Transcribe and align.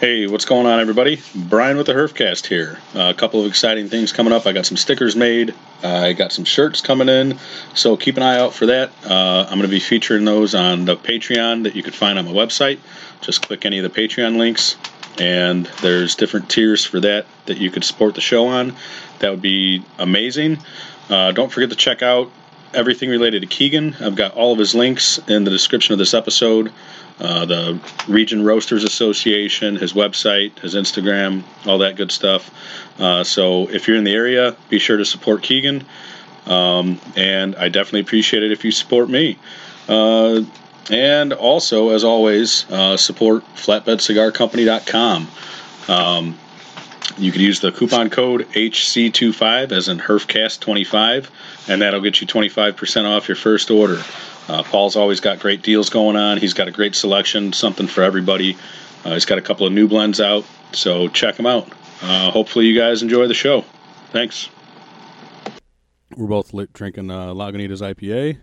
Hey, 0.00 0.26
what's 0.26 0.46
going 0.46 0.64
on, 0.64 0.80
everybody? 0.80 1.20
Brian 1.34 1.76
with 1.76 1.84
the 1.84 1.92
Herfcast 1.92 2.46
here. 2.46 2.78
Uh, 2.94 3.10
a 3.10 3.14
couple 3.14 3.42
of 3.42 3.46
exciting 3.46 3.90
things 3.90 4.14
coming 4.14 4.32
up. 4.32 4.46
I 4.46 4.52
got 4.52 4.64
some 4.64 4.78
stickers 4.78 5.14
made. 5.14 5.50
Uh, 5.84 5.88
I 5.88 6.14
got 6.14 6.32
some 6.32 6.46
shirts 6.46 6.80
coming 6.80 7.10
in, 7.10 7.38
so 7.74 7.98
keep 7.98 8.16
an 8.16 8.22
eye 8.22 8.38
out 8.38 8.54
for 8.54 8.64
that. 8.64 8.92
Uh, 9.04 9.42
I'm 9.42 9.58
going 9.58 9.60
to 9.60 9.68
be 9.68 9.78
featuring 9.78 10.24
those 10.24 10.54
on 10.54 10.86
the 10.86 10.96
Patreon 10.96 11.64
that 11.64 11.76
you 11.76 11.82
can 11.82 11.92
find 11.92 12.18
on 12.18 12.24
my 12.24 12.32
website. 12.32 12.78
Just 13.20 13.42
click 13.42 13.66
any 13.66 13.78
of 13.78 13.82
the 13.82 13.90
Patreon 13.90 14.38
links, 14.38 14.78
and 15.18 15.66
there's 15.82 16.14
different 16.14 16.48
tiers 16.48 16.82
for 16.82 16.98
that 17.00 17.26
that 17.44 17.58
you 17.58 17.70
could 17.70 17.84
support 17.84 18.14
the 18.14 18.22
show 18.22 18.46
on. 18.46 18.74
That 19.18 19.32
would 19.32 19.42
be 19.42 19.84
amazing. 19.98 20.60
Uh, 21.10 21.32
don't 21.32 21.52
forget 21.52 21.68
to 21.68 21.76
check 21.76 22.02
out 22.02 22.30
everything 22.72 23.10
related 23.10 23.42
to 23.42 23.48
Keegan. 23.48 23.94
I've 24.00 24.16
got 24.16 24.32
all 24.32 24.54
of 24.54 24.58
his 24.58 24.74
links 24.74 25.18
in 25.28 25.44
the 25.44 25.50
description 25.50 25.92
of 25.92 25.98
this 25.98 26.14
episode. 26.14 26.72
Uh, 27.20 27.44
the 27.44 27.80
Region 28.08 28.42
Roasters 28.42 28.82
Association, 28.82 29.76
his 29.76 29.92
website, 29.92 30.58
his 30.60 30.74
Instagram, 30.74 31.42
all 31.66 31.78
that 31.78 31.96
good 31.96 32.10
stuff. 32.10 32.50
Uh, 32.98 33.22
so 33.22 33.68
if 33.68 33.86
you're 33.86 33.98
in 33.98 34.04
the 34.04 34.14
area, 34.14 34.56
be 34.70 34.78
sure 34.78 34.96
to 34.96 35.04
support 35.04 35.42
Keegan. 35.42 35.84
Um, 36.46 36.98
and 37.16 37.54
I 37.56 37.68
definitely 37.68 38.00
appreciate 38.00 38.42
it 38.42 38.52
if 38.52 38.64
you 38.64 38.72
support 38.72 39.10
me. 39.10 39.38
Uh, 39.86 40.42
and 40.90 41.32
also, 41.34 41.90
as 41.90 42.04
always, 42.04 42.64
uh, 42.70 42.96
support 42.96 43.44
flatbedcigarcompany.com. 43.54 45.28
Um, 45.88 46.38
you 47.18 47.32
could 47.32 47.40
use 47.40 47.60
the 47.60 47.70
coupon 47.70 48.08
code 48.08 48.48
HC25 48.52 49.72
as 49.72 49.88
in 49.88 49.98
HERFCAST25, 49.98 51.28
and 51.68 51.82
that'll 51.82 52.00
get 52.00 52.20
you 52.20 52.26
25% 52.26 53.04
off 53.04 53.28
your 53.28 53.36
first 53.36 53.70
order. 53.70 54.02
Uh, 54.50 54.64
Paul's 54.64 54.96
always 54.96 55.20
got 55.20 55.38
great 55.38 55.62
deals 55.62 55.90
going 55.90 56.16
on. 56.16 56.36
He's 56.36 56.54
got 56.54 56.66
a 56.66 56.72
great 56.72 56.96
selection, 56.96 57.52
something 57.52 57.86
for 57.86 58.02
everybody. 58.02 58.56
Uh, 59.04 59.12
he's 59.12 59.24
got 59.24 59.38
a 59.38 59.40
couple 59.40 59.64
of 59.64 59.72
new 59.72 59.86
blends 59.86 60.20
out, 60.20 60.44
so 60.72 61.06
check 61.06 61.36
them 61.36 61.46
out. 61.46 61.70
Uh, 62.02 62.32
hopefully, 62.32 62.66
you 62.66 62.76
guys 62.76 63.00
enjoy 63.00 63.28
the 63.28 63.34
show. 63.34 63.64
Thanks. 64.10 64.50
We're 66.16 66.26
both 66.26 66.52
li- 66.52 66.66
drinking 66.72 67.12
uh, 67.12 67.32
Lagunitas 67.32 67.80
IPA, 67.80 68.38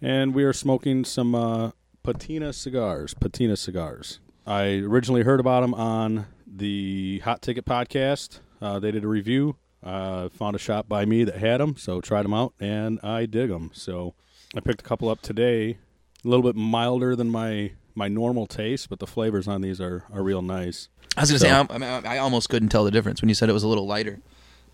and 0.00 0.32
we 0.32 0.44
are 0.44 0.52
smoking 0.52 1.04
some 1.04 1.34
uh, 1.34 1.72
Patina 2.04 2.52
cigars. 2.52 3.12
Patina 3.12 3.56
cigars. 3.56 4.20
I 4.46 4.74
originally 4.76 5.22
heard 5.22 5.40
about 5.40 5.62
them 5.62 5.74
on 5.74 6.26
the 6.46 7.18
Hot 7.24 7.42
Ticket 7.42 7.64
podcast. 7.64 8.38
Uh, 8.62 8.78
they 8.78 8.92
did 8.92 9.02
a 9.02 9.08
review. 9.08 9.56
Uh, 9.82 10.28
found 10.28 10.54
a 10.54 10.58
shop 10.60 10.88
by 10.88 11.04
me 11.04 11.24
that 11.24 11.38
had 11.38 11.58
them, 11.58 11.76
so 11.76 12.00
tried 12.00 12.22
them 12.22 12.34
out, 12.34 12.54
and 12.60 13.00
I 13.02 13.26
dig 13.26 13.48
them. 13.48 13.72
So 13.74 14.14
I 14.56 14.60
picked 14.60 14.80
a 14.80 14.84
couple 14.84 15.08
up 15.08 15.20
today. 15.22 15.78
A 16.24 16.28
little 16.28 16.42
bit 16.42 16.56
milder 16.56 17.16
than 17.16 17.30
my 17.30 17.72
my 17.94 18.08
normal 18.08 18.46
taste, 18.46 18.88
but 18.88 18.98
the 18.98 19.06
flavors 19.06 19.48
on 19.48 19.60
these 19.62 19.80
are, 19.80 20.04
are 20.12 20.22
real 20.22 20.42
nice. 20.42 20.88
I 21.16 21.22
was 21.22 21.30
gonna 21.30 21.38
So- 21.40 21.46
say 21.46 21.74
I, 21.74 21.78
mean, 21.78 22.06
I 22.06 22.18
almost 22.18 22.48
couldn't 22.48 22.68
tell 22.68 22.84
the 22.84 22.90
difference 22.90 23.20
when 23.20 23.28
you 23.28 23.34
said 23.34 23.48
it 23.48 23.52
was 23.52 23.62
a 23.64 23.68
little 23.68 23.86
lighter. 23.86 24.20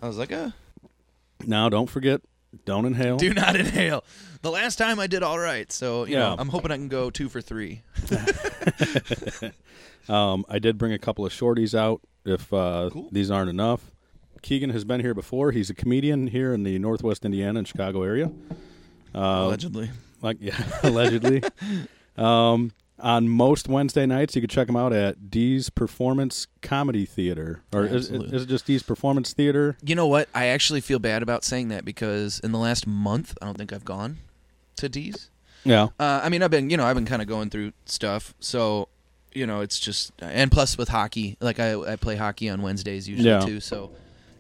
I 0.00 0.06
was 0.08 0.19
like, 0.19 0.32
uh, 0.32 0.50
Now, 1.47 1.69
don't 1.69 1.88
forget, 1.88 2.20
don't 2.66 2.84
inhale. 2.84 3.16
do 3.16 3.32
not 3.32 3.56
inhale. 3.60 4.04
The 4.42 4.50
last 4.50 4.77
time 4.77 5.00
I 5.00 5.06
did 5.06 5.22
all 5.22 5.38
right, 5.38 5.70
so 5.72 6.04
you 6.04 6.16
know 6.16 6.34
Yeah. 6.34 6.36
I'm 6.38 6.48
hoping 6.50 6.70
I 6.70 6.77
can 6.77 6.88
go 6.88 7.10
two 7.10 7.28
for 7.28 7.41
three. 7.41 7.82
Um, 10.08 10.44
I 10.48 10.60
did 10.60 10.78
bring 10.78 10.92
a 10.92 11.00
couple 11.00 11.27
of 11.27 11.32
shorties 11.32 11.77
out 11.77 12.00
if 12.24 12.52
uh, 12.52 12.91
Cool. 12.92 13.08
these 13.10 13.28
aren't 13.28 13.50
enough. 13.50 13.91
Keegan 14.41 14.70
has 14.70 14.84
been 14.84 15.00
here 15.00 15.14
before. 15.14 15.50
He's 15.50 15.69
a 15.69 15.74
comedian 15.74 16.28
here 16.28 16.54
in 16.54 16.62
the 16.62 16.78
Northwest 16.78 17.24
Indiana 17.24 17.58
and 17.58 17.66
Chicago 17.66 18.04
area. 18.04 18.30
Uh, 19.17 19.45
allegedly. 19.47 19.91
like 20.22 20.36
yeah, 20.41 20.56
allegedly. 20.83 21.42
um, 22.16 22.72
on 22.99 23.28
most 23.28 23.69
Wednesday 23.69 24.06
nights, 24.06 24.34
you 24.34 24.43
can 24.43 24.49
check 24.49 24.66
them 24.66 24.77
out 24.77 24.93
at 24.93 25.31
D's 25.31 25.69
Performance 25.71 26.47
Comedy 26.62 27.04
Theater, 27.04 27.62
or 27.72 27.84
is, 27.84 28.10
is 28.10 28.43
it 28.43 28.47
just 28.47 28.66
D's 28.66 28.82
Performance 28.82 29.32
Theater? 29.34 29.77
You 29.84 29.94
know 29.94 30.06
what? 30.06 30.28
I 30.34 30.47
actually 30.47 30.81
feel 30.81 30.99
bad 30.99 31.22
about 31.22 31.44
saying 31.44 31.69
that 31.69 31.84
because 31.84 32.41
in 32.41 32.53
the 32.53 32.59
last 32.59 32.87
month, 32.87 33.37
I 33.43 33.44
don't 33.47 33.59
think 33.59 33.72
I've 33.72 33.84
gone 33.84 34.16
to 34.77 34.88
D's. 34.88 35.31
Yeah, 35.65 35.88
Uh, 35.98 36.21
I 36.22 36.28
mean, 36.28 36.43
I've 36.44 36.50
been, 36.50 36.71
you 36.71 36.77
know, 36.77 36.84
I've 36.84 36.94
been 36.94 37.06
kind 37.06 37.21
of 37.21 37.27
going 37.28 37.50
through 37.50 37.72
stuff, 37.87 38.34
so 38.41 38.88
you 39.34 39.47
know, 39.47 39.60
it's 39.60 39.78
just, 39.78 40.12
and 40.21 40.50
plus 40.50 40.78
with 40.78 40.88
hockey, 40.88 41.37
like 41.41 41.60
I, 41.60 41.75
I 41.78 41.97
play 41.97 42.16
hockey 42.16 42.48
on 42.48 42.62
Wednesdays 42.62 43.06
usually 43.09 43.28
Yeah. 43.28 43.41
too, 43.41 43.60
so 43.60 43.91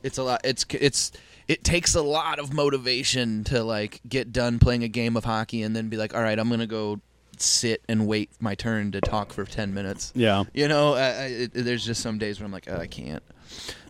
it's 0.02 0.16
a 0.18 0.22
lot. 0.22 0.40
It's 0.44 0.64
it's 0.70 1.12
it 1.48 1.62
takes 1.62 1.94
a 1.94 2.02
lot 2.02 2.38
of 2.38 2.52
motivation 2.52 3.44
to 3.44 3.62
like 3.62 4.00
get 4.08 4.32
done 4.32 4.58
playing 4.58 4.82
a 4.82 4.88
game 4.88 5.16
of 5.16 5.24
hockey 5.24 5.62
and 5.62 5.74
then 5.76 5.88
be 5.88 5.96
like, 5.96 6.14
all 6.14 6.22
right, 6.22 6.38
I'm 6.38 6.48
gonna 6.50 6.66
go 6.66 7.00
sit 7.38 7.82
and 7.88 8.06
wait 8.06 8.30
my 8.40 8.54
turn 8.54 8.92
to 8.92 9.00
talk 9.00 9.32
for 9.32 9.44
ten 9.44 9.74
minutes. 9.74 10.12
yeah, 10.14 10.44
You 10.54 10.68
know, 10.68 10.94
I, 10.94 11.00
I, 11.00 11.24
it, 11.26 11.50
there's 11.54 11.84
just 11.84 12.02
some 12.02 12.18
days 12.18 12.40
where 12.40 12.46
I'm 12.46 12.52
like, 12.52 12.66
oh, 12.68 12.78
I 12.78 12.86
can't. 12.86 13.22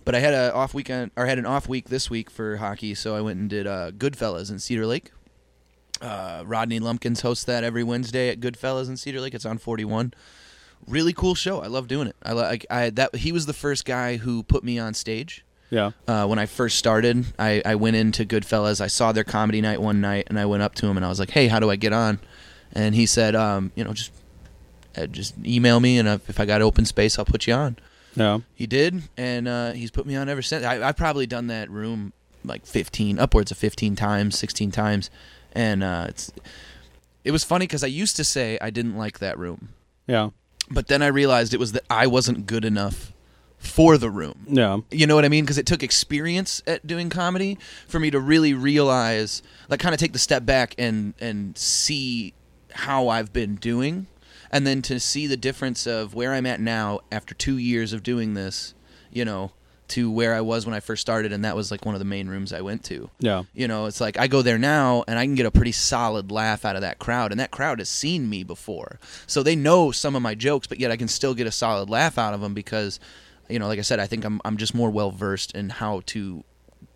But 0.04 0.14
I 0.14 0.20
had 0.20 0.34
a 0.34 0.52
off 0.54 0.74
weekend, 0.74 1.10
or 1.16 1.26
had 1.26 1.38
an 1.38 1.46
off 1.46 1.68
week 1.68 1.88
this 1.88 2.10
week 2.10 2.30
for 2.30 2.58
hockey, 2.58 2.94
so 2.94 3.16
I 3.16 3.20
went 3.22 3.40
and 3.40 3.50
did 3.50 3.66
uh, 3.66 3.90
Goodfellas 3.90 4.50
in 4.50 4.58
Cedar 4.58 4.86
Lake. 4.86 5.10
Uh, 6.00 6.42
Rodney 6.46 6.78
Lumpkins 6.78 7.22
hosts 7.22 7.44
that 7.44 7.64
every 7.64 7.82
Wednesday 7.82 8.28
at 8.28 8.38
Goodfellas 8.38 8.88
in 8.88 8.96
Cedar 8.98 9.20
Lake. 9.20 9.34
It's 9.34 9.46
on 9.46 9.56
41. 9.58 10.12
Really 10.86 11.14
cool 11.14 11.34
show. 11.34 11.62
I 11.62 11.68
love 11.68 11.88
doing 11.88 12.06
it. 12.06 12.16
I 12.22 12.32
like. 12.32 12.66
I 12.70 12.90
that 12.90 13.16
he 13.16 13.32
was 13.32 13.46
the 13.46 13.54
first 13.54 13.86
guy 13.86 14.18
who 14.18 14.42
put 14.42 14.62
me 14.62 14.78
on 14.78 14.92
stage. 14.92 15.44
Yeah, 15.71 15.91
Uh, 16.06 16.27
when 16.27 16.38
I 16.38 16.47
first 16.47 16.78
started, 16.78 17.27
I, 17.38 17.62
I 17.65 17.75
went 17.75 17.97
into 17.97 18.25
Goodfellas. 18.25 18.81
I 18.81 18.87
saw 18.87 19.12
their 19.12 19.25
comedy 19.25 19.60
night 19.60 19.81
one 19.81 20.00
night, 20.00 20.27
and 20.28 20.38
I 20.38 20.47
went 20.47 20.62
up 20.62 20.75
to 20.77 20.87
him 20.87 20.97
and 20.97 21.04
I 21.04 21.09
was 21.09 21.19
like, 21.19 21.31
"Hey, 21.31 21.49
how 21.49 21.59
do 21.60 21.71
I 21.71 21.77
get 21.77 21.93
on?" 21.93 22.21
And 22.72 22.94
he 22.94 23.06
said, 23.06 23.34
um, 23.34 23.72
"You 23.75 23.84
know, 23.84 23.93
just 23.93 24.12
uh, 24.97 25.06
just 25.06 25.34
email 25.44 25.81
me, 25.81 25.99
and 25.99 26.09
if 26.09 26.38
I 26.41 26.47
got 26.47 26.62
open 26.62 26.84
space, 26.84 27.19
I'll 27.19 27.25
put 27.25 27.47
you 27.47 27.54
on." 27.54 27.77
yeah. 28.15 28.38
He 28.54 28.66
did, 28.66 29.03
and 29.16 29.47
uh, 29.49 29.72
he's 29.72 29.91
put 29.91 30.06
me 30.06 30.16
on 30.16 30.28
ever 30.28 30.41
since. 30.43 30.65
I, 30.65 30.87
I've 30.88 30.97
probably 30.97 31.27
done 31.27 31.49
that 31.49 31.69
room 31.71 32.12
like 32.44 32.65
15, 32.65 33.19
upwards 33.19 33.50
of 33.50 33.59
15 33.59 33.97
times, 33.97 34.38
16 34.38 34.71
times, 34.71 35.10
and 35.53 35.83
uh, 35.83 36.06
it's 36.09 36.33
it 37.25 37.33
was 37.33 37.43
funny 37.44 37.66
because 37.66 37.83
I 37.83 37.88
used 37.88 38.15
to 38.16 38.25
say 38.25 38.56
I 38.60 38.71
didn't 38.71 38.97
like 38.97 39.19
that 39.19 39.37
room, 39.37 39.71
Yeah, 40.06 40.31
but 40.71 40.87
then 40.87 41.03
I 41.03 41.09
realized 41.09 41.53
it 41.53 41.60
was 41.60 41.72
that 41.72 41.83
I 41.91 42.06
wasn't 42.06 42.47
good 42.47 42.65
enough 42.65 43.12
for 43.66 43.99
the 43.99 44.10
room. 44.10 44.47
yeah, 44.49 44.78
You 44.91 45.06
know 45.06 45.15
what 45.15 45.25
I 45.25 45.28
mean? 45.28 45.44
Because 45.44 45.59
it 45.59 45.66
took 45.66 45.82
experience 45.82 46.62
at 46.66 46.87
doing 46.87 47.10
comedy 47.10 47.59
for 47.88 47.99
me 48.00 48.10
to 48.10 48.21
really 48.21 48.54
realize, 48.54 49.43
like, 49.69 49.81
kind 49.81 49.94
of 49.94 50.00
take 50.00 50.12
the 50.12 50.19
step 50.19 50.44
back 50.47 50.75
and 50.78 51.15
and 51.21 51.56
see 51.59 52.32
how 52.72 53.09
I've 53.09 53.32
been 53.32 53.56
doing, 53.56 54.06
and 54.50 54.66
then 54.66 54.82
to 54.82 55.00
see 55.00 55.27
the 55.27 55.37
difference 55.37 55.87
of 55.87 56.15
where 56.15 56.32
I'm 56.32 56.47
at 56.47 56.60
now 56.60 57.00
after 57.10 57.34
two 57.34 57.56
years 57.59 57.93
of 57.93 58.03
doing 58.03 58.34
this, 58.34 58.75
you 59.10 59.25
know, 59.25 59.53
to 59.88 60.10
where 60.10 60.34
I 60.34 60.41
was 60.41 60.66
when 60.66 60.75
I 60.75 60.81
first 60.81 61.00
started, 61.00 61.33
and 61.33 61.44
that 61.44 61.54
was 61.56 61.71
like 61.71 61.87
one 61.87 61.94
of 61.94 62.00
the 62.00 62.04
main 62.04 62.28
rooms 62.28 62.53
I 62.53 62.60
went 62.60 62.83
to. 62.87 63.09
yeah, 63.21 63.44
You 63.54 63.69
know, 63.69 63.87
it's 63.87 64.00
like 64.00 64.19
I 64.19 64.27
go 64.27 64.43
there 64.43 64.59
now 64.59 65.04
and 65.06 65.16
I 65.19 65.25
can 65.25 65.37
get 65.37 65.47
a 65.47 65.50
pretty 65.50 65.71
solid 65.72 66.33
laugh 66.33 66.65
out 66.65 66.75
of 66.77 66.83
that 66.83 66.98
crowd, 66.98 67.31
and 67.31 67.38
that 67.41 67.50
crowd 67.53 67.78
has 67.78 67.88
seen 67.88 68.28
me 68.28 68.43
before, 68.43 68.98
so 69.27 69.43
they 69.43 69.54
know 69.56 69.91
some 69.93 70.16
of 70.16 70.22
my 70.22 70.34
jokes, 70.34 70.66
but 70.66 70.81
yet 70.81 70.91
I 70.91 70.97
can 70.97 71.09
still 71.09 71.34
get 71.34 71.47
a 71.47 71.53
solid 71.53 71.88
laugh 71.88 72.19
out 72.19 72.34
of 72.34 72.41
them 72.41 72.53
because, 72.53 72.98
you 73.48 73.58
know, 73.58 73.66
like 73.68 73.78
I 73.78 73.82
said, 73.82 73.98
I 74.00 74.06
think 74.06 74.24
I'm 74.24 74.40
I'm 74.44 74.56
just 74.56 74.74
more 74.74 74.90
well 74.90 75.10
versed 75.10 75.52
in 75.54 75.68
how 75.70 76.02
to 76.06 76.44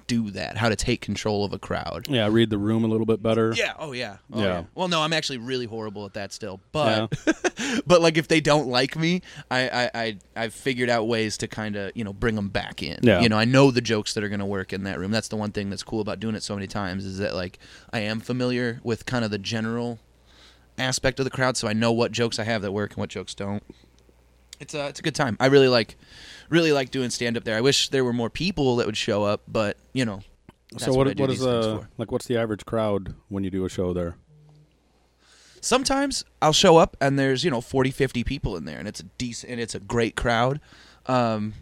do 0.06 0.28
that, 0.32 0.56
how 0.56 0.68
to 0.68 0.74
take 0.74 1.00
control 1.00 1.44
of 1.44 1.52
a 1.52 1.58
crowd. 1.58 2.08
yeah. 2.08 2.26
Read 2.28 2.50
the 2.50 2.58
room 2.58 2.82
a 2.82 2.88
little 2.88 3.06
bit 3.06 3.22
better. 3.22 3.52
Yeah. 3.56 3.74
Oh 3.78 3.92
yeah. 3.92 4.16
Oh, 4.32 4.40
Yeah. 4.40 4.44
yeah. 4.46 4.64
Well, 4.74 4.88
no, 4.88 5.02
I'm 5.02 5.12
actually 5.12 5.38
really 5.38 5.66
horrible 5.66 6.04
at 6.04 6.14
that 6.14 6.32
still. 6.32 6.60
But 6.72 7.14
but 7.86 8.00
like 8.00 8.18
if 8.18 8.26
they 8.26 8.40
don't 8.40 8.66
like 8.66 8.96
me, 8.96 9.22
I 9.52 9.68
I, 9.68 9.90
I 9.94 10.18
I've 10.34 10.52
figured 10.54 10.90
out 10.90 11.06
ways 11.06 11.36
to 11.38 11.46
kind 11.46 11.76
of 11.76 11.92
you 11.94 12.02
know 12.02 12.12
bring 12.12 12.34
them 12.34 12.48
back 12.48 12.82
in. 12.82 12.98
Yeah. 13.02 13.20
You 13.20 13.28
know, 13.28 13.38
I 13.38 13.44
know 13.44 13.70
the 13.70 13.80
jokes 13.80 14.14
that 14.14 14.24
are 14.24 14.28
going 14.28 14.40
to 14.40 14.46
work 14.46 14.72
in 14.72 14.82
that 14.82 14.98
room. 14.98 15.12
That's 15.12 15.28
the 15.28 15.36
one 15.36 15.52
thing 15.52 15.70
that's 15.70 15.84
cool 15.84 16.00
about 16.00 16.18
doing 16.18 16.34
it 16.34 16.42
so 16.42 16.56
many 16.56 16.66
times 16.66 17.04
is 17.04 17.18
that 17.18 17.34
like 17.36 17.60
I 17.92 18.00
am 18.00 18.18
familiar 18.18 18.80
with 18.82 19.06
kind 19.06 19.24
of 19.24 19.30
the 19.30 19.38
general 19.38 20.00
aspect 20.76 21.20
of 21.20 21.24
the 21.24 21.30
crowd, 21.30 21.56
so 21.56 21.68
I 21.68 21.72
know 21.72 21.92
what 21.92 22.10
jokes 22.10 22.38
I 22.40 22.44
have 22.44 22.62
that 22.62 22.72
work 22.72 22.90
and 22.92 22.98
what 22.98 23.10
jokes 23.10 23.34
don't. 23.34 23.62
It's 24.60 24.74
a 24.74 24.88
it's 24.88 25.00
a 25.00 25.02
good 25.02 25.14
time. 25.14 25.36
I 25.40 25.46
really 25.46 25.68
like 25.68 25.96
really 26.48 26.72
like 26.72 26.90
doing 26.90 27.10
stand 27.10 27.36
up 27.36 27.44
there. 27.44 27.56
I 27.56 27.60
wish 27.60 27.88
there 27.88 28.04
were 28.04 28.12
more 28.12 28.30
people 28.30 28.76
that 28.76 28.86
would 28.86 28.96
show 28.96 29.24
up, 29.24 29.42
but 29.48 29.76
you 29.92 30.04
know. 30.04 30.20
So 30.76 30.92
what, 30.92 31.16
do 31.16 31.20
what 31.20 31.30
is 31.30 31.44
uh 31.44 31.84
like 31.98 32.12
what's 32.12 32.26
the 32.26 32.36
average 32.36 32.64
crowd 32.64 33.14
when 33.28 33.42
you 33.42 33.50
do 33.50 33.64
a 33.64 33.68
show 33.68 33.92
there? 33.92 34.16
sometimes 35.60 36.24
I'll 36.40 36.52
show 36.52 36.76
up 36.76 36.96
and 37.00 37.18
there's, 37.18 37.44
you 37.44 37.50
know, 37.50 37.60
40, 37.60 37.90
50 37.90 38.24
people 38.24 38.56
in 38.56 38.64
there 38.64 38.78
and 38.78 38.88
it's 38.88 39.00
a 39.00 39.04
decent 39.04 39.52
and 39.52 39.60
it's 39.60 39.74
a 39.74 39.80
great 39.80 40.16
crowd. 40.16 40.60
Um, 41.06 41.54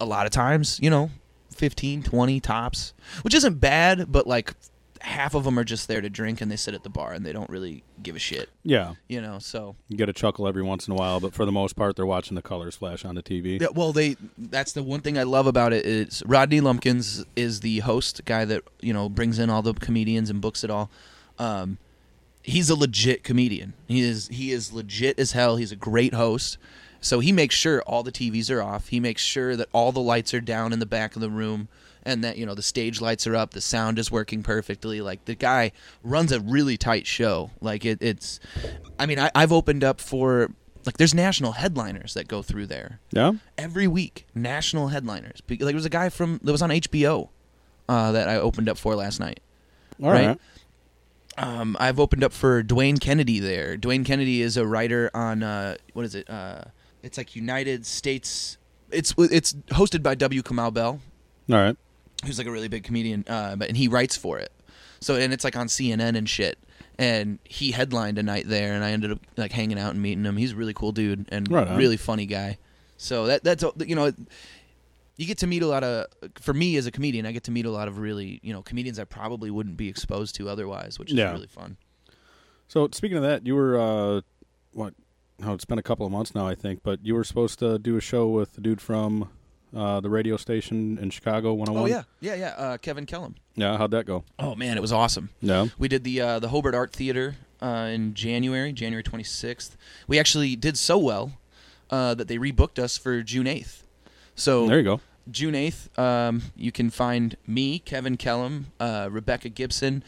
a 0.00 0.04
lot 0.04 0.26
of 0.26 0.32
times, 0.32 0.78
you 0.82 0.90
know, 0.90 1.10
15, 1.56 2.02
20 2.02 2.40
tops, 2.40 2.92
which 3.22 3.34
isn't 3.34 3.60
bad, 3.60 4.10
but 4.10 4.26
like 4.26 4.54
half 5.00 5.34
of 5.34 5.44
them 5.44 5.58
are 5.58 5.64
just 5.64 5.88
there 5.88 6.00
to 6.00 6.10
drink 6.10 6.40
and 6.40 6.50
they 6.50 6.56
sit 6.56 6.74
at 6.74 6.82
the 6.82 6.88
bar 6.88 7.12
and 7.12 7.24
they 7.24 7.32
don't 7.32 7.48
really 7.50 7.82
give 8.02 8.16
a 8.16 8.18
shit, 8.18 8.48
Yeah, 8.62 8.94
you 9.08 9.20
know, 9.20 9.38
so 9.38 9.76
you 9.88 9.96
get 9.96 10.08
a 10.08 10.12
chuckle 10.12 10.46
every 10.46 10.62
once 10.62 10.86
in 10.86 10.92
a 10.92 10.96
while, 10.96 11.20
but 11.20 11.34
for 11.34 11.44
the 11.44 11.52
most 11.52 11.74
part, 11.76 11.96
they're 11.96 12.06
watching 12.06 12.34
the 12.34 12.42
colors 12.42 12.76
flash 12.76 13.04
on 13.04 13.14
the 13.14 13.22
TV. 13.22 13.60
Yeah, 13.60 13.68
well, 13.74 13.92
they 13.92 14.16
that's 14.36 14.72
the 14.72 14.82
one 14.82 15.00
thing 15.00 15.18
I 15.18 15.22
love 15.24 15.46
about 15.46 15.72
it 15.72 15.84
is 15.86 16.22
Rodney 16.26 16.60
Lumpkins 16.60 17.24
is 17.36 17.60
the 17.60 17.80
host 17.80 18.24
guy 18.24 18.44
that 18.44 18.62
you 18.80 18.92
know 18.92 19.08
brings 19.08 19.38
in 19.38 19.50
all 19.50 19.62
the 19.62 19.74
comedians 19.74 20.30
and 20.30 20.40
books 20.40 20.62
it 20.64 20.70
all. 20.70 20.90
Um, 21.38 21.78
he's 22.42 22.70
a 22.70 22.74
legit 22.74 23.24
comedian. 23.24 23.74
He 23.86 24.00
is 24.00 24.28
he 24.28 24.52
is 24.52 24.72
legit 24.72 25.18
as 25.18 25.32
hell. 25.32 25.56
He's 25.56 25.72
a 25.72 25.76
great 25.76 26.14
host, 26.14 26.58
So 27.00 27.20
he 27.20 27.30
makes 27.32 27.54
sure 27.54 27.82
all 27.82 28.02
the 28.02 28.12
TVs 28.12 28.50
are 28.50 28.62
off. 28.62 28.88
He 28.88 29.00
makes 29.00 29.22
sure 29.22 29.54
that 29.56 29.68
all 29.72 29.92
the 29.92 30.00
lights 30.00 30.34
are 30.34 30.40
down 30.40 30.72
in 30.72 30.78
the 30.78 30.86
back 30.86 31.14
of 31.14 31.20
the 31.22 31.30
room 31.30 31.68
and 32.08 32.24
that 32.24 32.38
you 32.38 32.46
know 32.46 32.54
the 32.54 32.62
stage 32.62 33.00
lights 33.00 33.26
are 33.26 33.36
up, 33.36 33.52
the 33.52 33.60
sound 33.60 33.98
is 33.98 34.10
working 34.10 34.42
perfectly. 34.42 35.00
Like 35.00 35.24
the 35.26 35.34
guy 35.34 35.72
runs 36.02 36.32
a 36.32 36.40
really 36.40 36.76
tight 36.76 37.06
show. 37.06 37.50
Like 37.60 37.84
it, 37.84 37.98
it's, 38.00 38.40
I 38.98 39.06
mean, 39.06 39.18
I, 39.18 39.30
I've 39.34 39.52
opened 39.52 39.84
up 39.84 40.00
for 40.00 40.50
like 40.86 40.96
there's 40.96 41.14
national 41.14 41.52
headliners 41.52 42.14
that 42.14 42.28
go 42.28 42.40
through 42.42 42.66
there 42.66 42.98
Yeah. 43.12 43.32
every 43.58 43.86
week. 43.86 44.26
National 44.34 44.88
headliners. 44.88 45.42
Like 45.48 45.58
there 45.60 45.74
was 45.74 45.84
a 45.84 45.90
guy 45.90 46.08
from 46.08 46.40
that 46.42 46.50
was 46.52 46.62
on 46.62 46.70
HBO 46.70 47.28
uh, 47.88 48.12
that 48.12 48.28
I 48.28 48.36
opened 48.36 48.68
up 48.68 48.78
for 48.78 48.94
last 48.96 49.20
night. 49.20 49.40
All 50.02 50.10
right. 50.10 50.26
Right. 50.28 50.38
Um, 51.36 51.76
I've 51.78 52.00
opened 52.00 52.24
up 52.24 52.32
for 52.32 52.62
Dwayne 52.64 53.00
Kennedy 53.00 53.38
there. 53.38 53.76
Dwayne 53.76 54.04
Kennedy 54.04 54.42
is 54.42 54.56
a 54.56 54.66
writer 54.66 55.08
on 55.14 55.42
uh, 55.42 55.76
what 55.92 56.04
is 56.04 56.14
it? 56.16 56.28
Uh, 56.28 56.62
it's 57.02 57.16
like 57.16 57.36
United 57.36 57.86
Shades. 57.86 58.58
It's 58.90 59.14
it's 59.18 59.52
hosted 59.70 60.02
by 60.02 60.14
W. 60.16 60.42
Kamau 60.42 60.72
Bell, 60.72 61.00
All 61.50 61.56
right. 61.56 61.76
Who's 62.24 62.38
like 62.38 62.46
a 62.46 62.50
really 62.50 62.68
big 62.68 62.84
comedian, 62.84 63.24
uh, 63.28 63.56
but 63.56 63.68
and 63.68 63.76
he 63.76 63.88
writes 63.88 64.16
for 64.16 64.38
it. 64.38 64.52
So 65.00 65.14
and 65.16 65.32
it's 65.32 65.44
like 65.44 65.56
on 65.56 65.66
CNN 65.68 66.16
and 66.16 66.28
shit. 66.28 66.58
And 67.00 67.38
he 67.44 67.70
headlined 67.70 68.18
a 68.18 68.24
night 68.24 68.48
there, 68.48 68.72
and 68.74 68.82
I 68.84 68.90
ended 68.90 69.12
up 69.12 69.20
like 69.36 69.52
hanging 69.52 69.78
out 69.78 69.92
and 69.92 70.02
meeting 70.02 70.24
him. 70.24 70.36
He's 70.36 70.50
a 70.52 70.56
really 70.56 70.74
cool 70.74 70.90
dude 70.90 71.26
and 71.30 71.48
Right 71.50 71.76
really 71.76 71.96
funny 71.96 72.26
guy. 72.26 72.58
So 72.96 73.26
that 73.26 73.44
that's 73.44 73.64
you 73.86 73.94
know, 73.94 74.10
you 75.16 75.26
get 75.26 75.38
to 75.38 75.46
meet 75.46 75.62
a 75.62 75.68
lot 75.68 75.84
of. 75.84 76.06
For 76.40 76.52
me 76.52 76.76
as 76.76 76.86
a 76.86 76.90
comedian, 76.90 77.24
I 77.24 77.30
get 77.30 77.44
to 77.44 77.52
meet 77.52 77.66
a 77.66 77.70
lot 77.70 77.86
of 77.86 77.98
really 77.98 78.40
you 78.42 78.52
know 78.52 78.62
comedians 78.62 78.98
I 78.98 79.04
probably 79.04 79.48
wouldn't 79.50 79.76
be 79.76 79.88
exposed 79.88 80.34
to 80.36 80.48
otherwise, 80.48 80.98
which 80.98 81.10
is 81.12 81.16
Yeah. 81.16 81.30
really 81.32 81.46
fun. 81.46 81.76
So 82.66 82.88
speaking 82.92 83.16
of 83.16 83.22
that, 83.22 83.46
you 83.46 83.54
were 83.54 83.78
uh, 83.78 84.20
what? 84.72 84.94
Oh, 85.44 85.54
it's 85.54 85.64
been 85.64 85.78
a 85.78 85.82
couple 85.84 86.04
of 86.04 86.10
months 86.10 86.34
now, 86.34 86.48
I 86.48 86.56
think. 86.56 86.80
But 86.82 86.98
you 87.06 87.14
were 87.14 87.22
supposed 87.22 87.60
to 87.60 87.78
do 87.78 87.96
a 87.96 88.00
show 88.00 88.26
with 88.26 88.54
the 88.54 88.60
dude 88.60 88.80
from 88.80 89.28
uh, 89.76 90.00
the 90.00 90.10
radio 90.10 90.36
station 90.36 90.98
in 90.98 91.10
Chicago, 91.10 91.52
101. 91.54 91.82
Oh 91.82 91.86
yeah, 91.94 92.02
yeah, 92.20 92.34
yeah. 92.34 92.54
Uh, 92.62 92.76
Kevin 92.78 93.06
Kellum. 93.06 93.34
Yeah. 93.54 93.76
How'd 93.76 93.90
that 93.92 94.06
go? 94.06 94.24
Oh 94.38 94.54
man, 94.54 94.76
it 94.76 94.80
was 94.80 94.92
awesome. 94.92 95.30
Yeah. 95.40 95.66
We 95.78 95.88
did 95.88 96.04
the 96.04 96.20
uh, 96.20 96.38
the 96.38 96.48
Hobart 96.48 96.74
Art 96.74 96.92
Theater 96.92 97.36
uh, 97.60 97.88
in 97.92 98.14
January, 98.14 98.72
January 98.72 99.02
26th. 99.02 99.76
We 100.06 100.18
actually 100.18 100.56
did 100.56 100.78
so 100.78 100.98
well 100.98 101.32
uh, 101.90 102.14
that 102.14 102.28
they 102.28 102.38
rebooked 102.38 102.78
us 102.78 102.96
for 102.96 103.22
June 103.22 103.46
8th. 103.46 103.82
So 104.34 104.68
There 104.68 104.78
you 104.78 104.84
go. 104.84 105.00
June 105.30 105.52
8th, 105.54 105.98
um, 105.98 106.42
you 106.56 106.72
can 106.72 106.88
find 106.88 107.36
me, 107.46 107.80
Kevin 107.80 108.16
Kellum, 108.16 108.68
uh, 108.80 109.08
Rebecca 109.10 109.50
Gibson, 109.50 110.02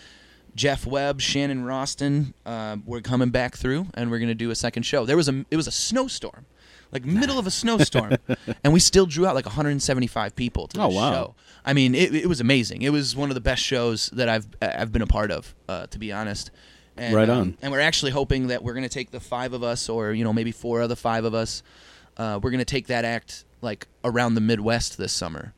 Jeff 0.55 0.87
Webb, 0.87 1.21
Shannon 1.21 1.65
Roston. 1.65 2.33
Uh, 2.47 2.79
we're 2.87 3.03
coming 3.03 3.29
back 3.31 3.55
through, 3.57 3.89
and 3.93 4.11
we're 4.11 4.19
going 4.19 4.29
to 4.31 4.35
do 4.35 4.51
a 4.51 4.55
second 4.55 4.85
show. 4.85 5.05
There 5.05 5.19
was 5.19 5.29
a 5.29 5.45
it 5.51 5.57
was 5.57 5.67
a 5.67 5.71
snowstorm, 5.73 6.47
like 6.93 7.05
middle 7.05 7.39
of 7.39 7.47
a 7.47 7.51
snowstorm, 7.51 8.17
and 8.65 8.73
we 8.73 8.81
still 8.81 9.07
drew 9.07 9.27
out 9.27 9.35
like 9.35 9.47
175 9.47 10.35
people 10.37 10.67
to 10.69 10.77
the 10.77 10.83
Oh, 10.83 10.89
wow. 10.89 11.13
show. 11.13 11.35
I 11.65 11.73
mean, 11.73 11.95
it, 11.95 12.15
it 12.15 12.27
was 12.27 12.41
amazing. 12.41 12.83
It 12.83 12.91
was 12.91 13.15
one 13.15 13.31
of 13.31 13.35
the 13.35 13.41
best 13.41 13.63
shows 13.63 14.09
that 14.15 14.29
I've 14.29 14.47
I've 14.63 14.93
been 14.93 15.03
a 15.03 15.07
part 15.07 15.31
of, 15.31 15.55
uh, 15.69 15.87
to 15.89 15.99
be 15.99 16.13
honest. 16.13 16.51
And, 16.97 17.15
Right 17.15 17.29
um, 17.31 17.39
on. 17.39 17.57
and 17.63 17.73
we're 17.73 17.81
actually 17.81 18.11
hoping 18.11 18.49
that 18.49 18.63
we're 18.63 18.75
going 18.75 18.83
to 18.83 18.89
take 18.89 19.11
the 19.11 19.21
five 19.21 19.53
of 19.53 19.63
us, 19.63 19.89
or 19.89 20.13
you 20.13 20.25
know 20.25 20.33
maybe 20.33 20.53
four 20.53 20.81
of 20.81 20.89
the 20.89 20.97
five 20.97 21.25
of 21.25 21.35
us. 21.35 21.63
Uh, 22.17 22.39
we're 22.43 22.51
going 22.51 22.59
to 22.59 22.65
take 22.65 22.89
that 22.89 23.05
act 23.05 23.45
like 23.63 23.87
around 24.05 24.35
the 24.35 24.41
Midwest 24.41 24.99
this 24.99 25.13
summer. 25.13 25.55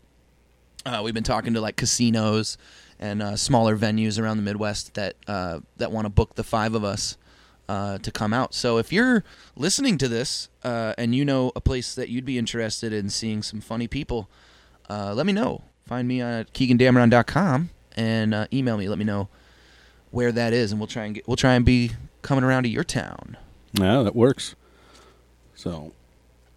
Uh, 0.84 1.00
we've 1.04 1.14
been 1.14 1.22
talking 1.24 1.54
to 1.54 1.60
like 1.60 1.76
casinos 1.76 2.58
and 2.98 3.22
uh, 3.22 3.36
smaller 3.36 3.76
venues 3.76 4.20
around 4.20 4.36
the 4.36 4.42
Midwest 4.42 4.94
that 4.94 5.14
uh, 5.26 5.60
that 5.78 5.90
want 5.90 6.04
to 6.04 6.08
book 6.10 6.34
the 6.34 6.44
five 6.44 6.74
of 6.74 6.84
us 6.84 7.16
uh, 7.68 7.98
to 7.98 8.10
come 8.10 8.32
out. 8.32 8.54
So 8.54 8.78
if 8.78 8.92
you're 8.92 9.24
listening 9.56 9.98
to 9.98 10.08
this 10.08 10.48
uh, 10.62 10.94
and 10.98 11.14
you 11.14 11.24
know 11.24 11.52
a 11.56 11.60
place 11.60 11.94
that 11.94 12.08
you'd 12.08 12.24
be 12.24 12.38
interested 12.38 12.92
in 12.92 13.08
seeing 13.08 13.42
some 13.42 13.60
funny 13.60 13.88
people, 13.88 14.28
uh, 14.88 15.14
let 15.14 15.26
me 15.26 15.32
know. 15.32 15.62
Find 15.86 16.06
me 16.06 16.20
at 16.20 16.52
keegandamron.com 16.52 17.70
and 17.96 18.34
uh, 18.34 18.46
email 18.52 18.76
me. 18.76 18.88
Let 18.88 18.98
me 18.98 19.04
know 19.04 19.28
where 20.10 20.32
that 20.32 20.52
is, 20.52 20.72
and 20.72 20.80
we'll 20.80 20.86
try 20.86 21.04
and 21.04 21.14
get, 21.14 21.26
we'll 21.26 21.36
try 21.36 21.54
and 21.54 21.64
be 21.64 21.92
coming 22.20 22.44
around 22.44 22.64
to 22.64 22.68
your 22.68 22.84
town. 22.84 23.36
Yeah, 23.72 24.02
that 24.02 24.14
works. 24.14 24.54
So, 25.54 25.92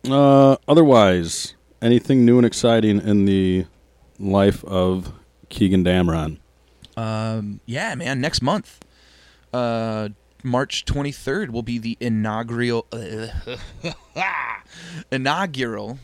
uh, 0.10 0.58
otherwise, 0.68 1.56
anything 1.82 2.26
new 2.26 2.38
and 2.38 2.46
exciting 2.46 3.00
in 3.02 3.26
the 3.26 3.66
life 4.20 4.64
of 4.66 5.14
Keegan 5.50 5.84
Damron? 5.84 6.38
Um, 6.98 7.60
yeah, 7.66 7.96
man. 7.96 8.22
Next 8.22 8.42
month, 8.42 8.80
uh, 9.54 10.10
March 10.46 10.86
23rd 10.86 11.50
will 11.50 11.64
be 11.64 11.78
the 11.78 11.98
inaugural 12.00 12.86
inaugural 15.12 16.00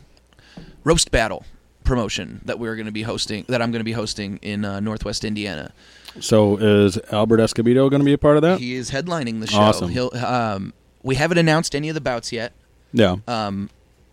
roast 0.83 1.11
battle 1.11 1.45
promotion 1.83 2.41
that 2.45 2.59
we're 2.59 2.75
going 2.75 2.85
to 2.85 2.91
be 2.91 3.03
hosting. 3.03 3.45
That 3.47 3.61
I'm 3.61 3.71
going 3.71 3.79
to 3.79 3.85
be 3.85 3.91
hosting 3.93 4.37
in 4.41 4.65
uh, 4.65 4.79
Northwest 4.79 5.23
Indiana. 5.23 5.71
So, 6.19 6.57
is 6.57 6.99
Albert 7.11 7.37
Escobedo 7.37 7.89
going 7.89 8.01
to 8.01 8.05
be 8.05 8.13
a 8.13 8.17
part 8.17 8.35
of 8.35 8.41
that? 8.41 8.59
He 8.59 8.75
is 8.75 8.91
headlining 8.91 9.39
the 9.39 9.47
show. 9.47 9.59
Awesome. 9.59 9.89
He'll. 9.89 10.11
Um, 10.15 10.73
we 11.03 11.15
haven't 11.15 11.37
announced 11.37 11.73
any 11.73 11.89
of 11.89 11.95
the 11.95 12.01
bouts 12.01 12.31
yet. 12.31 12.53
yeah. 12.93 13.17
Um, 13.27 13.69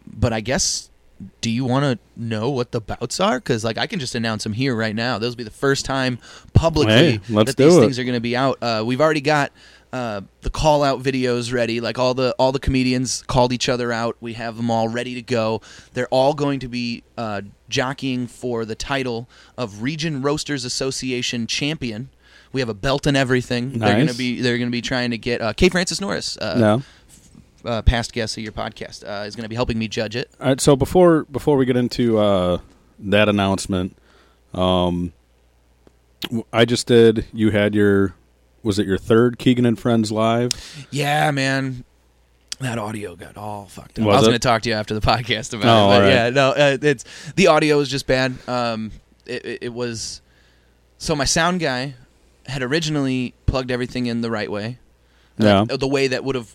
but 0.06 0.32
I 0.32 0.40
guess. 0.40 0.90
Do 1.40 1.50
you 1.50 1.64
want 1.64 1.82
to 1.84 1.98
know 2.14 2.48
what 2.48 2.70
the 2.70 2.80
bouts 2.80 3.18
are? 3.18 3.40
Because 3.40 3.64
like 3.64 3.76
I 3.76 3.88
can 3.88 3.98
just 3.98 4.14
announce 4.14 4.44
them 4.44 4.52
here 4.52 4.76
right 4.76 4.94
now. 4.94 5.18
Those 5.18 5.30
will 5.32 5.38
be 5.38 5.42
the 5.42 5.50
first 5.50 5.84
time 5.84 6.20
publicly 6.52 6.94
Hey, 6.94 7.16
that 7.30 7.56
these 7.56 7.76
it. 7.76 7.80
things 7.80 7.98
are 7.98 8.04
going 8.04 8.14
to 8.14 8.20
be 8.20 8.36
out. 8.36 8.58
Uh, 8.62 8.84
we've 8.86 9.00
already 9.00 9.20
got 9.20 9.50
uh, 9.92 10.20
the 10.42 10.50
call 10.50 10.82
out 10.82 11.02
videos 11.02 11.52
ready. 11.52 11.80
Like 11.80 11.98
all 11.98 12.14
the 12.14 12.34
all 12.38 12.52
the 12.52 12.58
comedians 12.58 13.22
called 13.22 13.52
each 13.52 13.68
other 13.68 13.92
out. 13.92 14.16
We 14.20 14.34
have 14.34 14.56
them 14.56 14.70
all 14.70 14.88
ready 14.88 15.14
to 15.14 15.22
go. 15.22 15.60
They're 15.94 16.08
all 16.08 16.34
going 16.34 16.60
to 16.60 16.68
be 16.68 17.02
uh, 17.16 17.42
jockeying 17.68 18.26
for 18.26 18.64
the 18.64 18.74
title 18.74 19.28
of 19.56 19.82
Region 19.82 20.22
Roasters 20.22 20.64
Association 20.64 21.46
champion. 21.46 22.10
We 22.52 22.60
have 22.60 22.68
a 22.68 22.74
belt 22.74 23.06
and 23.06 23.16
everything. 23.16 23.78
They're 23.78 23.94
going 23.94 24.08
to 24.08 24.14
be 24.14 24.40
they're 24.40 24.58
going 24.58 24.68
to 24.68 24.72
be 24.72 24.82
trying 24.82 25.10
to 25.10 25.18
get 25.18 25.40
uh, 25.40 25.52
K. 25.52 25.68
Francis 25.68 26.00
Norris. 26.00 26.36
Uh, 26.38 26.58
no. 26.58 27.70
uh, 27.70 27.82
past 27.82 28.12
guest 28.12 28.36
of 28.36 28.42
your 28.42 28.52
podcast 28.52 29.04
uh, 29.04 29.24
is 29.26 29.36
going 29.36 29.44
to 29.44 29.48
be 29.48 29.54
helping 29.54 29.78
me 29.78 29.88
judge 29.88 30.16
it. 30.16 30.30
All 30.40 30.48
right. 30.48 30.60
So 30.60 30.76
before 30.76 31.24
before 31.24 31.56
we 31.56 31.66
get 31.66 31.76
into 31.76 32.18
uh, 32.18 32.58
that 33.00 33.28
announcement, 33.28 33.96
um, 34.54 35.12
I 36.52 36.64
just 36.64 36.86
did. 36.86 37.26
You 37.32 37.50
had 37.50 37.74
your 37.74 38.14
was 38.68 38.78
it 38.78 38.86
your 38.86 38.98
third 38.98 39.38
Keegan 39.38 39.64
and 39.64 39.78
Friends 39.78 40.12
live? 40.12 40.50
Yeah, 40.90 41.30
man. 41.30 41.84
That 42.60 42.76
audio 42.78 43.16
got 43.16 43.36
all 43.38 43.64
fucked 43.66 43.98
up. 43.98 44.04
Was 44.04 44.14
I 44.14 44.18
was 44.18 44.26
going 44.28 44.34
to 44.34 44.46
talk 44.46 44.62
to 44.62 44.68
you 44.68 44.74
after 44.74 44.92
the 44.94 45.00
podcast 45.06 45.54
about 45.54 45.64
Oh, 45.66 45.90
it, 45.90 45.94
but 45.96 46.02
right. 46.02 46.08
yeah, 46.10 46.30
no, 46.30 46.50
uh, 46.50 46.76
it's 46.82 47.04
the 47.34 47.46
audio 47.46 47.78
was 47.78 47.88
just 47.88 48.06
bad. 48.06 48.36
Um, 48.46 48.92
it, 49.26 49.44
it, 49.44 49.58
it 49.62 49.72
was 49.72 50.20
so 50.98 51.16
my 51.16 51.24
sound 51.24 51.60
guy 51.60 51.94
had 52.46 52.62
originally 52.62 53.32
plugged 53.46 53.70
everything 53.70 54.04
in 54.06 54.20
the 54.20 54.30
right 54.30 54.50
way, 54.50 54.78
Yeah. 55.38 55.62
uh, 55.62 55.76
the 55.78 55.88
way 55.88 56.08
that 56.08 56.22
would 56.24 56.34
have 56.34 56.54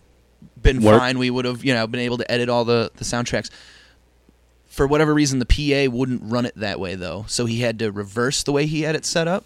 been 0.61 0.81
Work. 0.83 0.99
fine. 0.99 1.17
We 1.17 1.29
would 1.31 1.45
have, 1.45 1.65
you 1.65 1.73
know, 1.73 1.87
been 1.87 1.99
able 2.01 2.17
to 2.19 2.29
edit 2.31 2.47
all 2.47 2.63
the 2.63 2.91
the 2.95 3.05
soundtracks. 3.05 3.49
For 4.67 4.85
whatever 4.87 5.13
reason, 5.13 5.39
the 5.39 5.45
PA 5.45 5.91
wouldn't 5.95 6.21
run 6.23 6.45
it 6.45 6.53
that 6.57 6.79
way 6.79 6.95
though, 6.95 7.25
so 7.27 7.45
he 7.45 7.61
had 7.61 7.79
to 7.79 7.91
reverse 7.91 8.43
the 8.43 8.51
way 8.51 8.65
he 8.65 8.81
had 8.83 8.95
it 8.95 9.05
set 9.05 9.27
up, 9.27 9.45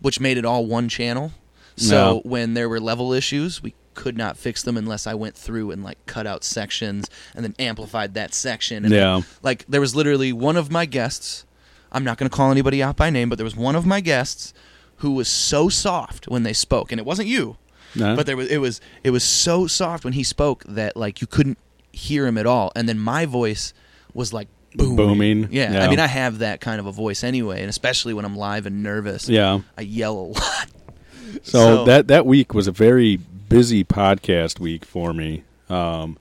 which 0.00 0.18
made 0.20 0.36
it 0.38 0.44
all 0.44 0.66
one 0.66 0.88
channel. 0.88 1.32
So 1.76 2.16
Yeah. 2.24 2.30
when 2.30 2.54
there 2.54 2.68
were 2.68 2.80
level 2.80 3.12
issues, 3.12 3.62
we 3.62 3.74
could 3.94 4.16
not 4.16 4.36
fix 4.38 4.62
them 4.62 4.76
unless 4.76 5.06
I 5.06 5.14
went 5.14 5.34
through 5.36 5.70
and 5.70 5.84
like 5.84 5.98
cut 6.06 6.26
out 6.26 6.44
sections 6.44 7.08
and 7.34 7.44
then 7.44 7.54
amplified 7.58 8.14
that 8.14 8.34
section. 8.34 8.84
And 8.84 8.94
Yeah. 8.94 9.22
like 9.42 9.64
there 9.68 9.80
was 9.80 9.94
literally 9.94 10.32
one 10.32 10.56
of 10.56 10.70
my 10.70 10.86
guests. 10.86 11.44
I'm 11.90 12.04
not 12.04 12.16
going 12.16 12.28
to 12.30 12.34
call 12.34 12.50
anybody 12.50 12.82
out 12.82 12.96
by 12.96 13.10
name, 13.10 13.28
but 13.28 13.36
there 13.36 13.44
was 13.44 13.56
one 13.56 13.76
of 13.76 13.84
my 13.84 14.00
guests 14.00 14.54
who 14.96 15.10
was 15.12 15.28
so 15.28 15.68
soft 15.68 16.26
when 16.28 16.42
they 16.42 16.52
spoke, 16.54 16.90
and 16.92 16.98
it 16.98 17.04
wasn't 17.04 17.28
you. 17.28 17.56
No? 17.94 18.16
But 18.16 18.24
there 18.24 18.36
was 18.36 18.48
it 18.48 18.58
was 18.58 18.80
it 19.04 19.10
was 19.10 19.22
so 19.24 19.66
soft 19.66 20.04
when 20.04 20.14
he 20.14 20.22
spoke 20.22 20.64
that 20.66 20.96
like 20.96 21.20
you 21.20 21.26
couldn't 21.26 21.58
hear 21.92 22.26
him 22.26 22.38
at 22.38 22.46
all, 22.46 22.72
and 22.74 22.88
then 22.88 22.98
my 22.98 23.26
voice 23.26 23.74
was 24.14 24.32
like 24.32 24.48
booming. 24.74 24.96
Booming, 24.96 25.48
Yeah, 25.50 25.72
yeah. 25.74 25.84
I 25.84 25.88
mean 25.88 26.00
I 26.00 26.06
have 26.06 26.38
that 26.38 26.62
kind 26.62 26.80
of 26.80 26.86
a 26.86 26.92
voice 26.92 27.22
anyway, 27.22 27.60
and 27.60 27.68
especially 27.68 28.14
when 28.14 28.24
I'm 28.24 28.36
live 28.36 28.64
and 28.64 28.82
nervous. 28.82 29.28
yeah. 29.28 29.60
I 29.76 29.82
yell 29.82 30.16
a 30.16 30.26
lot. 30.38 30.68
So, 31.42 31.58
So- 31.58 31.84
that 31.84 32.08
that 32.08 32.26
week 32.26 32.54
was 32.54 32.66
a 32.66 32.72
very 32.72 33.16
busy 33.16 33.84
podcast 33.84 34.60
week 34.60 34.84
for 34.84 35.12
me. 35.12 35.44
Um, 35.68 36.18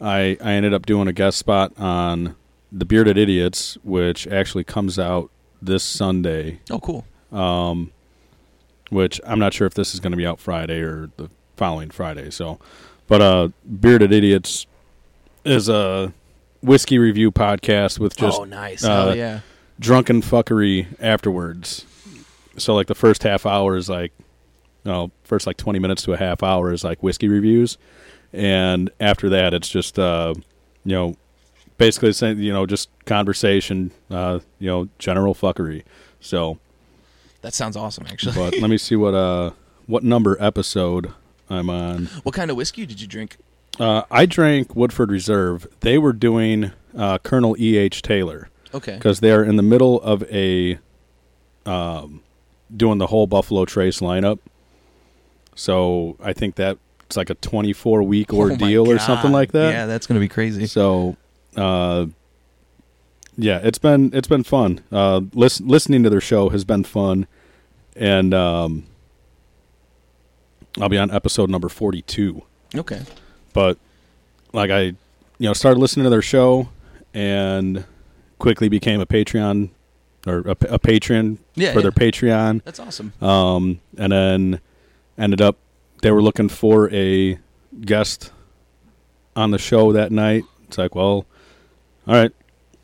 I 0.00 0.36
I 0.42 0.52
ended 0.52 0.74
up 0.74 0.86
doing 0.86 1.08
a 1.08 1.12
guest 1.12 1.38
spot 1.38 1.72
on 1.78 2.34
the 2.72 2.84
Bearded 2.84 3.16
Idiots, 3.16 3.78
which 3.84 4.26
actually 4.26 4.64
comes 4.64 4.98
out 4.98 5.30
this 5.62 5.82
Sunday. 5.82 6.60
Oh, 6.70 6.80
cool. 6.80 7.04
Um, 7.32 7.92
which 8.90 9.20
I'm 9.26 9.38
not 9.38 9.54
sure 9.54 9.66
if 9.66 9.74
this 9.74 9.94
is 9.94 10.00
going 10.00 10.10
to 10.12 10.16
be 10.16 10.26
out 10.26 10.38
Friday 10.40 10.80
or 10.80 11.10
the 11.16 11.30
following 11.56 11.90
Friday. 11.90 12.30
So, 12.30 12.58
but 13.06 13.20
uh, 13.20 13.48
Bearded 13.80 14.12
Idiots 14.12 14.66
is 15.44 15.68
a 15.68 16.12
whiskey 16.62 16.98
review 16.98 17.30
podcast 17.30 17.98
with 17.98 18.16
just 18.16 18.40
oh, 18.40 18.44
nice. 18.44 18.84
uh, 18.84 19.14
yeah. 19.16 19.40
drunken 19.78 20.22
fuckery 20.22 20.86
afterwards. 21.00 21.86
So 22.56 22.74
like 22.74 22.86
the 22.86 22.94
first 22.94 23.22
half 23.22 23.46
hour 23.46 23.76
is 23.76 23.88
like, 23.88 24.12
no, 24.84 25.10
first 25.24 25.46
like 25.46 25.56
twenty 25.56 25.78
minutes 25.78 26.02
to 26.04 26.12
a 26.12 26.16
half 26.16 26.42
hour 26.42 26.72
is 26.72 26.84
like 26.84 27.02
whiskey 27.02 27.28
reviews, 27.28 27.78
and 28.32 28.90
after 29.00 29.28
that 29.30 29.54
it's 29.54 29.68
just 29.68 29.98
uh, 29.98 30.34
you 30.84 30.92
know, 30.94 31.16
basically 31.78 32.12
saying, 32.12 32.38
you 32.38 32.52
know, 32.52 32.66
just 32.66 32.88
conversation, 33.06 33.90
uh, 34.10 34.40
you 34.58 34.68
know, 34.68 34.88
general 34.98 35.34
fuckery. 35.34 35.82
So, 36.20 36.58
That 37.42 37.54
sounds 37.54 37.76
awesome, 37.76 38.06
actually. 38.08 38.34
but 38.34 38.58
let 38.60 38.70
me 38.70 38.78
see 38.78 38.96
what 38.96 39.14
uh 39.14 39.50
what 39.86 40.02
number 40.04 40.36
episode 40.40 41.12
I'm 41.50 41.68
on. 41.70 42.06
what 42.22 42.34
kind 42.34 42.50
of 42.50 42.56
whiskey 42.56 42.86
did 42.86 43.00
you 43.00 43.06
drink? 43.06 43.36
Uh, 43.78 44.02
I 44.10 44.24
drank 44.24 44.76
Woodford 44.76 45.10
Reserve. 45.10 45.66
They 45.80 45.98
were 45.98 46.12
doing 46.12 46.70
uh, 46.96 47.18
Colonel 47.18 47.56
E. 47.58 47.76
H. 47.76 48.02
Taylor 48.02 48.48
Okay. 48.72 48.94
because 48.94 49.20
they 49.20 49.32
are 49.32 49.42
in 49.42 49.56
the 49.56 49.62
middle 49.64 50.00
of 50.02 50.22
a 50.32 50.78
um, 51.66 52.22
doing 52.76 52.98
the 52.98 53.06
whole 53.06 53.26
Buffalo 53.26 53.64
Trace 53.64 54.00
lineup. 54.00 54.38
So 55.54 56.16
I 56.22 56.32
think 56.32 56.56
that 56.56 56.78
it's 57.02 57.16
like 57.16 57.30
a 57.30 57.34
24 57.34 58.02
week 58.02 58.32
Oh 58.32 58.38
ordeal 58.38 58.90
or 58.90 58.98
something 58.98 59.32
like 59.32 59.52
that. 59.52 59.70
Yeah, 59.72 59.86
that's 59.86 60.06
gonna 60.06 60.20
be 60.20 60.28
crazy. 60.28 60.66
So, 60.66 61.16
uh, 61.56 62.06
yeah, 63.36 63.60
it's 63.62 63.78
been 63.78 64.10
it's 64.12 64.28
been 64.28 64.42
fun. 64.44 64.80
Uh, 64.90 65.20
listen, 65.32 65.68
listening 65.68 66.02
to 66.04 66.10
their 66.10 66.20
show 66.20 66.48
has 66.50 66.64
been 66.64 66.82
fun, 66.84 67.26
and 67.94 68.32
um, 68.34 68.84
I'll 70.80 70.88
be 70.88 70.98
on 70.98 71.10
episode 71.10 71.50
number 71.50 71.68
42 71.68 72.42
Okay. 72.74 73.02
but 73.52 73.78
like 74.52 74.70
I, 74.70 74.80
you 74.80 74.96
know, 75.40 75.52
started 75.52 75.78
listening 75.78 76.04
to 76.04 76.10
their 76.10 76.22
show 76.22 76.68
and 77.12 77.84
quickly 78.38 78.68
became 78.68 79.00
a 79.00 79.06
Patreon 79.06 79.70
or 80.26 80.38
a, 80.40 80.56
a 80.68 80.78
patron 80.78 81.38
Yeah, 81.54 81.72
for 81.72 81.78
yeah. 81.80 81.82
their 81.82 81.92
Patreon. 81.92 82.62
That's 82.64 82.80
awesome. 82.80 83.12
Um, 83.22 83.80
and 83.98 84.12
then 84.12 84.60
ended 85.18 85.40
up 85.40 85.56
they 86.02 86.10
were 86.10 86.22
looking 86.22 86.48
for 86.48 86.90
a 86.92 87.38
guest 87.80 88.30
on 89.36 89.50
the 89.50 89.58
show 89.58 89.92
that 89.92 90.12
night. 90.12 90.44
It's 90.68 90.78
like, 90.78 90.94
well, 90.94 91.26
all 92.06 92.14
right. 92.14 92.32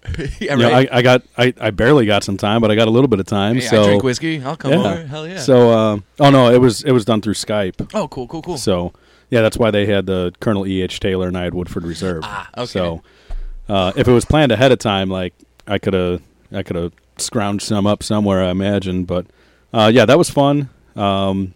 yeah, 0.41 0.55
You 0.55 0.57
know. 0.57 0.71
I, 0.71 0.89
I 0.91 1.03
got 1.03 1.23
I, 1.37 1.53
I 1.61 1.71
barely 1.71 2.07
got 2.07 2.25
some 2.25 2.37
time, 2.39 2.61
but 2.63 2.71
I 2.71 2.75
got 2.75 2.89
a 2.89 2.91
little 2.91 3.09
bit 3.09 3.21
of 3.21 3.27
time. 3.27 3.57
Hey, 3.57 3.61
so 3.61 3.83
I 3.83 3.87
drink 3.87 4.03
whiskey. 4.03 4.43
I'll 4.43 4.57
come 4.57 4.73
Yeah. 4.73 4.79
over. 4.79 5.07
Hell 5.07 5.29
yeah. 5.29 5.39
so 5.39 5.71
uh, 5.71 5.99
oh 6.21 6.31
no, 6.31 6.51
it 6.51 6.59
was 6.59 6.83
it 6.83 6.93
was 6.93 7.05
done 7.05 7.21
through 7.21 7.35
Skype. 7.35 7.91
oh, 7.95 8.09
cool, 8.09 8.27
cool, 8.27 8.41
cool. 8.43 8.57
So 8.59 8.93
yeah, 9.29 9.43
that's 9.43 9.59
why 9.59 9.71
they 9.71 9.87
had 9.87 10.07
the 10.07 10.33
Colonel 10.41 10.67
E. 10.67 10.81
H. 10.83 11.01
Taylor 11.01 11.29
and 11.29 11.37
I 11.37 11.45
had 11.45 11.55
Woodford 11.55 11.85
Reserve. 11.85 12.23
Ah, 12.25 12.49
okay. 12.57 12.67
So 12.67 13.03
uh, 13.69 13.93
if 13.95 14.09
it 14.09 14.13
was 14.13 14.25
planned 14.25 14.53
ahead 14.53 14.73
of 14.73 14.79
time, 14.79 15.09
like 15.11 15.35
I 15.67 15.79
could 15.79 15.93
have, 15.95 16.23
I 16.51 16.63
could 16.63 16.77
have 16.77 16.93
scrounged 17.21 17.63
some 17.63 17.87
up 17.87 18.03
somewhere, 18.03 18.43
I 18.43 18.51
imagine. 18.51 19.05
But 19.05 19.27
uh, 19.73 19.91
yeah, 19.93 20.05
that 20.05 20.19
was 20.19 20.31
fun. 20.31 20.69
Um, 20.97 21.55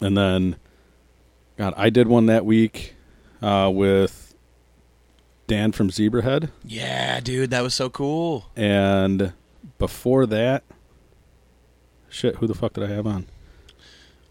and 0.00 0.16
then, 0.16 0.56
God, 1.56 1.74
I 1.76 1.90
did 1.90 2.08
one 2.08 2.26
that 2.26 2.44
week 2.44 2.94
uh, 3.42 3.70
with 3.72 4.34
Dan 5.46 5.72
from 5.72 5.90
Zebrahead, 5.90 6.50
yeah, 6.64 7.18
dude, 7.18 7.50
that 7.50 7.62
was 7.62 7.74
so 7.74 7.90
cool. 7.90 8.46
and 8.54 9.32
before 9.78 10.24
that, 10.26 10.62
shit, 12.08 12.36
who 12.36 12.46
the 12.46 12.54
fuck 12.54 12.74
did 12.74 12.84
I 12.84 12.86
have 12.86 13.04
on? 13.04 13.26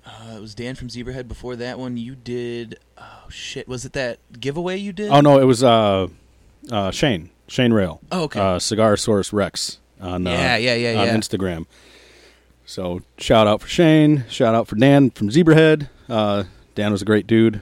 Uh, 0.06 0.38
it 0.38 0.40
was 0.40 0.56
Dan 0.56 0.76
from 0.76 0.88
Zebrahead. 0.88 1.28
Before 1.28 1.58
that 1.58 1.78
one, 1.78 1.98
you 1.98 2.16
did. 2.16 2.80
Oh 2.98 3.26
shit, 3.30 3.68
was 3.68 3.84
it 3.84 3.92
that 3.94 4.20
giveaway 4.40 4.78
you 4.78 4.94
did? 4.94 5.10
Oh 5.10 5.20
no, 5.20 5.40
it 5.40 5.44
was 5.44 5.62
uh, 5.62 6.08
uh, 6.72 6.92
Shane, 6.92 7.32
Shane 7.48 7.74
Rail. 7.74 8.00
Oh, 8.12 8.24
okay. 8.24 8.40
uh, 8.40 8.58
Cigar 8.58 8.96
Source 8.96 9.34
Rex 9.34 9.80
on 10.00 10.26
uh, 10.28 10.32
Yeah, 10.32 10.58
yeah, 10.58 10.76
yeah, 10.76 11.00
on 11.02 11.08
yeah. 11.08 11.16
Instagram. 11.18 11.66
So 12.66 13.02
shout 13.18 13.48
out 13.48 13.62
for 13.62 13.68
Shane, 13.68 14.26
shout 14.30 14.54
out 14.56 14.68
for 14.68 14.76
Dan 14.76 15.10
from 15.10 15.30
Zebrahead. 15.30 15.90
Uh, 16.08 16.44
Dan 16.76 16.92
was 16.92 17.02
a 17.02 17.06
great 17.06 17.26
dude. 17.28 17.62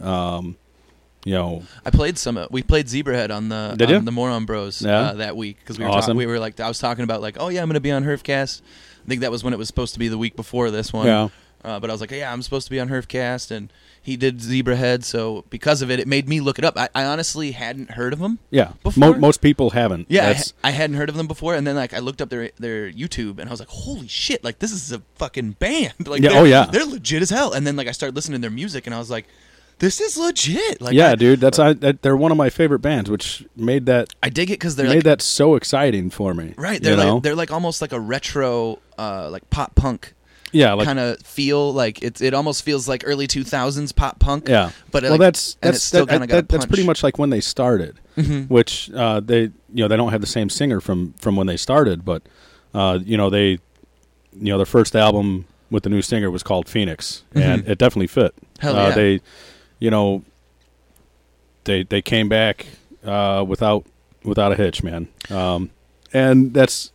Um, 0.00 0.56
you 1.24 1.32
know, 1.34 1.62
I 1.84 1.90
played 1.90 2.18
some. 2.18 2.36
uh, 2.36 2.46
We 2.50 2.62
played 2.62 2.86
Zebrahead 2.86 3.34
on 3.34 3.48
the 3.48 3.74
Did 3.76 3.88
on 3.88 3.94
you? 3.94 4.00
the 4.02 4.12
Moron 4.12 4.44
Bros 4.44 4.82
Yeah? 4.82 4.98
uh, 4.98 5.12
that 5.14 5.36
week 5.36 5.56
because 5.58 5.78
we 5.78 5.84
were 5.84 5.90
Awesome. 5.90 6.12
talk- 6.12 6.18
we 6.18 6.26
were 6.26 6.38
like 6.38 6.60
I 6.60 6.68
was 6.68 6.78
talking 6.78 7.02
about 7.04 7.20
like 7.22 7.36
oh 7.40 7.48
yeah 7.48 7.62
I'm 7.62 7.68
gonna 7.68 7.80
be 7.80 7.90
on 7.92 8.04
Herfcast. 8.04 8.60
I 9.04 9.08
think 9.08 9.22
that 9.22 9.30
was 9.30 9.42
when 9.42 9.52
it 9.52 9.56
was 9.56 9.66
supposed 9.68 9.94
to 9.94 9.98
be 9.98 10.08
the 10.08 10.18
week 10.18 10.36
before 10.36 10.70
this 10.70 10.92
one. 10.92 11.06
Yeah. 11.06 11.28
Uh, 11.64 11.80
but 11.80 11.90
I 11.90 11.92
was 11.92 12.00
like 12.00 12.10
yeah 12.10 12.32
I'm 12.32 12.42
supposed 12.42 12.66
to 12.66 12.70
be 12.70 12.78
on 12.80 12.88
Herfcast 12.88 13.50
and 13.50 13.72
he 14.00 14.16
did 14.16 14.38
Zebrahead 14.38 15.02
so 15.02 15.44
because 15.50 15.82
of 15.82 15.90
it 15.90 15.98
it 15.98 16.06
made 16.06 16.28
me 16.28 16.40
look 16.40 16.58
it 16.60 16.64
up. 16.64 16.78
I, 16.78 16.88
I 16.94 17.04
honestly 17.04 17.50
hadn't 17.52 17.90
heard 17.92 18.12
of 18.12 18.20
them. 18.20 18.38
yeah. 18.50 18.72
Before? 18.84 19.12
Mo- 19.14 19.18
most 19.18 19.40
people 19.40 19.70
haven't. 19.70 20.06
Yeah, 20.08 20.24
I, 20.28 20.32
That's, 20.34 20.52
I 20.62 20.70
hadn't 20.70 20.96
heard 20.96 21.08
of 21.08 21.16
them 21.16 21.26
before, 21.26 21.54
and 21.56 21.66
then 21.66 21.74
like 21.74 21.92
I 21.92 21.98
looked 21.98 22.22
up 22.22 22.28
their 22.28 22.50
their 22.58 22.88
YouTube, 22.90 23.40
and 23.40 23.48
I 23.48 23.50
was 23.50 23.58
like, 23.58 23.68
"Holy 23.68 24.06
shit! 24.06 24.44
Like 24.44 24.60
this 24.60 24.70
is 24.70 24.92
a 24.92 25.02
fucking 25.16 25.52
band! 25.52 25.94
Like, 26.06 26.22
Yeah, 26.22 26.30
oh, 26.34 26.44
yeah. 26.44 26.66
they're 26.66 26.84
legit 26.86 27.20
as 27.22 27.30
hell." 27.30 27.52
And 27.52 27.66
then 27.66 27.74
like 27.74 27.88
I 27.88 27.92
started 27.92 28.14
listening 28.14 28.40
to 28.40 28.42
their 28.42 28.50
music, 28.54 28.86
and 28.86 28.94
I 28.94 28.98
was 28.98 29.10
like, 29.10 29.26
"This 29.80 30.00
is 30.00 30.16
legit!" 30.16 30.80
Like, 30.80 30.94
yeah, 30.94 31.10
I, 31.10 31.14
dude. 31.16 31.40
That's 31.40 31.58
I, 31.58 31.72
they're 31.72 32.16
one 32.16 32.30
of 32.30 32.38
my 32.38 32.48
favorite 32.50 32.78
bands, 32.80 33.10
which 33.10 33.44
made 33.56 33.86
that 33.86 34.14
I 34.22 34.28
dig 34.28 34.50
it 34.50 34.54
because 34.54 34.76
they're 34.76 34.86
made 34.86 34.96
like 34.96 35.04
that 35.04 35.22
so 35.22 35.56
exciting 35.56 36.10
for 36.10 36.32
me. 36.32 36.54
right. 36.56 36.80
They're 36.80 36.96
know? 36.96 37.14
like 37.14 37.22
they're 37.24 37.34
like 37.34 37.50
almost 37.50 37.82
like 37.82 37.92
a 37.92 38.00
retro, 38.00 38.78
uh, 38.98 39.30
like 39.30 39.50
pop 39.50 39.74
punk 39.74 40.14
yeah, 40.52 40.72
like 40.74 40.86
kind 40.86 40.98
of 40.98 41.20
feel. 41.22 41.72
Like 41.72 42.02
it 42.02 42.20
it 42.20 42.34
almost 42.34 42.62
feels 42.62 42.88
like 42.88 43.02
early 43.06 43.26
two 43.26 43.44
thousands 43.44 43.92
pop 43.92 44.18
punk. 44.18 44.48
yeah. 44.48 44.70
but 44.90 45.02
well, 45.02 45.12
like, 45.12 45.20
that's 45.20 45.54
that's 45.60 45.76
it's 45.78 45.84
still 45.84 46.06
that- 46.06 46.20
got 46.20 46.28
that- 46.28 46.48
that's 46.48 46.66
pretty 46.66 46.84
much 46.86 47.02
like 47.02 47.18
when 47.18 47.30
they 47.30 47.40
started. 47.40 47.98
Mhm. 48.16 48.48
which 48.48 48.90
uh, 48.94 49.20
they 49.20 49.42
you 49.42 49.52
know 49.74 49.88
they 49.88 49.96
don't 49.96 50.10
have 50.10 50.22
the 50.22 50.26
same 50.26 50.48
singer 50.48 50.80
from 50.80 51.12
from 51.18 51.36
when 51.36 51.46
they 51.46 51.56
started, 51.58 52.02
but 52.04 52.22
uh, 52.74 52.98
you 53.04 53.16
know 53.18 53.28
they 53.28 53.48
you 53.48 53.58
know 54.52 54.56
their 54.56 54.64
first 54.66 54.96
album 54.96 55.44
with 55.70 55.82
the 55.82 55.90
new 55.90 56.00
singer 56.00 56.30
was 56.30 56.42
called 56.42 56.66
Phoenix, 56.68 57.24
and 57.34 57.64
Mhm. 57.64 57.68
it 57.68 57.76
definitely 57.78 58.06
fit. 58.06 58.34
Hell 58.60 58.74
uh, 58.76 58.88
yeah. 58.88 58.94
They 58.94 59.20
you 59.80 59.90
know 59.90 60.22
they 61.64 61.82
they 61.82 62.00
came 62.02 62.28
back 62.28 62.66
uh, 63.04 63.44
without 63.46 63.84
without 64.24 64.52
a 64.52 64.54
hitch, 64.56 64.82
man, 64.82 65.08
um, 65.30 65.70
and 66.12 66.54
that's 66.54 66.92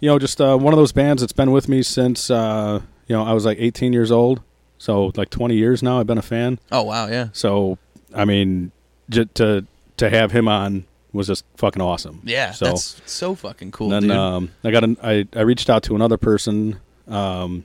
you 0.00 0.08
know 0.08 0.18
just 0.18 0.40
uh, 0.40 0.56
one 0.56 0.72
of 0.72 0.78
those 0.78 0.92
bands 0.92 1.22
that's 1.22 1.32
been 1.32 1.50
with 1.50 1.68
me 1.68 1.82
since 1.82 2.30
uh, 2.30 2.80
you 3.06 3.16
know 3.16 3.24
I 3.24 3.32
was 3.32 3.44
like 3.44 3.58
18 3.60 3.92
years 3.92 4.10
old, 4.10 4.40
so 4.78 5.12
like 5.16 5.30
20 5.30 5.54
years 5.56 5.82
now 5.82 5.98
I've 6.00 6.06
been 6.06 6.18
a 6.18 6.22
fan. 6.22 6.58
Oh 6.72 6.82
wow, 6.82 7.08
yeah, 7.08 7.28
So 7.32 7.78
I 8.14 8.24
mean, 8.24 8.72
j- 9.10 9.26
to 9.34 9.66
to 9.98 10.10
have 10.10 10.32
him 10.32 10.46
on 10.48 10.84
was 11.12 11.26
just 11.26 11.44
fucking 11.56 11.82
awesome. 11.82 12.20
yeah. 12.24 12.50
So 12.52 12.66
that's 12.66 13.00
so 13.06 13.34
fucking 13.34 13.72
cool, 13.72 13.88
then 13.88 14.02
dude. 14.02 14.10
um, 14.12 14.50
I 14.62 14.70
got 14.70 14.84
an, 14.84 14.96
I 15.02 15.26
I 15.34 15.40
reached 15.40 15.68
out 15.70 15.82
to 15.84 15.94
another 15.94 16.16
person 16.18 16.78
um, 17.08 17.64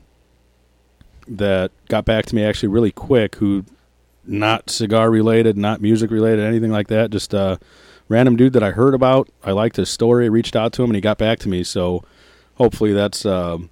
that 1.27 1.71
got 1.89 2.05
back 2.05 2.25
to 2.27 2.35
me 2.35 2.43
actually 2.43 2.69
really 2.69 2.91
quick. 2.91 3.35
Who 3.35 3.65
not 4.25 4.69
cigar 4.69 5.09
related, 5.11 5.57
not 5.57 5.81
music 5.81 6.09
related, 6.11 6.43
anything 6.45 6.71
like 6.71 6.87
that. 6.87 7.11
Just 7.11 7.33
a 7.33 7.59
random 8.07 8.35
dude 8.35 8.53
that 8.53 8.63
I 8.63 8.71
heard 8.71 8.93
about. 8.93 9.29
I 9.43 9.51
liked 9.51 9.75
his 9.75 9.89
story. 9.89 10.29
Reached 10.29 10.55
out 10.55 10.73
to 10.73 10.83
him 10.83 10.89
and 10.89 10.95
he 10.95 11.01
got 11.01 11.17
back 11.17 11.39
to 11.39 11.49
me. 11.49 11.63
So 11.63 12.03
hopefully 12.55 12.93
that's. 12.93 13.25
Um, 13.25 13.69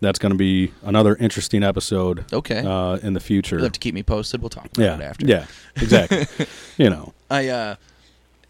that's 0.00 0.18
going 0.18 0.32
to 0.32 0.38
be 0.38 0.72
another 0.82 1.14
interesting 1.16 1.62
episode 1.62 2.24
okay, 2.32 2.60
uh, 2.60 2.96
in 3.02 3.12
the 3.12 3.20
future. 3.20 3.56
you'll 3.56 3.64
have 3.64 3.72
to 3.72 3.80
keep 3.80 3.94
me 3.94 4.02
posted. 4.02 4.40
We'll 4.40 4.48
talk 4.48 4.66
about 4.74 4.82
yeah, 4.82 4.94
it 4.94 5.02
after. 5.02 5.26
yeah, 5.26 5.46
exactly. 5.76 6.26
you 6.78 6.88
know, 6.88 7.12
I 7.30 7.48
uh 7.48 7.74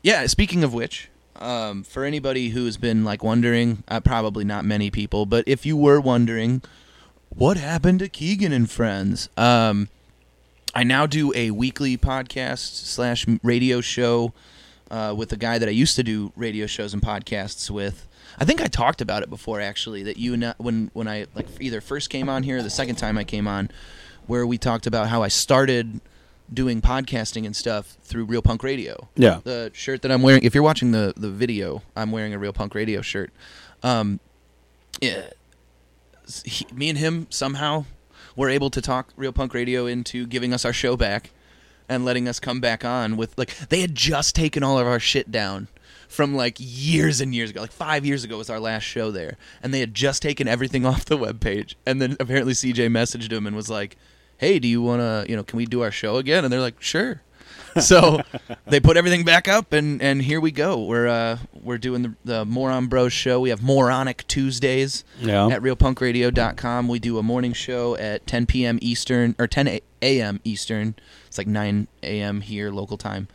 yeah, 0.02 0.26
speaking 0.26 0.62
of 0.62 0.72
which, 0.72 1.08
um 1.36 1.82
for 1.82 2.04
anybody 2.04 2.50
who's 2.50 2.76
been 2.76 3.04
like 3.04 3.24
wondering, 3.24 3.82
uh, 3.88 4.00
probably 4.00 4.44
not 4.44 4.64
many 4.64 4.90
people, 4.90 5.26
but 5.26 5.42
if 5.46 5.66
you 5.66 5.76
were 5.76 6.00
wondering 6.00 6.62
what 7.30 7.56
happened 7.56 7.98
to 7.98 8.08
Keegan 8.08 8.52
and 8.52 8.70
Friends? 8.70 9.28
Um 9.36 9.88
I 10.72 10.84
now 10.84 11.06
do 11.06 11.32
a 11.34 11.50
weekly 11.50 11.98
podcast 11.98 12.84
slash 12.86 13.26
radio 13.42 13.80
show 13.80 14.32
uh, 14.88 15.12
with 15.16 15.32
a 15.32 15.36
guy 15.36 15.58
that 15.58 15.68
I 15.68 15.72
used 15.72 15.96
to 15.96 16.04
do 16.04 16.32
radio 16.36 16.66
shows 16.66 16.94
and 16.94 17.02
podcasts 17.02 17.68
with. 17.70 18.06
I 18.40 18.44
think 18.46 18.60
I 18.62 18.66
talked 18.66 19.00
about 19.02 19.22
it 19.22 19.28
before, 19.30 19.60
actually. 19.60 20.02
That 20.04 20.16
you 20.16 20.32
and 20.34 20.44
I- 20.46 20.54
when 20.58 20.90
when 20.94 21.06
I 21.06 21.26
like 21.34 21.46
either 21.60 21.80
first 21.80 22.08
came 22.10 22.28
on 22.28 22.42
here 22.42 22.58
or 22.58 22.62
the 22.62 22.70
second 22.70 22.96
time 22.96 23.18
I 23.18 23.24
came 23.24 23.46
on, 23.46 23.70
where 24.26 24.46
we 24.46 24.56
talked 24.58 24.86
about 24.86 25.08
how 25.08 25.22
I 25.22 25.28
started 25.28 26.00
doing 26.52 26.80
podcasting 26.82 27.44
and 27.46 27.54
stuff 27.54 27.96
through 28.02 28.24
Real 28.24 28.42
Punk 28.42 28.62
Radio. 28.64 29.08
yeah, 29.14 29.38
The 29.44 29.70
shirt 29.72 30.02
that 30.02 30.10
I'm 30.10 30.20
wearing, 30.22 30.42
if 30.42 30.52
you're 30.54 30.64
watching 30.64 30.90
the 30.90 31.12
the 31.16 31.30
video, 31.30 31.82
I'm 31.94 32.10
wearing 32.10 32.34
a 32.34 32.38
Real 32.38 32.52
Punk 32.52 32.74
Radio 32.74 33.02
shirt. 33.02 33.30
Um, 33.82 34.18
yeah, 35.00 35.22
he, 36.44 36.66
me 36.72 36.88
and 36.88 36.98
him 36.98 37.26
somehow 37.30 37.84
were 38.36 38.48
able 38.48 38.70
to 38.70 38.80
talk 38.80 39.12
Real 39.16 39.32
Punk 39.32 39.54
Radio 39.54 39.86
into 39.86 40.26
giving 40.26 40.52
us 40.52 40.64
our 40.64 40.72
show 40.72 40.96
back 40.96 41.30
and 41.88 42.04
letting 42.04 42.26
us 42.28 42.40
come 42.40 42.60
back 42.60 42.84
on 42.84 43.16
with 43.16 43.36
like 43.36 43.54
they 43.68 43.80
had 43.80 43.94
just 43.94 44.34
taken 44.34 44.62
all 44.62 44.78
of 44.78 44.86
our 44.86 45.00
shit 45.00 45.30
down 45.30 45.68
from 46.10 46.34
like 46.34 46.56
years 46.58 47.20
and 47.20 47.34
years 47.34 47.50
ago 47.50 47.60
like 47.60 47.70
five 47.70 48.04
years 48.04 48.24
ago 48.24 48.36
was 48.36 48.50
our 48.50 48.58
last 48.58 48.82
show 48.82 49.12
there 49.12 49.36
and 49.62 49.72
they 49.72 49.78
had 49.78 49.94
just 49.94 50.20
taken 50.20 50.48
everything 50.48 50.84
off 50.90 51.04
the 51.04 51.16
webpage 51.16 51.76
and 51.86 52.02
then 52.02 52.16
apparently 52.18 52.52
cj 52.52 52.76
messaged 52.88 53.30
him 53.32 53.46
and 53.46 53.54
was 53.54 53.70
like 53.70 53.96
hey 54.38 54.58
do 54.58 54.66
you 54.66 54.82
want 54.82 55.00
to 55.00 55.24
you 55.30 55.36
know 55.36 55.44
can 55.44 55.56
we 55.56 55.64
do 55.64 55.82
our 55.82 55.92
show 55.92 56.16
again 56.16 56.44
and 56.44 56.52
they're 56.52 56.60
like 56.60 56.80
sure 56.82 57.22
so 57.80 58.20
they 58.66 58.80
put 58.80 58.96
everything 58.96 59.24
back 59.24 59.46
up 59.46 59.72
and 59.72 60.02
and 60.02 60.22
here 60.22 60.40
we 60.40 60.50
go 60.50 60.82
we're 60.82 61.06
uh 61.06 61.38
we're 61.62 61.78
doing 61.78 62.02
the, 62.02 62.14
the 62.24 62.44
moron 62.44 62.88
bros 62.88 63.12
show 63.12 63.38
we 63.38 63.50
have 63.50 63.62
moronic 63.62 64.26
tuesdays 64.26 65.04
yeah. 65.20 65.46
at 65.46 65.62
realpunkradio.com. 65.62 66.88
We 66.88 66.98
do 66.98 67.18
a 67.18 67.22
morning 67.22 67.52
show 67.52 67.96
at 67.96 68.26
10 68.26 68.46
p.m. 68.46 68.78
Eastern 68.82 69.36
or 69.38 69.46
10 69.46 69.80
a.m. 70.02 70.40
Eastern. 70.42 70.94
It's 71.26 71.38
like 71.38 71.46
9 71.46 71.86
a.m. 72.02 72.40
here 72.40 72.70
local 72.70 72.96
time. 72.96 73.28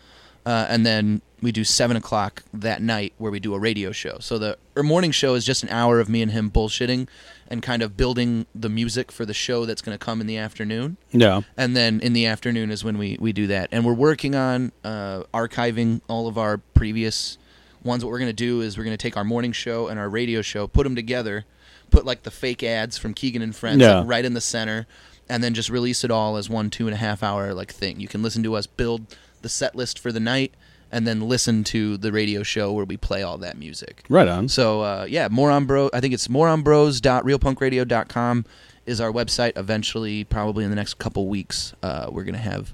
Uh, 0.45 0.65
and 0.69 0.85
then 0.85 1.21
we 1.41 1.51
do 1.51 1.63
seven 1.63 1.95
o'clock 1.97 2.43
that 2.53 2.81
night 2.81 3.13
where 3.17 3.31
we 3.31 3.39
do 3.39 3.53
a 3.53 3.59
radio 3.59 3.91
show. 3.91 4.17
So 4.19 4.37
the 4.39 4.57
morning 4.81 5.11
show 5.11 5.35
is 5.35 5.45
just 5.45 5.63
an 5.63 5.69
hour 5.69 5.99
of 5.99 6.09
me 6.09 6.21
and 6.21 6.31
him 6.31 6.49
bullshitting 6.49 7.07
and 7.47 7.61
kind 7.61 7.83
of 7.83 7.95
building 7.95 8.47
the 8.55 8.69
music 8.69 9.11
for 9.11 9.25
the 9.25 9.33
show 9.33 9.65
that's 9.65 9.81
going 9.81 9.95
to 9.95 10.03
come 10.03 10.21
in 10.21 10.27
the 10.27 10.37
afternoon. 10.37 10.97
Yeah. 11.11 11.41
And 11.55 11.75
then 11.75 11.99
in 11.99 12.13
the 12.13 12.25
afternoon 12.25 12.71
is 12.71 12.83
when 12.83 12.97
we, 12.97 13.17
we 13.19 13.31
do 13.31 13.45
that. 13.47 13.69
And 13.71 13.85
we're 13.85 13.93
working 13.93 14.33
on 14.33 14.71
uh, 14.83 15.23
archiving 15.33 16.01
all 16.07 16.27
of 16.27 16.37
our 16.39 16.57
previous 16.57 17.37
ones. 17.83 18.03
What 18.03 18.09
we're 18.09 18.19
going 18.19 18.29
to 18.29 18.33
do 18.33 18.61
is 18.61 18.77
we're 18.77 18.83
going 18.85 18.97
to 18.97 19.01
take 19.01 19.15
our 19.17 19.23
morning 19.23 19.51
show 19.51 19.87
and 19.87 19.99
our 19.99 20.09
radio 20.09 20.41
show, 20.41 20.65
put 20.67 20.83
them 20.85 20.95
together, 20.95 21.45
put 21.91 22.05
like 22.05 22.23
the 22.23 22.31
fake 22.31 22.63
ads 22.63 22.97
from 22.97 23.13
Keegan 23.13 23.43
and 23.43 23.55
Friends 23.55 23.81
Yeah. 23.81 23.99
like, 23.99 24.07
right 24.07 24.25
in 24.25 24.33
the 24.33 24.41
center, 24.41 24.87
and 25.29 25.43
then 25.43 25.53
just 25.53 25.69
release 25.69 26.03
it 26.03 26.09
all 26.09 26.37
as 26.37 26.49
one 26.49 26.71
two 26.71 26.87
and 26.87 26.95
a 26.95 26.97
half 26.97 27.21
hour 27.21 27.53
like 27.53 27.71
thing. 27.71 27.99
You 27.99 28.07
can 28.07 28.23
listen 28.23 28.41
to 28.43 28.55
us 28.55 28.65
build 28.65 29.15
the 29.45 29.49
set 29.49 29.75
list 29.75 29.99
for 29.99 30.11
the 30.11 30.19
night 30.19 30.55
and 30.91 31.05
then 31.05 31.21
listen 31.21 31.63
to 31.63 31.97
the 31.97 32.11
radio 32.11 32.41
show 32.41 32.73
where 32.73 32.85
we 32.85 32.97
play 32.97 33.21
all 33.21 33.37
that 33.37 33.59
music. 33.59 34.03
Right 34.09 34.27
on. 34.27 34.49
So 34.49 34.81
uh, 34.81 35.05
yeah, 35.07 35.27
Moron 35.29 35.65
Bro. 35.65 35.91
I 35.93 36.01
think 36.01 36.15
it's 36.15 36.27
moronbros.realpunkradio.com 36.27 38.45
is 38.87 38.99
our 38.99 39.11
website. 39.11 39.51
Eventually, 39.55 40.23
probably 40.23 40.63
in 40.63 40.71
the 40.71 40.75
next 40.75 40.95
couple 40.95 41.27
weeks, 41.27 41.75
uh, 41.83 42.09
we're 42.11 42.23
gonna 42.23 42.39
have 42.39 42.73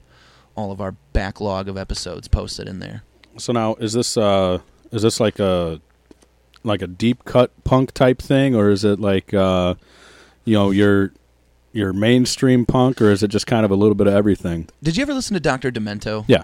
all 0.55 0.71
of 0.71 0.79
our 0.79 0.93
backlog 1.11 1.67
of 1.67 1.77
episodes 1.77 2.29
posted 2.29 2.69
in 2.69 2.79
there. 2.79 3.03
So 3.37 3.51
now 3.51 3.75
is 3.75 3.91
this 3.91 4.15
uh 4.15 4.59
is 4.93 5.01
this 5.01 5.19
like 5.19 5.39
a 5.39 5.81
like 6.63 6.81
a 6.81 6.87
deep 6.87 7.25
cut 7.25 7.51
punk 7.65 7.91
type 7.91 8.21
thing 8.21 8.55
or 8.55 8.69
is 8.69 8.85
it 8.85 9.01
like 9.01 9.33
uh 9.33 9.75
you 10.45 10.53
know 10.53 10.71
your 10.71 11.11
your 11.73 11.93
mainstream 11.93 12.65
punk 12.65 13.01
or 13.01 13.11
is 13.11 13.23
it 13.23 13.29
just 13.29 13.47
kind 13.47 13.65
of 13.65 13.71
a 13.71 13.75
little 13.75 13.95
bit 13.95 14.07
of 14.07 14.13
everything? 14.13 14.67
Did 14.83 14.97
you 14.97 15.01
ever 15.01 15.13
listen 15.13 15.33
to 15.33 15.39
Doctor 15.39 15.71
Demento? 15.71 16.25
Yeah. 16.27 16.43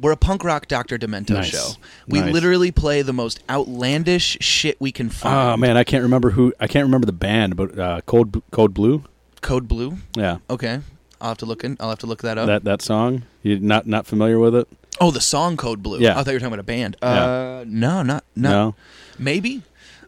We're 0.00 0.12
a 0.12 0.16
punk 0.16 0.44
rock 0.44 0.68
Doctor 0.68 0.98
Demento 0.98 1.30
Nice. 1.30 1.46
show. 1.48 1.68
We 2.06 2.20
Nice. 2.20 2.32
literally 2.32 2.70
play 2.70 3.02
the 3.02 3.12
most 3.14 3.42
outlandish 3.48 4.36
shit 4.40 4.78
we 4.80 4.92
can 4.92 5.08
find. 5.08 5.34
Oh 5.34 5.56
man, 5.56 5.76
I 5.76 5.84
can't 5.84 6.02
remember 6.02 6.30
who 6.30 6.52
I 6.60 6.66
can't 6.66 6.84
remember 6.84 7.06
the 7.06 7.12
band, 7.12 7.56
but 7.56 7.78
uh 7.78 8.00
Code 8.06 8.42
Code 8.50 8.74
Blue? 8.74 9.04
Code 9.40 9.68
Blue. 9.68 9.98
Yeah. 10.16 10.38
Okay, 10.50 10.80
I'll 11.20 11.28
have 11.28 11.38
to 11.38 11.46
look 11.46 11.64
in. 11.64 11.76
I'll 11.80 11.88
have 11.90 11.98
to 12.00 12.06
look 12.06 12.22
that 12.22 12.36
up. 12.38 12.46
That 12.46 12.64
that 12.64 12.82
song? 12.82 13.22
You 13.42 13.58
not 13.58 13.86
not 13.86 14.06
familiar 14.06 14.38
with 14.38 14.54
it? 14.54 14.68
oh, 15.00 15.10
the 15.10 15.20
song 15.20 15.56
Code 15.58 15.82
Blue. 15.82 15.98
Yeah. 16.00 16.18
I 16.18 16.22
thought 16.22 16.28
you 16.30 16.36
were 16.36 16.40
talking 16.40 16.54
about 16.54 16.60
a 16.60 16.62
band. 16.62 16.96
Yeah. 17.02 17.08
Uh, 17.08 17.64
no, 17.66 18.02
not 18.02 18.24
no. 18.34 18.50
No. 18.50 18.74
Maybe. 19.18 19.62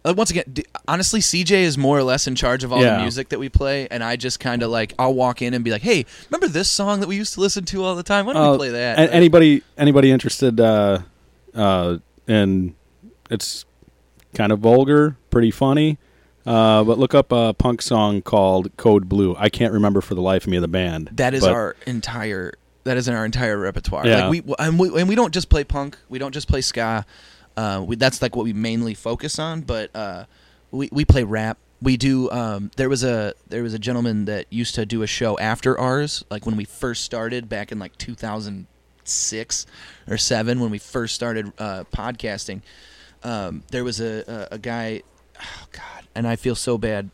Uh, 0.08 0.14
once 0.14 0.30
again, 0.30 0.44
d- 0.52 0.64
honestly, 0.86 1.20
CJ 1.20 1.50
is 1.62 1.76
more 1.76 1.98
or 1.98 2.02
less 2.02 2.26
in 2.26 2.34
charge 2.34 2.64
of 2.64 2.72
all 2.72 2.80
Yeah. 2.82 2.96
the 2.96 3.02
music 3.02 3.28
that 3.30 3.38
we 3.38 3.48
play, 3.48 3.86
and 3.90 4.02
I 4.02 4.16
just 4.16 4.40
kind 4.40 4.62
of 4.62 4.70
like 4.70 4.94
I'll 4.98 5.14
walk 5.14 5.42
in 5.42 5.52
and 5.54 5.64
be 5.64 5.70
like, 5.70 5.82
"Hey, 5.82 6.06
remember 6.30 6.48
this 6.48 6.70
song 6.70 7.00
that 7.00 7.08
we 7.08 7.16
used 7.16 7.34
to 7.34 7.40
listen 7.40 7.64
to 7.66 7.84
all 7.84 7.94
the 7.94 8.02
time? 8.02 8.24
Why 8.26 8.32
don't 8.34 8.42
Uh, 8.46 8.52
we 8.52 8.56
play 8.58 8.70
that?" 8.70 8.98
a- 8.98 9.12
anybody 9.12 9.62
anybody 9.76 10.10
interested 10.10 10.60
uh 10.60 11.00
uh 11.54 11.98
in 12.26 12.74
it's 13.30 13.64
kind 14.34 14.52
of 14.52 14.60
vulgar, 14.60 15.16
pretty 15.30 15.50
funny. 15.50 15.98
Uh, 16.46 16.82
but 16.84 16.98
look 16.98 17.14
up 17.14 17.30
a 17.30 17.52
punk 17.52 17.82
song 17.82 18.22
called 18.22 18.74
Code 18.78 19.06
Blue. 19.08 19.36
I 19.38 19.50
can't 19.50 19.72
remember 19.72 20.00
for 20.00 20.14
the 20.14 20.22
life 20.22 20.44
of 20.44 20.50
me 20.50 20.58
the 20.58 20.68
band. 20.68 21.10
that 21.12 21.34
is 21.34 21.42
but- 21.42 21.52
our 21.52 21.76
entire 21.86 22.54
that 22.84 22.96
is 22.96 23.06
in 23.06 23.14
our 23.14 23.26
entire 23.26 23.58
repertoire. 23.58 24.06
Yeah. 24.06 24.28
Like 24.28 24.46
we 24.46 24.54
and, 24.58 24.78
we 24.78 24.98
and 24.98 25.08
we 25.10 25.14
don't 25.14 25.34
just 25.34 25.50
play 25.50 25.62
punk. 25.64 25.98
We 26.08 26.18
don't 26.18 26.32
just 26.32 26.48
play 26.48 26.62
ska. 26.62 27.04
Uh, 27.58 27.82
we, 27.82 27.96
that's 27.96 28.22
like 28.22 28.36
what 28.36 28.44
we 28.44 28.52
mainly 28.52 28.94
focus 28.94 29.36
on. 29.40 29.62
But 29.62 29.90
uh, 29.94 30.26
we 30.70 30.88
we 30.92 31.04
play 31.04 31.24
rap. 31.24 31.58
We 31.82 31.96
do. 31.96 32.30
Um, 32.30 32.70
there 32.76 32.88
was 32.88 33.02
a 33.02 33.34
there 33.48 33.64
was 33.64 33.74
a 33.74 33.80
gentleman 33.80 34.26
that 34.26 34.46
used 34.50 34.76
to 34.76 34.86
do 34.86 35.02
a 35.02 35.08
show 35.08 35.36
after 35.40 35.76
ours, 35.76 36.24
like 36.30 36.46
when 36.46 36.56
we 36.56 36.64
first 36.64 37.04
started 37.04 37.48
back 37.48 37.72
in 37.72 37.80
like 37.80 37.98
2006 37.98 39.66
or 40.08 40.16
seven 40.16 40.60
when 40.60 40.70
we 40.70 40.78
first 40.78 41.16
started 41.16 41.52
uh, 41.58 41.82
podcasting. 41.92 42.62
Um, 43.24 43.64
there 43.72 43.82
was 43.82 44.00
a, 44.00 44.48
a 44.50 44.54
a 44.54 44.58
guy. 44.58 45.02
Oh 45.40 45.66
God, 45.72 46.06
and 46.14 46.28
I 46.28 46.36
feel 46.36 46.54
so 46.54 46.78
bad. 46.78 47.10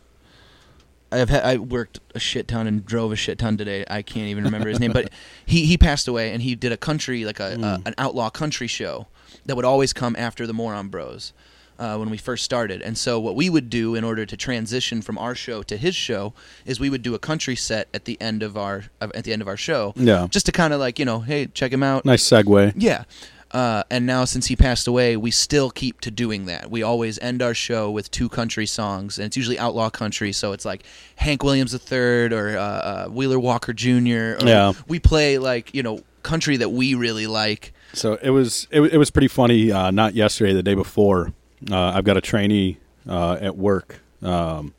I've 1.11 1.30
had, 1.30 1.44
I 1.44 1.57
worked 1.57 2.00
a 2.14 2.18
shit 2.18 2.48
ton 2.48 2.66
and 2.66 2.85
drove 2.85 3.12
a 3.12 3.16
shit 3.16 3.38
ton 3.38 3.57
today. 3.57 3.85
I 3.88 4.02
can't 4.02 4.26
even 4.26 4.44
remember 4.44 4.68
his 4.68 4.80
name, 4.80 4.92
but 4.92 5.11
he 5.46 5.64
he 5.64 5.78
passed 5.78 6.07
away 6.07 6.33
and 6.33 6.42
he 6.42 6.54
did 6.54 6.72
a 6.72 6.76
country 6.76 7.24
like 7.24 7.40
a, 7.40 7.54
a 7.62 7.88
an 7.88 7.94
outlaw 7.96 8.28
country 8.28 8.66
show 8.66 9.07
that 9.46 9.57
would 9.57 9.64
always 9.64 9.92
come 9.92 10.14
after 10.18 10.46
the 10.46 10.54
Moron 10.54 10.88
Bros. 10.88 11.33
Uh, 11.76 11.96
when 11.96 12.09
we 12.09 12.16
first 12.16 12.44
started, 12.44 12.80
and 12.83 12.96
so 12.96 13.18
what 13.18 13.35
we 13.35 13.50
would 13.50 13.68
do 13.68 13.96
in 13.96 14.04
order 14.04 14.24
to 14.24 14.37
transition 14.37 15.02
from 15.02 15.18
our 15.18 15.35
show 15.35 15.61
to 15.61 15.76
his 15.76 15.92
show 15.96 16.33
is 16.64 16.78
we 16.78 16.88
would 16.88 17.02
do 17.02 17.16
a 17.16 17.18
country 17.18 17.57
set 17.57 17.88
at 17.92 18.04
the 18.04 18.16
end 18.20 18.44
of 18.44 18.57
our 18.57 18.85
of, 19.00 19.11
at 19.12 19.24
the 19.24 19.33
end 19.33 19.42
of 19.42 19.48
our 19.48 19.57
show, 19.57 19.92
Yeah. 19.96 20.28
just 20.30 20.46
to 20.46 20.52
kind 20.52 20.72
of 20.72 20.78
like 20.78 21.00
you 21.00 21.04
know, 21.04 21.18
hey, 21.18 21.46
check 21.46 21.72
him 21.72 21.83
out, 21.83 22.04
Nice 22.04 22.22
segue. 22.22 22.74
yeah. 22.76 23.02
Uh, 23.50 23.83
and 23.90 24.07
now, 24.07 24.24
since 24.24 24.46
he 24.46 24.54
passed 24.54 24.87
away, 24.87 25.16
we 25.16 25.33
still 25.33 25.68
keep 25.68 26.00
to 26.02 26.12
doing 26.12 26.46
that. 26.46 26.70
We 26.70 26.85
always 26.85 27.18
end 27.18 27.42
our 27.42 27.54
show 27.54 27.90
with 27.90 28.09
two 28.12 28.28
country 28.28 28.66
songs, 28.66 29.18
and 29.18 29.26
it's 29.26 29.37
usually 29.37 29.59
outlaw 29.59 29.90
country. 29.90 30.30
So 30.33 30.52
it's 30.52 30.64
like 30.64 30.85
Hank 31.16 31.42
Williams 31.42 31.74
III 31.74 32.33
or 32.33 32.57
uh, 32.57 32.61
uh, 32.62 33.07
Wheeler 33.09 33.40
Walker 33.40 33.72
Jr. 33.72 34.37
Or 34.40 34.46
Yeah. 34.46 34.72
We 34.87 35.00
play 35.00 35.38
like 35.38 35.74
you 35.74 35.83
know 35.83 36.02
country 36.22 36.57
that 36.59 36.68
we 36.70 36.94
really 36.94 37.26
like. 37.26 37.72
So 37.94 38.18
it 38.22 38.30
was 38.30 38.68
it, 38.70 38.80
it 38.80 38.98
was 38.98 39.11
pretty 39.11 39.28
funny. 39.28 39.72
Uh, 39.72 39.90
not 39.90 40.14
yesterday, 40.14 40.52
the 40.52 40.62
day 40.62 40.74
before. 40.74 41.33
Uh, 41.70 41.92
I've 41.94 42.04
got 42.04 42.16
a 42.16 42.20
trainee 42.20 42.78
uh, 43.09 43.38
at 43.40 43.57
work. 43.57 44.00
Um, 44.22 44.74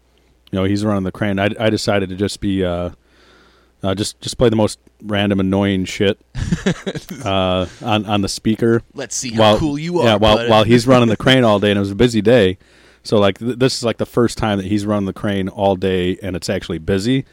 you 0.52 0.60
know, 0.60 0.66
he's 0.66 0.86
running 0.86 1.04
the 1.04 1.12
crane. 1.12 1.40
I, 1.40 1.50
I 1.60 1.70
decided 1.70 2.10
to 2.10 2.16
just 2.16 2.40
be 2.40 2.64
uh, 2.64 2.92
uh, 3.84 3.96
just 3.96 4.20
just 4.22 4.38
play 4.38 4.50
the 4.50 4.56
most 4.56 4.80
random 5.04 5.40
annoying 5.40 5.86
shit 5.86 6.20
uh, 7.26 7.66
on 7.82 8.06
on 8.06 8.22
the 8.22 8.30
speaker. 8.30 8.82
Let's 8.94 9.16
see 9.16 9.32
how 9.32 9.40
while 9.42 9.58
cool 9.60 9.80
you 9.80 10.00
are. 10.00 10.06
yeah, 10.06 10.16
while 10.16 10.38
bud. 10.38 10.50
while 10.50 10.64
he's 10.64 10.88
running 10.88 11.10
the 11.10 11.18
crane 11.26 11.44
all 11.44 11.60
day, 11.60 11.72
and 11.72 11.78
it 11.78 11.82
was 11.82 11.92
a 11.92 11.96
busy 11.96 12.22
day. 12.22 12.58
So 13.04 13.18
like 13.18 13.38
th- 13.40 13.58
this 13.58 13.78
is 13.78 13.84
like 13.84 13.98
the 13.98 14.06
first 14.06 14.38
time 14.38 14.58
that 14.58 14.66
he's 14.66 14.86
running 14.86 15.06
the 15.06 15.14
crane 15.14 15.50
all 15.50 15.76
day, 15.76 16.18
and 16.22 16.36
it's 16.36 16.50
actually 16.50 16.80
busy. 16.80 17.26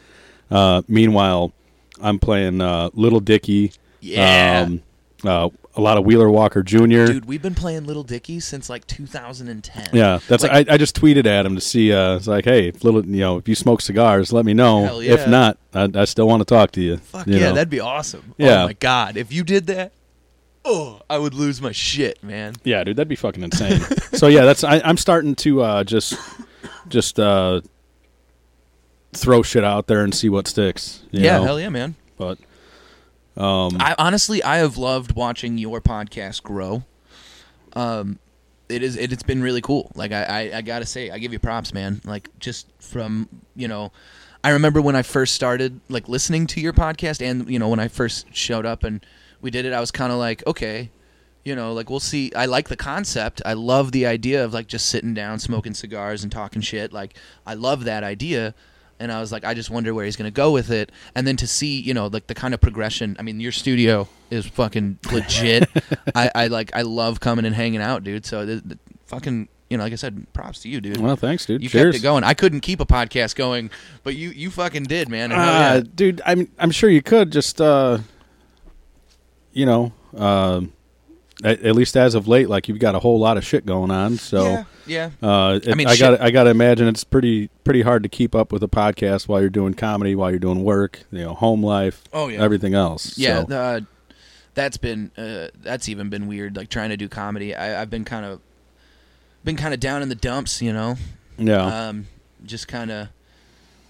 Uh, 0.50 0.82
meanwhile, 0.88 1.52
I'm 2.00 2.18
playing 2.18 2.60
uh, 2.60 2.90
Lil 2.92 3.20
Dicky. 3.20 3.72
Yeah. 4.00 4.64
Um, 4.66 4.82
uh, 5.24 5.48
a 5.74 5.80
lot 5.80 5.96
of 5.96 6.04
Wheeler 6.04 6.30
Walker 6.30 6.62
Jr. 6.62 6.86
dude, 7.06 7.24
we've 7.24 7.42
been 7.42 7.54
playing 7.54 7.86
Lil 7.86 8.02
Dicky 8.02 8.40
since 8.40 8.68
like 8.68 8.86
2010. 8.86 9.88
Yeah, 9.92 10.18
that's 10.28 10.42
Like- 10.42 10.68
I, 10.68 10.74
I 10.74 10.76
just 10.76 10.94
tweeted 11.00 11.26
at 11.26 11.46
him 11.46 11.54
to 11.54 11.60
see. 11.60 11.92
Uh, 11.92 12.16
it's 12.16 12.26
like, 12.26 12.44
hey, 12.44 12.68
if 12.68 12.84
little, 12.84 13.04
you 13.04 13.20
know, 13.20 13.38
if 13.38 13.48
you 13.48 13.54
smoke 13.54 13.80
cigars, 13.80 14.32
let 14.32 14.44
me 14.44 14.54
know. 14.54 14.84
Hell 14.84 15.02
yeah. 15.02 15.14
If 15.14 15.28
not, 15.28 15.58
I, 15.74 15.88
I 15.94 16.04
still 16.04 16.28
want 16.28 16.40
to 16.40 16.44
talk 16.44 16.72
to 16.72 16.80
you. 16.80 16.98
Fuck 16.98 17.26
you 17.26 17.34
yeah, 17.34 17.48
know. 17.48 17.54
that'd 17.54 17.70
be 17.70 17.80
awesome. 17.80 18.34
Yeah. 18.36 18.64
Oh 18.64 18.66
my 18.66 18.72
god, 18.74 19.16
if 19.16 19.32
you 19.32 19.44
did 19.44 19.66
that, 19.68 19.92
oh, 20.64 21.00
I 21.08 21.18
would 21.18 21.34
lose 21.34 21.62
my 21.62 21.72
shit, 21.72 22.22
man. 22.22 22.54
yeah, 22.64 22.84
dude, 22.84 22.96
that'd 22.96 23.08
be 23.08 23.16
fucking 23.16 23.42
insane. 23.42 23.80
so 24.12 24.26
yeah, 24.26 24.44
that's 24.44 24.64
I, 24.64 24.80
I'm 24.80 24.96
starting 24.96 25.34
to 25.36 25.62
uh, 25.62 25.84
just 25.84 26.14
just 26.88 27.18
uh, 27.18 27.62
throw 29.12 29.42
shit 29.42 29.64
out 29.64 29.86
there 29.86 30.02
and 30.04 30.14
see 30.14 30.28
what 30.28 30.46
sticks. 30.48 31.02
you 31.10 31.22
yeah, 31.24 31.38
know? 31.38 31.44
hell 31.44 31.60
yeah, 31.60 31.68
man. 31.68 31.94
But 32.16 32.38
um, 33.36 33.76
I 33.80 33.94
honestly 33.98 34.42
I 34.42 34.58
have 34.58 34.76
loved 34.76 35.12
watching 35.14 35.58
your 35.58 35.80
podcast 35.80 36.42
grow. 36.42 36.84
Um, 37.74 38.18
it 38.68 38.82
is 38.82 38.96
it, 38.96 39.10
has 39.10 39.22
been 39.22 39.42
really 39.42 39.60
cool. 39.60 39.90
Like 39.94 40.12
I, 40.12 40.24
I 40.24 40.58
I 40.58 40.62
gotta 40.62 40.86
say 40.86 41.10
I 41.10 41.18
give 41.18 41.32
you 41.32 41.38
props, 41.38 41.72
man. 41.72 42.00
Like 42.04 42.28
just 42.38 42.68
from 42.78 43.28
you 43.56 43.68
know, 43.68 43.92
I 44.44 44.50
remember 44.50 44.82
when 44.82 44.96
I 44.96 45.02
first 45.02 45.34
started 45.34 45.80
like 45.88 46.08
listening 46.08 46.46
to 46.48 46.60
your 46.60 46.72
podcast, 46.72 47.22
and 47.22 47.48
you 47.48 47.58
know 47.58 47.68
when 47.68 47.80
I 47.80 47.88
first 47.88 48.34
showed 48.34 48.66
up 48.66 48.84
and 48.84 49.04
we 49.40 49.50
did 49.50 49.64
it, 49.64 49.72
I 49.72 49.80
was 49.80 49.90
kind 49.90 50.12
of 50.12 50.18
like 50.18 50.46
okay. 50.46 50.90
You 51.44 51.56
know, 51.56 51.72
like 51.72 51.90
we'll 51.90 51.98
see. 51.98 52.32
I 52.36 52.46
like 52.46 52.68
the 52.68 52.76
concept. 52.76 53.42
I 53.44 53.54
love 53.54 53.90
the 53.90 54.06
idea 54.06 54.44
of 54.44 54.54
like 54.54 54.68
just 54.68 54.86
sitting 54.86 55.12
down, 55.12 55.40
smoking 55.40 55.74
cigars, 55.74 56.22
and 56.22 56.30
talking 56.30 56.62
shit. 56.62 56.92
Like 56.92 57.14
I 57.44 57.54
love 57.54 57.82
that 57.82 58.04
idea 58.04 58.54
and 59.02 59.10
I 59.10 59.20
was 59.20 59.32
like, 59.32 59.44
I 59.44 59.52
just 59.52 59.68
wonder 59.68 59.92
where 59.92 60.04
he's 60.04 60.14
gonna 60.14 60.30
go 60.30 60.52
with 60.52 60.70
it. 60.70 60.92
And 61.16 61.26
then 61.26 61.36
to 61.38 61.46
see, 61.46 61.80
you 61.80 61.92
know, 61.92 62.06
like 62.06 62.28
the 62.28 62.34
kind 62.34 62.54
of 62.54 62.60
progression. 62.60 63.16
I 63.18 63.22
mean, 63.22 63.40
your 63.40 63.50
studio 63.50 64.06
is 64.30 64.46
fucking 64.46 65.00
legit. 65.10 65.68
I, 66.14 66.30
I 66.34 66.46
like, 66.46 66.70
I 66.74 66.82
love 66.82 67.18
coming 67.18 67.44
and 67.44 67.54
hanging 67.54 67.80
out, 67.80 68.04
dude. 68.04 68.24
So, 68.24 68.46
the, 68.46 68.62
the 68.64 68.78
fucking, 69.06 69.48
you 69.68 69.76
know, 69.76 69.82
like 69.82 69.92
I 69.92 69.96
said, 69.96 70.26
props 70.32 70.60
to 70.60 70.68
you, 70.68 70.80
dude. 70.80 70.98
well, 70.98 71.16
thanks, 71.16 71.44
dude. 71.46 71.62
you 71.62 71.68
Cheers. 71.68 71.94
kept 71.94 71.96
it 71.96 72.06
going. 72.06 72.22
I 72.22 72.34
couldn't 72.34 72.60
keep 72.60 72.78
a 72.78 72.86
podcast 72.86 73.34
going, 73.34 73.70
but 74.04 74.14
you, 74.14 74.30
you 74.30 74.50
fucking 74.50 74.84
did, 74.84 75.08
man. 75.08 75.32
Uh, 75.32 75.34
yeah. 75.34 75.80
dude, 75.94 76.22
I'm 76.24 76.48
I'm 76.58 76.70
sure 76.70 76.88
you 76.88 77.02
could 77.02 77.32
just 77.32 77.60
uh, 77.60 77.98
you 79.52 79.66
know, 79.66 79.92
uh, 80.16 80.60
at, 81.42 81.62
at 81.62 81.74
least 81.74 81.96
as 81.96 82.14
of 82.14 82.28
late, 82.28 82.48
like 82.48 82.68
you've 82.68 82.78
got 82.78 82.94
a 82.94 82.98
whole 82.98 83.18
lot 83.18 83.36
of 83.36 83.44
shit 83.44 83.66
going 83.66 83.90
on. 83.90 84.16
So 84.16 84.44
yeah, 84.86 85.10
yeah. 85.20 85.28
uh, 85.28 85.60
it, 85.62 85.70
I 85.70 85.74
mean, 85.74 85.86
I 85.86 85.96
got 85.96 86.20
I 86.20 86.30
got 86.30 86.44
to 86.44 86.50
imagine 86.50 86.88
it's 86.88 87.04
pretty 87.04 87.48
pretty 87.64 87.82
hard 87.82 88.02
to 88.02 88.08
keep 88.08 88.34
up 88.34 88.52
with 88.52 88.62
a 88.62 88.68
podcast 88.68 89.28
while 89.28 89.40
you're 89.40 89.50
doing 89.50 89.74
comedy, 89.74 90.14
while 90.14 90.30
you're 90.30 90.38
doing 90.38 90.64
work, 90.64 91.00
you 91.10 91.24
know, 91.24 91.34
home 91.34 91.62
life, 91.62 92.02
Oh 92.12 92.28
yeah. 92.28 92.42
everything 92.42 92.74
else. 92.74 93.16
Yeah, 93.18 93.44
So, 93.46 93.54
uh, 93.56 93.80
that's 94.54 94.76
been 94.76 95.10
uh, 95.16 95.48
that's 95.62 95.88
even 95.88 96.08
been 96.10 96.26
weird. 96.28 96.56
Like 96.56 96.68
trying 96.68 96.90
to 96.90 96.96
do 96.96 97.08
comedy, 97.08 97.54
I, 97.54 97.80
I've 97.82 97.90
been 97.90 98.04
kind 98.04 98.24
of 98.24 98.40
been 99.44 99.56
kind 99.56 99.74
of 99.74 99.80
down 99.80 100.02
in 100.02 100.08
the 100.08 100.14
dumps, 100.14 100.62
you 100.62 100.72
know. 100.72 100.96
yeah. 101.38 101.88
um, 101.88 102.06
just 102.44 102.68
kind 102.68 102.90
of 102.90 103.08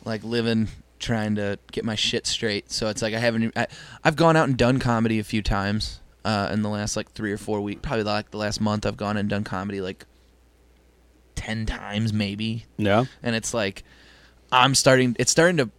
like 0.05 0.23
living 0.25 0.69
trying 0.99 1.35
to 1.35 1.59
get 1.73 1.85
my 1.85 1.95
shit 1.97 2.27
straight 2.29 2.71
so 2.71 2.89
it's 2.89 3.03
like 3.03 3.13
i 3.13 3.19
haven't 3.19 3.53
I, 3.57 3.67
i've 4.05 4.15
gone 4.15 4.37
out 4.37 4.47
and 4.49 4.57
done 4.57 4.79
comedy 4.79 5.19
a 5.19 5.25
few 5.25 5.43
times 5.43 5.99
uh, 6.25 6.51
in 6.53 6.63
the 6.63 6.69
last 6.69 6.97
like 6.97 7.11
three 7.13 7.33
or 7.33 7.39
four 7.39 7.61
weeks. 7.61 7.81
Probably 7.83 8.05
like 8.05 8.31
the 8.31 8.39
last 8.39 8.61
month, 8.61 8.87
I've 8.87 8.97
gone 8.97 9.17
and 9.17 9.29
done 9.29 9.45
comedy 9.45 9.81
like 9.81 10.07
ten 11.35 11.67
times, 11.67 12.13
maybe. 12.13 12.67
Yeah. 12.77 13.05
And 13.23 13.35
it's 13.35 13.53
like 13.55 13.85
I'm 14.51 14.75
starting. 14.75 15.17
It's 15.19 15.33
starting 15.33 15.57
to 15.59 15.71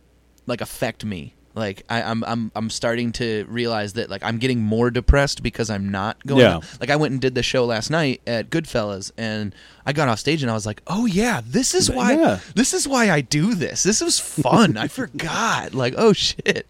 like 0.46 0.62
affect 0.62 1.06
me. 1.06 1.34
Like 1.56 1.84
I, 1.88 2.02
I'm, 2.02 2.24
I'm, 2.24 2.52
I'm 2.56 2.70
starting 2.72 3.12
to 3.14 3.46
realize 3.48 3.94
that 3.94 4.10
like 4.10 4.24
I'm 4.24 4.40
getting 4.40 4.60
more 4.60 4.90
depressed 4.90 5.44
because 5.44 5.70
I'm 5.70 5.92
not 5.92 6.26
going. 6.26 6.42
Yeah. 6.42 6.62
Like 6.80 6.90
I 6.90 6.96
went 6.96 7.12
and 7.12 7.22
did 7.22 7.36
the 7.36 7.44
show 7.44 7.66
last 7.66 7.92
night 7.92 8.22
at 8.26 8.50
Goodfellas, 8.50 9.12
and 9.18 9.54
I 9.86 9.94
got 9.94 10.08
off 10.10 10.18
stage 10.18 10.42
and 10.42 10.50
I 10.50 10.56
was 10.56 10.66
like, 10.66 10.82
"Oh 10.88 11.06
yeah, 11.06 11.42
this 11.46 11.76
is 11.76 11.92
why. 11.92 12.14
Yeah. 12.14 12.40
This 12.56 12.74
is 12.74 12.88
why 12.88 13.12
I 13.12 13.22
do 13.22 13.54
this. 13.54 13.84
This 13.84 14.02
was 14.02 14.20
fun. 14.20 14.78
I 14.78 14.88
forgot. 15.00 15.76
Like 15.76 15.94
oh 15.96 16.14
shit. 16.14 16.66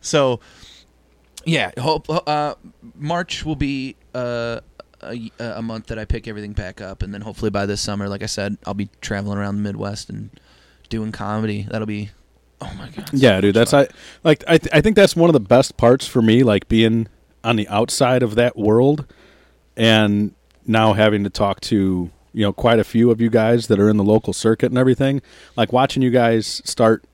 So 0.00 0.40
yeah, 1.46 1.70
hope 1.78 2.06
uh, 2.10 2.54
March 2.96 3.44
will 3.44 3.56
be 3.56 3.96
uh, 4.14 4.60
a, 5.00 5.30
a 5.38 5.62
month 5.62 5.86
that 5.86 5.98
I 5.98 6.04
pick 6.04 6.26
everything 6.28 6.52
back 6.52 6.80
up, 6.80 7.02
and 7.02 7.14
then 7.14 7.20
hopefully 7.20 7.50
by 7.50 7.66
this 7.66 7.80
summer, 7.80 8.08
like 8.08 8.22
I 8.22 8.26
said, 8.26 8.58
I'll 8.66 8.74
be 8.74 8.90
traveling 9.00 9.38
around 9.38 9.56
the 9.56 9.62
Midwest 9.62 10.10
and 10.10 10.30
doing 10.88 11.12
comedy. 11.12 11.66
That'll 11.70 11.86
be 11.86 12.10
oh 12.60 12.72
my 12.76 12.88
god. 12.88 13.08
so 13.10 13.16
Yeah, 13.16 13.40
dude. 13.40 13.54
That's 13.54 13.70
fun. 13.70 13.86
I 13.86 13.94
like. 14.24 14.44
I 14.48 14.58
th- 14.58 14.74
I 14.74 14.80
think 14.80 14.96
that's 14.96 15.14
one 15.14 15.30
of 15.30 15.34
the 15.34 15.40
best 15.40 15.76
parts 15.76 16.06
for 16.06 16.20
me, 16.20 16.42
like 16.42 16.68
being 16.68 17.08
on 17.44 17.56
the 17.56 17.68
outside 17.68 18.22
of 18.22 18.34
that 18.34 18.56
world, 18.56 19.06
and 19.76 20.34
now 20.66 20.94
having 20.94 21.22
to 21.24 21.30
talk 21.30 21.60
to 21.60 22.10
you 22.32 22.42
know 22.42 22.52
quite 22.52 22.80
a 22.80 22.84
few 22.84 23.10
of 23.10 23.20
you 23.20 23.30
guys 23.30 23.68
that 23.68 23.78
are 23.78 23.88
in 23.88 23.96
the 23.96 24.04
local 24.04 24.32
circuit 24.32 24.72
and 24.72 24.78
everything. 24.78 25.22
Like 25.56 25.72
watching 25.72 26.02
you 26.02 26.10
guys 26.10 26.60
start 26.64 27.04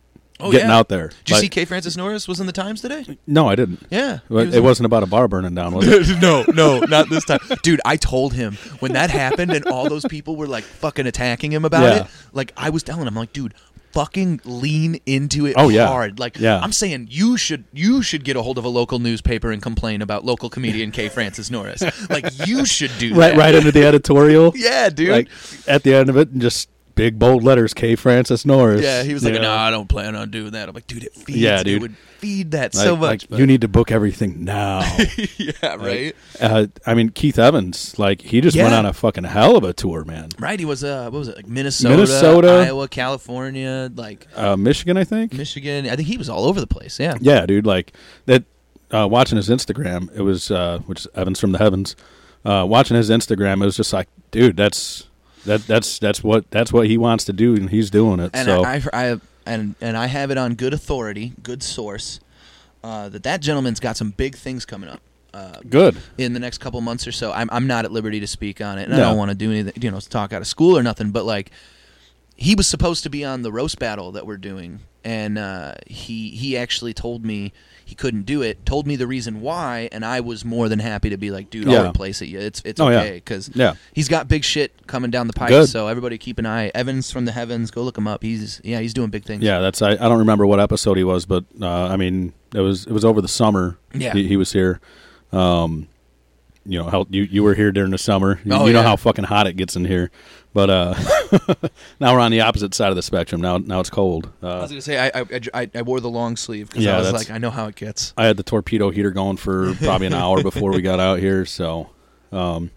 Oh, 0.42 0.50
getting 0.52 0.68
yeah. 0.68 0.76
out 0.76 0.88
there. 0.88 1.08
Did 1.08 1.16
you 1.28 1.34
Like- 1.34 1.40
see 1.42 1.48
K. 1.48 1.64
Francis 1.64 1.96
Norris 1.96 2.26
was 2.28 2.40
in 2.40 2.46
the 2.46 2.52
Times 2.52 2.80
today? 2.80 3.18
No, 3.26 3.48
I 3.48 3.54
didn't. 3.54 3.80
Yeah, 3.90 4.16
It, 4.16 4.30
was 4.30 4.54
it 4.54 4.58
in- 4.58 4.64
wasn't 4.64 4.86
about 4.86 5.02
a 5.02 5.06
bar 5.06 5.28
burning 5.28 5.54
down, 5.54 5.74
was 5.74 5.86
it? 6.10 6.18
no, 6.22 6.44
no, 6.54 6.80
not 6.80 7.08
this 7.08 7.24
time, 7.24 7.40
dude. 7.62 7.80
I 7.84 7.96
told 7.96 8.34
him 8.34 8.56
when 8.80 8.92
that 8.92 9.10
happened, 9.10 9.52
and 9.52 9.64
all 9.66 9.88
those 9.88 10.04
people 10.06 10.36
were 10.36 10.46
like 10.48 10.64
fucking 10.64 11.06
attacking 11.06 11.52
him 11.52 11.64
about 11.64 11.82
Yeah. 11.82 12.00
it. 12.02 12.06
Like 12.32 12.52
I 12.56 12.70
was 12.70 12.82
telling 12.82 13.06
him, 13.06 13.14
like, 13.14 13.32
dude, 13.32 13.54
fucking 13.92 14.40
lean 14.46 14.98
into 15.04 15.44
it 15.46 15.52
Oh, 15.58 15.68
yeah. 15.68 15.86
hard. 15.86 16.18
Like, 16.18 16.38
Yeah. 16.38 16.58
I'm 16.60 16.72
saying 16.72 17.08
you 17.10 17.36
should 17.36 17.64
you 17.74 18.02
should 18.02 18.24
get 18.24 18.36
a 18.36 18.42
hold 18.42 18.56
of 18.56 18.64
a 18.64 18.68
local 18.70 18.98
newspaper 18.98 19.50
and 19.52 19.60
complain 19.60 20.00
about 20.00 20.24
local 20.24 20.48
comedian 20.48 20.90
K. 20.92 21.10
Francis 21.10 21.50
Norris. 21.50 21.82
Like, 22.08 22.24
you 22.46 22.64
should 22.64 22.90
do 22.98 23.10
right, 23.14 23.32
that. 23.34 23.36
right 23.36 23.54
under 23.54 23.70
the 23.70 23.84
editorial. 23.84 24.52
Yeah, 24.62 24.88
dude. 24.88 25.10
Like 25.10 25.28
at 25.68 25.82
the 25.82 25.94
end 25.94 26.08
of 26.08 26.16
it, 26.16 26.30
and 26.30 26.40
just 26.40 26.68
big 26.94 27.18
bold 27.18 27.42
letters, 27.42 27.74
K. 27.74 27.96
Francis 27.96 28.44
Norris. 28.44 28.82
yeah, 28.82 29.02
he 29.02 29.14
was 29.14 29.24
like, 29.24 29.34
"No. 29.34 29.50
I 29.52 29.70
don't 29.70 29.88
plan 29.88 30.14
on 30.16 30.30
doing 30.30 30.52
that." 30.52 30.68
I'm 30.68 30.74
like, 30.74 30.86
"Dude, 30.86 31.04
it 31.04 31.14
feeds. 31.14 31.38
Yeah, 31.38 31.62
It 31.64 31.80
would 31.80 31.96
feed 32.18 32.52
that 32.52 32.74
Like- 32.74 32.84
so 32.84 32.94
like, 32.94 33.30
much." 33.30 33.38
you 33.40 33.46
need 33.46 33.60
to 33.62 33.68
book 33.68 33.90
everything 33.90 34.44
now. 34.44 34.80
yeah, 35.38 35.74
right. 35.76 36.14
uh, 36.40 36.66
I 36.86 36.94
mean, 36.94 37.10
Keith 37.10 37.38
Evans, 37.38 37.98
like 37.98 38.22
he 38.22 38.40
just 38.40 38.56
went 38.56 38.74
on 38.74 38.86
a 38.86 38.92
fucking 38.92 39.24
hell 39.24 39.56
of 39.56 39.64
a 39.64 39.72
tour, 39.72 40.04
man. 40.04 40.28
Right. 40.38 40.58
He 40.58 40.64
was 40.64 40.84
uh, 40.84 41.04
what 41.10 41.18
was 41.18 41.28
it? 41.28 41.36
Like 41.36 41.48
Minnesota, 41.48 41.94
Minnesota. 41.96 42.64
Iowa, 42.66 42.88
California, 42.88 43.90
like 43.94 44.26
Uh, 44.36 44.56
Michigan, 44.56 44.96
I 44.96 45.04
think. 45.04 45.32
Michigan. 45.32 45.86
I 45.88 45.96
think 45.96 46.08
he 46.08 46.16
was 46.18 46.28
all 46.28 46.44
over 46.44 46.60
the 46.60 46.66
place. 46.66 46.98
Yeah. 47.00 47.14
Yeah, 47.20 47.46
dude. 47.46 47.66
Like 47.66 47.92
that. 48.26 48.44
Uh, 48.90 49.08
watching 49.08 49.36
his 49.36 49.48
Instagram, 49.48 50.14
it 50.14 50.20
was 50.20 50.50
uh, 50.50 50.78
which 50.84 51.00
is 51.00 51.08
Evans 51.14 51.40
from 51.40 51.52
the 51.52 51.58
heavens. 51.58 51.96
Uh, 52.44 52.66
watching 52.68 52.94
his 52.94 53.08
Instagram, 53.08 53.62
it 53.62 53.64
was 53.64 53.74
just 53.76 53.90
like, 53.90 54.06
dude, 54.30 54.54
that's 54.54 55.08
that 55.46 55.66
that's 55.66 55.98
that's 55.98 56.22
what 56.22 56.50
that's 56.50 56.72
what 56.72 56.86
he 56.86 56.98
wants 56.98 57.24
to 57.24 57.32
do, 57.32 57.54
and 57.54 57.70
he's 57.70 57.90
doing 57.90 58.20
it. 58.20 58.30
And 58.34 58.46
so 58.46 58.64
I, 58.64 58.82
I, 58.92 59.12
I 59.12 59.20
and 59.46 59.74
and 59.80 59.96
I 59.96 60.06
have 60.06 60.30
it 60.30 60.38
on 60.38 60.54
good 60.54 60.72
authority, 60.72 61.32
good 61.42 61.62
source, 61.62 62.20
uh, 62.84 63.08
that 63.08 63.22
that 63.24 63.40
gentleman's 63.40 63.80
got 63.80 63.96
some 63.96 64.10
big 64.10 64.36
things 64.36 64.64
coming 64.64 64.88
up. 64.88 65.00
Uh, 65.34 65.58
good. 65.66 65.96
in 66.18 66.34
the 66.34 66.40
next 66.40 66.58
couple 66.58 66.78
months 66.82 67.06
or 67.06 67.12
so. 67.12 67.32
I'm 67.32 67.48
I'm 67.50 67.66
not 67.66 67.86
at 67.86 67.92
liberty 67.92 68.20
to 68.20 68.26
speak 68.26 68.60
on 68.60 68.78
it, 68.78 68.84
and 68.84 68.94
I 68.94 68.98
don't 68.98 69.16
want 69.16 69.30
to 69.30 69.34
do 69.34 69.50
anything, 69.50 69.82
you 69.82 69.90
know, 69.90 69.98
talk 69.98 70.32
out 70.32 70.42
of 70.42 70.46
school 70.46 70.76
or 70.76 70.82
nothing. 70.82 71.10
But 71.10 71.24
like, 71.24 71.50
he 72.36 72.54
was 72.54 72.66
supposed 72.66 73.02
to 73.04 73.10
be 73.10 73.24
on 73.24 73.40
the 73.40 73.50
roast 73.50 73.78
battle 73.78 74.12
that 74.12 74.26
we're 74.26 74.36
doing, 74.36 74.80
and 75.04 75.38
uh, 75.38 75.74
he 75.86 76.30
he 76.30 76.58
actually 76.58 76.92
told 76.92 77.24
me 77.24 77.54
he 77.92 77.96
couldn't 77.96 78.22
do 78.24 78.40
it. 78.40 78.64
Told 78.64 78.86
me 78.86 78.96
the 78.96 79.06
reason 79.06 79.42
why, 79.42 79.90
and 79.92 80.02
I 80.02 80.20
was 80.20 80.46
more 80.46 80.70
than 80.70 80.78
happy 80.78 81.10
to 81.10 81.18
be 81.18 81.30
like, 81.30 81.50
dude, 81.50 81.68
I'll 81.68 81.90
replace 81.90 82.22
it. 82.22 82.28
Yeah, 82.30 82.40
it's 82.40 82.62
it's 82.64 82.80
Oh, 82.80 82.88
okay 82.88 83.12
because 83.16 83.50
Yeah. 83.54 83.74
he's 83.92 84.08
got 84.08 84.28
big 84.28 84.44
shit 84.44 84.86
coming 84.86 85.10
down 85.10 85.26
the 85.26 85.34
pipe. 85.34 85.50
Good. 85.50 85.68
So 85.68 85.88
everybody 85.88 86.16
keep 86.16 86.38
an 86.38 86.46
eye. 86.46 86.70
Evans 86.74 87.10
from 87.12 87.26
the 87.26 87.32
heavens, 87.32 87.70
go 87.70 87.82
look 87.82 87.98
him 87.98 88.08
up. 88.08 88.22
He's 88.22 88.62
yeah, 88.64 88.80
he's 88.80 88.94
doing 88.94 89.10
big 89.10 89.24
things. 89.24 89.42
Yeah, 89.42 89.58
that's 89.60 89.82
I, 89.82 89.90
I 89.90 89.96
don't 90.08 90.18
remember 90.20 90.46
what 90.46 90.58
episode 90.58 90.96
he 90.96 91.04
was, 91.04 91.26
but 91.26 91.44
uh, 91.60 91.68
I 91.68 91.96
mean 91.98 92.32
it 92.54 92.60
was 92.60 92.86
it 92.86 92.92
was 92.92 93.04
over 93.04 93.20
the 93.20 93.28
summer. 93.28 93.76
Yeah. 93.92 94.14
he, 94.14 94.26
he 94.26 94.36
was 94.38 94.52
here. 94.52 94.80
Um, 95.32 95.88
you 96.64 96.78
know 96.78 96.88
how 96.88 97.06
you 97.10 97.24
you 97.24 97.42
were 97.42 97.54
here 97.54 97.72
during 97.72 97.90
the 97.90 97.98
summer. 97.98 98.40
You, 98.44 98.52
Oh, 98.54 98.66
you 98.66 98.72
know 98.72 98.80
yeah. 98.80 98.86
how 98.86 98.96
fucking 98.96 99.24
hot 99.24 99.46
it 99.46 99.56
gets 99.56 99.76
in 99.76 99.84
here, 99.84 100.10
but 100.54 100.70
uh, 100.70 100.94
now 102.00 102.12
we're 102.14 102.20
on 102.20 102.30
the 102.30 102.40
opposite 102.40 102.74
side 102.74 102.90
of 102.90 102.96
the 102.96 103.02
spectrum. 103.02 103.40
Now 103.40 103.58
now 103.58 103.80
it's 103.80 103.90
cold. 103.90 104.30
I 104.42 104.46
Uh, 104.46 104.60
was 104.62 104.70
gonna 104.70 104.80
say 104.82 104.98
I 104.98 105.20
I, 105.20 105.40
I, 105.54 105.70
I 105.76 105.82
wore 105.82 106.00
the 106.00 106.10
long 106.10 106.36
sleeve 106.36 106.68
because 106.70 106.84
Yeah, 106.84 106.96
I 106.96 107.00
was 107.00 107.12
like 107.12 107.30
I 107.30 107.38
know 107.38 107.50
how 107.50 107.66
it 107.66 107.76
gets. 107.76 108.12
I 108.16 108.26
had 108.26 108.36
the 108.36 108.42
torpedo 108.42 108.90
heater 108.90 109.10
going 109.10 109.36
for 109.36 109.74
probably 109.76 110.06
an 110.08 110.14
hour 110.14 110.42
before 110.42 110.70
we 110.72 110.82
got 110.82 111.00
out 111.00 111.18
here. 111.20 111.44
So, 111.46 111.90
um, 112.32 112.70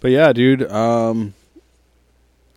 but 0.00 0.10
yeah, 0.10 0.32
dude, 0.32 0.70
um, 0.70 1.34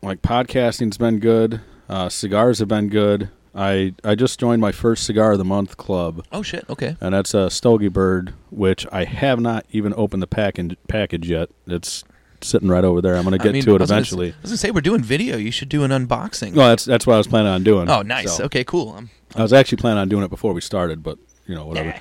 like 0.02 0.22
podcasting's 0.22 0.98
been 0.98 1.20
good. 1.20 1.62
Uh, 1.90 2.10
cigars 2.10 2.60
have 2.60 2.68
been 2.68 2.90
good. 2.90 3.30
I 3.56 3.94
I 4.04 4.14
just 4.16 4.40
joined 4.40 4.62
my 4.62 4.72
first 4.72 5.04
cigar 5.06 5.32
of 5.32 5.38
the 5.40 5.46
month 5.46 5.78
club, 5.78 6.24
Oh 6.32 6.44
shit. 6.44 6.70
Okay. 6.70 6.96
and 7.02 7.14
that's 7.16 7.34
a 7.34 7.50
Stogie 7.50 7.88
Bird, 7.88 8.34
which 8.52 8.86
I 8.92 9.06
have 9.06 9.40
not 9.40 9.66
even 9.72 9.94
opened 9.98 10.22
the 10.22 10.28
package 10.28 10.76
package 10.88 11.30
yet. 11.30 11.50
It's 11.66 12.04
sitting 12.42 12.70
right 12.70 12.84
over 12.84 13.02
there. 13.02 13.16
I'm 13.16 13.24
gonna 13.24 13.36
I 13.40 13.44
get 13.44 13.54
mean, 13.54 13.64
to 13.64 13.72
I 13.72 13.76
it 13.76 13.78
gonna 13.80 13.84
eventually. 13.86 14.32
say- 14.32 14.36
I 14.38 14.42
was 14.42 14.52
gonna 14.52 14.58
say 14.58 14.72
we're 14.72 14.82
doing 14.82 15.02
video. 15.02 15.38
You 15.38 15.52
should 15.52 15.70
do 15.70 15.84
an 15.84 15.92
unboxing. 15.92 16.54
Well, 16.54 16.70
that's 16.70 16.86
that's 16.86 17.06
what 17.08 17.16
I 17.16 17.18
was 17.18 17.28
planning 17.28 17.52
on 17.52 17.64
doing. 17.64 17.90
oh, 17.90 18.02
nice. 18.02 18.38
So- 18.38 18.44
Okay, 18.46 18.64
cool. 18.64 18.94
I'm, 18.98 19.10
I 19.36 19.42
was 19.42 19.54
actually 19.54 19.78
planning 19.78 20.00
on 20.00 20.10
doing 20.10 20.24
it 20.24 20.30
before 20.30 20.54
we 20.54 20.62
started, 20.62 21.04
but 21.04 21.18
you 21.48 21.56
know 21.56 21.66
whatever. 21.66 21.96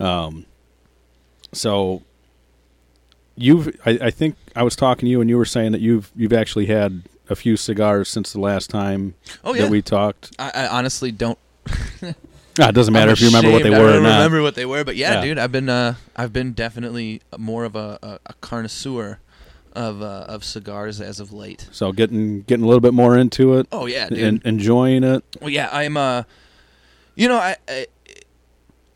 Um, 0.00 0.46
so 1.52 2.02
you've, 3.36 3.68
I, 3.86 3.98
I 4.02 4.10
think 4.10 4.36
I 4.56 4.62
was 4.62 4.76
talking 4.76 5.06
to 5.06 5.10
you, 5.10 5.20
and 5.20 5.30
you 5.30 5.36
were 5.36 5.44
saying 5.44 5.72
that 5.72 5.80
you've 5.80 6.10
you've 6.16 6.32
actually 6.32 6.66
had 6.66 7.02
a 7.28 7.36
few 7.36 7.56
cigars 7.56 8.08
since 8.08 8.32
the 8.32 8.40
last 8.40 8.68
time 8.68 9.14
Oh, 9.44 9.54
yeah. 9.54 9.62
that 9.62 9.70
we 9.70 9.80
talked. 9.80 10.34
I, 10.38 10.50
I 10.54 10.66
honestly 10.68 11.12
don't. 11.12 11.38
Ah, 12.60 12.68
it 12.68 12.72
doesn't 12.74 12.92
matter 12.92 13.08
I'm 13.08 13.12
if 13.14 13.20
you 13.22 13.28
remember 13.28 13.50
what 13.50 13.62
they 13.62 13.70
were 13.70 13.76
I 13.76 13.80
or 13.80 13.92
don't 13.94 14.02
not. 14.02 14.16
remember 14.16 14.42
what 14.42 14.54
they 14.56 14.66
were, 14.66 14.84
but 14.84 14.94
yeah, 14.94 15.14
Yeah. 15.14 15.20
dude, 15.22 15.38
I've 15.38 15.52
been 15.52 15.70
uh, 15.70 15.94
I've 16.14 16.34
been 16.34 16.52
definitely 16.52 17.22
more 17.38 17.64
of 17.64 17.74
a, 17.74 17.98
a, 18.02 18.18
a 18.26 18.34
connoisseur 18.42 19.20
of 19.74 20.02
uh, 20.02 20.24
of 20.28 20.44
cigars 20.44 21.00
as 21.00 21.20
of 21.20 21.32
late. 21.32 21.68
So 21.72 21.92
getting 21.92 22.42
getting 22.42 22.64
a 22.64 22.68
little 22.68 22.80
bit 22.80 22.94
more 22.94 23.16
into 23.16 23.54
it 23.58 23.66
Oh 23.72 23.86
yeah, 23.86 24.08
dude. 24.08 24.18
and 24.18 24.42
enjoying 24.44 25.04
it. 25.04 25.24
Well, 25.40 25.50
yeah, 25.50 25.68
I'm. 25.72 25.96
Uh, 25.96 26.22
you 27.14 27.28
know, 27.28 27.36
I, 27.36 27.56
I 27.68 27.86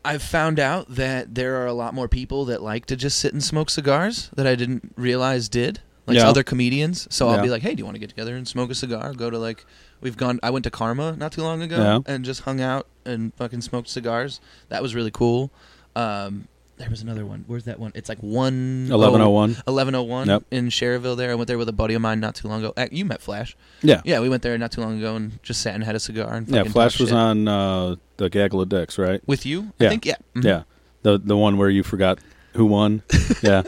I've 0.05 0.23
found 0.23 0.59
out 0.59 0.87
that 0.95 1.35
there 1.35 1.61
are 1.61 1.65
a 1.65 1.73
lot 1.73 1.93
more 1.93 2.07
people 2.07 2.45
that 2.45 2.61
like 2.61 2.85
to 2.87 2.95
just 2.95 3.19
sit 3.19 3.33
and 3.33 3.43
smoke 3.43 3.69
cigars 3.69 4.29
that 4.35 4.47
I 4.47 4.55
didn't 4.55 4.93
realize 4.95 5.49
did. 5.49 5.81
Like 6.05 6.15
Yeah. 6.15 6.29
other 6.29 6.41
comedians. 6.43 7.05
So 7.13 7.27
I'll 7.27 7.35
Yeah. 7.35 7.41
be 7.41 7.49
like, 7.49 7.61
hey, 7.61 7.75
do 7.75 7.79
you 7.81 7.85
want 7.85 7.95
to 7.95 7.99
get 7.99 8.07
together 8.09 8.35
and 8.37 8.47
smoke 8.47 8.71
a 8.71 8.75
cigar? 8.75 9.13
Go 9.13 9.29
to 9.29 9.37
like, 9.37 9.65
we've 9.99 10.15
gone. 10.15 10.39
I 10.41 10.49
went 10.51 10.63
to 10.63 10.71
Karma 10.71 11.17
not 11.17 11.33
too 11.33 11.41
long 11.41 11.61
ago 11.61 11.75
Yeah. 11.77 11.99
and 12.13 12.23
just 12.23 12.41
hung 12.41 12.61
out 12.61 12.87
and 13.05 13.33
fucking 13.35 13.59
smoked 13.59 13.89
cigars. 13.89 14.39
That 14.69 14.81
was 14.81 14.95
really 14.95 15.11
cool. 15.11 15.51
Um, 15.97 16.47
there 16.77 16.89
was 16.89 17.01
another 17.01 17.25
one. 17.25 17.43
Where's 17.47 17.65
that 17.65 17.79
one? 17.79 17.91
It's 17.95 18.07
like 18.09 18.19
one 18.19 18.87
1101. 18.89 19.49
1101 19.65 20.45
in 20.51 20.67
Schererville. 20.69 21.17
There, 21.17 21.31
I 21.31 21.35
went 21.35 21.47
there 21.47 21.57
with 21.57 21.69
a 21.69 21.73
buddy 21.73 21.95
of 21.95 22.01
mine 22.01 22.19
not 22.19 22.35
too 22.35 22.47
long 22.47 22.63
ago. 22.63 22.73
You 22.91 23.05
met 23.05 23.21
Flash. 23.21 23.55
Yeah, 23.81 24.01
Yeah, 24.05 24.19
we 24.19 24.29
went 24.29 24.43
there 24.43 24.57
not 24.57 24.71
too 24.71 24.81
long 24.81 24.97
ago 24.99 25.15
and 25.15 25.41
just 25.43 25.61
sat 25.61 25.75
and 25.75 25.83
had 25.83 25.95
a 25.95 25.99
cigar 25.99 26.35
and 26.35 26.47
yeah. 26.47 26.63
Flash 26.63 26.99
was 26.99 27.09
shit. 27.09 27.17
on 27.17 27.47
uh, 27.47 27.95
the 28.17 28.29
Gaggle 28.29 28.61
of 28.61 28.69
Dicks, 28.69 28.97
right? 28.97 29.21
with 29.27 29.45
you. 29.45 29.73
Yeah. 29.79 29.87
I 29.87 29.89
think 29.89 30.05
yeah. 30.05 30.15
Mhm. 30.35 30.43
Yeah, 30.43 30.63
the 31.01 31.17
the 31.17 31.35
one 31.37 31.57
where 31.57 31.69
you 31.69 31.83
forgot 31.83 32.19
who 32.53 32.65
won. 32.65 33.01
yeah. 33.41 33.63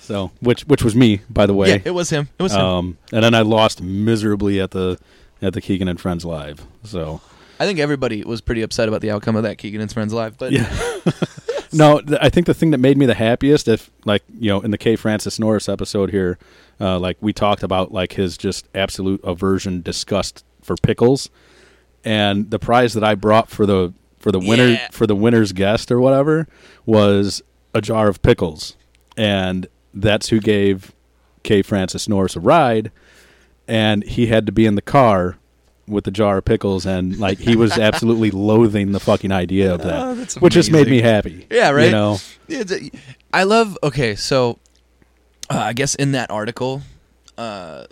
So 0.00 0.30
which 0.40 0.62
which 0.62 0.82
was 0.82 0.94
me, 0.96 1.20
by 1.28 1.46
the 1.46 1.54
way. 1.54 1.70
Yeah, 1.70 1.78
it 1.84 1.90
was 1.92 2.10
him. 2.10 2.28
It 2.38 2.42
was 2.42 2.52
him. 2.52 2.60
Um, 2.60 2.98
and 3.12 3.22
then 3.24 3.34
I 3.34 3.42
lost 3.42 3.82
miserably 3.82 4.60
at 4.60 4.72
the 4.72 4.98
at 5.42 5.54
the 5.54 5.60
Keegan 5.60 5.88
and 5.88 6.00
Friends 6.00 6.24
live. 6.24 6.66
So 6.84 7.20
I 7.60 7.66
think 7.66 7.78
everybody 7.78 8.24
was 8.24 8.40
pretty 8.40 8.62
upset 8.62 8.88
about 8.88 9.02
the 9.02 9.10
outcome 9.10 9.36
of 9.36 9.42
that 9.42 9.58
Keegan 9.58 9.80
and 9.80 9.92
Friends 9.92 10.12
live, 10.12 10.38
but 10.38 10.50
yeah. 10.50 10.68
no, 11.72 12.00
th- 12.00 12.18
I 12.22 12.28
think 12.28 12.46
the 12.46 12.54
thing 12.54 12.70
that 12.72 12.78
made 12.78 12.96
me 12.96 13.06
the 13.06 13.14
happiest, 13.14 13.68
if 13.68 13.90
like 14.04 14.22
you 14.38 14.48
know, 14.50 14.60
in 14.60 14.70
the 14.70 14.78
K. 14.78 14.96
Francis 14.96 15.38
Norris 15.38 15.68
episode 15.68 16.10
here, 16.10 16.38
uh, 16.80 16.98
like 16.98 17.16
we 17.20 17.32
talked 17.32 17.62
about 17.62 17.92
like 17.92 18.14
his 18.14 18.36
just 18.36 18.66
absolute 18.74 19.20
aversion, 19.24 19.82
disgust 19.82 20.44
for 20.62 20.76
pickles, 20.76 21.30
and 22.04 22.50
the 22.50 22.58
prize 22.58 22.94
that 22.94 23.04
I 23.04 23.14
brought 23.14 23.48
for 23.48 23.66
the 23.66 23.92
for 24.18 24.30
the 24.32 24.38
winner 24.40 24.68
Yeah. 24.68 24.88
for 24.90 25.06
the 25.06 25.16
winner's 25.16 25.52
guest 25.52 25.90
or 25.90 26.00
whatever 26.00 26.46
was 26.86 27.42
a 27.74 27.80
jar 27.80 28.08
of 28.08 28.20
pickles, 28.22 28.76
and 29.16 29.66
that's 29.94 30.28
who 30.28 30.40
gave 30.40 30.92
K. 31.42 31.62
Francis 31.62 32.08
Norris 32.08 32.36
a 32.36 32.40
ride, 32.40 32.90
and 33.66 34.04
he 34.04 34.26
had 34.26 34.44
to 34.46 34.52
be 34.52 34.66
in 34.66 34.74
the 34.74 34.82
car 34.82 35.36
with 35.90 36.04
the 36.04 36.10
jar 36.10 36.38
of 36.38 36.44
pickles, 36.44 36.86
and 36.86 37.18
like 37.18 37.38
he 37.38 37.56
was 37.56 37.72
absolutely 37.78 38.30
loathing 38.50 38.92
the 38.92 39.00
fucking 39.00 39.32
idea 39.32 39.74
of 39.74 39.82
that, 39.82 40.00
Oh, 40.02 40.14
which 40.40 40.54
just 40.54 40.70
made 40.70 40.88
me 40.88 41.00
happy. 41.02 41.46
Yeah, 41.50 41.70
right. 41.70 41.86
You 41.86 41.90
know, 41.92 42.18
a- 42.50 42.90
I 43.32 43.42
love. 43.44 43.76
Okay, 43.82 44.14
so 44.14 44.58
uh, 45.50 45.58
I 45.58 45.72
guess 45.72 45.94
in 45.94 46.12
that 46.12 46.30
article, 46.30 46.82
uh, 47.36 47.86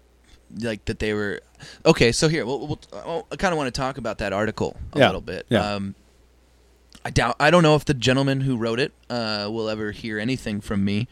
like 0.60 0.84
that 0.86 0.98
they 0.98 1.12
were. 1.12 1.40
Okay, 1.84 2.12
so 2.12 2.28
here, 2.28 2.46
we'll, 2.46 2.66
we'll, 2.66 2.78
well, 2.92 3.26
I 3.32 3.36
kind 3.36 3.52
of 3.52 3.58
want 3.58 3.72
to 3.74 3.78
talk 3.80 3.98
about 3.98 4.18
that 4.18 4.32
article 4.32 4.76
a 4.92 4.98
Yeah, 5.00 5.06
little 5.06 5.20
bit. 5.20 5.44
yeah. 5.48 5.74
Um, 5.74 5.94
I 7.04 7.10
doubt. 7.10 7.36
I 7.40 7.50
don't 7.50 7.62
know 7.62 7.74
if 7.74 7.84
the 7.84 7.94
gentleman 7.94 8.42
who 8.42 8.56
wrote 8.56 8.78
it 8.80 8.92
uh, 9.10 9.48
will 9.50 9.68
ever 9.68 9.90
hear 9.92 10.18
anything 10.18 10.60
from 10.60 10.84
me, 10.84 11.08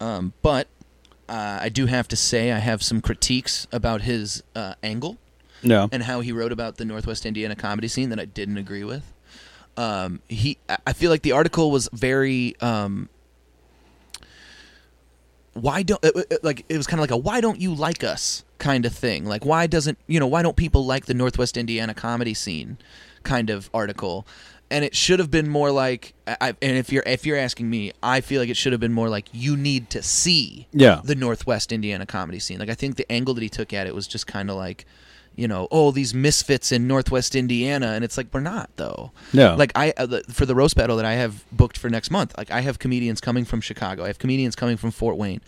um, 0.00 0.32
but 0.42 0.68
uh, 1.28 1.58
I 1.60 1.68
do 1.68 1.86
have 1.86 2.06
to 2.08 2.16
say 2.16 2.52
I 2.52 2.58
have 2.58 2.82
some 2.82 3.00
critiques 3.00 3.66
about 3.72 4.02
his 4.02 4.42
uh, 4.54 4.74
angle 4.82 5.18
no, 5.62 5.88
and 5.92 6.02
how 6.02 6.20
he 6.20 6.32
wrote 6.32 6.52
about 6.52 6.76
the 6.76 6.84
Northwest 6.84 7.26
Indiana 7.26 7.56
comedy 7.56 7.88
scene 7.88 8.10
that 8.10 8.20
I 8.20 8.24
didn't 8.24 8.56
agree 8.58 8.84
with. 8.84 9.12
Um, 9.76 10.20
he, 10.28 10.58
I- 10.86 10.92
feel 10.94 11.10
like 11.10 11.22
the 11.22 11.32
article 11.32 11.70
was 11.70 11.88
very. 11.92 12.56
Um, 12.60 13.08
why 15.52 15.82
don't 15.82 16.04
like 16.42 16.64
it 16.68 16.76
was 16.76 16.86
kind 16.86 16.98
of 16.98 17.02
like 17.02 17.10
a 17.10 17.16
why 17.16 17.40
don't 17.40 17.60
you 17.60 17.74
like 17.74 18.04
us 18.04 18.44
kind 18.58 18.84
of 18.84 18.92
thing 18.92 19.24
like 19.24 19.44
why 19.44 19.66
doesn't 19.66 19.96
you 20.06 20.20
know 20.20 20.26
why 20.26 20.42
don't 20.42 20.56
people 20.56 20.84
like 20.84 21.06
the 21.06 21.14
northwest 21.14 21.56
indiana 21.56 21.94
comedy 21.94 22.34
scene 22.34 22.76
kind 23.22 23.48
of 23.48 23.70
article 23.72 24.26
and 24.70 24.84
it 24.84 24.94
should 24.94 25.18
have 25.18 25.30
been 25.30 25.48
more 25.48 25.70
like 25.70 26.12
I, 26.26 26.36
I- 26.42 26.56
and 26.60 26.76
if 26.76 26.92
you're 26.92 27.02
if 27.06 27.24
you're 27.24 27.38
asking 27.38 27.70
me 27.70 27.92
i 28.02 28.20
feel 28.20 28.42
like 28.42 28.50
it 28.50 28.56
should 28.58 28.72
have 28.72 28.80
been 28.80 28.92
more 28.92 29.08
like 29.08 29.28
you 29.32 29.56
need 29.56 29.88
to 29.90 30.02
see 30.02 30.66
yeah, 30.72 31.00
the 31.02 31.14
Northwest 31.14 31.72
Indiana 31.72 32.04
comedy 32.04 32.38
scene. 32.38 32.58
Like 32.58 32.68
I 32.68 32.74
think 32.74 32.96
the 32.96 33.10
angle 33.10 33.32
that 33.34 33.42
he 33.42 33.48
took 33.48 33.72
at 33.72 33.86
it 33.86 33.94
was 33.94 34.06
just 34.06 34.26
kind 34.26 34.50
of 34.50 34.56
like, 34.56 34.84
you 35.36 35.46
know, 35.46 35.68
oh 35.70 35.90
these 35.90 36.14
misfits 36.14 36.72
in 36.72 36.86
Northwest 36.88 37.36
Indiana, 37.36 37.88
and 37.88 38.04
it's 38.04 38.16
like 38.16 38.28
we're 38.32 38.40
not 38.40 38.70
though. 38.76 39.12
No. 39.32 39.54
Like 39.54 39.72
I 39.74 39.92
uh, 39.96 40.20
for 40.30 40.46
the 40.46 40.54
roast 40.54 40.76
battle 40.76 40.96
that 40.96 41.04
I 41.04 41.14
have 41.14 41.44
booked 41.52 41.78
for 41.78 41.88
next 41.90 42.10
month. 42.10 42.36
Like 42.36 42.50
I 42.50 42.60
have 42.62 42.78
comedians 42.78 43.20
coming 43.20 43.44
from 43.44 43.60
Chicago. 43.60 44.04
I 44.04 44.08
have 44.08 44.18
comedians 44.18 44.56
coming 44.56 44.76
from 44.76 44.90
Fort 44.90 45.16
Wayne. 45.16 45.40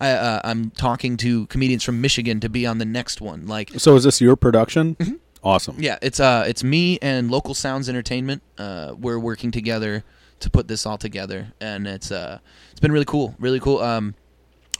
I, 0.00 0.10
uh, 0.10 0.40
I'm 0.44 0.70
talking 0.72 1.16
to 1.18 1.46
comedians 1.46 1.82
from 1.82 2.00
Michigan 2.02 2.38
to 2.40 2.50
be 2.50 2.66
on 2.66 2.78
the 2.78 2.84
next 2.84 3.20
one. 3.22 3.46
Like 3.46 3.70
So 3.78 3.96
is 3.96 4.04
this 4.04 4.20
your 4.20 4.36
production? 4.36 4.94
Mm-hmm. 4.96 5.14
Awesome. 5.42 5.76
yeah, 5.78 5.96
it's 6.02 6.18
uh 6.18 6.44
it's 6.48 6.64
me 6.64 6.98
and 7.00 7.30
Local 7.30 7.54
Sounds 7.54 7.88
Entertainment. 7.88 8.42
Uh, 8.58 8.94
we're 8.98 9.18
working 9.18 9.52
together 9.52 10.02
to 10.40 10.50
put 10.50 10.66
this 10.66 10.84
all 10.84 10.98
together, 10.98 11.52
and 11.60 11.86
it's 11.86 12.10
uh 12.10 12.40
it's 12.72 12.80
been 12.80 12.90
really 12.92 13.04
cool, 13.04 13.36
really 13.38 13.60
cool. 13.60 13.78
Um, 13.78 14.14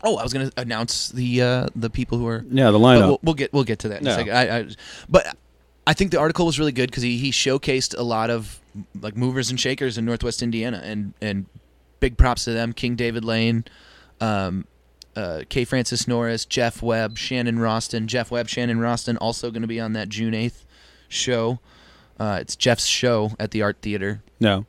oh, 0.02 0.16
I 0.16 0.22
was 0.22 0.32
gonna 0.32 0.50
announce 0.56 1.08
the 1.08 1.42
uh 1.42 1.66
the 1.74 1.90
people 1.90 2.18
who 2.18 2.26
are. 2.26 2.44
Yeah, 2.50 2.70
the 2.70 2.78
lineup. 2.78 3.06
we'll, 3.06 3.20
we'll 3.22 3.34
get 3.34 3.52
we'll 3.52 3.64
get 3.64 3.78
to 3.80 3.88
that 3.88 4.00
in 4.00 4.06
Yeah. 4.06 4.12
a 4.12 4.16
second. 4.16 4.32
I, 4.36 4.58
I 4.58 4.66
but 5.08 5.36
I 5.86 5.92
think 5.94 6.10
the 6.10 6.18
article 6.18 6.46
was 6.46 6.58
really 6.58 6.72
good 6.72 6.90
because 6.90 7.02
he 7.02 7.18
he 7.18 7.30
showcased 7.30 7.96
a 7.98 8.02
lot 8.02 8.30
of 8.30 8.60
like 9.00 9.16
movers 9.16 9.50
and 9.50 9.58
shakers 9.58 9.96
in 9.98 10.04
Northwest 10.04 10.42
Indiana, 10.42 10.80
and 10.84 11.14
and 11.20 11.46
big 12.00 12.16
props 12.18 12.44
to 12.44 12.52
them. 12.52 12.72
King 12.72 12.96
David 12.96 13.24
Lane. 13.24 13.64
Um, 14.20 14.66
uh, 15.14 15.42
K. 15.48 15.64
Francis 15.64 16.06
Norris, 16.06 16.44
Jeff 16.44 16.82
Webb, 16.82 17.16
Shannon 17.16 17.56
Roston. 17.56 18.04
Jeff 18.04 18.30
Webb, 18.30 18.48
Shannon 18.48 18.78
Roston 18.80 19.16
also 19.18 19.50
going 19.50 19.62
to 19.62 19.66
be 19.68 19.80
on 19.80 19.94
that 19.94 20.10
June 20.10 20.34
8th 20.34 20.64
show. 21.08 21.58
Uh, 22.20 22.36
it's 22.42 22.54
Jeff's 22.54 22.84
show 22.84 23.32
at 23.40 23.50
the 23.50 23.62
Art 23.62 23.78
Theater. 23.80 24.22
no. 24.40 24.66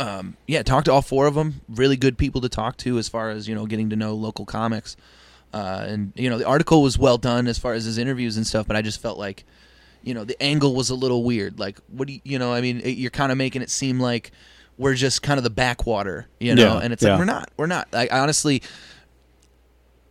Um, 0.00 0.36
yeah, 0.46 0.62
talked 0.62 0.86
to 0.86 0.92
all 0.92 1.02
four 1.02 1.26
of 1.26 1.34
them. 1.34 1.60
Really 1.68 1.96
good 1.96 2.16
people 2.16 2.40
to 2.40 2.48
talk 2.48 2.78
to 2.78 2.96
as 2.98 3.08
far 3.08 3.28
as, 3.30 3.46
you 3.46 3.54
know, 3.54 3.66
getting 3.66 3.90
to 3.90 3.96
know 3.96 4.14
local 4.14 4.46
comics. 4.46 4.96
Uh, 5.52 5.84
and, 5.86 6.12
you 6.16 6.30
know, 6.30 6.38
the 6.38 6.46
article 6.46 6.80
was 6.82 6.96
well 6.96 7.18
done 7.18 7.46
as 7.46 7.58
far 7.58 7.74
as 7.74 7.84
his 7.84 7.98
interviews 7.98 8.36
and 8.36 8.46
stuff, 8.46 8.66
but 8.66 8.76
I 8.76 8.82
just 8.82 9.02
felt 9.02 9.18
like, 9.18 9.44
you 10.02 10.14
know, 10.14 10.24
the 10.24 10.40
angle 10.42 10.74
was 10.74 10.88
a 10.88 10.94
little 10.94 11.22
weird. 11.22 11.58
Like, 11.58 11.78
what 11.88 12.08
do 12.08 12.14
you, 12.14 12.20
you 12.24 12.38
know, 12.38 12.52
I 12.52 12.60
mean, 12.60 12.80
it, 12.80 12.96
you're 12.96 13.10
kind 13.10 13.30
of 13.30 13.36
making 13.36 13.60
it 13.60 13.68
seem 13.68 14.00
like 14.00 14.30
we're 14.78 14.94
just 14.94 15.22
kind 15.22 15.36
of 15.38 15.44
the 15.44 15.50
backwater, 15.50 16.28
you 16.38 16.54
know, 16.54 16.62
Yeah, 16.62 16.78
and 16.78 16.92
it's 16.92 17.02
yeah. 17.02 17.10
like, 17.10 17.18
we're 17.18 17.24
not. 17.26 17.50
We're 17.58 17.66
not. 17.66 17.92
Like, 17.92 18.10
I 18.10 18.20
honestly, 18.20 18.62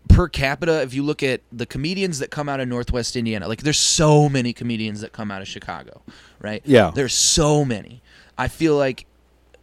per 0.10 0.28
capita, 0.28 0.82
if 0.82 0.94
you 0.94 1.02
look 1.02 1.24
at 1.24 1.42
the 1.52 1.66
comedians 1.66 2.20
that 2.20 2.30
come 2.30 2.48
out 2.48 2.60
of 2.60 2.68
Northwest 2.68 3.16
Indiana, 3.16 3.48
like 3.48 3.64
there's 3.64 3.80
so 3.80 4.30
many 4.30 4.54
comedians 4.54 5.02
that 5.02 5.14
come 5.14 5.32
out 5.32 5.42
of 5.42 5.48
Chicago, 5.48 6.04
right? 6.40 6.62
Yeah. 6.66 6.92
There's 6.94 7.14
so 7.16 7.66
many. 7.66 8.04
I 8.38 8.48
feel 8.48 8.76
like 8.76 9.06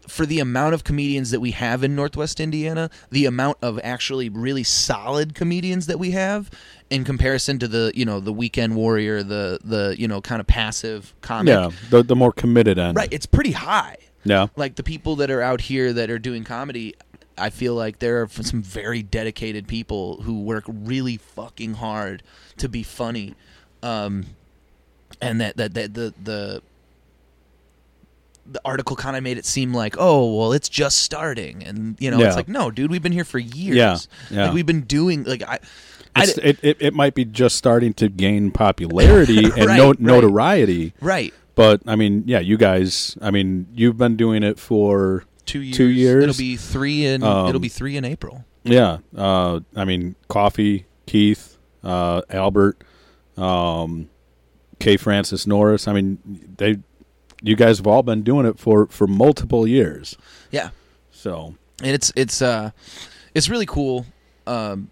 for 0.09 0.27
the 0.27 0.38
amount 0.40 0.75
of 0.75 0.85
comedians 0.85 1.31
that 1.31 1.40
we 1.40 1.51
have 1.53 1.83
in 1.85 1.95
Northwest 1.97 2.40
Indiana, 2.40 2.90
the 3.11 3.27
amount 3.27 3.59
of 3.62 3.81
actually 3.83 4.29
really 4.29 4.62
solid 4.62 5.35
comedians 5.35 5.87
that 5.87 5.99
we 5.99 6.12
have 6.12 6.51
in 6.90 7.05
comparison 7.05 7.59
to 7.59 7.69
the, 7.69 7.92
you 7.95 8.05
know, 8.05 8.21
the 8.21 8.33
weekend 8.33 8.77
warrior, 8.77 9.23
the 9.23 9.59
the, 9.64 9.97
you 9.99 10.07
know, 10.09 10.21
kind 10.21 10.40
of 10.40 10.47
passive 10.47 11.14
comic. 11.21 11.53
Yeah, 11.53 11.71
the 11.90 12.03
the 12.03 12.16
more 12.16 12.33
committed 12.33 12.79
end. 12.79 12.97
Right, 12.97 13.12
it's 13.12 13.27
pretty 13.27 13.53
high 13.53 13.97
Yeah. 14.25 14.47
like 14.57 14.77
the 14.77 14.83
people 14.83 15.16
that 15.16 15.31
are 15.31 15.42
out 15.42 15.61
here 15.62 15.92
that 15.92 16.11
are 16.11 16.19
doing 16.19 16.42
comedy 16.45 16.95
i 17.38 17.51
feel 17.51 17.75
like 17.75 17.99
there 17.99 18.23
are 18.23 18.29
some 18.29 18.62
very 18.62 19.03
dedicated 19.03 19.69
people 19.69 20.23
who 20.23 20.40
work 20.42 20.64
really 20.66 21.19
fucking 21.19 21.75
hard 21.75 22.23
to 22.57 22.66
be 22.69 22.83
funny 22.83 23.35
um 23.83 24.25
and 25.21 25.40
that 25.40 25.57
that, 25.59 25.75
that 25.75 25.92
the 25.95 26.14
the 26.25 26.62
the 28.50 28.61
article 28.64 28.96
kind 28.96 29.16
of 29.16 29.22
made 29.22 29.38
it 29.38 29.44
seem 29.44 29.72
like 29.74 29.96
oh 29.98 30.35
well 30.37 30.52
it's 30.52 30.68
just 30.68 30.98
starting 30.98 31.62
and 31.64 31.96
you 32.00 32.11
know 32.11 32.18
Yeah. 32.18 32.26
it's 32.28 32.37
like 32.37 32.48
no 32.48 32.70
dude 32.70 32.90
we've 32.90 33.02
been 33.02 33.12
here 33.12 33.24
for 33.24 33.38
years 33.38 33.76
Yeah, 33.76 33.96
yeah. 34.30 34.44
like 34.46 34.54
we've 34.54 34.66
been 34.66 34.82
doing 34.82 35.24
like 35.24 35.42
i 35.42 35.59
I 36.14 36.24
it, 36.42 36.59
it 36.62 36.76
it 36.80 36.94
might 36.94 37.14
be 37.14 37.24
just 37.26 37.56
starting 37.56 37.92
to 37.94 38.09
gain 38.09 38.50
popularity 38.50 39.44
and 39.56 39.66
Right, 39.66 39.76
no, 39.76 39.92
notoriety, 39.98 40.94
right 41.00 41.35
but 41.54 41.80
I 41.87 41.96
mean, 41.96 42.24
yeah, 42.26 42.40
you 42.40 42.59
guys. 42.59 43.16
I 43.22 43.30
mean, 43.30 43.66
you've 43.72 43.96
been 43.96 44.16
doing 44.16 44.42
it 44.42 44.59
for 44.59 45.24
two 45.46 45.61
years 45.62 45.76
Two 45.78 45.87
years? 45.88 46.22
it'll 46.24 46.37
be 46.38 46.56
three 46.56 47.06
in 47.06 47.22
Um, 47.22 47.48
it'll 47.48 47.61
be 47.61 47.68
three 47.70 47.96
in 47.96 48.04
april 48.04 48.44
yeah. 48.62 48.98
Uh, 49.16 49.61
I 49.76 49.85
mean, 49.85 50.16
Coffee, 50.28 50.87
Keith, 51.06 51.56
uh, 51.85 52.22
Albert, 52.28 52.82
um, 53.37 54.09
K. 54.80 54.96
Francis 54.96 55.46
Norris. 55.46 55.87
I 55.88 55.92
mean, 55.92 56.18
they, 56.59 56.78
you 57.46 57.56
guys 57.56 57.78
have 57.78 57.87
all 57.87 58.02
been 58.02 58.22
doing 58.22 58.44
it 58.46 58.59
for 58.59 58.87
for 58.88 59.06
multiple 59.06 59.66
years. 59.66 60.16
yeah. 60.50 60.70
So 61.11 61.54
and 61.82 61.90
it's 61.92 62.12
it's 62.16 62.40
uh 62.42 62.70
it's 63.35 63.48
really 63.48 63.66
cool 63.66 64.06
um 64.46 64.90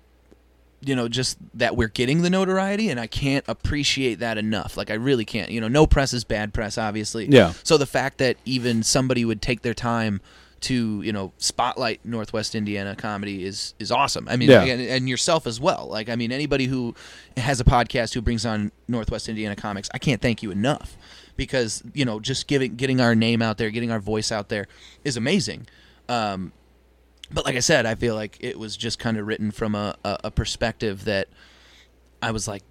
you 0.80 0.94
know 0.94 1.08
just 1.08 1.38
that 1.54 1.76
we're 1.76 1.88
getting 1.88 2.20
the 2.20 2.28
notoriety 2.28 2.90
and 2.90 3.00
i 3.00 3.06
can't 3.06 3.42
appreciate 3.48 4.16
that 4.20 4.36
enough. 4.38 4.76
Like 4.76 4.90
i 4.90 4.94
really 4.94 5.24
can't. 5.24 5.50
You 5.50 5.60
know 5.60 5.68
no 5.68 5.86
press 5.86 6.12
is 6.12 6.24
bad 6.24 6.52
press 6.54 6.76
obviously. 6.78 7.26
Yeah. 7.26 7.52
so 7.62 7.76
the 7.78 7.86
fact 7.86 8.18
that 8.18 8.36
even 8.44 8.82
somebody 8.82 9.24
would 9.24 9.40
take 9.42 9.62
their 9.62 9.74
time 9.74 10.20
to 10.60 11.02
you 11.02 11.12
know 11.12 11.30
spotlight 11.36 12.00
northwest 12.04 12.54
indiana 12.54 12.96
comedy 12.96 13.44
is 13.44 13.74
is 13.78 13.90
awesome. 13.92 14.26
I 14.28 14.36
mean 14.36 14.48
Yeah. 14.50 14.62
and, 14.64 14.80
and 14.80 15.08
yourself 15.08 15.46
as 15.46 15.60
well. 15.60 15.88
Like 15.90 16.08
i 16.08 16.16
mean 16.16 16.32
anybody 16.32 16.66
who 16.66 16.94
has 17.36 17.60
a 17.60 17.64
podcast 17.64 18.14
who 18.14 18.20
brings 18.22 18.44
on 18.46 18.72
northwest 18.88 19.28
indiana 19.28 19.56
comics 19.56 19.88
i 19.94 19.98
can't 19.98 20.20
thank 20.22 20.42
you 20.42 20.50
enough 20.50 20.96
because 21.36 21.82
you 21.92 22.04
know 22.04 22.20
just 22.20 22.46
giving 22.46 22.76
getting 22.76 23.00
our 23.00 23.14
name 23.14 23.42
out 23.42 23.58
there 23.58 23.70
getting 23.70 23.90
our 23.90 24.00
voice 24.00 24.30
out 24.30 24.48
there 24.48 24.66
is 25.04 25.16
amazing 25.16 25.66
um, 26.08 26.52
but 27.30 27.44
like 27.44 27.56
I 27.56 27.60
said, 27.60 27.86
I 27.86 27.94
feel 27.94 28.14
like 28.14 28.36
it 28.40 28.58
was 28.58 28.76
just 28.76 28.98
kind 28.98 29.16
of 29.16 29.26
written 29.26 29.50
from 29.50 29.74
a, 29.74 29.96
a, 30.04 30.18
a 30.24 30.30
perspective 30.30 31.04
that 31.04 31.28
I 32.22 32.30
was 32.30 32.46
like, 32.46 32.62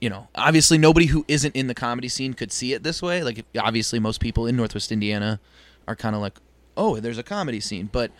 you 0.00 0.10
know, 0.10 0.28
obviously 0.34 0.76
nobody 0.76 1.06
who 1.06 1.24
isn't 1.28 1.56
in 1.56 1.66
the 1.66 1.74
comedy 1.74 2.08
scene 2.08 2.34
could 2.34 2.52
see 2.52 2.74
it 2.74 2.82
this 2.82 3.00
way. 3.00 3.22
Like, 3.22 3.44
obviously, 3.58 3.98
most 3.98 4.20
people 4.20 4.46
in 4.46 4.56
Northwest 4.56 4.92
Indiana 4.92 5.40
are 5.88 5.96
kind 5.96 6.14
of 6.14 6.20
like, 6.20 6.38
oh, 6.76 7.00
there's 7.00 7.18
a 7.18 7.22
comedy 7.22 7.60
scene. 7.60 7.88
But 7.90 8.12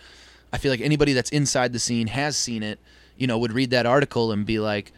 I 0.52 0.58
feel 0.58 0.72
like 0.72 0.80
anybody 0.80 1.12
that's 1.12 1.30
inside 1.30 1.72
the 1.72 1.78
scene 1.78 2.06
has 2.06 2.36
seen 2.36 2.62
it, 2.62 2.78
you 3.18 3.26
know, 3.26 3.38
would 3.38 3.52
read 3.52 3.70
that 3.70 3.84
article 3.84 4.32
and 4.32 4.46
be 4.46 4.58
like, 4.58 4.92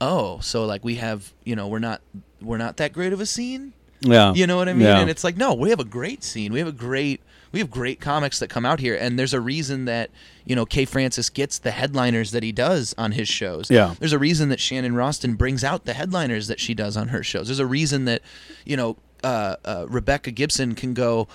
oh, 0.00 0.38
so 0.40 0.66
like 0.66 0.84
we 0.84 0.96
have, 0.96 1.32
you 1.44 1.56
know, 1.56 1.66
we're 1.66 1.78
not 1.78 2.02
we're 2.40 2.58
not 2.58 2.76
that 2.76 2.92
great 2.92 3.12
of 3.12 3.20
a 3.20 3.26
scene. 3.26 3.72
Yeah, 4.00 4.32
You 4.32 4.46
know 4.46 4.56
what 4.56 4.68
I 4.68 4.72
mean? 4.72 4.82
Yeah. 4.82 5.00
And 5.00 5.10
it's 5.10 5.24
like, 5.24 5.36
no, 5.36 5.54
we 5.54 5.70
have 5.70 5.80
a 5.80 5.84
great 5.84 6.22
scene. 6.22 6.52
We 6.52 6.58
have 6.60 6.68
a 6.68 6.72
great 6.72 7.20
we 7.50 7.60
have 7.60 7.70
great 7.70 7.98
comics 7.98 8.38
that 8.40 8.48
come 8.48 8.66
out 8.66 8.78
here 8.78 8.94
and 8.94 9.18
there's 9.18 9.32
a 9.32 9.40
reason 9.40 9.86
that, 9.86 10.10
you 10.44 10.54
know, 10.54 10.66
K. 10.66 10.84
Francis 10.84 11.30
gets 11.30 11.58
the 11.58 11.70
headliners 11.70 12.30
that 12.32 12.42
he 12.42 12.52
does 12.52 12.94
on 12.98 13.12
his 13.12 13.26
shows. 13.26 13.70
Yeah. 13.70 13.94
There's 13.98 14.12
a 14.12 14.18
reason 14.18 14.50
that 14.50 14.60
Shannon 14.60 14.92
Roston 14.92 15.36
brings 15.36 15.64
out 15.64 15.84
the 15.86 15.94
headliners 15.94 16.48
that 16.48 16.60
she 16.60 16.74
does 16.74 16.96
on 16.96 17.08
her 17.08 17.22
shows. 17.22 17.48
There's 17.48 17.58
a 17.58 17.66
reason 17.66 18.04
that, 18.04 18.20
you 18.66 18.76
know, 18.76 18.96
uh, 19.24 19.56
uh, 19.64 19.86
Rebecca 19.88 20.30
Gibson 20.30 20.74
can 20.74 20.92
go 20.92 21.26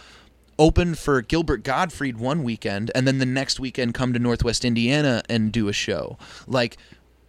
open 0.60 0.94
for 0.94 1.22
Gilbert 1.22 1.64
Gottfried 1.64 2.18
one 2.18 2.44
weekend 2.44 2.92
and 2.94 3.08
then 3.08 3.18
the 3.18 3.26
next 3.26 3.60
weekend 3.60 3.96
come 3.96 4.14
to 4.14 4.20
Northwest 4.20 4.64
Indiana 4.64 5.24
and 5.28 5.52
do 5.52 5.68
a 5.68 5.74
show. 5.74 6.18
Like 6.46 6.78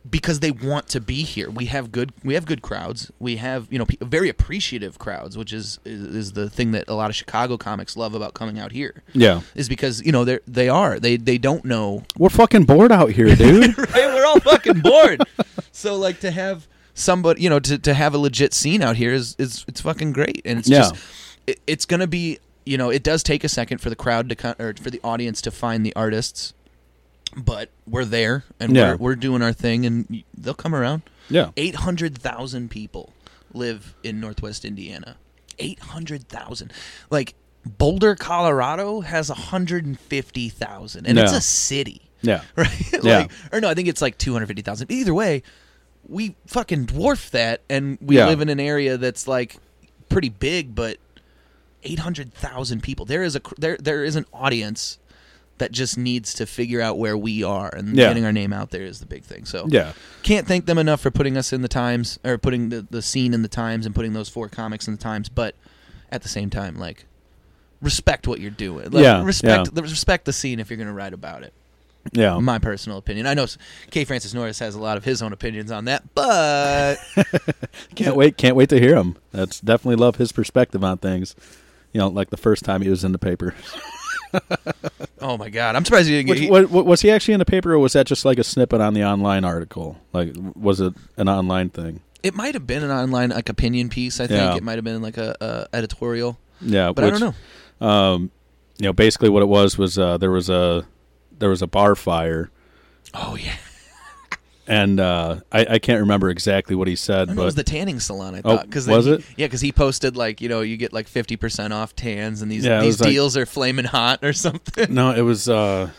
because 0.09 0.41
they 0.41 0.51
want 0.51 0.89
to 0.89 1.01
be 1.01 1.23
here. 1.23 1.49
We 1.51 1.65
have 1.67 1.91
good 1.91 2.13
we 2.23 2.35
have 2.35 2.45
good 2.47 2.61
crowds. 2.63 3.11
We 3.19 3.37
have, 3.37 3.67
you 3.71 3.79
know, 3.79 3.87
very 4.03 4.29
appreciative 4.29 4.99
crowds, 4.99 5.37
which 5.39 5.53
is, 5.53 5.79
is 5.85 6.03
is 6.15 6.33
the 6.33 6.51
thing 6.51 6.73
that 6.73 6.85
a 6.89 6.95
lot 6.95 7.11
of 7.11 7.17
Chicago 7.17 7.57
comics 7.57 7.97
love 7.97 8.15
about 8.15 8.35
coming 8.35 8.59
out 8.59 8.73
here. 8.73 9.03
yeah. 9.13 9.41
Is 9.55 9.69
because, 9.69 10.03
you 10.05 10.13
know, 10.13 10.25
they 10.25 10.39
they 10.47 10.69
are. 10.69 11.01
They 11.01 11.17
they 11.17 11.39
don't 11.39 11.65
know 11.65 12.05
We're 12.19 12.29
fucking 12.29 12.65
bored 12.65 12.93
out 12.93 13.11
here, 13.13 13.35
dude. 13.37 13.77
right? 13.79 14.15
We're 14.15 14.27
all 14.27 14.41
fucking 14.41 14.81
bored. 14.81 15.23
so 15.73 15.97
like 15.97 16.21
to 16.21 16.31
have 16.31 16.69
somebody 16.97 17.43
you 17.43 17.51
know 17.51 17.59
to, 17.59 17.77
to 17.77 17.93
have 17.93 18.15
a 18.15 18.19
legit 18.19 18.55
scene 18.55 18.81
out 18.81 18.95
here 18.97 19.13
is 19.13 19.35
is 19.39 19.65
it's 19.67 19.81
fucking 19.81 20.13
great 20.13 20.41
and 20.45 20.61
it's 20.61 20.69
Yeah. 20.69 20.79
just 20.91 20.95
it, 21.47 21.59
it's 21.67 21.87
gonna 21.87 22.07
be 22.07 22.39
you 22.65 22.79
know 22.79 22.89
it 22.91 23.03
does 23.03 23.25
take 23.25 23.43
a 23.43 23.49
second 23.49 23.79
for 23.79 23.91
the 23.91 23.97
crowd 23.97 24.29
to 24.29 24.57
or 24.63 24.75
for 24.81 24.91
the 24.91 25.01
audience 25.03 25.43
to 25.43 25.51
find 25.51 25.85
the 25.85 25.93
artists 25.97 26.55
but 27.37 27.71
we're 27.87 28.05
there 28.05 28.45
and 28.61 28.75
Yeah. 28.77 28.91
we're, 28.93 28.97
we're 28.97 29.15
doing 29.17 29.43
our 29.43 29.53
thing 29.53 29.85
and 29.87 30.07
y- 30.11 30.25
they'll 30.37 30.55
come 30.55 30.75
around 30.75 31.03
Yeah. 31.29 31.51
800,000 31.57 32.71
people 32.71 33.13
live 33.53 33.95
in 34.03 34.21
Northwest 34.21 34.65
Indiana. 34.65 35.17
800,000. 35.59 36.73
Like 37.11 37.35
Boulder, 37.65 38.15
Colorado 38.15 39.01
has 39.01 39.31
150,000 39.31 41.07
and 41.07 41.19
it's 41.19 41.33
Yeah. 41.33 41.39
a 41.39 41.41
city, 41.41 42.03
Yeah. 42.23 42.41
right? 42.57 42.93
like, 42.93 43.03
Yeah. 43.05 43.27
Or 43.53 43.61
no, 43.61 43.69
I 43.69 43.75
think 43.75 43.89
it's 43.89 44.03
like 44.03 44.19
250,000. 44.19 44.91
Either 44.91 45.15
way, 45.15 45.43
we 46.07 46.37
fucking 46.47 46.87
dwarf 46.87 47.31
that 47.31 47.63
and 47.71 47.99
we 48.01 48.17
Yeah. 48.17 48.27
live 48.27 48.41
in 48.41 48.49
an 48.49 48.61
area 48.61 48.97
that's 48.99 49.27
like 49.27 49.57
pretty 50.09 50.29
big 50.29 50.75
but 50.75 50.99
800,000 51.83 52.83
people. 52.83 53.05
There 53.07 53.23
is 53.23 53.35
a 53.37 53.41
cr- 53.41 53.55
there 53.59 53.77
there 53.79 54.05
is 54.05 54.17
an 54.17 54.25
audience 54.33 54.99
that 55.59 55.71
just 55.73 55.97
needs 55.97 56.35
to 56.35 56.47
figure 56.47 56.81
out 56.81 56.99
where 56.99 57.17
we 57.17 57.43
are 57.45 57.69
and 57.75 57.97
Yeah. 57.97 58.09
getting 58.09 58.25
our 58.25 58.33
name 58.33 58.53
out 58.53 58.71
there 58.71 58.83
is 58.83 58.99
the 59.01 59.07
big 59.07 59.23
thing. 59.23 59.45
So 59.45 59.67
Yeah. 59.69 59.93
can't 60.23 60.47
thank 60.49 60.67
them 60.67 60.79
enough 60.79 61.01
for 61.01 61.11
putting 61.13 61.37
us 61.37 61.53
in 61.53 61.63
the 61.63 61.69
times 61.69 62.19
or 62.25 62.39
putting 62.39 62.71
the, 62.71 62.87
the 62.91 63.03
scene 63.03 63.33
in 63.33 63.43
the 63.43 63.49
times 63.49 63.87
and 63.87 63.95
putting 63.95 64.13
those 64.15 64.29
four 64.29 64.49
comics 64.49 64.89
in 64.89 64.95
the 64.97 65.01
times 65.03 65.29
but 65.29 65.55
at 66.11 66.23
the 66.23 66.29
same 66.29 66.51
time 66.51 66.77
like 66.79 67.05
respect 67.81 68.27
what 68.27 68.41
you're 68.41 68.51
doing 68.51 68.91
like, 68.91 69.03
Yeah, 69.05 69.23
respect 69.25 69.67
yeah. 69.69 69.71
the 69.73 69.83
respect 69.83 70.25
the 70.25 70.33
scene 70.33 70.59
if 70.59 70.71
you're 70.71 70.77
going 70.77 70.87
to 70.89 70.93
write 70.95 71.13
about 71.13 71.43
it 71.43 71.53
Yeah. 72.13 72.39
my 72.39 72.59
personal 72.59 72.99
opinion 72.99 73.27
i 73.27 73.35
know 73.35 73.47
K. 73.91 74.05
francis 74.05 74.33
norris 74.35 74.59
has 74.59 74.75
a 74.75 74.81
lot 74.81 74.97
of 74.97 75.05
his 75.05 75.23
own 75.23 75.33
opinions 75.33 75.71
on 75.71 75.85
that 75.87 76.03
but 76.15 76.99
Can't 77.95 78.17
wait. 78.17 78.37
Can't 78.37 78.57
wait 78.57 78.69
to 78.71 78.81
hear 78.81 78.97
him. 78.97 79.17
That's 79.33 79.61
definitely 79.61 79.97
love 79.97 80.17
his 80.17 80.33
perspective 80.33 80.83
on 80.83 80.99
things. 80.99 81.35
You 81.93 82.01
know, 82.01 82.09
like 82.09 82.31
the 82.31 82.37
first 82.37 82.65
time 82.65 82.83
he 82.83 82.89
was 82.89 83.05
in 83.05 83.13
the 83.13 83.19
paper. 83.19 83.55
oh 85.21 85.37
my 85.37 85.49
god 85.51 85.77
i'm 85.77 85.85
surprised 85.85 86.09
you 86.09 86.17
didn't 86.17 86.29
Which, 86.31 86.41
get 86.41 86.71
what, 86.71 86.87
was 86.87 87.01
he 87.01 87.11
actually 87.11 87.35
in 87.35 87.39
the 87.39 87.45
paper, 87.45 87.73
or 87.73 87.79
was 87.79 87.93
that 87.95 88.07
just 88.07 88.25
like 88.25 88.39
a 88.39 88.45
snippet 88.45 88.81
on 88.81 88.95
the 88.95 89.05
online 89.05 89.45
article? 89.45 89.99
Like, 90.13 90.33
was 90.55 90.81
it 90.81 90.95
an 91.17 91.29
online 91.29 91.71
thing? 91.71 92.01
it 92.23 92.35
might 92.35 92.55
have 92.55 92.67
been 92.67 92.83
an 92.83 92.91
online 92.91 93.29
like 93.31 93.49
opinion 93.51 93.91
piece 93.91 94.19
i 94.19 94.27
think 94.27 94.39
Yeah. 94.41 94.57
it 94.57 94.63
might 94.63 94.77
have 94.77 94.85
been 94.85 95.03
like 95.03 95.19
a, 95.19 95.37
a 95.43 95.77
editorial 95.77 96.39
Yeah, 96.61 96.91
but 96.93 97.05
which, 97.05 97.15
i 97.15 97.19
don't 97.19 97.35
know 97.81 97.87
Um, 97.87 98.31
you 98.79 98.87
know, 98.87 98.93
basically 98.95 99.29
what 99.29 99.43
it 99.43 99.47
was 99.49 99.77
was 99.77 99.99
uh, 99.99 100.17
there 100.19 100.31
was 100.31 100.49
a 100.49 100.87
there 101.39 101.51
was 101.51 101.61
a 101.63 101.67
bar 101.67 101.95
fire, 101.95 102.51
oh 103.13 103.37
yeah 103.37 103.57
and 104.67 104.99
uh, 105.01 105.41
I, 105.53 105.67
I 105.71 105.79
can't 105.79 106.01
remember 106.01 106.31
exactly 106.31 106.75
what 106.77 106.89
he 106.89 106.97
said, 106.97 107.29
but 107.29 107.43
it 107.43 107.45
was 107.45 107.55
the 107.55 107.63
tanning 107.65 108.01
salon. 108.01 108.35
I 108.35 108.39
Oh, 108.45 108.57
thought 108.57 108.67
because 108.67 108.87
was 108.87 109.05
he, 109.07 109.13
it? 109.13 109.25
Yeah, 109.37 109.47
because 109.47 109.61
he 109.61 109.73
posted 109.73 110.17
like 110.17 110.41
you 110.41 110.49
know 110.49 110.61
you 110.63 110.77
get 110.77 110.93
like 110.93 111.09
fifty 111.09 111.37
percent 111.37 111.73
off 111.73 111.95
tans 111.97 112.43
and 112.43 112.51
these 112.51 112.65
Yeah, 112.65 112.81
these 112.81 112.87
was 112.95 113.01
like- 113.01 113.11
deals 113.11 113.37
are 113.37 113.47
flaming 113.47 113.85
hot 113.85 114.25
or 114.25 114.33
something. 114.33 114.93
no, 114.93 115.11
it 115.13 115.23
was 115.23 115.49
uh, 115.49 115.91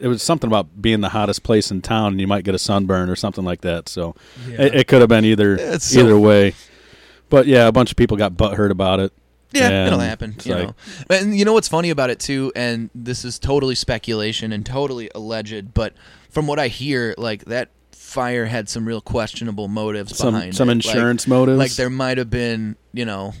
it 0.00 0.08
was 0.08 0.22
something 0.22 0.48
about 0.48 0.80
being 0.80 1.00
the 1.00 1.10
hottest 1.10 1.42
place 1.42 1.70
in 1.70 1.82
town, 1.82 2.12
and 2.12 2.20
you 2.20 2.26
might 2.26 2.44
get 2.44 2.54
a 2.54 2.58
sunburn 2.58 3.08
or 3.10 3.16
something 3.16 3.44
like 3.44 3.60
that. 3.62 3.88
So 3.88 4.14
it, 4.48 4.74
it 4.74 4.86
could 4.88 5.00
have 5.00 5.08
been 5.10 5.24
either 5.24 5.56
It's 5.56 5.86
so- 5.86 6.00
either 6.00 6.18
way. 6.18 6.54
But 7.28 7.46
yeah, 7.46 7.68
a 7.68 7.72
bunch 7.72 7.90
of 7.92 7.96
people 7.96 8.16
got 8.16 8.32
butthurt 8.32 8.70
about 8.70 8.98
it. 8.98 9.12
Yeah, 9.52 9.68
And 9.68 9.86
it'll 9.88 9.98
happen. 10.00 10.36
You 10.44 10.54
like- 10.54 10.66
know, 10.68 10.74
and 11.10 11.36
you 11.36 11.44
know 11.44 11.52
what's 11.52 11.68
funny 11.68 11.90
about 11.90 12.08
it 12.10 12.18
too, 12.20 12.52
and 12.56 12.88
this 12.94 13.24
is 13.24 13.38
totally 13.38 13.74
speculation 13.74 14.52
and 14.52 14.64
totally 14.64 15.10
alleged, 15.14 15.74
but 15.74 15.92
from 16.30 16.46
what 16.46 16.58
I 16.60 16.68
hear, 16.68 17.14
like 17.18 17.44
that 17.46 17.70
fire 18.10 18.44
had 18.46 18.68
some 18.68 18.84
real 18.86 19.00
questionable 19.00 19.68
motives 19.68 20.16
Some 20.16 20.34
behind 20.34 20.56
some 20.56 20.68
it. 20.68 20.74
Like- 20.78 20.84
insurance 20.86 21.28
motives. 21.28 21.58
Like 21.58 21.72
there 21.74 21.88
might 21.90 22.18
have 22.18 22.28
been, 22.28 22.74
you 22.92 23.04
know, 23.04 23.34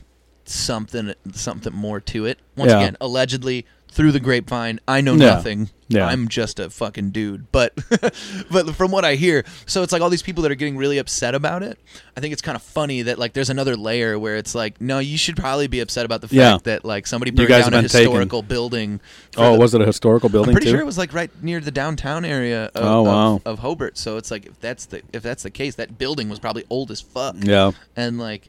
something 0.44 1.12
something 1.32 1.74
more 1.74 2.00
to 2.00 2.26
it. 2.26 2.38
Once 2.56 2.70
Yeah. 2.70 2.78
again, 2.80 2.96
allegedly 3.00 3.66
through 3.90 4.12
the 4.12 4.20
grapevine, 4.20 4.78
I 4.86 5.00
know 5.00 5.14
Yeah. 5.14 5.26
nothing. 5.34 5.70
Yeah. 5.88 6.06
I'm 6.06 6.28
just 6.28 6.60
a 6.60 6.70
fucking 6.70 7.10
dude. 7.10 7.50
But 7.50 7.74
but 8.50 8.76
from 8.76 8.92
what 8.92 9.04
I 9.04 9.16
hear, 9.16 9.44
so 9.66 9.82
it's 9.82 9.92
like 9.92 10.00
all 10.00 10.08
these 10.10 10.22
people 10.22 10.44
that 10.44 10.52
are 10.52 10.54
getting 10.54 10.76
really 10.76 10.98
upset 10.98 11.34
about 11.34 11.64
it. 11.64 11.78
I 12.16 12.20
think 12.20 12.32
it's 12.32 12.42
kind 12.42 12.54
of 12.54 12.62
funny 12.62 13.02
that 13.02 13.18
like 13.18 13.32
there's 13.32 13.50
another 13.50 13.76
layer 13.76 14.16
where 14.16 14.36
it's 14.36 14.54
like, 14.54 14.80
no, 14.80 15.00
you 15.00 15.18
should 15.18 15.36
probably 15.36 15.66
be 15.66 15.80
upset 15.80 16.04
about 16.06 16.20
the 16.20 16.28
fact 16.28 16.36
Yeah. 16.36 16.58
that 16.62 16.84
like 16.84 17.08
somebody 17.08 17.32
burned 17.32 17.48
down 17.48 17.62
a 17.74 17.82
been 17.82 17.88
taken. 17.88 18.00
historical 18.12 18.42
building. 18.42 19.00
oh, 19.36 19.54
the- 19.54 19.58
was 19.58 19.74
it 19.74 19.80
a 19.80 19.86
historical 19.86 20.28
building 20.28 20.50
I'm 20.50 20.54
pretty 20.54 20.66
too? 20.66 20.72
sure 20.72 20.80
it 20.80 20.86
was 20.86 20.96
like 20.98 21.12
right 21.12 21.30
near 21.42 21.58
the 21.58 21.72
downtown 21.72 22.24
area 22.24 22.66
of, 22.66 22.84
Oh, 22.84 23.00
of- 23.00 23.06
wow. 23.06 23.42
of 23.44 23.58
Hobart. 23.58 23.98
So 23.98 24.16
it's 24.16 24.30
like 24.30 24.46
if 24.46 24.60
that's 24.60 24.86
the 24.86 25.02
if 25.12 25.24
that's 25.24 25.42
the 25.42 25.50
case, 25.50 25.74
that 25.74 25.98
building 25.98 26.28
was 26.28 26.38
probably 26.38 26.64
old 26.70 26.92
as 26.92 27.00
fuck. 27.00 27.34
yeah, 27.40 27.72
And 27.96 28.16
like, 28.18 28.48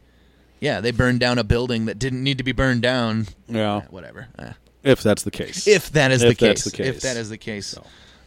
yeah, 0.59 0.79
they 0.79 0.91
burned 0.91 1.19
down 1.19 1.39
a 1.39 1.43
building 1.43 1.85
that 1.85 1.97
didn't 1.97 2.23
need 2.23 2.37
to 2.37 2.43
be 2.43 2.51
burned 2.51 2.83
down. 2.83 3.25
yeah. 3.47 3.77
Eh, 3.77 3.81
whatever. 3.89 4.27
Eh. 4.37 4.51
If 4.83 5.03
that's 5.03 5.23
the 5.23 5.31
case. 5.31 5.67
If 5.67 5.91
that 5.91 6.11
is 6.11 6.23
If 6.23 6.29
the, 6.29 6.35
case. 6.35 6.63
the 6.63 6.71
case. 6.71 6.87
If 6.87 7.01
that 7.01 7.17
is 7.17 7.29
the 7.29 7.37
case. 7.37 7.75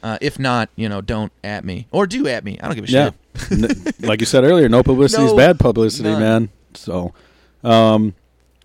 Uh, 0.02 0.18
if 0.20 0.38
not, 0.38 0.68
you 0.76 0.88
know, 0.88 1.00
don't 1.00 1.32
at 1.42 1.64
me 1.64 1.86
or 1.90 2.06
do 2.06 2.28
at 2.28 2.44
me. 2.44 2.58
I 2.60 2.66
don't 2.66 2.74
give 2.74 2.84
a 2.84 2.90
yeah, 2.90 3.10
shit. 3.48 4.02
Like 4.02 4.20
you 4.20 4.26
said 4.26 4.44
earlier, 4.44 4.68
no 4.68 4.82
publicity 4.82 5.24
is 5.24 5.32
bad 5.32 5.58
publicity, 5.58 6.10
none. 6.10 6.20
man. 6.20 6.48
So, 6.74 7.14
um, 7.62 8.14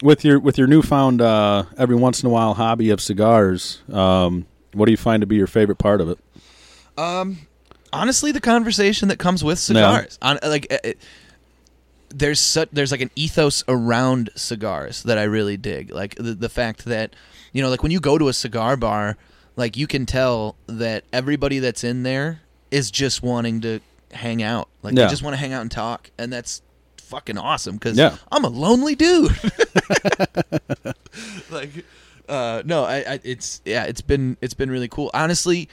with 0.04 0.26
your 0.26 0.40
with 0.40 0.58
your 0.58 0.68
newfound 0.68 1.22
uh, 1.22 1.64
every 1.78 1.96
once 1.96 2.22
in 2.22 2.28
a 2.28 2.30
while 2.30 2.54
hobby 2.56 2.90
of 2.90 3.00
cigars, 3.00 3.82
um, 3.92 4.46
what 4.74 4.86
do 4.86 4.92
you 4.92 4.98
find 4.98 5.22
to 5.22 5.28
be 5.28 5.38
your 5.38 5.48
favorite 5.48 5.78
part 5.78 6.02
of 6.02 6.10
it? 6.10 6.20
Um, 6.98 7.40
Honestly, 7.94 8.32
the 8.34 8.42
conversation 8.42 9.08
that 9.08 9.18
comes 9.18 9.44
with 9.44 9.58
cigars, 9.60 10.20
on 10.22 10.40
like. 10.44 10.68
uh, 10.72 10.78
It, 10.84 10.98
there's 12.14 12.40
such 12.40 12.70
there's 12.74 12.92
like 12.92 13.02
an 13.02 13.12
ethos 13.16 13.64
around 13.68 14.32
cigars 14.36 15.04
that 15.04 15.18
I 15.18 15.24
really 15.24 15.58
dig. 15.58 15.92
Like 15.92 16.16
the 16.16 16.34
the 16.34 16.50
fact 16.50 16.86
that 16.86 17.16
you 17.54 17.62
know, 17.62 17.70
like 17.70 17.84
when 17.84 17.92
you 17.92 18.00
go 18.00 18.18
to 18.18 18.28
a 18.28 18.34
cigar 18.34 18.78
bar, 18.78 19.18
like 19.56 19.76
you 19.78 19.88
can 19.88 20.06
tell 20.06 20.56
that 20.68 21.04
everybody 21.12 21.60
that's 21.60 21.84
in 21.84 22.04
there 22.04 22.42
is 22.72 22.92
just 22.92 23.24
wanting 23.24 23.62
to 23.62 23.80
hang 24.14 24.44
out. 24.44 24.70
Like 24.84 24.96
Yeah. 24.96 25.06
they 25.06 25.10
just 25.12 25.24
want 25.24 25.34
to 25.34 25.38
hang 25.38 25.54
out 25.54 25.62
and 25.62 25.72
talk, 25.72 26.12
and 26.18 26.32
that's 26.32 26.62
fucking 26.98 27.38
awesome 27.38 27.76
because 27.76 27.98
Yeah. 27.98 28.18
I'm 28.32 28.46
a 28.46 28.50
lonely 28.50 28.96
dude. 28.96 29.32
like, 31.50 31.86
uh, 32.28 32.62
no, 32.66 32.84
I, 32.84 32.98
I, 32.98 33.20
it's 33.24 33.62
yeah, 33.66 33.86
it's 33.86 34.02
been 34.02 34.38
it's 34.42 34.54
been 34.54 34.70
really 34.70 34.88
cool. 34.88 35.10
Honestly, 35.14 35.70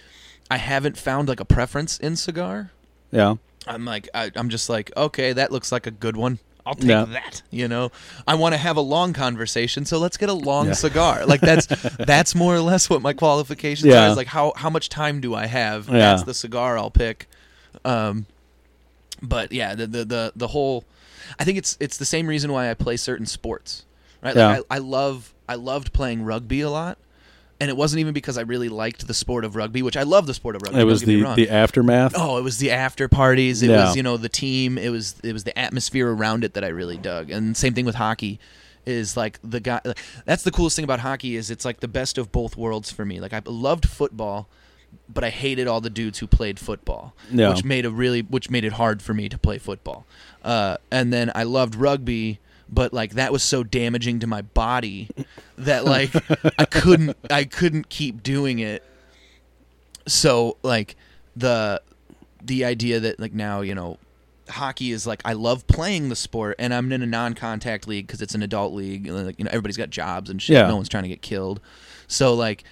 I 0.50 0.56
haven't 0.56 0.96
found 0.96 1.28
like 1.28 1.40
a 1.40 1.44
preference 1.44 1.98
in 1.98 2.16
cigar. 2.16 2.70
Yeah, 3.10 3.36
I'm 3.66 3.84
like, 3.84 4.08
I, 4.14 4.30
I'm 4.34 4.48
just 4.48 4.68
like, 4.68 4.90
okay, 4.96 5.32
that 5.32 5.52
looks 5.52 5.70
like 5.70 5.86
a 5.86 5.90
good 5.90 6.16
one. 6.16 6.38
I'll 6.66 6.74
take 6.74 6.88
Yeah. 6.90 7.04
that. 7.04 7.42
You 7.50 7.68
know, 7.68 7.92
I 8.26 8.34
want 8.34 8.52
to 8.54 8.58
have 8.58 8.76
a 8.76 8.80
long 8.80 9.12
conversation, 9.12 9.84
so 9.84 9.98
let's 9.98 10.16
get 10.16 10.28
a 10.28 10.32
long 10.34 10.66
Yeah. 10.66 10.72
cigar. 10.72 11.24
Like 11.24 11.40
that's 11.40 11.66
that's 11.98 12.34
more 12.34 12.54
or 12.56 12.60
less 12.60 12.90
what 12.90 13.00
my 13.02 13.12
qualifications 13.12 13.86
Yeah. 13.92 14.06
are. 14.08 14.10
Is 14.10 14.16
like 14.16 14.26
how 14.26 14.52
how 14.56 14.68
much 14.68 14.88
time 14.88 15.20
do 15.20 15.34
I 15.34 15.46
have? 15.46 15.88
Yeah. 15.88 15.98
That's 15.98 16.24
the 16.24 16.34
cigar 16.34 16.76
I'll 16.76 16.90
pick. 16.90 17.28
Um, 17.84 18.26
but 19.22 19.52
yeah, 19.52 19.74
the, 19.74 19.86
the 19.86 20.04
the 20.04 20.32
the 20.34 20.48
whole, 20.48 20.84
I 21.38 21.44
think 21.44 21.56
it's 21.58 21.76
it's 21.80 21.96
the 21.98 22.04
same 22.04 22.26
reason 22.26 22.52
why 22.52 22.68
I 22.70 22.74
play 22.74 22.96
certain 22.96 23.26
sports. 23.26 23.84
Right? 24.22 24.34
Like 24.34 24.56
Yeah. 24.56 24.60
I, 24.70 24.76
I 24.76 24.78
love 24.78 25.32
I 25.48 25.54
loved 25.54 25.92
playing 25.92 26.24
rugby 26.24 26.60
a 26.62 26.70
lot. 26.70 26.98
And 27.58 27.70
it 27.70 27.76
wasn't 27.76 28.00
even 28.00 28.12
because 28.12 28.36
I 28.36 28.42
really 28.42 28.68
liked 28.68 29.06
the 29.06 29.14
sport 29.14 29.44
of 29.44 29.56
rugby, 29.56 29.82
which 29.82 29.96
I 29.96 30.02
love 30.02 30.26
the 30.26 30.34
sport 30.34 30.56
of 30.56 30.62
rugby. 30.62 30.78
it 30.78 30.84
was 30.84 31.00
don't 31.00 31.08
get 31.10 31.16
me 31.16 31.22
the 31.22 31.46
the 31.46 31.50
aftermath. 31.50 32.12
Oh, 32.14 32.36
it 32.36 32.42
was 32.42 32.58
the 32.58 32.70
after 32.70 33.08
parties. 33.08 33.62
It 33.62 33.70
Yeah. 33.70 33.86
was 33.86 33.96
you 33.96 34.02
know 34.02 34.16
the 34.18 34.28
team. 34.28 34.76
It 34.76 34.90
was 34.90 35.14
it 35.24 35.32
was 35.32 35.44
the 35.44 35.58
atmosphere 35.58 36.12
around 36.12 36.44
it 36.44 36.52
that 36.54 36.64
I 36.64 36.68
really 36.68 36.98
dug. 36.98 37.30
And 37.30 37.56
same 37.56 37.72
thing 37.74 37.86
with 37.86 37.94
hockey. 37.94 38.38
Is 38.84 39.16
like 39.16 39.40
the 39.42 39.58
guy. 39.58 39.80
That's 40.26 40.44
the 40.44 40.52
coolest 40.52 40.76
thing 40.76 40.84
about 40.84 41.00
hockey 41.00 41.34
is 41.34 41.50
it's 41.50 41.64
like 41.64 41.80
the 41.80 41.88
best 41.88 42.18
of 42.18 42.30
both 42.30 42.56
worlds 42.56 42.92
for 42.92 43.04
me. 43.04 43.18
Like 43.20 43.32
I 43.32 43.42
loved 43.44 43.88
football, 43.88 44.48
but 45.12 45.24
I 45.24 45.30
hated 45.30 45.66
all 45.66 45.80
the 45.80 45.90
dudes 45.90 46.18
who 46.20 46.26
played 46.28 46.60
football, 46.60 47.12
Yeah. 47.32 47.48
which 47.48 47.64
made 47.64 47.84
a 47.84 47.90
really 47.90 48.20
which 48.20 48.48
made 48.48 48.64
it 48.64 48.74
hard 48.74 49.02
for 49.02 49.12
me 49.14 49.28
to 49.28 49.38
play 49.38 49.58
football. 49.58 50.06
Uh, 50.44 50.76
and 50.92 51.12
then 51.12 51.32
I 51.34 51.42
loved 51.42 51.74
rugby, 51.74 52.38
but 52.68 52.92
like 52.92 53.14
that 53.14 53.32
was 53.32 53.42
so 53.42 53.62
damaging 53.62 54.18
to 54.20 54.26
my 54.26 54.42
body 54.42 55.08
that 55.58 55.84
like 55.84 56.10
I 56.58 56.64
couldn't 56.64 57.16
I 57.30 57.44
couldn't 57.44 57.88
keep 57.88 58.22
doing 58.22 58.58
it. 58.58 58.82
So 60.06 60.56
like 60.62 60.96
the 61.34 61.82
the 62.42 62.64
idea 62.64 63.00
that 63.00 63.18
like 63.18 63.32
now 63.32 63.60
you 63.60 63.74
know 63.74 63.98
hockey 64.48 64.92
is 64.92 65.06
like 65.06 65.20
I 65.24 65.32
love 65.32 65.66
playing 65.66 66.08
the 66.08 66.16
sport 66.16 66.54
and 66.58 66.72
I'm 66.72 66.92
in 66.92 67.02
a 67.02 67.06
non-contact 67.06 67.88
league 67.88 68.06
because 68.06 68.22
it's 68.22 68.34
an 68.36 68.42
adult 68.42 68.72
league 68.72 69.08
and, 69.08 69.26
like 69.26 69.38
you 69.38 69.44
know 69.44 69.50
everybody's 69.50 69.76
got 69.76 69.90
jobs 69.90 70.30
and 70.30 70.40
shit 70.40 70.54
Yeah. 70.54 70.68
no 70.68 70.76
one's 70.76 70.88
trying 70.88 71.02
to 71.02 71.08
get 71.08 71.20
killed 71.20 71.60
so 72.06 72.32
like 72.34 72.62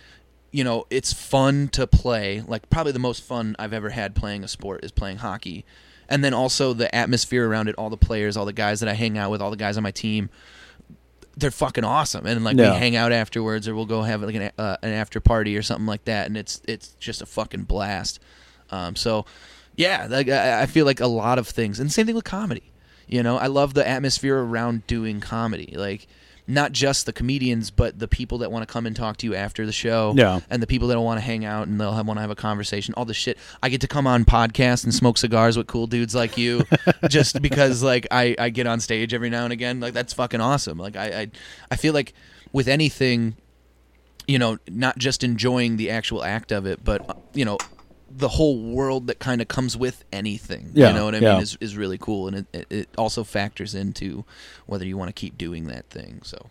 you 0.52 0.62
know 0.62 0.86
it's 0.90 1.12
fun 1.12 1.66
to 1.68 1.88
play 1.88 2.44
like 2.46 2.70
probably 2.70 2.92
the 2.92 3.00
most 3.00 3.24
fun 3.24 3.56
I've 3.58 3.72
ever 3.72 3.90
had 3.90 4.14
playing 4.14 4.44
a 4.44 4.48
sport 4.48 4.84
is 4.84 4.92
playing 4.92 5.16
hockey 5.16 5.64
and 6.08 6.22
then 6.24 6.34
also 6.34 6.72
the 6.72 6.92
atmosphere 6.94 7.48
around 7.48 7.68
it 7.68 7.74
all 7.76 7.90
the 7.90 7.96
players 7.96 8.36
all 8.36 8.44
the 8.44 8.52
guys 8.52 8.80
that 8.80 8.88
I 8.88 8.94
hang 8.94 9.16
out 9.18 9.30
with 9.30 9.40
all 9.42 9.50
the 9.50 9.56
guys 9.56 9.76
on 9.76 9.82
my 9.82 9.90
team 9.90 10.30
they're 11.36 11.50
fucking 11.50 11.84
awesome 11.84 12.26
and 12.26 12.44
like 12.44 12.56
Yeah. 12.56 12.72
we 12.72 12.78
hang 12.78 12.94
out 12.96 13.10
afterwards 13.12 13.66
or 13.66 13.74
we'll 13.74 13.86
go 13.86 14.02
have 14.02 14.22
like 14.22 14.34
an, 14.36 14.50
uh, 14.58 14.76
an 14.82 14.90
after 14.92 15.20
party 15.20 15.56
or 15.56 15.62
something 15.62 15.86
like 15.86 16.04
that 16.04 16.26
and 16.26 16.36
it's 16.36 16.60
it's 16.68 16.88
just 17.00 17.22
a 17.22 17.26
fucking 17.26 17.64
blast 17.64 18.20
um, 18.70 18.94
so 18.96 19.24
yeah 19.76 20.06
like 20.08 20.28
I, 20.28 20.62
I 20.62 20.66
feel 20.66 20.84
like 20.86 21.00
a 21.00 21.06
lot 21.06 21.38
of 21.38 21.48
things 21.48 21.80
and 21.80 21.90
same 21.92 22.06
thing 22.06 22.14
with 22.14 22.24
comedy 22.24 22.70
You 23.06 23.22
know, 23.22 23.36
I 23.36 23.48
love 23.48 23.74
the 23.74 23.86
atmosphere 23.86 24.38
around 24.38 24.86
doing 24.86 25.20
comedy. 25.20 25.74
Like 25.76 26.06
not 26.46 26.72
just 26.72 27.06
the 27.06 27.12
comedians, 27.12 27.70
but 27.70 27.98
the 27.98 28.08
people 28.08 28.38
that 28.38 28.52
want 28.52 28.66
to 28.66 28.70
come 28.72 28.86
and 28.86 28.94
talk 28.94 29.16
to 29.18 29.26
you 29.26 29.34
after 29.34 29.64
the 29.64 29.72
show. 29.72 30.12
Yeah. 30.16 30.40
And 30.50 30.62
the 30.62 30.66
people 30.66 30.88
that 30.88 31.00
want 31.00 31.18
to 31.18 31.24
hang 31.24 31.44
out 31.44 31.66
and 31.66 31.80
they'll 31.80 31.92
want 32.04 32.18
to 32.18 32.20
have 32.20 32.30
a 32.30 32.34
conversation. 32.34 32.94
All 32.94 33.04
the 33.04 33.14
shit. 33.14 33.38
I 33.62 33.70
get 33.70 33.80
to 33.80 33.88
come 33.88 34.06
on 34.06 34.24
podcasts 34.24 34.84
and 34.84 34.94
smoke 34.94 35.16
cigars 35.16 35.56
with 35.56 35.66
cool 35.66 35.86
dudes 35.86 36.14
like 36.14 36.36
you, 36.36 36.64
just 37.08 37.40
because 37.40 37.82
like 37.82 38.06
I, 38.10 38.36
I 38.38 38.50
get 38.50 38.66
on 38.66 38.80
stage 38.80 39.14
every 39.14 39.30
now 39.30 39.44
and 39.44 39.52
again. 39.52 39.80
Like 39.80 39.94
that's 39.94 40.12
fucking 40.12 40.40
awesome. 40.40 40.78
Like 40.78 40.96
I, 40.96 41.22
I 41.22 41.30
I 41.70 41.76
feel 41.76 41.94
like 41.94 42.12
with 42.52 42.68
anything, 42.68 43.36
you 44.28 44.38
know, 44.38 44.58
not 44.68 44.98
just 44.98 45.24
enjoying 45.24 45.76
the 45.76 45.90
actual 45.90 46.22
act 46.22 46.52
of 46.52 46.66
it, 46.66 46.84
but 46.84 47.18
you 47.32 47.44
know, 47.44 47.58
the 48.16 48.28
whole 48.28 48.62
world 48.62 49.08
that 49.08 49.18
kind 49.18 49.42
of 49.42 49.48
comes 49.48 49.76
with 49.76 50.04
anything. 50.12 50.70
Yeah, 50.72 50.88
you 50.88 50.94
know 50.94 51.04
what 51.06 51.14
I 51.14 51.18
yeah. 51.18 51.32
mean? 51.34 51.42
Is 51.42 51.58
is 51.60 51.76
really 51.76 51.98
cool, 51.98 52.28
and 52.28 52.46
it, 52.52 52.66
it 52.70 52.88
also 52.96 53.24
factors 53.24 53.74
into 53.74 54.24
whether 54.66 54.86
you 54.86 54.96
want 54.96 55.08
to 55.08 55.12
keep 55.12 55.36
doing 55.36 55.66
that 55.66 55.88
thing. 55.90 56.20
So, 56.22 56.50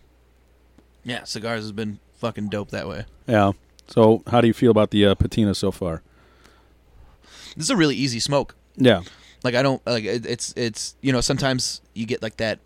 yeah, 1.04 1.24
cigars 1.24 1.62
has 1.62 1.72
been 1.72 1.98
fucking 2.18 2.48
dope 2.48 2.70
that 2.70 2.86
way. 2.86 3.06
Yeah. 3.26 3.52
So, 3.86 4.22
how 4.28 4.40
do 4.40 4.46
you 4.46 4.54
feel 4.54 4.70
about 4.70 4.90
the 4.90 5.06
uh, 5.06 5.14
patina 5.14 5.54
so 5.54 5.70
far? 5.70 6.02
This 7.56 7.64
is 7.66 7.70
a 7.70 7.76
really 7.76 7.96
easy 7.96 8.20
smoke. 8.20 8.54
Yeah. 8.76 9.02
Like 9.42 9.54
I 9.54 9.62
don't 9.62 9.84
like 9.86 10.04
it, 10.04 10.26
it's 10.26 10.52
it's 10.56 10.96
you 11.02 11.12
know 11.12 11.20
sometimes 11.20 11.80
you 11.92 12.06
get 12.06 12.22
like 12.22 12.38
that. 12.38 12.58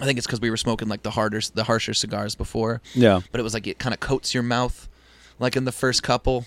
I 0.00 0.06
think 0.06 0.16
it's 0.16 0.26
because 0.26 0.40
we 0.40 0.48
were 0.48 0.56
smoking 0.56 0.88
like 0.88 1.02
the 1.02 1.10
harder 1.10 1.40
the 1.54 1.64
harsher 1.64 1.92
cigars 1.92 2.34
before, 2.34 2.80
Yeah. 2.94 3.20
but 3.30 3.40
it 3.40 3.42
was 3.42 3.52
like 3.52 3.66
it 3.66 3.78
kind 3.78 3.92
of 3.92 4.00
coats 4.00 4.32
your 4.32 4.42
mouth, 4.42 4.88
like 5.38 5.54
in 5.54 5.66
the 5.66 5.72
first 5.72 6.02
couple. 6.02 6.46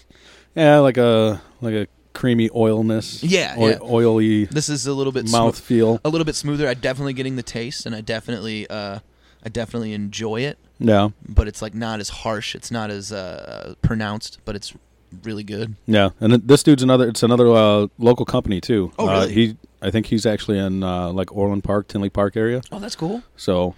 Yeah, 0.56 0.80
like 0.80 0.98
a 0.98 1.42
like 1.62 1.74
a 1.74 1.88
creamy 2.14 2.50
oilness. 2.56 3.24
Yeah, 3.24 3.56
Oi- 3.60 3.70
yeah. 3.72 3.78
Oily 3.82 4.46
This 4.46 4.70
is 4.70 4.88
a 4.88 4.94
little 4.94 5.12
bit 5.12 5.30
mouth 5.30 5.56
smo- 5.58 5.62
feel. 5.62 6.02
a 6.06 6.10
little 6.10 6.26
bit 6.26 6.36
smoother. 6.36 6.68
I 6.68 6.74
definitely 6.74 7.14
getting 7.14 7.36
the 7.36 7.44
taste, 7.44 7.86
and 7.86 7.94
I 7.96 8.02
definitely 8.02 8.68
uh 8.70 9.00
I 9.44 9.50
definitely 9.50 9.94
enjoy 9.94 10.42
it. 10.42 10.58
Yeah. 10.80 11.10
but 11.28 11.48
it's 11.48 11.62
like 11.62 11.74
not 11.74 12.00
as 12.02 12.10
harsh. 12.10 12.54
It's 12.56 12.70
not 12.70 12.90
as 12.92 13.12
uh, 13.14 13.76
pronounced, 13.82 14.40
but 14.44 14.56
it's 14.58 14.74
really 15.24 15.44
good. 15.44 15.76
Yeah. 15.88 16.10
And 16.20 16.34
this 16.34 16.64
dude's 16.64 16.84
another. 16.84 17.08
It's 17.08 17.24
another 17.24 17.48
uh, 17.50 17.88
local 17.98 18.26
company 18.26 18.60
too. 18.60 18.92
Oh, 19.00 19.08
Uh, 19.08 19.20
really? 19.22 19.34
he. 19.34 19.58
I 19.82 19.92
think 19.92 20.08
he's 20.08 20.26
actually 20.26 20.58
in 20.58 20.84
uh, 20.84 21.12
like 21.14 21.32
Orland 21.34 21.64
Park, 21.64 21.88
Tinley 21.88 22.10
Park 22.10 22.36
area. 22.36 22.62
Oh, 22.72 22.80
that's 22.80 22.96
cool. 22.96 23.24
So. 23.38 23.76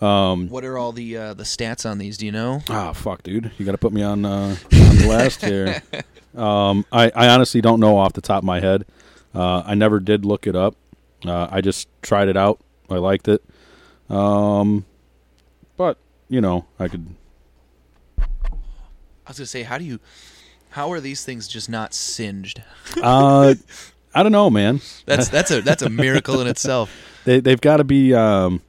Um, 0.00 0.48
What 0.48 0.64
are 0.64 0.76
all 0.76 0.92
the 0.92 1.16
uh, 1.16 1.34
the 1.34 1.44
stats 1.44 1.88
on 1.88 1.98
these? 1.98 2.18
Do 2.18 2.26
you 2.26 2.32
know? 2.32 2.62
Ah, 2.68 2.92
fuck, 2.92 3.22
dude. 3.22 3.50
You 3.56 3.64
got 3.64 3.72
to 3.72 3.78
put 3.78 3.92
me 3.92 4.02
on 4.02 4.24
uh, 4.24 4.56
on 4.72 4.96
blast 4.98 5.44
here. 5.44 5.82
Um, 6.36 6.84
I, 6.92 7.10
I 7.14 7.28
honestly 7.28 7.62
don't 7.62 7.80
know 7.80 7.96
off 7.96 8.12
the 8.12 8.20
top 8.20 8.40
of 8.40 8.44
my 8.44 8.60
head. 8.60 8.84
Uh, 9.34 9.62
I 9.64 9.74
never 9.74 9.98
did 9.98 10.26
look 10.26 10.46
it 10.46 10.54
up. 10.54 10.76
Uh, 11.24 11.48
I 11.50 11.62
just 11.62 11.88
tried 12.02 12.28
it 12.28 12.36
out. 12.36 12.60
I 12.90 12.96
liked 12.96 13.26
it. 13.26 13.42
Um, 14.10 14.84
but 15.78 15.96
you 16.28 16.42
know, 16.42 16.66
I 16.78 16.88
could. 16.88 17.06
I 18.20 18.24
was 19.28 19.38
gonna 19.38 19.46
say, 19.46 19.62
how 19.62 19.78
do 19.78 19.84
you? 19.84 19.98
How 20.70 20.92
are 20.92 21.00
these 21.00 21.24
things 21.24 21.48
just 21.48 21.70
not 21.70 21.94
singed? 21.94 22.62
Uh, 23.02 23.54
I 24.14 24.22
don't 24.22 24.32
know, 24.32 24.50
man. 24.50 24.82
That's 25.06 25.30
that's 25.30 25.50
a 25.50 25.62
that's 25.62 25.80
a 25.82 25.88
miracle 25.88 26.40
in 26.42 26.46
itself. 26.48 26.94
They 27.24 27.40
they've 27.40 27.60
got 27.60 27.78
to 27.78 27.84
be. 27.84 28.14
Um, 28.14 28.60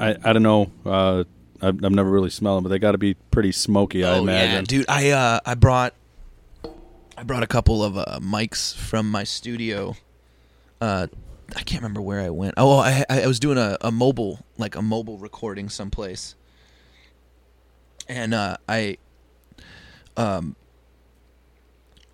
I 0.00 0.16
I 0.24 0.32
don't 0.32 0.42
know. 0.42 0.70
Uh, 0.84 1.24
I've, 1.62 1.84
I've 1.84 1.92
never 1.92 2.10
really 2.10 2.30
smelled 2.30 2.58
them, 2.58 2.64
but 2.64 2.70
they 2.70 2.78
got 2.78 2.92
to 2.92 2.98
be 2.98 3.14
pretty 3.14 3.52
smoky. 3.52 4.04
I 4.04 4.10
oh 4.10 4.14
yeah, 4.14 4.20
imagine. 4.20 4.64
dude. 4.64 4.86
I 4.88 5.10
uh 5.10 5.40
I 5.44 5.54
brought 5.54 5.94
I 7.16 7.22
brought 7.22 7.42
a 7.42 7.46
couple 7.46 7.84
of 7.84 7.98
uh, 7.98 8.18
mics 8.20 8.74
from 8.74 9.10
my 9.10 9.24
studio. 9.24 9.94
Uh, 10.80 11.08
I 11.54 11.62
can't 11.62 11.82
remember 11.82 12.00
where 12.00 12.20
I 12.20 12.30
went. 12.30 12.54
Oh, 12.56 12.78
I 12.78 13.04
I 13.10 13.26
was 13.26 13.38
doing 13.38 13.58
a, 13.58 13.76
a 13.80 13.90
mobile 13.90 14.40
like 14.56 14.74
a 14.74 14.82
mobile 14.82 15.18
recording 15.18 15.68
someplace, 15.68 16.34
and 18.08 18.32
uh, 18.32 18.56
I 18.68 18.96
um 20.16 20.56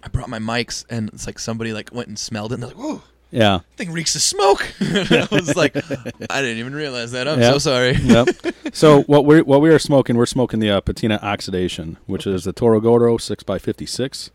I 0.02 0.08
brought 0.08 0.28
my 0.28 0.40
mics, 0.40 0.84
and 0.90 1.10
it's 1.10 1.26
like 1.26 1.38
somebody 1.38 1.72
like 1.72 1.90
went 1.92 2.08
and 2.08 2.18
smelled 2.18 2.50
it, 2.50 2.54
and 2.54 2.62
they're 2.64 2.70
like, 2.70 2.78
"Whoa." 2.78 3.02
Yeah. 3.30 3.60
Thing 3.76 3.90
reeks 3.92 4.14
of 4.14 4.22
smoke. 4.22 4.72
I 4.80 5.26
was 5.32 5.56
like, 5.56 5.76
I 6.30 6.40
didn't 6.42 6.58
even 6.58 6.74
realize 6.74 7.12
that. 7.12 7.26
I'm 7.28 7.40
Yep. 7.40 7.52
so 7.54 7.58
sorry. 7.58 7.92
yep. 7.92 8.28
So 8.72 9.02
what 9.04 9.24
we 9.24 9.40
what 9.42 9.60
we 9.60 9.70
are 9.70 9.78
smoking, 9.78 10.16
we're 10.16 10.26
smoking 10.26 10.60
the 10.60 10.70
uh, 10.70 10.80
patina 10.80 11.18
oxidation, 11.22 11.96
which 12.06 12.26
is 12.26 12.44
the 12.44 12.52
Toro 12.52 12.78
Gordo 12.80 13.16
six 13.16 13.42
x 13.48 13.62
fifty 13.64 13.86
six, 13.86 14.30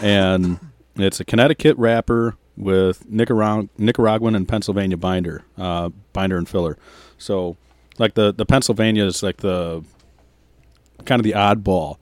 and 0.00 0.58
it's 0.96 1.20
a 1.20 1.24
Connecticut 1.24 1.76
wrapper 1.76 2.36
with 2.56 3.04
Nicarag- 3.10 3.68
Nicaraguan 3.76 4.34
and 4.34 4.48
Pennsylvania 4.48 4.96
binder, 4.96 5.42
uh, 5.58 5.90
binder 6.14 6.38
and 6.38 6.48
filler. 6.48 6.78
So 7.18 7.56
like 7.98 8.14
the 8.14 8.32
the 8.32 8.46
Pennsylvania 8.46 9.04
is 9.04 9.22
like 9.22 9.38
the 9.38 9.84
kind 11.04 11.20
of 11.20 11.24
the 11.24 11.32
oddball. 11.32 11.98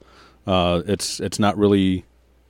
Uh, 0.47 0.81
it's 0.87 1.19
it's 1.19 1.39
not 1.39 1.57
really 1.57 2.05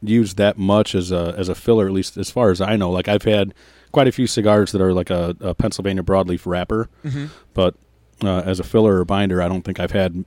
used 0.10 0.38
that 0.38 0.58
much 0.58 0.96
as 0.96 1.12
a 1.12 1.34
as 1.38 1.50
a 1.50 1.56
filler, 1.56 1.86
at 1.88 1.92
least 1.94 2.18
as 2.18 2.30
far 2.30 2.52
as 2.52 2.62
I 2.62 2.76
know. 2.76 2.90
Like 2.92 3.08
I've 3.08 3.24
had 3.24 3.54
quite 3.92 4.08
a 4.08 4.12
few 4.12 4.28
cigars 4.28 4.72
that 4.74 4.82
are 4.82 4.94
like 4.94 5.10
a, 5.10 5.36
a 5.40 5.54
Pennsylvania 5.54 6.04
broadleaf 6.04 6.46
wrapper, 6.46 6.90
Mm-hmm. 7.04 7.26
but 7.54 7.76
uh, 8.24 8.42
as 8.46 8.60
a 8.60 8.64
filler 8.64 9.00
or 9.00 9.06
binder, 9.06 9.42
I 9.42 9.48
don't 9.48 9.62
think 9.64 9.80
I've 9.80 9.92
had 9.92 10.24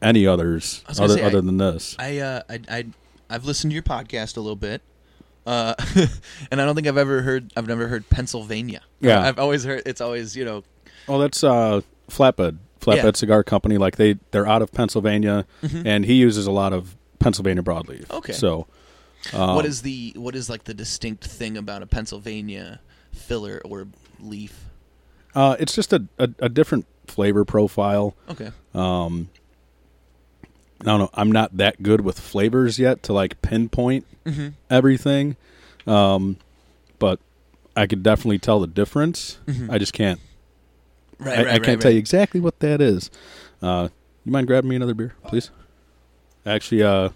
any 0.00 0.26
others 0.26 0.82
I 0.86 0.90
was 0.90 0.98
gonna 0.98 1.12
other, 1.12 1.20
say, 1.20 1.26
other 1.26 1.38
I- 1.38 1.42
than 1.42 1.56
this. 1.58 1.96
I 1.98 2.18
uh 2.18 2.42
I 2.48 2.60
I 2.68 2.86
I've 3.30 3.44
listened 3.44 3.70
to 3.70 3.74
your 3.74 3.82
podcast 3.82 4.36
a 4.36 4.40
little 4.40 4.56
bit. 4.56 4.82
Uh 5.46 5.74
and 6.50 6.60
I 6.60 6.64
don't 6.64 6.74
think 6.74 6.86
I've 6.86 6.96
ever 6.98 7.22
heard 7.22 7.52
I've 7.56 7.66
never 7.66 7.88
heard 7.88 8.08
Pennsylvania. 8.10 8.80
Yeah. 9.00 9.20
I've 9.26 9.38
always 9.38 9.64
heard 9.64 9.82
it's 9.86 10.00
always, 10.00 10.36
you 10.36 10.44
know, 10.44 10.62
Well, 11.08 11.18
that's 11.18 11.42
uh, 11.42 11.80
Flatbed 12.08 12.58
Flatbed 12.80 12.96
Yeah. 13.04 13.10
Cigar 13.14 13.42
Company. 13.44 13.76
Like 13.78 13.96
they 13.96 14.18
they're 14.32 14.46
out 14.46 14.62
of 14.62 14.70
Pennsylvania, 14.72 15.46
Mhm. 15.62 15.86
and 15.86 16.04
he 16.04 16.14
uses 16.14 16.46
a 16.46 16.52
lot 16.52 16.72
of 16.72 16.96
Pennsylvania 17.18 17.62
broadleaf. 17.62 18.08
Okay. 18.10 18.32
so 18.32 18.66
um, 19.32 19.54
what 19.54 19.64
is 19.66 19.82
the 19.82 20.12
what 20.16 20.34
is 20.34 20.48
like 20.50 20.64
the 20.64 20.74
distinct 20.74 21.24
thing 21.26 21.56
about 21.56 21.82
a 21.82 21.86
Pennsylvania 21.86 22.80
filler 23.12 23.60
or 23.64 23.86
leaf? 24.20 24.64
uh, 25.34 25.56
it's 25.58 25.74
just 25.74 25.92
a, 25.92 26.04
a 26.18 26.28
a 26.40 26.48
different 26.48 26.86
flavor 27.06 27.44
profile. 27.44 28.14
Okay. 28.28 28.50
Um, 28.74 29.28
I 30.80 30.84
don't 30.86 30.98
know. 30.98 31.10
I'm 31.14 31.30
not 31.30 31.56
that 31.58 31.82
good 31.82 32.00
with 32.00 32.18
flavors 32.18 32.78
yet 32.78 33.02
to 33.04 33.12
like 33.12 33.40
pinpoint 33.42 34.06
Mm-hmm. 34.24 34.48
everything, 34.70 35.36
um, 35.84 36.36
but 37.00 37.18
I 37.76 37.88
could 37.88 38.04
definitely 38.04 38.38
tell 38.38 38.60
the 38.60 38.68
difference. 38.68 39.38
Mhm. 39.48 39.68
I 39.68 39.78
just 39.78 39.92
can't. 39.92 40.20
Right, 41.18 41.38
I, 41.38 41.42
right, 41.42 41.46
I 41.48 41.52
can't 41.54 41.66
right, 41.68 41.80
tell 41.80 41.90
you 41.90 41.98
exactly 41.98 42.38
what 42.40 42.60
that 42.60 42.80
is. 42.80 43.10
Uh, 43.60 43.88
you 44.24 44.30
mind 44.30 44.46
grabbing 44.46 44.70
me 44.70 44.76
another 44.76 44.94
beer, 44.94 45.14
please? 45.26 45.50
Actually, 46.46 46.82
uh, 46.84 47.08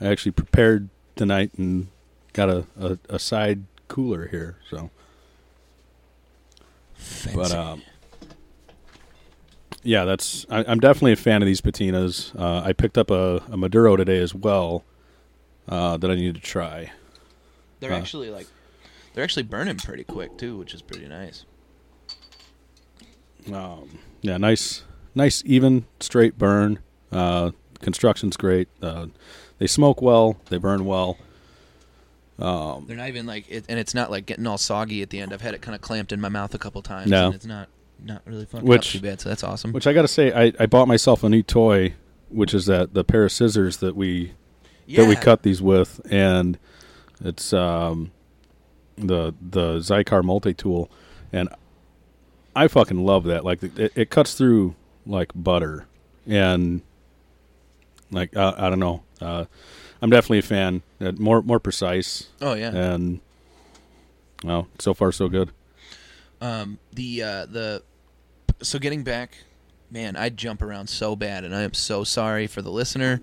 I 0.00 0.06
actually 0.06 0.30
prepared 0.32 0.88
tonight 1.16 1.50
and 1.56 1.88
got 2.32 2.48
a, 2.48 2.66
a, 2.78 2.98
a 3.08 3.18
side 3.18 3.64
cooler 3.88 4.28
here. 4.28 4.56
So, 4.70 4.90
Fancy. 6.94 7.36
but 7.36 7.50
um, 7.52 7.82
yeah, 9.82 10.04
that's. 10.04 10.46
I, 10.50 10.64
I'm 10.68 10.80
definitely 10.80 11.12
a 11.12 11.16
fan 11.16 11.42
of 11.42 11.46
these 11.46 11.60
patinas. 11.60 12.38
Uh, 12.38 12.62
I 12.64 12.72
picked 12.72 12.98
up 12.98 13.10
a, 13.10 13.42
a 13.50 13.56
Maduro 13.56 13.96
today 13.96 14.20
as 14.20 14.34
well 14.34 14.84
uh, 15.68 15.96
that 15.96 16.10
I 16.10 16.14
need 16.14 16.34
to 16.34 16.40
try. 16.40 16.92
they're 17.80 17.92
uh, 17.92 17.98
actually 17.98 18.30
like 18.30 18.46
they're 19.14 19.24
actually 19.24 19.44
burning 19.44 19.76
pretty 19.76 20.04
quick 20.04 20.36
too, 20.36 20.56
which 20.58 20.74
is 20.74 20.82
pretty 20.82 21.08
nice. 21.08 21.44
Um, 23.52 23.98
yeah, 24.22 24.36
nice, 24.38 24.82
nice, 25.14 25.42
even, 25.46 25.86
straight 26.00 26.36
burn. 26.36 26.80
Uh, 27.12 27.52
construction's 27.80 28.36
great. 28.36 28.68
They 29.58 29.66
smoke 29.66 30.02
well. 30.02 30.36
They 30.50 30.58
burn 30.58 30.84
well. 30.84 31.16
Um, 32.38 32.84
They're 32.86 32.96
not 32.96 33.08
even 33.08 33.24
like 33.26 33.46
it, 33.48 33.64
and 33.68 33.78
it's 33.78 33.94
not 33.94 34.10
like 34.10 34.26
getting 34.26 34.46
all 34.46 34.58
soggy 34.58 35.00
at 35.00 35.08
the 35.10 35.20
end. 35.20 35.32
I've 35.32 35.40
had 35.40 35.54
it 35.54 35.62
kind 35.62 35.74
of 35.74 35.80
clamped 35.80 36.12
in 36.12 36.20
my 36.20 36.28
mouth 36.28 36.54
a 36.54 36.58
couple 36.58 36.82
times, 36.82 37.10
No. 37.10 37.26
and 37.26 37.34
it's 37.34 37.46
not 37.46 37.68
not 38.04 38.20
really 38.26 38.44
fucking 38.44 38.68
Which- 38.68 38.92
too 38.92 39.00
bad. 39.00 39.20
So 39.22 39.30
that's 39.30 39.42
awesome. 39.42 39.72
which 39.72 39.86
I 39.86 39.94
got 39.94 40.02
to 40.02 40.08
say, 40.08 40.30
I, 40.32 40.52
I 40.60 40.66
bought 40.66 40.86
myself 40.86 41.24
a 41.24 41.30
new 41.30 41.42
toy, 41.42 41.94
which 42.28 42.52
is 42.52 42.66
that 42.66 42.92
the 42.92 43.04
pair 43.04 43.24
of 43.24 43.32
scissors 43.32 43.78
that 43.78 43.96
we 43.96 44.32
that 44.94 45.08
we 45.08 45.16
cut 45.16 45.42
these 45.42 45.62
with, 45.62 46.00
and 46.10 46.58
it's 47.24 47.54
um, 47.54 48.12
the 48.96 49.32
the 49.40 49.78
Xikar 49.78 50.22
multi 50.22 50.52
tool, 50.52 50.90
and 51.32 51.48
I 52.54 52.68
fucking 52.68 53.02
love 53.02 53.24
that. 53.24 53.46
Like 53.46 53.62
it, 53.62 53.92
it 53.96 54.10
cuts 54.10 54.34
through 54.34 54.74
like 55.06 55.32
butter, 55.34 55.86
and 56.26 56.82
like 58.10 58.36
uh, 58.36 58.52
I 58.58 58.68
don't 58.68 58.78
know, 58.78 59.02
uh, 59.20 59.44
I'm 60.02 60.10
definitely 60.10 60.38
a 60.38 60.42
fan. 60.42 60.82
Uh, 61.00 61.12
more 61.18 61.42
more 61.42 61.58
precise, 61.60 62.28
Oh 62.40 62.54
yeah. 62.54 62.70
and 62.74 63.20
well, 64.44 64.68
so 64.78 64.94
far 64.94 65.12
so 65.12 65.28
good. 65.28 65.50
Um, 66.40 66.78
the 66.92 67.22
uh, 67.22 67.46
the 67.46 67.82
so 68.62 68.78
getting 68.78 69.02
back, 69.02 69.36
man, 69.90 70.16
I 70.16 70.28
jump 70.28 70.62
around 70.62 70.88
so 70.88 71.16
bad, 71.16 71.44
and 71.44 71.54
I 71.54 71.62
am 71.62 71.74
so 71.74 72.04
sorry 72.04 72.46
for 72.46 72.62
the 72.62 72.70
listener. 72.70 73.20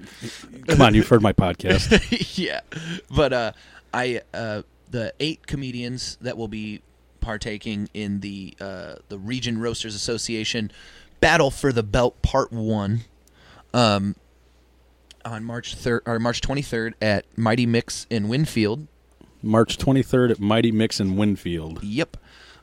Come 0.68 0.82
on, 0.82 0.94
you've 0.96 1.08
heard 1.08 1.22
my 1.22 1.34
podcast. 1.34 2.38
yeah, 2.38 2.62
but 3.10 3.34
uh, 3.34 3.52
I 3.94 4.22
uh, 4.34 4.64
the 4.90 5.14
eight 5.20 5.46
comedians 5.48 6.18
that 6.22 6.38
will 6.38 6.48
be 6.48 6.82
partaking 7.20 7.90
in 7.94 8.20
the 8.22 8.56
uh, 8.60 8.96
the 9.10 9.18
Region 9.20 9.60
Roasters 9.60 9.96
Association 9.96 10.72
Battle 11.20 11.52
for 11.52 11.72
the 11.72 11.84
Belt 11.84 12.22
Part 12.22 12.52
One. 12.52 13.02
Um, 13.74 14.16
on 15.26 15.44
March 15.44 15.76
third 15.76 16.02
or 16.06 16.20
March 16.20 16.42
twenty 16.42 16.62
third 16.62 16.96
at 17.02 17.26
Mighty 17.38 17.66
Mix 17.66 18.08
in 18.10 18.28
Winfield. 18.28 18.88
March 19.44 19.78
23rd 19.78 20.32
at 20.32 20.40
Mighty 20.40 20.72
Mix 20.72 21.02
in 21.02 21.18
Winfield. 21.18 21.84
Yep. 21.84 22.16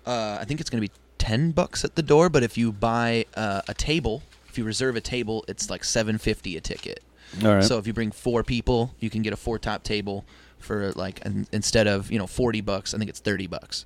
Uh, 0.06 0.38
I 0.40 0.44
think 0.46 0.61
it's 0.61 0.70
going 0.70 0.82
to 0.82 0.88
be 0.88 0.94
ten 1.18 1.50
bucks 1.50 1.84
at 1.84 1.94
the 1.94 2.02
door, 2.02 2.30
but 2.30 2.42
if 2.42 2.56
you 2.56 2.72
buy 2.72 3.26
uh, 3.34 3.61
a 3.68 3.74
table, 3.74 4.22
if 4.48 4.56
you 4.56 4.64
reserve 4.64 4.96
a 4.96 5.00
table, 5.00 5.44
it's 5.46 5.68
like 5.68 5.84
seven 5.84 6.16
fifty 6.16 6.56
a 6.56 6.61
ticket. 6.61 7.00
All 7.44 7.54
right. 7.54 7.64
So 7.64 7.78
if 7.78 7.86
you 7.86 7.92
bring 7.92 8.11
four 8.11 8.42
people, 8.42 8.94
you 8.98 9.11
can 9.11 9.22
get 9.22 9.32
a 9.32 9.36
four 9.36 9.58
top 9.58 9.82
table 9.82 10.24
for 10.58 10.92
like 10.92 11.24
an, 11.24 11.46
instead 11.52 11.86
of 11.86 12.11
you 12.11 12.18
know 12.18 12.26
forty 12.26 12.62
bucks, 12.62 12.94
I 12.94 12.98
think 12.98 13.11
it's 13.11 13.20
thirty 13.20 13.46
bucks. 13.46 13.84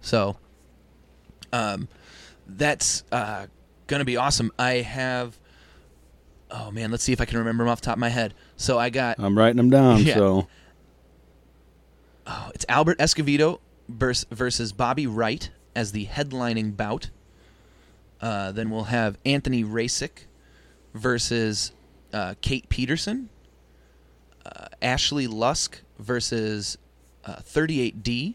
So, 0.00 0.36
um, 1.52 1.88
that's 2.46 3.02
uh, 3.10 3.46
gonna 3.88 4.04
be 4.04 4.16
awesome. 4.16 4.52
I 4.58 4.74
have. 4.74 5.36
Oh 6.50 6.70
man, 6.70 6.90
let's 6.90 7.02
see 7.02 7.12
if 7.12 7.20
I 7.20 7.24
can 7.24 7.38
remember 7.38 7.64
them 7.64 7.70
off 7.70 7.80
the 7.80 7.86
top 7.86 7.96
of 7.96 8.00
my 8.00 8.08
head. 8.08 8.34
So 8.56 8.78
I 8.78 8.90
got 8.90 9.18
I'm 9.18 9.36
writing 9.36 9.56
them 9.56 9.70
down. 9.70 10.02
Yeah. 10.02 10.14
So 10.14 10.48
oh, 12.26 12.50
it's 12.54 12.64
Albert 12.68 12.98
Escovedo 12.98 13.60
versus 13.88 14.72
Bobby 14.72 15.06
Wright 15.06 15.50
as 15.74 15.92
the 15.92 16.06
headlining 16.06 16.76
bout. 16.76 17.10
Uh, 18.20 18.52
then 18.52 18.70
we'll 18.70 18.84
have 18.84 19.18
Anthony 19.24 19.62
Rasick 19.62 20.24
versus 20.94 21.72
uh, 22.12 22.34
Kate 22.40 22.68
Peterson. 22.68 23.28
Uh, 24.44 24.68
Ashley 24.80 25.26
Lusk 25.26 25.82
versus 25.98 26.78
uh, 27.24 27.36
38D. 27.36 28.34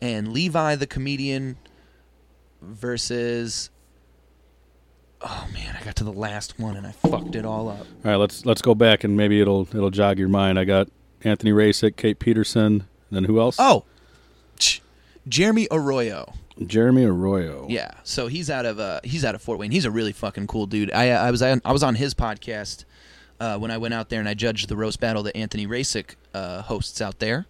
And 0.00 0.32
Levi 0.32 0.74
the 0.74 0.86
comedian 0.86 1.56
versus. 2.60 3.70
Oh 5.28 5.48
man, 5.52 5.76
I 5.78 5.84
got 5.84 5.96
to 5.96 6.04
the 6.04 6.12
last 6.12 6.56
one 6.56 6.76
and 6.76 6.86
I 6.86 6.92
fucked 6.92 7.34
it 7.34 7.44
all 7.44 7.68
up. 7.68 7.80
all 7.80 7.86
right, 8.04 8.14
let's 8.16 8.46
let's 8.46 8.62
go 8.62 8.76
back 8.76 9.02
and 9.02 9.16
maybe 9.16 9.40
it'll 9.40 9.62
it'll 9.62 9.90
jog 9.90 10.20
your 10.20 10.28
mind. 10.28 10.56
I 10.56 10.64
got 10.64 10.88
Anthony 11.24 11.50
Rasick, 11.50 11.96
Kate 11.96 12.20
Peterson, 12.20 12.72
and 12.74 13.10
then 13.10 13.24
who 13.24 13.40
else? 13.40 13.56
Oh, 13.58 13.84
Jeremy 15.28 15.66
Arroyo. 15.70 16.32
Jeremy 16.64 17.04
Arroyo. 17.04 17.66
Yeah, 17.68 17.90
so 18.04 18.28
he's 18.28 18.48
out 18.50 18.66
of 18.66 18.78
uh 18.78 19.00
he's 19.02 19.24
out 19.24 19.34
of 19.34 19.42
Fort 19.42 19.58
Wayne. 19.58 19.72
He's 19.72 19.84
a 19.84 19.90
really 19.90 20.12
fucking 20.12 20.46
cool 20.46 20.66
dude. 20.66 20.92
I 20.92 21.10
I 21.10 21.30
was 21.32 21.42
on, 21.42 21.60
I 21.64 21.72
was 21.72 21.82
on 21.82 21.96
his 21.96 22.14
podcast 22.14 22.84
uh, 23.40 23.58
when 23.58 23.70
I 23.70 23.78
went 23.78 23.94
out 23.94 24.08
there 24.08 24.20
and 24.20 24.28
I 24.28 24.34
judged 24.34 24.68
the 24.68 24.76
roast 24.76 25.00
battle 25.00 25.22
that 25.24 25.36
Anthony 25.36 25.66
Rasick 25.66 26.14
uh, 26.34 26.62
hosts 26.62 27.00
out 27.00 27.18
there. 27.18 27.46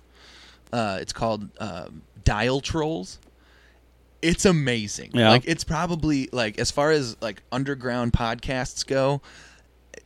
Uh, 0.72 0.98
it's 1.00 1.12
called 1.12 1.48
um 1.60 2.02
Dial 2.24 2.60
Trolls. 2.60 3.18
It's 4.22 4.44
amazing. 4.44 5.10
Yeah. 5.14 5.30
Like 5.30 5.44
it's 5.46 5.64
probably 5.64 6.28
like 6.32 6.58
as 6.58 6.70
far 6.70 6.90
as 6.90 7.16
like 7.20 7.42
underground 7.52 8.12
podcasts 8.12 8.86
go, 8.86 9.20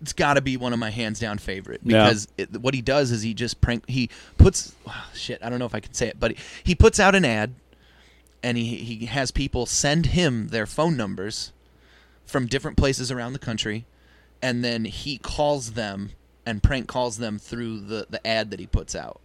it's 0.00 0.12
got 0.12 0.34
to 0.34 0.40
be 0.40 0.56
one 0.56 0.72
of 0.72 0.78
my 0.78 0.90
hands 0.90 1.18
down 1.20 1.38
favorite 1.38 1.80
Yeah. 1.84 2.04
because 2.04 2.28
it, 2.38 2.61
what 2.61 2.74
he 2.74 2.82
does 2.82 3.11
is 3.11 3.22
he 3.22 3.34
just 3.34 3.61
prank 3.61 3.88
he 3.88 4.08
puts 4.38 4.74
oh, 4.86 5.11
shit 5.14 5.38
I 5.42 5.50
don't 5.50 5.58
know 5.58 5.66
if 5.66 5.74
I 5.74 5.80
can 5.80 5.92
say 5.94 6.08
it 6.08 6.18
but 6.18 6.34
he 6.64 6.74
puts 6.74 6.98
out 6.98 7.14
an 7.14 7.24
ad 7.24 7.54
and 8.42 8.56
he 8.56 8.76
he 8.76 9.06
has 9.06 9.30
people 9.30 9.66
send 9.66 10.06
him 10.06 10.48
their 10.48 10.66
phone 10.66 10.96
numbers 10.96 11.52
from 12.24 12.46
different 12.46 12.76
places 12.76 13.11
around 13.12 13.32
the 13.34 13.38
country 13.38 13.84
and 14.40 14.64
then 14.64 14.86
he 14.86 15.18
calls 15.18 15.72
them 15.72 16.11
and 16.46 16.62
prank 16.62 16.86
calls 16.86 17.18
them 17.18 17.38
through 17.38 17.80
the 17.80 18.06
the 18.08 18.24
ad 18.26 18.50
that 18.50 18.61
he 18.61 18.66
puts 18.66 18.94
out 18.96 19.20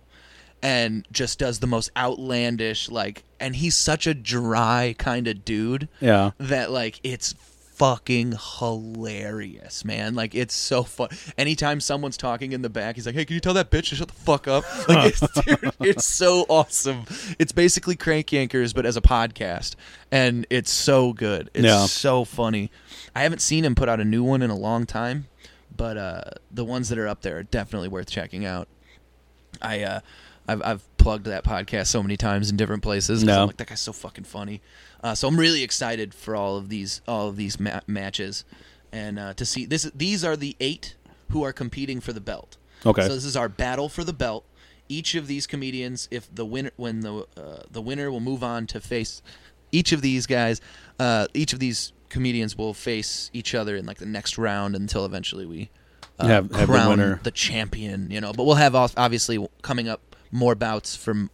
and 0.63 1.05
just 1.11 1.37
does 1.39 1.59
the 1.59 1.67
most 1.67 1.91
outlandish 1.97 2.89
like 2.89 3.23
and 3.39 3.55
he's 3.57 3.77
such 3.77 4.07
a 4.07 4.13
dry 4.13 4.95
kind 4.97 5.27
of 5.27 5.45
dude 5.45 5.87
Yeah. 5.99 6.31
that 6.39 6.71
like 6.71 6.99
it's 7.03 7.33
fucking 7.75 8.33
hilarious, 8.61 9.83
man. 9.83 10.15
Like 10.15 10.33
it's 10.33 10.55
so 10.55 10.83
fun. 10.83 11.09
Anytime 11.37 11.81
someone's 11.81 12.15
talking 12.17 12.53
in 12.53 12.61
the 12.61 12.69
back, 12.69 12.95
he's 12.95 13.05
like, 13.05 13.15
"Hey, 13.15 13.25
can 13.25 13.33
you 13.33 13.41
tell 13.41 13.53
that 13.55 13.69
bitch 13.69 13.89
to 13.89 13.95
shut 13.95 14.07
the 14.07 14.13
fuck 14.13 14.47
up?" 14.47 14.63
Like 14.87 15.13
it's, 15.21 15.41
dude, 15.45 15.71
it's 15.81 16.05
so 16.05 16.45
awesome. 16.47 17.03
It's 17.37 17.51
basically 17.51 17.95
Crank 17.97 18.27
Yankers, 18.27 18.73
but 18.73 18.85
as 18.85 18.95
a 18.95 19.01
podcast, 19.01 19.75
and 20.11 20.47
it's 20.49 20.71
so 20.71 21.11
good. 21.13 21.49
It's 21.53 21.65
Yeah. 21.65 21.85
so 21.85 22.23
funny. 22.23 22.71
I 23.13 23.23
haven't 23.23 23.41
seen 23.41 23.65
him 23.65 23.75
put 23.75 23.89
out 23.89 23.99
a 23.99 24.05
new 24.05 24.23
one 24.23 24.41
in 24.41 24.49
a 24.49 24.55
long 24.57 24.85
time, 24.85 25.27
but 25.75 25.97
uh, 25.97 26.21
the 26.51 26.63
ones 26.63 26.87
that 26.89 26.97
are 26.97 27.07
up 27.09 27.23
there 27.23 27.37
are 27.39 27.43
definitely 27.43 27.89
worth 27.89 28.09
checking 28.09 28.45
out. 28.45 28.67
I 29.61 29.83
uh, 29.83 29.99
I've 30.47 30.61
I've 30.63 30.97
plugged 30.97 31.25
that 31.25 31.43
podcast 31.43 31.87
so 31.87 32.01
many 32.01 32.17
times 32.17 32.49
in 32.49 32.57
different 32.57 32.83
places. 32.83 33.23
No. 33.23 33.41
I'm 33.41 33.47
like 33.47 33.57
that 33.57 33.67
guy's 33.67 33.81
so 33.81 33.93
fucking 33.93 34.23
funny. 34.25 34.61
Uh, 35.03 35.13
so 35.15 35.27
I'm 35.27 35.37
really 35.39 35.63
excited 35.63 36.13
for 36.13 36.35
all 36.35 36.57
of 36.57 36.69
these 36.69 37.01
all 37.07 37.27
of 37.29 37.35
these 37.37 37.59
ma- 37.59 37.81
matches, 37.87 38.45
and 38.91 39.17
uh, 39.19 39.33
to 39.35 39.45
see 39.45 39.65
this. 39.65 39.83
These 39.95 40.23
are 40.23 40.35
the 40.35 40.55
eight 40.59 40.95
who 41.31 41.43
are 41.43 41.53
competing 41.53 41.99
for 41.99 42.13
the 42.13 42.21
belt. 42.21 42.57
Okay. 42.85 43.01
So 43.03 43.09
this 43.15 43.25
is 43.25 43.35
our 43.35 43.49
battle 43.49 43.89
for 43.89 44.03
the 44.03 44.13
belt. 44.13 44.45
Each 44.87 45.15
of 45.15 45.25
these 45.27 45.47
comedians, 45.47 46.07
if 46.11 46.33
the 46.33 46.45
winner, 46.45 46.71
when 46.75 46.99
the 47.01 47.25
uh, 47.35 47.63
the 47.71 47.81
winner 47.81 48.11
will 48.11 48.19
move 48.19 48.43
on 48.43 48.67
to 48.67 48.79
face 48.79 49.21
each 49.71 49.91
of 49.91 50.01
these 50.01 50.27
guys, 50.27 50.61
uh, 50.99 51.25
each 51.33 51.53
of 51.53 51.59
these 51.59 51.91
comedians 52.09 52.55
will 52.55 52.73
face 52.73 53.29
each 53.33 53.55
other 53.55 53.75
in 53.75 53.85
like 53.87 53.97
the 53.97 54.05
next 54.05 54.37
round 54.37 54.75
until 54.75 55.03
eventually 55.05 55.45
we 55.45 55.69
uh, 56.19 56.27
Have- 56.27 56.51
have 56.51 56.67
the 56.67 56.73
crown 56.73 56.89
winner. 56.89 57.19
the 57.23 57.31
champion. 57.31 58.11
You 58.11 58.21
know, 58.21 58.31
but 58.31 58.43
we'll 58.45 58.55
have 58.55 58.75
ob- 58.75 58.91
obviously 58.95 59.43
coming 59.63 59.89
up 59.89 60.14
more 60.36 60.53
bouts 60.55 60.95
from 60.95 61.29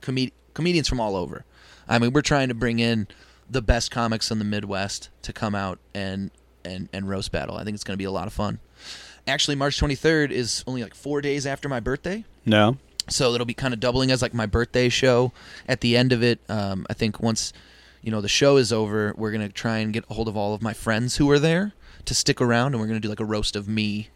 comed- 0.00 0.32
comedians 0.54 0.88
from 0.88 0.98
all 1.00 1.14
over. 1.14 1.44
I 1.88 1.98
mean, 1.98 2.12
we're 2.12 2.22
trying 2.22 2.48
to 2.48 2.54
bring 2.54 2.78
in 2.78 3.06
the 3.48 3.62
best 3.62 3.90
comics 3.90 4.30
in 4.30 4.38
the 4.38 4.44
Midwest 4.44 5.10
to 5.22 5.32
come 5.32 5.54
out 5.54 5.78
and 5.94 6.30
and 6.64 6.88
and 6.92 7.08
roast 7.08 7.30
battle. 7.30 7.56
I 7.56 7.64
think 7.64 7.74
it's 7.74 7.84
going 7.84 7.94
to 7.96 7.98
be 7.98 8.04
a 8.04 8.10
lot 8.10 8.26
of 8.26 8.32
fun. 8.32 8.58
Actually, 9.28 9.56
March 9.56 9.78
23rd 9.80 10.30
is 10.30 10.64
only 10.66 10.82
like 10.82 10.94
four 10.94 11.20
days 11.20 11.46
after 11.46 11.68
my 11.68 11.80
birthday, 11.80 12.24
No. 12.44 12.76
so 13.08 13.34
it'll 13.34 13.44
be 13.46 13.54
kind 13.54 13.74
of 13.74 13.80
doubling 13.80 14.10
as 14.12 14.22
like 14.22 14.32
my 14.34 14.46
birthday 14.46 14.88
show. 14.88 15.32
At 15.68 15.80
the 15.80 15.96
end 15.96 16.12
of 16.12 16.22
it, 16.22 16.40
um, 16.48 16.86
I 16.88 16.94
think 16.94 17.20
once 17.20 17.52
you 18.02 18.10
know 18.10 18.20
the 18.20 18.28
show 18.28 18.56
is 18.56 18.72
over, 18.72 19.12
we're 19.16 19.32
gonna 19.32 19.48
try 19.48 19.78
and 19.78 19.92
get 19.92 20.04
a 20.10 20.14
hold 20.14 20.28
of 20.28 20.36
all 20.36 20.54
of 20.54 20.62
my 20.62 20.72
friends 20.72 21.16
who 21.18 21.30
are 21.30 21.38
there 21.38 21.72
to 22.06 22.14
stick 22.14 22.40
around, 22.40 22.72
and 22.72 22.80
we're 22.80 22.86
gonna 22.88 23.00
do 23.00 23.08
like 23.08 23.20
a 23.20 23.24
roast 23.24 23.54
of 23.56 23.68
me 23.68 24.08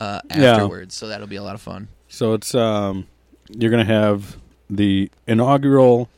uh, 0.00 0.20
Yeah. 0.30 0.52
afterwards. 0.52 0.94
So 0.94 1.08
that'll 1.08 1.26
be 1.26 1.36
a 1.36 1.42
lot 1.42 1.54
of 1.54 1.60
fun. 1.60 1.88
So 2.08 2.32
it's 2.34 2.54
um, 2.54 3.06
you're 3.58 3.70
gonna 3.70 3.84
have 3.84 4.36
the 4.68 5.10
inaugural 5.26 6.08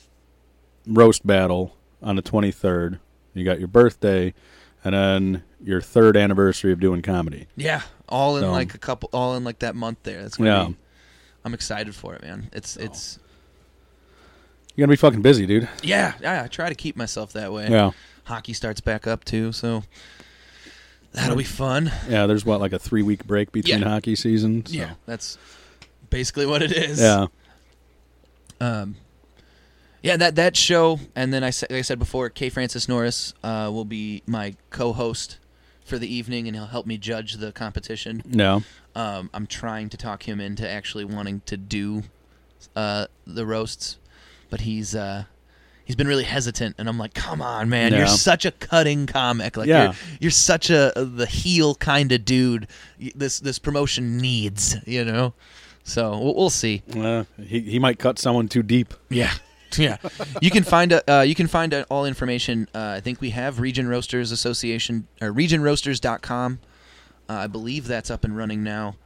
roast 0.87 1.27
battle 1.27 1.75
on 2.03 2.17
the 2.17 2.23
23rd. 2.23 2.99
You 3.35 3.45
got 3.45 3.59
your 3.59 3.69
birthday, 3.69 4.35
and 4.85 4.95
then 4.95 5.43
your 5.63 5.81
third 5.81 6.17
anniversary 6.17 6.73
of 6.73 6.81
doing 6.81 7.03
comedy. 7.03 7.47
Yeah, 7.57 7.83
all 8.09 8.37
in 8.37 8.43
So- 8.43 8.51
like 8.51 8.75
a 8.75 8.79
couple, 8.79 9.09
all 9.13 9.37
in 9.37 9.45
like 9.45 9.61
that 9.61 9.75
month 9.75 9.99
there. 10.03 10.23
That's 10.23 10.39
Yeah. 10.39 10.67
be. 10.69 10.77
I'm 11.45 11.55
excited 11.55 11.95
for 11.95 12.15
it, 12.15 12.23
man. 12.23 12.49
It's 12.53 12.77
it's 12.77 13.19
You're 14.77 14.87
gonna 14.87 14.93
be 14.93 14.97
fucking 14.97 15.23
busy, 15.23 15.47
dude. 15.47 15.69
yeah, 15.83 16.15
yeah. 16.21 16.43
I 16.45 16.49
try 16.49 16.69
to 16.69 16.75
keep 16.75 16.97
myself 16.97 17.33
that 17.35 17.53
way. 17.53 17.69
Yeah. 17.69 17.91
Hockey 18.25 18.53
starts 18.53 18.81
back 18.81 19.07
up 19.07 19.25
too, 19.25 19.53
so 19.53 19.83
that'll 21.13 21.37
be 21.37 21.45
fun. 21.45 21.91
Yeah. 22.09 22.27
There's 22.27 22.45
what 22.45 22.61
like 22.61 22.73
a 22.73 22.79
three 22.79 23.03
week 23.03 23.27
break 23.27 23.51
between 23.53 23.81
Yeah. 23.81 23.89
hockey 23.89 24.15
seasons. 24.17 24.71
so- 24.71 24.77
Yeah, 24.77 24.93
that's 25.07 25.37
basically 26.13 26.47
what 26.47 26.63
it 26.63 26.71
is. 26.71 27.01
Yeah. 27.01 27.27
Um, 28.61 28.95
yeah, 30.03 30.17
that 30.17 30.35
that 30.37 30.57
show, 30.57 31.01
and 31.15 31.33
then 31.33 31.43
I 31.45 31.51
said, 31.51 31.71
like 31.71 31.79
I 31.79 31.83
said 31.83 31.99
before, 31.99 32.29
K. 32.29 32.49
Francis 32.49 32.89
Norris 32.89 33.35
uh, 33.43 33.71
will 33.73 33.85
be 33.85 34.23
my 34.27 34.55
co-host 34.71 35.39
for 35.85 35.99
the 35.99 36.13
evening, 36.13 36.47
and 36.47 36.57
he'll 36.57 36.67
help 36.67 36.87
me 36.87 36.97
judge 36.99 37.35
the 37.35 37.53
competition. 37.53 38.23
No, 38.27 38.63
Um, 38.95 39.31
I'm 39.35 39.47
trying 39.47 39.89
to 39.91 39.97
talk 39.97 40.25
him 40.29 40.41
into 40.41 40.69
actually 40.69 41.05
wanting 41.05 41.43
to 41.47 41.57
do 41.57 42.03
uh, 42.77 43.07
the 43.27 43.47
roasts, 43.47 43.99
but 44.51 44.63
he's 44.63 44.95
uh, 44.95 45.25
he's 45.85 45.95
been 45.97 46.09
really 46.09 46.25
hesitant, 46.25 46.75
and 46.79 46.89
I'm 46.89 46.99
like, 46.99 47.15
come 47.15 47.41
on, 47.43 47.69
man, 47.69 47.93
Yeah. 47.93 47.99
you're 47.99 48.07
such 48.09 48.45
a 48.45 48.51
cutting 48.51 49.07
comic, 49.07 49.57
like 49.57 49.69
Yeah. 49.69 49.85
you're 49.85 49.95
you're 50.21 50.31
such 50.33 50.69
a 50.71 50.93
the 50.97 51.27
heel 51.27 51.77
kind 51.77 52.11
of 52.13 52.25
dude. 52.25 52.67
This 53.15 53.39
this 53.39 53.59
promotion 53.61 54.19
needs, 54.19 54.77
you 54.85 55.05
know. 55.05 55.35
So 55.85 56.19
we'll, 56.19 56.35
we'll 56.35 56.51
see. 56.51 56.83
Uh, 56.97 57.25
he 57.43 57.61
he 57.61 57.79
might 57.79 57.99
cut 57.99 58.19
someone 58.19 58.49
too 58.49 58.63
deep. 58.63 58.95
Yeah. 59.09 59.33
Yeah, 59.79 59.97
you 60.43 60.51
can 60.51 60.65
find 60.65 60.93
uh, 60.93 61.01
uh, 61.09 61.21
you 61.27 61.35
can 61.35 61.47
find 61.47 61.73
uh, 61.73 61.87
all 61.89 62.05
information. 62.05 62.69
Uh, 62.75 62.97
I 62.97 63.01
think 63.01 63.23
we 63.23 63.31
have 63.31 63.59
Region 63.59 63.89
Roasters 63.89 64.31
Association 64.31 65.09
or 65.23 65.33
RegionRoasters.com. 65.33 66.59
Uh, 67.27 67.33
I 67.33 67.47
believe 67.47 67.87
that's 67.87 68.11
up 68.11 68.23
and 68.23 68.37
running 68.37 68.63
now. 68.63 68.97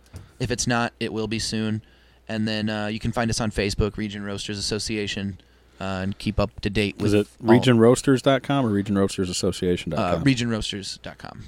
If 0.41 0.51
it's 0.51 0.66
not, 0.66 0.93
it 0.99 1.12
will 1.12 1.29
be 1.29 1.39
soon. 1.39 1.83
And 2.29 2.49
then 2.49 2.68
uh, 2.68 2.89
you 2.89 2.99
can 2.99 3.12
find 3.12 3.31
us 3.31 3.41
on 3.41 3.53
Facebook, 3.53 3.97
Region 3.97 4.24
Roasters 4.24 4.59
Association, 4.59 5.39
uh, 5.81 5.85
and 6.03 6.18
keep 6.18 6.41
up 6.41 6.59
to 6.62 6.68
date 6.68 6.97
with 6.99 7.07
Is 7.07 7.14
it 7.14 7.29
all- 7.41 7.55
regionroasters.com 7.55 8.66
or 8.66 8.70
regionroastersassociation.com? 8.70 9.97
uh, 10.20 10.24
RegionRoasters.com. 10.24 11.45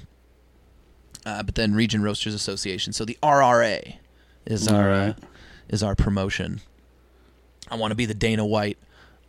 Uh, 1.25 1.43
but 1.43 1.55
then 1.55 1.73
Region 1.75 2.01
Roasters 2.01 2.33
Association. 2.33 2.93
So 2.93 3.03
the 3.03 3.17
RRA 3.21 3.97
is 4.45 4.67
our 4.67 4.91
uh, 4.91 5.13
is 5.69 5.83
our 5.83 5.95
promotion. 5.95 6.61
I 7.69 7.75
want 7.75 7.91
to 7.91 7.95
be 7.95 8.05
the 8.05 8.13
Dana 8.13 8.45
White 8.45 8.77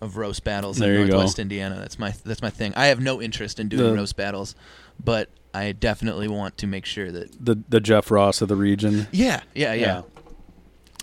of 0.01 0.17
roast 0.17 0.45
battles 0.45 0.79
There 0.79 0.95
in 0.95 1.01
you 1.03 1.07
go. 1.09 1.13
Northwest 1.15 1.39
Indiana. 1.39 1.77
That's 1.79 1.99
my 1.99 2.15
that's 2.25 2.43
my 2.43 2.51
thing. 2.51 2.73
I 2.77 2.87
have 2.87 3.01
no 3.01 3.21
interest 3.21 3.61
in 3.61 3.69
doing 3.69 3.85
The- 3.91 3.95
roast 3.95 4.17
battles, 4.17 4.55
but 5.03 5.29
I 5.53 5.73
definitely 5.73 6.29
want 6.29 6.57
to 6.59 6.67
make 6.67 6.87
sure 6.87 7.11
that 7.13 7.45
The 7.45 7.59
the 7.69 7.81
Jeff 7.81 8.11
Ross 8.11 8.41
of 8.41 8.49
the 8.49 8.57
region. 8.57 9.09
yeah, 9.13 9.43
yeah, 9.55 9.75
yeah. 9.75 10.03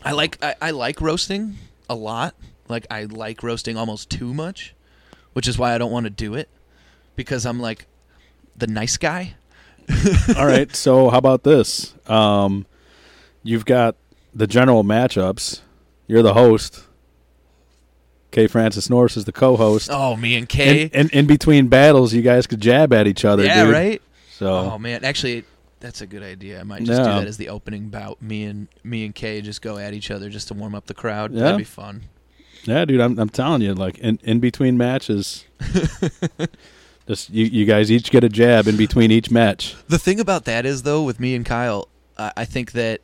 I 0.04 0.14
like 0.14 0.38
I, 0.44 0.56
I 0.62 0.72
like 0.72 1.02
roasting 1.02 1.56
a 1.90 1.96
lot. 1.96 2.34
Like 2.70 2.88
I 2.90 3.04
like 3.06 3.44
roasting 3.44 3.78
almost 3.78 4.10
too 4.10 4.34
much, 4.34 4.74
which 5.34 5.48
is 5.48 5.58
why 5.58 5.74
I 5.74 5.78
don't 5.78 5.92
want 5.92 6.06
to 6.06 6.10
do 6.10 6.34
it 6.34 6.50
because 7.16 7.46
I'm 7.46 7.60
like 7.60 7.88
the 8.58 8.68
nice 8.68 8.98
guy. 8.98 9.36
All 10.38 10.46
right. 10.46 10.76
So 10.76 11.10
how 11.10 11.18
about 11.18 11.44
this? 11.44 11.94
Um, 12.08 12.66
you've 13.44 13.66
got 13.66 13.96
the 14.34 14.48
general 14.48 14.84
matchups. 14.84 15.62
You're 16.08 16.24
the 16.24 16.34
host. 16.34 16.84
K. 18.32 18.48
Francis 18.48 18.90
Norris 18.90 19.18
is 19.18 19.26
the 19.26 19.32
co-host. 19.32 19.90
Oh, 19.92 20.16
me 20.16 20.36
and 20.36 20.48
Kay. 20.48 20.84
And, 20.84 20.94
and 20.96 21.12
in 21.12 21.28
between 21.28 21.68
battles, 21.68 22.14
you 22.14 22.22
guys 22.22 22.46
could 22.46 22.62
jab 22.62 22.94
at 22.94 23.08
each 23.08 23.26
other. 23.26 23.44
yeah, 23.44 23.64
dude. 23.64 23.74
right. 23.74 24.02
So 24.32 24.54
Oh 24.54 24.78
man, 24.78 25.04
actually, 25.04 25.44
that's 25.80 26.02
a 26.02 26.08
good 26.08 26.22
idea. 26.24 26.60
I 26.60 26.64
might 26.64 26.84
just 26.84 27.02
Yeah. 27.02 27.14
do 27.14 27.20
that 27.22 27.28
as 27.28 27.38
the 27.38 27.50
opening 27.50 27.90
bout. 27.90 28.22
Me 28.22 28.44
and 28.44 28.68
me 28.84 29.06
and 29.06 29.16
Kay 29.16 29.42
just 29.42 29.62
go 29.62 29.78
at 29.78 29.94
each 29.94 30.12
other 30.12 30.30
just 30.30 30.50
to 30.50 30.54
warm 30.54 30.76
up 30.76 30.86
the 30.86 30.94
crowd. 30.94 31.34
Yeah. 31.34 31.44
That'd 31.44 31.58
be 31.58 31.64
fun. 31.64 32.04
yeah, 32.66 32.86
dude, 32.86 33.00
I'm 33.02 33.18
I'm 33.18 33.30
telling 33.30 33.62
you, 33.62 33.74
like 33.74 33.98
in 34.00 34.20
in 34.24 34.40
between 34.40 34.78
matches, 34.78 35.46
just 37.08 37.30
you 37.30 37.46
you 37.46 37.66
guys 37.66 37.92
each 37.92 38.12
get 38.12 38.24
a 38.24 38.30
jab 38.30 38.68
in 38.68 38.78
between 38.78 39.12
each 39.12 39.32
match. 39.32 39.76
The 39.88 39.98
thing 40.00 40.20
about 40.20 40.46
that 40.46 40.66
is, 40.66 40.84
though, 40.84 41.04
with 41.04 41.20
me 41.20 41.34
and 41.36 41.46
Kyle, 41.46 41.88
I 42.18 42.32
I 42.38 42.46
think 42.46 42.74
that, 42.74 43.02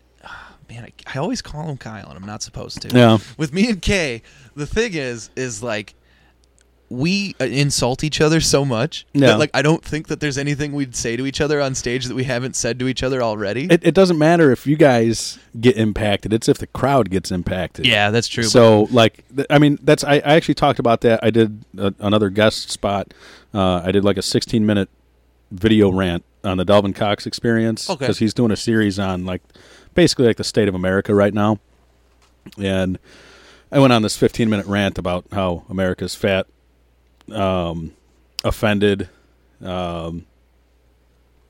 man, 0.70 0.84
I, 0.86 0.91
I 1.16 1.20
always 1.20 1.41
call 1.41 1.64
him 1.70 1.78
Kyle, 1.78 2.07
and 2.09 2.18
I'm 2.18 2.26
not 2.26 2.41
supposed 2.43 2.82
to. 2.82 2.89
Yeah. 2.97 3.18
With 3.38 3.53
me 3.53 3.70
and 3.70 3.82
Kay, 3.82 4.22
the 4.55 4.66
thing 4.66 4.93
is, 4.93 5.30
is 5.36 5.61
like, 5.64 5.93
we 6.89 7.36
uh, 7.41 7.45
insult 7.45 8.03
each 8.03 8.22
other 8.22 8.39
so 8.39 8.64
much 8.64 9.07
Yeah. 9.14 9.28
that, 9.28 9.39
like, 9.39 9.49
I 9.53 9.64
don't 9.64 9.84
think 9.84 10.09
that 10.09 10.20
there's 10.20 10.38
anything 10.38 10.74
we'd 10.74 10.95
say 10.95 11.16
to 11.18 11.26
each 11.26 11.41
other 11.41 11.59
on 11.59 11.74
stage 11.74 12.05
that 12.05 12.14
we 12.14 12.26
haven't 12.26 12.55
said 12.55 12.78
to 12.80 12.88
each 12.88 13.01
other 13.01 13.24
already. 13.24 13.66
It, 13.72 13.84
it 13.84 13.95
doesn't 13.95 14.18
matter 14.20 14.51
if 14.51 14.68
you 14.68 14.76
guys 14.76 15.39
get 15.59 15.76
impacted; 15.76 16.34
it's 16.34 16.47
if 16.47 16.59
the 16.59 16.68
crowd 16.68 17.09
gets 17.09 17.32
impacted. 17.32 17.88
yeah, 17.88 18.11
that's 18.11 18.28
true. 18.28 18.43
So, 18.43 18.84
like, 18.91 19.24
th- 19.36 19.47
I 19.49 19.57
mean, 19.57 19.80
that's 19.82 20.03
I, 20.03 20.16
I 20.16 20.36
actually 20.36 20.53
talked 20.55 20.78
about 20.78 21.01
that. 21.01 21.20
I 21.24 21.32
did 21.32 21.64
a, 21.78 21.95
another 21.99 22.30
guest 22.30 22.70
spot. 22.70 23.11
Uh, 23.53 23.82
I 23.84 23.91
did 23.91 24.03
like 24.03 24.18
a 24.18 24.22
16 24.22 24.64
minute 24.64 24.89
video 25.51 25.91
rant 25.91 26.24
on 26.43 26.57
the 26.57 26.66
Delvin 26.66 26.93
Cox 26.93 27.26
experience 27.26 27.89
Okay. 27.89 27.99
because 27.99 28.20
he's 28.20 28.34
doing 28.34 28.51
a 28.51 28.57
series 28.57 28.99
on 28.99 29.26
like 29.26 29.41
basically 29.93 30.25
like 30.25 30.37
the 30.37 30.43
state 30.43 30.67
of 30.67 30.75
America 30.75 31.13
right 31.13 31.33
now, 31.33 31.59
and 32.61 32.99
I 33.71 33.79
went 33.79 33.93
on 33.93 34.01
this 34.01 34.15
15 34.17 34.49
minute 34.49 34.65
rant 34.65 34.97
about 34.97 35.25
how 35.31 35.63
America's 35.69 36.15
fat, 36.15 36.47
um, 37.31 37.93
offended, 38.43 39.09
um, 39.61 40.25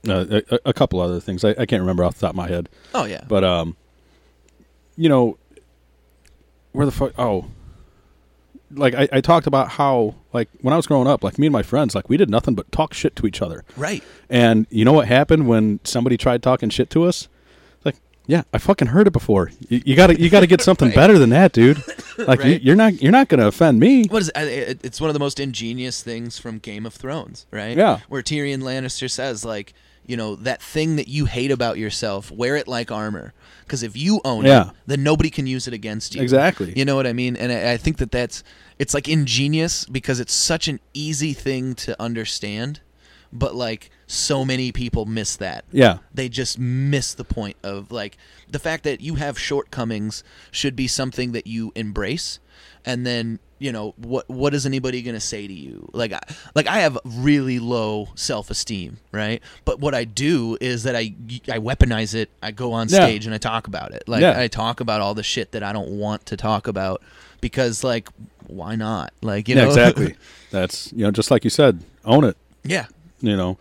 uh, 0.08 0.42
a, 0.52 0.60
a 0.66 0.74
couple 0.74 1.00
other 1.00 1.20
things 1.20 1.44
I, 1.44 1.50
I 1.52 1.66
can't 1.66 1.82
remember 1.82 2.04
off 2.04 2.16
the 2.16 2.22
top 2.22 2.32
of 2.32 2.36
my 2.36 2.48
head. 2.48 2.70
oh 2.94 3.06
yeah, 3.06 3.24
But 3.28 3.44
um, 3.44 3.76
you 4.96 5.10
know, 5.10 5.38
where 6.74 6.86
the 6.86 6.92
fuck? 6.92 7.14
Oh, 7.18 7.46
like 8.72 8.96
I, 8.96 9.08
I 9.12 9.22
talked 9.22 9.48
about 9.48 9.70
how 9.70 10.16
like 10.34 10.50
when 10.62 10.74
I 10.74 10.78
was 10.78 10.88
growing 10.88 11.08
up, 11.08 11.24
like 11.24 11.38
me 11.38 11.48
and 11.48 11.54
my 11.54 11.64
friends, 11.64 11.96
like 11.96 12.10
we 12.10 12.18
did 12.18 12.30
nothing 12.30 12.56
but 12.56 12.72
talk 12.72 12.94
shit 12.94 13.16
to 13.18 13.28
each 13.28 13.42
other. 13.42 13.64
right. 13.78 14.04
And 14.30 14.66
you 14.70 14.84
know 14.86 14.94
what 14.94 15.08
happened 15.08 15.48
when 15.48 15.80
somebody 15.84 16.18
tried 16.18 16.42
talking 16.44 16.70
shit 16.70 16.90
to 16.92 17.04
us? 17.04 17.28
Yeah, 18.26 18.44
I 18.54 18.58
fucking 18.58 18.88
heard 18.90 19.08
it 19.08 19.12
before. 19.12 19.52
You, 19.68 19.82
you 19.86 19.96
gotta 19.96 20.20
you 20.20 20.30
gotta 20.30 20.48
get 20.48 20.62
something 20.70 20.88
Right. 20.90 20.96
better 20.96 21.18
than 21.20 21.30
that, 21.32 21.52
dude. 21.54 21.82
Like 22.16 22.44
you, 22.44 22.52
Right. 22.52 22.62
you're 22.62 22.76
not 22.76 23.02
you're 23.02 23.12
not 23.12 23.28
gonna 23.28 23.48
offend 23.48 23.80
me. 23.80 24.06
What 24.06 24.22
is 24.22 24.32
it? 24.36 24.80
It's 24.84 25.02
one 25.02 25.10
of 25.10 25.16
the 25.16 25.20
most 25.20 25.40
ingenious 25.40 26.04
things 26.04 26.38
from 26.38 26.60
Game 26.60 26.86
of 26.86 26.94
Thrones, 26.94 27.48
right? 27.50 27.76
Yeah. 27.76 28.00
Where 28.08 28.22
Tyrion 28.22 28.62
Lannister 28.62 29.10
says, 29.10 29.44
like, 29.44 29.74
you 30.06 30.16
know, 30.16 30.36
that 30.36 30.62
thing 30.62 30.96
that 30.98 31.08
you 31.08 31.26
hate 31.26 31.50
about 31.50 31.80
yourself, 31.80 32.30
wear 32.30 32.56
it 32.56 32.68
like 32.68 32.92
armor. 32.92 33.34
Because 33.66 33.82
if 33.82 33.98
you 33.98 34.22
own 34.24 34.46
Yeah. 34.46 34.68
it, 34.70 34.76
then 34.86 35.02
nobody 35.02 35.32
can 35.32 35.48
use 35.48 35.68
it 35.68 35.74
against 35.74 36.14
you. 36.14 36.22
Exactly. 36.22 36.72
You 36.76 36.86
know 36.86 36.96
what 36.96 37.08
I 37.08 37.14
mean? 37.14 37.36
And 37.36 37.52
I, 37.52 37.72
I 37.74 37.78
think 37.78 37.98
that 37.98 38.12
that's 38.12 38.44
it's 38.78 38.94
like 38.94 39.10
ingenious 39.10 39.86
because 39.86 40.20
it's 40.20 40.34
such 40.36 40.68
an 40.68 40.80
easy 40.94 41.34
thing 41.34 41.74
to 41.76 42.00
understand, 42.00 42.80
but 43.34 43.56
like 43.56 43.90
so 44.08 44.46
many 44.46 44.72
people 44.72 45.06
miss 45.06 45.36
that. 45.38 45.66
Yeah. 45.72 45.98
They 46.14 46.30
just 46.30 46.58
miss 46.60 47.14
the 47.14 47.24
point 47.26 47.58
of 47.64 47.92
like 47.92 48.18
the 48.50 48.60
fact 48.60 48.84
that 48.84 49.02
you 49.02 49.16
have 49.16 49.38
shortcomings 49.40 50.24
should 50.52 50.76
be 50.76 50.88
something 50.88 51.32
that 51.34 51.48
you 51.48 51.72
embrace, 51.76 52.40
and 52.86 53.06
then 53.06 53.40
you 53.60 53.72
know 53.72 53.94
what 53.98 54.30
what 54.30 54.54
is 54.54 54.66
anybody 54.66 55.02
gonna 55.02 55.20
say 55.20 55.48
to 55.48 55.54
you? 55.54 55.90
Like 55.94 56.14
I, 56.14 56.20
like 56.54 56.68
I 56.68 56.80
have 56.80 56.98
really 57.06 57.58
low 57.60 58.10
self 58.16 58.52
esteem, 58.52 58.98
right? 59.12 59.42
But 59.66 59.80
what 59.80 59.96
I 59.96 60.04
do 60.04 60.58
is 60.62 60.84
that 60.84 60.96
I 60.96 61.16
I 61.48 61.58
weaponize 61.60 62.14
it. 62.14 62.30
I 62.44 62.52
go 62.52 62.74
on 62.74 62.88
Yeah. 62.90 63.06
stage 63.06 63.26
and 63.26 63.34
I 63.34 63.38
talk 63.40 63.68
about 63.68 63.94
it. 63.94 64.04
Like 64.08 64.22
Yeah. 64.22 64.40
I 64.40 64.48
talk 64.48 64.80
about 64.80 65.02
all 65.02 65.14
the 65.16 65.24
shit 65.24 65.54
that 65.54 65.64
I 65.64 65.74
don't 65.74 65.92
want 65.92 66.26
to 66.28 66.38
talk 66.38 66.68
about 66.68 67.02
because 67.42 67.84
like 67.84 68.10
why 68.48 68.76
not? 68.76 69.14
Like 69.22 69.48
you 69.50 69.56
yeah, 69.56 69.64
know 69.64 69.70
exactly. 69.70 70.16
That's 70.52 70.92
you 70.94 71.04
know 71.06 71.12
just 71.12 71.32
like 71.32 71.44
you 71.46 71.50
said, 71.50 71.80
own 72.06 72.26
it. 72.26 72.38
yeah. 72.64 72.86
You 73.24 73.36
know 73.36 73.58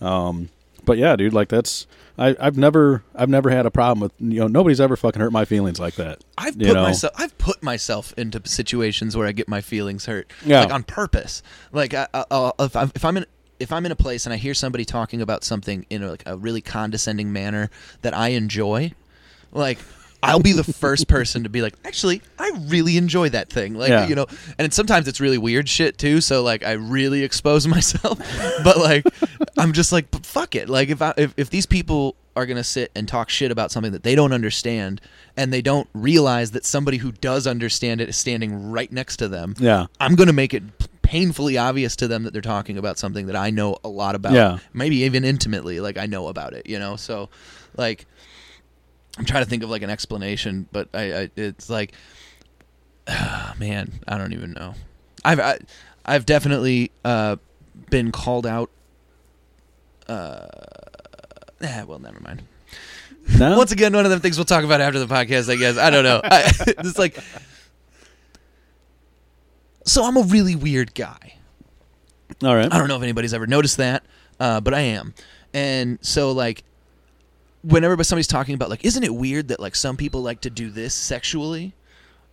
um 0.00 0.48
but 0.84 0.98
yeah 0.98 1.14
dude 1.14 1.32
like 1.32 1.48
that's 1.48 1.86
I, 2.18 2.34
I've 2.40 2.58
never 2.58 3.04
I've 3.14 3.28
never 3.28 3.48
had 3.48 3.64
a 3.64 3.70
problem 3.70 4.00
with 4.00 4.12
you 4.18 4.40
know 4.40 4.48
nobody's 4.48 4.80
ever 4.80 4.96
fucking 4.96 5.20
hurt 5.20 5.30
my 5.30 5.44
feelings 5.44 5.78
like 5.78 5.94
that. 5.94 6.18
I've 6.36 6.58
put 6.58 6.74
know? 6.74 6.82
myself 6.82 7.12
I've 7.16 7.38
put 7.38 7.62
myself 7.62 8.12
into 8.16 8.42
situations 8.44 9.16
where 9.16 9.28
I 9.28 9.32
get 9.32 9.46
my 9.46 9.60
feelings 9.60 10.06
hurt, 10.06 10.32
Yeah. 10.44 10.60
like 10.62 10.72
on 10.72 10.82
purpose. 10.82 11.44
Like 11.70 11.94
I, 11.94 12.08
I, 12.12 12.50
if 12.58 12.74
I'm 12.74 12.90
if 12.96 13.04
I'm 13.04 13.18
in 13.18 13.26
if 13.60 13.70
I'm 13.72 13.86
in 13.86 13.92
a 13.92 13.96
place 13.96 14.26
and 14.26 14.32
I 14.32 14.36
hear 14.36 14.54
somebody 14.54 14.84
talking 14.84 15.20
about 15.22 15.44
something 15.44 15.86
in 15.90 16.02
a, 16.02 16.10
like 16.10 16.24
a 16.26 16.36
really 16.36 16.60
condescending 16.60 17.32
manner 17.32 17.70
that 18.02 18.16
I 18.16 18.30
enjoy, 18.30 18.92
like 19.52 19.78
I'll 20.22 20.40
be 20.40 20.52
the 20.52 20.64
first 20.64 21.06
person 21.06 21.44
to 21.44 21.48
be 21.48 21.62
like, 21.62 21.74
actually, 21.84 22.22
I 22.38 22.50
really 22.66 22.96
enjoy 22.96 23.28
that 23.30 23.50
thing. 23.50 23.74
Like 23.74 23.90
Yeah. 23.90 24.08
you 24.08 24.14
know, 24.14 24.26
and 24.58 24.72
sometimes 24.74 25.06
it's 25.08 25.20
really 25.20 25.38
weird 25.38 25.68
shit 25.68 25.96
too. 25.98 26.20
So 26.20 26.42
like 26.42 26.64
I 26.64 26.72
really 26.72 27.22
expose 27.22 27.66
myself, 27.76 28.18
but 28.64 28.78
like 28.78 29.06
I'm 29.56 29.72
just 29.72 29.92
like 29.92 30.10
"But 30.10 30.26
fuck 30.26 30.54
it. 30.54 30.68
Like 30.68 30.88
if 30.88 31.00
I 31.02 31.14
if, 31.16 31.34
if 31.36 31.50
these 31.50 31.66
people 31.66 32.16
are 32.36 32.46
gonna 32.46 32.64
sit 32.64 32.90
and 32.94 33.06
talk 33.08 33.30
shit 33.30 33.50
about 33.50 33.70
something 33.70 33.92
that 33.92 34.02
they 34.04 34.14
don't 34.14 34.32
understand 34.32 35.00
and 35.36 35.52
they 35.52 35.62
don't 35.62 35.88
realize 35.94 36.52
that 36.52 36.64
somebody 36.64 36.96
who 36.98 37.10
does 37.12 37.46
understand 37.46 38.00
it 38.00 38.08
is 38.08 38.16
standing 38.16 38.70
right 38.70 38.90
next 38.92 39.16
to 39.18 39.28
them, 39.28 39.54
Yeah. 39.58 39.86
I'm 40.00 40.14
gonna 40.16 40.32
make 40.32 40.52
it 40.54 40.62
painfully 41.02 41.56
obvious 41.56 41.96
to 41.96 42.06
them 42.08 42.24
that 42.24 42.32
they're 42.32 42.42
talking 42.42 42.76
about 42.76 42.98
something 42.98 43.26
that 43.26 43.36
I 43.36 43.50
know 43.50 43.78
a 43.82 43.88
lot 43.88 44.14
about. 44.14 44.32
Yeah. 44.34 44.58
Maybe 44.74 44.96
even 45.04 45.24
intimately, 45.24 45.80
like 45.80 45.96
I 45.96 46.06
know 46.06 46.28
about 46.28 46.52
it, 46.52 46.66
you 46.68 46.78
know? 46.78 46.96
So 46.96 47.28
like 47.76 48.06
I'm 49.18 49.24
trying 49.24 49.42
to 49.42 49.50
think 49.50 49.62
of 49.62 49.70
like 49.70 49.82
an 49.82 49.90
explanation, 49.90 50.68
but 50.70 50.88
I, 50.94 51.22
I 51.22 51.30
it's 51.36 51.68
like 51.68 51.92
man, 53.58 53.92
I 54.06 54.18
don't 54.18 54.32
even 54.32 54.52
know. 54.52 54.74
I've 55.24 55.40
I, 55.40 55.58
I've 56.04 56.26
definitely 56.26 56.90
uh, 57.04 57.36
been 57.90 58.12
called 58.12 58.46
out. 58.46 58.70
Uh, 60.08 60.46
eh, 61.60 61.82
well, 61.82 61.98
never 61.98 62.20
mind. 62.20 62.42
No? 63.38 63.56
Once 63.58 63.72
again, 63.72 63.92
one 63.92 64.04
of 64.04 64.10
them 64.10 64.20
things 64.20 64.38
we'll 64.38 64.44
talk 64.44 64.64
about 64.64 64.80
after 64.80 64.98
the 64.98 65.06
podcast. 65.06 65.50
I 65.50 65.56
guess 65.56 65.76
I 65.76 65.90
don't 65.90 66.04
know. 66.04 66.20
I, 66.24 66.50
it's 66.66 66.98
like, 66.98 67.18
so 69.84 70.04
I'm 70.04 70.16
a 70.16 70.22
really 70.22 70.56
weird 70.56 70.94
guy. 70.94 71.34
All 72.42 72.54
right. 72.54 72.72
I 72.72 72.78
don't 72.78 72.88
know 72.88 72.96
if 72.96 73.02
anybody's 73.02 73.34
ever 73.34 73.46
noticed 73.46 73.78
that, 73.78 74.04
uh, 74.38 74.60
but 74.60 74.72
I 74.74 74.80
am. 74.80 75.14
And 75.52 75.98
so, 76.02 76.32
like, 76.32 76.62
whenever 77.68 78.02
somebody's 78.02 78.26
talking 78.26 78.54
about, 78.54 78.70
like, 78.70 78.84
isn't 78.84 79.02
it 79.02 79.14
weird 79.14 79.48
that, 79.48 79.60
like, 79.60 79.74
some 79.74 79.96
people 79.96 80.22
like 80.22 80.40
to 80.42 80.50
do 80.50 80.70
this 80.70 80.94
sexually? 80.94 81.74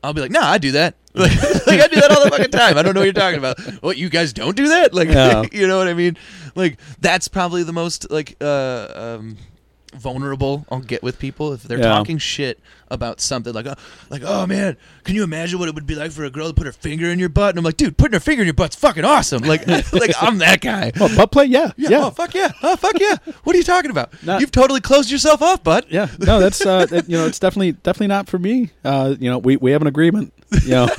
I'll 0.03 0.13
be 0.13 0.21
like, 0.21 0.31
nah, 0.31 0.45
I 0.45 0.57
do 0.57 0.71
that. 0.73 0.95
Like, 1.15 1.31
like 1.65 1.79
I 1.79 1.87
do 1.87 1.95
that 2.01 2.11
all 2.11 2.25
the 2.25 2.29
fucking 2.29 2.51
time. 2.51 2.77
I 2.77 2.83
don't 2.83 2.93
know 2.93 2.99
what 2.99 3.05
you're 3.05 3.13
talking 3.13 3.39
about. 3.39 3.57
What, 3.81 3.95
you 3.95 4.09
guys 4.09 4.33
don't 4.33 4.55
do 4.55 4.67
that? 4.67 4.93
Like, 4.93 5.07
Yeah. 5.07 5.43
you 5.53 5.65
know 5.65 5.77
what 5.77 5.87
I 5.87 5.93
mean? 5.93 6.17
Like, 6.55 6.77
that's 6.99 7.29
probably 7.29 7.63
the 7.63 7.71
most, 7.71 8.11
like, 8.11 8.35
uh, 8.41 8.87
um, 8.93 9.37
vulnerable 9.97 10.65
I'll 10.69 10.79
get 10.79 11.01
with 11.03 11.19
people 11.19 11.53
if 11.53 11.63
they're 11.63 11.77
Yeah. 11.79 11.85
talking 11.93 12.17
shit 12.17 12.59
about 12.89 13.19
something 13.19 13.51
like, 13.53 13.65
uh, 13.65 13.75
like, 14.09 14.21
oh 14.23 14.45
man, 14.45 14.77
can 15.03 15.15
you 15.15 15.23
imagine 15.23 15.57
what 15.57 15.67
it 15.67 15.73
would 15.75 15.87
be 15.87 15.95
like 15.95 16.11
for 16.11 16.23
a 16.23 16.29
girl 16.29 16.47
to 16.47 16.53
put 16.53 16.65
her 16.67 16.71
finger 16.71 17.07
in 17.07 17.17
your 17.19 17.29
butt? 17.29 17.49
And 17.49 17.57
I'm 17.59 17.65
like, 17.65 17.77
dude, 17.77 17.97
putting 17.97 18.13
her 18.13 18.19
finger 18.19 18.41
in 18.43 18.47
your 18.47 18.53
butt's 18.53 18.75
fucking 18.75 19.03
awesome. 19.03 19.41
Like, 19.43 19.65
like 19.93 20.11
I'm 20.21 20.37
that 20.39 20.61
guy. 20.61 20.91
Oh, 20.99 21.13
butt 21.15 21.31
play? 21.31 21.45
Yeah. 21.45 21.71
Yeah, 21.77 21.89
Yeah. 21.89 22.05
Oh 22.05 22.11
fuck 22.11 22.33
yeah. 22.35 22.51
Oh 22.61 22.75
fuck 22.75 22.99
yeah. 22.99 23.15
What 23.43 23.55
are 23.55 23.57
you 23.57 23.63
talking 23.63 23.91
about? 23.91 24.11
Not- 24.23 24.41
You've 24.41 24.51
totally 24.51 24.81
closed 24.81 25.09
yourself 25.09 25.41
off, 25.41 25.63
bud. 25.63 25.85
Yeah. 25.89 26.07
No, 26.19 26.39
that's 26.39 26.65
uh 26.65 26.85
that- 26.87 27.09
you 27.09 27.17
know, 27.17 27.25
it's 27.25 27.39
definitely 27.39 27.71
definitely 27.73 28.07
not 28.07 28.27
for 28.27 28.37
me. 28.39 28.71
Uh, 28.83 29.15
you 29.19 29.29
know, 29.29 29.37
we 29.39 29.57
we 29.57 29.71
have 29.71 29.81
an 29.81 29.87
agreement. 29.87 30.31
You 30.63 30.69
know, 30.69 30.89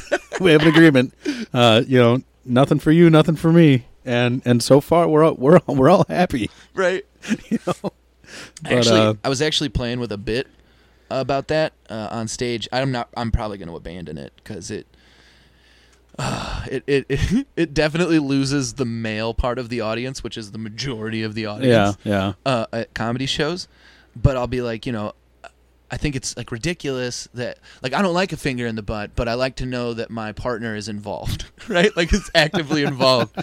we 0.40 0.50
have 0.52 0.62
an 0.62 0.68
agreement. 0.68 1.14
Uh, 1.54 1.82
you 1.86 1.98
know, 1.98 2.20
nothing 2.44 2.78
for 2.78 2.90
you, 2.90 3.08
nothing 3.10 3.36
for 3.36 3.52
me. 3.52 3.86
And 4.04 4.42
and 4.44 4.62
so 4.62 4.80
far 4.80 5.08
we're 5.08 5.24
all, 5.24 5.34
we're 5.34 5.60
all, 5.66 5.74
we're 5.74 5.88
all 5.90 6.04
happy. 6.08 6.50
Right. 6.74 7.04
You 7.50 7.58
know. 7.66 7.92
But, 8.62 8.72
actually, 8.72 9.00
uh, 9.00 9.14
I 9.24 9.28
was 9.28 9.42
actually 9.42 9.68
playing 9.68 10.00
with 10.00 10.12
a 10.12 10.18
bit 10.18 10.46
about 11.10 11.48
that 11.48 11.72
uh, 11.88 12.08
on 12.10 12.28
stage. 12.28 12.68
I'm 12.72 12.92
not. 12.92 13.08
I'm 13.16 13.30
probably 13.30 13.58
going 13.58 13.68
to 13.68 13.76
abandon 13.76 14.18
it 14.18 14.32
because 14.36 14.70
it. 14.70 14.86
it, 16.18 16.84
it 16.86 17.06
it 17.08 17.46
it 17.56 17.74
definitely 17.74 18.18
loses 18.18 18.74
the 18.74 18.84
male 18.84 19.34
part 19.34 19.58
of 19.58 19.68
the 19.68 19.80
audience, 19.80 20.24
which 20.24 20.36
is 20.36 20.52
the 20.52 20.58
majority 20.58 21.22
of 21.22 21.34
the 21.34 21.46
audience. 21.46 21.96
Yeah, 22.02 22.10
yeah. 22.10 22.32
uh, 22.44 22.66
at 22.72 22.94
comedy 22.94 23.26
shows, 23.26 23.68
but 24.14 24.36
I'll 24.36 24.46
be 24.46 24.62
like, 24.62 24.86
you 24.86 24.92
know, 24.92 25.12
I 25.90 25.96
think 25.96 26.16
it's 26.16 26.36
like 26.36 26.50
ridiculous 26.50 27.28
that 27.34 27.58
like 27.82 27.92
I 27.94 28.02
don't 28.02 28.14
like 28.14 28.32
a 28.32 28.36
finger 28.36 28.66
in 28.66 28.74
the 28.74 28.82
butt, 28.82 29.12
but 29.14 29.28
I 29.28 29.34
like 29.34 29.56
to 29.56 29.66
know 29.66 29.94
that 29.94 30.10
my 30.10 30.32
partner 30.32 30.74
is 30.74 30.88
involved, 30.88 31.44
right? 31.68 31.96
Like 31.96 32.12
it's 32.12 32.28
actively 32.34 32.82
involved. 32.82 33.36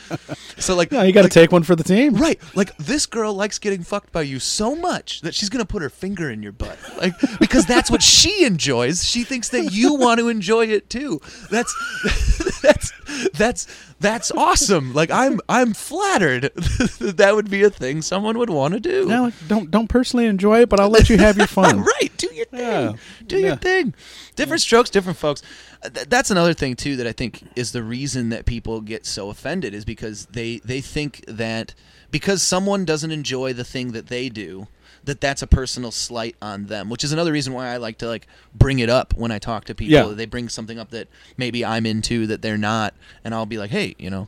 So 0.57 0.75
like, 0.75 0.91
Yeah, 0.91 1.03
you 1.03 1.13
got 1.13 1.21
to 1.21 1.25
like, 1.27 1.31
take 1.31 1.51
one 1.53 1.63
for 1.63 1.75
the 1.75 1.83
team. 1.85 2.15
right, 2.15 2.39
like 2.53 2.75
this 2.77 3.05
girl 3.05 3.33
likes 3.33 3.59
getting 3.59 3.83
fucked 3.83 4.11
by 4.11 4.23
you 4.23 4.39
so 4.39 4.75
much 4.75 5.21
that 5.21 5.33
she's 5.33 5.49
gonna 5.49 5.65
put 5.65 5.81
her 5.81 5.89
finger 5.89 6.29
in 6.29 6.43
your 6.43 6.51
butt, 6.51 6.77
like 6.97 7.13
because 7.39 7.65
that's 7.65 7.89
what 7.89 8.03
she 8.03 8.43
enjoys. 8.45 9.05
She 9.05 9.23
thinks 9.23 9.49
that 9.49 9.71
you 9.71 9.95
want 9.95 10.19
to 10.19 10.27
enjoy 10.27 10.65
it 10.67 10.89
too. 10.89 11.21
That's 11.49 11.73
that's 12.61 12.91
that's 13.33 13.67
that's 14.03 14.29
awesome. 14.31 14.93
Like 14.93 15.09
I'm 15.09 15.39
I'm 15.49 15.73
flattered. 15.73 16.43
that 16.99 17.31
would 17.33 17.49
be 17.49 17.63
a 17.63 17.69
thing 17.71 18.03
someone 18.03 18.37
would 18.37 18.51
want 18.51 18.75
to 18.75 18.79
do. 18.79 19.07
No, 19.07 19.31
don't 19.47 19.71
don't 19.71 19.87
personally 19.87 20.27
enjoy 20.27 20.61
it, 20.61 20.69
but 20.69 20.79
I'll 20.79 20.89
let 20.89 21.09
you 21.09 21.17
have 21.17 21.37
your 21.37 21.47
fun. 21.47 21.79
right. 21.83 22.11
Do 22.17 22.27
your 22.33 22.45
thing. 22.45 22.59
Yeah. 22.59 22.93
Do 23.25 23.39
Yeah. 23.39 23.47
your 23.47 23.55
thing. 23.55 23.95
Different 24.35 24.61
strokes, 24.61 24.89
different 24.91 25.17
folks. 25.17 25.41
Uh, 25.81 25.89
th- 25.89 26.07
that's 26.09 26.29
another 26.29 26.53
thing 26.53 26.75
too 26.75 26.95
that 26.97 27.07
I 27.07 27.11
think 27.11 27.41
is 27.55 27.71
the 27.71 27.81
reason 27.83 28.29
that 28.29 28.45
people 28.45 28.81
get 28.81 29.05
so 29.05 29.29
offended 29.29 29.73
is 29.73 29.85
because 29.85 30.27
they 30.27 30.59
they 30.59 30.81
think 30.81 31.23
that 31.27 31.73
because 32.11 32.43
someone 32.43 32.85
doesn't 32.85 33.11
enjoy 33.11 33.53
the 33.53 33.63
thing 33.63 33.93
that 33.93 34.07
they 34.07 34.29
do 34.29 34.67
that 35.03 35.19
that's 35.21 35.41
a 35.41 35.47
personal 35.47 35.91
slight 35.91 36.35
on 36.41 36.67
them 36.67 36.89
which 36.89 37.03
is 37.03 37.11
another 37.11 37.31
reason 37.31 37.53
why 37.53 37.67
i 37.67 37.77
like 37.77 37.97
to 37.97 38.07
like 38.07 38.27
bring 38.55 38.79
it 38.79 38.89
up 38.89 39.13
when 39.15 39.31
i 39.31 39.39
talk 39.39 39.65
to 39.65 39.75
people. 39.75 39.93
Yeah. 39.93 40.15
they 40.15 40.25
bring 40.25 40.49
something 40.49 40.79
up 40.79 40.91
that 40.91 41.07
maybe 41.37 41.65
i'm 41.65 41.85
into 41.85 42.25
that 42.27 42.41
they're 42.41 42.57
not 42.57 42.93
and 43.23 43.33
i'll 43.33 43.45
be 43.45 43.57
like 43.57 43.71
hey 43.71 43.95
you 43.97 44.09
know? 44.09 44.27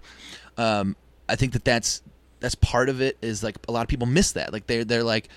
Um, 0.58 0.96
i 1.28 1.36
think 1.36 1.54
that 1.54 1.64
that's 1.66 2.02
that's 2.40 2.56
part 2.56 2.90
of 2.90 3.02
it 3.02 3.18
is 3.22 3.44
like 3.44 3.58
a 3.68 3.72
lot 3.72 3.82
of 3.82 3.88
people 3.88 4.06
miss 4.06 4.34
that. 4.34 4.54
Like 4.54 4.68
they're 4.68 4.86
they're 4.86 5.04
like 5.04 5.30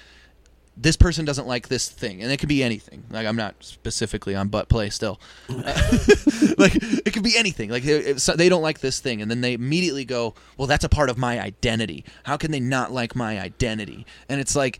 this 0.77 0.95
person 0.97 1.25
doesn't 1.25 1.47
like 1.49 1.69
this 1.69 1.89
thing 1.89 2.23
and 2.23 2.31
it 2.31 2.37
could 2.37 2.51
be 2.51 2.63
anything. 2.63 3.03
Like 3.11 3.27
i'm 3.27 3.37
not 3.37 3.55
specifically 3.61 4.35
on 4.35 4.49
butt 4.49 4.69
play 4.69 4.91
still. 4.91 5.19
Uh, 5.49 5.55
like 6.59 6.75
it 6.77 7.13
could 7.15 7.23
be 7.23 7.37
anything. 7.37 7.71
Like 7.71 7.85
so- 8.19 8.37
they 8.37 8.51
don't 8.51 8.63
like 8.63 8.81
this 8.81 9.01
thing 9.01 9.23
and 9.23 9.31
then 9.31 9.41
they 9.41 9.55
immediately 9.55 10.05
go 10.05 10.35
well 10.59 10.67
that's 10.67 10.85
a 10.85 10.89
part 10.89 11.09
of 11.09 11.17
my 11.17 11.41
identity. 11.41 12.05
How 12.25 12.37
can 12.37 12.51
they 12.51 12.61
not 12.61 12.93
like 12.93 13.17
my 13.17 13.41
identity? 13.41 14.05
And 14.29 14.41
it's 14.41 14.55
like 14.55 14.79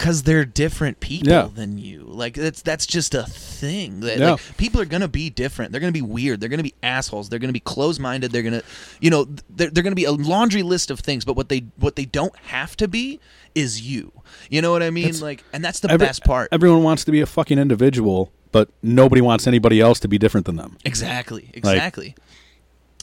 because 0.00 0.22
they're 0.22 0.46
different 0.46 0.98
people 0.98 1.28
Yeah. 1.28 1.48
than 1.54 1.76
you. 1.76 2.04
Like 2.08 2.32
that's 2.32 2.62
that's 2.62 2.86
just 2.86 3.14
a 3.14 3.24
thing. 3.24 4.00
That 4.00 4.18
Yeah. 4.18 4.30
like, 4.32 4.56
people 4.56 4.80
are 4.80 4.86
gonna 4.86 5.08
be 5.08 5.28
different. 5.28 5.72
They're 5.72 5.80
gonna 5.80 5.92
be 5.92 6.00
weird. 6.00 6.40
They're 6.40 6.48
gonna 6.48 6.62
be 6.62 6.72
assholes. 6.82 7.28
They're 7.28 7.38
gonna 7.38 7.52
be 7.52 7.60
closed-minded. 7.60 8.32
They're 8.32 8.42
gonna 8.42 8.62
you 9.02 9.10
know 9.10 9.26
they're, 9.54 9.68
they're 9.68 9.82
gonna 9.82 9.94
be 9.94 10.06
a 10.06 10.12
laundry 10.12 10.62
list 10.62 10.90
of 10.90 11.00
things 11.00 11.26
but 11.26 11.34
what 11.36 11.50
they 11.50 11.64
what 11.76 11.96
they 11.96 12.06
don't 12.06 12.34
have 12.46 12.78
to 12.78 12.88
be 12.88 13.20
is 13.54 13.82
you. 13.82 14.10
You 14.48 14.62
know 14.62 14.72
what 14.72 14.82
i 14.82 14.88
mean? 14.88 15.04
That's- 15.04 15.20
like 15.20 15.44
and 15.52 15.62
that's 15.62 15.80
the 15.80 15.90
Every- 15.90 16.06
best 16.06 16.24
part. 16.24 16.48
Everyone 16.50 16.82
wants 16.82 17.04
to 17.04 17.12
be 17.12 17.20
a 17.20 17.26
fucking 17.26 17.58
individual, 17.58 18.32
but 18.52 18.70
nobody 18.82 19.20
wants 19.20 19.46
anybody 19.46 19.82
else 19.82 20.00
to 20.00 20.08
be 20.08 20.16
different 20.16 20.46
than 20.46 20.56
them. 20.56 20.78
exactly. 20.82 21.50
Exactly. 21.52 22.14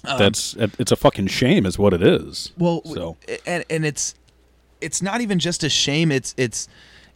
Um, 0.03 0.17
That's 0.17 0.55
it's 0.57 0.91
a 0.91 0.95
fucking 0.95 1.27
shame, 1.27 1.67
is 1.67 1.77
what 1.77 1.93
it 1.93 2.01
is. 2.01 2.53
Well, 2.57 2.81
so. 2.85 3.17
and 3.45 3.63
and 3.69 3.85
it's 3.85 4.15
it's 4.81 5.01
not 5.01 5.21
even 5.21 5.39
just 5.39 5.63
a 5.63 5.69
shame. 5.69 6.11
It's 6.11 6.33
it's 6.37 6.67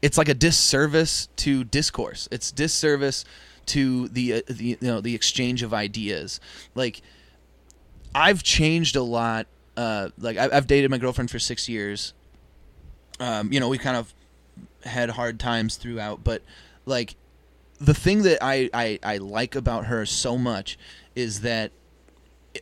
it's 0.02 0.18
like 0.18 0.30
a 0.30 0.34
disservice 0.34 1.28
to 1.38 1.64
discourse. 1.64 2.28
It's 2.32 2.52
disservice 2.52 3.26
to 3.68 4.08
the 4.10 4.34
uh, 4.34 4.42
the 4.48 4.64
you 4.64 4.78
know 4.82 5.02
the 5.02 5.16
exchange 5.16 5.64
of 5.64 5.74
ideas. 5.74 6.40
Like 6.76 7.02
I've 8.14 8.44
changed 8.44 8.96
a 8.96 9.04
lot. 9.04 9.48
Uh, 9.78 10.10
like 10.18 10.38
I, 10.38 10.50
I've 10.52 10.68
dated 10.68 10.92
my 10.92 10.98
girlfriend 10.98 11.32
for 11.32 11.40
six 11.40 11.70
years. 11.70 12.14
Um, 13.20 13.54
you 13.54 13.60
know, 13.60 13.70
we 13.70 13.78
kind 13.78 13.98
of 13.98 14.14
had 14.84 15.12
hard 15.12 15.40
times 15.40 15.76
throughout, 15.76 16.24
but 16.24 16.42
like 16.86 17.16
the 17.80 17.94
thing 17.94 18.24
that 18.24 18.44
I, 18.44 18.70
I, 18.74 19.00
I 19.04 19.18
like 19.18 19.56
about 19.56 19.86
her 19.86 20.06
so 20.06 20.38
much 20.38 20.78
is 21.16 21.42
that 21.42 21.72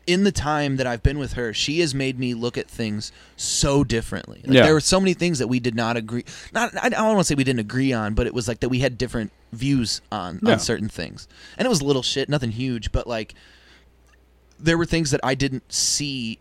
in 0.05 0.23
the 0.23 0.31
time 0.31 0.77
that 0.77 0.85
I've 0.85 1.01
been 1.01 1.17
with 1.17 1.33
her, 1.33 1.53
she 1.53 1.79
has 1.79 1.95
made 1.95 2.19
me 2.19 2.33
look 2.35 2.57
at 2.57 2.67
things 2.69 3.11
so 3.35 3.83
differently. 3.83 4.41
Like, 4.45 4.55
Yeah. 4.55 4.63
There 4.65 4.73
were 4.73 4.81
so 4.81 4.99
many 4.99 5.13
things 5.15 5.39
that 5.39 5.47
we 5.47 5.59
did 5.59 5.73
not 5.75 5.97
agree. 5.97 6.25
Not 6.53 6.73
I 6.81 6.89
don't 6.89 7.05
want 7.07 7.19
to 7.19 7.23
say 7.23 7.35
we 7.35 7.43
didn't 7.43 7.59
agree 7.61 7.91
on, 7.93 8.13
but 8.13 8.27
it 8.27 8.33
was 8.33 8.47
like 8.47 8.59
that 8.59 8.69
we 8.69 8.79
had 8.79 8.97
different 8.97 9.31
views 9.51 10.01
on 10.11 10.39
Yeah. 10.43 10.53
on 10.53 10.59
certain 10.59 10.89
things, 10.89 11.27
and 11.57 11.65
it 11.65 11.69
was 11.69 11.81
little 11.81 12.03
shit, 12.03 12.29
nothing 12.29 12.51
huge, 12.51 12.91
but 12.91 13.07
like 13.07 13.33
there 14.59 14.77
were 14.77 14.85
things 14.85 15.11
that 15.11 15.21
I 15.23 15.35
didn't 15.35 15.71
see 15.71 16.37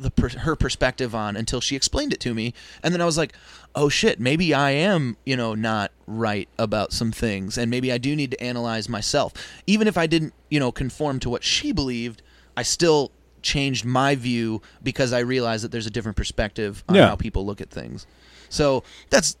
the 0.00 0.10
per- 0.10 0.28
her 0.30 0.56
perspective 0.56 1.14
on 1.14 1.36
until 1.36 1.60
she 1.60 1.76
explained 1.76 2.12
it 2.12 2.20
to 2.20 2.34
me. 2.34 2.54
And 2.82 2.92
then 2.92 3.00
I 3.00 3.04
was 3.04 3.16
like 3.18 3.34
oh 3.74 3.88
shit 3.88 4.18
maybe 4.20 4.52
I 4.52 4.70
am 4.72 5.16
you 5.24 5.36
know 5.36 5.54
not 5.54 5.92
right 6.06 6.48
about 6.58 6.92
some 6.92 7.12
things. 7.12 7.56
And 7.58 7.70
maybe 7.70 7.92
I 7.92 7.98
do 7.98 8.14
need 8.16 8.30
to 8.32 8.42
analyze 8.42 8.88
myself. 8.88 9.32
Even 9.66 9.86
if 9.86 9.96
I 9.96 10.06
didn't 10.06 10.34
you 10.50 10.58
know 10.60 10.72
conform 10.72 11.20
to 11.20 11.30
what 11.30 11.44
she 11.44 11.72
believed 11.72 12.22
I 12.56 12.62
still 12.62 13.12
changed 13.42 13.84
my 13.84 14.14
view 14.14 14.62
because 14.82 15.12
I 15.12 15.18
realized 15.20 15.64
that 15.64 15.72
there's 15.72 15.86
a 15.86 15.90
different 15.90 16.16
perspective 16.16 16.84
on 16.88 16.94
Yeah. 16.96 17.08
how 17.08 17.16
people 17.16 17.44
look 17.46 17.60
at 17.60 17.70
things. 17.70 18.06
So 18.48 18.84
that's 19.10 19.36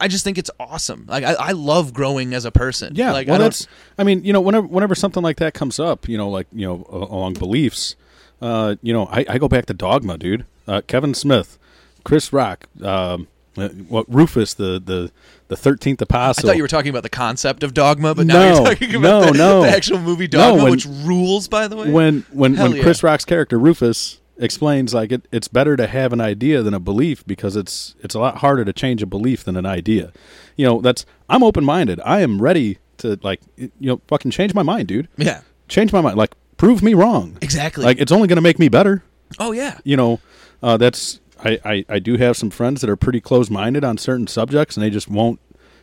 I 0.00 0.06
just 0.06 0.22
think 0.22 0.38
it's 0.38 0.50
awesome. 0.60 1.06
Like 1.08 1.24
I, 1.24 1.32
I 1.32 1.52
love 1.52 1.92
growing 1.92 2.32
as 2.32 2.44
a 2.44 2.52
person. 2.52 2.94
Yeah, 2.94 3.10
like 3.12 3.26
well, 3.26 3.34
I 3.34 3.38
don't, 3.38 3.44
that's. 3.46 3.66
I 3.98 4.04
mean, 4.04 4.22
you 4.24 4.32
know, 4.32 4.40
whenever 4.40 4.66
whenever 4.66 4.94
something 4.94 5.24
like 5.24 5.38
that 5.38 5.54
comes 5.54 5.80
up, 5.80 6.08
you 6.08 6.16
know, 6.16 6.28
like 6.28 6.46
you 6.52 6.64
know, 6.66 6.86
along 6.88 7.34
beliefs, 7.34 7.96
uh, 8.40 8.76
you 8.82 8.92
know, 8.92 9.06
I, 9.06 9.24
I 9.28 9.38
go 9.38 9.48
back 9.48 9.66
to 9.66 9.74
Dogma, 9.74 10.18
dude. 10.18 10.44
Uh, 10.66 10.80
Kevin 10.86 11.14
Smith, 11.14 11.58
Chris 12.04 12.32
Rock, 12.32 12.66
um, 12.82 13.26
uh, 13.56 13.68
what 13.88 14.06
Rufus, 14.12 14.54
the 14.54 14.80
the 14.84 15.10
the 15.48 15.56
thirteenth 15.56 16.00
apostle. 16.02 16.46
I 16.46 16.52
thought 16.52 16.56
you 16.56 16.62
were 16.62 16.68
talking 16.68 16.90
about 16.90 17.02
the 17.02 17.08
concept 17.08 17.62
of 17.62 17.74
Dogma, 17.74 18.14
but 18.14 18.26
now 18.26 18.34
No, 18.34 18.46
you're 18.54 18.64
talking 18.74 18.94
about 18.94 19.02
no, 19.02 19.32
the, 19.32 19.38
no. 19.38 19.62
the 19.62 19.70
actual 19.70 19.98
movie 19.98 20.28
No, 20.30 20.38
Dogma, 20.50 20.62
when- 20.64 20.72
which 20.72 20.86
rules, 20.86 21.48
by 21.48 21.66
the 21.68 21.76
way. 21.76 21.90
when 21.90 22.24
when 22.32 22.54
Hell 22.54 22.68
when 22.68 22.76
yeah. 22.76 22.82
Chris 22.82 23.02
Rock's 23.02 23.24
character 23.24 23.58
Rufus 23.58 24.20
explains 24.40 24.94
like 24.94 25.10
it, 25.10 25.26
it's 25.32 25.48
better 25.48 25.76
to 25.76 25.86
have 25.88 26.12
an 26.12 26.20
idea 26.20 26.62
than 26.62 26.72
a 26.74 26.78
belief 26.78 27.26
because 27.26 27.56
it's 27.56 27.96
it's 28.00 28.14
a 28.14 28.20
lot 28.20 28.36
harder 28.38 28.64
to 28.64 28.72
change 28.72 29.02
a 29.02 29.06
belief 29.06 29.42
than 29.42 29.56
an 29.56 29.66
idea. 29.66 30.12
You 30.56 30.66
know, 30.66 30.80
that's 30.80 31.04
I'm 31.28 31.42
open 31.42 31.64
minded. 31.64 31.98
I 32.04 32.20
am 32.20 32.40
ready 32.40 32.78
to 32.98 33.18
like 33.22 33.40
you 33.56 33.70
know 33.80 34.00
fucking 34.06 34.30
change 34.30 34.54
my 34.54 34.62
mind, 34.62 34.86
dude. 34.88 35.08
yeah, 35.16 35.40
Change 35.66 35.92
my 35.92 36.00
mind. 36.00 36.16
Like 36.16 36.34
prove 36.58 36.82
me 36.82 36.92
wrong. 36.92 37.38
exactly. 37.40 37.84
Like 37.84 37.98
it's 37.98 38.12
only 38.12 38.28
going 38.28 38.36
to 38.36 38.42
make 38.42 38.58
me 38.58 38.68
better. 38.68 39.02
oh 39.38 39.52
yeah, 39.52 39.78
You 39.84 39.96
know, 39.96 40.20
uh, 40.62 40.76
that's 40.76 41.20
I, 41.42 41.58
I 41.64 41.84
I 41.88 41.98
do 41.98 42.16
have 42.18 42.36
some 42.36 42.50
friends 42.50 42.82
that 42.82 42.90
are 42.90 42.96
pretty 42.96 43.20
close 43.20 43.48
minded 43.48 43.84
on 43.84 43.96
certain 43.96 44.26
subjects 44.26 44.76
and 44.76 44.84
they 44.84 44.90
just 44.90 45.08
won't. 45.08 45.40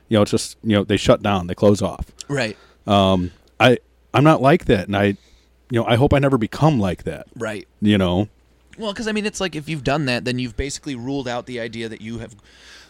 You 0.09 0.17
know, 0.17 0.21
it's 0.21 0.32
just 0.32 0.57
you 0.63 0.76
know 0.76 0.84
they 0.84 0.97
shut 0.97 1.23
down, 1.23 1.47
they 1.47 1.55
close 1.55 1.82
off. 1.82 2.11
right, 2.28 2.55
Um, 2.86 3.32
I 3.59 3.80
I'm 4.13 4.23
not 4.23 4.41
like 4.41 4.65
that, 4.65 4.86
and 4.88 4.95
I, 4.95 5.05
you 5.69 5.80
know, 5.80 5.86
I 5.86 5.95
hope 5.95 6.13
I 6.13 6.19
never 6.19 6.38
become 6.38 6.80
like 6.80 7.03
that. 7.03 7.28
right. 7.36 7.67
You 7.82 7.97
know, 7.97 8.30
Well, 8.78 8.93
because 8.93 9.07
I 9.07 9.11
mean, 9.13 9.26
it's 9.26 9.41
like 9.41 9.55
if 9.55 9.67
you've 9.67 9.84
done 9.84 10.05
that, 10.05 10.23
then 10.26 10.38
you've 10.39 10.55
basically 10.55 10.95
ruled 10.95 11.28
out 11.28 11.47
the 11.47 11.59
idea 11.59 11.89
that 11.89 12.01
you 12.01 12.19
have, 12.19 12.36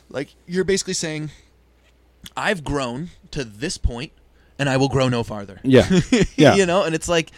like, 0.09 0.35
you're 0.45 0.63
basically 0.65 0.93
saying, 0.93 1.31
I've 2.35 2.63
grown 2.63 3.09
to 3.31 3.43
this 3.43 3.77
point, 3.77 4.11
and 4.59 4.69
I 4.69 4.77
will 4.77 4.89
grow 4.89 5.07
no 5.09 5.23
farther. 5.23 5.59
yeah, 5.63 5.87
yeah, 6.35 6.55
you 6.55 6.65
know, 6.65 6.83
and 6.83 6.93
it's 6.93 7.07
like, 7.09 7.31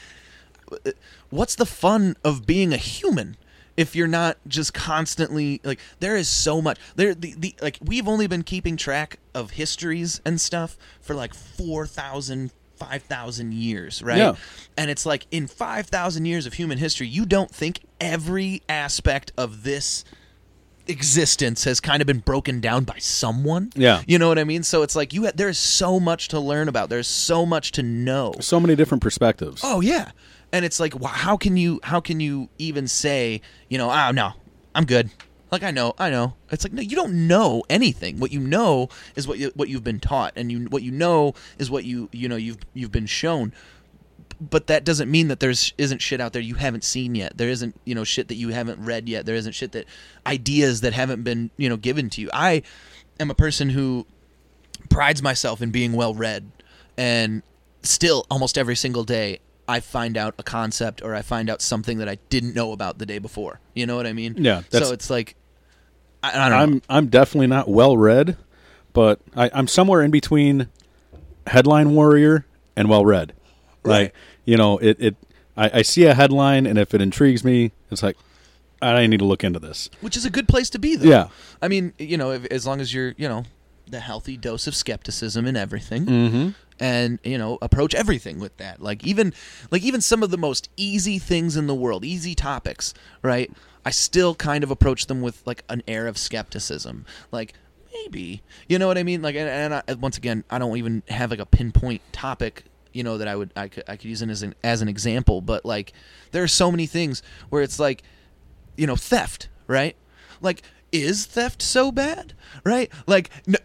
what's 1.30 1.56
the 1.56 1.66
fun 1.66 2.16
of 2.24 2.46
being 2.46 2.74
a 2.74 2.78
human? 2.78 3.38
If 3.76 3.96
you're 3.96 4.08
not 4.08 4.38
just 4.48 4.74
constantly 4.74 5.62
like, 5.64 5.80
there 6.00 6.16
is 6.16 6.28
so 6.28 6.62
much 6.62 6.80
there. 6.96 7.14
The, 7.14 7.36
the 7.38 7.56
like 7.62 7.78
we've 7.84 8.08
only 8.08 8.26
been 8.26 8.42
keeping 8.44 8.76
track 8.76 9.20
of 9.36 9.52
histories 9.52 10.20
and 10.26 10.42
stuff 10.42 10.78
for 11.00 11.14
like 11.14 11.36
4,000, 11.36 12.52
5,000 12.76 13.54
years, 13.54 14.02
right? 14.02 14.18
Yeah. 14.18 14.36
And 14.76 14.90
it's 14.90 15.06
like 15.06 15.28
in 15.30 15.46
five 15.46 15.86
thousand 15.88 16.26
years 16.26 16.48
of 16.48 16.54
human 16.54 16.80
history, 16.80 17.08
you 17.08 17.26
don't 17.28 17.52
think 17.52 17.82
every 18.02 18.64
aspect 18.68 19.32
of 19.38 19.64
this 19.64 20.04
existence 20.88 21.64
has 21.66 21.80
kind 21.80 22.02
of 22.02 22.08
been 22.08 22.20
broken 22.20 22.60
down 22.60 22.84
by 22.84 22.98
someone. 22.98 23.72
Yeah. 23.76 24.02
You 24.08 24.18
know 24.20 24.28
what 24.30 24.40
I 24.40 24.44
mean? 24.44 24.64
So 24.64 24.84
it's 24.84 24.96
like 24.96 25.14
you 25.14 25.26
ha- 25.26 25.32
there's 25.36 25.58
so 25.58 26.00
much 26.00 26.30
to 26.30 26.40
learn 26.40 26.68
about. 26.68 26.90
There's 26.90 27.08
so 27.08 27.46
much 27.46 27.74
to 27.74 27.84
know. 27.84 28.34
so 28.40 28.60
many 28.60 28.76
different 28.76 29.04
perspectives. 29.04 29.62
Oh 29.64 29.82
yeah. 29.82 30.12
And 30.52 30.64
it's 30.64 30.80
like 30.80 30.94
how 31.04 31.38
can 31.38 31.58
you 31.58 31.80
how 31.84 32.00
can 32.00 32.20
you 32.20 32.50
even 32.58 32.88
say, 32.88 33.42
you 33.70 33.78
know, 33.78 33.92
oh 33.92 34.12
no, 34.12 34.34
I'm 34.74 34.86
good. 34.86 35.12
Like 35.52 35.64
I 35.64 35.72
know, 35.72 35.94
I 35.98 36.10
know. 36.10 36.36
It's 36.52 36.64
like 36.64 36.74
no, 36.74 36.82
you 36.82 36.96
don't 36.96 37.28
know 37.28 37.64
anything. 37.70 38.20
What 38.20 38.32
you 38.32 38.40
know 38.40 38.90
is 39.16 39.28
what 39.28 39.38
you 39.40 39.52
what 39.56 39.70
you've 39.70 39.84
been 39.84 40.00
taught 40.00 40.34
and 40.36 40.52
you 40.52 40.66
what 40.66 40.84
you 40.84 40.92
know 40.92 41.34
is 41.58 41.72
what 41.72 41.84
you 41.86 42.10
you 42.12 42.28
know 42.28 42.36
you've 42.36 42.58
you've 42.74 42.92
been 42.92 43.06
shown. 43.06 43.54
But 44.40 44.68
that 44.68 44.84
doesn't 44.84 45.10
mean 45.10 45.30
that 45.30 45.40
there's 45.40 45.74
isn't 45.78 46.02
shit 46.02 46.22
out 46.22 46.34
there 46.34 46.42
you 46.42 46.56
haven't 46.56 46.84
seen 46.84 47.16
yet. 47.16 47.38
There 47.38 47.50
isn't, 47.50 47.80
you 47.86 47.96
know, 47.96 48.04
shit 48.04 48.28
that 48.28 48.36
you 48.36 48.50
haven't 48.50 48.80
read 48.80 49.10
yet. 49.10 49.26
There 49.26 49.36
isn't 49.36 49.54
shit 49.54 49.72
that 49.72 49.86
ideas 50.28 50.82
that 50.82 50.94
haven't 50.94 51.24
been, 51.24 51.50
you 51.58 51.70
know, 51.70 51.78
given 51.78 52.10
to 52.12 52.22
you. 52.22 52.30
I 52.34 52.62
am 53.20 53.32
a 53.32 53.36
person 53.36 53.70
who 53.70 54.06
prides 54.90 55.24
myself 55.24 55.62
in 55.62 55.72
being 55.72 55.94
well 55.94 56.14
read 56.14 56.52
and 56.98 57.42
still 57.82 58.28
almost 58.30 58.58
every 58.58 58.76
single 58.76 59.04
day 59.04 59.40
I 59.68 59.80
find 59.82 60.18
out 60.18 60.36
a 60.38 60.44
concept 60.44 61.02
or 61.02 61.14
I 61.14 61.22
find 61.22 61.50
out 61.50 61.62
something 61.62 61.98
that 61.98 62.08
I 62.08 62.16
didn't 62.30 62.56
know 62.56 62.72
about 62.72 63.00
the 63.00 63.06
day 63.06 63.20
before. 63.20 63.60
You 63.74 63.86
know 63.86 63.96
what 63.96 64.08
I 64.08 64.14
mean? 64.14 64.36
Yeah, 64.38 64.62
So 64.72 64.92
it's 64.94 65.10
like 65.10 65.36
I, 66.24 66.46
I 66.46 66.50
don't 66.50 66.60
I'm 66.60 66.82
I'm 66.90 67.08
definitely 67.08 67.48
not 67.48 67.68
well 67.68 67.98
read, 67.98 68.38
but 68.94 69.20
I, 69.36 69.50
I'm 69.54 69.68
somewhere 69.68 70.02
in 70.02 70.12
between 70.12 70.70
headline 71.48 71.92
warrior 71.92 72.46
and 72.76 72.90
well 72.90 73.06
read. 73.06 73.34
Right. 73.84 74.04
Like 74.04 74.14
you 74.46 74.58
know, 74.58 74.78
it, 74.78 74.98
it 75.00 75.16
I, 75.56 75.80
I 75.80 75.82
see 75.82 76.06
a 76.06 76.14
headline 76.14 76.66
and 76.66 76.80
if 76.80 76.94
it 76.94 77.02
intrigues 77.02 77.44
me, 77.44 77.72
it's 77.92 78.04
like 78.04 78.16
I 78.82 79.08
need 79.08 79.20
to 79.20 79.26
look 79.26 79.44
into 79.44 79.60
this. 79.60 79.90
which 80.02 80.16
is 80.16 80.24
a 80.26 80.30
good 80.30 80.48
place 80.48 80.70
to 80.72 80.80
be 80.80 80.96
though. 80.96 81.10
Yeah. 81.10 81.28
I 81.62 81.68
mean, 81.68 81.94
you 81.98 82.18
know, 82.18 82.32
if, 82.32 82.46
as 82.46 82.66
long 82.68 82.80
as 82.80 82.94
you're, 82.94 83.14
you 83.18 83.28
know, 83.28 83.44
the 83.90 84.00
healthy 84.00 84.38
dose 84.38 84.68
of 84.68 84.76
skepticism 84.76 85.46
in 85.46 85.56
everything. 85.56 86.06
Mm-hmm. 86.06 86.50
and 86.80 87.18
you 87.24 87.38
know 87.38 87.58
approach 87.62 87.96
everything 87.96 88.40
with 88.40 88.56
that. 88.58 88.82
Like 88.82 89.06
even 89.06 89.34
like 89.72 89.82
even 89.82 90.02
some 90.02 90.24
of 90.24 90.30
the 90.32 90.38
most 90.38 90.70
easy 90.78 91.20
things 91.20 91.58
in 91.58 91.68
the 91.68 91.76
world 91.76 92.06
easy 92.06 92.36
topics 92.36 92.94
right? 93.22 93.52
I 93.86 93.92
still 93.92 94.36
kind 94.36 94.64
of 94.64 94.72
approach 94.72 95.08
them 95.08 95.22
with 95.22 95.42
like 95.46 95.64
an 95.70 95.82
air 95.88 96.08
of 96.08 96.18
skepticism. 96.18 97.06
Like 97.32 97.54
maybe. 97.94 98.42
You 98.68 98.78
know 98.80 98.88
what 98.88 98.98
i 98.98 99.04
mean? 99.04 99.22
Like 99.22 99.36
and, 99.36 99.50
and 99.50 99.74
I, 99.74 99.94
once 99.94 100.18
again 100.18 100.44
i 100.50 100.60
don't 100.60 100.78
even 100.78 101.04
have 101.10 101.32
like 101.32 101.40
a 101.40 101.46
pinpoint 101.46 102.02
topic 102.12 102.66
you 102.94 103.04
know 103.04 103.18
that 103.18 103.28
i 103.28 103.36
would 103.36 103.52
i 103.56 103.68
could, 103.68 103.84
I 103.88 103.96
could 103.96 104.06
use 104.10 104.22
it 104.22 104.30
as 104.30 104.42
an 104.44 104.56
as 104.64 104.82
an 104.82 104.88
example 104.88 105.42
but 105.42 105.66
like 105.66 105.94
there 106.32 106.42
are 106.42 106.48
so 106.48 106.72
many 106.72 106.88
things 106.88 107.22
where 107.50 107.62
it's 107.62 107.80
like 107.80 108.02
you 108.76 108.88
know 108.88 108.96
theft 108.96 109.50
right? 109.68 109.96
Like 110.42 110.64
is 110.92 111.26
theft 111.26 111.62
so 111.62 111.92
bad? 111.92 112.34
Right? 112.64 112.92
Like 113.06 113.30
n- 113.48 113.56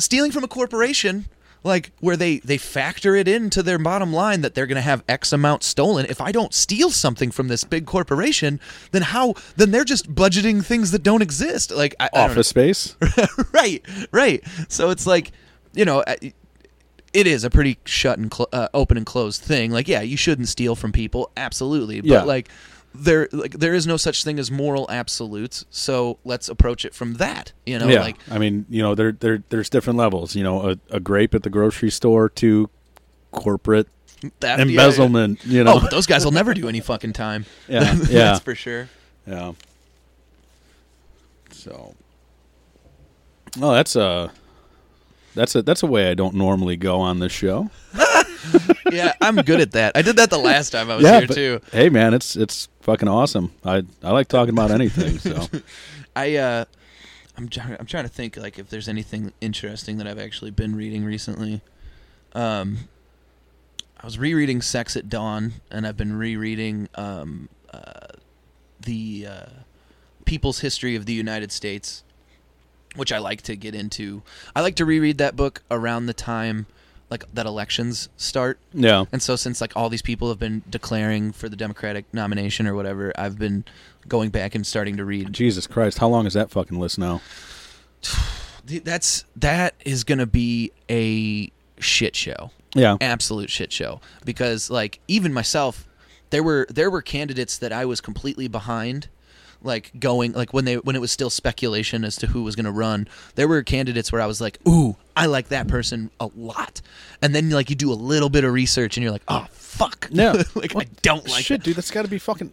stealing 0.00 0.32
from 0.32 0.42
a 0.44 0.48
corporation 0.48 1.26
like 1.62 1.92
where 2.00 2.16
they 2.16 2.38
they 2.38 2.56
factor 2.56 3.14
it 3.14 3.28
into 3.28 3.62
their 3.62 3.78
bottom 3.78 4.12
line 4.14 4.40
that 4.40 4.54
they're 4.54 4.66
going 4.66 4.76
to 4.76 4.80
have 4.82 5.04
x 5.08 5.30
amount 5.32 5.62
stolen. 5.62 6.06
If 6.08 6.18
i 6.20 6.32
don't 6.32 6.54
steal 6.54 6.88
something 6.90 7.30
from 7.30 7.48
this 7.48 7.64
big 7.64 7.84
corporation 7.86 8.58
then 8.92 9.02
how 9.02 9.34
then 9.56 9.70
they're 9.70 9.84
just 9.84 10.14
budgeting 10.14 10.64
things 10.64 10.90
that 10.92 11.02
don't 11.02 11.20
exist. 11.22 11.70
Like 11.70 11.94
I, 12.00 12.08
I 12.14 12.24
Office 12.24 12.48
space. 12.48 12.96
right 13.52 13.84
right. 14.10 14.42
So 14.68 14.88
it's 14.90 15.06
like 15.06 15.32
you 15.74 15.84
know 15.84 16.02
it 17.12 17.26
is 17.26 17.44
a 17.44 17.50
pretty 17.50 17.76
shut 17.84 18.18
and 18.18 18.32
cl- 18.32 18.48
uh, 18.52 18.68
open 18.72 18.96
and 18.96 19.04
closed 19.04 19.42
thing. 19.42 19.70
Like 19.70 19.86
yeah 19.88 20.00
you 20.00 20.16
shouldn't 20.16 20.48
steal 20.48 20.74
from 20.76 20.92
people. 20.92 21.30
Absolutely. 21.36 22.00
But 22.00 22.08
Yeah. 22.08 22.22
like 22.22 22.48
there 22.92 23.28
like 23.32 23.52
there 23.52 23.74
is 23.74 23.86
no 23.86 23.96
such 23.96 24.24
thing 24.24 24.38
as 24.38 24.50
moral 24.50 24.86
absolutes 24.90 25.64
so 25.70 26.18
let's 26.24 26.48
approach 26.48 26.84
it 26.84 26.92
from 26.92 27.14
that 27.14 27.52
you 27.64 27.78
know 27.78 27.86
yeah. 27.86 28.00
like 28.00 28.16
I 28.30 28.38
mean, 28.38 28.66
you 28.68 28.82
know, 28.82 28.94
there 28.94 29.12
there 29.12 29.42
there's 29.48 29.68
different 29.68 29.98
levels. 29.98 30.34
You 30.34 30.42
know, 30.42 30.70
a, 30.70 30.76
a 30.90 31.00
grape 31.00 31.34
at 31.34 31.42
the 31.42 31.50
grocery 31.50 31.90
store 31.90 32.28
to 32.30 32.70
corporate 33.32 33.88
that 34.40 34.58
yeah, 34.58 34.64
embezzlement. 34.64 35.44
You 35.44 35.64
know. 35.64 35.80
Oh, 35.82 35.88
those 35.90 36.06
guys 36.06 36.24
will 36.24 36.32
never 36.32 36.54
do 36.54 36.68
any 36.68 36.80
fucking 36.80 37.12
time. 37.12 37.46
Yeah, 37.68 37.94
that's 37.94 38.10
yeah. 38.10 38.38
for 38.38 38.54
sure. 38.54 38.88
Yeah. 39.26 39.52
So. 41.50 41.94
Well, 43.58 43.72
that's 43.72 43.96
a 43.96 44.32
that's 45.34 45.54
a 45.54 45.62
that's 45.62 45.82
a 45.82 45.86
way 45.86 46.10
I 46.10 46.14
don't 46.14 46.34
normally 46.34 46.76
go 46.76 47.00
on 47.00 47.18
this 47.18 47.32
show. 47.32 47.70
Yeah, 48.90 49.12
I'm 49.20 49.36
good 49.36 49.60
at 49.60 49.72
that. 49.72 49.96
I 49.96 50.02
did 50.02 50.16
that 50.16 50.30
the 50.30 50.38
last 50.38 50.70
time 50.70 50.90
I 50.90 50.96
was 50.96 51.04
yeah, 51.04 51.18
here 51.18 51.28
but, 51.28 51.34
too. 51.34 51.60
hey 51.70 51.90
man, 51.90 52.12
it's 52.12 52.34
it's 52.34 52.68
fucking 52.80 53.08
awesome. 53.08 53.52
I 53.64 53.84
I 54.02 54.10
like 54.10 54.26
talking 54.26 54.52
about 54.52 54.72
anything. 54.72 55.18
So 55.18 55.46
I 56.16 56.36
uh, 56.36 56.64
I'm 57.36 57.48
trying. 57.48 57.76
I'm 57.78 57.86
trying 57.86 58.04
to 58.04 58.10
think 58.10 58.36
like 58.36 58.58
if 58.58 58.68
there's 58.68 58.88
anything 58.88 59.32
interesting 59.40 59.98
that 59.98 60.08
I've 60.08 60.18
actually 60.18 60.50
been 60.50 60.74
reading 60.74 61.04
recently. 61.04 61.60
Um, 62.32 62.88
I 64.02 64.06
was 64.06 64.18
rereading 64.18 64.62
Sex 64.62 64.96
at 64.96 65.08
Dawn, 65.08 65.54
and 65.70 65.86
I've 65.86 65.96
been 65.96 66.16
rereading 66.16 66.88
um, 66.94 67.48
uh, 67.72 68.08
the 68.80 69.26
uh, 69.28 69.46
People's 70.24 70.60
History 70.60 70.96
of 70.96 71.06
the 71.06 71.12
United 71.12 71.52
States, 71.52 72.02
which 72.96 73.12
I 73.12 73.18
like 73.18 73.42
to 73.42 73.56
get 73.56 73.74
into. 73.74 74.22
I 74.56 74.62
like 74.62 74.76
to 74.76 74.86
reread 74.86 75.18
that 75.18 75.36
book 75.36 75.62
around 75.70 76.06
the 76.06 76.14
time 76.14 76.66
like 77.10 77.24
that 77.34 77.46
elections 77.46 78.08
start. 78.16 78.58
yeah, 78.72 79.04
And 79.12 79.20
so 79.22 79.36
since 79.36 79.60
like 79.60 79.72
all 79.76 79.88
these 79.88 80.02
people 80.02 80.28
have 80.28 80.38
been 80.38 80.62
declaring 80.70 81.32
for 81.32 81.48
the 81.48 81.56
Democratic 81.56 82.04
nomination 82.14 82.66
or 82.66 82.74
whatever, 82.74 83.12
I've 83.16 83.38
been 83.38 83.64
going 84.08 84.30
back 84.30 84.54
and 84.54 84.66
starting 84.66 84.96
to 84.96 85.04
read. 85.04 85.32
Jesus 85.32 85.66
Christ, 85.66 85.98
how 85.98 86.08
long 86.08 86.26
is 86.26 86.34
that 86.34 86.50
fucking 86.50 86.78
list 86.78 86.98
now? 86.98 87.20
That's 88.64 89.24
that 89.36 89.74
is 89.84 90.04
going 90.04 90.18
to 90.18 90.26
be 90.26 90.70
a 90.88 91.50
shit 91.80 92.14
show. 92.14 92.50
Yeah, 92.74 92.96
Absolute 93.00 93.50
shit 93.50 93.72
show 93.72 94.00
because 94.24 94.70
like 94.70 95.00
even 95.08 95.32
myself 95.32 95.88
there 96.30 96.42
were 96.44 96.68
there 96.70 96.88
were 96.88 97.02
candidates 97.02 97.58
that 97.58 97.72
I 97.72 97.84
was 97.84 98.00
completely 98.00 98.46
behind 98.46 99.08
like 99.62 99.90
going 99.98 100.32
like 100.32 100.52
when 100.52 100.64
they 100.64 100.76
when 100.76 100.96
it 100.96 101.00
was 101.00 101.12
still 101.12 101.30
speculation 101.30 102.04
as 102.04 102.16
to 102.16 102.26
who 102.28 102.42
was 102.42 102.56
going 102.56 102.64
to 102.64 102.70
run 102.70 103.06
there 103.34 103.46
were 103.46 103.62
candidates 103.62 104.10
where 104.10 104.20
I 104.20 104.26
was 104.26 104.40
like 104.40 104.58
ooh 104.66 104.96
I 105.16 105.26
like 105.26 105.48
that 105.48 105.68
person 105.68 106.10
a 106.18 106.30
lot 106.36 106.80
and 107.20 107.34
then 107.34 107.50
like 107.50 107.68
you 107.70 107.76
do 107.76 107.92
a 107.92 107.94
little 107.94 108.30
bit 108.30 108.44
of 108.44 108.52
research 108.52 108.96
and 108.96 109.02
you're 109.02 109.12
like 109.12 109.24
oh 109.28 109.46
fuck 109.50 110.08
no 110.10 110.32
like 110.54 110.74
I 110.76 110.86
don't 111.02 111.28
like 111.28 111.44
shit, 111.44 111.62
dude. 111.62 111.76
That's 111.76 111.90
got 111.90 112.02
to 112.02 112.08
be 112.08 112.18
fucking 112.18 112.52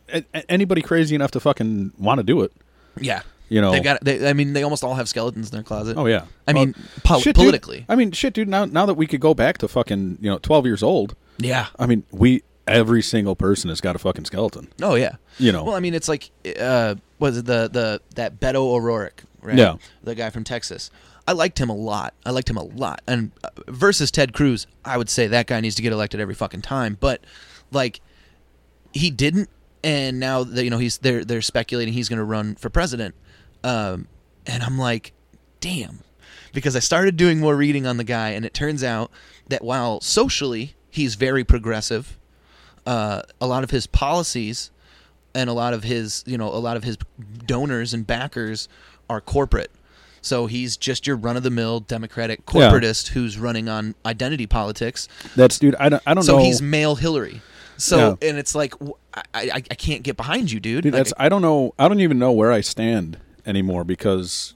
anybody 0.49 0.81
crazy 0.81 1.15
enough 1.15 1.31
to 1.31 1.39
fucking 1.39 1.93
want 1.97 2.19
to 2.19 2.23
do 2.23 2.41
it. 2.41 2.51
Yeah. 2.99 3.21
You 3.49 3.61
know. 3.61 3.71
They've 3.71 3.83
got. 3.83 4.03
They, 4.03 4.27
I 4.29 4.33
mean, 4.33 4.51
they 4.53 4.63
almost 4.63 4.83
all 4.83 4.95
have 4.95 5.07
skeletons 5.07 5.49
in 5.49 5.55
their 5.55 5.63
closet. 5.63 5.95
Oh 5.97 6.05
yeah. 6.05 6.25
I 6.47 6.53
mean, 6.53 6.73
Well, 6.77 6.85
pol- 7.03 7.19
shit, 7.21 7.35
dude. 7.35 7.43
politically. 7.43 7.85
I 7.87 7.95
mean, 7.95 8.11
shit, 8.11 8.33
dude. 8.33 8.49
Now 8.49 8.65
now 8.65 8.85
that 8.85 8.95
we 8.95 9.07
could 9.07 9.21
go 9.21 9.33
back 9.33 9.57
to 9.59 9.67
fucking 9.69 10.17
you 10.19 10.29
know 10.29 10.37
twelve 10.39 10.65
years 10.65 10.83
old. 10.83 11.15
Yeah. 11.37 11.67
I 11.79 11.85
mean, 11.85 12.03
we 12.11 12.43
every 12.67 13.01
single 13.01 13.35
person 13.35 13.69
has 13.69 13.81
got 13.81 13.95
a 13.95 13.99
fucking 13.99 14.25
skeleton. 14.25 14.67
Oh 14.81 14.95
yeah. 14.95 15.15
You 15.37 15.51
know. 15.51 15.63
Well, 15.63 15.75
I 15.75 15.79
mean, 15.79 15.93
it's 15.93 16.09
like, 16.09 16.29
uh, 16.59 16.95
was 17.19 17.37
it 17.37 17.45
the 17.45 17.69
the 17.71 18.01
that 18.15 18.39
Beto 18.39 18.55
O'Rourke, 18.55 19.23
right? 19.41 19.57
Yeah. 19.57 19.77
The 20.03 20.15
guy 20.15 20.29
from 20.29 20.43
Texas. 20.43 20.91
I 21.27 21.33
liked 21.33 21.59
him 21.59 21.69
a 21.69 21.75
lot. 21.75 22.13
I 22.25 22.31
liked 22.31 22.49
him 22.49 22.57
a 22.57 22.63
lot. 22.63 23.01
And 23.05 23.31
uh, 23.43 23.49
versus 23.67 24.11
Ted 24.11 24.33
Cruz, 24.33 24.65
I 24.85 24.97
would 24.97 25.09
say 25.09 25.27
that 25.27 25.47
guy 25.47 25.59
needs 25.59 25.75
to 25.75 25.81
get 25.81 25.91
elected 25.91 26.21
every 26.21 26.35
fucking 26.35 26.61
time. 26.61 26.97
But 26.99 27.21
like, 27.71 27.99
he 28.93 29.11
didn't, 29.11 29.49
and 29.83 30.19
now 30.19 30.43
that 30.43 30.63
you 30.63 30.69
know 30.69 30.77
he's 30.77 30.99
they're 30.99 31.25
they're 31.25 31.41
speculating 31.41 31.93
he's 31.93 32.09
going 32.09 32.19
to 32.19 32.23
run 32.25 32.55
for 32.55 32.69
president. 32.69 33.15
Um, 33.63 34.07
and 34.45 34.63
I'm 34.63 34.77
like, 34.77 35.11
damn, 35.59 35.99
because 36.53 36.75
I 36.75 36.79
started 36.79 37.17
doing 37.17 37.39
more 37.39 37.55
reading 37.55 37.85
on 37.85 37.97
the 37.97 38.03
guy, 38.05 38.29
and 38.29 38.45
it 38.45 38.53
turns 38.53 38.83
out 38.83 39.11
that 39.49 39.63
while 39.63 39.99
socially 39.99 40.75
he's 40.89 41.15
very 41.15 41.43
progressive, 41.43 42.16
uh, 42.87 43.21
a 43.39 43.45
lot 43.45 43.63
of 43.63 43.69
his 43.69 43.85
policies 43.85 44.71
and 45.35 45.49
a 45.49 45.53
lot 45.53 45.73
of 45.75 45.83
his 45.83 46.23
you 46.25 46.37
know 46.37 46.47
a 46.47 46.57
lot 46.57 46.75
of 46.77 46.83
his 46.83 46.97
donors 47.45 47.93
and 47.93 48.07
backers 48.07 48.67
are 49.09 49.21
corporate 49.21 49.69
so 50.21 50.47
he's 50.47 50.75
just 50.77 51.05
your 51.05 51.15
run-of-the-mill 51.15 51.81
democratic 51.81 52.39
Yeah. 52.51 52.69
corporatist 52.71 53.09
who's 53.09 53.37
running 53.37 53.69
on 53.69 53.93
identity 54.05 54.47
politics 54.47 55.07
That's 55.35 55.59
dude. 55.59 55.75
I 55.75 55.89
don't. 55.89 56.03
I 56.07 56.13
don't 56.15 56.23
so 56.23 56.37
know. 56.37 56.43
he's 56.43 56.61
male 56.61 56.95
hillary 56.95 57.41
so 57.77 58.17
and 58.23 58.37
it's 58.39 58.55
like 58.55 58.73
I, 59.13 59.21
I, 59.33 59.51
I 59.55 59.75
can't 59.75 60.01
get 60.03 60.17
behind 60.17 60.51
you 60.51 60.59
dude, 60.59 60.83
Dude, 60.83 60.93
Like, 60.93 60.99
that's 61.01 61.13
I 61.17 61.29
don't 61.29 61.41
know. 61.43 61.73
I 61.77 61.87
don't 61.87 61.99
even 61.99 62.17
know 62.17 62.31
where 62.31 62.51
I 62.51 62.61
stand 62.61 63.17
anymore 63.45 63.83
because 63.83 64.55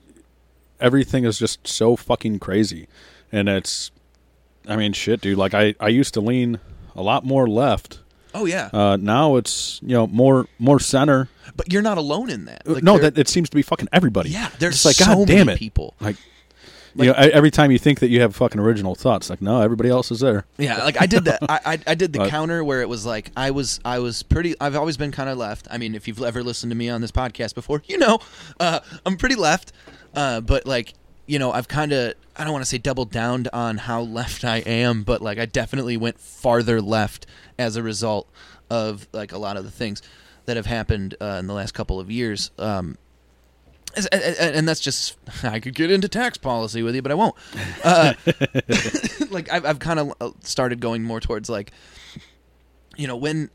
everything 0.80 1.24
is 1.26 1.38
just 1.38 1.68
so 1.68 1.96
fucking 1.96 2.40
crazy, 2.40 2.88
and 3.32 3.48
it's. 3.50 3.92
I 4.68 4.76
mean, 4.76 4.94
shit, 4.94 5.22
dude. 5.22 5.38
Like 5.38 5.54
I, 5.54 5.76
I 5.80 5.88
used 5.90 6.14
to 6.16 6.22
lean 6.22 6.60
a 6.96 7.02
lot 7.02 7.24
more 7.26 7.48
left. 7.48 8.00
Oh 8.34 8.46
yeah 8.46 8.70
Uh, 8.74 8.98
now 9.00 9.36
it's 9.36 9.80
you 9.84 9.94
know 9.96 10.08
more 10.08 10.48
more 10.60 10.80
center. 10.80 11.28
but 11.56 11.72
you're 11.72 11.82
not 11.82 11.98
alone 11.98 12.30
in 12.30 12.46
that 12.46 12.62
Like, 12.68 12.84
no, 12.84 12.98
that 12.98 13.18
it 13.18 13.28
seems 13.28 13.50
to 13.50 13.56
be 13.56 13.62
fucking 13.62 13.90
everybody. 13.92 14.30
yeah 14.30 14.50
there's 14.60 14.76
It's 14.76 14.86
like 14.86 14.96
so 14.96 15.06
God 15.06 15.28
damn 15.28 15.46
many 15.48 15.54
it, 15.56 15.60
people 15.60 15.96
Like, 16.00 16.16
you 16.94 17.06
know, 17.06 17.14
every 17.14 17.52
time 17.52 17.72
you 17.72 17.80
think 17.80 18.00
that 18.02 18.10
you 18.10 18.20
have 18.20 18.36
fucking 18.36 18.60
original 18.60 18.96
thoughts, 18.96 19.30
like 19.30 19.42
no, 19.42 19.62
everybody 19.62 19.88
else 19.90 20.12
is 20.12 20.20
there. 20.20 20.44
Yeah, 20.58 20.84
like 20.84 21.02
I 21.02 21.06
did 21.06 21.24
that. 21.24 21.40
I, 21.50 21.60
I 21.66 21.80
I 21.88 21.96
did 21.96 22.12
the 22.12 22.20
But- 22.20 22.30
counter 22.30 22.66
where 22.66 22.82
it 22.82 22.90
was 22.90 23.06
like 23.06 23.32
I 23.38 23.52
was 23.52 23.80
I 23.86 24.00
was 24.00 24.24
pretty. 24.24 24.56
I've 24.60 24.76
always 24.76 24.98
been 24.98 25.14
kind 25.14 25.30
of 25.30 25.38
left. 25.38 25.70
I 25.72 25.78
mean, 25.78 25.96
if 25.96 26.06
you've 26.06 26.22
ever 26.22 26.44
listened 26.44 26.70
to 26.72 26.76
me 26.76 26.90
on 26.90 27.00
this 27.00 27.12
podcast 27.14 27.56
before, 27.56 27.82
you 27.88 27.98
know, 27.98 28.20
uh, 28.60 28.82
I'm 29.06 29.16
pretty 29.16 29.36
left. 29.36 29.72
Uh, 30.14 30.42
but 30.42 30.66
like 30.66 30.94
you 31.28 31.40
know, 31.40 31.54
I've 31.54 31.70
kind 31.70 31.94
of 31.94 32.14
I 32.36 32.44
don't 32.44 32.52
want 32.52 32.66
to 32.66 32.70
say 32.70 32.78
doubled 32.78 33.10
down 33.10 33.48
on 33.54 33.78
how 33.78 34.02
left 34.02 34.44
I 34.44 34.58
am, 34.58 35.04
but 35.04 35.22
like 35.22 35.40
I 35.40 35.46
definitely 35.46 35.96
went 35.96 36.20
farther 36.20 36.82
left 36.82 37.26
as 37.62 37.76
a 37.76 37.84
result 37.84 38.30
of 38.70 39.08
like 39.14 39.32
a 39.32 39.38
lot 39.38 39.58
of 39.58 39.64
the 39.64 39.72
things 39.72 40.02
that 40.46 40.58
have 40.58 40.66
happened 40.66 41.16
uh, 41.22 41.38
in 41.40 41.48
the 41.48 41.54
last 41.54 41.74
couple 41.74 42.00
of 42.00 42.12
years. 42.12 42.52
Um, 42.58 42.98
and 44.12 44.68
that's 44.68 44.80
just 44.80 45.18
I 45.44 45.60
could 45.60 45.76
get 45.76 45.92
into 45.92 46.08
tax 46.08 46.38
policy 46.38 46.84
with 46.84 46.96
you, 46.96 47.02
but 47.02 47.12
I 47.12 47.16
won't. 47.16 47.36
Uh, 47.84 48.14
like 49.30 49.52
I've, 49.52 49.66
I've 49.66 49.80
kind 49.80 50.00
of 50.00 50.34
started 50.42 50.80
going 50.80 51.04
more 51.04 51.20
towards 51.20 51.50
like, 51.50 51.72
you 52.98 53.08
know, 53.08 53.16
when 53.16 53.50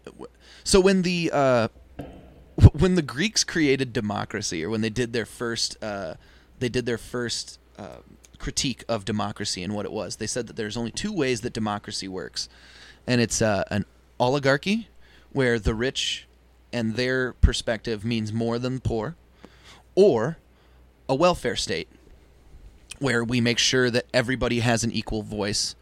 so 0.64 0.80
when 0.80 1.02
the 1.02 1.30
uh, 1.32 1.68
when 2.72 2.94
the 2.94 3.02
Greeks 3.02 3.44
created 3.44 3.92
democracy, 3.92 4.64
or 4.64 4.70
when 4.70 4.80
they 4.80 4.90
did 4.90 5.12
their 5.12 5.26
first 5.26 5.82
uh, 5.82 6.14
they 6.58 6.68
did 6.68 6.86
their 6.86 6.98
first 6.98 7.58
uh, 7.78 7.98
critique 8.38 8.84
of 8.88 9.04
democracy 9.04 9.62
and 9.62 9.74
what 9.74 9.84
it 9.84 9.92
was, 9.92 10.16
they 10.16 10.26
said 10.26 10.46
that 10.46 10.56
there's 10.56 10.76
only 10.76 10.90
two 10.90 11.12
ways 11.12 11.40
that 11.42 11.52
democracy 11.52 12.08
works, 12.08 12.48
and 13.06 13.20
it's 13.20 13.40
uh, 13.40 13.64
an 13.70 13.84
oligarchy, 14.18 14.88
where 15.32 15.58
the 15.58 15.74
rich 15.74 16.26
and 16.72 16.94
their 16.96 17.32
perspective 17.34 18.04
means 18.04 18.32
more 18.32 18.58
than 18.58 18.76
the 18.76 18.80
poor, 18.80 19.16
or 19.94 20.38
a 21.08 21.14
welfare 21.14 21.56
state, 21.56 21.88
where 22.98 23.22
we 23.24 23.40
make 23.40 23.58
sure 23.58 23.90
that 23.90 24.06
everybody 24.14 24.60
has 24.60 24.84
an 24.84 24.92
equal 24.92 25.22
voice 25.22 25.74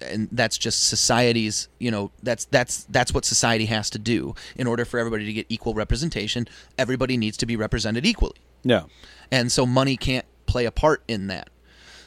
and 0.00 0.28
that's 0.30 0.56
just 0.56 0.86
society's 0.86 1.68
you 1.80 1.90
know 1.90 2.12
that's 2.22 2.44
that's 2.46 2.84
that's 2.84 3.12
what 3.12 3.24
society 3.24 3.64
has 3.66 3.90
to 3.90 3.98
do 3.98 4.32
in 4.54 4.68
order 4.68 4.84
for 4.84 4.96
everybody 5.00 5.24
to 5.26 5.32
get 5.32 5.44
equal 5.48 5.74
representation 5.74 6.46
everybody 6.78 7.16
needs 7.16 7.36
to 7.36 7.44
be 7.46 7.56
represented 7.56 8.06
equally 8.06 8.36
Yeah. 8.62 8.84
and 9.32 9.50
so 9.50 9.66
money 9.66 9.96
can't 9.96 10.24
play 10.46 10.66
a 10.66 10.70
part 10.70 11.02
in 11.08 11.26
that. 11.26 11.50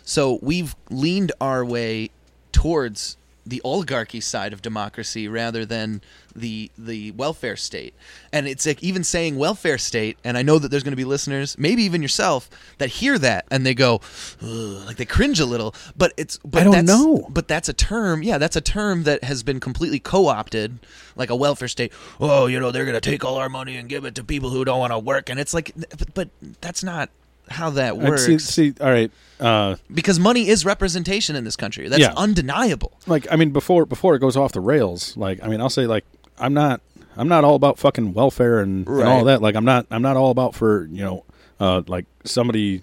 So 0.03 0.39
we've 0.41 0.73
leaned 0.89 1.33
our 1.41 1.65
way 1.65 2.11
towards 2.53 3.17
the 3.45 3.61
oligarchy 3.63 4.21
side 4.21 4.53
of 4.53 4.61
democracy 4.61 5.27
rather 5.27 5.65
than 5.65 6.01
the 6.35 6.71
the 6.77 7.11
welfare 7.11 7.55
state. 7.55 7.93
And 8.31 8.47
it's 8.47 8.65
like 8.65 8.81
even 8.83 9.03
saying 9.03 9.37
welfare 9.37 9.77
state, 9.77 10.17
and 10.23 10.37
I 10.37 10.43
know 10.43 10.59
that 10.59 10.69
there's 10.69 10.83
going 10.83 10.91
to 10.93 10.97
be 10.97 11.05
listeners, 11.05 11.57
maybe 11.57 11.83
even 11.83 12.01
yourself, 12.01 12.49
that 12.77 12.89
hear 12.89 13.17
that 13.19 13.45
and 13.51 13.65
they 13.65 13.73
go, 13.73 14.01
like 14.41 14.97
they 14.97 15.05
cringe 15.05 15.39
a 15.39 15.45
little. 15.45 15.75
But 15.95 16.13
it's 16.17 16.37
but 16.43 16.61
I 16.61 16.63
don't 16.63 16.73
that's, 16.73 16.87
know. 16.87 17.27
But 17.29 17.47
that's 17.47 17.67
a 17.69 17.73
term, 17.73 18.23
yeah, 18.23 18.37
that's 18.37 18.55
a 18.55 18.61
term 18.61 19.03
that 19.03 19.23
has 19.23 19.43
been 19.43 19.59
completely 19.59 19.99
co-opted, 19.99 20.79
like 21.15 21.29
a 21.29 21.35
welfare 21.35 21.67
state. 21.67 21.91
Oh, 22.19 22.45
you 22.45 22.59
know, 22.59 22.71
they're 22.71 22.85
going 22.85 22.99
to 22.99 23.01
take 23.01 23.25
all 23.25 23.37
our 23.37 23.49
money 23.49 23.75
and 23.75 23.89
give 23.89 24.05
it 24.05 24.15
to 24.15 24.23
people 24.23 24.49
who 24.49 24.63
don't 24.63 24.79
want 24.79 24.91
to 24.91 24.99
work, 24.99 25.29
and 25.29 25.39
it's 25.39 25.53
like, 25.53 25.73
but, 25.75 26.13
but 26.13 26.29
that's 26.61 26.83
not 26.83 27.09
how 27.51 27.69
that 27.71 27.97
works 27.97 28.25
See, 28.25 28.39
see, 28.39 28.73
all 28.81 28.89
right. 28.89 29.11
Uh, 29.39 29.75
because 29.93 30.19
money 30.19 30.47
is 30.47 30.65
representation 30.65 31.35
in 31.35 31.43
this 31.43 31.55
country. 31.55 31.87
That's 31.89 32.01
Yeah. 32.01 32.13
undeniable. 32.15 32.99
like 33.07 33.27
I 33.31 33.35
mean, 33.35 33.51
before 33.51 33.85
before 33.85 34.15
it 34.15 34.19
goes 34.19 34.35
off 34.37 34.51
the 34.53 34.59
rails, 34.61 35.15
like 35.17 35.43
I 35.43 35.47
mean, 35.47 35.61
I'll 35.61 35.69
say 35.69 35.85
like 35.87 36.05
I'm 36.39 36.53
not 36.53 36.81
I'm 37.17 37.27
not 37.27 37.43
all 37.43 37.55
about 37.55 37.77
fucking 37.77 38.13
welfare 38.13 38.59
and, 38.59 38.87
and 38.87 39.03
all 39.03 39.17
Right. 39.17 39.25
that. 39.25 39.41
Like 39.41 39.55
I'm 39.55 39.65
not 39.65 39.85
I'm 39.91 40.01
not 40.01 40.15
all 40.17 40.31
about 40.31 40.55
for 40.55 40.85
you 40.91 41.03
know 41.03 41.25
uh, 41.59 41.81
like 41.87 42.05
somebody 42.23 42.81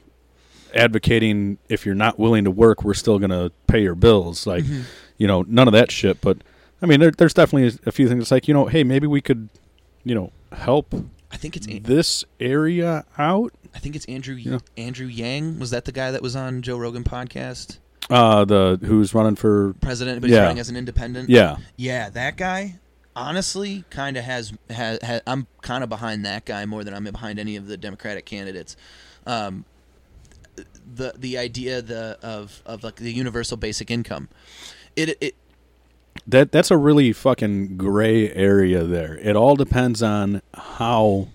advocating 0.74 1.58
if 1.68 1.86
you're 1.86 1.94
not 1.94 2.18
willing 2.18 2.44
to 2.44 2.50
work, 2.50 2.84
we're 2.84 2.94
still 2.94 3.18
gonna 3.18 3.50
pay 3.66 3.82
your 3.82 3.94
bills. 3.94 4.46
Like 4.46 4.64
you 5.16 5.26
know 5.26 5.42
none 5.48 5.68
of 5.68 5.72
that 5.72 5.90
shit. 5.90 6.20
But 6.20 6.38
I 6.82 6.86
mean, 6.86 7.00
there, 7.00 7.10
there's 7.10 7.34
definitely 7.34 7.78
a 7.86 7.92
few 7.92 8.08
things. 8.08 8.22
It's 8.22 8.30
like 8.30 8.48
you 8.48 8.54
know, 8.54 8.66
hey, 8.66 8.84
maybe 8.84 9.06
we 9.06 9.20
could 9.20 9.48
you 10.04 10.14
know 10.14 10.32
help 10.52 10.94
I 11.30 11.36
think 11.36 11.56
it's 11.56 11.66
An- 11.66 11.82
this 11.82 12.24
area 12.40 13.04
out. 13.18 13.52
I 13.74 13.78
think 13.78 13.94
it's 13.96 14.06
Andrew 14.06 14.34
Yeah. 14.34 14.58
Andrew 14.76 15.06
Yang. 15.06 15.58
Was 15.58 15.70
that 15.70 15.84
the 15.84 15.92
guy 15.92 16.10
that 16.10 16.22
was 16.22 16.34
on 16.34 16.62
Joe 16.62 16.78
Rogan 16.78 17.04
podcast? 17.04 17.78
Uh, 18.10 18.44
the 18.46 18.78
who's 18.82 19.12
running 19.14 19.36
for 19.36 19.74
President, 19.80 20.20
but 20.22 20.30
he's 20.30 20.36
Yeah. 20.36 20.44
running 20.44 20.58
as 20.58 20.70
an 20.70 20.76
independent. 20.76 21.28
yeah 21.28 21.56
yeah, 21.76 22.08
that 22.10 22.36
guy. 22.36 22.78
Honestly, 23.14 23.84
kind 23.90 24.16
of 24.16 24.22
has, 24.24 24.52
has, 24.70 25.00
has 25.02 25.20
I'm 25.26 25.48
kind 25.60 25.82
of 25.82 25.90
behind 25.90 26.24
that 26.24 26.44
guy 26.44 26.64
more 26.66 26.84
than 26.84 26.94
I'm 26.94 27.02
behind 27.04 27.38
any 27.40 27.56
of 27.56 27.66
the 27.66 27.76
Democratic 27.76 28.24
candidates. 28.26 28.76
Um, 29.26 29.64
the 30.94 31.12
the 31.18 31.36
idea 31.36 31.82
the 31.82 32.18
of 32.22 32.62
of 32.64 32.82
like 32.84 32.96
the 32.96 33.12
universal 33.12 33.56
basic 33.56 33.90
income, 33.90 34.28
it 34.96 35.16
it 35.20 35.34
That 36.26 36.52
that's 36.52 36.70
a 36.70 36.76
really 36.76 37.12
fucking 37.12 37.76
gray 37.76 38.32
area 38.32 38.84
there. 38.84 39.16
It 39.16 39.36
all 39.36 39.56
depends 39.56 40.02
on 40.02 40.42
how 40.54 41.28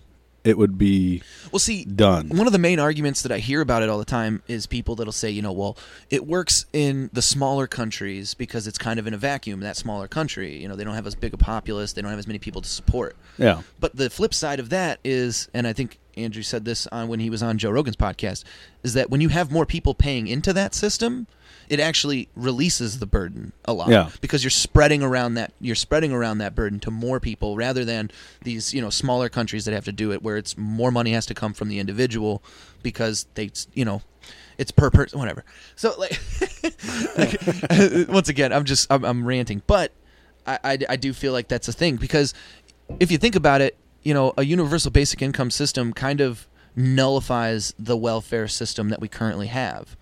it 0.43 0.57
would 0.57 0.77
be 0.77 1.21
well 1.51 1.59
see 1.59 1.85
done. 1.85 2.29
One 2.29 2.47
of 2.47 2.53
the 2.53 2.59
main 2.59 2.79
arguments 2.79 3.21
that 3.21 3.31
I 3.31 3.39
hear 3.39 3.61
about 3.61 3.83
it 3.83 3.89
all 3.89 3.97
the 3.97 4.05
time 4.05 4.43
is 4.47 4.67
people 4.67 4.95
that'll 4.95 5.13
say, 5.13 5.29
you 5.29 5.41
know, 5.41 5.53
well, 5.53 5.77
it 6.09 6.27
works 6.27 6.65
in 6.73 7.09
the 7.13 7.21
smaller 7.21 7.67
countries 7.67 8.33
because 8.33 8.67
it's 8.67 8.77
kind 8.77 8.99
of 8.99 9.07
in 9.07 9.13
a 9.13 9.17
vacuum, 9.17 9.61
that 9.61 9.77
smaller 9.77 10.07
country. 10.07 10.61
You 10.61 10.67
know, 10.67 10.75
they 10.75 10.83
don't 10.83 10.95
have 10.95 11.07
as 11.07 11.15
big 11.15 11.33
a 11.33 11.37
populace, 11.37 11.93
they 11.93 12.01
don't 12.01 12.11
have 12.11 12.19
as 12.19 12.27
many 12.27 12.39
people 12.39 12.61
to 12.61 12.69
support. 12.69 13.15
Yeah. 13.37 13.61
But 13.79 13.95
the 13.95 14.09
flip 14.09 14.33
side 14.33 14.59
of 14.59 14.69
that 14.69 14.99
is, 15.03 15.47
and 15.53 15.65
I 15.65 15.73
think 15.73 15.99
Andrew 16.17 16.43
said 16.43 16.65
this 16.65 16.87
on 16.87 17.07
when 17.07 17.19
he 17.19 17.29
was 17.29 17.41
on 17.41 17.57
Joe 17.57 17.71
Rogan's 17.71 17.95
podcast, 17.95 18.43
is 18.83 18.93
that 18.95 19.09
when 19.09 19.21
you 19.21 19.29
have 19.29 19.51
more 19.51 19.65
people 19.65 19.93
paying 19.93 20.27
into 20.27 20.53
that 20.53 20.75
system, 20.75 21.27
it 21.69 21.79
actually 21.79 22.27
releases 22.35 22.99
the 22.99 23.05
burden 23.05 23.51
a 23.65 23.73
lot 23.73 23.89
Yeah. 23.89 24.09
because 24.21 24.43
you're 24.43 24.51
spreading 24.51 25.01
around 25.03 25.35
that 25.35 25.53
you're 25.61 25.75
spreading 25.75 26.11
around 26.11 26.39
that 26.39 26.55
burden 26.55 26.79
to 26.81 26.91
more 26.91 27.19
people 27.19 27.55
rather 27.55 27.85
than 27.85 28.11
these 28.43 28.73
you 28.73 28.81
know 28.81 28.89
smaller 28.89 29.29
countries 29.29 29.65
that 29.65 29.73
have 29.73 29.85
to 29.85 29.91
do 29.91 30.11
it 30.11 30.21
where 30.23 30.37
it's 30.37 30.57
more 30.57 30.91
money 30.91 31.13
has 31.13 31.25
to 31.27 31.33
come 31.33 31.53
from 31.53 31.69
the 31.69 31.79
individual 31.79 32.43
because 32.81 33.25
they 33.35 33.49
you 33.73 33.85
know 33.85 34.01
it's 34.57 34.71
per 34.71 34.89
person 34.91 35.17
whatever 35.19 35.43
so 35.75 35.93
like, 35.97 36.19
like, 37.17 38.07
once 38.09 38.29
again 38.29 38.53
i'm 38.53 38.65
just 38.65 38.91
i'm, 38.91 39.03
I'm 39.03 39.25
ranting 39.25 39.61
but 39.67 39.91
I, 40.45 40.59
I 40.63 40.77
i 40.89 40.95
do 40.95 41.13
feel 41.13 41.33
like 41.33 41.47
that's 41.47 41.67
a 41.67 41.73
thing 41.73 41.95
because 41.95 42.33
if 42.99 43.11
you 43.11 43.17
think 43.17 43.35
about 43.35 43.61
it 43.61 43.77
you 44.03 44.13
know 44.13 44.33
a 44.37 44.43
universal 44.43 44.91
basic 44.91 45.21
income 45.21 45.49
system 45.51 45.93
kind 45.93 46.21
of 46.21 46.47
nullifies 46.75 47.73
the 47.79 47.95
welfare 47.97 48.47
system 48.47 48.89
that 48.89 48.99
we 48.99 49.07
currently 49.07 49.47
have 49.47 49.95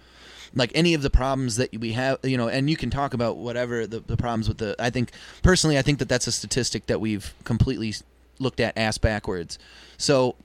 like 0.56 0.72
any 0.76 0.94
of 0.94 1.02
the 1.02 1.10
problems 1.10 1.56
that 1.58 1.76
we 1.80 1.94
have 1.94 2.18
you 2.24 2.38
know 2.38 2.48
and 2.50 2.70
you 2.70 2.76
can 2.76 2.90
talk 2.90 3.14
about 3.14 3.38
whatever 3.38 3.88
the, 3.88 4.00
the 4.02 4.18
problems 4.18 4.48
with 4.48 4.58
the 4.58 4.76
i 4.80 4.90
think 4.90 5.12
personally 5.42 5.78
i 5.78 5.82
think 5.82 6.00
that 6.00 6.10
that's 6.10 6.28
a 6.28 6.32
statistic 6.32 6.86
that 6.88 7.00
we've 7.00 7.34
completely 7.44 7.94
looked 8.40 8.60
at 8.60 8.76
ass 8.78 8.98
backwards. 8.98 9.60
So 9.98 10.36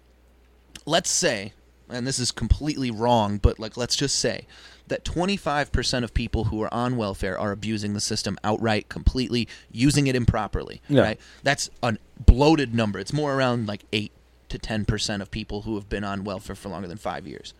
let's 0.84 1.10
say 1.10 1.52
and 1.88 2.06
this 2.06 2.18
is 2.18 2.30
completely 2.30 2.90
wrong 2.90 3.38
but 3.38 3.58
like 3.58 3.76
let's 3.76 3.96
just 3.96 4.18
say 4.18 4.46
that 4.88 5.04
25% 5.04 6.04
of 6.04 6.14
people 6.14 6.44
who 6.44 6.62
are 6.62 6.72
on 6.72 6.96
welfare 6.96 7.36
are 7.36 7.50
abusing 7.50 7.94
the 7.94 8.00
system 8.00 8.38
outright 8.44 8.88
completely 8.88 9.48
using 9.72 10.06
it 10.06 10.14
improperly 10.14 10.80
Yeah. 10.88 11.00
right? 11.02 11.20
That's 11.42 11.70
a 11.82 11.96
bloated 12.24 12.72
number. 12.72 13.00
It's 13.00 13.12
more 13.12 13.34
around 13.34 13.66
like 13.66 13.82
8 13.92 14.12
to 14.50 14.58
10% 14.60 15.20
of 15.20 15.30
people 15.32 15.62
who 15.62 15.74
have 15.74 15.88
been 15.88 16.04
on 16.04 16.22
welfare 16.22 16.54
for 16.54 16.68
longer 16.68 16.86
than 16.86 16.98
5 16.98 17.26
years. 17.26 17.52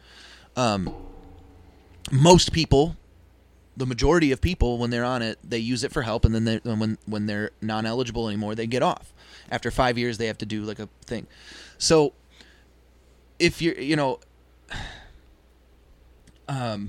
Um, 0.55 0.95
most 2.11 2.53
people 2.53 2.97
the 3.77 3.87
majority 3.87 4.33
of 4.33 4.41
people 4.41 4.79
when 4.79 4.91
they're 4.91 5.05
on 5.05 5.21
it 5.23 5.39
they 5.45 5.59
use 5.59 5.85
it 5.85 5.93
for 5.93 6.03
help 6.03 6.25
and 6.25 6.35
then 6.35 6.45
they, 6.45 6.57
when 6.59 6.97
when 7.07 7.27
they're 7.27 7.51
non-eligible 7.61 8.29
anymore 8.29 8.55
they 8.55 8.67
get 8.67 8.83
off. 8.83 9.13
After 9.51 9.71
5 9.71 9.99
years 9.99 10.19
they 10.19 10.27
have 10.27 10.39
to 10.39 10.47
do 10.47 10.63
like 10.63 10.79
a 10.79 10.89
thing. 11.05 11.27
So 11.79 12.15
if 13.39 13.61
you're 13.61 13.79
you 13.79 13.97
know 13.97 14.21
um 16.49 16.89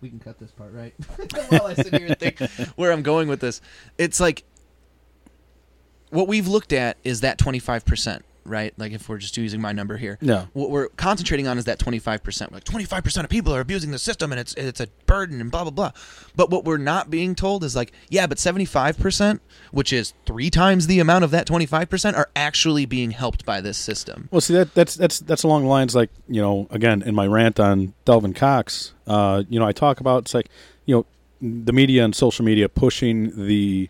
we 0.00 0.08
can 0.08 0.18
cut 0.18 0.38
this 0.38 0.50
part 0.50 0.72
right? 0.72 0.94
While 1.48 1.66
I 1.66 1.74
sit 1.74 1.94
here 1.94 2.06
and 2.06 2.18
think 2.18 2.40
where 2.76 2.92
I'm 2.92 3.02
going 3.02 3.28
with 3.28 3.40
this. 3.40 3.60
It's 3.98 4.20
like 4.20 4.44
what 6.10 6.28
we've 6.28 6.46
looked 6.46 6.72
at 6.72 6.96
is 7.04 7.20
that 7.22 7.38
25% 7.38 8.22
right 8.44 8.72
like 8.76 8.92
if 8.92 9.08
we're 9.08 9.18
just 9.18 9.36
using 9.36 9.60
my 9.60 9.72
number 9.72 9.96
here 9.96 10.18
No. 10.20 10.48
what 10.52 10.70
we're 10.70 10.88
concentrating 10.90 11.46
on 11.48 11.56
is 11.58 11.64
that 11.64 11.78
25%. 11.78 12.52
Like 12.52 12.64
25% 12.64 13.24
of 13.24 13.30
people 13.30 13.54
are 13.54 13.60
abusing 13.60 13.90
the 13.90 13.98
system 13.98 14.32
and 14.32 14.40
it's 14.40 14.54
it's 14.54 14.80
a 14.80 14.88
burden 15.06 15.40
and 15.40 15.50
blah 15.50 15.62
blah 15.64 15.70
blah. 15.70 15.92
But 16.36 16.50
what 16.50 16.64
we're 16.64 16.76
not 16.78 17.10
being 17.10 17.34
told 17.34 17.64
is 17.64 17.74
like, 17.74 17.92
yeah, 18.10 18.26
but 18.26 18.38
75%, 18.38 19.40
which 19.72 19.92
is 19.92 20.12
3 20.26 20.50
times 20.50 20.86
the 20.86 21.00
amount 21.00 21.24
of 21.24 21.30
that 21.30 21.46
25% 21.46 22.14
are 22.16 22.28
actually 22.36 22.86
being 22.86 23.12
helped 23.12 23.44
by 23.46 23.60
this 23.60 23.78
system. 23.78 24.28
Well, 24.30 24.40
see 24.40 24.54
that 24.54 24.74
that's 24.74 24.94
that's 24.94 25.20
that's 25.20 25.42
along 25.42 25.62
the 25.62 25.68
lines 25.68 25.94
like 25.94 26.10
you 26.28 26.40
know 26.42 26.66
again 26.70 27.02
in 27.02 27.14
my 27.14 27.26
rant 27.26 27.58
on 27.60 27.94
Delvin 28.04 28.34
Cox, 28.34 28.92
uh, 29.06 29.42
you 29.48 29.58
know 29.58 29.66
I 29.66 29.72
talk 29.72 30.00
about 30.00 30.24
it's 30.24 30.34
like 30.34 30.48
you 30.86 30.94
know 30.96 31.06
the 31.40 31.72
media 31.72 32.04
and 32.04 32.14
social 32.14 32.44
media 32.44 32.68
pushing 32.68 33.46
the 33.46 33.88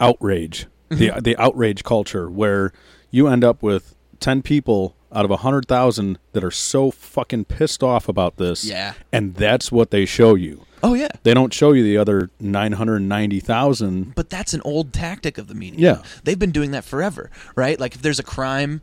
outrage, 0.00 0.66
the 0.90 1.10
the 1.20 1.36
outrage 1.38 1.84
culture 1.84 2.30
where 2.30 2.72
you 3.14 3.28
end 3.28 3.44
up 3.44 3.62
with 3.62 3.94
ten 4.18 4.42
people 4.42 4.96
out 5.12 5.24
of 5.24 5.30
a 5.30 5.36
hundred 5.38 5.66
thousand 5.68 6.18
that 6.32 6.42
are 6.42 6.50
so 6.50 6.90
fucking 6.90 7.44
pissed 7.44 7.82
off 7.82 8.08
about 8.08 8.36
this, 8.36 8.64
Yeah. 8.64 8.94
and 9.12 9.34
that's 9.36 9.70
what 9.70 9.90
they 9.92 10.04
show 10.04 10.34
you. 10.34 10.64
Oh 10.82 10.94
yeah. 10.94 11.08
They 11.22 11.32
don't 11.32 11.52
show 11.52 11.72
you 11.72 11.82
the 11.84 11.96
other 11.96 12.30
nine 12.40 12.72
hundred 12.72 13.00
ninety 13.00 13.38
thousand. 13.40 14.14
But 14.16 14.28
that's 14.30 14.52
an 14.52 14.60
old 14.64 14.92
tactic 14.92 15.38
of 15.38 15.46
the 15.46 15.54
media. 15.54 15.80
Yeah. 15.80 16.02
They've 16.24 16.38
been 16.38 16.50
doing 16.50 16.72
that 16.72 16.84
forever, 16.84 17.30
right? 17.56 17.78
Like 17.78 17.94
if 17.94 18.02
there's 18.02 18.18
a 18.18 18.24
crime 18.24 18.80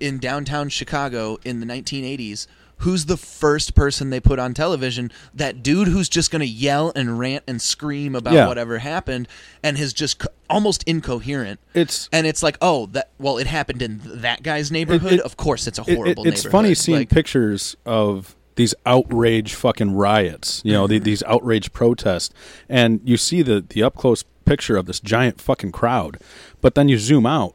in 0.00 0.18
downtown 0.18 0.68
Chicago 0.70 1.38
in 1.44 1.60
the 1.60 1.66
1980s, 1.66 2.46
who's 2.78 3.06
the 3.06 3.16
first 3.16 3.74
person 3.74 4.10
they 4.10 4.20
put 4.20 4.38
on 4.38 4.54
television? 4.54 5.10
That 5.34 5.62
dude 5.62 5.88
who's 5.88 6.08
just 6.08 6.30
going 6.30 6.40
to 6.40 6.46
yell 6.46 6.92
and 6.94 7.18
rant 7.18 7.44
and 7.46 7.60
scream 7.62 8.14
about 8.14 8.34
Yeah. 8.34 8.46
whatever 8.48 8.78
happened 8.78 9.28
and 9.62 9.78
is 9.78 9.92
just 9.92 10.18
co- 10.18 10.28
almost 10.50 10.82
incoherent. 10.84 11.60
It's 11.74 12.08
and 12.12 12.26
it's 12.26 12.42
like, 12.42 12.58
oh, 12.60 12.86
that 12.86 13.10
well, 13.18 13.38
it 13.38 13.46
happened 13.46 13.82
in 13.82 14.00
that 14.04 14.42
guy's 14.42 14.70
neighborhood. 14.70 15.14
it- 15.14 15.20
of 15.20 15.36
course, 15.36 15.66
it's 15.66 15.78
a 15.78 15.82
It- 15.82 15.88
it- 15.88 15.96
horrible. 15.96 16.26
it's 16.26 16.44
funny 16.44 16.74
seeing 16.74 16.98
Like, 16.98 17.10
pictures 17.10 17.76
of 17.86 18.34
these 18.56 18.74
outrage 18.86 19.54
fucking 19.54 19.92
riots. 19.94 20.60
You 20.64 20.72
know, 20.74 20.86
the, 20.86 20.96
Mm-hmm. 20.96 21.04
these 21.04 21.22
outrage 21.24 21.72
protests, 21.72 22.30
and 22.68 23.00
you 23.04 23.16
see 23.16 23.42
the 23.42 23.64
the 23.68 23.82
up 23.82 23.96
close 23.96 24.24
picture 24.44 24.76
of 24.76 24.86
this 24.86 25.00
giant 25.00 25.40
fucking 25.40 25.72
crowd, 25.72 26.18
but 26.60 26.74
then 26.74 26.88
you 26.88 26.98
zoom 26.98 27.24
out. 27.26 27.54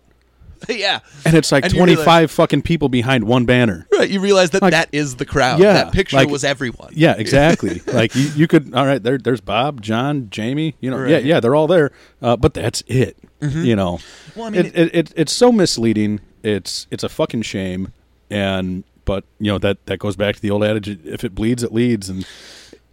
yeah. 0.69 0.99
and 1.25 1.35
it's 1.35 1.51
like 1.51 1.63
And 1.65 1.73
you 1.73 1.77
25 1.79 2.05
realize- 2.05 2.31
fucking 2.31 2.61
people 2.63 2.89
behind 2.89 3.23
one 3.23 3.45
banner. 3.45 3.87
Right. 3.91 4.09
You 4.09 4.19
realize 4.19 4.49
that 4.51 4.61
that 4.61 4.89
is 4.91 5.15
the 5.17 5.25
crowd. 5.25 5.59
Yeah, 5.59 5.73
That 5.73 5.91
picture 5.93 6.17
like- 6.17 6.29
was 6.29 6.43
everyone. 6.43 6.91
Yeah, 6.93 7.15
exactly. 7.17 7.81
like 7.87 8.15
you, 8.15 8.29
you 8.35 8.47
could. 8.47 8.73
All 8.73 8.85
right, 8.85 9.01
there, 9.01 9.17
there's 9.17 9.41
Bob, 9.41 9.81
John, 9.81 10.29
Jamie. 10.29 10.75
You 10.79 10.91
know, 10.91 10.97
yeah, 11.05 11.15
Right. 11.15 11.23
yeah, 11.25 11.39
they're 11.39 11.55
all 11.55 11.67
there. 11.67 11.91
Uh, 12.21 12.35
but 12.35 12.53
that's 12.53 12.83
it. 12.87 13.17
You 13.41 13.73
know, 13.75 13.99
Well, 14.35 14.47
I 14.47 14.49
mean, 14.49 14.65
it, 14.65 14.77
it, 14.77 14.95
it, 14.95 15.13
it's 15.15 15.33
so 15.33 15.49
misleading. 15.51 16.19
It's 16.43 16.87
it's 16.91 17.05
a 17.05 17.09
fucking 17.09 17.43
shame. 17.43 17.93
And 18.29 18.83
but 19.05 19.23
you 19.39 19.49
know 19.51 19.57
that 19.59 19.85
that 19.85 19.97
goes 19.97 20.15
back 20.17 20.35
to 20.35 20.41
the 20.41 20.51
old 20.51 20.63
adage: 20.63 20.89
if 21.05 21.23
it 21.23 21.33
bleeds, 21.35 21.63
it 21.63 21.71
leads. 21.73 22.09
And 22.09 22.25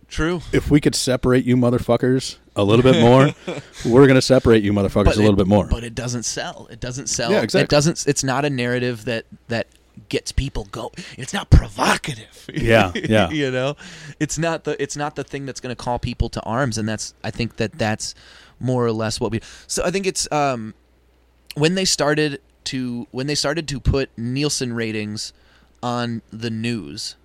True. 0.09 0.41
if 0.53 0.71
we 0.71 0.81
could 0.81 0.95
separate 0.95 1.45
you 1.45 1.57
motherfuckers 1.57 2.37
a 2.55 2.63
little 2.65 2.83
bit 2.83 3.01
more, 3.01 3.31
we're 3.85 4.07
gonna 4.07 4.23
separate 4.23 4.63
you 4.63 4.73
motherfuckers 4.73 5.15
a 5.17 5.21
little 5.21 5.35
it- 5.35 5.37
bit 5.39 5.47
more. 5.47 5.67
But 5.67 5.85
it 5.85 5.95
doesn't 5.95 6.23
sell. 6.25 6.69
It 6.71 6.81
doesn't 6.81 7.09
sell. 7.09 7.31
Yeah, 7.33 7.43
exactly. 7.43 7.65
It 7.65 7.69
doesn't. 7.71 8.07
It's 8.07 8.25
not 8.25 8.45
a 8.45 8.51
narrative 8.51 9.05
that 9.07 9.27
that 9.49 9.67
gets 10.09 10.31
people 10.31 10.65
go. 10.71 10.93
It's 11.17 11.33
not 11.33 11.51
provocative. 11.51 12.49
Yeah, 12.55 12.93
yeah. 12.95 13.29
you 13.31 13.51
know, 13.51 13.77
it's 14.21 14.39
not 14.39 14.65
the 14.65 14.81
it's 14.81 14.97
not 14.97 15.17
the 15.17 15.25
thing 15.25 15.47
that's 15.47 15.61
going 15.61 15.75
to 15.75 15.83
call 15.83 15.99
people 15.99 16.29
to 16.31 16.41
arms, 16.43 16.79
and 16.79 16.89
that's 16.89 17.13
I 17.25 17.31
think 17.33 17.57
that 17.57 17.73
that's 17.73 18.15
more 18.61 18.87
or 18.87 18.93
less 18.93 19.21
what 19.21 19.33
we. 19.33 19.41
So 19.67 19.85
I 19.85 19.91
think 19.91 20.07
it's 20.07 20.31
um 20.31 20.75
when 21.57 21.75
they 21.75 21.85
started 21.85 22.41
to 22.65 23.09
when 23.11 23.27
they 23.27 23.35
started 23.35 23.67
to 23.69 23.81
put 23.81 24.11
Nielsen 24.17 24.73
ratings 24.75 25.33
on 25.83 26.23
the 26.31 26.51
news 26.51 27.17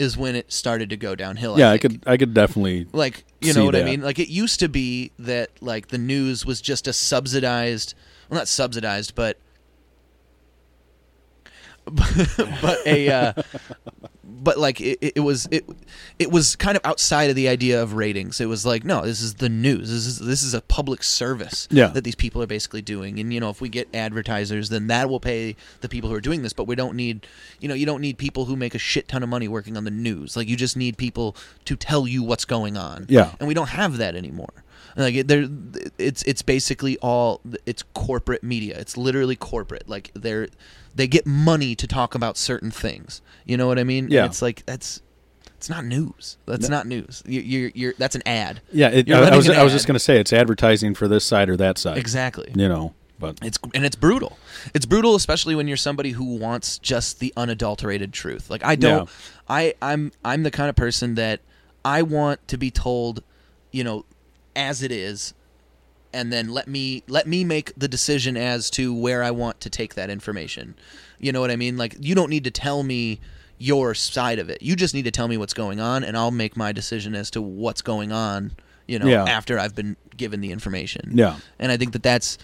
is 0.00 0.16
when 0.16 0.34
it 0.34 0.50
started 0.50 0.88
to 0.90 0.96
go 0.96 1.14
downhill. 1.14 1.58
yeah, 1.58 1.70
I 1.70 1.78
think 1.78 2.02
could 2.02 2.08
I 2.08 2.16
could 2.16 2.32
definitely 2.32 2.86
like 2.92 3.24
you 3.40 3.52
know 3.52 3.66
what 3.66 3.76
I 3.76 3.82
mean 3.82 4.00
like 4.00 4.18
it 4.18 4.28
used 4.28 4.60
to 4.60 4.68
be 4.68 5.12
that 5.18 5.50
like 5.60 5.88
the 5.88 5.98
news 5.98 6.46
was 6.46 6.60
just 6.60 6.88
a 6.88 6.92
subsidized 6.92 7.94
well 8.28 8.38
not 8.38 8.48
subsidized 8.48 9.14
but 9.14 9.38
but 11.86 12.78
a 12.86 13.10
uh, 13.10 13.32
but 14.30 14.58
like 14.58 14.80
it, 14.80 14.98
it 15.16 15.20
was 15.20 15.48
it 15.50 15.64
it 16.18 16.30
was 16.30 16.56
kind 16.56 16.76
of 16.76 16.84
outside 16.84 17.30
of 17.30 17.36
the 17.36 17.48
idea 17.48 17.82
of 17.82 17.94
ratings. 17.94 18.40
It 18.40 18.46
was 18.46 18.64
like 18.64 18.84
no 18.84 19.02
this 19.02 19.20
is 19.20 19.34
the 19.34 19.48
news. 19.48 19.90
This 19.90 20.06
is 20.06 20.18
this 20.18 20.42
is 20.42 20.54
a 20.54 20.60
public 20.60 21.02
service 21.02 21.66
Yeah. 21.70 21.88
that 21.88 22.04
these 22.04 22.14
people 22.14 22.42
are 22.42 22.46
basically 22.46 22.82
doing. 22.82 23.18
And 23.18 23.32
you 23.34 23.40
know 23.40 23.50
if 23.50 23.60
we 23.60 23.68
get 23.68 23.88
advertisers 23.94 24.68
then 24.68 24.86
that 24.86 25.08
will 25.10 25.20
pay 25.20 25.56
the 25.80 25.88
people 25.88 26.08
who 26.10 26.16
are 26.16 26.20
doing 26.20 26.42
this. 26.42 26.52
But 26.52 26.64
we 26.64 26.74
don't 26.74 26.94
need 26.96 27.26
you 27.60 27.68
know 27.68 27.74
you 27.74 27.86
don't 27.86 28.00
need 28.00 28.18
people 28.18 28.44
who 28.46 28.56
make 28.56 28.74
a 28.74 28.78
shit 28.78 29.08
ton 29.08 29.22
of 29.22 29.28
money 29.28 29.48
working 29.48 29.76
on 29.76 29.84
the 29.84 29.90
news. 29.90 30.36
Like 30.36 30.48
you 30.48 30.56
just 30.56 30.76
need 30.76 30.96
people 30.96 31.36
to 31.64 31.76
tell 31.76 32.06
you 32.06 32.22
what's 32.22 32.44
going 32.44 32.76
on. 32.76 33.06
Yeah. 33.08 33.32
and 33.38 33.48
we 33.48 33.54
don't 33.54 33.70
have 33.70 33.96
that 33.98 34.14
anymore 34.14 34.52
like 34.96 35.14
it, 35.14 35.28
there 35.28 35.46
it's 35.98 36.22
it's 36.24 36.42
basically 36.42 36.96
all 36.98 37.40
it's 37.66 37.82
corporate 37.94 38.42
media 38.42 38.78
it's 38.78 38.96
literally 38.96 39.36
corporate 39.36 39.88
like 39.88 40.10
they're 40.14 40.48
they 40.94 41.06
get 41.06 41.26
money 41.26 41.74
to 41.74 41.86
talk 41.86 42.14
about 42.14 42.36
certain 42.36 42.70
things 42.70 43.22
you 43.44 43.56
know 43.56 43.66
what 43.66 43.78
i 43.78 43.84
mean 43.84 44.08
Yeah. 44.10 44.24
it's 44.26 44.42
like 44.42 44.64
that's 44.66 45.00
it's 45.56 45.68
not 45.68 45.84
news 45.84 46.38
that's 46.46 46.68
not 46.68 46.86
news 46.86 47.22
you, 47.26 47.40
you're 47.40 47.70
you're 47.74 47.94
that's 47.98 48.14
an 48.16 48.22
ad 48.26 48.60
Yeah, 48.72 48.88
it, 48.88 49.10
I, 49.10 49.28
I 49.30 49.36
was 49.36 49.48
I 49.48 49.62
was 49.62 49.72
just 49.72 49.86
gonna 49.86 49.98
say 49.98 50.18
it's 50.18 50.32
advertising 50.32 50.94
for 50.94 51.06
this 51.06 51.24
side 51.24 51.48
or 51.50 51.56
that 51.58 51.76
side. 51.78 51.98
exactly 51.98 52.50
You 52.54 52.68
know, 52.68 52.94
but 53.18 53.38
it's 53.42 53.58
and 53.74 53.84
it's 53.84 53.96
brutal. 53.96 54.38
It's 54.72 54.86
brutal, 54.86 55.14
especially 55.14 55.54
when 55.54 55.68
you're 55.68 55.76
somebody 55.76 56.12
who 56.12 56.36
wants 56.38 56.78
just 56.78 57.20
the 57.20 57.34
unadulterated 57.36 58.10
truth. 58.14 58.48
Like 58.48 58.64
I 58.64 58.74
don't, 58.74 59.06
Yeah. 59.06 59.14
I 59.50 59.74
I'm 59.82 60.12
I'm 60.24 60.42
the 60.44 60.50
kind 60.50 60.70
of 60.70 60.76
person 60.76 61.16
that 61.16 61.40
I 61.84 62.00
want 62.00 62.48
to 62.48 62.56
be 62.56 62.70
told, 62.70 63.22
you 63.70 63.84
know, 63.84 64.06
as 64.56 64.82
it 64.82 64.92
is, 64.92 65.34
and 66.12 66.32
then 66.32 66.48
let 66.48 66.66
me 66.68 67.02
let 67.08 67.26
me 67.26 67.44
make 67.44 67.72
the 67.76 67.88
decision 67.88 68.36
as 68.36 68.70
to 68.70 68.94
where 68.94 69.22
I 69.22 69.30
want 69.30 69.60
to 69.60 69.70
take 69.70 69.94
that 69.94 70.10
information. 70.10 70.74
You 71.18 71.32
know 71.32 71.40
what 71.40 71.50
I 71.50 71.56
mean? 71.56 71.76
Like 71.76 71.96
you 72.00 72.14
don't 72.14 72.30
need 72.30 72.44
to 72.44 72.50
tell 72.50 72.82
me 72.82 73.20
your 73.58 73.94
side 73.94 74.38
of 74.38 74.48
it. 74.48 74.62
You 74.62 74.74
just 74.74 74.94
need 74.94 75.04
to 75.04 75.10
tell 75.10 75.28
me 75.28 75.36
what's 75.36 75.54
going 75.54 75.80
on, 75.80 76.02
and 76.02 76.16
I'll 76.16 76.30
make 76.30 76.56
my 76.56 76.72
decision 76.72 77.14
as 77.14 77.30
to 77.32 77.42
what's 77.42 77.82
going 77.82 78.10
on. 78.12 78.52
You 78.88 78.98
know, 78.98 79.06
Yeah. 79.06 79.24
after 79.24 79.58
I've 79.58 79.74
been 79.74 79.96
given 80.16 80.40
the 80.40 80.50
information. 80.50 81.12
yeah, 81.14 81.36
And 81.58 81.70
I 81.70 81.76
think 81.76 81.92
that 81.92 82.02
that's 82.02 82.38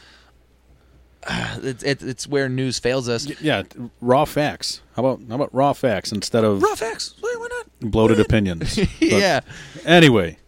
it's 1.63 1.83
it, 1.83 2.03
it's 2.03 2.29
where 2.29 2.49
news 2.49 2.79
fails 2.79 3.09
us. 3.09 3.27
yeah, 3.41 3.63
raw 4.01 4.25
facts. 4.25 4.81
How 4.95 5.05
about 5.05 5.21
how 5.29 5.35
about 5.35 5.55
raw 5.55 5.73
facts 5.73 6.13
instead 6.13 6.45
of 6.45 6.63
Raw 6.63 6.75
facts. 6.75 7.15
Why, 7.21 7.35
why 7.39 7.49
not? 7.51 7.91
bloated 7.91 8.21
opinions? 8.21 8.79
Yeah, 9.01 9.41
Anyway, 9.85 10.39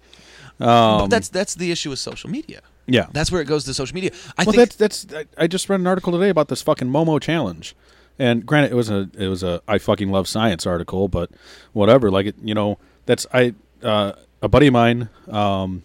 but 0.59 1.03
um, 1.03 1.09
that's 1.09 1.29
that's 1.29 1.55
the 1.55 1.71
issue 1.71 1.91
with 1.91 1.99
social 1.99 2.29
media. 2.31 2.61
yeah. 2.87 3.07
That's 3.13 3.31
where 3.31 3.41
it 3.41 3.47
goes 3.47 3.65
to 3.65 3.75
social 3.75 3.95
media. 3.95 4.11
I 4.37 4.45
well, 4.45 4.53
think 4.53 4.57
that's 4.77 5.05
that's. 5.05 5.29
I, 5.39 5.45
I 5.45 5.47
just 5.47 5.69
read 5.69 5.81
an 5.81 5.87
article 5.87 6.13
today 6.13 6.29
about 6.29 6.49
this 6.49 6.63
fucking 6.63 6.89
Momo 6.89 7.21
challenge, 7.21 7.77
and 8.19 8.45
granted, 8.45 8.73
it 8.73 8.75
was 8.75 8.91
a 8.91 9.09
it 9.17 9.29
was 9.29 9.43
a 9.43 9.63
I 9.69 9.79
fucking 9.79 10.11
love 10.11 10.27
science 10.29 10.67
article, 10.67 11.09
but 11.09 11.31
whatever. 11.73 12.11
Like 12.11 12.27
it, 12.27 12.37
you 12.43 12.55
know, 12.55 12.79
that's 13.07 13.27
I 13.33 13.55
uh, 13.83 14.13
a 14.43 14.49
buddy 14.49 14.67
of 14.67 14.73
mine, 14.73 15.09
um, 15.29 15.83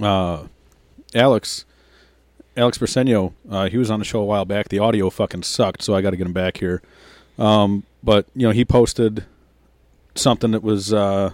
uh, 0.00 0.44
Alex. 1.14 1.64
Alex 2.56 2.78
Briseño, 2.78 3.32
uh, 3.50 3.68
he 3.68 3.76
was 3.76 3.90
on 3.90 3.98
the 3.98 4.04
show 4.04 4.20
a 4.20 4.24
while 4.24 4.44
back. 4.44 4.68
The 4.68 4.78
audio 4.78 5.10
fucking 5.10 5.42
sucked, 5.42 5.82
so 5.82 5.92
I 5.92 6.02
got 6.02 6.10
to 6.10 6.16
get 6.16 6.24
him 6.24 6.32
back 6.32 6.58
here. 6.58 6.82
Um, 7.36 7.82
but 8.00 8.26
you 8.32 8.46
know, 8.46 8.52
he 8.52 8.64
posted 8.64 9.24
something 10.14 10.52
that 10.52 10.62
was 10.62 10.92
uh, 10.92 11.32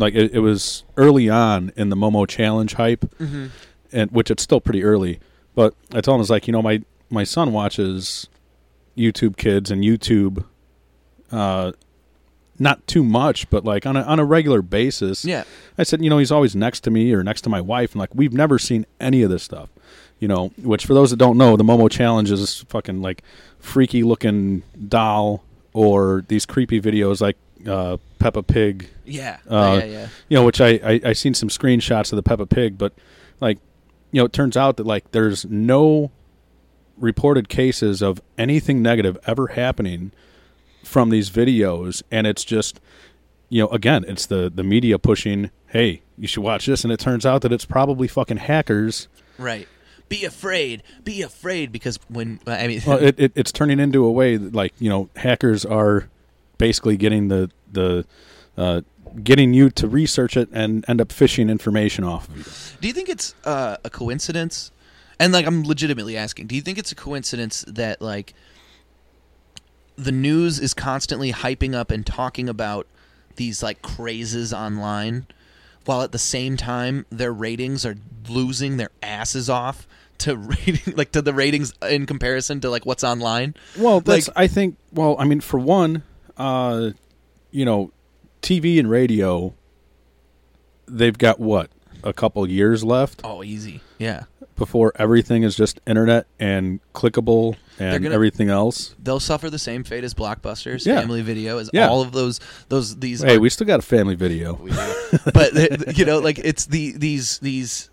like 0.00 0.14
it, 0.14 0.32
it 0.34 0.40
was 0.40 0.84
early 0.96 1.28
on 1.28 1.72
in 1.76 1.88
the 1.90 1.96
Momo 1.96 2.26
challenge 2.26 2.74
hype, 2.74 3.04
and 3.92 4.10
which 4.10 4.30
it's 4.30 4.42
still 4.42 4.60
pretty 4.60 4.82
early. 4.82 5.20
But 5.54 5.74
I 5.92 6.00
told 6.00 6.14
him 6.16 6.18
I 6.20 6.22
was 6.22 6.30
like, 6.30 6.46
you 6.46 6.52
know, 6.52 6.62
my 6.62 6.82
my 7.10 7.24
son 7.24 7.52
watches 7.52 8.28
YouTube 8.96 9.36
Kids 9.36 9.70
and 9.70 9.82
YouTube, 9.84 10.44
uh, 11.32 11.72
not 12.58 12.86
too 12.86 13.02
much, 13.02 13.48
but 13.50 13.64
like 13.64 13.86
on 13.86 13.96
a 13.96 14.02
on 14.02 14.18
a 14.20 14.24
regular 14.24 14.62
basis. 14.62 15.24
yeah, 15.24 15.44
I 15.78 15.82
said, 15.82 16.02
you 16.02 16.10
know, 16.10 16.18
he's 16.18 16.32
always 16.32 16.54
next 16.54 16.80
to 16.80 16.90
me 16.90 17.12
or 17.12 17.22
next 17.22 17.42
to 17.42 17.48
my 17.48 17.60
wife, 17.60 17.92
and 17.92 18.00
like 18.00 18.14
we've 18.14 18.32
never 18.32 18.58
seen 18.58 18.86
any 19.00 19.22
of 19.22 19.30
this 19.30 19.42
stuff. 19.42 19.70
You 20.18 20.28
know, 20.28 20.52
which 20.58 20.84
for 20.84 20.92
those 20.92 21.10
that 21.10 21.16
don't 21.16 21.38
know, 21.38 21.56
the 21.56 21.64
Momo 21.64 21.90
challenge 21.90 22.30
is 22.30 22.60
fucking 22.68 23.00
like 23.00 23.22
freaky 23.58 24.02
looking 24.02 24.62
doll 24.88 25.42
or 25.72 26.24
these 26.28 26.44
creepy 26.44 26.80
videos 26.80 27.20
like 27.22 27.36
uh, 27.66 27.96
Peppa 28.18 28.42
Pig 28.42 28.88
yeah, 29.04 29.38
Uh, 29.48 29.80
yeah, 29.80 29.84
yeah. 29.84 30.08
you 30.28 30.36
know, 30.36 30.44
which 30.44 30.60
I, 30.60 30.68
I 30.84 31.00
I 31.06 31.12
seen 31.12 31.34
some 31.34 31.48
screenshots 31.48 32.12
of 32.12 32.16
the 32.16 32.22
Peppa 32.22 32.46
Pig, 32.46 32.78
but 32.78 32.92
like, 33.40 33.58
you 34.12 34.20
know, 34.20 34.26
it 34.26 34.32
turns 34.32 34.56
out 34.56 34.76
that 34.76 34.86
like 34.86 35.10
there's 35.12 35.44
no 35.46 36.10
reported 36.96 37.48
cases 37.48 38.02
of 38.02 38.20
anything 38.38 38.82
negative 38.82 39.18
ever 39.26 39.48
happening 39.48 40.12
from 40.84 41.10
these 41.10 41.30
videos, 41.30 42.02
and 42.10 42.26
it's 42.26 42.44
just, 42.44 42.80
you 43.48 43.62
know, 43.62 43.68
again, 43.68 44.04
it's 44.06 44.26
the 44.26 44.50
the 44.54 44.62
media 44.62 44.98
pushing, 44.98 45.50
hey, 45.68 46.02
you 46.16 46.26
should 46.26 46.42
watch 46.42 46.66
this, 46.66 46.84
and 46.84 46.92
it 46.92 47.00
turns 47.00 47.24
out 47.26 47.42
that 47.42 47.52
it's 47.52 47.64
probably 47.64 48.06
fucking 48.08 48.38
hackers. 48.38 49.08
Right. 49.38 49.66
Be 50.08 50.24
afraid. 50.24 50.82
Be 51.04 51.22
afraid 51.22 51.70
because 51.70 51.98
when 52.08 52.40
I 52.46 52.66
mean, 52.66 52.82
Well, 52.86 52.98
it, 53.02 53.18
it 53.18 53.32
it's 53.34 53.52
turning 53.52 53.78
into 53.80 54.04
a 54.04 54.10
way 54.10 54.36
that 54.36 54.54
like 54.54 54.74
you 54.78 54.88
know 54.88 55.08
hackers 55.16 55.64
are 55.64 56.08
basically 56.60 56.96
getting 56.96 57.26
the 57.28 57.50
the 57.72 58.04
uh, 58.56 58.82
getting 59.24 59.52
you 59.54 59.70
to 59.70 59.88
research 59.88 60.36
it 60.36 60.48
and 60.52 60.84
end 60.88 61.00
up 61.00 61.08
phishing 61.08 61.50
information 61.50 62.04
off 62.04 62.28
of 62.28 62.36
you. 62.36 62.44
do 62.80 62.86
you 62.88 62.94
think 62.94 63.08
it's 63.08 63.34
uh, 63.44 63.76
a 63.82 63.90
coincidence? 63.90 64.70
And 65.18 65.32
like, 65.32 65.46
I'm 65.46 65.64
legitimately 65.64 66.16
asking. 66.16 66.46
Do 66.46 66.54
you 66.54 66.62
think 66.62 66.78
it's 66.78 66.92
a 66.92 66.94
coincidence 66.94 67.64
that 67.68 68.00
like 68.00 68.32
the 69.96 70.12
news 70.12 70.58
is 70.58 70.72
constantly 70.74 71.32
hyping 71.32 71.74
up 71.74 71.90
and 71.90 72.06
talking 72.06 72.48
about 72.48 72.86
these 73.36 73.62
like 73.62 73.82
crazes 73.82 74.52
online, 74.52 75.26
while 75.84 76.02
at 76.02 76.12
the 76.12 76.18
same 76.18 76.56
time 76.56 77.06
their 77.10 77.32
ratings 77.32 77.84
are 77.84 77.96
losing 78.28 78.76
their 78.76 78.90
asses 79.02 79.48
off 79.50 79.86
to 80.18 80.36
rating 80.52 80.94
like 80.96 81.12
to 81.12 81.22
the 81.22 81.32
ratings 81.34 81.72
in 81.88 82.06
comparison 82.06 82.60
to 82.60 82.70
like 82.70 82.86
what's 82.86 83.04
online? 83.04 83.54
Well, 83.78 84.00
that's 84.00 84.28
Like- 84.28 84.36
I 84.38 84.46
think. 84.46 84.76
Well, 84.92 85.16
I 85.18 85.24
mean, 85.24 85.40
for 85.40 85.58
one, 85.60 86.02
uh, 86.40 86.90
you 87.50 87.64
know, 87.64 87.92
TV 88.42 88.78
and 88.78 88.88
radio, 88.90 89.54
they've 90.86 91.16
got 91.18 91.38
what 91.38 91.70
a 92.02 92.12
couple 92.12 92.48
years 92.48 92.82
left 92.82 93.20
Oh, 93.24 93.42
easy. 93.44 93.80
Yeah. 93.98 94.24
before 94.56 94.92
everything 94.96 95.42
is 95.42 95.54
just 95.56 95.80
internet 95.86 96.26
and 96.38 96.80
clickable 96.94 97.56
and 97.78 98.02
gonna- 98.02 98.14
everything 98.14 98.48
else. 98.48 98.94
They'll 99.02 99.20
suffer 99.20 99.50
the 99.50 99.58
same 99.58 99.84
fate 99.84 100.04
as 100.04 100.14
Blockbusters, 100.14 100.86
Yeah. 100.86 101.00
Family 101.00 101.20
Video, 101.22 101.58
as 101.58 101.68
Yeah. 101.72 101.88
all 101.88 102.00
of 102.02 102.12
those 102.12 102.40
those 102.70 102.96
these 102.98 103.20
Hey, 103.22 103.36
we 103.38 103.50
still 103.50 103.66
got 103.66 103.80
a 103.80 103.82
family 103.82 104.14
video. 104.14 104.54
but 105.34 105.96
you 105.98 106.04
know 106.06 106.18
like 106.18 106.38
it's 106.38 106.66
the 106.66 106.92
these 106.92 107.38
these 107.40 107.90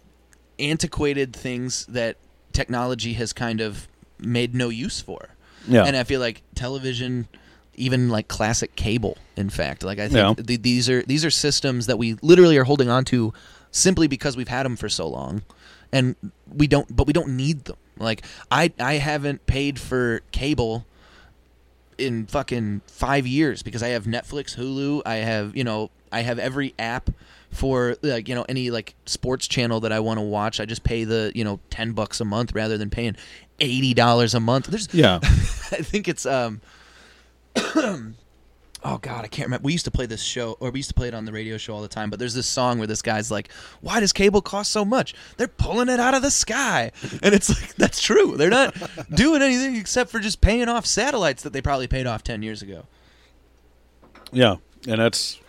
antiquated 0.60 1.36
things 1.36 1.86
that 1.88 2.18
technology 2.54 3.14
has 3.14 3.34
kind 3.34 3.60
of 3.62 3.88
made 4.20 4.56
no 4.56 4.70
use 4.70 5.00
for 5.02 5.30
Yeah, 5.68 5.84
and 5.86 5.96
i 5.96 6.04
feel 6.04 6.20
like 6.20 6.42
television 6.56 7.28
even 7.78 8.10
like 8.10 8.28
classic 8.28 8.76
cable 8.76 9.18
in 9.36 9.50
fact 9.50 9.84
like 9.84 10.00
i 10.00 10.08
think 10.08 10.14
th- 10.34 10.62
these 10.62 10.90
are 10.90 11.04
these 11.04 11.24
are 11.24 11.30
systems 11.32 11.86
that 11.86 11.98
we 11.98 12.16
literally 12.22 12.58
are 12.58 12.64
holding 12.66 12.90
on 12.90 13.06
to 13.06 13.32
simply 13.72 14.08
because 14.08 14.36
we've 14.36 14.48
had 14.48 14.64
them 14.66 14.76
for 14.76 14.90
so 14.90 15.08
long 15.08 15.44
and 15.94 16.16
we 16.54 16.68
don't 16.68 16.94
but 16.96 17.08
we 17.08 17.14
don't 17.14 17.30
need 17.30 17.66
them 17.66 17.78
Like 18.00 18.24
I 18.52 18.72
I 18.80 18.96
haven't 18.96 19.46
paid 19.46 19.80
for 19.80 20.22
cable 20.32 20.86
in 21.98 22.28
fucking 22.28 22.82
five 22.88 23.26
years 23.26 23.64
because 23.64 23.82
I 23.82 23.90
have 23.90 24.06
Netflix, 24.06 24.56
Hulu, 24.56 25.02
I 25.06 25.16
have 25.16 25.56
you 25.56 25.64
know 25.64 25.90
I 26.12 26.22
have 26.22 26.40
every 26.40 26.74
app 26.78 27.10
for 27.52 27.96
like 28.02 28.28
you 28.30 28.36
know 28.36 28.46
any 28.48 28.70
like 28.70 28.94
sports 29.06 29.48
channel 29.48 29.80
that 29.82 29.92
I 29.92 30.00
want 30.00 30.20
to 30.20 30.22
watch. 30.26 30.60
I 30.60 30.66
just 30.66 30.84
pay 30.84 31.06
the 31.06 31.32
you 31.34 31.44
know 31.44 31.60
ten 31.70 31.94
bucks 31.94 32.22
a 32.22 32.26
month 32.26 32.54
rather 32.54 32.78
than 32.78 32.90
paying 32.90 33.16
eighty 33.60 33.94
dollars 33.94 34.36
a 34.36 34.40
month. 34.40 34.68
There's 34.68 34.94
Yeah. 34.94 35.20
I 35.24 35.82
think 35.82 36.08
it's 36.08 36.26
um 36.26 36.62
Oh 38.84 39.00
God, 39.00 39.26
I 39.26 39.28
can't 39.28 39.48
remember. 39.48 39.66
We 39.66 39.72
used 39.72 39.86
to 39.86 39.92
play 39.92 40.06
this 40.06 40.22
show, 40.22 40.56
or 40.60 40.70
we 40.70 40.80
used 40.80 40.90
to 40.90 40.94
play 40.94 41.08
it 41.08 41.14
on 41.16 41.26
the 41.26 41.32
radio 41.32 41.58
show 41.58 41.74
all 41.74 41.82
the 41.82 41.88
time. 41.88 42.12
But 42.12 42.20
there's 42.20 42.36
this 42.36 42.46
song 42.46 42.78
where 42.78 42.86
this 42.86 43.02
guy's 43.02 43.32
like, 43.32 43.52
"Why 43.82 44.00
does 44.00 44.14
cable 44.14 44.42
cost 44.42 44.72
so 44.72 44.86
much? 44.86 45.16
They're 45.38 45.48
pulling 45.48 45.90
it 45.90 46.00
out 46.00 46.14
of 46.14 46.22
the 46.22 46.30
sky," 46.30 46.92
and 47.24 47.34
it's 47.34 47.50
like 47.50 47.76
that's 47.76 48.02
true. 48.02 48.38
They're 48.38 48.52
not 48.52 48.76
doing 49.10 49.42
anything 49.42 49.76
except 49.76 50.12
for 50.12 50.20
just 50.20 50.42
paying 50.42 50.70
off 50.70 50.86
satellites 50.86 51.42
that 51.44 51.54
they 51.54 51.62
probably 51.62 51.88
paid 51.88 52.06
off 52.06 52.24
ten 52.24 52.44
years 52.44 52.62
ago. 52.62 52.86
Yeah, 54.32 54.58
and 54.88 55.02
that's, 55.02 55.40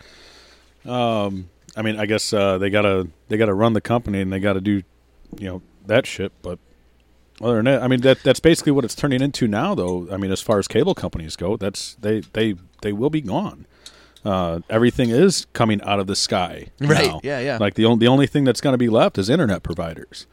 um, 0.85 1.49
I 1.75 1.83
mean, 1.83 1.99
I 1.99 2.07
guess 2.07 2.33
uh, 2.33 2.57
they 2.57 2.71
gotta 2.71 3.07
they 3.27 3.37
gotta 3.37 3.53
run 3.53 3.73
the 3.73 3.81
company 3.81 4.21
and 4.21 4.33
they 4.33 4.39
gotta 4.39 4.61
do, 4.61 4.81
you 5.37 5.47
know, 5.47 5.61
that 5.85 6.07
shit. 6.07 6.31
But 6.41 6.57
other 7.41 7.55
than 7.57 7.65
that, 7.65 7.81
I 7.83 7.87
mean, 7.87 8.01
that 8.01 8.21
that's 8.23 8.39
basically 8.39 8.71
what 8.71 8.83
it's 8.85 8.95
turning 8.95 9.21
into 9.21 9.47
now. 9.47 9.75
Though, 9.75 10.07
I 10.11 10.17
mean, 10.17 10.31
as 10.31 10.41
far 10.41 10.59
as 10.59 10.67
cable 10.67 10.95
companies 10.95 11.35
go, 11.35 11.57
that's 11.57 11.95
they 11.95 12.21
they 12.33 12.55
they 12.81 12.93
will 12.93 13.09
be 13.09 13.21
gone. 13.21 13.65
Uh, 14.25 14.59
everything 14.69 15.09
is 15.11 15.47
coming 15.53 15.81
out 15.83 15.99
of 15.99 16.07
the 16.07 16.15
sky, 16.15 16.67
Right, 16.81 17.05
now. 17.07 17.21
yeah, 17.23 17.39
yeah. 17.39 17.57
Like 17.57 17.75
the 17.75 17.85
only 17.85 17.99
the 17.99 18.07
only 18.07 18.27
thing 18.27 18.43
that's 18.43 18.59
going 18.59 18.73
to 18.73 18.77
be 18.77 18.89
left 18.89 19.17
is 19.17 19.29
internet 19.29 19.63
providers. 19.63 20.27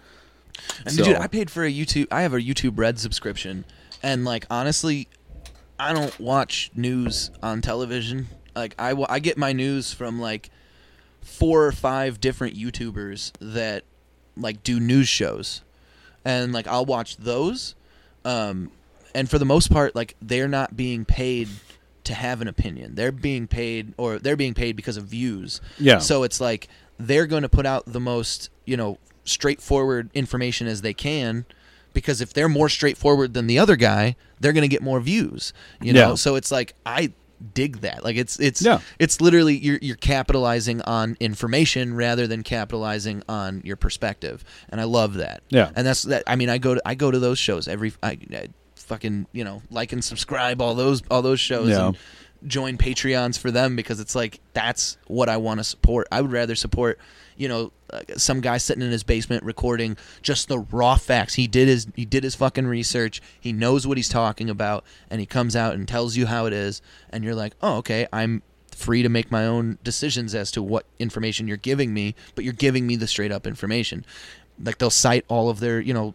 And 0.85 0.93
So- 0.93 1.05
dude, 1.05 1.17
I 1.17 1.29
paid 1.29 1.51
for 1.51 1.65
a 1.65 1.71
YouTube. 1.73 2.09
I 2.11 2.23
have 2.23 2.35
a 2.35 2.41
YouTube 2.41 2.79
Red 2.79 2.99
subscription, 2.99 3.65
and 4.03 4.25
like 4.25 4.45
honestly, 4.51 5.07
I 5.79 5.93
don't 5.93 6.19
watch 6.19 6.71
news 6.75 7.31
on 7.43 7.61
television. 7.63 8.27
Like 8.57 8.75
I, 8.79 8.93
I 9.09 9.21
get 9.21 9.39
my 9.39 9.53
news 9.53 9.93
from 9.93 10.19
like 10.21 10.51
four 11.23 11.65
or 11.65 11.73
five 11.73 12.21
different 12.21 12.57
YouTubers 12.57 13.33
that 13.41 13.85
like 14.37 14.63
do 14.65 14.81
news 14.81 15.07
shows, 15.09 15.63
and 16.27 16.53
like 16.53 16.67
I'll 16.67 16.85
watch 16.85 17.17
those. 17.17 17.77
Um, 18.25 18.73
and 19.15 19.31
for 19.31 19.39
the 19.39 19.45
most 19.45 19.71
part, 19.71 19.95
like 19.95 20.17
they're 20.21 20.49
not 20.49 20.77
being 20.77 21.05
paid 21.05 21.49
to 22.05 22.15
have 22.15 22.41
an 22.43 22.49
opinion. 22.49 22.97
They're 22.97 23.13
being 23.13 23.47
paid, 23.47 23.95
or 23.97 24.19
they're 24.19 24.37
being 24.37 24.53
paid 24.53 24.75
because 24.77 24.97
of 24.97 25.05
views. 25.05 25.61
Yeah. 25.79 25.99
So 25.99 26.25
it's 26.25 26.41
like 26.41 26.69
they're 26.99 27.27
going 27.27 27.43
to 27.43 27.49
put 27.49 27.65
out 27.65 27.85
the 27.87 28.01
most, 28.01 28.51
you 28.65 28.77
know, 28.77 28.99
straightforward 29.25 30.11
information 30.15 30.67
as 30.67 30.83
they 30.83 30.93
can 30.93 31.47
because 31.93 32.21
if 32.21 32.33
they're 32.33 32.49
more 32.49 32.69
straightforward 32.69 33.33
than 33.33 33.47
the 33.47 33.59
other 33.59 33.77
guy, 33.77 34.17
they're 34.41 34.53
going 34.53 34.63
to 34.63 34.69
get 34.69 34.83
more 34.83 35.01
views, 35.01 35.53
you 35.81 35.93
know? 35.93 36.11
Yeah. 36.11 36.15
So 36.17 36.35
it's 36.35 36.51
like 36.51 36.75
I 36.85 37.13
dig 37.55 37.81
that. 37.81 38.05
Like 38.05 38.17
it's 38.17 38.39
it's 38.41 38.63
Yeah. 38.63 38.81
it's 38.99 39.21
literally 39.21 39.57
you're 39.57 39.79
you're 39.83 39.97
capitalizing 39.97 40.81
on 40.83 41.17
information 41.21 41.95
rather 41.95 42.27
than 42.27 42.43
capitalizing 42.43 43.23
on 43.29 43.63
your 43.65 43.77
perspective. 43.77 44.45
And 44.69 44.81
I 44.81 44.85
love 44.85 45.15
that. 45.15 45.43
Yeah. 45.49 45.71
And 45.77 45.87
that's 45.87 46.03
that 46.05 46.23
I 46.27 46.37
mean 46.37 46.49
I 46.49 46.59
go 46.59 46.75
to 46.75 46.83
I 46.85 46.95
go 46.95 47.11
to 47.11 47.19
those 47.19 47.39
shows 47.39 47.69
every 47.69 47.93
I, 48.03 48.19
I 48.33 48.49
fucking, 48.77 49.27
you 49.33 49.45
know, 49.45 49.63
like 49.71 49.93
and 49.93 50.03
subscribe 50.05 50.61
all 50.61 50.75
those 50.75 51.03
all 51.11 51.23
those 51.23 51.41
shows 51.41 51.69
Yeah. 51.71 51.87
and 51.89 51.97
join 52.47 52.77
Patreons 52.79 53.39
for 53.39 53.51
them 53.51 53.77
because 53.77 53.99
it's 53.99 54.15
like 54.15 54.41
that's 54.53 54.99
what 55.07 55.29
I 55.29 55.37
want 55.39 55.59
to 55.59 55.65
support. 55.65 56.07
I 56.13 56.21
would 56.21 56.31
rather 56.33 56.55
support, 56.55 56.99
you 57.37 57.49
know, 57.49 57.73
uh, 57.91 58.01
some 58.17 58.41
guy 58.41 58.59
sitting 58.59 58.83
in 58.83 58.91
his 58.91 59.03
basement 59.03 59.45
recording 59.45 59.97
just 60.23 60.49
the 60.49 60.59
raw 60.59 60.97
facts. 60.97 61.35
He 61.35 61.47
did 61.47 61.69
his 61.69 61.87
he 61.95 62.05
did 62.05 62.25
his 62.25 62.35
fucking 62.35 62.67
research. 62.67 63.23
He 63.41 63.53
knows 63.53 63.87
what 63.87 63.97
he's 63.97 64.09
talking 64.09 64.51
about, 64.51 64.85
and 65.11 65.21
he 65.21 65.27
comes 65.27 65.55
out 65.55 65.75
and 65.75 65.87
tells 65.87 66.17
you 66.17 66.27
how 66.27 66.47
it 66.47 66.53
is, 66.53 66.83
and 67.11 67.23
you're 67.23 67.35
like, 67.35 67.55
oh, 67.63 67.77
okay, 67.79 68.07
I'm 68.13 68.43
free 68.75 69.03
to 69.03 69.09
make 69.09 69.31
my 69.31 69.47
own 69.47 69.79
decisions 69.83 70.35
as 70.35 70.51
to 70.53 70.63
what 70.63 70.85
information 70.99 71.49
you're 71.49 71.57
giving 71.57 71.95
me, 71.95 72.15
but 72.35 72.45
you're 72.45 72.53
giving 72.53 72.87
me 72.87 72.97
the 72.97 73.07
straight 73.07 73.33
up 73.33 73.47
information. 73.47 74.05
Like 74.63 74.79
they'll 74.79 74.91
cite 74.91 75.25
all 75.29 75.49
of 75.49 75.61
their, 75.61 75.81
you 75.81 75.95
know, 75.95 76.15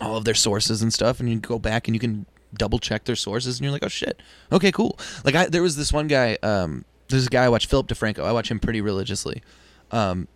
all 0.00 0.16
of 0.16 0.24
their 0.24 0.34
sources 0.34 0.82
and 0.82 0.92
stuff, 0.92 1.20
and 1.20 1.28
you 1.28 1.38
go 1.38 1.58
back 1.58 1.86
and 1.86 1.94
you 1.94 2.00
can 2.00 2.26
double 2.54 2.78
check 2.78 3.04
their 3.04 3.16
sources, 3.16 3.58
and 3.58 3.64
you're 3.64 3.72
like, 3.72 3.84
oh 3.84 3.88
shit, 3.88 4.20
okay, 4.50 4.72
cool. 4.72 4.98
Like 5.24 5.34
I, 5.34 5.46
there 5.46 5.62
was 5.62 5.76
this 5.76 5.92
one 5.92 6.08
guy, 6.08 6.38
um, 6.42 6.84
there's 7.08 7.26
a 7.26 7.30
guy 7.30 7.44
I 7.44 7.48
watch, 7.48 7.66
Philip 7.66 7.88
DeFranco. 7.88 8.24
I 8.24 8.32
watch 8.32 8.50
him 8.50 8.58
pretty 8.58 8.80
religiously. 8.80 9.42
Um, 9.90 10.28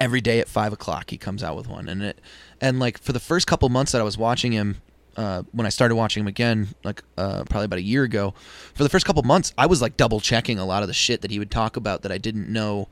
every 0.00 0.20
day 0.20 0.40
at 0.40 0.48
five 0.48 0.72
o'clock 0.72 1.10
he 1.10 1.18
comes 1.18 1.42
out 1.42 1.56
with 1.56 1.68
one, 1.68 1.88
and 1.88 2.02
it, 2.02 2.20
and 2.60 2.78
like 2.78 2.98
for 2.98 3.12
the 3.12 3.20
first 3.20 3.46
couple 3.46 3.68
months 3.68 3.92
that 3.92 4.00
I 4.00 4.04
was 4.04 4.16
watching 4.18 4.52
him. 4.52 4.78
Uh, 5.14 5.42
when 5.52 5.66
I 5.66 5.68
started 5.68 5.94
watching 5.94 6.22
him 6.22 6.26
again, 6.26 6.68
like 6.84 7.02
uh, 7.18 7.44
probably 7.44 7.66
about 7.66 7.78
a 7.78 7.82
year 7.82 8.02
ago, 8.02 8.32
for 8.72 8.82
the 8.82 8.88
first 8.88 9.04
couple 9.04 9.22
months, 9.24 9.52
I 9.58 9.66
was 9.66 9.82
like 9.82 9.98
double 9.98 10.20
checking 10.20 10.58
a 10.58 10.64
lot 10.64 10.80
of 10.80 10.88
the 10.88 10.94
shit 10.94 11.20
that 11.20 11.30
he 11.30 11.38
would 11.38 11.50
talk 11.50 11.76
about 11.76 12.00
that 12.00 12.10
I 12.10 12.16
didn't 12.16 12.48
know 12.48 12.88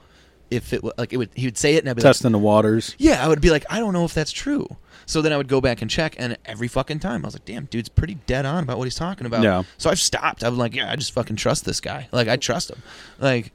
if 0.51 0.74
it 0.74 0.84
was 0.84 0.92
like 0.98 1.14
it 1.14 1.16
would. 1.16 1.30
He 1.34 1.47
would 1.47 1.56
say 1.56 1.76
it, 1.76 1.78
and 1.78 1.88
I'd 1.88 1.97
be 1.97 2.02
like, 2.02 2.10
Testing 2.10 2.32
the 2.32 2.38
waters. 2.38 2.94
yeah, 2.98 3.24
I 3.24 3.28
would 3.28 3.40
be 3.40 3.48
like, 3.48 3.64
I 3.70 3.78
don't 3.78 3.94
know 3.94 4.05
if 4.05 4.12
that's 4.12 4.32
true. 4.32 4.66
So 5.06 5.22
then 5.22 5.32
I 5.32 5.38
would 5.38 5.48
go 5.48 5.62
back 5.62 5.80
and 5.80 5.90
check, 5.90 6.14
and 6.18 6.36
every 6.44 6.68
fucking 6.68 6.98
time 6.98 7.24
I 7.24 7.28
was 7.28 7.34
like, 7.34 7.47
damn, 7.47 7.64
dude's 7.64 7.88
pretty 7.88 8.16
dead 8.26 8.44
on 8.44 8.64
about 8.64 8.76
what 8.76 8.84
he's 8.84 8.97
talking 8.97 9.26
about. 9.26 9.42
Yeah. 9.42 9.62
So 9.78 9.88
I've 9.88 9.98
stopped. 9.98 10.44
I 10.44 10.51
was 10.51 10.59
like, 10.59 10.74
yeah, 10.74 10.92
I 10.92 10.97
just 10.97 11.12
fucking 11.12 11.36
trust 11.36 11.64
this 11.64 11.80
guy. 11.80 12.06
Like 12.12 12.28
I 12.28 12.36
trust 12.36 12.68
him. 12.70 12.82
Like, 13.18 13.51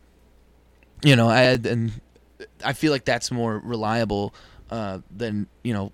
you 1.03 1.15
know, 1.15 1.29
I 1.29 1.41
and 1.51 2.01
I 2.63 2.73
feel 2.73 2.91
like 2.91 3.05
that's 3.05 3.31
more 3.31 3.59
reliable 3.59 4.33
uh, 4.69 4.99
than 5.15 5.47
you 5.63 5.73
know, 5.73 5.91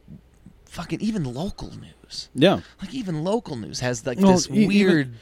fucking 0.65 1.02
even 1.02 1.23
local 1.23 1.69
news. 1.78 2.30
Yeah. 2.34 2.61
Like 2.82 2.94
even 2.94 3.23
local 3.23 3.56
news 3.56 3.80
has 3.80 4.06
like 4.06 4.19
Well, 4.19 4.34
this 4.34 4.49
e- 4.49 4.68
weird. 4.68 5.14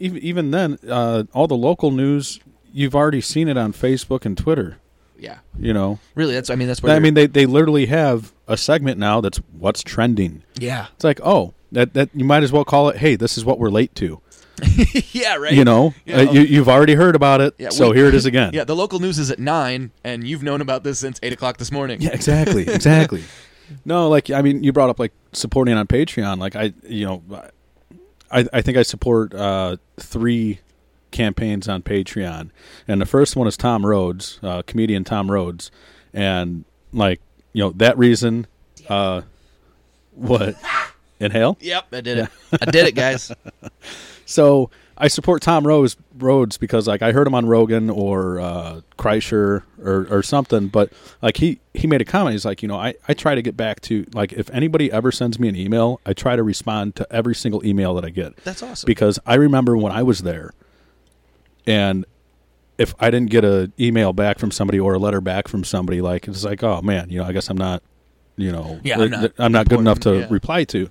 Even 0.00 0.18
even 0.22 0.50
then, 0.52 0.78
uh, 0.88 1.24
all 1.32 1.46
the 1.48 1.56
local 1.56 1.90
news 1.90 2.38
you've 2.72 2.94
already 2.94 3.20
seen 3.20 3.48
it 3.48 3.56
on 3.56 3.72
Facebook 3.72 4.24
and 4.24 4.36
Twitter. 4.38 4.76
yeah, 5.18 5.38
You 5.58 5.72
know, 5.72 5.98
really. 6.14 6.34
That's 6.34 6.50
I 6.50 6.54
mean 6.54 6.68
that's 6.68 6.82
where 6.82 6.94
I 6.94 6.98
mean 7.00 7.14
they 7.14 7.26
they 7.26 7.46
literally 7.46 7.86
have 7.86 8.32
a 8.46 8.56
segment 8.56 8.98
now 8.98 9.20
that's 9.20 9.38
what's 9.58 9.82
trending. 9.82 10.42
yeah, 10.58 10.86
It's 10.94 11.04
like 11.04 11.20
oh 11.24 11.54
that 11.72 11.94
that 11.94 12.10
you 12.14 12.24
might 12.24 12.42
as 12.44 12.52
well 12.52 12.64
call 12.64 12.88
it. 12.90 12.96
Hey, 12.98 13.16
this 13.16 13.36
is 13.36 13.44
what 13.44 13.58
we're 13.58 13.70
late 13.70 13.94
to. 13.96 14.20
yeah, 15.12 15.36
right. 15.36 15.52
You 15.52 15.64
know, 15.64 15.94
Yeah. 16.04 16.16
uh, 16.18 16.32
you 16.32 16.40
you've 16.42 16.68
already 16.68 16.94
heard 16.94 17.14
about 17.14 17.40
it, 17.40 17.54
Yeah, 17.58 17.68
so 17.70 17.90
we- 17.90 17.96
here 17.96 18.06
it 18.06 18.14
is 18.14 18.26
again. 18.32 18.50
Yeah, 18.54 18.64
the 18.64 18.76
local 18.76 18.98
news 19.00 19.18
is 19.18 19.30
at 19.30 19.38
nine, 19.38 19.90
and 20.04 20.26
you've 20.26 20.42
known 20.42 20.60
about 20.60 20.84
this 20.84 20.98
since 20.98 21.18
eight 21.22 21.32
o'clock 21.32 21.56
this 21.58 21.70
morning. 21.72 22.00
Yeah, 22.00 22.10
exactly, 22.10 22.62
exactly. 22.68 23.22
no, 23.84 24.08
like 24.08 24.30
I 24.30 24.42
mean, 24.42 24.62
you 24.64 24.72
brought 24.72 24.90
up 24.90 24.98
like 24.98 25.12
supporting 25.32 25.74
on 25.74 25.86
Patreon. 25.86 26.38
Like 26.38 26.56
I, 26.56 26.72
you 26.86 27.06
know, 27.06 27.22
I 28.30 28.46
I 28.52 28.62
think 28.62 28.76
I 28.78 28.82
support 28.82 29.34
uh, 29.34 29.76
three 29.98 30.60
campaigns 31.10 31.68
on 31.68 31.82
Patreon, 31.82 32.50
and 32.86 33.00
the 33.00 33.06
first 33.06 33.36
one 33.36 33.46
is 33.46 33.56
Tom 33.56 33.84
Rhodes, 33.86 34.38
uh, 34.42 34.62
comedian 34.62 35.04
Tom 35.04 35.30
Rhodes, 35.30 35.70
and 36.12 36.64
like 36.92 37.20
you 37.52 37.62
know 37.62 37.70
that 37.76 37.96
reason. 37.98 38.46
Uh, 38.88 39.22
what? 40.14 40.56
Inhale. 41.20 41.56
Yep, 41.60 41.86
I 41.92 42.00
did 42.00 42.18
it. 42.18 42.28
I 42.62 42.70
did 42.70 42.86
it, 42.86 42.94
guys. 42.94 43.32
So 44.28 44.70
I 44.98 45.08
support 45.08 45.40
Tom 45.40 45.66
Rose 45.66 45.96
Rhodes 46.18 46.58
because 46.58 46.86
like 46.86 47.00
I 47.00 47.12
heard 47.12 47.26
him 47.26 47.34
on 47.34 47.46
Rogan 47.46 47.88
or 47.88 48.38
uh, 48.38 48.82
Kreischer 48.98 49.62
or, 49.82 50.06
or 50.10 50.22
something, 50.22 50.68
but 50.68 50.92
like 51.22 51.38
he 51.38 51.60
he 51.72 51.86
made 51.86 52.02
a 52.02 52.04
comment. 52.04 52.32
He's 52.34 52.44
like, 52.44 52.60
you 52.60 52.68
know, 52.68 52.76
I 52.76 52.94
I 53.08 53.14
try 53.14 53.34
to 53.34 53.40
get 53.40 53.56
back 53.56 53.80
to 53.82 54.04
like 54.12 54.34
if 54.34 54.50
anybody 54.50 54.92
ever 54.92 55.10
sends 55.10 55.38
me 55.38 55.48
an 55.48 55.56
email, 55.56 55.98
I 56.04 56.12
try 56.12 56.36
to 56.36 56.42
respond 56.42 56.94
to 56.96 57.06
every 57.10 57.34
single 57.34 57.64
email 57.64 57.94
that 57.94 58.04
I 58.04 58.10
get 58.10 58.36
That's 58.44 58.62
awesome. 58.62 58.86
because 58.86 59.18
I 59.24 59.36
remember 59.36 59.78
when 59.78 59.92
I 59.92 60.02
was 60.02 60.20
there, 60.20 60.52
and 61.66 62.04
if 62.76 62.94
I 63.00 63.10
didn't 63.10 63.30
get 63.30 63.46
a 63.46 63.72
email 63.80 64.12
back 64.12 64.38
from 64.38 64.50
somebody 64.50 64.78
or 64.78 64.92
a 64.92 64.98
letter 64.98 65.22
back 65.22 65.48
from 65.48 65.64
somebody, 65.64 66.02
like 66.02 66.28
it's 66.28 66.44
like, 66.44 66.62
oh 66.62 66.82
man, 66.82 67.08
you 67.08 67.18
know, 67.18 67.24
I 67.24 67.32
guess 67.32 67.48
I'm 67.48 67.56
not, 67.56 67.82
you 68.36 68.52
know, 68.52 68.78
Yeah, 68.84 69.00
I'm 69.00 69.10
not 69.10 69.32
I'm 69.38 69.52
not 69.52 69.68
good 69.70 69.80
enough 69.80 70.00
to 70.00 70.18
yeah. 70.18 70.26
reply 70.28 70.64
to. 70.64 70.90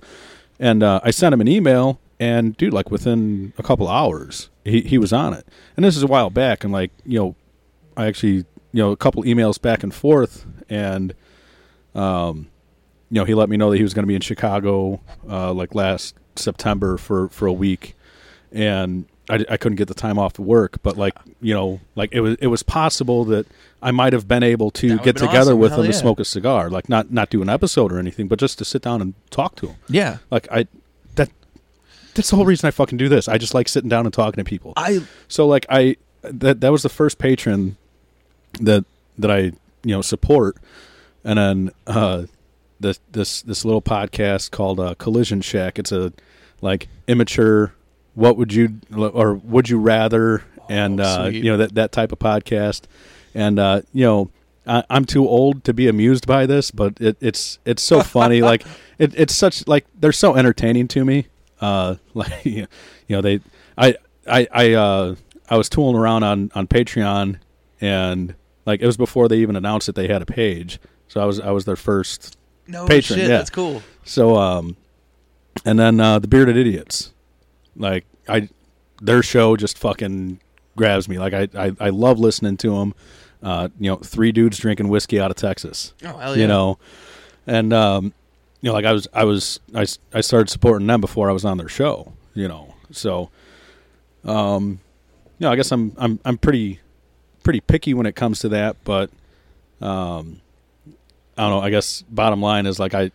And 0.60 0.82
uh, 0.82 1.02
I 1.04 1.12
sent 1.12 1.34
him 1.34 1.42
an 1.42 1.48
email, 1.48 2.00
and 2.20 2.56
dude, 2.58 2.74
like 2.74 2.90
within 2.92 3.54
a 3.58 3.64
couple 3.64 3.88
hours, 3.88 4.50
he 4.64 4.82
he 4.82 4.98
was 4.98 5.14
on 5.14 5.34
it. 5.34 5.48
And 5.76 5.86
this 5.86 5.96
is 5.96 6.04
a 6.04 6.08
while 6.08 6.30
back, 6.30 6.64
and 6.64 6.74
like 6.74 6.92
you 7.06 7.20
know, 7.20 7.36
I 7.96 8.08
actually 8.08 8.46
you 8.72 8.84
know 8.84 8.92
a 8.92 8.98
couple 8.98 9.24
emails 9.24 9.62
back 9.62 9.84
and 9.84 9.94
forth, 9.94 10.46
and 10.70 11.14
um, 11.96 12.50
you 13.10 13.16
know, 13.20 13.26
he 13.26 13.34
let 13.34 13.50
me 13.50 13.58
know 13.58 13.72
that 13.72 13.78
he 13.78 13.84
was 13.84 13.94
going 13.94 14.04
to 14.04 14.08
be 14.08 14.16
in 14.16 14.22
Chicago 14.22 15.00
uh, 15.30 15.54
like 15.54 15.76
last 15.76 16.16
September 16.36 16.98
for 16.98 17.30
for 17.30 17.46
a 17.48 17.54
week, 17.54 17.96
and 18.52 19.06
I, 19.30 19.46
I 19.50 19.58
couldn't 19.58 19.78
get 19.78 19.88
the 19.88 19.94
time 19.94 20.18
off 20.18 20.40
of 20.40 20.46
work. 20.46 20.82
But 20.84 20.98
like 20.98 21.16
you 21.42 21.54
know, 21.54 21.80
like 21.96 22.14
it 22.14 22.22
was 22.22 22.36
it 22.42 22.48
was 22.48 22.64
possible 22.64 23.26
that 23.26 23.46
I 23.82 23.92
might 23.92 24.14
have 24.14 24.28
been 24.28 24.44
able 24.44 24.72
to 24.72 24.98
get 25.00 25.16
together 25.18 25.52
awesome. 25.52 25.60
with 25.60 25.72
Hell 25.72 25.82
him 25.82 25.86
yeah. 25.86 25.92
to 25.92 25.98
smoke 25.98 26.20
a 26.20 26.26
cigar, 26.26 26.70
like 26.70 26.90
not 26.90 27.12
not 27.12 27.30
do 27.30 27.42
an 27.42 27.50
episode 27.50 27.92
or 27.92 28.00
anything, 28.00 28.28
but 28.28 28.40
just 28.40 28.58
to 28.58 28.66
sit 28.66 28.82
down 28.82 29.02
and 29.02 29.14
talk 29.30 29.56
to 29.58 29.68
him. 29.68 29.76
yeah, 29.88 30.18
Like 30.32 30.52
I 30.52 30.68
that's 32.18 32.30
the 32.30 32.36
whole 32.36 32.46
reason 32.46 32.68
I 32.68 32.72
fucking 32.72 32.98
do 32.98 33.08
this. 33.08 33.28
I 33.28 33.38
just 33.38 33.54
like 33.54 33.70
sitting 33.70 33.90
down 33.90 34.06
and 34.06 34.14
talking 34.14 34.44
to 34.44 34.48
people. 34.48 34.74
I 34.76 35.02
So 35.28 35.48
like 35.48 35.66
I 35.70 35.96
that 36.24 36.62
that 36.62 36.72
was 36.72 36.84
the 36.84 36.90
first 36.90 37.18
patron 37.18 37.78
that 38.60 38.84
that 39.18 39.32
I 39.32 39.40
you 39.84 39.96
know 39.96 40.02
support, 40.02 40.58
and 41.24 41.40
then 41.40 41.72
uh, 41.86 42.24
this 42.80 43.00
this 43.12 43.42
this 43.44 43.64
little 43.64 43.82
podcast 43.82 44.52
called 44.52 44.80
uh, 44.80 44.96
Collision 44.96 45.42
Shack. 45.42 45.80
It's 45.80 45.92
a 45.92 46.12
like 46.62 46.88
immature. 47.08 47.74
What 48.16 48.36
would 48.38 48.52
you 48.52 48.80
or 48.96 49.36
would 49.36 49.70
you 49.70 49.80
rather? 49.80 50.44
And 50.70 51.00
uh, 51.00 51.30
you 51.32 51.44
know 51.44 51.58
that 51.58 51.76
that 51.76 51.92
type 51.92 52.12
of 52.12 52.20
podcast. 52.20 52.84
And 53.34 53.60
uh, 53.60 53.82
you 53.94 54.04
know, 54.04 54.32
I, 54.66 54.84
I'm 54.90 55.06
too 55.06 55.28
old 55.28 55.64
to 55.66 55.74
be 55.74 55.88
amused 55.88 56.28
by 56.28 56.46
this, 56.46 56.72
but 56.72 57.00
it, 57.00 57.18
it's 57.22 57.60
it's 57.64 57.84
so 57.84 58.02
funny. 58.02 58.42
like 58.52 58.66
it, 58.98 59.14
it's 59.16 59.36
such 59.36 59.68
like 59.68 59.86
they're 59.98 60.12
so 60.12 60.36
entertaining 60.36 60.88
to 60.90 61.06
me. 61.06 61.28
Uh, 61.60 61.96
like 62.14 62.46
you 62.46 62.68
know 63.10 63.22
they 63.22 63.40
I 63.78 63.96
I 64.28 64.48
I 64.52 64.74
uh 64.74 65.16
I 65.50 65.58
was 65.58 65.70
tooling 65.70 65.96
around 65.96 66.24
on 66.24 66.52
on 66.56 66.68
Patreon 66.68 67.40
and 67.82 68.36
like 68.66 68.82
it 68.82 68.86
was 68.86 68.98
before 68.98 69.28
they 69.28 69.38
even 69.38 69.56
announced 69.56 69.88
that 69.88 69.96
they 69.96 70.08
had 70.08 70.22
a 70.22 70.26
page. 70.26 70.80
So 71.08 71.22
I 71.22 71.26
was 71.26 71.40
I 71.40 71.52
was 71.52 71.66
their 71.66 71.76
first 71.76 72.38
No 72.68 72.86
Patron, 72.86 73.20
shit, 73.20 73.30
yeah. 73.30 73.38
that's 73.38 73.50
cool. 73.50 73.82
so 74.04 74.36
um, 74.36 74.76
and 75.66 75.80
then 75.80 76.00
uh, 76.00 76.20
the 76.20 76.28
bearded 76.28 76.58
idiots, 76.58 77.14
like 77.76 78.06
I, 78.28 78.50
their 79.02 79.24
show 79.24 79.56
just 79.56 79.78
fucking 79.78 80.40
grabs 80.76 81.08
me. 81.08 81.18
Like 81.18 81.34
I, 81.34 81.48
I, 81.58 81.76
I 81.80 81.90
love 81.90 82.20
listening 82.20 82.58
to 82.58 82.72
them. 82.72 82.94
Uh, 83.42 83.70
you 83.80 83.90
know, 83.90 83.98
three 83.98 84.32
dudes 84.32 84.58
drinking 84.58 84.90
whiskey 84.90 85.20
out 85.20 85.32
of 85.32 85.38
Texas. 85.38 85.94
Oh 86.04 86.18
hell 86.18 86.36
yeah. 86.36 86.42
You 86.42 86.48
know, 86.48 86.80
and 87.46 87.72
um, 87.72 88.14
you 88.62 88.70
know, 88.70 88.74
like 88.74 88.86
I 88.86 88.92
was, 88.92 89.08
I 89.14 89.24
was, 89.24 89.60
I, 89.74 89.86
I 90.14 90.22
started 90.22 90.50
supporting 90.50 90.88
them 90.88 91.02
before 91.02 91.30
I 91.30 91.34
was 91.34 91.46
on 91.46 91.58
their 91.58 91.70
show. 91.70 92.14
You 92.34 92.48
know, 92.48 92.76
so 92.92 93.32
um, 94.24 94.80
you 95.40 95.46
know, 95.46 95.52
I 95.52 95.56
guess 95.56 95.72
I'm, 95.72 95.94
I'm, 95.98 96.20
I'm 96.26 96.38
pretty, 96.38 96.80
pretty 97.44 97.62
picky 97.62 97.94
when 97.94 98.06
it 98.06 98.16
comes 98.16 98.40
to 98.40 98.50
that, 98.50 98.76
but 98.84 99.10
um, 99.82 100.42
I 101.38 101.44
don't 101.44 101.52
know. 101.52 101.62
I 101.62 101.70
guess 101.70 102.02
bottom 102.04 102.42
line 102.42 102.66
is 102.66 102.80
like 102.80 102.94
I, 102.94 103.12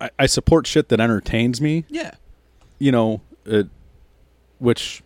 I, 0.00 0.10
I 0.18 0.26
support 0.26 0.66
shit 0.66 0.88
that 0.90 1.00
entertains 1.00 1.60
me. 1.60 1.84
Yeah. 1.88 2.12
You 2.78 2.92
know, 2.92 3.20
it, 3.44 3.66
which, 4.58 5.02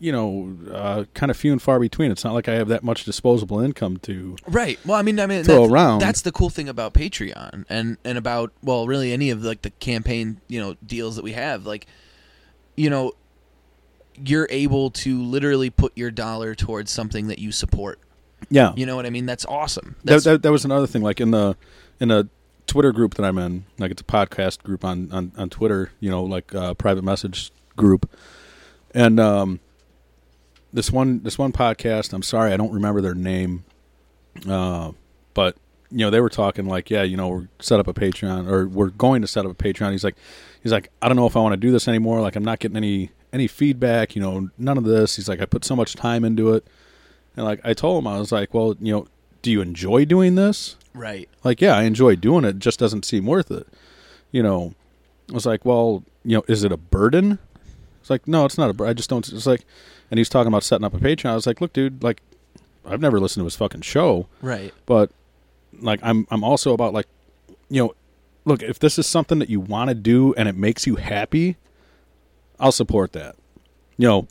you 0.00 0.10
know, 0.10 0.56
uh, 0.72 1.04
kind 1.12 1.30
of 1.30 1.36
few 1.36 1.52
and 1.52 1.60
far 1.60 1.78
between. 1.78 2.10
It's 2.10 2.24
not 2.24 2.32
like 2.32 2.48
I 2.48 2.54
have 2.54 2.68
that 2.68 2.82
much 2.82 3.04
disposable 3.04 3.60
income 3.60 3.98
to. 3.98 4.34
Right. 4.48 4.78
Well, 4.84 4.96
I 4.96 5.02
mean, 5.02 5.20
I 5.20 5.26
mean, 5.26 5.44
Throw 5.44 5.60
that's, 5.60 5.72
around. 5.72 5.98
that's 6.00 6.22
the 6.22 6.32
cool 6.32 6.48
thing 6.48 6.68
about 6.68 6.94
Patreon 6.94 7.66
and 7.68 7.98
and 8.02 8.16
about 8.18 8.52
well, 8.62 8.86
really 8.86 9.12
any 9.12 9.30
of 9.30 9.44
like 9.44 9.62
the 9.62 9.70
campaign 9.70 10.40
you 10.48 10.58
know 10.58 10.74
deals 10.84 11.16
that 11.16 11.22
we 11.22 11.32
have. 11.32 11.66
Like, 11.66 11.86
you 12.76 12.88
know, 12.88 13.12
you're 14.16 14.48
able 14.50 14.90
to 14.90 15.22
literally 15.22 15.70
put 15.70 15.96
your 15.96 16.10
dollar 16.10 16.54
towards 16.54 16.90
something 16.90 17.28
that 17.28 17.38
you 17.38 17.52
support. 17.52 18.00
Yeah, 18.48 18.72
You 18.74 18.86
know 18.86 18.96
what 18.96 19.04
I 19.04 19.10
mean? 19.10 19.26
That's 19.26 19.44
awesome. 19.44 19.96
that, 20.04 20.12
That's, 20.12 20.24
that 20.24 20.42
that 20.42 20.50
was 20.50 20.64
another 20.64 20.86
thing. 20.86 21.02
Like 21.02 21.20
in 21.20 21.30
the 21.30 21.56
in 22.00 22.10
a 22.10 22.26
Twitter 22.66 22.90
group 22.90 23.14
that 23.14 23.24
I'm 23.24 23.36
in, 23.36 23.66
like 23.78 23.90
it's 23.90 24.00
a 24.00 24.04
podcast 24.04 24.62
group 24.62 24.82
on 24.82 25.12
on, 25.12 25.32
on 25.36 25.50
Twitter. 25.50 25.92
You 26.00 26.10
know, 26.10 26.24
like 26.24 26.54
a 26.54 26.74
private 26.74 27.04
message 27.04 27.52
group, 27.76 28.10
and 28.94 29.20
um, 29.20 29.60
this 30.72 30.90
one 30.90 31.22
this 31.22 31.38
one 31.38 31.52
podcast. 31.52 32.12
I'm 32.12 32.22
sorry, 32.22 32.52
I 32.52 32.56
don't 32.56 32.72
remember 32.72 33.00
their 33.00 33.14
name, 33.14 33.64
uh, 34.48 34.92
but 35.34 35.56
you 35.90 35.98
know 35.98 36.10
they 36.10 36.20
were 36.20 36.28
talking 36.28 36.66
like, 36.66 36.90
yeah, 36.90 37.02
you 37.02 37.16
know, 37.16 37.28
we're 37.28 37.48
set 37.60 37.80
up 37.80 37.88
a 37.88 37.94
Patreon 37.94 38.48
or 38.48 38.66
we're 38.68 38.90
going 38.90 39.22
to 39.22 39.28
set 39.28 39.44
up 39.44 39.52
a 39.52 39.54
Patreon. 39.54 39.92
He's 39.92 40.04
like, 40.04 40.16
he's 40.62 40.72
like, 40.72 40.90
I 41.02 41.08
don't 41.08 41.16
know 41.16 41.26
if 41.26 41.36
I 41.36 41.40
want 41.40 41.52
to 41.52 41.56
do 41.56 41.72
this 41.72 41.88
anymore. 41.88 42.20
Like, 42.20 42.36
I'm 42.36 42.44
not 42.44 42.58
getting 42.58 42.76
any 42.76 43.10
any 43.32 43.46
feedback. 43.46 44.14
You 44.14 44.22
know, 44.22 44.50
none 44.58 44.78
of 44.78 44.84
this. 44.84 45.16
He's 45.16 45.28
like, 45.28 45.40
I 45.40 45.46
put 45.46 45.64
so 45.64 45.74
much 45.76 45.94
time 45.94 46.24
into 46.24 46.52
it. 46.54 46.66
And 47.36 47.44
like 47.44 47.60
I 47.64 47.74
told 47.74 48.02
him, 48.02 48.06
I 48.06 48.18
was 48.18 48.32
like, 48.32 48.54
well, 48.54 48.76
you 48.80 48.92
know, 48.92 49.06
do 49.42 49.50
you 49.50 49.60
enjoy 49.60 50.04
doing 50.04 50.34
this? 50.34 50.76
right. 50.94 51.28
Like, 51.44 51.60
yeah, 51.60 51.76
I 51.76 51.84
enjoy 51.84 52.16
doing 52.16 52.44
it. 52.44 52.56
it 52.56 52.58
just 52.58 52.78
doesn't 52.78 53.04
seem 53.04 53.26
worth 53.26 53.50
it. 53.50 53.66
You 54.32 54.42
know, 54.42 54.74
I 55.30 55.34
was 55.34 55.46
like, 55.46 55.64
well, 55.64 56.04
you 56.24 56.36
know, 56.36 56.44
is 56.48 56.64
it 56.64 56.72
a 56.72 56.76
burden? 56.76 57.38
It's 58.00 58.10
like, 58.10 58.26
no, 58.28 58.44
it's 58.44 58.58
not 58.58 58.70
a 58.70 58.72
burden. 58.72 58.90
I 58.90 58.94
just 58.94 59.10
don't. 59.10 59.26
It's 59.28 59.46
like, 59.46 59.64
and 60.10 60.18
he's 60.18 60.28
talking 60.28 60.48
about 60.48 60.62
setting 60.64 60.84
up 60.84 60.94
a 60.94 60.98
Patreon. 60.98 61.30
I 61.30 61.34
was 61.34 61.46
like, 61.46 61.60
look, 61.60 61.72
dude, 61.72 62.02
like, 62.02 62.20
I've 62.84 63.00
never 63.00 63.20
listened 63.20 63.42
to 63.42 63.44
his 63.44 63.56
fucking 63.56 63.82
show, 63.82 64.26
Right. 64.42 64.72
but 64.86 65.10
like, 65.80 66.00
I'm 66.02 66.26
I'm 66.30 66.42
also 66.44 66.72
about 66.72 66.92
like, 66.92 67.06
you 67.68 67.82
know, 67.82 67.94
look, 68.44 68.62
if 68.62 68.78
this 68.78 68.98
is 68.98 69.06
something 69.06 69.38
that 69.38 69.48
you 69.50 69.60
want 69.60 69.88
to 69.88 69.94
do 69.94 70.34
and 70.34 70.48
it 70.48 70.56
makes 70.56 70.86
you 70.86 70.96
happy, 70.96 71.56
I'll 72.58 72.72
support 72.72 73.12
that. 73.12 73.36
You 73.96 74.08
know, 74.08 74.28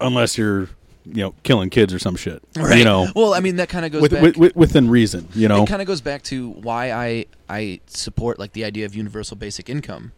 unless 0.00 0.36
you're, 0.38 0.62
you 1.04 1.22
know, 1.22 1.34
killing 1.42 1.68
kids 1.70 1.92
or 1.92 1.98
some 1.98 2.16
shit. 2.16 2.42
Right. 2.56 2.78
You 2.78 2.84
know, 2.84 3.08
Well, 3.14 3.34
I 3.34 3.40
mean, 3.40 3.56
that 3.56 3.68
kind 3.68 3.84
of 3.84 3.92
goes 3.92 4.02
with, 4.02 4.12
back. 4.12 4.22
with, 4.22 4.36
with, 4.36 4.56
within 4.56 4.88
reason. 4.90 5.28
You 5.34 5.48
know, 5.48 5.62
it 5.64 5.68
kind 5.68 5.82
of 5.82 5.86
goes 5.86 6.00
back 6.00 6.22
to 6.24 6.50
why 6.50 6.92
I 6.92 7.26
I 7.48 7.80
support 7.86 8.38
like 8.38 8.52
the 8.52 8.64
idea 8.64 8.86
of 8.86 8.94
universal 8.94 9.36
basic 9.36 9.68
income. 9.68 10.12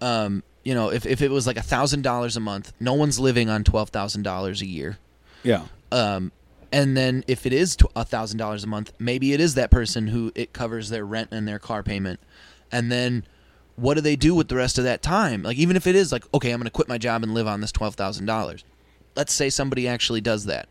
Um, 0.00 0.42
you 0.64 0.74
know, 0.74 0.90
if 0.90 1.06
if 1.06 1.22
it 1.22 1.30
was 1.30 1.46
like 1.46 1.56
a 1.56 1.62
thousand 1.62 2.02
dollars 2.02 2.36
a 2.36 2.40
month, 2.40 2.72
no 2.80 2.94
one's 2.94 3.20
living 3.20 3.48
on 3.48 3.64
twelve 3.64 3.90
thousand 3.90 4.22
dollars 4.22 4.62
a 4.62 4.66
year. 4.66 4.98
yeah. 5.42 5.66
Um, 5.92 6.32
and 6.72 6.96
then 6.96 7.22
if 7.28 7.46
it 7.46 7.52
is 7.52 7.76
a 7.94 8.04
thousand 8.04 8.38
dollars 8.38 8.64
a 8.64 8.66
month, 8.66 8.92
maybe 8.98 9.32
it 9.32 9.40
is 9.40 9.54
that 9.54 9.70
person 9.70 10.08
who 10.08 10.32
it 10.34 10.52
covers 10.52 10.88
their 10.88 11.04
rent 11.04 11.28
and 11.30 11.46
their 11.46 11.60
car 11.60 11.84
payment, 11.84 12.18
and 12.72 12.90
then 12.90 13.24
what 13.76 13.94
do 13.94 14.00
they 14.00 14.16
do 14.16 14.34
with 14.34 14.48
the 14.48 14.56
rest 14.56 14.78
of 14.78 14.84
that 14.84 15.02
time? 15.02 15.42
Like 15.42 15.56
even 15.58 15.76
if 15.76 15.86
it 15.86 15.94
is 15.94 16.10
like, 16.10 16.24
okay, 16.32 16.50
I'm 16.50 16.58
going 16.58 16.64
to 16.64 16.70
quit 16.70 16.88
my 16.88 16.98
job 16.98 17.22
and 17.22 17.34
live 17.34 17.46
on 17.46 17.60
this 17.60 17.70
twelve 17.72 17.94
thousand 17.94 18.26
dollars. 18.26 18.64
Let's 19.14 19.32
say 19.32 19.50
somebody 19.50 19.86
actually 19.86 20.20
does 20.20 20.46
that. 20.46 20.68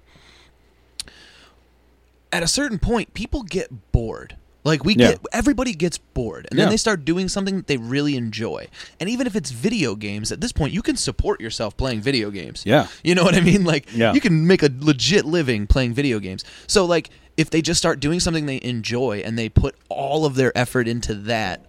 At 2.32 2.44
a 2.44 2.48
certain 2.48 2.80
point, 2.80 3.14
people 3.14 3.44
get 3.44 3.92
bored. 3.92 4.36
Like 4.66 4.86
we 4.86 4.96
Yeah. 4.96 5.10
get 5.12 5.20
everybody 5.34 5.74
gets 5.74 5.98
bored, 5.98 6.48
and 6.50 6.58
Yeah. 6.58 6.66
then 6.66 6.72
they 6.72 6.78
start 6.78 7.04
doing 7.04 7.28
something 7.28 7.58
that 7.58 7.68
they 7.68 7.78
really 7.78 8.16
enjoy. 8.16 8.68
And 9.00 9.10
even 9.10 9.28
if 9.28 9.36
it's 9.36 9.52
video 9.52 9.96
games, 9.96 10.32
at 10.32 10.40
this 10.40 10.52
point, 10.54 10.74
you 10.74 10.82
can 10.82 10.96
support 10.96 11.42
yourself 11.42 11.76
playing 11.76 12.02
video 12.02 12.32
games. 12.32 12.64
Yeah. 12.66 12.88
You 13.04 13.14
know 13.16 13.24
what 13.24 13.36
I 13.36 13.42
mean? 13.42 13.64
Like 13.74 13.88
Yeah. 13.94 14.14
you 14.14 14.22
can 14.22 14.48
make 14.48 14.64
a 14.64 14.70
legit 14.80 15.26
living 15.26 15.68
playing 15.68 15.94
video 15.94 16.20
games. 16.20 16.46
So 16.68 16.86
like 16.86 17.10
if 17.36 17.50
they 17.50 17.62
just 17.62 17.78
start 17.80 18.00
doing 18.00 18.20
something 18.20 18.46
they 18.46 18.62
enjoy 18.62 19.22
and 19.26 19.38
they 19.38 19.50
put 19.50 19.76
all 19.90 20.26
of 20.26 20.36
their 20.36 20.56
effort 20.58 20.88
into 20.88 21.14
that, 21.14 21.66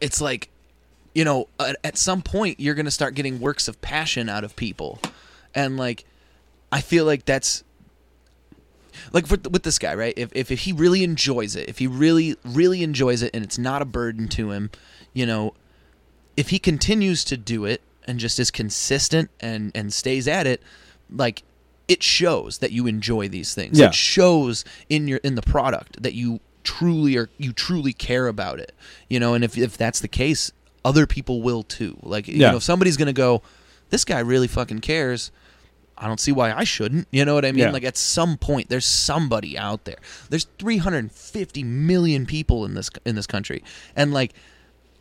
it's 0.00 0.20
like 0.20 0.50
you 1.14 1.24
know, 1.24 1.48
at, 1.58 1.76
at 1.82 1.96
some 1.96 2.20
point 2.20 2.60
you're 2.60 2.74
going 2.74 2.84
to 2.84 2.90
start 2.90 3.14
getting 3.14 3.40
works 3.40 3.68
of 3.68 3.80
passion 3.80 4.28
out 4.28 4.44
of 4.44 4.54
people. 4.56 5.00
And 5.54 5.78
like 5.78 6.04
I 6.70 6.82
feel 6.82 7.06
like 7.06 7.24
that's 7.24 7.64
like 9.12 9.26
for, 9.26 9.36
with 9.50 9.62
this 9.62 9.78
guy, 9.78 9.94
right? 9.94 10.14
If, 10.16 10.30
if 10.34 10.50
if 10.50 10.60
he 10.60 10.72
really 10.72 11.04
enjoys 11.04 11.56
it, 11.56 11.68
if 11.68 11.78
he 11.78 11.86
really 11.86 12.36
really 12.44 12.82
enjoys 12.82 13.22
it, 13.22 13.30
and 13.34 13.44
it's 13.44 13.58
not 13.58 13.82
a 13.82 13.84
burden 13.84 14.28
to 14.28 14.50
him, 14.50 14.70
you 15.12 15.26
know, 15.26 15.54
if 16.36 16.50
he 16.50 16.58
continues 16.58 17.24
to 17.24 17.36
do 17.36 17.64
it 17.64 17.82
and 18.06 18.18
just 18.18 18.38
is 18.38 18.50
consistent 18.50 19.30
and 19.40 19.72
and 19.74 19.92
stays 19.92 20.28
at 20.28 20.46
it, 20.46 20.62
like 21.10 21.42
it 21.88 22.02
shows 22.02 22.58
that 22.58 22.72
you 22.72 22.86
enjoy 22.86 23.28
these 23.28 23.54
things. 23.54 23.78
Yeah. 23.78 23.86
It 23.86 23.94
shows 23.94 24.64
in 24.88 25.08
your 25.08 25.18
in 25.18 25.34
the 25.34 25.42
product 25.42 26.02
that 26.02 26.14
you 26.14 26.40
truly 26.64 27.16
are 27.16 27.30
you 27.38 27.52
truly 27.52 27.92
care 27.92 28.26
about 28.26 28.58
it. 28.60 28.72
You 29.08 29.20
know, 29.20 29.34
and 29.34 29.44
if 29.44 29.56
if 29.56 29.76
that's 29.76 30.00
the 30.00 30.08
case, 30.08 30.52
other 30.84 31.06
people 31.06 31.42
will 31.42 31.62
too. 31.62 31.96
Like 32.02 32.28
you 32.28 32.38
know, 32.38 32.56
if 32.56 32.62
somebody's 32.62 32.96
gonna 32.96 33.12
go, 33.12 33.42
this 33.90 34.04
guy 34.04 34.18
really 34.20 34.48
fucking 34.48 34.80
cares. 34.80 35.30
I 35.98 36.06
don't 36.06 36.20
see 36.20 36.32
why 36.32 36.52
I 36.52 36.64
shouldn't. 36.64 37.08
You 37.10 37.24
know 37.24 37.34
what 37.34 37.44
I 37.44 37.52
mean? 37.52 37.64
Yeah. 37.64 37.70
Like 37.70 37.84
at 37.84 37.96
some 37.96 38.36
point, 38.36 38.68
there's 38.68 38.84
somebody 38.86 39.56
out 39.56 39.84
there. 39.84 39.96
There's 40.28 40.46
350 40.58 41.62
million 41.64 42.26
people 42.26 42.64
in 42.64 42.74
this 42.74 42.90
in 43.04 43.14
this 43.14 43.26
country, 43.26 43.62
and 43.94 44.12
like, 44.12 44.32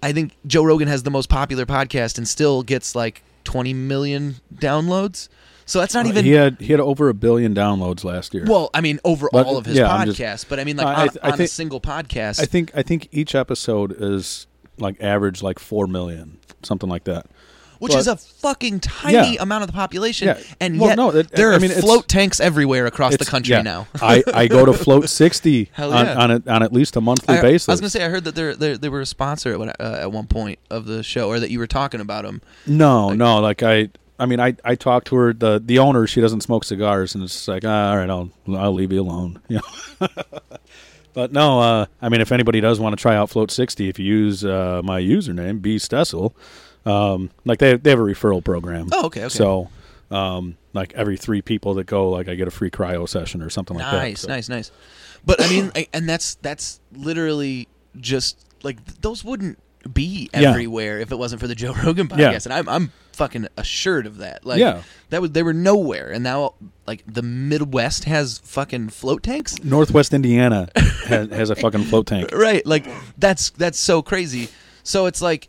I 0.02 0.14
think 0.14 0.34
Joe 0.48 0.64
Rogan 0.64 0.88
has 0.88 1.04
the 1.04 1.12
most 1.12 1.30
popular 1.30 1.66
podcast 1.66 2.18
and 2.18 2.28
still 2.28 2.64
gets 2.64 2.96
like 2.96 3.24
20 3.44 3.74
million 3.74 4.36
downloads. 4.54 5.30
So 5.68 5.80
that's 5.80 5.94
not 5.96 6.06
uh, 6.06 6.10
even. 6.10 6.26
he 6.26 6.32
had 6.32 6.58
he 6.62 6.68
had 6.68 6.80
over 6.80 7.10
a 7.10 7.14
billion 7.14 7.56
downloads 7.56 8.04
last 8.04 8.34
year. 8.34 8.46
well, 8.48 8.70
I 8.74 8.82
mean, 8.82 9.00
over 9.04 9.30
But, 9.32 9.48
all 9.48 9.58
of 9.58 9.66
his 9.66 9.78
yeah, 9.78 9.88
podcasts, 9.88 10.16
just- 10.16 10.50
but 10.50 10.60
I 10.60 10.64
mean, 10.64 10.78
like 10.78 10.86
I- 10.86 11.02
on, 11.04 11.10
I 11.24 11.32
on 11.32 11.42
a 11.42 11.48
single 11.48 11.82
podcast. 11.82 12.40
I 12.40 12.46
think 12.46 12.72
I 12.76 12.84
think 12.84 13.10
each 13.12 13.34
episode 13.36 13.96
is 14.00 14.48
like 14.78 15.02
average 15.02 15.42
like 15.42 15.58
four 15.60 15.88
million, 15.88 16.38
something 16.62 16.90
like 16.90 17.06
that. 17.06 17.26
Which 17.86 17.95
is 17.95 18.07
a 18.07 18.16
fucking 18.18 18.80
tiny 18.82 19.36
Yeah. 19.36 19.41
amount 19.44 19.64
of 19.64 19.68
the 19.68 19.74
population, 19.74 20.28
Yeah. 20.28 20.40
and 20.60 20.80
Well, 20.80 20.90
yet 20.90 20.95
no, 20.98 21.12
that- 21.12 21.32
there 21.32 21.52
I 21.53 21.56
are 21.56 21.60
mean, 21.60 21.72
float 21.72 22.07
tanks 22.07 22.40
everywhere 22.40 22.86
across 22.86 23.16
the 23.18 23.26
country 23.26 23.56
yeah. 23.56 23.62
now. 23.62 23.88
I, 24.02 24.24
I 24.34 24.48
go 24.48 24.66
to 24.66 24.74
float 24.74 25.10
sixty 25.24 25.70
on 25.78 25.94
on, 26.07 26.32
a, 26.32 26.41
on 26.48 26.64
at 26.64 26.74
least 26.74 26.95
a 26.95 27.02
monthly 27.02 27.38
I, 27.38 27.41
basis. 27.41 27.70
I 27.70 27.74
was 27.74 27.82
gonna 27.82 27.90
say 27.90 28.03
I 28.03 28.10
heard 28.10 28.24
that 28.26 28.36
they're, 28.36 28.56
they're 28.56 28.78
they 28.78 28.90
were 28.90 29.02
a 29.02 29.06
sponsor 29.06 29.52
at, 29.53 29.60
one- 29.60 29.70
uh, 29.80 29.99
at 30.02 30.12
one 30.12 30.28
point 30.28 30.60
of 30.70 30.86
the 30.86 31.03
show, 31.03 31.28
or 31.30 31.40
that 31.40 31.49
you 31.52 31.60
were 31.60 31.68
talking 31.68 32.02
about 32.02 32.24
them. 32.26 32.41
no, 32.68 33.07
like- 33.07 33.18
no, 33.18 33.40
like 33.40 33.64
I. 33.64 33.90
I 34.18 34.26
mean, 34.28 34.40
I, 34.40 34.56
I 34.64 34.76
talked 34.76 35.07
to 35.07 35.16
her. 35.18 35.34
the 35.34 35.62
The 35.64 35.78
owner, 35.80 36.07
she 36.07 36.22
doesn't 36.22 36.40
smoke 36.40 36.64
cigars, 36.64 37.16
and 37.16 37.24
it's 37.26 37.49
like, 37.49 37.66
ah, 37.66 37.90
all 37.91 37.98
right, 37.98 38.10
I'll 38.10 38.30
I'll 38.48 38.72
leave 38.74 38.94
you 38.94 39.02
alone. 39.02 39.41
You 39.49 39.60
know? 39.99 40.07
but 41.14 41.32
no, 41.34 41.60
uh, 41.60 41.86
I 42.02 42.07
mean, 42.10 42.22
if 42.22 42.32
anybody 42.32 42.62
does 42.62 42.80
want 42.80 42.98
to 42.98 43.02
try 43.02 43.16
out 43.16 43.30
Float 43.30 43.52
sixty, 43.52 43.90
if 43.90 43.99
you 43.99 44.06
use 44.06 44.44
uh, 44.45 44.82
my 44.84 45.02
username 45.02 45.62
B 45.62 45.76
Stessel, 45.78 46.34
um, 46.86 47.30
like 47.45 47.60
they 47.60 47.76
they 47.78 47.90
have 47.90 47.99
a 47.99 48.03
referral 48.03 48.44
program. 48.44 48.90
Oh, 48.91 49.06
okay, 49.07 49.22
okay. 49.22 49.30
So, 49.30 49.70
um, 50.12 50.57
like 50.74 50.94
every 50.94 51.18
three 51.18 51.41
people 51.41 51.74
that 51.76 51.86
go, 51.86 52.10
like 52.10 52.28
I 52.28 52.36
get 52.36 52.48
a 52.48 52.52
free 52.52 52.70
cryo 52.72 53.07
session 53.07 53.41
or 53.41 53.49
something 53.49 53.78
like 53.78 53.86
that. 53.91 53.98
Nice, 53.98 54.22
So- 54.22 54.28
nice, 54.28 54.49
nice. 54.49 54.72
But 55.26 55.41
I 55.41 55.49
mean, 55.49 55.72
I, 55.76 55.88
and 55.94 56.07
that's 56.07 56.36
that's 56.36 56.80
literally 56.94 57.68
just 57.99 58.45
like 58.64 58.84
those 59.02 59.24
wouldn't 59.24 59.57
be 59.91 60.30
Yeah. 60.34 60.49
everywhere 60.52 60.99
if 60.99 61.12
it 61.12 61.16
wasn't 61.18 61.41
for 61.41 61.48
the 61.48 61.56
Joe 61.56 61.74
Rogan 61.84 62.07
podcast, 62.07 62.18
Yeah. 62.20 62.40
and 62.45 62.53
I'm 62.53 62.70
I'm 62.70 62.91
fucking 63.14 63.48
assured 63.57 64.06
of 64.06 64.18
that. 64.18 64.45
Like, 64.45 64.60
Yeah. 64.60 64.82
that 65.10 65.22
was 65.22 65.32
they 65.32 65.41
were 65.41 65.53
nowhere, 65.53 66.12
and 66.12 66.24
now 66.24 66.53
like 66.86 67.03
the 67.07 67.24
Midwest 67.24 68.03
has 68.03 68.38
fucking 68.40 68.90
float 68.90 69.24
tanks. 69.24 69.64
Northwest 69.64 70.14
Indiana 70.14 70.70
has, 71.07 71.30
has 71.30 71.49
a 71.49 71.56
fucking 71.56 71.86
float 71.86 72.06
tank. 72.06 72.30
Right, 72.36 72.64
like 72.66 72.86
that's 73.18 73.49
that's 73.52 73.80
so 73.80 74.03
crazy. 74.03 74.49
So 74.84 75.07
it's 75.07 75.22
like 75.24 75.48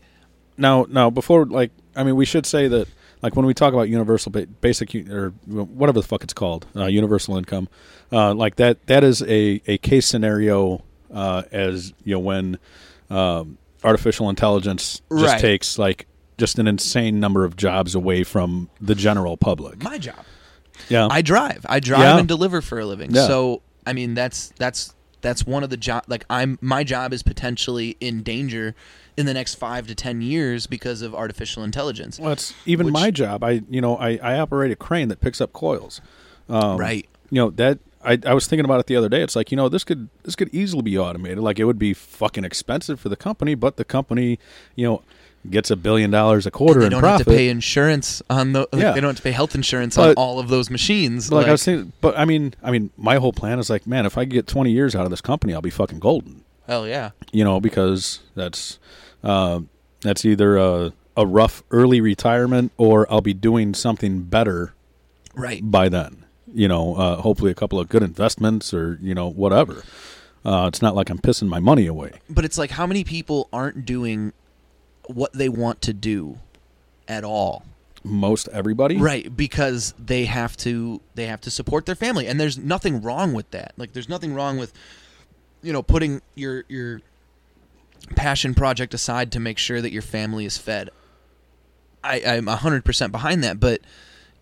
Now, 0.59 0.87
now 0.89 1.11
before 1.11 1.47
like 1.47 1.71
I 1.95 2.05
mean, 2.05 2.17
we 2.17 2.25
should 2.25 2.47
say 2.47 2.69
that 2.69 2.89
like 3.23 3.35
when 3.37 3.47
we 3.47 3.55
talk 3.55 3.73
about 3.73 3.89
universal 3.89 4.31
ba- 4.33 4.47
basic 4.61 4.95
or 5.11 5.31
whatever 5.47 6.01
the 6.01 6.07
fuck 6.07 6.23
it's 6.23 6.35
called, 6.35 6.67
uh, 6.77 6.85
universal 6.87 7.37
income, 7.37 7.69
uh, 8.13 8.35
like 8.35 8.57
that 8.57 8.87
that 8.87 9.03
is 9.05 9.23
a 9.23 9.61
a 9.67 9.79
case 9.79 10.07
scenario 10.07 10.83
uh, 11.13 11.43
as 11.53 11.93
you 12.05 12.15
know 12.15 12.21
when 12.21 12.59
um, 13.11 13.59
artificial 13.85 14.29
intelligence 14.29 15.01
just 15.11 15.25
Right. 15.33 15.41
takes 15.41 15.79
like 15.79 16.07
just 16.39 16.59
an 16.59 16.67
insane 16.69 17.19
number 17.21 17.45
of 17.45 17.57
jobs 17.57 17.95
away 17.95 18.23
from 18.23 18.69
the 18.81 18.95
general 18.95 19.37
public. 19.37 19.83
my 19.83 19.97
job. 19.99 20.23
Yeah, 20.91 21.09
I 21.11 21.23
drive. 21.23 21.65
I 21.69 21.81
drive 21.81 22.01
Yeah. 22.01 22.19
and 22.19 22.29
deliver 22.29 22.61
for 22.61 22.79
a 22.79 22.85
living. 22.85 23.11
Yeah. 23.13 23.27
So 23.27 23.63
I 23.87 23.95
mean 23.95 24.13
that's 24.15 24.53
that's 24.59 24.93
that's 25.23 25.47
one 25.47 25.65
of 25.65 25.71
the 25.71 25.79
job 25.79 26.05
like 26.09 26.25
I'm 26.29 26.59
my 26.61 26.85
job 26.85 27.15
is 27.15 27.23
potentially 27.23 27.97
in 28.01 28.23
danger 28.23 28.75
in 29.17 29.27
the 29.27 29.35
next 29.35 29.55
five 29.55 29.87
to 29.87 29.95
ten 29.95 30.21
years 30.21 30.67
because 30.67 31.03
of 31.03 31.15
artificial 31.15 31.63
intelligence. 31.65 32.19
well, 32.21 32.33
it's 32.33 32.55
even 32.67 32.87
which- 32.87 32.93
my 32.93 33.11
job. 33.11 33.43
I 33.43 33.63
you 33.71 33.81
know 33.81 33.97
I, 33.97 34.19
I 34.23 34.39
operate 34.39 34.71
a 34.71 34.77
crane 34.77 35.09
that 35.09 35.21
picks 35.21 35.41
up 35.41 35.53
coils. 35.53 36.01
Um, 36.49 36.77
right. 36.79 37.07
you 37.31 37.41
know 37.41 37.51
that 37.51 37.79
I, 38.05 38.19
I 38.25 38.35
was 38.35 38.47
thinking 38.47 38.65
about 38.65 38.79
it 38.79 38.87
the 38.87 38.95
other 38.97 39.09
day. 39.09 39.23
It's 39.23 39.35
like 39.35 39.51
you 39.51 39.57
know 39.57 39.69
this 39.69 39.83
could 39.85 40.09
this 40.23 40.37
could 40.37 40.53
easily 40.55 40.83
be 40.83 40.97
automated. 40.99 41.39
Like 41.39 41.59
it 41.59 41.65
would 41.65 41.79
be 41.79 41.93
fucking 41.95 42.45
expensive 42.45 43.01
for 43.01 43.09
the 43.09 43.17
company, 43.17 43.55
but 43.55 43.77
the 43.77 43.85
company 43.85 44.39
you 44.77 44.87
know 44.87 45.03
gets 45.51 45.71
a 45.71 45.77
billion 45.77 46.11
dollars 46.11 46.45
a 46.45 46.51
quarter 46.51 46.81
and 46.81 46.83
They 46.83 46.87
in 46.87 46.91
don't 46.93 47.01
profit. 47.03 47.27
have 47.27 47.35
to 47.35 47.39
pay 47.39 47.49
insurance 47.49 48.21
on 48.29 48.53
the. 48.53 48.61
like, 48.73 48.83
Yeah. 48.83 48.93
They 48.93 49.01
don't 49.01 49.11
have 49.11 49.17
to 49.17 49.23
pay 49.23 49.31
health 49.33 49.55
insurance 49.55 49.97
on 49.97 50.15
all 50.15 50.39
of 50.41 50.49
those 50.49 50.71
machines. 50.71 51.31
like, 51.31 51.47
I 51.47 51.53
was 51.53 51.63
saying, 51.63 51.93
but 52.01 52.19
I 52.19 52.25
mean, 52.25 52.55
I 52.65 52.71
mean, 52.73 52.91
my 52.97 53.17
whole 53.17 53.33
plan 53.33 53.59
is 53.61 53.71
like, 53.71 53.87
man, 53.87 54.07
if 54.07 54.19
I 54.19 54.25
get 54.25 54.47
twenty 54.47 54.73
years 54.73 54.95
out 54.97 55.05
of 55.05 55.11
this 55.11 55.21
company, 55.21 55.53
I'll 55.55 55.61
be 55.63 55.71
fucking 55.71 55.99
golden. 56.01 56.43
hell 56.67 56.87
yeah. 56.87 57.11
You 57.33 57.45
know, 57.45 57.61
because 57.61 58.21
that's 58.37 58.79
uh, 59.27 59.61
that's 60.01 60.25
either 60.25 60.57
a 60.57 60.93
a 61.17 61.27
rough 61.27 61.63
early 61.71 62.01
retirement 62.01 62.71
or 62.77 63.11
I'll 63.11 63.21
be 63.23 63.33
doing 63.35 63.73
something 63.75 64.23
better 64.23 64.75
Right. 65.35 65.61
by 65.69 65.89
then. 65.89 66.25
You 66.55 66.69
know, 66.69 66.95
uh, 66.95 67.17
hopefully 67.23 67.51
a 67.51 67.55
couple 67.55 67.79
of 67.81 67.89
good 67.89 68.03
investments 68.03 68.73
or 68.73 68.99
you 69.03 69.15
know 69.15 69.29
whatever. 69.29 69.83
Uh, 70.45 70.67
it's 70.69 70.81
not 70.81 70.95
like 70.95 71.11
I'm 71.11 71.19
pissing 71.19 71.49
my 71.49 71.59
money 71.59 71.87
away. 71.87 72.13
But 72.31 72.45
it's 72.45 72.57
like 72.57 72.71
how 72.73 72.87
many 72.87 73.03
people 73.05 73.49
aren't 73.53 73.85
doing 73.85 74.33
what 75.09 75.33
they 75.33 75.49
want 75.49 75.81
to 75.83 75.93
do 75.93 76.39
at 77.09 77.25
all. 77.25 77.65
Most 78.05 78.49
everybody, 78.53 78.97
Right, 78.99 79.35
because 79.37 79.93
they 79.99 80.27
have 80.27 80.57
to 80.59 81.01
they 81.17 81.27
have 81.27 81.41
to 81.43 81.51
support 81.51 81.87
their 81.87 81.97
family 81.97 82.27
and 82.29 82.39
there's 82.39 82.57
nothing 82.59 83.03
wrong 83.03 83.33
with 83.33 83.51
that. 83.51 83.73
Like 83.77 83.93
there's 83.95 84.09
nothing 84.09 84.33
wrong 84.35 84.59
with 84.59 84.73
you 85.63 85.73
know 85.73 85.83
putting 85.83 86.21
your 86.37 86.65
your 86.69 87.01
passion 88.15 88.55
project 88.55 88.95
aside 88.95 89.33
to 89.33 89.41
make 89.41 89.59
sure 89.59 89.81
that 89.83 89.93
your 89.93 90.03
family 90.03 90.45
is 90.45 90.59
fed. 90.59 90.91
I 92.05 92.23
I'm 92.25 92.47
100% 92.47 93.11
behind 93.13 93.43
that, 93.45 93.59
but 93.61 93.81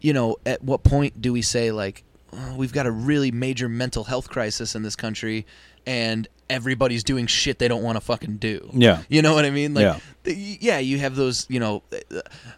you 0.00 0.12
know, 0.12 0.36
at 0.44 0.62
what 0.62 0.82
point 0.82 1.20
do 1.22 1.32
we 1.32 1.42
say 1.42 1.70
like 1.72 2.04
"Oh, 2.32 2.54
we've 2.56 2.72
got 2.72 2.86
a 2.86 2.90
really 2.90 3.30
major 3.30 3.68
mental 3.68 4.04
health 4.04 4.28
crisis 4.28 4.74
in 4.74 4.82
this 4.82 4.96
country 4.96 5.46
and 5.86 6.28
everybody's 6.50 7.02
doing 7.04 7.26
shit 7.26 7.58
they 7.58 7.68
don't 7.68 7.82
want 7.82 7.96
to 7.96 8.00
fucking 8.02 8.36
do. 8.36 8.68
Yeah. 8.74 9.02
You 9.08 9.22
know 9.22 9.34
what 9.34 9.44
I 9.46 9.50
mean? 9.50 9.72
Like, 9.72 9.98
Yeah. 10.26 10.34
yeah, 10.60 10.78
you 10.78 10.98
have 10.98 11.16
those, 11.16 11.46
you 11.48 11.58
know, 11.58 11.82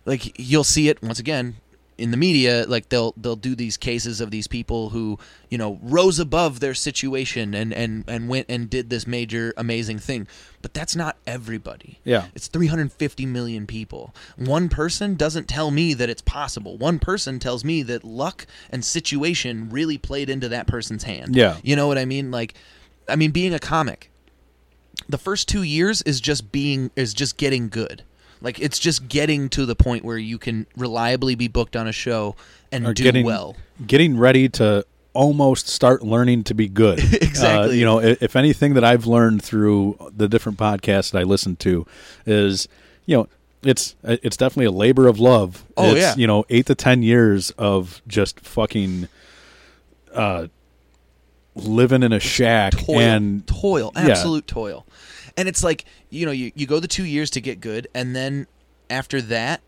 like 0.05 0.39
you'll 0.41 0.65
see 0.65 0.89
it 0.89 1.01
once 1.03 1.21
again 1.21 1.57
in 1.99 2.11
the 2.11 2.17
media. 2.17 2.65
Like 2.67 2.89
they'll 2.89 3.15
they'll 3.17 3.37
do 3.37 3.55
these 3.55 3.77
cases 3.77 4.21
of 4.21 4.31
these 4.31 4.47
people 4.47 4.91
who, 4.91 5.19
you 5.51 5.59
know, 5.59 5.79
rose 5.83 6.19
above 6.19 6.61
their 6.61 6.75
situation 6.75 7.55
and 7.55 7.73
and 7.73 8.05
and 8.07 8.29
went 8.29 8.47
and 8.49 8.69
did 8.69 8.91
this 8.91 9.07
major 9.07 9.55
amazing 9.57 9.99
thing. 9.99 10.27
But 10.63 10.75
that's 10.75 10.97
not 10.97 11.17
everybody. 11.27 12.01
Yeah. 12.05 12.27
It's 12.35 12.49
350 12.49 13.27
million 13.27 13.67
people. 13.67 14.15
One 14.37 14.69
person 14.69 15.15
doesn't 15.15 15.49
tell 15.49 15.71
me 15.71 15.95
that 15.95 16.11
it's 16.11 16.23
possible. 16.23 16.77
One 16.77 16.99
person 16.99 17.39
tells 17.39 17.65
me 17.65 17.83
that 17.85 18.03
luck 18.05 18.47
and 18.71 18.85
situation 18.85 19.69
really 19.71 19.97
played 19.99 20.29
into 20.29 20.49
that 20.49 20.67
person's 20.67 21.05
hand. 21.05 21.37
Yeah. 21.37 21.59
You 21.63 21.77
know 21.77 21.87
what 21.87 21.99
I 21.99 22.05
mean? 22.05 22.31
Like, 22.31 22.55
I 23.09 23.15
mean, 23.15 23.31
being 23.31 23.55
a 23.55 23.61
comic, 23.61 24.11
the 25.09 25.19
first 25.19 25.49
two 25.49 25.63
years 25.63 26.03
is 26.03 26.21
just 26.21 26.51
being 26.51 26.91
is 26.97 27.15
just 27.15 27.37
getting 27.37 27.69
good. 27.69 28.03
Like 28.41 28.61
it's 28.61 28.79
just 28.79 29.09
getting 29.09 29.49
to 29.51 29.65
the 29.67 29.75
point 29.77 30.05
where 30.05 30.19
you 30.19 30.39
can 30.39 30.67
reliably 30.77 31.35
be 31.35 31.49
booked 31.49 31.75
on 31.77 31.87
a 31.89 31.93
show 31.93 32.37
and 32.71 32.87
Or 32.87 32.93
do 32.95 33.03
getting 33.03 33.25
well. 33.27 33.57
getting 33.87 34.19
ready 34.19 34.49
to 34.51 34.85
almost 35.15 35.67
start 35.69 36.03
learning 36.03 36.45
to 36.45 36.55
be 36.55 36.69
good. 36.69 36.99
Exactly. 37.23 37.71
Uh, 37.71 37.73
you 37.73 37.85
know, 37.85 38.01
i- 38.01 38.17
if 38.21 38.37
anything 38.37 38.75
that 38.75 38.85
I've 38.85 39.07
learned 39.07 39.43
through 39.43 39.97
the 40.15 40.29
different 40.29 40.59
podcasts 40.59 41.11
that 41.13 41.19
I 41.21 41.23
listen 41.23 41.57
to 41.57 41.87
is, 42.27 42.69
you 43.07 43.17
know, 43.17 43.29
it's 43.63 43.95
it's 44.05 44.37
definitely 44.37 44.67
a 44.67 44.71
labor 44.71 45.09
of 45.09 45.19
love. 45.19 45.65
Oh, 45.77 45.91
it's, 45.93 46.01
yeah. 46.01 46.15
You 46.17 46.27
know, 46.27 46.45
eight 46.51 46.67
to 46.67 46.75
ten 46.75 47.03
years 47.03 47.51
of 47.53 48.01
just 48.07 48.41
fucking, 48.41 49.09
uh, 50.15 50.49
living 51.55 52.03
in 52.03 52.13
a 52.13 52.21
shack 52.21 52.73
toil, 52.75 53.01
and 53.01 53.47
toil, 53.47 53.93
yeah. 53.97 54.09
absolute 54.09 54.47
toil. 54.47 54.87
And 55.37 55.49
it's 55.49 55.63
like 55.63 55.85
you 56.11 56.25
know, 56.27 56.33
you 56.33 56.53
you 56.55 56.67
go 56.67 56.81
the 56.81 56.89
two 56.89 57.05
years 57.05 57.31
to 57.31 57.41
get 57.41 57.61
good, 57.61 57.89
and 57.95 58.15
then 58.17 58.47
after 58.91 59.21
that, 59.23 59.61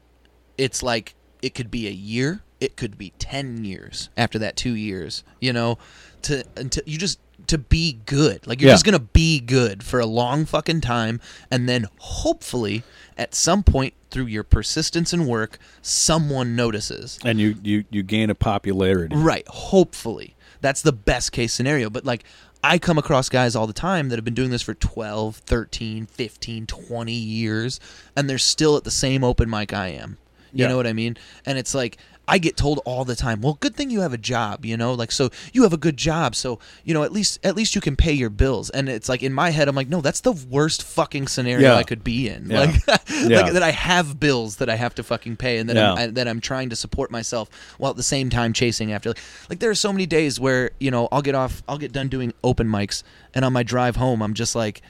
it's 0.56 0.82
like 0.82 1.14
it 1.42 1.54
could 1.54 1.70
be 1.70 1.86
a 1.86 1.92
year, 1.92 2.42
it 2.60 2.76
could 2.76 2.96
be 2.98 3.12
ten 3.18 3.64
years 3.64 4.08
after 4.16 4.38
that 4.40 4.56
two 4.56 4.74
years. 4.74 5.24
You 5.40 5.52
know, 5.52 5.78
to 6.22 6.44
until 6.56 6.82
you 6.86 6.96
just 6.98 7.20
to 7.46 7.58
be 7.58 8.00
good, 8.06 8.46
like 8.46 8.60
you're 8.60 8.68
Yeah. 8.68 8.74
just 8.74 8.84
gonna 8.84 8.98
be 8.98 9.40
good 9.40 9.82
for 9.82 10.00
a 10.00 10.06
long 10.06 10.44
fucking 10.46 10.80
time, 10.80 11.20
and 11.50 11.68
then 11.68 11.86
hopefully 11.98 12.82
at 13.16 13.34
some 13.34 13.62
point 13.62 13.94
through 14.10 14.26
your 14.26 14.42
persistence 14.44 15.12
and 15.12 15.26
work, 15.26 15.58
someone 15.82 16.56
notices. 16.56 17.18
and 17.24 17.38
you 17.40 17.56
you 17.62 17.84
you 17.90 18.02
gain 18.02 18.30
a 18.30 18.34
popularity. 18.34 19.14
Right. 19.16 19.46
Hopefully. 19.48 20.34
That's 20.60 20.82
the 20.82 20.92
best 20.92 21.30
case 21.30 21.52
scenario. 21.54 21.88
But 21.88 22.04
like, 22.04 22.24
I 22.62 22.78
come 22.78 22.98
across 22.98 23.28
guys 23.28 23.54
all 23.54 23.66
the 23.66 23.72
time 23.72 24.08
that 24.08 24.16
have 24.16 24.24
been 24.24 24.34
doing 24.34 24.50
this 24.50 24.62
for 24.62 24.74
12, 24.74 25.36
13, 25.36 26.06
15, 26.06 26.66
20 26.66 27.12
years, 27.12 27.78
and 28.16 28.28
they're 28.28 28.38
still 28.38 28.76
at 28.76 28.84
the 28.84 28.90
same 28.90 29.22
open 29.22 29.48
mic 29.48 29.72
I 29.72 29.88
am. 29.88 30.18
You 30.52 30.62
Yeah. 30.64 30.68
know 30.68 30.76
what 30.76 30.86
I 30.86 30.92
mean? 30.92 31.16
And 31.46 31.56
it's 31.58 31.74
like, 31.74 31.98
I 32.28 32.38
get 32.38 32.56
told 32.56 32.80
all 32.84 33.04
the 33.04 33.16
time, 33.16 33.40
"Well, 33.40 33.54
good 33.60 33.74
thing 33.74 33.90
you 33.90 34.00
have 34.00 34.12
a 34.12 34.18
job, 34.18 34.64
you 34.64 34.76
know? 34.76 34.92
Like 34.94 35.10
so 35.10 35.30
you 35.52 35.62
have 35.62 35.72
a 35.72 35.76
good 35.78 35.96
job, 35.96 36.34
so, 36.36 36.58
you 36.84 36.94
know, 36.94 37.02
at 37.02 37.10
least 37.12 37.38
at 37.42 37.56
least 37.56 37.74
you 37.74 37.80
can 37.80 37.96
pay 37.96 38.12
your 38.12 38.30
bills." 38.30 38.70
And 38.70 38.88
it's 38.88 39.08
like 39.08 39.22
in 39.22 39.32
my 39.32 39.50
head 39.50 39.66
I'm 39.68 39.74
like, 39.74 39.88
"No, 39.88 40.00
that's 40.00 40.20
the 40.20 40.32
worst 40.32 40.82
fucking 40.82 41.26
scenario 41.28 41.70
Yeah. 41.70 41.76
I 41.76 41.82
could 41.82 42.04
be 42.04 42.28
in." 42.28 42.50
Yeah. 42.50 42.60
Like, 42.60 42.74
Yeah. 43.10 43.40
like 43.40 43.52
that 43.54 43.62
I 43.62 43.70
have 43.72 44.20
bills 44.20 44.56
that 44.56 44.68
I 44.68 44.76
have 44.76 44.94
to 44.96 45.02
fucking 45.02 45.36
pay 45.36 45.58
and 45.58 45.68
that. 45.70 45.76
I'm, 45.78 45.98
I, 45.98 46.06
that 46.08 46.28
I'm 46.28 46.40
trying 46.40 46.68
to 46.70 46.76
support 46.76 47.10
myself 47.10 47.48
while 47.78 47.90
at 47.90 47.96
the 47.96 48.02
same 48.02 48.30
time 48.30 48.52
chasing 48.52 48.92
after 48.92 49.10
like, 49.10 49.18
like 49.48 49.58
there 49.58 49.70
are 49.70 49.74
so 49.74 49.92
many 49.92 50.06
days 50.06 50.38
where 50.38 50.70
you 50.78 50.90
know 50.90 51.08
I'll 51.10 51.22
get 51.22 51.34
off 51.34 51.62
I'll 51.68 51.78
get 51.78 51.92
done 51.92 52.08
doing 52.08 52.32
open 52.44 52.68
mics 52.68 53.02
and 53.34 53.44
on 53.44 53.52
my 53.52 53.62
drive 53.62 53.96
home 53.96 54.22
I'm 54.22 54.34
just 54.34 54.54
like 54.54 54.82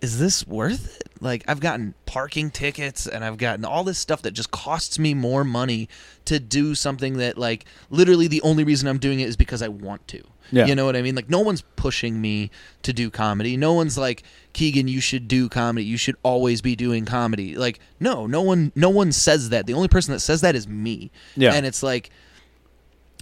is 0.00 0.18
this 0.18 0.46
worth 0.46 0.96
it 1.00 1.09
like 1.20 1.44
I've 1.46 1.60
gotten 1.60 1.94
parking 2.06 2.50
tickets 2.50 3.06
and 3.06 3.24
I've 3.24 3.36
gotten 3.36 3.64
all 3.64 3.84
this 3.84 3.98
stuff 3.98 4.22
that 4.22 4.32
just 4.32 4.50
costs 4.50 4.98
me 4.98 5.14
more 5.14 5.44
money 5.44 5.88
to 6.24 6.40
do 6.40 6.74
something 6.74 7.18
that 7.18 7.36
like 7.36 7.64
literally 7.90 8.26
the 8.26 8.40
only 8.42 8.64
reason 8.64 8.88
I'm 8.88 8.98
doing 8.98 9.20
it 9.20 9.28
is 9.28 9.36
because 9.36 9.62
I 9.62 9.68
want 9.68 10.06
to. 10.08 10.22
Yeah. 10.52 10.66
you 10.66 10.74
know 10.74 10.84
what 10.84 10.96
I 10.96 11.02
mean? 11.02 11.14
Like 11.14 11.30
no 11.30 11.40
one's 11.40 11.62
pushing 11.76 12.20
me 12.20 12.50
to 12.82 12.92
do 12.92 13.10
comedy. 13.10 13.56
No 13.56 13.72
one's 13.72 13.96
like 13.96 14.24
Keegan 14.52 14.88
you 14.88 15.00
should 15.00 15.28
do 15.28 15.48
comedy. 15.48 15.84
You 15.84 15.96
should 15.96 16.16
always 16.22 16.60
be 16.60 16.74
doing 16.74 17.04
comedy. 17.04 17.56
Like 17.56 17.78
no 18.00 18.26
no 18.26 18.42
one 18.42 18.72
no 18.74 18.90
one 18.90 19.12
says 19.12 19.50
that. 19.50 19.66
The 19.66 19.74
only 19.74 19.88
person 19.88 20.12
that 20.12 20.20
says 20.20 20.40
that 20.40 20.56
is 20.56 20.66
me. 20.66 21.10
Yeah. 21.36 21.52
and 21.54 21.66
it's 21.66 21.82
like 21.82 22.10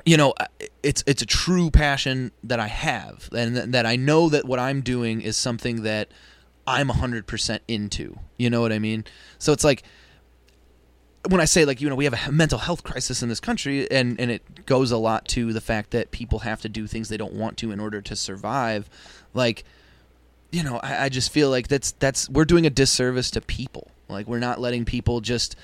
you 0.06 0.16
know 0.16 0.32
it's 0.82 1.04
it's 1.06 1.20
a 1.20 1.26
true 1.26 1.70
passion 1.70 2.32
that 2.44 2.60
I 2.60 2.68
have 2.68 3.28
and 3.32 3.56
that 3.74 3.84
I 3.84 3.96
know 3.96 4.28
that 4.30 4.44
what 4.46 4.58
I'm 4.58 4.80
doing 4.80 5.20
is 5.20 5.36
something 5.36 5.82
that 5.82 6.08
I'm 6.68 6.88
100% 6.88 7.60
into 7.66 8.18
you 8.36 8.50
know 8.50 8.60
what 8.60 8.72
I 8.72 8.78
mean 8.78 9.04
so 9.38 9.52
it's 9.52 9.64
like 9.64 9.82
when 11.28 11.40
I 11.40 11.44
say 11.44 11.64
like 11.64 11.80
you 11.80 11.88
know 11.88 11.94
we 11.94 12.04
have 12.04 12.14
a 12.14 12.32
mental 12.32 12.58
health 12.58 12.82
crisis 12.82 13.22
in 13.22 13.28
this 13.28 13.40
country 13.40 13.90
and 13.90 14.20
and 14.20 14.30
it 14.30 14.66
goes 14.66 14.90
a 14.90 14.96
lot 14.96 15.26
to 15.28 15.52
the 15.52 15.60
fact 15.60 15.90
that 15.90 16.10
people 16.10 16.40
have 16.40 16.60
to 16.62 16.68
do 16.68 16.86
things 16.86 17.08
they 17.08 17.16
don't 17.16 17.34
want 17.34 17.56
to 17.58 17.70
in 17.72 17.80
order 17.80 18.00
to 18.00 18.14
survive 18.14 18.88
like 19.34 19.64
you 20.50 20.62
know 20.62 20.78
I, 20.78 21.04
I 21.04 21.08
just 21.08 21.30
feel 21.30 21.50
like 21.50 21.68
that's 21.68 21.92
that's 21.92 22.28
we're 22.28 22.44
doing 22.44 22.66
a 22.66 22.70
disservice 22.70 23.30
to 23.32 23.40
people 23.40 23.90
like 24.08 24.26
we're 24.26 24.38
not 24.38 24.60
letting 24.60 24.84
people 24.84 25.20
just 25.20 25.56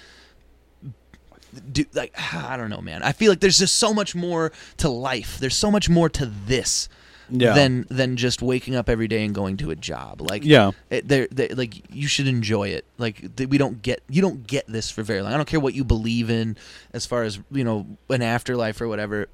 do 1.72 1.84
like 1.94 2.12
I 2.34 2.56
don't 2.56 2.70
know, 2.70 2.80
man. 2.80 3.02
I 3.02 3.12
feel 3.12 3.30
like 3.30 3.40
there's 3.40 3.58
just 3.58 3.76
so 3.76 3.94
much 3.94 4.14
more 4.14 4.52
to 4.78 4.88
life. 4.88 5.38
There's 5.38 5.56
so 5.56 5.70
much 5.70 5.88
more 5.88 6.08
to 6.10 6.26
this 6.26 6.88
Yeah. 7.36 7.54
than 7.54 7.86
than 7.90 8.16
just 8.16 8.42
waking 8.42 8.76
up 8.76 8.88
every 8.88 9.08
day 9.08 9.24
and 9.24 9.34
going 9.34 9.56
to 9.58 9.70
a 9.70 9.76
job. 9.76 10.20
Like 10.20 10.44
Yeah. 10.44 10.68
Eh, 10.90 10.98
it, 10.98 11.08
they're, 11.08 11.28
they 11.30 11.48
like 11.48 11.82
you 11.90 12.06
should 12.06 12.28
enjoy 12.28 12.68
it. 12.68 12.84
Like 12.96 13.36
th- 13.36 13.48
we 13.48 13.58
don't 13.58 13.82
get 13.82 14.02
you 14.08 14.22
don't 14.22 14.46
get 14.46 14.66
this 14.66 14.90
for 14.90 15.02
very 15.02 15.20
long. 15.20 15.32
I 15.32 15.36
don't 15.36 15.48
care 15.48 15.60
what 15.60 15.74
you 15.74 15.84
believe 15.84 16.30
in 16.30 16.56
as 16.92 17.06
far 17.06 17.24
as 17.24 17.40
you 17.50 17.64
know 17.64 17.86
an 18.08 18.22
afterlife 18.22 18.80
or 18.80 18.88
whatever. 18.88 19.26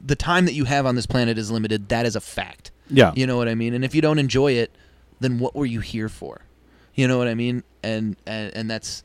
The 0.00 0.16
time 0.16 0.46
that 0.46 0.54
you 0.54 0.64
have 0.64 0.86
on 0.86 0.96
this 0.96 1.06
planet 1.06 1.38
is 1.38 1.50
limited. 1.50 1.88
That 1.90 2.06
is 2.06 2.16
a 2.16 2.20
fact. 2.20 2.70
Yeah. 2.88 3.12
You 3.14 3.26
know 3.26 3.36
what 3.36 3.48
I 3.48 3.54
mean? 3.54 3.74
And 3.74 3.84
if 3.84 3.94
you 3.94 4.00
don't 4.00 4.18
enjoy 4.18 4.52
it, 4.52 4.74
then 5.20 5.38
what 5.38 5.54
were 5.54 5.66
you 5.66 5.80
here 5.80 6.08
for? 6.08 6.40
You 6.94 7.06
know 7.06 7.18
what 7.18 7.28
I 7.28 7.34
mean? 7.34 7.62
And 7.82 8.16
and, 8.26 8.54
and 8.56 8.70
that's 8.70 9.04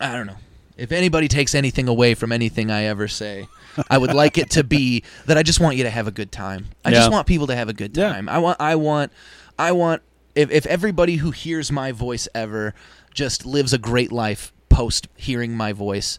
I 0.00 0.12
don't 0.12 0.26
know. 0.26 0.36
If 0.76 0.92
anybody 0.92 1.28
takes 1.28 1.54
anything 1.54 1.88
away 1.88 2.14
from 2.14 2.32
anything 2.32 2.70
I 2.70 2.84
ever 2.84 3.06
say, 3.06 3.48
I 3.88 3.98
would 3.98 4.12
like 4.14 4.38
it 4.38 4.50
to 4.50 4.64
be 4.64 5.02
that 5.26 5.38
I 5.38 5.42
just 5.42 5.60
want 5.60 5.76
you 5.76 5.84
to 5.84 5.90
have 5.90 6.06
a 6.06 6.10
good 6.10 6.32
time. 6.32 6.66
I 6.84 6.90
just 6.90 7.10
want 7.10 7.26
people 7.26 7.46
to 7.48 7.56
have 7.56 7.68
a 7.68 7.72
good 7.72 7.96
Yeah. 7.96 8.12
time. 8.12 8.28
I 8.28 8.38
want 8.38 8.56
I 8.60 8.74
want 8.76 9.12
I 9.58 9.72
want 9.72 10.02
if 10.34 10.50
if 10.50 10.66
everybody 10.66 11.16
who 11.16 11.30
hears 11.30 11.70
my 11.72 11.92
voice 11.92 12.28
ever 12.34 12.74
just 13.14 13.44
lives 13.46 13.72
a 13.72 13.78
great 13.78 14.12
life 14.12 14.52
post 14.68 15.08
hearing 15.16 15.56
my 15.56 15.72
voice, 15.72 16.18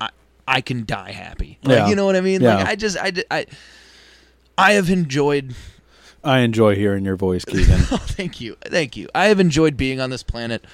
I 0.00 0.10
I 0.46 0.60
can 0.60 0.84
die 0.86 1.12
happy. 1.12 1.58
Like, 1.62 1.76
Yeah. 1.78 1.88
you 1.88 1.96
know 1.96 2.06
what 2.06 2.16
I 2.16 2.20
mean? 2.20 2.42
Like 2.42 2.58
Yeah. 2.58 2.70
I 2.70 2.76
just 2.76 2.96
I 2.98 3.12
I 3.30 3.46
I 4.58 4.72
have 4.72 4.90
enjoyed 4.90 5.54
I 6.22 6.40
enjoy 6.40 6.74
hearing 6.76 7.04
your 7.04 7.16
voice, 7.16 7.44
Keegan. 7.44 7.80
Oh, 7.90 7.96
thank 7.96 8.40
you. 8.42 8.56
Thank 8.66 8.96
you. 8.96 9.08
I 9.14 9.26
have 9.26 9.40
enjoyed 9.40 9.76
being 9.76 10.00
on 10.00 10.10
this 10.10 10.22
planet 10.22 10.64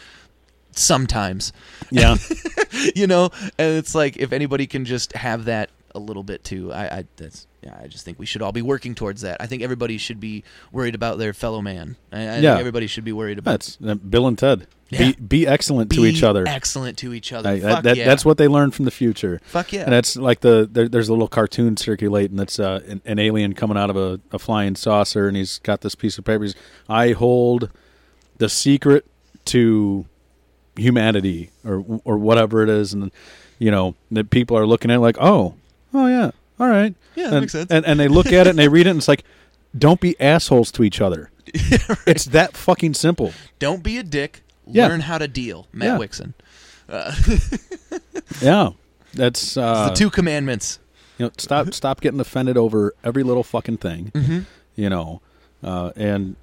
sometimes. 0.78 1.52
yeah. 1.90 2.16
you 2.94 3.06
know, 3.06 3.30
and 3.58 3.76
it's 3.76 3.94
like 3.94 4.16
if 4.16 4.32
anybody 4.32 4.66
can 4.66 4.84
just 4.84 5.12
have 5.14 5.46
that 5.46 5.70
a 5.94 5.98
little 5.98 6.22
bit 6.22 6.44
too. 6.44 6.72
I, 6.72 6.98
I 6.98 7.04
that's 7.16 7.46
yeah, 7.62 7.76
I 7.82 7.86
just 7.88 8.04
think 8.04 8.18
we 8.18 8.26
should 8.26 8.42
all 8.42 8.52
be 8.52 8.62
working 8.62 8.94
towards 8.94 9.22
that. 9.22 9.38
I 9.40 9.46
think 9.46 9.62
everybody 9.62 9.98
should 9.98 10.20
be 10.20 10.44
worried 10.70 10.94
about 10.94 11.18
their 11.18 11.32
fellow 11.32 11.62
man. 11.62 11.96
I, 12.12 12.18
I 12.18 12.20
Yeah. 12.20 12.40
think 12.52 12.60
everybody 12.60 12.86
should 12.86 13.02
be 13.04 13.12
worried 13.12 13.38
about 13.38 13.52
That's 13.52 13.78
uh, 13.84 13.94
Bill 13.94 14.26
and 14.28 14.38
Ted. 14.38 14.66
Yeah. 14.90 14.98
Be 14.98 15.12
be 15.14 15.46
excellent 15.48 15.90
to 15.92 16.04
each 16.04 16.22
other. 16.22 16.44
Excellent 16.46 16.96
to 16.98 17.12
each 17.14 17.32
other. 17.32 17.48
I- 17.48 17.60
Fuck 17.60 17.68
that, 17.70 17.82
that- 17.84 17.96
yeah. 17.96 18.04
That's 18.04 18.24
what 18.24 18.36
they 18.38 18.46
learned 18.46 18.74
from 18.74 18.84
the 18.84 18.90
future. 18.92 19.40
Fuck 19.44 19.72
yeah. 19.72 19.82
And 19.84 19.92
that's 19.92 20.16
like 20.16 20.40
the 20.40 20.68
there, 20.70 20.86
there's 20.88 21.08
a 21.08 21.12
little 21.12 21.28
cartoon 21.28 21.76
circulating 21.76 22.36
that's 22.36 22.60
uh, 22.60 22.82
an, 22.86 23.00
an 23.04 23.18
alien 23.18 23.54
coming 23.54 23.76
out 23.78 23.88
of 23.90 23.96
a, 23.96 24.20
a 24.32 24.38
flying 24.38 24.76
saucer, 24.76 25.26
and 25.26 25.36
he's 25.36 25.58
got 25.60 25.80
this 25.80 25.94
piece 25.96 26.18
of 26.18 26.24
paper. 26.24 26.44
He's, 26.44 26.54
I 26.88 27.12
hold 27.12 27.70
the 28.36 28.48
secret 28.50 29.06
to 29.46 30.04
humanity, 30.76 31.50
or 31.64 31.84
or 32.04 32.18
whatever 32.18 32.62
it 32.62 32.68
is, 32.68 32.92
and 32.92 33.10
you 33.58 33.70
know 33.70 33.94
that 34.10 34.30
people 34.30 34.56
are 34.58 34.66
looking 34.66 34.90
at 34.90 34.96
it 34.96 35.00
like, 35.00 35.16
oh, 35.20 35.54
oh 35.94 36.06
yeah, 36.06 36.30
all 36.60 36.68
right, 36.68 36.94
Yeah, 37.14 37.24
that 37.24 37.32
and, 37.32 37.40
makes 37.42 37.52
sense. 37.52 37.70
And 37.70 37.84
and 37.86 37.98
they 38.00 38.08
look 38.08 38.26
at 38.26 38.46
it 38.46 38.50
and 38.50 38.58
they 38.58 38.68
read 38.68 38.86
it, 38.86 38.90
and 38.90 38.98
it's 38.98 39.08
like, 39.08 39.24
don't 39.76 40.00
be 40.00 40.18
assholes 40.20 40.70
to 40.72 40.82
each 40.84 41.00
other. 41.00 41.30
It's 42.06 42.26
that 42.26 42.56
fucking 42.56 42.94
simple. 42.94 43.32
Don't 43.58 43.82
be 43.82 43.98
a 43.98 44.02
dick. 44.02 44.42
Yeah. 44.66 44.88
Learn 44.88 45.00
how 45.00 45.18
to 45.18 45.28
deal. 45.28 45.66
Matt 45.72 45.98
Yeah. 46.00 46.06
Wixon. 46.06 46.34
Yeah, 48.42 48.70
that's 49.14 49.56
uh, 49.56 49.88
the 49.88 49.94
two 49.94 50.10
commandments. 50.10 50.78
You 51.18 51.26
know, 51.26 51.32
stop 51.38 51.72
stop 51.72 52.00
getting 52.00 52.20
offended 52.20 52.56
over 52.56 52.94
every 53.04 53.22
little 53.22 53.42
fucking 53.44 53.78
thing. 53.78 54.10
Mm-hmm. 54.14 54.40
You 54.74 54.90
know, 54.90 55.22
uh, 55.62 55.92
and 55.96 56.36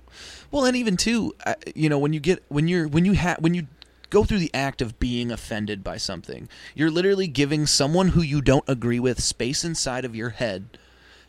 Well, 0.51 0.65
and 0.65 0.75
even 0.75 0.97
too, 0.97 1.33
uh, 1.45 1.55
you 1.75 1.89
know, 1.89 1.99
when 1.99 2.13
you 2.13 2.19
get 2.19 2.43
when 2.47 2.67
you're 2.67 2.87
when 2.87 3.05
you 3.05 3.15
ha- 3.15 3.35
when 3.39 3.53
you 3.53 3.67
go 4.13 4.23
through 4.23 4.39
the 4.39 4.53
act 4.53 4.81
of 4.81 4.99
being 4.99 5.31
offended 5.31 5.83
by 5.83 5.97
something, 5.97 6.47
you're 6.75 6.89
literally 6.91 7.27
giving 7.27 7.65
someone 7.65 8.09
who 8.09 8.21
you 8.21 8.41
don't 8.41 8.63
agree 8.67 8.99
with 8.99 9.21
space 9.21 9.63
inside 9.65 10.05
of 10.05 10.15
your 10.15 10.29
head, 10.29 10.77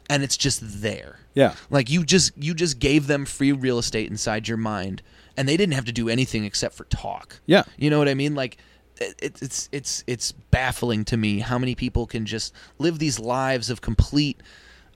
and 0.09 0.23
it's 0.23 0.37
just 0.37 0.61
there. 0.83 1.19
yeah, 1.35 1.55
Like 1.71 1.91
you 1.91 2.05
just 2.05 2.31
you 2.37 2.55
just 2.55 2.79
gave 2.79 3.07
them 3.07 3.25
free 3.25 3.51
real 3.53 3.79
estate 3.79 4.11
inside 4.11 4.47
your 4.49 4.59
mind, 4.59 5.03
and 5.37 5.49
they 5.49 5.57
didn't 5.57 5.75
have 5.75 5.87
to 5.87 5.93
do 5.93 6.09
anything 6.09 6.45
except 6.45 6.75
for 6.77 6.85
talk. 6.85 7.41
yeah, 7.47 7.65
You 7.77 7.91
know 7.91 7.99
what 7.99 8.09
I 8.09 8.15
mean? 8.15 8.35
Like 8.35 8.59
it, 9.01 9.15
it- 9.21 9.43
it's 9.43 9.69
it's 9.73 10.05
it's 10.07 10.31
baffling 10.31 11.05
to 11.07 11.17
me 11.17 11.41
how 11.41 11.59
many 11.59 11.75
people 11.75 12.07
can 12.07 12.27
just 12.27 12.55
live 12.79 12.99
these 13.01 13.19
lives 13.19 13.69
of 13.71 13.81
complete 13.81 14.41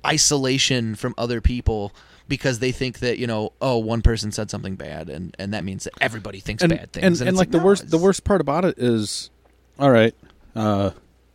isolation 0.07 0.95
from 0.95 1.15
other 1.19 1.41
people 1.41 1.93
because 2.29 2.59
they 2.59 2.73
think 2.73 2.99
that 3.01 3.19
you 3.19 3.27
know 3.27 3.53
oh 3.61 3.79
one 3.79 4.03
person 4.03 4.31
said 4.31 4.51
something 4.51 4.77
bad 4.77 5.09
and 5.09 5.35
and 5.39 5.55
that 5.55 5.65
means 5.65 5.85
that 5.85 5.95
everybody 6.01 6.41
thinks 6.41 6.63
and 6.63 6.71
bad 6.71 6.93
things 6.93 7.21
and, 7.21 7.29
and, 7.29 7.31
it's 7.31 7.39
like 7.39 7.51
the 7.51 7.59
no, 7.59 7.65
worst 7.65 7.91
the 7.91 7.99
worst 7.99 8.25
part 8.25 8.41
about 8.41 8.65
it 8.65 8.79
is, 8.79 9.31
all 9.79 9.91
right, 9.91 10.15
uh, 10.55 10.91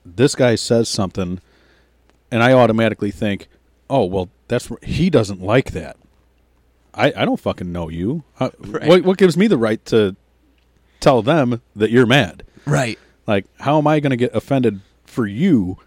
this 0.06 0.36
guy 0.36 0.56
says 0.56 0.88
something, 0.88 1.42
and 2.32 2.44
I 2.44 2.54
automatically 2.54 3.12
think, 3.12 3.48
oh 3.90 4.06
well, 4.06 4.30
that's 4.48 4.70
he 4.84 5.10
doesn't 5.10 5.42
like 5.42 5.72
that. 5.72 5.98
I 6.94 7.14
I 7.16 7.26
don't 7.26 7.40
fucking 7.40 7.72
know 7.72 7.90
you. 7.90 8.24
Uh, 8.40 8.52
Right. 8.60 8.88
What 8.88 9.04
what 9.04 9.18
gives 9.18 9.36
me 9.36 9.48
the 9.48 9.58
right 9.58 9.84
to 9.86 10.16
tell 11.00 11.22
them 11.22 11.62
that 11.76 11.92
you're 11.92 12.06
mad? 12.06 12.44
right 12.66 12.98
Like, 13.28 13.46
how 13.60 13.78
am 13.78 13.88
I 13.88 14.00
going 14.00 14.12
to 14.12 14.18
get 14.18 14.34
offended 14.36 14.80
for 15.06 15.26
you? 15.28 15.78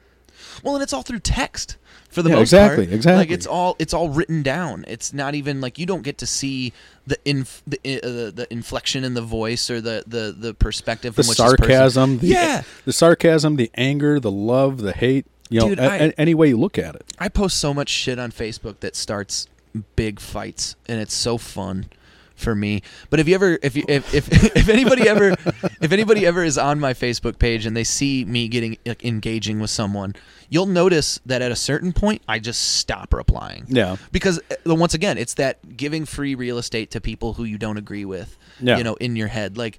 Well 0.62 0.74
and 0.74 0.82
it's 0.82 0.92
all 0.92 1.02
through 1.02 1.18
text 1.20 1.76
for 2.10 2.22
the 2.22 2.30
Yeah, 2.30 2.36
most 2.36 2.42
exactly, 2.52 2.86
part. 2.86 2.94
exactly. 2.94 2.96
Exactly. 2.96 3.18
Like 3.18 3.30
it's 3.30 3.46
all 3.46 3.76
it's 3.78 3.92
all 3.94 4.08
written 4.10 4.42
down 4.42 4.84
it's 4.88 5.12
not 5.12 5.34
even 5.34 5.60
like 5.60 5.78
you 5.78 5.86
don't 5.86 6.02
get 6.02 6.18
to 6.18 6.26
see 6.26 6.72
the 7.06 7.18
inf- 7.24 7.62
the, 7.66 7.78
uh, 7.84 8.30
the 8.30 8.46
inflection 8.50 9.04
in 9.04 9.14
the 9.14 9.22
voice 9.22 9.70
or 9.70 9.80
the 9.80 10.04
the 10.06 10.34
the 10.38 10.54
perspective 10.54 11.14
the 11.14 11.22
from 11.22 11.28
which 11.28 11.38
this 11.38 11.46
person- 11.46 11.58
sarcasm, 11.64 12.18
the 12.18 12.26
yeah 12.28 12.62
the 12.84 12.92
sarcasm, 12.92 13.56
the 13.56 13.70
anger, 13.74 14.18
the 14.20 14.30
love, 14.30 14.78
the 14.78 14.92
hate. 14.92 15.26
You 15.48 15.60
know, 15.60 15.68
Dude, 15.68 15.78
a- 15.78 15.90
I- 15.92 15.96
a- 15.96 16.12
any 16.18 16.34
way 16.34 16.48
you 16.48 16.56
look 16.56 16.76
at 16.78 16.96
it. 16.96 17.04
I 17.20 17.28
post 17.28 17.58
so 17.58 17.72
much 17.72 17.88
shit 17.88 18.18
on 18.18 18.32
Facebook 18.32 18.80
that 18.80 18.96
starts 18.96 19.46
big 19.94 20.18
fights, 20.18 20.74
and 20.88 21.00
it's 21.00 21.14
so 21.14 21.38
fun 21.38 21.86
for 22.36 22.54
me. 22.54 22.82
But 23.10 23.18
if 23.18 23.28
you 23.28 23.34
ever, 23.34 23.58
if 23.62 23.74
you, 23.74 23.84
if 23.88 24.14
if, 24.14 24.28
if 24.56 24.68
anybody 24.68 25.08
ever, 25.08 25.30
if 25.80 25.92
anybody 25.92 26.24
ever 26.26 26.44
is 26.44 26.56
on 26.58 26.78
my 26.78 26.94
Facebook 26.94 27.38
page 27.38 27.66
and 27.66 27.76
they 27.76 27.84
see 27.84 28.24
me 28.24 28.48
getting 28.48 28.78
like, 28.86 29.04
engaging 29.04 29.58
with 29.58 29.70
someone, 29.70 30.14
you'll 30.48 30.66
notice 30.66 31.18
that 31.26 31.42
at 31.42 31.50
a 31.50 31.56
certain 31.56 31.92
point 31.92 32.22
I 32.28 32.38
just 32.38 32.76
stop 32.76 33.12
replying. 33.12 33.64
Yeah. 33.68 33.96
Because 34.12 34.38
uh, 34.50 34.74
once 34.74 34.94
again, 34.94 35.18
it's 35.18 35.34
that 35.34 35.76
giving 35.76 36.04
free 36.04 36.34
real 36.34 36.58
estate 36.58 36.90
to 36.92 37.00
people 37.00 37.32
who 37.32 37.44
you 37.44 37.58
don't 37.58 37.78
agree 37.78 38.04
with. 38.04 38.36
Yeah. 38.60 38.78
You 38.78 38.84
know, 38.84 38.94
in 38.94 39.16
your 39.16 39.28
head, 39.28 39.56
like 39.56 39.78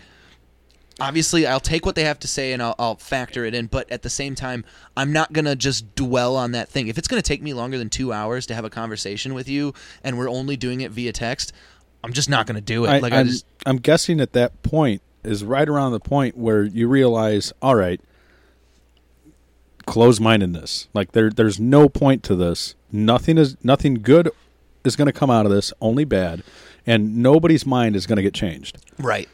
obviously 1.00 1.46
I'll 1.46 1.60
take 1.60 1.86
what 1.86 1.96
they 1.96 2.04
have 2.04 2.20
to 2.20 2.28
say 2.28 2.54
and 2.54 2.62
I'll, 2.62 2.76
I'll 2.80 2.96
factor 2.96 3.46
it 3.46 3.54
in, 3.54 3.68
but 3.68 3.92
at 3.92 4.02
the 4.02 4.10
same 4.10 4.36
time, 4.36 4.66
I'm 4.96 5.12
not 5.12 5.34
gonna 5.34 5.56
just 5.56 5.96
dwell 5.96 6.36
on 6.36 6.52
that 6.52 6.70
thing. 6.70 6.88
If 6.88 6.98
it's 6.98 7.08
gonna 7.08 7.22
take 7.22 7.42
me 7.42 7.54
longer 7.54 7.78
than 7.78 7.90
two 7.90 8.14
hours 8.14 8.46
to 8.48 8.56
have 8.56 8.66
a 8.66 8.70
conversation 8.70 9.34
with 9.34 9.48
you, 9.48 9.74
and 10.04 10.18
we're 10.18 10.30
only 10.30 10.58
doing 10.58 10.82
it 10.82 10.92
via 10.92 11.12
text, 11.12 11.54
I'm 12.08 12.14
just 12.14 12.30
not 12.30 12.48
gonna 12.48 12.62
do 12.62 12.86
it. 12.86 12.88
I, 12.88 13.00
like 13.00 13.12
I 13.12 13.20
I'm, 13.20 13.28
just 13.28 13.46
I'm 13.66 13.78
guessing 13.78 14.22
at 14.22 14.32
that 14.32 14.64
point 14.64 15.02
is 15.26 15.44
right 15.44 15.68
around 15.68 15.92
the 15.92 16.00
point 16.00 16.38
where 16.38 16.64
you 16.64 16.88
realize, 16.88 17.52
all 17.62 17.76
right, 17.76 18.00
close 19.86 20.18
mindedness. 20.18 20.88
Like 20.94 21.12
there, 21.12 21.30
there's 21.30 21.60
no 21.60 21.90
point 21.90 22.24
to 22.24 22.36
this. 22.36 22.76
Nothing 22.94 23.38
is 23.38 23.58
nothing 23.62 23.96
good 23.96 24.32
is 24.86 24.96
going 24.96 25.08
to 25.08 25.12
come 25.12 25.30
out 25.30 25.46
of 25.46 25.52
this. 25.52 25.74
Only 25.82 26.06
bad, 26.06 26.44
and 26.86 27.18
nobody's 27.18 27.66
mind 27.66 27.98
is 27.98 28.08
going 28.08 28.16
to 28.16 28.24
get 28.24 28.34
changed. 28.34 28.78
right. 28.98 29.28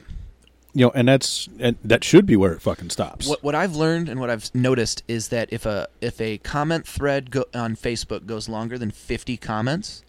You 0.76 0.88
know, 0.88 0.92
and 0.96 1.08
that's 1.08 1.48
and 1.60 1.78
that 1.84 2.04
should 2.04 2.26
be 2.26 2.36
where 2.36 2.54
it 2.54 2.62
fucking 2.64 2.90
stops. 2.90 3.28
What 3.28 3.44
what 3.44 3.54
I've 3.54 3.76
learned 3.76 4.10
and 4.10 4.20
what 4.20 4.32
I've 4.32 4.50
noticed 4.56 5.04
is 5.08 5.28
that 5.28 5.54
if 5.54 5.68
a 5.68 5.88
if 6.02 6.20
a 6.20 6.40
comment 6.40 6.88
thread 6.88 7.30
go, 7.30 7.46
on 7.54 7.76
Facebook 7.76 8.26
goes 8.26 8.50
longer 8.50 8.80
than 8.80 8.90
50 8.90 9.38
comments, 9.38 10.03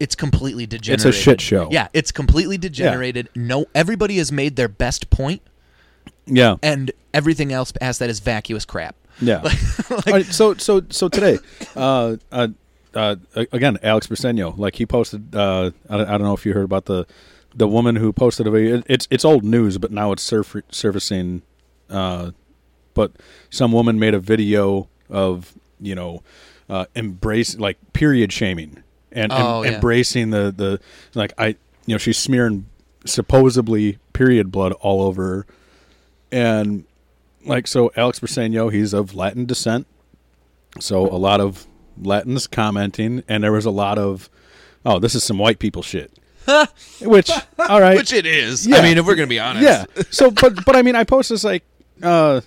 it's 0.00 0.14
completely 0.14 0.66
degenerated. 0.66 1.06
It's 1.06 1.16
a 1.16 1.20
shit 1.20 1.40
show. 1.40 1.68
Yeah, 1.70 1.88
it's 1.92 2.12
completely 2.12 2.58
degenerated. 2.58 3.28
No, 3.34 3.66
everybody 3.74 4.18
has 4.18 4.30
made 4.32 4.56
their 4.56 4.68
best 4.68 5.10
point, 5.10 5.42
Yeah, 6.26 6.56
and 6.62 6.90
everything 7.14 7.52
else 7.52 7.72
past 7.72 7.98
that 8.00 8.10
is 8.10 8.20
vacuous 8.20 8.64
crap. 8.64 8.96
yeah. 9.20 9.42
All 9.90 10.00
right, 10.06 10.26
so 10.26 10.54
so 10.54 10.82
so 10.90 11.08
today, 11.08 11.38
uh, 11.74 12.16
uh, 12.32 12.48
uh, 12.94 13.16
again, 13.52 13.78
Alex 13.82 14.06
Briseño, 14.06 14.56
like 14.58 14.76
he 14.76 14.86
posted. 14.86 15.34
Uh, 15.34 15.70
I, 15.88 15.94
I 16.00 16.04
don't 16.04 16.22
know 16.22 16.34
if 16.34 16.44
you 16.46 16.52
heard 16.52 16.64
about 16.64 16.84
the 16.86 17.06
the 17.54 17.66
woman 17.68 17.96
who 17.96 18.12
posted 18.12 18.46
a 18.46 18.50
video. 18.50 18.82
It's 18.86 19.06
it's 19.10 19.24
old 19.24 19.44
news, 19.44 19.78
but 19.78 19.90
now 19.90 20.12
it's 20.12 20.22
surf- 20.22 20.62
surfacing. 20.70 21.42
Uh, 21.88 22.32
but 22.94 23.12
some 23.50 23.72
woman 23.72 23.98
made 23.98 24.14
a 24.14 24.18
video 24.18 24.88
of 25.08 25.54
you 25.80 25.94
know 25.94 26.22
uh, 26.68 26.86
embrace 26.94 27.56
like 27.58 27.78
period 27.92 28.32
shaming 28.32 28.82
and, 29.16 29.32
Oh, 29.32 29.62
yeah. 29.62 29.72
embracing 29.74 30.30
the 30.30 30.52
the 30.56 30.80
like 31.14 31.32
I 31.38 31.48
you 31.86 31.94
know 31.94 31.98
she's 31.98 32.18
smearing 32.18 32.66
supposedly 33.04 33.98
period 34.12 34.50
blood 34.52 34.72
all 34.80 35.02
over 35.02 35.46
and 36.32 36.84
like 37.44 37.66
so 37.66 37.92
Alex 37.96 38.18
Briseño, 38.20 38.72
he's 38.72 38.92
of 38.92 39.14
Latin 39.14 39.46
descent. 39.46 39.86
So 40.80 41.06
a 41.06 41.16
lot 41.16 41.40
of 41.40 41.66
Latins 42.00 42.46
commenting 42.46 43.22
and 43.28 43.42
there 43.44 43.52
was 43.52 43.64
a 43.64 43.70
lot 43.70 43.98
of 43.98 44.28
oh, 44.84 44.98
this 44.98 45.14
is 45.14 45.24
some 45.24 45.38
white 45.38 45.58
people 45.58 45.82
shit. 45.82 46.12
Which 47.00 47.30
all 47.68 47.80
right. 47.80 47.96
Which 47.96 48.12
it 48.12 48.26
is. 48.26 48.66
Yeah. 48.66 48.76
I 48.76 48.82
mean, 48.82 48.98
if 48.98 49.06
we're 49.06 49.14
gonna 49.14 49.26
be 49.26 49.40
honest. 49.40 49.64
yeah. 49.64 50.02
So 50.10 50.30
but 50.30 50.64
but 50.64 50.76
I 50.76 50.82
mean 50.82 50.94
I 50.96 51.04
posted 51.04 51.36
this 51.36 51.44
like 51.44 51.64
uh 52.02 52.40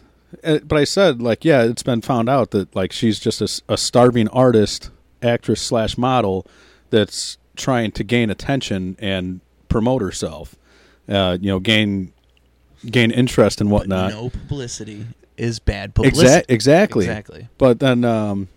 uh, 0.44 0.60
but 0.60 0.78
I 0.78 0.84
said 0.84 1.22
like 1.22 1.44
yeah, 1.44 1.64
it's 1.64 1.82
been 1.84 2.02
found 2.02 2.30
out 2.30 2.52
that 2.52 2.76
like 2.76 2.91
she's 2.91 3.20
just 3.20 3.41
a 3.68 3.78
starving 3.78 4.28
artist 4.28 4.91
actress 5.22 5.62
slash 5.62 5.98
model 5.98 6.46
that's 6.90 7.38
trying 7.56 7.91
to 7.91 8.04
gain 8.04 8.30
attention 8.30 8.96
and 9.00 9.41
promote 9.68 10.02
herself. 10.02 10.56
Uh, 11.08 11.38
you 11.41 11.50
know, 11.50 11.60
gain 11.60 12.14
gain 12.86 13.12
interest 13.12 13.60
and 13.60 13.72
whatnot. 13.72 14.12
no 14.12 14.30
publicity 14.30 15.06
is 15.38 15.60
bad 15.60 15.96
publicity. 15.96 16.28
Exac- 16.28 16.46
exactly. 16.48 17.06
Exactly. 17.06 17.48
But 17.58 17.80
then, 17.80 18.06
um, 18.06 18.48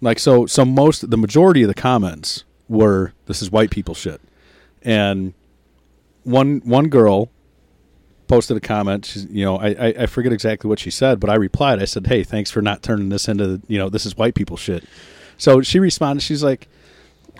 like, 0.00 0.18
so, 0.18 0.46
so 0.46 0.64
most, 0.64 1.08
the 1.10 1.16
majority 1.16 1.62
of 1.62 1.68
the 1.68 1.74
comments 1.74 2.44
were, 2.68 3.12
"This 3.26 3.40
is 3.42 3.50
white 3.50 3.70
people 3.70 3.94
shit," 3.94 4.20
and 4.82 5.32
one 6.24 6.60
one 6.64 6.88
girl 6.88 7.30
posted 8.28 8.56
a 8.56 8.60
comment. 8.60 9.06
She's, 9.06 9.26
you 9.26 9.44
know, 9.44 9.56
I, 9.56 9.68
I 9.68 9.94
I 10.00 10.06
forget 10.06 10.32
exactly 10.32 10.68
what 10.68 10.78
she 10.78 10.90
said, 10.90 11.20
but 11.20 11.30
I 11.30 11.34
replied. 11.36 11.80
I 11.80 11.84
said, 11.84 12.06
"Hey, 12.06 12.24
thanks 12.24 12.50
for 12.50 12.60
not 12.62 12.82
turning 12.82 13.08
this 13.08 13.28
into, 13.28 13.60
you 13.68 13.78
know, 13.78 13.88
this 13.88 14.04
is 14.06 14.16
white 14.16 14.34
people 14.34 14.56
shit." 14.56 14.84
So 15.42 15.60
she 15.60 15.80
responded. 15.80 16.22
She's 16.22 16.44
like, 16.44 16.68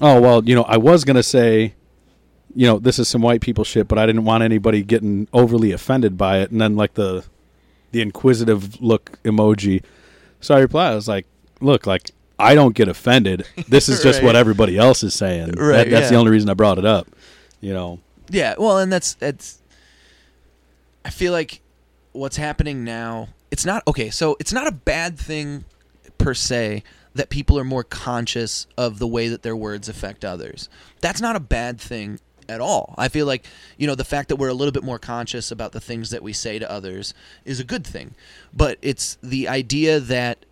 "Oh 0.01 0.21
well, 0.21 0.43
you 0.45 0.57
know, 0.57 0.65
I 0.65 0.77
was 0.77 1.05
gonna 1.05 1.23
say." 1.23 1.75
You 2.55 2.67
know, 2.67 2.79
this 2.79 2.99
is 2.99 3.09
some 3.09 3.23
white 3.23 3.41
people 3.41 3.65
shit, 3.65 3.89
but 3.89 3.97
I 3.99 4.05
didn't 4.05 4.25
want 4.25 4.43
anybody 4.43 4.83
getting 4.83 5.27
overly 5.33 5.73
offended 5.73 6.19
by 6.19 6.41
it. 6.41 6.51
And 6.51 6.61
then, 6.61 6.75
like 6.77 6.95
the 6.95 7.25
the 7.93 8.03
inquisitive 8.03 8.83
look 8.83 9.23
emoji. 9.23 9.83
So 10.41 10.55
I 10.55 10.59
replied, 10.59 10.91
I 10.91 10.95
was 10.97 11.07
like, 11.09 11.27
look, 11.61 11.87
like 11.87 12.11
I 12.39 12.55
don't 12.55 12.75
get 12.75 12.89
offended. 12.89 13.47
This 13.69 13.89
is 13.89 14.03
just 14.03 14.19
Right. 14.19 14.27
what 14.27 14.37
everybody 14.37 14.77
else 14.77 15.03
is 15.05 15.15
saying. 15.15 15.53
Right, 15.53 15.85
That, 15.85 15.91
that's 15.91 16.11
the 16.11 16.17
only 16.17 16.31
reason 16.33 16.51
I 16.51 16.55
brought 16.55 16.77
it 16.79 16.85
up. 16.85 17.07
You 17.61 17.73
know. 17.73 18.01
Yeah, 18.29 18.55
well, 18.59 18.79
and 18.79 18.93
that's 18.93 19.15
that's. 19.15 19.63
I 21.05 21.11
feel 21.11 21.33
like 21.33 21.61
what's 22.11 22.37
happening 22.37 22.83
now. 22.85 23.29
It's 23.53 23.65
not 23.65 23.83
okay. 23.87 24.11
So 24.11 24.37
it's 24.41 24.53
not 24.53 24.67
a 24.67 24.73
bad 24.73 25.17
thing 25.19 25.65
per 26.19 26.35
se 26.35 26.83
that 27.15 27.31
people 27.31 27.59
are 27.59 27.65
more 27.65 27.85
conscious 27.85 28.67
of 28.77 28.99
the 28.99 29.07
way 29.07 29.29
that 29.29 29.43
their 29.43 29.57
words 29.57 29.89
affect 29.89 30.25
others. 30.25 30.69
That's 31.01 31.21
not 31.21 31.37
a 31.37 31.41
bad 31.41 31.81
thing 31.81 32.19
at 32.49 32.61
all. 32.61 32.95
I 32.99 33.09
feel 33.09 33.27
like 33.27 33.47
you 33.77 33.87
know 33.87 33.95
the 33.95 34.05
fact 34.05 34.29
that 34.29 34.37
we're 34.37 34.49
a 34.49 34.55
little 34.55 34.73
bit 34.73 34.85
more 34.85 34.99
conscious 34.99 35.51
about 35.51 35.73
the 35.73 35.81
things 35.81 36.11
that 36.11 36.23
we 36.23 36.33
say 36.33 36.59
to 36.59 36.71
others 36.71 37.15
is 37.45 37.61
a 37.61 37.65
good 37.65 37.87
thing. 37.87 38.15
But 38.53 38.79
it's 38.83 39.19
the 39.23 39.49
idea 39.49 40.01
that 40.01 40.45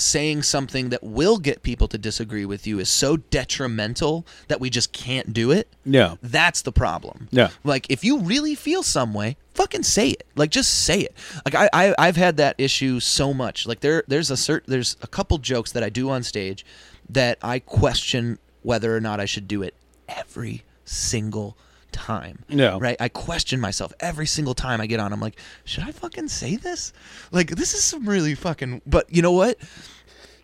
saying 0.00 0.42
something 0.42 0.88
that 0.90 1.02
will 1.02 1.38
get 1.38 1.62
people 1.62 1.88
to 1.88 1.98
disagree 1.98 2.44
with 2.44 2.66
you 2.66 2.78
is 2.78 2.88
so 2.88 3.16
detrimental 3.16 4.26
that 4.48 4.60
we 4.60 4.70
just 4.70 4.92
can't 4.92 5.32
do 5.32 5.50
it. 5.50 5.68
Yeah. 5.84 6.16
That's 6.22 6.62
the 6.62 6.72
problem. 6.72 7.28
Yeah. 7.30 7.50
Like 7.64 7.86
if 7.88 8.04
you 8.04 8.18
really 8.18 8.54
feel 8.54 8.82
some 8.82 9.14
way, 9.14 9.36
fucking 9.54 9.82
say 9.82 10.10
it. 10.10 10.26
Like 10.36 10.50
just 10.50 10.70
say 10.84 11.00
it. 11.00 11.14
Like 11.44 11.54
I, 11.54 11.68
I 11.72 11.94
I've 11.98 12.16
had 12.16 12.36
that 12.38 12.56
issue 12.58 13.00
so 13.00 13.34
much. 13.34 13.66
Like 13.66 13.80
there 13.80 14.04
there's 14.08 14.30
a 14.30 14.34
cert 14.34 14.62
there's 14.66 14.96
a 15.02 15.06
couple 15.06 15.38
jokes 15.38 15.72
that 15.72 15.82
I 15.82 15.88
do 15.88 16.10
on 16.10 16.22
stage 16.22 16.64
that 17.08 17.38
I 17.42 17.58
question 17.58 18.38
whether 18.62 18.96
or 18.96 19.00
not 19.00 19.20
I 19.20 19.24
should 19.24 19.48
do 19.48 19.62
it 19.62 19.74
every 20.08 20.62
single 20.84 21.52
time. 21.52 21.66
Time, 21.92 22.44
yeah. 22.48 22.78
Right? 22.80 22.96
I 23.00 23.08
question 23.08 23.60
myself 23.60 23.92
every 24.00 24.26
single 24.26 24.54
time 24.54 24.80
I 24.80 24.86
get 24.86 25.00
on. 25.00 25.12
I'm 25.12 25.20
like, 25.20 25.38
should 25.64 25.84
I 25.84 25.92
fucking 25.92 26.28
say 26.28 26.56
this? 26.56 26.92
Like 27.30 27.50
this 27.50 27.74
is 27.74 27.82
some 27.84 28.08
really 28.08 28.34
fucking 28.34 28.82
but 28.86 29.12
you 29.14 29.22
know 29.22 29.32
what? 29.32 29.58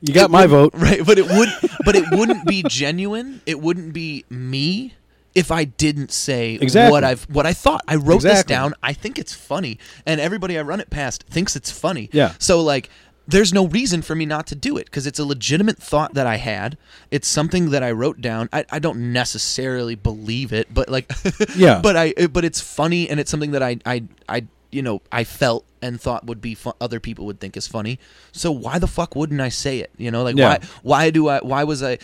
You 0.01 0.13
got 0.13 0.27
It 0.27 0.33
my 0.33 0.47
vote. 0.47 0.73
right? 0.77 1.05
But 1.05 1.19
it 1.19 1.27
would, 1.27 1.49
but 1.85 1.97
it 1.97 2.05
wouldn't 2.13 2.47
be 2.47 2.63
genuine. 2.69 3.41
It 3.47 3.61
wouldn't 3.61 3.93
be 3.93 4.25
me 4.29 4.95
if 5.35 5.51
I 5.51 5.65
didn't 5.65 6.11
say 6.13 6.55
Exactly. 6.55 6.91
what 6.93 7.05
I've 7.05 7.25
what 7.25 7.47
I 7.47 7.53
thought. 7.53 7.83
I 7.89 7.97
wrote 7.97 8.23
this 8.23 8.45
down. 8.45 8.75
I 8.83 8.93
think 8.93 9.19
it's 9.19 9.33
funny, 9.35 9.79
and 10.05 10.21
everybody 10.21 10.59
I 10.59 10.63
run 10.63 10.81
it 10.81 10.91
past 10.91 11.25
thinks 11.25 11.57
it's 11.57 11.71
funny. 11.71 12.11
Yeah. 12.13 12.35
So 12.39 12.61
like. 12.63 12.91
There's 13.29 13.53
no 13.53 13.67
reason 13.67 14.03
for 14.03 14.15
me 14.15 14.25
not 14.25 14.47
to 14.49 14.55
do 14.55 14.77
it 14.77 14.85
because 14.87 15.07
it's 15.07 15.19
a 15.19 15.25
legitimate 15.25 15.79
thought 15.79 16.15
that 16.15 16.27
I 16.27 16.37
had. 16.37 16.79
It's 17.11 17.27
something 17.27 17.71
that 17.71 17.83
I 17.83 17.91
wrote 17.91 18.21
down. 18.21 18.49
I, 18.53 18.65
I 18.71 18.79
don't 18.79 19.13
necessarily 19.13 19.95
believe 19.97 20.53
it, 20.53 20.73
but 20.73 20.89
like, 20.89 21.11
Yeah. 21.57 21.81
But 21.83 21.97
I, 21.97 22.13
but 22.31 22.45
it's 22.45 22.61
funny 22.61 23.09
and 23.11 23.19
it's 23.19 23.31
something 23.31 23.51
that 23.51 23.63
I, 23.63 23.79
I, 23.85 24.05
I, 24.29 24.47
you 24.71 24.83
know, 24.83 25.03
I 25.11 25.25
felt 25.25 25.65
and 25.83 26.01
thought 26.01 26.27
would 26.27 26.41
be 26.41 26.55
fun, 26.55 26.75
other 26.81 27.01
people 27.01 27.27
would 27.27 27.41
think 27.41 27.57
is 27.57 27.67
funny. 27.67 27.99
So 28.33 28.51
why 28.53 28.79
the 28.79 28.87
fuck 28.87 29.15
wouldn't 29.17 29.41
I 29.41 29.49
say 29.49 29.79
it? 29.81 29.91
You 29.97 30.11
know, 30.11 30.23
like 30.23 30.37
Yeah. 30.37 30.49
why 30.49 30.59
why 30.83 31.11
do 31.11 31.29
I 31.29 31.39
why 31.41 31.65
was 31.65 31.83
I 31.83 31.99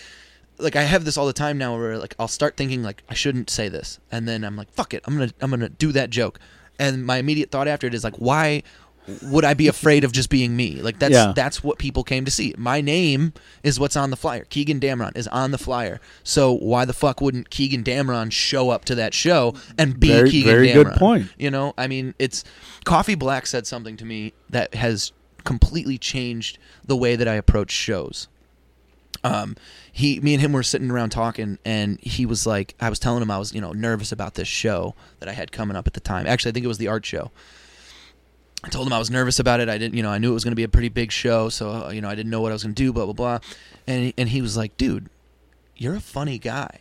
like 0.59 0.77
I 0.77 0.83
have 0.83 1.05
this 1.05 1.17
all 1.17 1.27
the 1.27 1.33
time 1.33 1.57
now 1.59 1.77
where 1.77 1.99
like 1.99 2.15
I'll 2.19 2.29
start 2.29 2.57
thinking 2.57 2.83
like 2.83 3.03
I 3.09 3.15
shouldn't 3.15 3.49
say 3.51 3.69
this 3.69 3.99
and 4.11 4.29
then 4.29 4.45
I'm 4.45 4.57
like 4.57 4.71
fuck 4.73 4.93
it 4.95 5.03
I'm 5.07 5.17
going 5.17 5.29
to 5.31 5.35
I'm 5.41 5.51
to 5.61 5.69
do 5.69 5.93
that 5.93 6.11
joke. 6.11 6.39
And 6.79 7.05
my 7.05 7.17
immediate 7.19 7.51
thought 7.51 7.67
after 7.69 7.87
it 7.87 7.95
is 7.95 8.05
like 8.05 8.17
why 8.17 8.63
would 9.23 9.45
I 9.45 9.55
be 9.55 9.67
afraid 9.67 10.05
of 10.05 10.13
just 10.13 10.31
being 10.31 10.55
me? 10.55 10.81
Like 10.81 10.99
that's 11.01 11.13
Yeah. 11.13 11.33
that's 11.35 11.63
what 11.65 11.79
people 11.79 12.05
came 12.05 12.25
to 12.25 12.31
see. 12.31 12.55
My 12.57 12.81
name 12.81 13.33
is 13.65 13.81
what's 13.81 13.97
on 13.97 14.11
the 14.11 14.17
flyer. 14.17 14.45
Keegan 14.45 14.79
Damron 14.79 15.17
is 15.17 15.27
on 15.29 15.51
the 15.51 15.59
flyer. 15.59 16.01
So 16.23 16.53
why 16.53 16.85
the 16.85 16.93
fuck 16.93 17.21
wouldn't 17.21 17.51
Keegan 17.51 17.83
Damron 17.83 18.31
show 18.31 18.71
up 18.71 18.85
to 18.87 18.95
that 18.95 19.13
show 19.13 19.55
and 19.77 19.99
be 19.99 20.09
Very- 20.09 20.31
Keegan 20.31 20.51
very 20.53 20.69
Damron? 20.69 20.75
good 20.85 20.93
point. 20.99 21.29
You 21.37 21.51
know, 21.51 21.75
I 21.77 21.89
mean, 21.89 22.15
it's 22.21 22.45
Coffee 22.85 23.17
Black 23.17 23.47
said 23.47 23.67
something 23.67 23.97
to 23.97 24.05
me 24.05 24.33
that 24.51 24.75
has 24.75 25.13
completely 25.45 25.99
changed 25.99 26.59
the 26.87 26.97
way 26.97 27.17
that 27.17 27.27
I 27.27 27.35
approach 27.35 27.73
shows. 27.73 28.29
Um, 29.25 29.57
he, 29.93 30.19
me 30.21 30.35
and 30.35 30.41
him 30.41 30.53
were 30.53 30.63
sitting 30.65 30.91
around 30.91 31.11
talking, 31.11 31.59
and 31.65 32.01
he 32.01 32.27
was 32.27 32.45
like, 32.47 32.75
I 32.81 32.89
was 32.91 32.99
telling 32.99 33.23
him 33.23 33.31
I 33.31 33.39
was, 33.39 33.53
you 33.55 33.61
know, 33.61 33.73
nervous 33.73 34.11
about 34.11 34.35
this 34.35 34.49
show 34.49 34.95
that 35.21 35.29
I 35.29 35.33
had 35.33 35.53
coming 35.53 35.77
up 35.77 35.87
at 35.87 35.93
the 35.93 36.01
time. 36.01 36.27
Actually, 36.27 36.51
I 36.51 36.53
think 36.55 36.65
it 36.65 36.69
was 36.69 36.79
the 36.79 36.89
art 36.89 37.05
show. 37.07 37.31
I 38.65 38.69
told 38.69 38.87
him 38.87 38.93
I 38.93 38.99
was 38.99 39.11
nervous 39.11 39.39
about 39.39 39.61
it. 39.61 39.69
I 39.69 39.77
didn't, 39.79 39.95
you 39.97 40.03
know, 40.03 40.11
I 40.11 40.19
knew 40.19 40.31
it 40.31 40.35
was 40.35 40.45
going 40.45 40.53
to 40.53 40.57
be 40.57 40.63
a 40.63 40.69
pretty 40.69 40.89
big 40.89 41.11
show, 41.11 41.49
so 41.49 41.71
uh, 41.87 41.91
you 41.91 42.01
know, 42.01 42.09
I 42.09 42.15
didn't 42.15 42.31
know 42.31 42.41
what 42.41 42.53
I 42.53 42.55
was 42.55 42.63
going 42.63 42.75
to 42.75 42.83
do. 42.83 42.93
Blah 42.93 43.05
blah 43.07 43.13
blah, 43.15 43.39
and 43.87 44.05
he- 44.07 44.15
and 44.17 44.29
he 44.29 44.41
was 44.41 44.57
like, 44.57 44.77
"Dude, 44.77 45.09
you're 45.77 45.95
a 45.97 46.01
funny 46.01 46.39
guy. 46.39 46.81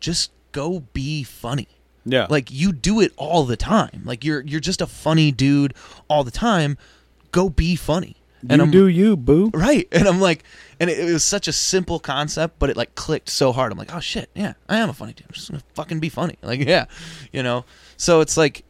Just 0.00 0.30
go 0.52 0.80
be 0.92 1.22
funny." 1.22 1.68
Yeah. 2.04 2.26
Like 2.28 2.50
you 2.50 2.72
do 2.72 3.00
it 3.00 3.12
all 3.16 3.44
the 3.44 3.56
time. 3.56 4.02
Like 4.04 4.24
you're 4.24 4.42
you're 4.42 4.60
just 4.60 4.82
a 4.82 4.86
funny 4.86 5.30
dude 5.32 5.72
all 6.08 6.24
the 6.24 6.30
time. 6.30 6.76
Go 7.32 7.48
be 7.48 7.76
funny. 7.76 8.16
you 8.42 8.60
I'm 8.60 8.70
do 8.70 8.86
you, 8.88 9.16
boo. 9.16 9.50
right. 9.54 9.88
And 9.92 10.06
I'm 10.06 10.20
like, 10.20 10.44
and 10.78 10.90
it, 10.90 10.98
it 10.98 11.10
was 11.12 11.24
such 11.24 11.48
a 11.48 11.52
simple 11.52 11.98
concept, 11.98 12.58
but 12.58 12.68
it 12.70 12.76
like 12.76 12.94
clicked 12.94 13.28
so 13.30 13.52
hard. 13.52 13.72
I'm 13.72 13.78
like, 13.78 13.94
oh 13.94 14.00
shit, 14.00 14.28
yeah, 14.34 14.52
I 14.68 14.76
am 14.78 14.90
a 14.90 14.92
funny 14.92 15.12
dude. 15.14 15.26
I'm 15.28 15.32
just 15.32 15.50
gonna 15.50 15.62
fucking 15.74 16.00
be 16.00 16.08
funny. 16.10 16.36
Like 16.42 16.60
yeah, 16.60 16.84
you 17.32 17.42
know. 17.42 17.64
So 17.96 18.20
it's 18.20 18.36
like, 18.36 18.64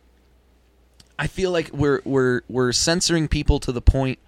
I 1.18 1.26
feel 1.26 1.50
like 1.50 1.70
we're 1.72 2.00
we're 2.04 2.42
we're 2.48 2.72
censoring 2.72 3.28
people 3.28 3.58
to 3.60 3.72
the 3.72 3.82
point 3.82 4.18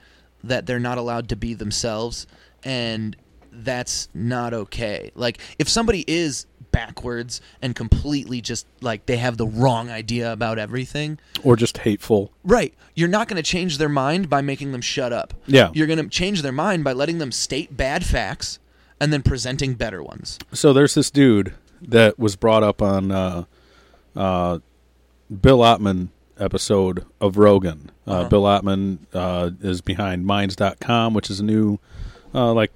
that 0.44 0.66
they're 0.66 0.78
not 0.80 0.98
allowed 0.98 1.28
to 1.30 1.36
be 1.36 1.54
themselves, 1.54 2.26
and 2.62 3.16
that's 3.52 4.08
not 4.14 4.52
okay. 4.54 5.10
Like 5.14 5.38
if 5.58 5.68
somebody 5.68 6.04
is 6.06 6.46
backwards 6.72 7.40
and 7.62 7.74
completely 7.74 8.42
just 8.42 8.66
like 8.82 9.06
they 9.06 9.16
have 9.16 9.38
the 9.38 9.46
wrong 9.46 9.88
idea 9.88 10.30
about 10.30 10.58
everything 10.58 11.18
Or 11.42 11.56
just 11.56 11.78
hateful. 11.78 12.32
right 12.44 12.74
you're 12.94 13.08
not 13.08 13.28
going 13.28 13.42
to 13.42 13.42
change 13.42 13.78
their 13.78 13.88
mind 13.88 14.28
by 14.28 14.42
making 14.42 14.72
them 14.72 14.82
shut 14.82 15.10
up 15.10 15.32
Yeah. 15.46 15.70
you're 15.72 15.86
going 15.86 15.98
to 16.02 16.08
change 16.08 16.42
their 16.42 16.52
mind 16.52 16.84
by 16.84 16.92
letting 16.92 17.16
them 17.16 17.32
state 17.32 17.74
bad 17.78 18.04
facts 18.04 18.58
and 19.00 19.10
then 19.10 19.22
presenting 19.22 19.72
better 19.72 20.02
ones 20.02 20.38
So 20.52 20.74
there's 20.74 20.92
this 20.94 21.10
dude 21.10 21.54
that 21.80 22.18
was 22.18 22.36
brought 22.36 22.62
up 22.62 22.82
on 22.82 23.10
uh, 23.10 23.44
uh, 24.14 24.58
Bill 25.40 25.60
Ottman 25.60 26.08
episode 26.38 27.04
of 27.20 27.36
Rogan. 27.36 27.90
Uh, 28.06 28.10
Uh-huh. 28.10 28.28
Bill 28.28 28.42
Ottman 28.42 28.98
uh, 29.14 29.50
is 29.60 29.80
behind 29.80 30.24
Minds.com, 30.26 31.14
which 31.14 31.30
is 31.30 31.40
a 31.40 31.44
new 31.44 31.78
uh, 32.34 32.52
like 32.52 32.72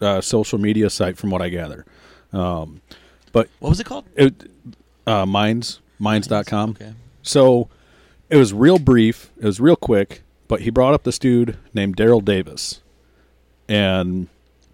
uh, 0.00 0.20
social 0.20 0.58
media 0.58 0.90
site, 0.90 1.16
from 1.16 1.30
what 1.30 1.42
I 1.42 1.48
gather. 1.48 1.84
Um, 2.32 2.80
but 3.32 3.48
what 3.58 3.68
was 3.70 3.80
it 3.80 3.84
called 3.84 4.04
it, 4.16 4.34
uh, 5.06 5.26
Minds 5.26 5.80
Minds.com. 5.98 6.70
okay 6.70 6.92
So 7.22 7.68
it 8.30 8.36
was 8.36 8.52
real 8.52 8.78
brief. 8.78 9.30
It 9.38 9.44
was 9.44 9.60
real 9.60 9.76
quick. 9.76 10.22
But 10.46 10.62
he 10.62 10.70
brought 10.70 10.94
up 10.94 11.02
this 11.02 11.18
dude 11.18 11.58
named 11.74 11.96
Daryl 11.96 12.24
Davis, 12.24 12.80
and 13.68 14.28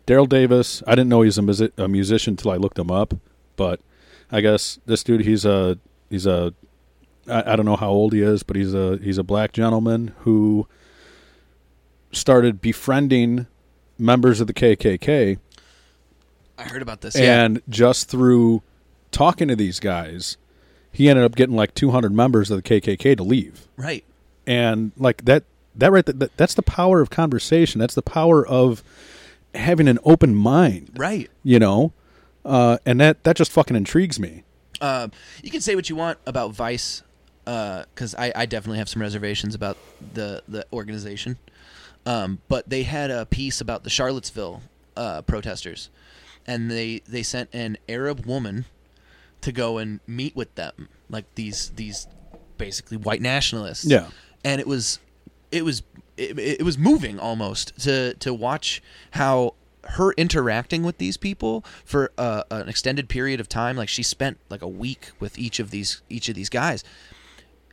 Daryl 0.06 0.28
Davis. 0.28 0.82
I 0.86 0.90
didn't 0.94 1.09
know 1.09 1.22
he 1.22 1.26
was 1.26 1.39
a, 1.39 1.43
musi- 1.43 1.72
a 1.76 1.89
musician 1.89 2.32
until 2.35 2.52
I 2.52 2.56
looked 2.56 2.78
him 2.78 2.90
up. 2.93 3.14
But 3.56 3.81
I 4.31 4.40
guess 4.40 4.78
this 4.86 5.02
dude, 5.02 5.22
he's 5.22 5.44
a 5.44 5.78
he's 6.10 6.26
a 6.26 6.55
I, 7.28 7.52
I 7.52 7.56
don't 7.56 7.66
know 7.66 7.76
how 7.76 7.90
old 7.90 8.12
he 8.12 8.20
is, 8.22 8.42
but 8.42 8.56
he's 8.56 8.74
a 8.74 8.98
he's 8.98 9.18
a 9.18 9.22
black 9.24 9.52
gentleman 9.52 10.14
who 10.20 10.66
started 12.12 12.60
befriending 12.60 13.46
members 13.98 14.40
of 14.40 14.46
the 14.46 14.55
KKK 14.55 15.38
i 16.56 16.62
heard 16.62 16.82
about 16.82 17.01
this 17.01 17.16
yeah 17.16 17.44
and 17.44 17.60
just 17.68 18.09
through 18.09 18.62
talking 19.14 19.48
to 19.48 19.56
these 19.56 19.80
guys, 19.80 20.36
he 20.92 21.09
ended 21.09 21.24
up 21.24 21.36
getting 21.36 21.56
like 21.56 21.72
200 21.74 22.12
members 22.12 22.51
of 22.51 22.62
the 22.62 22.62
KKK 22.62 23.16
to 23.16 23.22
leave. 23.22 23.68
right 23.76 24.05
And 24.46 24.92
like 24.98 25.24
that, 25.24 25.44
that 25.76 25.90
right, 25.90 26.05
that, 26.05 26.36
that's 26.36 26.55
the 26.55 26.62
power 26.62 27.01
of 27.01 27.10
conversation. 27.10 27.78
That's 27.78 27.94
the 27.94 28.02
power 28.02 28.46
of 28.46 28.82
having 29.55 29.88
an 29.88 29.98
open 30.05 30.34
mind, 30.34 30.90
right 30.96 31.30
you 31.42 31.59
know? 31.59 31.92
Uh, 32.44 32.78
and 32.84 33.01
that, 33.01 33.24
that 33.24 33.36
just 33.36 33.51
fucking 33.52 33.76
intrigues 33.76 34.20
me. 34.20 34.42
uh, 34.80 35.09
you 35.42 35.51
can 35.51 35.60
say 35.60 35.74
what 35.74 35.88
you 35.88 35.96
want 35.96 36.18
about 36.26 36.51
vice 36.51 37.02
because 37.44 38.14
I, 38.16 38.32
I 38.34 38.46
definitely 38.46 38.78
have 38.78 38.88
some 38.88 39.02
reservations 39.02 39.54
about 39.54 39.76
the 40.14 40.42
the 40.48 40.66
organization 40.72 41.38
um, 42.06 42.40
but 42.48 42.68
they 42.68 42.82
had 42.82 43.10
a 43.10 43.26
piece 43.26 43.60
about 43.60 43.84
the 43.84 43.90
charlottesville 43.90 44.62
uh, 44.96 45.22
protesters, 45.22 45.90
and 46.46 46.70
they 46.70 47.00
they 47.08 47.22
sent 47.22 47.50
an 47.54 47.78
Arab 47.88 48.26
woman 48.26 48.66
to 49.40 49.52
go 49.52 49.78
and 49.78 50.00
meet 50.06 50.36
with 50.36 50.54
them, 50.54 50.88
like 51.08 51.24
these 51.34 51.70
these 51.76 52.06
basically 52.58 52.96
white 52.96 53.22
nationalists. 53.22 53.84
Yeah. 53.86 54.08
and 54.44 54.60
it 54.60 54.66
was 54.66 54.98
it 55.50 55.64
was 55.64 55.82
it, 56.16 56.38
it 56.38 56.62
was 56.62 56.76
moving 56.78 57.18
almost 57.18 57.76
to 57.80 58.14
to 58.14 58.34
watch 58.34 58.82
how 59.12 59.54
her 59.86 60.12
interacting 60.12 60.82
with 60.82 60.96
these 60.98 61.16
people 61.16 61.64
for 61.84 62.10
uh, 62.16 62.42
an 62.50 62.68
extended 62.68 63.08
period 63.08 63.38
of 63.38 63.48
time 63.50 63.76
like 63.76 63.88
she 63.88 64.02
spent 64.02 64.38
like 64.48 64.62
a 64.62 64.68
week 64.68 65.10
with 65.20 65.38
each 65.38 65.60
of 65.60 65.70
these 65.70 66.00
each 66.08 66.30
of 66.30 66.34
these 66.34 66.48
guys 66.48 66.82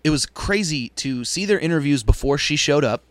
it 0.03 0.09
was 0.09 0.25
crazy 0.25 0.89
to 0.97 1.23
see 1.23 1.45
their 1.45 1.59
interviews 1.59 2.03
before 2.03 2.37
she 2.37 2.55
showed 2.55 2.83
up 2.83 3.03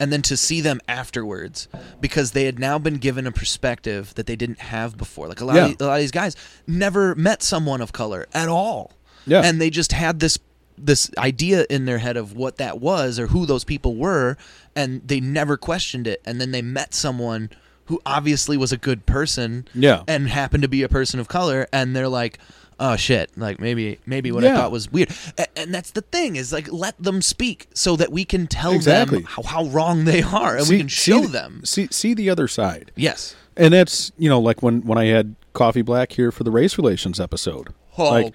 and 0.00 0.12
then 0.12 0.22
to 0.22 0.36
see 0.36 0.60
them 0.60 0.80
afterwards 0.88 1.68
because 2.00 2.32
they 2.32 2.44
had 2.44 2.58
now 2.58 2.78
been 2.78 2.96
given 2.96 3.26
a 3.26 3.32
perspective 3.32 4.14
that 4.14 4.26
they 4.26 4.34
didn't 4.36 4.58
have 4.58 4.96
before 4.96 5.28
like 5.28 5.40
a 5.40 5.44
lot, 5.44 5.54
Yeah. 5.56 5.66
of, 5.66 5.80
a 5.80 5.84
lot 5.86 5.94
of 5.94 6.00
these 6.00 6.10
guys 6.10 6.34
never 6.66 7.14
met 7.14 7.42
someone 7.42 7.80
of 7.80 7.92
color 7.92 8.26
at 8.34 8.48
all 8.48 8.92
Yeah. 9.26 9.42
and 9.42 9.60
they 9.60 9.70
just 9.70 9.92
had 9.92 10.20
this 10.20 10.38
this 10.78 11.10
idea 11.18 11.64
in 11.70 11.84
their 11.84 11.98
head 11.98 12.16
of 12.16 12.32
what 12.34 12.56
that 12.56 12.80
was 12.80 13.18
or 13.18 13.28
who 13.28 13.46
those 13.46 13.62
people 13.62 13.94
were 13.94 14.36
and 14.74 15.06
they 15.06 15.20
never 15.20 15.56
questioned 15.56 16.06
it 16.08 16.20
and 16.24 16.40
then 16.40 16.50
they 16.50 16.62
met 16.62 16.94
someone 16.94 17.50
who 17.84 18.00
obviously 18.06 18.56
was 18.56 18.72
a 18.72 18.76
good 18.78 19.04
person 19.06 19.68
Yeah. 19.74 20.02
and 20.08 20.28
happened 20.28 20.62
to 20.62 20.68
be 20.68 20.82
a 20.82 20.88
person 20.88 21.20
of 21.20 21.28
color 21.28 21.68
and 21.72 21.94
they're 21.94 22.08
like 22.08 22.38
oh 22.84 22.96
shit 22.96 23.30
like 23.36 23.60
maybe 23.60 23.98
maybe 24.06 24.32
what 24.32 24.44
i 24.44 24.52
thought 24.54 24.72
was 24.72 24.90
weird 24.90 25.08
A- 25.38 25.58
and 25.58 25.72
that's 25.72 25.92
the 25.92 26.00
thing 26.00 26.36
is 26.36 26.52
like 26.52 26.70
let 26.72 27.00
them 27.02 27.22
speak 27.22 27.68
so 27.74 27.94
that 27.96 28.10
we 28.10 28.24
can 28.24 28.46
tell 28.46 28.72
Exactly. 28.72 29.18
them 29.18 29.26
how, 29.26 29.42
how 29.42 29.64
wrong 29.66 30.04
they 30.04 30.20
are 30.22 30.56
and 30.56 30.68
we 30.68 30.78
can 30.78 30.88
show 30.88 31.20
the- 31.20 31.28
them 31.28 31.60
See 31.64 31.86
see 31.90 32.12
the 32.14 32.28
other 32.28 32.48
side. 32.48 32.90
yes 32.96 33.36
And 33.56 33.72
that's 33.72 34.10
you 34.18 34.28
know 34.28 34.40
like 34.40 34.62
when 34.62 34.82
when 34.82 34.98
I 34.98 35.06
had 35.06 35.36
Coffee 35.52 35.82
Black 35.82 36.12
here 36.12 36.32
for 36.32 36.42
the 36.44 36.50
race 36.50 36.76
relations 36.78 37.20
episode. 37.20 37.68
Oh. 37.98 38.10
Like 38.10 38.34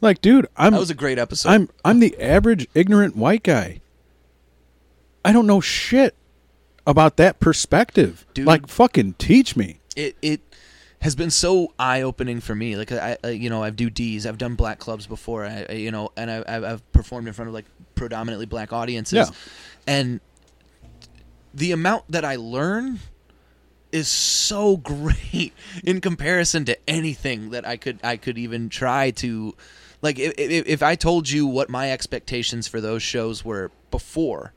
like 0.00 0.20
dude, 0.20 0.46
I'm 0.56 0.72
that 0.72 0.80
was 0.80 0.90
a 0.90 0.94
great 0.94 1.18
episode 1.18 1.48
I'm 1.50 1.68
I'm 1.84 2.00
the 2.00 2.20
average 2.20 2.66
ignorant 2.74 3.14
white 3.16 3.42
guy. 3.44 3.80
I 5.24 5.32
don't 5.32 5.46
know 5.46 5.60
shit 5.60 6.14
about 6.86 7.16
that 7.18 7.38
perspective. 7.40 8.26
Dude. 8.34 8.46
Like 8.46 8.66
fucking 8.66 9.14
teach 9.14 9.54
me. 9.56 9.80
it 9.96 10.16
it 10.22 10.40
has 11.00 11.14
been 11.16 11.30
so 11.30 11.72
eye 11.78 12.02
opening 12.02 12.40
for 12.40 12.54
me. 12.54 12.76
Like 12.76 12.92
I, 12.92 13.16
I, 13.24 13.28
you 13.30 13.48
know, 13.50 13.62
I've 13.62 13.76
do 13.76 13.88
D's, 13.90 14.26
I've 14.26 14.38
done 14.38 14.54
black 14.54 14.78
clubs 14.78 15.06
before, 15.06 15.46
I, 15.46 15.66
I- 15.68 15.72
you 15.72 15.90
know, 15.90 16.10
and 16.16 16.30
I, 16.30 16.44
I've, 16.46 16.64
I've 16.64 16.92
performed 16.92 17.26
in 17.26 17.32
front 17.34 17.48
of 17.48 17.54
like 17.54 17.64
predominantly 17.94 18.46
black 18.46 18.72
audiences, 18.72 19.28
Yeah. 19.28 19.34
and 19.86 20.20
the 21.54 21.72
amount 21.72 22.04
that 22.10 22.24
I 22.24 22.36
learn 22.36 23.00
is 23.92 24.08
so 24.08 24.76
great 24.78 25.52
in 25.82 26.00
comparison 26.00 26.64
to 26.66 26.78
anything 26.88 27.50
that 27.50 27.66
I 27.66 27.76
could 27.76 27.98
I 28.04 28.16
could 28.16 28.38
even 28.38 28.68
try 28.68 29.10
to 29.12 29.54
like 30.02 30.18
if, 30.18 30.32
if, 30.38 30.66
if 30.66 30.82
I 30.82 30.94
told 30.94 31.28
you 31.28 31.46
what 31.46 31.68
my 31.68 31.90
expectations 31.90 32.68
for 32.68 32.80
those 32.80 33.02
shows 33.02 33.44
were 33.44 33.70
before 33.90 34.52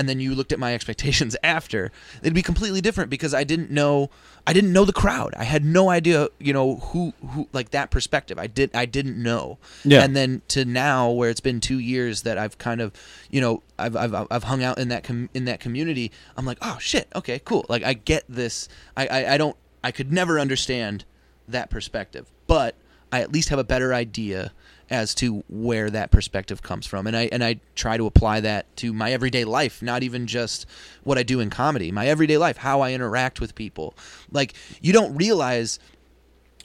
and 0.00 0.08
then 0.08 0.18
you 0.18 0.34
looked 0.34 0.50
at 0.50 0.58
my 0.58 0.72
expectations 0.78 1.36
after 1.44 1.92
it'd 2.22 2.32
be 2.32 2.40
completely 2.42 2.80
different 2.80 3.10
because 3.10 3.34
I 3.34 3.44
didn't 3.44 3.70
know 3.70 4.08
I 4.46 4.54
didn't 4.54 4.72
know 4.72 4.86
the 4.86 4.94
crowd. 4.94 5.34
I 5.36 5.44
had 5.44 5.62
no 5.62 5.90
idea 5.90 6.28
you 6.38 6.54
know 6.54 6.76
who 6.76 7.12
who 7.32 7.48
like 7.52 7.70
that 7.70 7.90
perspective. 7.90 8.38
I 8.38 8.46
did 8.46 8.70
I 8.74 8.86
didn't 8.86 9.22
know. 9.22 9.58
Yeah. 9.84 10.02
and 10.02 10.16
then 10.16 10.40
to 10.48 10.64
now 10.64 11.10
where 11.10 11.28
it's 11.28 11.40
been 11.40 11.60
2 11.60 11.78
years 11.78 12.22
that 12.22 12.38
I've 12.38 12.56
kind 12.56 12.80
of 12.80 12.92
you 13.30 13.42
know 13.42 13.62
I've 13.78 13.94
I've, 13.94 14.14
I've 14.30 14.44
hung 14.44 14.62
out 14.62 14.78
in 14.78 14.88
that 14.88 15.04
com- 15.04 15.28
in 15.34 15.44
that 15.44 15.60
community 15.60 16.10
I'm 16.36 16.46
like 16.46 16.58
oh 16.62 16.78
shit. 16.80 17.08
Okay 17.14 17.38
cool. 17.44 17.66
Like 17.68 17.84
I 17.84 17.92
get 17.92 18.24
this. 18.26 18.68
I, 18.96 19.06
I 19.06 19.34
I 19.34 19.36
don't 19.36 19.56
I 19.84 19.90
could 19.92 20.10
never 20.10 20.40
understand 20.40 21.04
that 21.46 21.68
perspective 21.68 22.26
but 22.46 22.74
I 23.12 23.20
at 23.20 23.32
least 23.32 23.50
have 23.50 23.58
a 23.58 23.64
better 23.64 23.92
idea 23.92 24.52
as 24.90 25.14
to 25.14 25.44
where 25.48 25.88
that 25.90 26.10
perspective 26.10 26.62
comes 26.62 26.86
from 26.86 27.06
and 27.06 27.16
I 27.16 27.28
and 27.30 27.44
I 27.44 27.60
try 27.74 27.96
to 27.96 28.06
apply 28.06 28.40
that 28.40 28.74
to 28.78 28.92
my 28.92 29.12
everyday 29.12 29.44
life 29.44 29.82
not 29.82 30.02
even 30.02 30.26
just 30.26 30.66
what 31.04 31.16
I 31.16 31.22
do 31.22 31.40
in 31.40 31.48
comedy 31.50 31.92
my 31.92 32.06
everyday 32.06 32.36
life 32.38 32.56
how 32.56 32.80
I 32.80 32.92
interact 32.92 33.40
with 33.40 33.54
people 33.54 33.94
like 34.32 34.54
you 34.80 34.92
don't 34.92 35.14
realize 35.16 35.78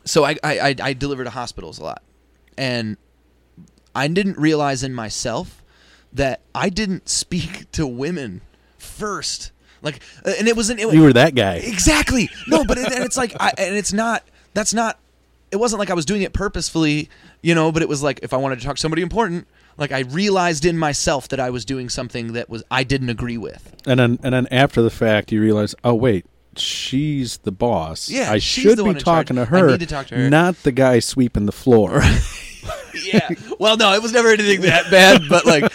so 0.05 0.23
I 0.23 0.37
I, 0.43 0.59
I, 0.59 0.75
I 0.81 0.93
deliver 0.93 1.23
to 1.23 1.29
hospitals 1.29 1.77
a 1.77 1.83
lot 1.83 2.01
and 2.57 2.97
I 3.93 4.07
didn't 4.07 4.37
realize 4.37 4.83
in 4.83 4.93
myself 4.93 5.63
that 6.11 6.41
I 6.53 6.69
didn't 6.69 7.07
speak 7.07 7.71
to 7.73 7.85
women 7.85 8.41
first 8.77 9.51
like 9.85 10.01
uh, 10.25 10.33
and 10.39 10.47
it 10.47 10.55
wasn't 10.55 10.79
it, 10.79 10.93
You 10.93 11.03
were 11.03 11.13
that 11.13 11.35
guy. 11.35 11.55
Exactly. 11.57 12.29
No, 12.47 12.65
but 12.65 12.77
it, 12.77 12.91
and 12.91 13.05
it's 13.05 13.15
like, 13.15 13.35
I, 13.39 13.53
and 13.57 13.75
it's 13.75 13.93
not. 13.93 14.23
That's 14.53 14.73
not. 14.73 14.99
It 15.51 15.57
wasn't 15.57 15.79
like 15.79 15.91
I 15.91 15.93
was 15.93 16.05
doing 16.05 16.23
it 16.23 16.33
purposefully, 16.33 17.07
you 17.45 17.53
know. 17.55 17.71
But 17.71 17.81
it 17.81 17.89
was 17.89 18.01
like 18.03 18.19
if 18.23 18.33
I 18.33 18.37
wanted 18.37 18.59
to 18.59 18.65
talk 18.65 18.75
to 18.75 18.81
somebody 18.81 19.01
important, 19.01 19.47
like 19.77 19.91
I 19.91 19.99
realized 19.99 20.65
in 20.65 20.77
myself 20.77 21.27
that 21.29 21.39
I 21.39 21.49
was 21.49 21.63
doing 21.65 21.89
something 21.89 22.33
that 22.33 22.49
was 22.49 22.63
I 22.71 22.83
didn't 22.83 23.09
agree 23.09 23.37
with. 23.37 23.75
And 23.85 23.99
then 23.99 24.19
and 24.23 24.33
then 24.33 24.47
after 24.51 24.81
the 24.81 24.89
fact 24.89 25.31
you 25.31 25.39
realize, 25.41 25.75
oh 25.83 25.93
wait, 25.93 26.25
she's 26.57 27.37
the 27.37 27.51
boss. 27.51 28.09
Yeah, 28.09 28.31
I 28.31 28.39
should 28.39 28.77
be 28.77 28.81
one 28.83 28.91
in 28.97 29.03
charge. 29.03 29.27
talking 29.27 29.35
to 29.37 29.45
her. 29.45 29.77
to 29.77 29.85
talk 29.85 30.07
to 30.07 30.15
her. 30.15 30.29
Not 30.29 30.63
the 30.63 30.71
guy 30.71 30.99
sweeping 30.99 31.45
the 31.45 31.51
floor. 31.51 32.01
Yeah. 33.13 33.29
Well, 33.59 33.77
no, 33.77 33.93
it 33.93 34.01
was 34.01 34.13
never 34.13 34.29
anything 34.29 34.61
that 34.61 34.89
bad. 34.89 35.23
But 35.29 35.45
like 35.45 35.71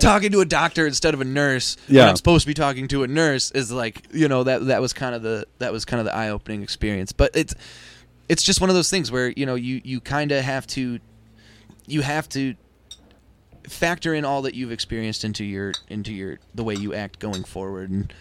talking 0.00 0.32
to 0.32 0.40
a 0.40 0.44
doctor 0.44 0.86
instead 0.86 1.14
of 1.14 1.20
a 1.20 1.24
nurse, 1.24 1.76
when 1.86 1.96
Yeah. 1.96 2.08
I'm 2.08 2.16
supposed 2.16 2.42
to 2.44 2.46
be 2.48 2.54
talking 2.54 2.88
to 2.88 3.02
a 3.02 3.06
nurse, 3.06 3.50
is 3.52 3.70
like 3.70 4.02
you 4.12 4.26
know 4.26 4.42
that 4.42 4.66
that 4.66 4.80
was 4.80 4.92
kind 4.92 5.14
of 5.14 5.22
the 5.22 5.46
that 5.58 5.70
was 5.70 5.84
kind 5.84 6.00
of 6.00 6.06
the 6.06 6.14
eye 6.14 6.30
opening 6.30 6.62
experience. 6.62 7.12
But 7.12 7.36
it's 7.36 7.54
it's 8.28 8.42
just 8.42 8.60
one 8.60 8.70
of 8.70 8.76
those 8.76 8.90
things 8.90 9.10
where 9.10 9.30
you 9.30 9.46
know 9.46 9.54
you 9.54 9.80
you 9.84 10.00
kind 10.00 10.32
of 10.32 10.44
have 10.44 10.66
to 10.68 10.98
you 11.86 12.02
have 12.02 12.28
to 12.30 12.54
factor 13.68 14.14
in 14.14 14.24
all 14.24 14.42
that 14.42 14.54
you've 14.54 14.72
experienced 14.72 15.24
into 15.24 15.44
your 15.44 15.72
into 15.88 16.12
your 16.12 16.38
the 16.54 16.62
way 16.64 16.74
you 16.74 16.94
act 16.94 17.18
going 17.18 17.42
forward 17.44 17.90
and 17.90 18.12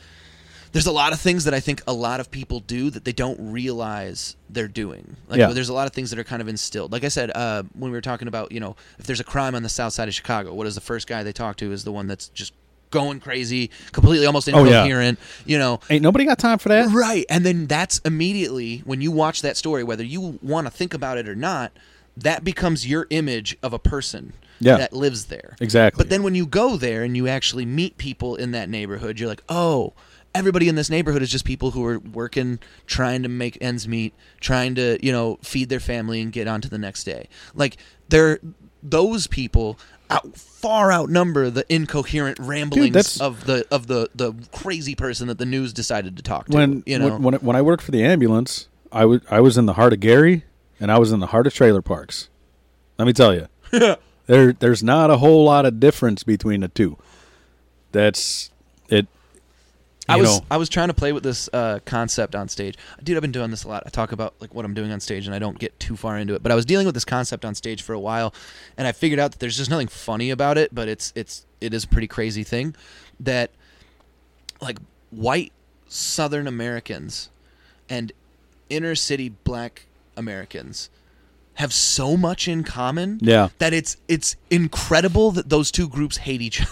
there's 0.72 0.88
a 0.88 0.91
lot 0.91 1.14
of 1.14 1.22
things 1.22 1.45
that 1.45 1.53
I 1.53 1.61
think 1.61 1.82
a 1.88 1.94
lot 1.94 2.19
of 2.19 2.30
people 2.30 2.60
do 2.60 2.90
that 2.90 3.06
they 3.06 3.14
don't 3.14 3.38
realize 3.53 4.36
they're 4.49 4.68
doing. 4.68 5.15
Like 5.30 5.40
Yeah. 5.40 5.48
there's 5.53 5.69
a 5.69 5.73
lot 5.73 5.88
of 5.88 5.94
things 5.94 6.10
that 6.10 6.19
are 6.19 6.26
kind 6.26 6.41
of 6.41 6.49
instilled. 6.49 6.91
Like 6.91 7.06
I 7.06 7.07
said, 7.07 7.32
uh, 7.34 7.64
when 7.76 7.91
we 7.91 7.95
were 7.98 8.02
talking 8.02 8.27
about, 8.27 8.52
you 8.52 8.60
know, 8.60 8.76
if 8.99 9.07
there's 9.07 9.22
a 9.22 9.23
crime 9.23 9.56
on 9.56 9.64
the 9.64 9.69
south 9.69 9.94
side 9.94 10.10
of 10.10 10.14
Chicago, 10.14 10.53
what 10.53 10.68
is 10.68 10.76
the 10.76 10.82
first 10.82 11.07
guy 11.07 11.23
they 11.23 11.32
talk 11.32 11.56
to 11.57 11.72
is 11.72 11.86
the 11.86 11.94
one 11.94 12.07
that's 12.07 12.27
just 12.27 12.52
going 12.95 13.19
crazy, 13.19 13.69
completely 13.91 14.26
almost 14.26 14.47
Oh, 14.49 14.63
yeah. 14.63 14.81
incoherent, 14.81 15.19
you 15.45 15.59
know. 15.59 15.80
Ain't 15.89 16.01
nobody 16.01 16.26
got 16.26 16.39
time 16.39 16.57
for 16.57 16.69
that. 16.69 16.89
Right. 16.91 17.26
And 17.30 17.45
then 17.45 17.67
that's 17.67 17.99
immediately 17.99 18.80
when 18.85 19.01
you 19.01 19.11
watch 19.11 19.41
that 19.43 19.57
story, 19.57 19.84
whether 19.84 20.03
you 20.03 20.39
want 20.41 20.65
to 20.67 20.72
think 20.72 20.93
about 20.93 21.17
it 21.17 21.27
or 21.27 21.35
not, 21.35 21.72
that 22.17 22.43
becomes 22.43 22.88
your 22.88 23.05
image 23.09 23.57
of 23.61 23.73
a 23.73 23.80
person 23.80 24.34
Yeah. 24.59 24.77
that 24.77 24.93
lives 24.93 25.26
there. 25.26 25.55
Exactly. 25.59 26.01
But 26.01 26.09
then 26.09 26.23
when 26.23 26.34
you 26.35 26.45
go 26.45 26.77
there 26.77 27.03
and 27.03 27.15
you 27.17 27.27
actually 27.27 27.65
meet 27.65 27.97
people 27.97 28.35
in 28.38 28.51
that 28.51 28.69
neighborhood, 28.69 29.19
you're 29.19 29.27
like, 29.30 29.43
oh, 29.49 29.93
everybody 30.34 30.67
in 30.69 30.76
this 30.76 30.89
neighborhood 30.89 31.22
is 31.22 31.30
just 31.30 31.43
people 31.45 31.72
who 31.72 31.85
are 31.85 31.99
working, 31.99 32.59
trying 32.88 33.23
to 33.23 33.30
make 33.30 33.57
ends 33.61 33.88
meet, 33.88 34.13
trying 34.39 34.76
to, 34.76 34.97
you 35.05 35.11
know, 35.11 35.38
feed 35.41 35.67
their 35.69 35.80
family 35.81 36.22
and 36.22 36.31
get 36.31 36.47
on 36.47 36.61
to 36.61 36.69
the 36.69 36.77
next 36.77 37.03
day. 37.03 37.27
Like 37.53 37.77
they're 38.09 38.39
those 38.81 39.27
people 39.27 39.80
out, 40.10 40.38
far 40.38 40.91
outnumber 40.91 41.49
the 41.49 41.65
incoherent 41.73 42.40
ramblings 42.40 42.94
that's- 42.94 43.22
of 43.22 43.45
the 43.45 43.65
of 43.72 43.88
the 43.88 44.10
the 44.15 44.34
crazy 44.52 44.95
person 44.95 45.27
that 45.27 45.38
the 45.38 45.45
news 45.45 45.73
decided 45.73 46.18
to 46.18 46.23
talk 46.23 46.48
to. 46.48 46.57
when 46.57 46.84
you 46.86 46.99
know, 46.99 47.10
when, 47.10 47.22
when 47.22 47.34
when 47.36 47.56
I 47.56 47.61
worked 47.61 47.84
for 47.84 47.91
the 47.91 48.03
ambulance, 48.03 48.68
I 48.91 49.06
was 49.06 49.22
I 49.30 49.41
was 49.41 49.57
in 49.57 49.65
the 49.65 49.73
heart 49.73 49.94
of 49.94 49.99
Gary 49.99 50.44
and 50.80 50.91
I 50.91 50.98
was 50.98 51.11
in 51.11 51.19
the 51.19 51.27
heart 51.27 51.48
of 51.48 51.53
trailer 51.53 51.82
parks. 51.82 52.30
Let 52.98 53.06
me 53.06 53.14
tell 53.14 53.34
you, 53.34 53.48
there 54.27 54.53
there's 54.53 54.84
not 54.84 55.10
a 55.10 55.18
whole 55.18 55.44
lot 55.44 55.65
of 55.65 55.80
difference 55.80 56.23
between 56.23 56.61
the 56.61 56.68
two. 56.68 56.98
That's. 57.91 58.52
I 60.07 60.18
was 60.18 60.40
know, 60.40 60.45
I 60.52 60.57
was 60.57 60.69
trying 60.69 60.90
to 60.90 60.94
play 60.94 61.14
with 61.14 61.23
this 61.23 61.49
uh, 61.52 61.80
concept 61.86 62.36
on 62.36 62.48
stage, 62.48 62.76
dude. 63.03 63.15
I've 63.18 63.22
been 63.22 63.32
doing 63.32 63.49
this 63.52 63.64
a 63.64 63.68
lot. 63.68 63.84
I 63.86 63.90
talk 63.90 64.11
about 64.11 64.36
like 64.40 64.53
what 64.53 64.65
I'm 64.65 64.73
doing 64.73 64.91
on 64.91 64.99
stage, 64.99 65.26
and 65.26 65.34
I 65.36 65.40
don't 65.40 65.57
get 65.57 65.80
too 65.80 65.95
far 65.95 66.18
into 66.18 66.36
it. 66.36 66.44
But 66.44 66.52
I 66.52 66.56
was 66.56 66.65
dealing 66.65 66.86
with 66.86 66.94
this 66.95 67.06
concept 67.06 67.44
on 67.44 67.56
stage 67.56 67.82
for 67.82 67.94
a 67.94 67.99
while, 67.99 68.34
and 68.77 68.88
I 68.88 68.91
figured 68.91 69.19
out 69.19 69.32
that 69.32 69.40
there's 69.40 69.57
just 69.57 69.69
nothing 69.69 69.88
funny 69.88 70.30
about 70.30 70.57
it. 70.57 70.73
But 70.76 70.88
it's 70.88 71.11
it's 71.15 71.45
it 71.60 71.73
is 71.73 71.86
a 71.86 71.88
pretty 71.88 72.07
crazy 72.07 72.44
thing 72.44 72.76
that 73.19 73.52
like 74.61 74.77
white 75.10 75.52
Southern 75.88 76.48
Americans 76.48 77.30
and 77.90 78.11
inner 78.69 78.95
city 78.95 79.30
Black 79.30 79.86
Americans 80.18 80.90
have 81.56 81.72
so 81.73 82.18
much 82.18 82.48
in 82.48 82.64
common 82.64 83.18
Yeah. 83.22 83.49
that 83.60 83.73
it's 83.73 83.98
it's 84.07 84.36
incredible 84.49 85.32
that 85.32 85.49
those 85.49 85.72
two 85.72 85.88
groups 85.88 86.18
hate 86.18 86.41
each 86.41 86.61
other. 86.61 86.72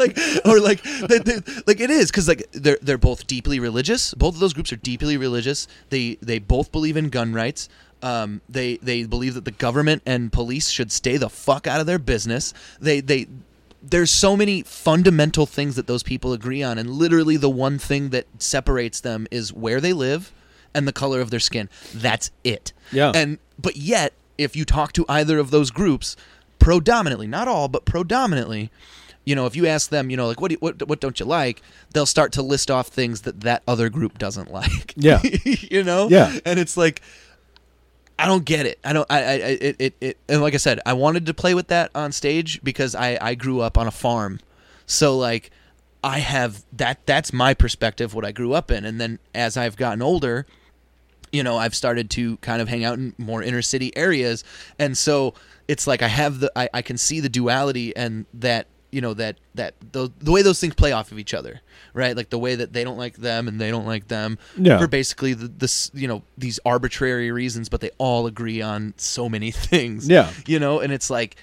Like 0.00 0.18
or 0.44 0.58
like 0.60 0.82
they, 0.82 1.18
they- 1.18 1.40
like 1.66 1.78
it 1.80 1.90
is 1.90 2.10
because 2.10 2.26
like 2.26 2.50
they're 2.52 2.78
they're 2.82 2.98
both 2.98 3.26
deeply 3.28 3.60
religious. 3.60 4.12
Both 4.14 4.34
of 4.34 4.40
those 4.40 4.52
groups 4.52 4.72
are 4.72 4.76
deeply 4.76 5.16
religious. 5.16 5.68
They 5.90 6.16
they 6.20 6.38
both 6.40 6.72
believe 6.72 6.96
in 6.96 7.10
gun 7.10 7.32
rights. 7.32 7.68
Um, 8.02 8.40
they 8.48 8.78
they 8.78 9.04
believe 9.04 9.34
that 9.34 9.44
the 9.44 9.50
government 9.50 10.02
and 10.06 10.32
police 10.32 10.70
should 10.70 10.90
stay 10.90 11.16
the 11.18 11.28
fuck 11.28 11.66
out 11.66 11.80
of 11.80 11.86
their 11.86 11.98
business. 11.98 12.52
They 12.80 13.00
they 13.00 13.28
there's 13.82 14.10
so 14.10 14.36
many 14.36 14.62
fundamental 14.62 15.46
things 15.46 15.76
that 15.76 15.86
those 15.86 16.02
people 16.02 16.32
agree 16.32 16.62
on, 16.62 16.78
and 16.78 16.90
literally 16.90 17.36
the 17.36 17.48
one 17.50 17.78
thing 17.78 18.10
that 18.10 18.26
separates 18.38 19.00
them 19.00 19.26
is 19.30 19.52
where 19.52 19.80
they 19.80 19.92
live 19.92 20.32
and 20.74 20.86
the 20.88 20.92
color 20.92 21.20
of 21.20 21.30
their 21.30 21.40
skin. 21.40 21.68
That's 21.94 22.30
it. 22.44 22.72
Yeah. 22.92 23.12
And 23.14 23.38
but 23.58 23.76
yet, 23.76 24.12
if 24.38 24.54
you 24.56 24.64
talk 24.64 24.92
to 24.94 25.04
either 25.08 25.38
of 25.38 25.50
those 25.50 25.70
groups, 25.70 26.16
predominantly, 26.58 27.26
not 27.26 27.48
all, 27.48 27.68
but 27.68 27.84
predominantly, 27.84 28.70
you 29.24 29.34
know, 29.34 29.46
if 29.46 29.54
you 29.54 29.66
ask 29.66 29.90
them, 29.90 30.10
you 30.10 30.16
know, 30.16 30.26
like 30.26 30.40
what 30.40 30.48
do 30.48 30.54
you, 30.54 30.58
what 30.58 30.88
what 30.88 31.00
don't 31.00 31.20
you 31.20 31.26
like, 31.26 31.62
they'll 31.92 32.06
start 32.06 32.32
to 32.32 32.42
list 32.42 32.70
off 32.70 32.88
things 32.88 33.22
that 33.22 33.42
that 33.42 33.62
other 33.68 33.88
group 33.88 34.18
doesn't 34.18 34.50
like. 34.52 34.94
Yeah. 34.96 35.20
you 35.44 35.84
know. 35.84 36.08
Yeah. 36.08 36.38
And 36.44 36.58
it's 36.58 36.76
like. 36.76 37.02
I 38.18 38.26
don't 38.26 38.44
get 38.44 38.66
it. 38.66 38.78
I 38.84 38.92
don't. 38.92 39.06
I. 39.08 39.18
I. 39.18 39.32
It. 39.32 39.76
It. 39.78 39.94
it 39.98 40.18
and 40.28 40.42
like 40.42 40.52
I 40.52 40.58
said, 40.58 40.78
I 40.84 40.92
wanted 40.92 41.24
to 41.24 41.32
play 41.32 41.54
with 41.54 41.68
that 41.68 41.90
on 41.94 42.12
stage 42.12 42.62
because 42.62 42.94
I. 42.94 43.16
I 43.18 43.34
grew 43.34 43.60
up 43.60 43.78
on 43.78 43.86
a 43.86 43.90
farm, 43.90 44.40
so 44.84 45.16
like, 45.16 45.50
I 46.04 46.18
have 46.18 46.62
that. 46.74 47.06
That's 47.06 47.32
my 47.32 47.54
perspective. 47.54 48.12
What 48.12 48.26
I 48.26 48.32
grew 48.32 48.52
up 48.52 48.70
in, 48.70 48.84
and 48.84 49.00
then 49.00 49.20
as 49.34 49.56
I've 49.56 49.74
gotten 49.74 50.02
older, 50.02 50.44
you 51.32 51.42
know, 51.42 51.56
I've 51.56 51.74
started 51.74 52.10
to 52.10 52.36
kind 52.38 52.60
of 52.60 52.68
hang 52.68 52.84
out 52.84 52.98
in 52.98 53.14
more 53.16 53.42
inner 53.42 53.62
city 53.62 53.96
areas, 53.96 54.44
and 54.78 54.98
so 54.98 55.32
it's 55.66 55.86
like 55.86 56.02
I 56.02 56.08
have 56.08 56.40
the. 56.40 56.52
I. 56.54 56.68
I 56.74 56.82
can 56.82 56.98
see 56.98 57.20
the 57.20 57.30
duality 57.30 57.96
and 57.96 58.26
that. 58.34 58.66
You 58.92 59.00
know 59.00 59.14
that 59.14 59.36
that 59.54 59.74
the 59.92 60.10
the 60.20 60.32
way 60.32 60.42
those 60.42 60.58
things 60.60 60.74
play 60.74 60.90
off 60.92 61.12
of 61.12 61.18
each 61.18 61.32
other, 61.34 61.60
right? 61.94 62.16
Like 62.16 62.30
the 62.30 62.38
way 62.38 62.56
that 62.56 62.72
they 62.72 62.82
don't 62.84 62.98
like 62.98 63.16
them 63.16 63.46
and 63.48 63.60
they 63.60 63.70
don't 63.70 63.86
like 63.86 64.08
them 64.08 64.36
Yeah. 64.56 64.78
for 64.78 64.88
basically 64.88 65.32
the 65.34 65.46
this 65.48 65.90
you 65.94 66.08
know 66.08 66.22
these 66.36 66.58
arbitrary 66.64 67.30
reasons, 67.30 67.68
but 67.68 67.80
they 67.80 67.90
all 67.98 68.26
agree 68.26 68.60
on 68.62 68.94
so 68.96 69.28
many 69.28 69.50
things. 69.70 70.08
Yeah. 70.08 70.30
you 70.46 70.58
know, 70.58 70.80
and 70.80 70.92
it's 70.92 71.08
like, 71.10 71.36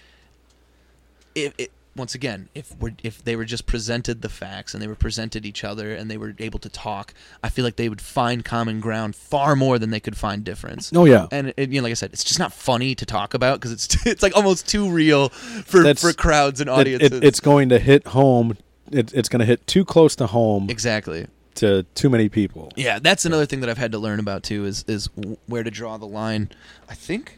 if 1.36 1.54
it, 1.58 1.72
once 1.98 2.16
again, 2.16 2.48
if 2.56 2.74
we're 2.80 2.94
if 3.04 3.24
they 3.24 3.36
were 3.36 3.44
just 3.46 3.66
presented 3.66 4.22
the 4.22 4.30
facts 4.30 4.74
and 4.74 4.82
they 4.82 4.88
were 4.88 4.96
presented 4.96 5.46
each 5.46 5.64
other 5.64 5.94
and 5.94 6.10
they 6.10 6.18
were 6.18 6.34
able 6.40 6.60
to 6.60 6.70
talk, 6.70 7.14
I 7.44 7.50
feel 7.50 7.66
like 7.66 7.76
they 7.76 7.90
would 7.90 8.00
find 8.02 8.46
common 8.46 8.80
ground 8.80 9.16
far 9.16 9.56
more 9.56 9.78
than 9.80 9.90
they 9.90 10.00
could 10.00 10.16
find 10.16 10.44
difference. 10.44 10.92
Oh 10.96 11.06
yeah. 11.06 11.28
And 11.32 11.54
it, 11.58 11.70
you 11.72 11.82
know, 11.82 11.84
like 11.84 11.92
I 11.92 11.96
said, 11.96 12.14
it's 12.14 12.24
just 12.24 12.40
not 12.40 12.54
funny 12.54 12.96
to 12.96 13.06
talk 13.06 13.34
about 13.34 13.60
because 13.60 13.72
it's 13.72 14.06
it's 14.06 14.24
like 14.24 14.36
almost 14.36 14.68
too 14.70 14.90
real 14.90 15.30
for 15.30 15.84
That's- 15.84 16.02
for 16.02 16.14
crowds 16.14 16.62
and 16.62 16.70
audiences. 16.70 17.12
it- 17.12 17.24
it's 17.24 17.40
going 17.40 17.70
to 17.70 17.80
hit 17.80 18.08
home. 18.08 18.56
It, 18.92 19.14
it's 19.14 19.28
going 19.28 19.40
to 19.42 19.46
hit 19.46 19.68
too 19.68 19.84
close 19.84 20.16
to 20.16 20.28
home 20.28 20.70
exactly. 20.70 21.28
to 21.56 21.84
too 21.94 22.10
many 22.10 22.30
people. 22.30 22.72
Yeah, 22.78 23.00
that's 23.00 23.26
another 23.26 23.46
thing 23.46 23.60
that 23.60 23.70
I've 23.70 23.78
had 23.78 23.92
to 23.92 24.00
learn 24.00 24.20
about 24.20 24.44
too 24.44 24.64
is 24.66 24.86
is 24.88 25.10
where 25.48 25.64
to 25.64 25.72
draw 25.72 25.98
the 25.98 26.06
line. 26.08 26.50
I 26.88 26.94
think 26.96 27.38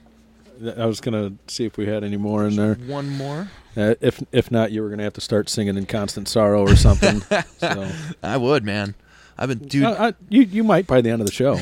I 0.78 0.86
was 0.86 1.00
going 1.00 1.14
to 1.14 1.54
see 1.54 1.66
if 1.66 1.78
we 1.78 1.88
had 1.88 2.04
any 2.04 2.18
more 2.18 2.46
in 2.46 2.56
there. 2.56 2.76
one 2.76 3.10
more. 3.10 3.50
Uh, 3.78 3.96
if 4.02 4.22
if 4.32 4.52
not, 4.52 4.72
you 4.72 4.82
were 4.82 4.90
going 4.90 4.98
to 4.98 5.04
have 5.04 5.14
to 5.14 5.22
start 5.22 5.50
singing 5.50 5.78
in 5.78 5.86
constant 5.86 6.28
sorrow 6.28 6.62
or 6.62 6.76
something. 6.76 7.22
so 7.58 7.90
I 8.22 8.38
would, 8.38 8.66
man. 8.66 8.96
I've 9.38 9.50
been 9.50 9.60
dude. 9.60 9.84
Uh, 9.84 9.96
I, 10.00 10.14
you 10.28 10.42
you 10.42 10.64
might 10.64 10.86
by 10.86 11.02
the 11.02 11.10
end 11.10 11.22
of 11.22 11.28
the 11.28 11.34
show. 11.34 11.60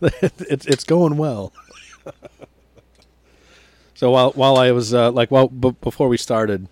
it's 0.02 0.66
it's 0.66 0.84
going 0.84 1.16
well. 1.16 1.52
so 3.94 4.10
while 4.10 4.32
while 4.32 4.58
I 4.58 4.72
was 4.72 4.92
uh, 4.92 5.10
like 5.10 5.30
while 5.30 5.48
b- 5.48 5.76
before 5.80 6.08
we 6.08 6.18
started, 6.18 6.68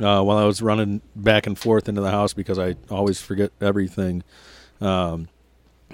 uh, 0.00 0.22
while 0.22 0.38
I 0.38 0.44
was 0.44 0.62
running 0.62 1.00
back 1.16 1.46
and 1.46 1.58
forth 1.58 1.88
into 1.88 2.00
the 2.00 2.12
house 2.12 2.32
because 2.32 2.58
I 2.58 2.76
always 2.90 3.20
forget 3.20 3.50
everything, 3.60 4.22
um, 4.80 5.28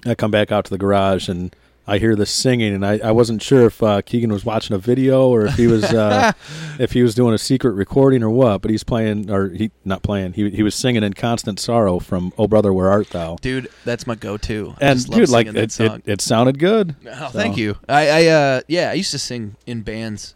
I 0.04 0.14
come 0.14 0.30
back 0.30 0.52
out 0.52 0.66
to 0.66 0.70
the 0.70 0.78
garage 0.78 1.28
and 1.28 1.56
I 1.86 1.98
hear 1.98 2.16
this 2.16 2.31
singing 2.31 2.74
and 2.74 2.85
I, 2.85 2.98
I 2.98 3.11
wasn't 3.11 3.43
sure 3.43 3.66
if 3.66 3.82
uh, 3.82 4.01
Keegan 4.02 4.32
was 4.32 4.44
watching 4.44 4.74
a 4.74 4.78
video 4.78 5.28
or 5.28 5.47
if 5.47 5.55
he 5.55 5.66
was 5.66 5.85
uh, 5.85 6.32
if 6.78 6.93
he 6.93 7.02
was 7.02 7.15
doing 7.15 7.35
a 7.35 7.39
secret 7.39 7.73
recording 7.73 8.23
or 8.23 8.31
what. 8.31 8.62
But 8.62 8.70
he's 8.70 8.85
playing 8.85 9.31
or 9.31 9.51
he 9.51 9.70
not 9.85 10.02
playing. 10.02 10.32
He 10.32 10.48
he 10.51 10.62
was 10.62 10.74
singing 10.74 11.02
in 11.02 11.12
constant 11.12 11.61
sorrow 11.61 11.98
from 11.98 12.32
"Oh 12.39 12.48
Brother, 12.48 12.73
Where 12.73 12.90
Art 12.90 13.11
Thou." 13.11 13.36
dude, 13.36 13.69
that's 13.85 14.06
my 14.06 14.15
go-to. 14.15 14.74
I 14.81 14.86
and 14.86 14.98
just 14.98 15.09
love 15.11 15.20
dude, 15.20 15.28
like 15.28 15.47
that 15.52 15.56
it, 15.56 15.81
it, 15.81 16.02
it 16.06 16.20
sounded 16.23 16.59
good. 16.59 16.97
oh, 17.06 17.11
so. 17.11 17.28
thank 17.28 17.56
you. 17.59 17.77
I, 17.89 18.09
I 18.09 18.27
uh 18.28 18.61
yeah, 18.66 18.90
I 18.90 18.94
used 18.94 19.11
to 19.11 19.19
sing 19.19 19.56
in 19.66 19.82
bands 19.82 20.35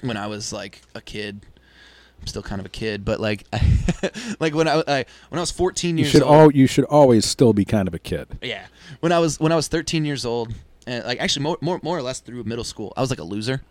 when 0.00 0.16
I 0.16 0.26
was 0.28 0.52
like 0.52 0.80
a 0.94 1.00
kid. 1.00 1.44
I'm 2.20 2.26
still 2.26 2.42
kind 2.42 2.60
of 2.60 2.66
a 2.66 2.70
kid, 2.70 3.04
but 3.04 3.20
like 3.20 3.44
like 4.40 4.54
when 4.54 4.68
I, 4.68 4.82
I 4.86 5.04
when 5.28 5.38
I 5.38 5.40
was 5.40 5.50
14 5.50 5.96
You 5.96 6.02
years 6.04 6.12
should 6.12 6.22
old. 6.22 6.32
all 6.32 6.52
you 6.52 6.66
should 6.66 6.84
always 6.86 7.24
still 7.24 7.52
be 7.52 7.64
kind 7.64 7.88
of 7.88 7.94
a 7.94 7.98
kid. 7.98 8.28
Yeah. 8.42 8.66
When 9.00 9.12
I 9.12 9.18
was 9.18 9.38
when 9.40 9.52
I 9.52 9.56
was 9.56 9.68
13 9.68 10.04
years 10.04 10.24
old, 10.24 10.52
and 10.86 11.04
like 11.04 11.20
actually 11.20 11.42
more 11.44 11.58
more, 11.60 11.80
more 11.82 11.96
or 11.96 12.02
less 12.02 12.20
through 12.20 12.44
middle 12.44 12.64
school, 12.64 12.92
I 12.96 13.00
was 13.00 13.10
like 13.10 13.18
a 13.20 13.24
loser. 13.24 13.62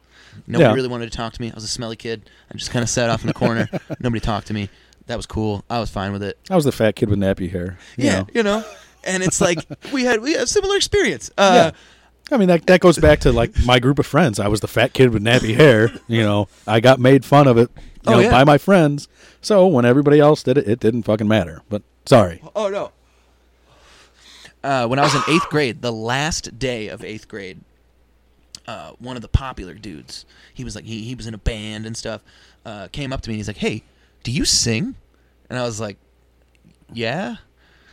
Nobody 0.46 0.64
Yeah. 0.70 0.74
really 0.74 0.88
wanted 0.88 1.12
to 1.12 1.18
talk 1.18 1.34
to 1.34 1.42
me. 1.42 1.52
I 1.52 1.56
was 1.56 1.64
a 1.64 1.68
smelly 1.68 1.96
kid. 1.96 2.30
I 2.54 2.58
just 2.58 2.72
kind 2.72 2.84
of 2.84 2.90
sat 2.90 3.10
off 3.10 3.22
in 3.22 3.28
the 3.28 3.34
corner. 3.34 3.70
Nobody 4.00 4.20
talked 4.20 4.48
to 4.48 4.54
me. 4.54 4.70
That 5.08 5.16
was 5.18 5.26
cool. 5.26 5.64
I 5.70 5.80
was 5.80 5.90
fine 5.90 6.12
with 6.12 6.22
it. 6.22 6.38
I 6.50 6.56
was 6.56 6.66
the 6.66 6.72
fat 6.72 6.96
kid 6.96 7.10
with 7.10 7.18
nappy 7.20 7.50
hair. 7.52 7.78
you 7.96 8.06
yeah, 8.06 8.20
know. 8.20 8.28
you 8.34 8.44
know. 8.44 8.64
And 9.04 9.24
it's 9.24 9.40
like 9.42 9.60
we 9.94 10.04
had 10.04 10.22
we 10.22 10.34
had 10.34 10.42
a 10.44 10.48
similar 10.48 10.76
experience. 10.76 11.32
Uh, 11.38 11.72
I 12.32 12.38
mean 12.38 12.50
that 12.50 12.66
that 12.68 12.82
goes 12.82 12.98
back 12.98 13.22
to 13.22 13.32
like 13.32 13.52
my 13.66 13.80
group 13.80 14.00
of 14.00 14.06
friends. 14.06 14.40
I 14.40 14.48
was 14.48 14.60
the 14.60 14.68
fat 14.68 14.94
kid 14.94 15.12
with 15.12 15.24
nappy 15.24 15.56
hair. 15.56 15.92
You 16.08 16.24
know, 16.24 16.50
I 16.68 16.80
got 16.82 17.00
made 17.00 17.24
fun 17.26 17.48
of 17.48 17.58
it. 17.58 17.72
You 18.08 18.14
Oh, 18.14 18.18
know, 18.18 18.24
yeah. 18.24 18.32
by 18.32 18.44
my 18.44 18.58
friends. 18.58 19.08
So 19.42 19.68
when 19.68 19.86
everybody 19.86 20.20
else 20.20 20.44
did 20.44 20.58
it, 20.58 20.68
it 20.68 20.80
didn't 20.80 21.04
fucking 21.04 21.28
matter. 21.28 21.62
But 21.70 21.82
sorry. 22.06 22.42
Oh 22.56 22.70
no. 22.70 22.92
Uh, 24.64 24.88
when 24.88 25.00
I 25.00 25.04
was 25.04 25.16
in 25.16 25.22
eighth 25.28 25.50
grade, 25.50 25.82
the 25.82 25.92
last 25.94 26.58
day 26.60 26.88
of 26.88 27.04
eighth 27.04 27.28
grade, 27.28 27.60
uh, 28.68 28.92
one 29.00 29.16
of 29.16 29.22
the 29.22 29.28
popular 29.28 29.74
dudes, 29.74 30.26
he 30.54 30.64
was 30.64 30.76
like 30.76 30.84
he, 30.86 31.04
he 31.04 31.16
was 31.16 31.28
in 31.28 31.34
a 31.34 31.38
band 31.38 31.86
and 31.86 31.96
stuff, 31.96 32.22
uh, 32.66 32.88
came 32.92 33.14
up 33.14 33.22
to 33.22 33.30
me 33.30 33.36
and 33.36 33.40
he's 33.40 33.48
like, 33.48 33.58
"Hey, 33.58 33.84
do 34.24 34.32
you 34.32 34.44
sing?" 34.46 34.96
And 35.50 35.58
I 35.60 35.64
was 35.64 35.80
like, 35.80 35.98
"Yeah." 36.92 37.38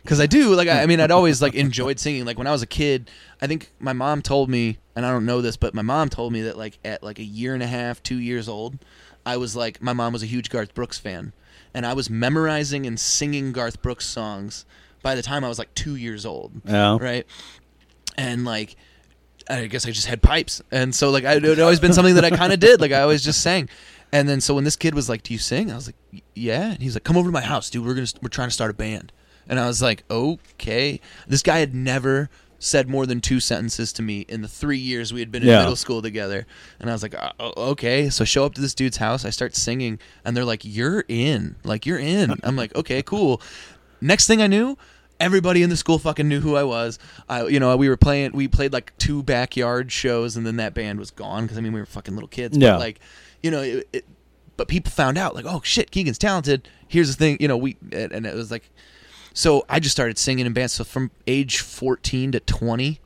Because 0.01 0.19
I 0.19 0.27
do, 0.27 0.53
like, 0.53 0.67
I, 0.67 0.83
I 0.83 0.85
mean, 0.85 0.99
I'd 0.99 1.09
always 1.09 1.41
like 1.41 1.55
enjoyed 1.55 1.99
singing. 1.99 2.25
Like 2.25 2.37
when 2.37 2.45
I 2.45 2.51
was 2.51 2.61
a 2.61 2.67
kid, 2.67 3.09
I 3.41 3.47
think 3.47 3.71
my 3.79 3.93
mom 3.93 4.21
told 4.21 4.49
me, 4.51 4.77
and 4.95 5.03
I 5.03 5.09
don't 5.11 5.25
know 5.25 5.41
this, 5.41 5.57
but 5.57 5.73
my 5.73 5.81
mom 5.81 6.09
told 6.09 6.31
me 6.31 6.41
that 6.43 6.57
like 6.57 6.77
at 6.85 7.01
like 7.01 7.17
a 7.19 7.23
year 7.23 7.53
and 7.55 7.63
a 7.63 7.67
half, 7.67 8.03
two 8.03 8.17
years 8.19 8.47
old, 8.49 8.77
I 9.25 9.37
was 9.37 9.55
like, 9.55 9.81
my 9.81 9.93
mom 9.93 10.13
was 10.13 10.23
a 10.23 10.27
huge 10.27 10.49
Garth 10.49 10.73
Brooks 10.73 10.97
fan, 10.99 11.33
and 11.73 11.85
I 11.85 11.93
was 11.93 12.09
memorizing 12.09 12.85
and 12.85 12.99
singing 12.99 13.51
Garth 13.51 13.81
Brooks 13.81 14.05
songs 14.05 14.65
by 15.01 15.15
the 15.15 15.21
time 15.21 15.43
I 15.43 15.49
was 15.49 15.59
like 15.59 15.73
two 15.75 15.95
years 15.95 16.25
old 16.25 16.51
Yeah. 16.65 16.97
right? 16.99 17.25
And 18.17 18.45
like, 18.45 18.75
I 19.49 19.67
guess 19.67 19.85
I 19.87 19.91
just 19.91 20.07
had 20.07 20.21
pipes, 20.21 20.61
and 20.71 20.93
so 20.95 21.09
like, 21.11 21.25
I, 21.25 21.33
it 21.33 21.43
had 21.43 21.59
always 21.59 21.79
been 21.79 21.93
something 21.93 22.15
that 22.15 22.25
I 22.25 22.29
kind 22.31 22.51
of 22.53 22.59
did. 22.59 22.81
Like, 22.81 22.91
I 22.91 23.01
always 23.01 23.23
just 23.23 23.41
sang. 23.41 23.69
And 24.11 24.29
then 24.29 24.39
so 24.41 24.53
when 24.55 24.63
this 24.63 24.75
kid 24.77 24.95
was 24.95 25.09
like, 25.09 25.23
"Do 25.23 25.33
you 25.33 25.39
sing?" 25.39 25.71
I 25.71 25.75
was 25.75 25.87
like, 25.87 26.23
"Yeah." 26.35 26.71
And 26.71 26.81
he's 26.81 26.95
like, 26.95 27.03
"Come 27.03 27.17
over 27.17 27.27
to 27.27 27.33
my 27.33 27.41
house, 27.41 27.69
dude. 27.69 27.85
We're 27.85 27.95
gonna 27.95 28.07
we're 28.21 28.29
trying 28.29 28.47
to 28.47 28.53
start 28.53 28.71
a 28.71 28.73
band." 28.73 29.11
And 29.49 29.59
I 29.59 29.67
was 29.67 29.81
like, 29.81 30.03
"Okay." 30.09 31.01
This 31.27 31.41
guy 31.41 31.57
had 31.59 31.75
never 31.75 32.29
said 32.65 32.89
more 32.89 33.05
than 33.05 33.21
two 33.21 33.39
sentences 33.39 33.93
to 33.93 34.01
me 34.01 34.21
in 34.27 34.41
the 34.41 34.47
three 34.47 34.77
years 34.77 35.13
we 35.13 35.19
had 35.19 35.31
been 35.31 35.43
in 35.43 35.49
Yeah. 35.49 35.59
middle 35.59 35.75
school 35.75 36.01
together. 36.01 36.47
And 36.79 36.89
I 36.89 36.93
was 36.93 37.03
like, 37.03 37.13
uh, 37.13 37.31
o- 37.39 37.69
"Okay." 37.71 38.09
So 38.09 38.25
show 38.25 38.43
up 38.45 38.55
to 38.55 38.61
this 38.61 38.73
dude's 38.73 38.97
house. 38.97 39.23
I 39.23 39.29
start 39.29 39.55
singing, 39.55 39.99
and 40.25 40.35
they're 40.35 40.45
like, 40.45 40.61
"You're 40.63 41.05
in. 41.07 41.55
Like, 41.63 41.85
you're 41.85 41.99
in." 41.99 42.33
I'm 42.43 42.55
like, 42.55 42.75
"Okay, 42.75 43.01
cool." 43.03 43.41
Next 44.01 44.27
thing 44.27 44.41
I 44.41 44.47
knew, 44.47 44.77
everybody 45.19 45.63
in 45.63 45.69
the 45.69 45.77
school 45.77 45.99
fucking 45.99 46.27
knew 46.27 46.39
who 46.41 46.55
I 46.55 46.63
was. 46.63 46.99
I, 47.29 47.45
you 47.47 47.59
know, 47.59 47.75
we 47.77 47.87
were 47.87 47.97
playing, 47.97 48.31
we 48.33 48.47
played 48.47 48.73
like 48.73 48.97
two 48.97 49.23
backyard 49.23 49.91
shows, 49.91 50.35
and 50.35 50.45
then 50.45 50.57
that 50.57 50.73
band 50.73 50.99
was 50.99 51.11
gone 51.11 51.43
because 51.43 51.57
I 51.57 51.61
mean 51.61 51.71
we 51.73 51.79
were 51.79 51.85
fucking 51.85 52.13
little 52.15 52.27
kids. 52.27 52.57
Yeah. 52.57 52.71
But 52.71 52.79
like, 52.79 52.99
you 53.43 53.51
know, 53.51 53.61
it, 53.61 53.87
it, 53.93 54.05
but 54.57 54.67
people 54.67 54.91
found 54.91 55.17
out 55.17 55.35
like, 55.35 55.45
oh 55.47 55.61
shit, 55.63 55.91
Keegan's 55.91 56.17
talented. 56.17 56.67
Here's 56.87 57.07
the 57.09 57.15
thing, 57.15 57.37
you 57.39 57.47
know, 57.47 57.57
we 57.57 57.77
and 57.91 58.25
it 58.25 58.33
was 58.33 58.49
like, 58.51 58.69
so 59.35 59.65
I 59.69 59.79
just 59.79 59.93
started 59.93 60.17
singing 60.17 60.45
in 60.45 60.53
bands. 60.53 60.73
So 60.73 60.83
from 60.85 61.11
age 61.27 61.59
14 61.59 62.31
to 62.31 62.39
20, 62.39 62.99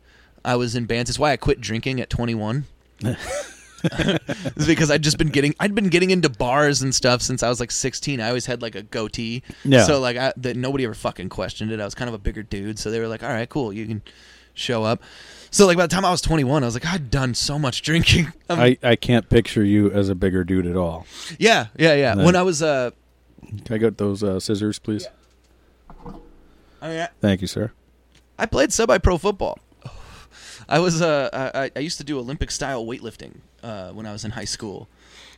I 0.46 0.56
was 0.56 0.76
in 0.76 0.86
bands. 0.86 1.10
That's 1.10 1.20
why 1.20 1.32
I 1.32 1.38
quit 1.38 1.60
drinking 1.60 2.00
at 2.00 2.10
21. 2.10 2.66
it's 3.02 3.56
because 4.68 4.92
I'd 4.92 5.02
just 5.02 5.18
been 5.18 5.30
getting 5.30 5.56
I'd 5.60 5.74
been 5.74 5.88
getting 5.90 6.12
into 6.12 6.30
bars 6.30 6.82
and 6.82 6.94
stuff 6.94 7.22
since 7.22 7.42
I 7.42 7.50
was 7.50 7.60
like 7.60 7.72
16. 7.72 8.22
I 8.22 8.28
always 8.28 8.46
had 8.46 8.62
like 8.62 8.76
a 8.76 8.84
goatee. 8.84 9.42
Yeah. 9.64 9.84
So 9.84 10.00
like 10.00 10.18
I, 10.18 10.32
that 10.38 10.56
nobody 10.56 10.86
ever 10.86 10.94
fucking 10.94 11.30
questioned 11.30 11.72
it. 11.72 11.80
I 11.80 11.86
was 11.86 11.96
kind 11.96 12.08
of 12.08 12.14
a 12.14 12.20
bigger 12.20 12.44
dude, 12.44 12.78
so 12.78 12.92
they 12.92 13.00
were 13.00 13.08
like, 13.08 13.24
"All 13.24 13.30
right, 13.30 13.50
cool, 13.50 13.74
you 13.74 13.88
can 13.88 14.02
show 14.54 14.84
up." 14.84 15.02
So 15.50 15.66
like 15.66 15.78
by 15.78 15.88
the 15.88 15.96
time 15.96 16.06
I 16.06 16.12
was 16.12 16.22
21, 16.22 16.62
I 16.62 16.66
was 16.68 16.76
like, 16.76 16.86
I'd 16.86 17.10
done 17.10 17.34
so 17.34 17.58
much 17.58 17.82
drinking. 17.82 18.34
Um, 18.52 18.60
I, 18.60 18.78
I 18.82 18.96
can't 18.96 19.30
picture 19.30 19.64
you 19.64 19.92
as 19.92 20.10
a 20.10 20.16
bigger 20.16 20.44
dude 20.44 20.66
at 20.66 20.76
all. 20.76 21.06
yeah, 21.38 21.68
yeah, 21.78 21.94
yeah. 21.94 22.16
No. 22.16 22.26
When 22.26 22.36
I 22.36 22.42
was 22.42 22.64
uh 22.64 22.90
Can 23.64 23.76
I 23.76 23.78
get 23.78 24.00
those 24.00 24.24
uh, 24.24 24.40
scissors, 24.40 24.80
please? 24.80 25.08
I 26.82 26.88
mean, 26.90 27.00
I, 27.00 27.10
Thank 27.20 27.42
you, 27.42 27.48
sir. 27.48 27.72
I 28.38 28.46
played 28.46 28.72
semi-pro 28.72 29.18
football. 29.18 29.60
I 30.70 30.80
was 30.80 31.02
uh 31.02 31.52
I, 31.54 31.72
I 31.76 31.80
used 31.80 31.98
to 31.98 32.04
do 32.04 32.20
Olympic 32.20 32.52
style 32.52 32.86
weightlifting 32.86 33.38
uh, 33.64 33.92
when 33.92 34.06
I 34.06 34.12
was 34.12 34.26
in 34.26 34.32
high 34.32 34.46
school, 34.46 34.88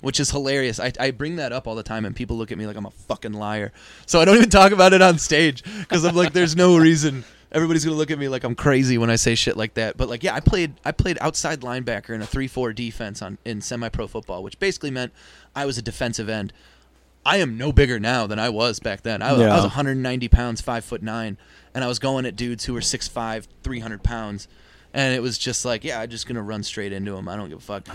which 0.02 0.20
is 0.20 0.32
hilarious. 0.32 0.80
I, 0.80 0.92
I 1.00 1.12
bring 1.12 1.38
that 1.38 1.52
up 1.52 1.68
all 1.68 1.76
the 1.76 1.84
time, 1.84 2.06
and 2.06 2.16
people 2.16 2.38
look 2.38 2.52
at 2.52 2.58
me 2.58 2.68
like 2.68 2.76
I'm 2.76 2.86
a 2.86 2.92
fucking 2.92 3.34
liar. 3.34 3.72
So 4.06 4.20
I 4.20 4.26
don't 4.26 4.38
even 4.38 4.50
talk 4.50 4.72
about 4.72 4.94
it 4.94 5.02
on 5.02 5.18
stage 5.18 5.64
because 5.64 6.06
I'm 6.06 6.16
like, 6.16 6.34
there's 6.34 6.56
no 6.56 6.78
reason. 6.90 7.24
Everybody's 7.52 7.84
gonna 7.84 7.98
look 7.98 8.12
at 8.12 8.20
me 8.20 8.30
like 8.30 8.44
I'm 8.44 8.56
crazy 8.56 8.98
when 8.98 9.10
I 9.10 9.16
say 9.18 9.36
shit 9.36 9.58
like 9.58 9.74
that. 9.74 9.98
But 9.98 10.10
like, 10.10 10.24
yeah, 10.24 10.36
I 10.36 10.40
played 10.40 10.74
I 10.86 10.92
played 10.92 11.18
outside 11.22 11.62
linebacker 11.62 12.12
in 12.12 12.22
a 12.22 12.26
three-four 12.26 12.74
defense 12.74 13.22
on 13.22 13.38
in 13.44 13.62
semi-pro 13.62 14.08
football, 14.08 14.44
which 14.44 14.60
basically 14.60 14.92
meant 14.92 15.12
I 15.56 15.66
was 15.66 15.78
a 15.78 15.82
defensive 15.82 16.30
end. 16.30 16.54
I 17.26 17.38
am 17.38 17.58
no 17.58 17.72
bigger 17.72 18.00
now 18.00 18.28
than 18.28 18.40
I 18.40 18.50
was 18.50 18.80
back 18.80 19.02
then. 19.02 19.22
I 19.22 19.34
was, 19.34 19.42
I 19.42 19.56
was 19.56 19.64
190 19.64 20.28
pounds, 20.30 20.62
five 20.62 20.84
foot 20.84 21.04
nine, 21.04 21.38
and 21.74 21.84
I 21.84 21.88
was 21.88 22.00
going 22.00 22.26
at 22.26 22.36
dudes 22.36 22.66
who 22.66 22.74
were 22.74 22.80
6'5", 22.80 23.48
300 23.64 24.04
pounds, 24.04 24.48
and 24.94 25.16
it 25.16 25.22
was 25.22 25.38
just 25.38 25.64
like, 25.64 25.84
yeah, 25.84 26.00
I'm 26.00 26.10
just 26.10 26.28
gonna 26.28 26.42
run 26.42 26.64
straight 26.64 26.92
into 26.92 27.14
them. 27.14 27.28
I 27.30 27.36
don't 27.36 27.50
give 27.50 27.60
a 27.60 27.62
fuck. 27.62 27.88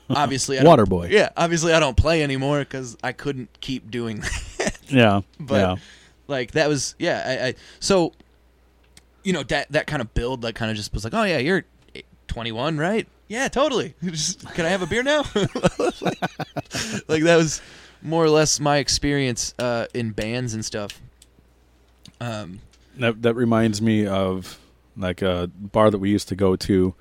obviously, 0.10 0.58
I 0.58 0.64
Water 0.64 0.86
boy. 0.86 1.08
Yeah, 1.08 1.30
obviously, 1.36 1.72
I 1.72 1.80
don't 1.80 1.96
play 1.96 2.22
anymore 2.22 2.60
because 2.60 2.96
I 3.02 3.12
couldn't 3.12 3.60
keep 3.60 3.90
doing 3.90 4.20
that. 4.20 4.40
Yeah. 4.86 5.22
But 5.40 5.54
yeah. 5.54 5.76
like 6.28 6.52
that 6.52 6.68
was 6.68 6.94
yeah. 6.98 7.22
I, 7.26 7.46
I 7.48 7.54
so 7.80 8.12
you 9.22 9.32
know 9.32 9.42
that 9.44 9.72
that 9.72 9.86
kind 9.86 10.02
of 10.02 10.12
build 10.12 10.42
like 10.42 10.54
kind 10.54 10.70
of 10.70 10.76
just 10.76 10.92
was 10.92 11.04
like, 11.04 11.14
oh 11.14 11.22
yeah, 11.22 11.38
you're 11.38 11.64
21, 12.28 12.76
right? 12.76 13.08
Yeah, 13.28 13.48
totally. 13.48 13.94
Just, 14.04 14.46
can 14.54 14.66
I 14.66 14.68
have 14.68 14.82
a 14.82 14.86
beer 14.86 15.02
now? 15.02 15.22
like 17.08 17.22
that 17.22 17.36
was 17.36 17.62
more 18.04 18.22
or 18.22 18.28
less 18.28 18.60
my 18.60 18.76
experience 18.76 19.54
uh, 19.58 19.86
in 19.94 20.10
bands 20.12 20.54
and 20.54 20.64
stuff. 20.64 21.00
Um, 22.20 22.60
That 22.98 23.22
that 23.22 23.34
reminds 23.34 23.82
me 23.82 24.06
of 24.06 24.58
like 24.96 25.22
a 25.22 25.50
bar 25.56 25.90
that 25.90 25.98
we 25.98 26.10
used 26.10 26.28
to 26.28 26.36
go 26.36 26.54
to, 26.54 26.94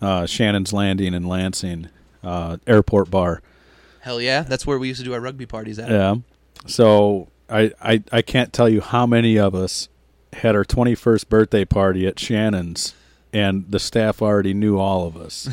uh, 0.00 0.24
Shannon's 0.24 0.72
Landing 0.72 1.12
in 1.12 1.24
Lansing, 1.24 1.88
uh, 2.22 2.56
airport 2.66 3.10
bar. 3.10 3.42
hell 4.00 4.20
yeah, 4.20 4.42
that's 4.42 4.66
where 4.66 4.78
we 4.78 4.88
used 4.88 5.00
to 5.00 5.04
do 5.04 5.12
our 5.12 5.20
rugby 5.20 5.44
parties 5.44 5.78
at. 5.78 5.90
Yeah. 5.90 6.14
So 6.66 7.28
I, 7.50 7.72
I 7.82 8.02
I 8.10 8.22
can't 8.22 8.52
tell 8.52 8.68
you 8.68 8.80
how 8.80 9.06
many 9.06 9.38
of 9.38 9.54
us 9.54 9.88
had 10.32 10.56
our 10.56 10.64
21st 10.64 11.28
birthday 11.28 11.64
party 11.64 12.06
at 12.06 12.18
Shannon's 12.18 12.94
and 13.32 13.66
the 13.68 13.78
staff 13.80 14.22
already 14.22 14.54
knew 14.54 14.78
all 14.78 15.06
of 15.06 15.16
us. 15.16 15.48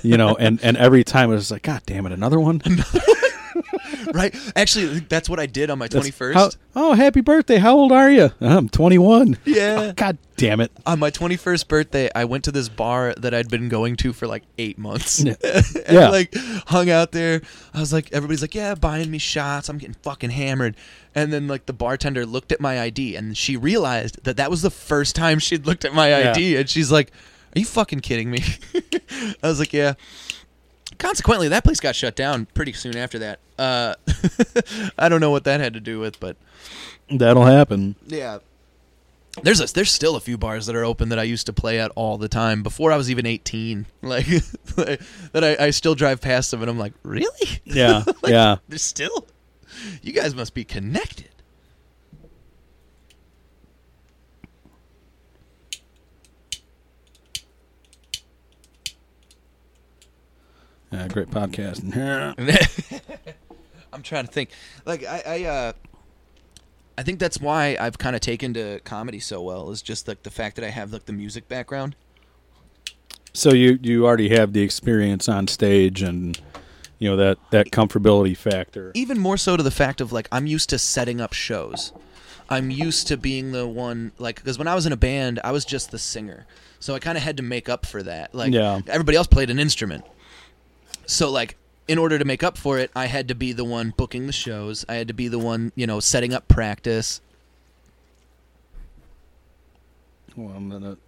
you 0.04 0.16
know, 0.16 0.34
and 0.36 0.60
and 0.62 0.76
every 0.78 1.04
time 1.04 1.30
it 1.30 1.34
was 1.34 1.50
like 1.50 1.62
god 1.64 1.82
damn 1.84 2.06
it 2.06 2.12
another 2.12 2.40
one. 2.40 2.62
Right? 4.12 4.34
Actually, 4.54 5.00
that's 5.00 5.28
what 5.28 5.40
I 5.40 5.46
did 5.46 5.70
on 5.70 5.78
my 5.78 5.88
21st. 5.88 6.56
oh, 6.76 6.92
happy 6.94 7.20
birthday. 7.20 7.56
How 7.58 7.76
old 7.76 7.92
are 7.92 8.10
you? 8.10 8.30
I'm 8.40 8.68
21. 8.68 9.38
Yeah. 9.44 9.76
Oh, 9.78 9.92
god 9.94 10.18
damn 10.36 10.60
it. 10.60 10.70
on 10.86 10.98
my 10.98 11.10
21st 11.10 11.66
birthday, 11.68 12.10
I 12.14 12.24
went 12.24 12.44
to 12.44 12.52
this 12.52 12.68
bar 12.68 13.14
that 13.16 13.32
I'd 13.34 13.48
been 13.48 13.68
going 13.68 13.96
to 13.96 14.12
for 14.12 14.26
like 14.26 14.42
eight 14.58 14.78
months. 14.78 15.22
Yeah. 15.24 15.34
and 15.44 15.64
Yeah. 15.90 16.08
like 16.10 16.34
hung 16.66 16.90
out 16.90 17.12
there. 17.12 17.40
I 17.74 17.80
was 17.80 17.92
like, 17.92 18.12
everybody's 18.12 18.42
like, 18.42 18.54
yeah, 18.54 18.74
buying 18.74 19.10
me 19.10 19.18
shots. 19.18 19.68
I'm 19.68 19.78
getting 19.78 19.96
fucking 20.02 20.30
hammered. 20.30 20.76
And 21.14 21.32
then 21.32 21.48
like 21.48 21.66
the 21.66 21.72
bartender 21.72 22.26
looked 22.26 22.52
at 22.52 22.60
my 22.60 22.80
ID 22.80 23.16
and 23.16 23.36
she 23.36 23.56
realized 23.56 24.22
that 24.24 24.36
that 24.36 24.50
was 24.50 24.62
the 24.62 24.70
first 24.70 25.16
time 25.16 25.38
she'd 25.38 25.66
looked 25.66 25.84
at 25.84 25.94
my 25.94 26.08
Yeah. 26.10 26.30
ID. 26.32 26.56
And 26.56 26.68
she's 26.68 26.92
like, 26.92 27.10
are 27.54 27.58
you 27.58 27.64
fucking 27.64 28.00
kidding 28.00 28.30
me? 28.30 28.44
I 29.42 29.48
was 29.48 29.58
like, 29.58 29.72
yeah. 29.72 29.94
Consequently, 30.98 31.48
that 31.48 31.64
place 31.64 31.80
got 31.80 31.94
shut 31.94 32.16
down 32.16 32.46
pretty 32.54 32.72
soon 32.72 32.96
after 32.96 33.18
that. 33.20 33.38
Uh, 33.58 33.94
I 34.98 35.08
don't 35.08 35.20
know 35.20 35.30
what 35.30 35.44
that 35.44 35.60
had 35.60 35.74
to 35.74 35.80
do 35.80 35.98
with, 35.98 36.18
but 36.20 36.36
That'll 37.10 37.44
happen. 37.44 37.96
yeah. 38.06 38.38
There's 39.42 39.60
a, 39.60 39.72
there's 39.74 39.90
still 39.92 40.16
a 40.16 40.20
few 40.20 40.38
bars 40.38 40.64
that 40.64 40.74
are 40.74 40.84
open 40.84 41.10
that 41.10 41.18
I 41.18 41.24
used 41.24 41.44
to 41.44 41.52
play 41.52 41.78
at 41.78 41.92
all 41.94 42.16
the 42.16 42.28
time 42.28 42.62
before 42.62 42.90
I 42.90 42.96
was 42.96 43.10
even 43.10 43.26
18. 43.26 43.84
Like, 44.02 44.26
like, 44.78 45.00
that 45.32 45.44
I, 45.44 45.66
I 45.66 45.70
still 45.70 45.94
drive 45.94 46.22
past 46.22 46.50
them 46.50 46.62
and 46.62 46.70
I'm 46.70 46.78
like, 46.78 46.94
really? 47.02 47.60
Yeah. 47.64 48.02
Like, 48.22 48.32
yeah. 48.32 48.56
There's 48.68 48.80
still. 48.82 49.26
You 50.02 50.12
guys 50.14 50.34
must 50.34 50.54
be 50.54 50.64
connected. 50.64 51.28
Yeah, 60.96 61.08
great 61.08 61.30
podcast. 61.30 61.82
I'm 63.92 64.02
trying 64.02 64.26
to 64.26 64.32
think. 64.32 64.50
Like 64.84 65.04
I, 65.04 65.22
I 65.26 65.44
uh 65.44 65.72
I 66.98 67.02
think 67.02 67.18
that's 67.18 67.40
why 67.40 67.76
I've 67.78 67.98
kind 67.98 68.16
of 68.16 68.22
taken 68.22 68.54
to 68.54 68.80
comedy 68.80 69.20
so 69.20 69.42
well 69.42 69.70
is 69.70 69.82
just 69.82 70.08
like 70.08 70.22
the 70.22 70.30
fact 70.30 70.56
that 70.56 70.64
I 70.64 70.70
have 70.70 70.92
like 70.92 71.06
the 71.06 71.12
music 71.12 71.48
background. 71.48 71.96
So 73.32 73.52
you 73.52 73.78
you 73.82 74.06
already 74.06 74.28
have 74.30 74.52
the 74.52 74.62
experience 74.62 75.28
on 75.28 75.46
stage 75.48 76.02
and 76.02 76.40
you 76.98 77.10
know 77.10 77.16
that 77.16 77.38
that 77.50 77.70
comfortability 77.70 78.36
factor. 78.36 78.90
even 78.94 79.18
more 79.18 79.36
so 79.36 79.56
to 79.56 79.62
the 79.62 79.70
fact 79.70 80.00
of 80.00 80.12
like 80.12 80.28
I'm 80.32 80.46
used 80.46 80.70
to 80.70 80.78
setting 80.78 81.20
up 81.20 81.32
shows. 81.32 81.92
I'm 82.48 82.70
used 82.70 83.08
to 83.08 83.16
being 83.16 83.52
the 83.52 83.66
one 83.66 84.12
like 84.18 84.36
because 84.36 84.58
when 84.58 84.68
I 84.68 84.74
was 84.74 84.86
in 84.86 84.92
a 84.92 84.96
band, 84.96 85.40
I 85.44 85.52
was 85.52 85.64
just 85.64 85.90
the 85.90 85.98
singer, 85.98 86.46
so 86.78 86.94
I 86.94 86.98
kind 87.00 87.18
of 87.18 87.24
had 87.24 87.36
to 87.38 87.42
make 87.42 87.68
up 87.68 87.84
for 87.84 88.02
that. 88.04 88.34
Like 88.34 88.52
Yeah. 88.54 88.80
everybody 88.86 89.16
else 89.18 89.26
played 89.26 89.50
an 89.50 89.58
instrument, 89.58 90.04
so 91.06 91.30
like 91.30 91.56
in 91.88 91.98
order 91.98 92.18
to 92.18 92.24
make 92.24 92.42
up 92.42 92.58
for 92.58 92.78
it, 92.78 92.90
I 92.94 93.06
had 93.06 93.28
to 93.28 93.34
be 93.34 93.52
the 93.52 93.64
one 93.64 93.94
booking 93.96 94.26
the 94.26 94.32
shows. 94.32 94.84
I 94.88 94.94
had 94.94 95.08
to 95.08 95.14
be 95.14 95.28
the 95.28 95.38
one 95.38 95.72
you 95.74 95.86
know 95.86 96.00
setting 96.00 96.34
up 96.34 96.48
practice. 96.48 97.20
One 100.34 100.68
minute. 100.68 100.98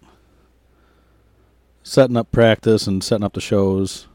Setting 1.83 2.17
up 2.17 2.31
practice 2.31 2.87
and 2.87 3.03
setting 3.03 3.23
up 3.23 3.33
the 3.33 3.41
shows. 3.41 4.07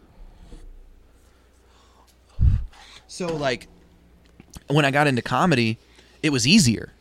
So 3.07 3.27
like 3.27 3.69
when 4.69 4.85
I 4.85 4.91
got 4.91 5.07
into 5.07 5.23
comedy, 5.23 5.79
it 6.23 6.31
was 6.31 6.47
easier 6.47 6.93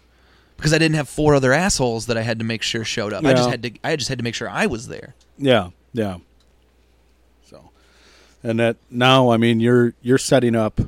because 0.57 0.73
I 0.73 0.77
didn't 0.77 0.95
have 0.95 1.09
four 1.09 1.33
other 1.33 1.53
assholes 1.53 2.05
that 2.05 2.17
I 2.17 2.21
had 2.21 2.39
to 2.39 2.45
make 2.45 2.61
sure 2.61 2.83
showed 2.83 3.13
up. 3.13 3.25
I 3.25 3.33
just 3.33 3.49
had 3.49 3.63
to 3.63 3.71
I 3.83 3.95
just 3.95 4.09
had 4.09 4.19
to 4.19 4.23
make 4.23 4.35
sure 4.35 4.49
I 4.49 4.65
was 4.65 4.87
there. 4.87 5.15
Yeah, 5.37 5.69
yeah. 5.93 6.17
And 8.43 8.59
that 8.59 8.75
now, 8.89 9.29
I 9.31 9.37
mean, 9.37 9.59
you're 9.59 9.93
you're 10.01 10.17
setting 10.17 10.55
up 10.55 10.79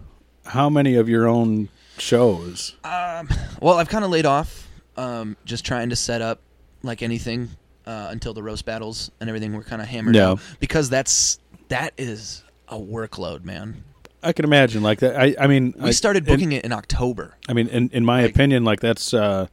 how 0.45 0.69
many 0.69 0.95
of 0.95 1.07
your 1.07 1.27
own 1.27 1.69
shows? 1.97 2.75
Um, 2.83 3.29
well, 3.61 3.75
I've 3.75 3.89
kind 3.89 4.03
of 4.03 4.11
laid 4.11 4.25
off, 4.25 4.67
um, 4.97 5.37
just 5.45 5.65
trying 5.65 5.89
to 5.89 5.95
set 5.95 6.21
up 6.21 6.41
like 6.83 7.01
anything 7.01 7.49
uh, 7.85 8.07
until 8.11 8.33
the 8.33 8.43
roast 8.43 8.65
battles 8.65 9.09
and 9.19 9.29
everything 9.29 9.53
were 9.53 9.63
kind 9.63 9.81
of 9.81 9.87
hammered 9.87 10.15
Yeah. 10.15 10.31
out 10.31 10.39
because 10.59 10.89
that's 10.89 11.39
that 11.69 11.93
is 11.97 12.43
a 12.67 12.77
workload, 12.77 13.43
man. 13.45 13.83
I 14.21 14.33
can 14.33 14.43
imagine 14.45 14.83
like 14.83 14.99
that. 14.99 15.15
I 15.19 15.35
I 15.39 15.47
mean, 15.47 15.73
We 15.77 15.89
I, 15.89 15.91
started 15.91 16.27
in- 16.27 16.33
booking 16.33 16.51
it 16.51 16.65
in 16.65 16.73
October. 16.73 17.35
I 17.47 17.53
mean, 17.53 17.67
in 17.69 17.89
in 17.93 18.03
my 18.03 18.23
Like- 18.23 18.31
opinion, 18.31 18.63
like 18.65 18.79
that's. 18.81 19.13
uh 19.13 19.47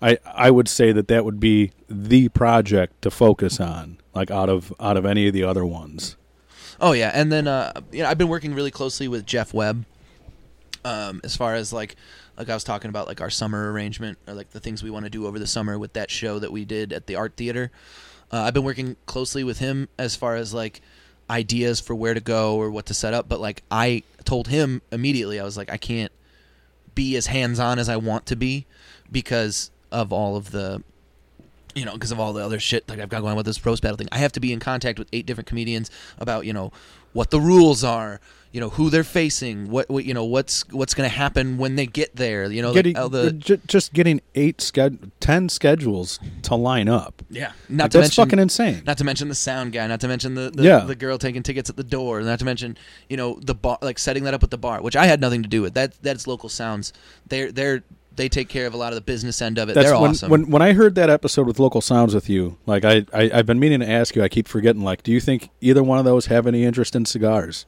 I 0.00 0.18
I 0.24 0.50
would 0.52 0.68
say 0.68 0.92
that 0.92 1.08
that 1.08 1.24
would 1.24 1.40
be 1.40 1.72
the 1.88 2.28
project 2.28 3.02
to 3.02 3.10
focus 3.10 3.58
on, 3.58 3.98
like 4.14 4.30
out 4.30 4.48
of 4.48 4.72
out 4.78 4.96
of 4.96 5.04
any 5.04 5.26
of 5.26 5.32
the 5.34 5.42
other 5.42 5.64
ones. 5.66 6.16
Oh 6.80 6.92
yeah, 6.92 7.10
and 7.12 7.32
then 7.32 7.48
uh, 7.48 7.72
you 7.90 8.02
know 8.02 8.08
I've 8.08 8.18
been 8.18 8.28
working 8.28 8.54
really 8.54 8.70
closely 8.70 9.08
with 9.08 9.26
Jeff 9.26 9.52
Webb, 9.52 9.84
um, 10.84 11.20
as 11.24 11.36
far 11.36 11.54
as 11.54 11.72
like 11.72 11.96
like 12.36 12.48
I 12.48 12.54
was 12.54 12.64
talking 12.64 12.88
about 12.88 13.08
like 13.08 13.20
our 13.20 13.30
summer 13.30 13.72
arrangement 13.72 14.18
or 14.28 14.34
like 14.34 14.50
the 14.50 14.60
things 14.60 14.82
we 14.82 14.90
want 14.90 15.04
to 15.04 15.10
do 15.10 15.26
over 15.26 15.38
the 15.38 15.46
summer 15.46 15.78
with 15.78 15.92
that 15.94 16.10
show 16.10 16.38
that 16.38 16.52
we 16.52 16.64
did 16.64 16.92
at 16.92 17.06
the 17.06 17.16
art 17.16 17.36
theater. 17.36 17.70
Uh, 18.32 18.42
I've 18.42 18.54
been 18.54 18.64
working 18.64 18.96
closely 19.06 19.42
with 19.42 19.58
him 19.58 19.88
as 19.98 20.14
far 20.14 20.36
as 20.36 20.54
like 20.54 20.80
ideas 21.28 21.80
for 21.80 21.94
where 21.94 22.14
to 22.14 22.20
go 22.20 22.56
or 22.56 22.70
what 22.70 22.86
to 22.86 22.94
set 22.94 23.12
up. 23.12 23.28
But 23.28 23.40
like 23.40 23.62
I 23.70 24.04
told 24.24 24.48
him 24.48 24.82
immediately, 24.92 25.40
I 25.40 25.44
was 25.44 25.56
like, 25.56 25.70
I 25.70 25.76
can't 25.76 26.12
be 26.94 27.16
as 27.16 27.26
hands 27.26 27.58
on 27.58 27.78
as 27.78 27.88
I 27.88 27.96
want 27.96 28.26
to 28.26 28.36
be 28.36 28.66
because 29.10 29.70
of 29.90 30.12
all 30.12 30.36
of 30.36 30.50
the 30.52 30.82
you 31.74 31.84
know, 31.84 31.92
because 31.92 32.10
of 32.12 32.18
all 32.20 32.32
the 32.32 32.44
other 32.44 32.58
shit 32.60 32.88
like 32.88 32.98
I've 33.00 33.08
got 33.08 33.20
going 33.20 33.30
on 33.32 33.36
with 33.36 33.46
this 33.46 33.64
roast 33.64 33.82
battle 33.82 33.96
thing. 33.96 34.08
I 34.12 34.18
have 34.18 34.32
to 34.32 34.40
be 34.40 34.52
in 34.52 34.60
contact 34.60 34.98
with 34.98 35.08
eight 35.12 35.26
different 35.26 35.46
comedians 35.48 35.90
about 36.18 36.46
you 36.46 36.52
know 36.52 36.72
what 37.14 37.30
the 37.30 37.40
rules 37.40 37.82
are, 37.84 38.20
you 38.52 38.60
know 38.60 38.68
who 38.70 38.90
they're 38.90 39.02
facing, 39.04 39.70
what, 39.70 39.88
what 39.88 40.04
you 40.04 40.12
know 40.14 40.24
what's 40.24 40.66
what's 40.70 40.94
going 40.94 41.08
to 41.08 41.14
happen 41.14 41.56
when 41.58 41.76
they 41.76 41.86
get 41.86 42.14
there. 42.16 42.50
You 42.50 42.62
know, 42.62 42.72
Getting 42.74 42.96
how 42.96 43.08
the 43.08 43.28
uh, 43.28 43.30
ju- 43.30 43.60
just 43.66 43.92
getting 43.92 44.20
eight 44.34 44.58
sched- 44.58 45.10
ten 45.20 45.48
schedules 45.48 46.18
to 46.42 46.54
line 46.54 46.88
up. 46.88 47.22
yeah, 47.30 47.52
not 47.68 47.84
Like, 47.84 47.90
to 47.92 47.98
that's 47.98 48.08
mention 48.08 48.24
fucking 48.24 48.38
insane. 48.38 48.82
not 48.86 48.98
to 48.98 49.04
mention 49.04 49.28
the 49.28 49.34
sound 49.34 49.72
guy, 49.72 49.86
not 49.86 50.00
to 50.00 50.08
mention 50.08 50.34
the 50.34 50.50
the, 50.50 50.62
Yeah. 50.64 50.80
the 50.80 50.94
girl 50.94 51.16
taking 51.18 51.42
tickets 51.42 51.70
at 51.70 51.76
the 51.76 51.84
door, 51.84 52.20
not 52.22 52.38
to 52.40 52.44
mention 52.44 52.76
you 53.08 53.16
know 53.16 53.38
the 53.42 53.54
bar, 53.54 53.78
like 53.82 53.98
setting 53.98 54.24
that 54.24 54.34
up 54.34 54.42
with 54.42 54.50
the 54.50 54.58
bar, 54.58 54.82
which 54.82 54.96
I 54.96 55.06
had 55.06 55.20
nothing 55.20 55.42
to 55.42 55.48
do 55.48 55.62
with. 55.62 55.74
That 55.74 55.94
that's 56.02 56.26
local 56.26 56.48
sounds. 56.48 56.92
They're 57.26 57.50
they're 57.52 57.82
they 58.18 58.28
take 58.28 58.50
care 58.50 58.66
of 58.66 58.74
a 58.74 58.76
lot 58.76 58.92
of 58.92 58.96
the 58.96 59.00
business 59.00 59.40
end 59.40 59.56
of 59.56 59.70
it. 59.70 59.74
That's 59.74 59.88
They're 59.88 59.98
when, 59.98 60.10
awesome. 60.10 60.30
when 60.30 60.50
when 60.50 60.60
I 60.60 60.74
heard 60.74 60.94
that 60.96 61.08
episode 61.08 61.46
with 61.46 61.58
Local 61.58 61.80
Sounds 61.80 62.14
with 62.14 62.28
you, 62.28 62.58
like 62.66 62.84
I, 62.84 63.06
I 63.14 63.30
I've 63.32 63.46
been 63.46 63.58
meaning 63.58 63.80
to 63.80 63.88
ask 63.88 64.14
you. 64.14 64.22
I 64.22 64.28
keep 64.28 64.46
forgetting. 64.46 64.82
Like, 64.82 65.02
do 65.02 65.10
you 65.10 65.20
think 65.20 65.48
either 65.62 65.82
one 65.82 65.98
of 65.98 66.04
those 66.04 66.26
have 66.26 66.46
any 66.46 66.64
interest 66.64 66.94
in 66.94 67.06
cigars? 67.06 67.64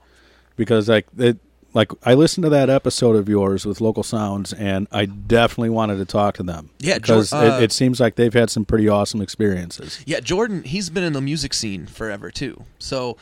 Because 0.56 0.89
like 0.89 1.06
it, 1.16 1.39
like 1.72 1.93
I 2.05 2.14
listened 2.14 2.44
to 2.44 2.51
that 2.51 2.68
episode 2.68 3.16
of 3.16 3.28
yours 3.28 3.64
with 3.64 3.81
Local 3.81 4.02
Sounds, 4.02 4.52
and 4.52 4.89
I 4.93 5.06
definitely 5.06 5.70
wanted 5.70 5.97
to 5.98 6.05
talk 6.05 6.35
to 6.36 6.43
them. 6.43 6.70
Yeah, 6.81 6.98
because 6.98 7.31
Jor- 7.31 7.39
uh, 7.39 7.59
it, 7.59 7.64
it 7.64 7.72
seems 7.72 8.01
like 8.01 8.16
they've 8.16 8.35
had 8.35 8.51
some 8.51 8.64
pretty 8.64 8.89
awesome 8.89 9.22
experiences. 9.22 10.02
Yeah, 10.06 10.20
Jordan, 10.20 10.64
he's 10.64 10.90
been 10.90 11.05
in 11.05 11.12
the 11.12 11.20
music 11.20 11.55
scene 11.55 11.86
forever 11.86 12.31
too. 12.31 12.64
So 12.78 13.16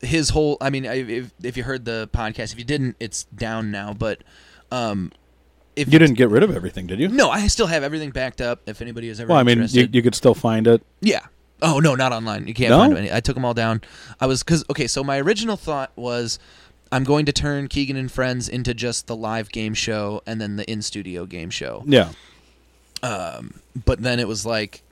his 0.00 0.30
whole, 0.30 0.56
I 0.60 0.70
mean, 0.70 0.84
if, 0.84 1.32
if 1.42 1.56
you 1.56 1.64
heard 1.64 1.84
the 1.84 2.08
podcast, 2.12 2.52
if 2.52 2.58
you 2.58 2.64
didn't, 2.64 2.96
it's 3.00 3.24
down 3.24 3.70
now. 3.70 3.92
But 3.92 4.22
um, 4.70 5.12
if 5.80 5.92
You 5.92 5.98
didn't 5.98 6.16
get 6.16 6.28
rid 6.30 6.42
of 6.42 6.54
everything, 6.54 6.86
did 6.86 6.98
you? 7.00 7.08
no, 7.08 7.30
I 7.30 7.46
still 7.48 7.66
have 7.66 7.82
everything 7.82 8.10
backed 8.10 8.40
up. 8.40 8.60
If 8.66 8.80
anybody 8.82 9.08
is 9.08 9.18
ever 9.20 9.28
Well, 9.30 9.38
I 9.38 9.42
mean, 9.42 9.66
you, 9.70 9.88
you 9.92 10.02
could 10.02 10.14
still 10.14 10.34
find 10.34 10.66
it. 10.66 10.82
yeah. 11.00 11.26
Oh 11.62 11.78
no, 11.78 11.94
not 11.94 12.12
online. 12.12 12.46
You 12.46 12.54
can't 12.54 12.70
No? 12.70 12.78
find 12.78 12.96
any. 12.96 13.12
I 13.12 13.20
took 13.20 13.34
them 13.34 13.44
all 13.44 13.52
down. 13.52 13.82
I 14.20 14.26
was 14.26 14.42
because 14.42 14.64
okay. 14.70 14.86
So 14.86 15.04
my 15.04 15.20
original 15.20 15.56
thought 15.56 15.92
was 15.94 16.38
I'm 16.90 17.04
going 17.04 17.26
to 17.26 17.32
turn 17.32 17.68
Keegan 17.68 17.96
and 17.96 18.10
Friends 18.10 18.48
into 18.48 18.72
just 18.72 19.06
the 19.08 19.14
live 19.14 19.50
game 19.52 19.74
show 19.74 20.22
and 20.26 20.40
then 20.40 20.56
the 20.56 20.64
in 20.70 20.80
studio 20.80 21.26
game 21.26 21.50
show. 21.50 21.84
Yeah. 21.86 22.12
Um, 23.02 23.60
But 23.84 24.02
then 24.02 24.18
it 24.20 24.28
was 24.28 24.44
like, 24.44 24.82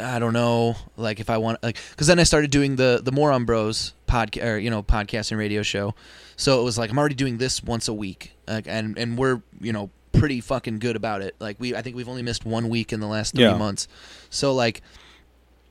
I 0.00 0.18
don't 0.18 0.32
know, 0.32 0.76
like 0.96 1.20
if 1.20 1.30
I 1.30 1.38
want, 1.38 1.62
like, 1.62 1.78
because 1.90 2.06
then 2.06 2.18
I 2.18 2.24
started 2.24 2.50
doing 2.50 2.76
the 2.76 3.00
the 3.02 3.12
Moron 3.12 3.44
Bros 3.44 3.94
podcast, 4.08 4.44
or 4.44 4.58
you 4.58 4.70
know, 4.70 4.82
podcast 4.82 5.30
and 5.30 5.38
radio 5.38 5.62
show. 5.62 5.94
So 6.36 6.60
it 6.60 6.64
was 6.64 6.76
like 6.78 6.90
I'm 6.90 6.98
already 6.98 7.14
doing 7.14 7.38
this 7.38 7.62
once 7.62 7.86
a 7.88 7.92
week, 7.94 8.32
like, 8.48 8.66
and 8.66 8.98
and 8.98 9.16
we're 9.16 9.40
you 9.60 9.72
know 9.72 9.90
pretty 10.12 10.40
fucking 10.40 10.78
good 10.78 10.96
about 10.96 11.22
it. 11.22 11.34
Like 11.38 11.56
we, 11.58 11.74
I 11.74 11.82
think 11.82 11.96
we've 11.96 12.08
only 12.08 12.22
missed 12.22 12.44
one 12.44 12.68
week 12.68 12.92
in 12.92 13.00
the 13.00 13.06
last 13.06 13.34
three 13.34 13.44
Yeah. 13.44 13.56
months. 13.56 13.88
So 14.30 14.52
like, 14.54 14.82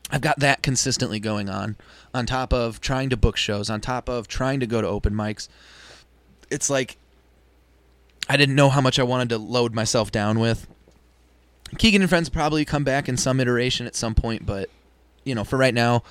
I've 0.10 0.22
got 0.22 0.40
that 0.40 0.62
consistently 0.62 1.20
going 1.20 1.50
on, 1.50 1.78
on 2.14 2.26
top 2.26 2.52
of 2.52 2.82
trying 2.82 3.10
to 3.12 3.18
book 3.18 3.38
shows, 3.38 3.70
on 3.70 3.80
top 3.80 4.10
of 4.10 4.28
trying 4.28 4.60
to 4.60 4.68
go 4.68 4.82
to 4.82 4.88
open 4.88 5.14
mics. 5.14 5.48
It's 6.50 6.70
like 6.70 6.98
I 8.28 8.38
didn't 8.38 8.56
know 8.56 8.70
how 8.70 8.82
much 8.82 9.00
I 9.00 9.04
wanted 9.04 9.30
to 9.30 9.38
load 9.38 9.74
myself 9.74 10.12
down 10.12 10.40
with. 10.40 10.68
Keegan 11.78 12.02
and 12.02 12.10
Friends 12.10 12.30
probably 12.30 12.66
come 12.66 12.84
back 12.84 13.08
in 13.08 13.16
some 13.16 13.40
iteration 13.40 13.88
at 13.88 13.96
some 13.96 14.14
point, 14.14 14.46
but 14.46 14.70
you 15.24 15.34
know, 15.36 15.44
for 15.46 15.58
right 15.58 15.74
now, 15.74 16.04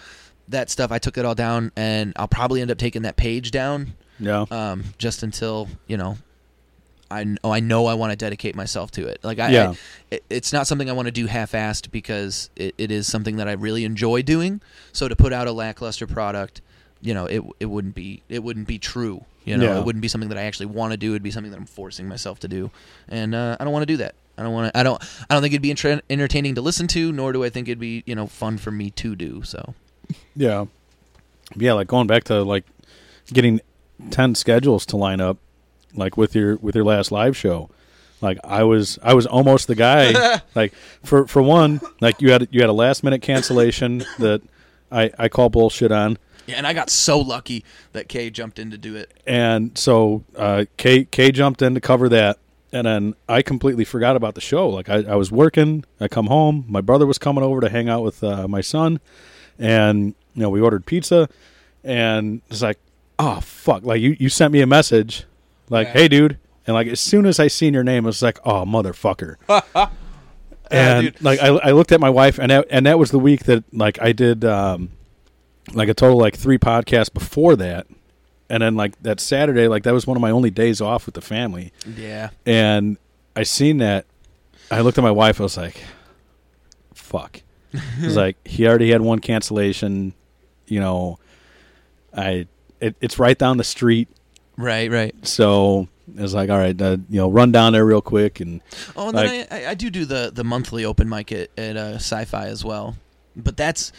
that 0.48 0.70
stuff 0.70 0.90
I 0.90 0.98
took 0.98 1.18
it 1.18 1.24
all 1.24 1.34
down, 1.34 1.70
and 1.76 2.12
I'll 2.16 2.26
probably 2.28 2.60
end 2.62 2.70
up 2.70 2.78
taking 2.78 3.02
that 3.02 3.16
page 3.16 3.50
down, 3.50 3.92
Yeah. 4.18 4.46
um, 4.50 4.84
just 4.98 5.22
until 5.22 5.68
you 5.86 5.96
know, 5.98 6.16
I 7.10 7.36
oh 7.42 7.50
I 7.50 7.60
know 7.60 7.86
I 7.86 7.94
want 7.94 8.12
to 8.12 8.16
dedicate 8.16 8.54
myself 8.54 8.90
to 8.92 9.06
it. 9.08 9.18
Like 9.22 9.38
I, 9.38 9.50
Yeah. 9.50 9.70
I 9.70 9.76
it, 10.14 10.24
it's 10.30 10.52
not 10.52 10.66
something 10.66 10.88
I 10.88 10.92
want 10.92 11.06
to 11.06 11.12
do 11.12 11.26
half-assed 11.26 11.90
because 11.90 12.50
it, 12.56 12.74
it 12.78 12.90
is 12.90 13.06
something 13.06 13.36
that 13.36 13.48
I 13.48 13.52
really 13.52 13.84
enjoy 13.84 14.22
doing. 14.22 14.60
So 14.92 15.08
to 15.08 15.16
put 15.16 15.32
out 15.32 15.46
a 15.46 15.52
lackluster 15.52 16.06
product, 16.06 16.60
you 17.02 17.14
know, 17.14 17.26
it 17.26 17.42
it 17.58 17.66
wouldn't 17.66 17.94
be 17.94 18.22
it 18.28 18.42
wouldn't 18.42 18.66
be 18.68 18.78
true. 18.78 19.24
You 19.44 19.56
know, 19.56 19.64
Yeah. 19.64 19.78
it 19.80 19.84
wouldn't 19.86 20.02
be 20.02 20.08
something 20.08 20.28
that 20.28 20.38
I 20.38 20.42
actually 20.42 20.66
want 20.66 20.92
to 20.92 20.96
do. 20.98 21.12
It'd 21.12 21.22
be 21.22 21.30
something 21.30 21.50
that 21.50 21.56
I'm 21.58 21.66
forcing 21.66 22.06
myself 22.06 22.38
to 22.40 22.48
do, 22.48 22.70
and 23.08 23.34
uh, 23.34 23.56
I 23.58 23.64
don't 23.64 23.72
want 23.72 23.82
to 23.82 23.86
do 23.86 23.96
that. 23.96 24.14
I 24.36 24.42
don't 24.42 24.52
want 24.52 24.72
to. 24.72 24.78
I 24.78 24.82
don't. 24.82 25.02
I 25.28 25.34
don't 25.34 25.42
think 25.42 25.52
it'd 25.54 25.62
be 25.62 25.72
entra- 25.72 26.02
entertaining 26.10 26.54
to 26.56 26.60
listen 26.60 26.86
to, 26.88 27.10
nor 27.10 27.32
do 27.32 27.42
I 27.42 27.48
think 27.50 27.66
it'd 27.68 27.78
be 27.80 28.02
you 28.06 28.14
know 28.14 28.26
fun 28.26 28.58
for 28.58 28.70
me 28.70 28.90
to 28.90 29.16
do. 29.16 29.42
So 29.42 29.74
Yeah. 30.36 30.66
Yeah, 31.56 31.72
like 31.72 31.88
going 31.88 32.06
back 32.06 32.24
to 32.24 32.42
like 32.42 32.64
getting 33.32 33.60
10 34.10 34.34
schedules 34.34 34.86
to 34.86 34.96
line 34.96 35.20
up 35.20 35.38
like 35.94 36.16
with 36.16 36.34
your 36.34 36.56
with 36.56 36.74
your 36.74 36.84
last 36.84 37.12
live 37.12 37.36
show. 37.36 37.70
Like 38.20 38.38
I 38.44 38.64
was 38.64 38.98
I 39.02 39.14
was 39.14 39.26
almost 39.26 39.66
the 39.66 39.74
guy 39.74 40.40
like 40.54 40.74
for 41.04 41.26
for 41.26 41.42
one, 41.42 41.80
like 42.00 42.20
you 42.20 42.32
had 42.32 42.48
you 42.50 42.60
had 42.60 42.70
a 42.70 42.74
last 42.74 43.02
minute 43.02 43.22
cancellation 43.22 43.98
that 44.18 44.42
I 44.92 45.10
I 45.18 45.28
call 45.28 45.48
bullshit 45.48 45.92
on. 45.92 46.18
yeah, 46.46 46.56
and 46.56 46.66
I 46.66 46.72
got 46.72 46.90
so 46.90 47.18
lucky 47.18 47.64
that 47.92 48.08
Kay 48.08 48.30
jumped 48.30 48.58
in 48.58 48.70
to 48.70 48.78
do 48.78 48.96
it. 48.96 49.12
And 49.26 49.76
so 49.78 50.24
uh 50.36 50.66
Kay 50.76 51.04
Kay 51.04 51.30
jumped 51.32 51.62
in 51.62 51.74
to 51.74 51.80
cover 51.80 52.08
that 52.10 52.38
and 52.72 52.86
then 52.86 53.14
I 53.28 53.42
completely 53.42 53.84
forgot 53.84 54.14
about 54.14 54.34
the 54.36 54.40
show. 54.40 54.68
Like 54.68 54.88
I, 54.88 55.02
I 55.02 55.14
was 55.16 55.32
working, 55.32 55.84
I 56.00 56.06
come 56.06 56.26
home, 56.26 56.64
my 56.68 56.80
brother 56.80 57.06
was 57.06 57.18
coming 57.18 57.42
over 57.42 57.60
to 57.60 57.68
hang 57.68 57.88
out 57.88 58.02
with 58.04 58.22
uh, 58.22 58.46
my 58.46 58.60
son 58.60 59.00
and 59.58 60.14
you 60.34 60.42
know 60.42 60.48
we 60.50 60.60
ordered 60.60 60.86
pizza 60.86 61.28
and 61.84 62.40
it's 62.48 62.62
like 62.62 62.78
oh 63.18 63.40
fuck 63.40 63.84
like 63.84 64.00
you, 64.00 64.16
you 64.18 64.28
sent 64.28 64.52
me 64.52 64.60
a 64.62 64.66
message 64.66 65.24
like 65.70 65.86
Yeah. 65.88 65.92
hey 65.94 66.08
dude 66.08 66.38
and 66.66 66.74
like 66.74 66.86
as 66.88 67.00
soon 67.00 67.24
as 67.24 67.40
i 67.40 67.46
seen 67.48 67.72
your 67.72 67.82
name 67.84 68.04
I 68.04 68.08
was 68.08 68.20
like 68.22 68.38
oh 68.44 68.64
motherfucker 68.66 69.36
and 70.70 71.06
dude. 71.06 71.22
like 71.22 71.40
I, 71.40 71.48
I 71.48 71.70
looked 71.72 71.92
at 71.92 72.00
my 72.00 72.10
wife 72.10 72.38
and 72.38 72.50
that, 72.50 72.66
and 72.70 72.84
that 72.86 72.98
was 72.98 73.10
the 73.10 73.18
week 73.18 73.44
that 73.44 73.64
like 73.72 74.00
i 74.02 74.12
did 74.12 74.44
um 74.44 74.90
like 75.72 75.88
a 75.88 75.94
total 75.94 76.18
like 76.18 76.36
three 76.36 76.58
podcasts 76.58 77.12
before 77.12 77.56
that 77.56 77.86
and 78.48 78.62
then 78.62 78.74
like 78.76 79.00
that 79.02 79.20
saturday 79.20 79.68
like 79.68 79.84
that 79.84 79.94
was 79.94 80.06
one 80.06 80.16
of 80.16 80.20
my 80.20 80.30
only 80.30 80.50
days 80.50 80.80
off 80.80 81.06
with 81.06 81.14
the 81.14 81.20
family 81.20 81.72
Yeah, 81.96 82.30
and 82.44 82.98
I 83.36 83.44
seen 83.44 83.78
that. 83.78 84.06
I 84.72 84.80
looked 84.80 84.98
at 84.98 85.02
my 85.04 85.10
wife. 85.12 85.38
I 85.40 85.44
was 85.44 85.56
like, 85.56 85.80
"Fuck." 86.94 87.42
It 87.72 87.80
was 88.04 88.16
like 88.24 88.36
he 88.46 88.66
already 88.66 88.90
had 88.90 89.00
one 89.02 89.20
cancellation. 89.20 90.14
You 90.66 90.80
know, 90.80 91.18
I 92.12 92.48
it, 92.80 92.96
it's 93.00 93.20
right 93.20 93.38
down 93.38 93.56
the 93.56 93.64
street, 93.64 94.08
right, 94.60 94.90
right. 94.90 95.14
so 95.26 95.88
it's 96.16 96.32
like, 96.34 96.50
all 96.50 96.58
right, 96.58 96.80
uh, 96.80 96.96
you 97.08 97.20
know, 97.20 97.30
run 97.30 97.52
down 97.52 97.72
there 97.72 97.84
real 97.84 98.00
quick 98.02 98.40
and 98.40 98.60
Oh, 98.96 99.08
and 99.08 99.16
Like- 99.16 99.48
then 99.48 99.64
I, 99.66 99.70
I, 99.70 99.74
do 99.74 99.90
do 99.90 100.04
the 100.04 100.30
the 100.34 100.44
monthly 100.44 100.84
open 100.84 101.08
mic 101.08 101.32
at 101.32 101.50
at 101.56 101.76
uh, 101.76 101.94
Sci-Fi 101.96 102.46
as 102.46 102.64
well, 102.64 102.96
but 103.36 103.56
that's 103.56 103.92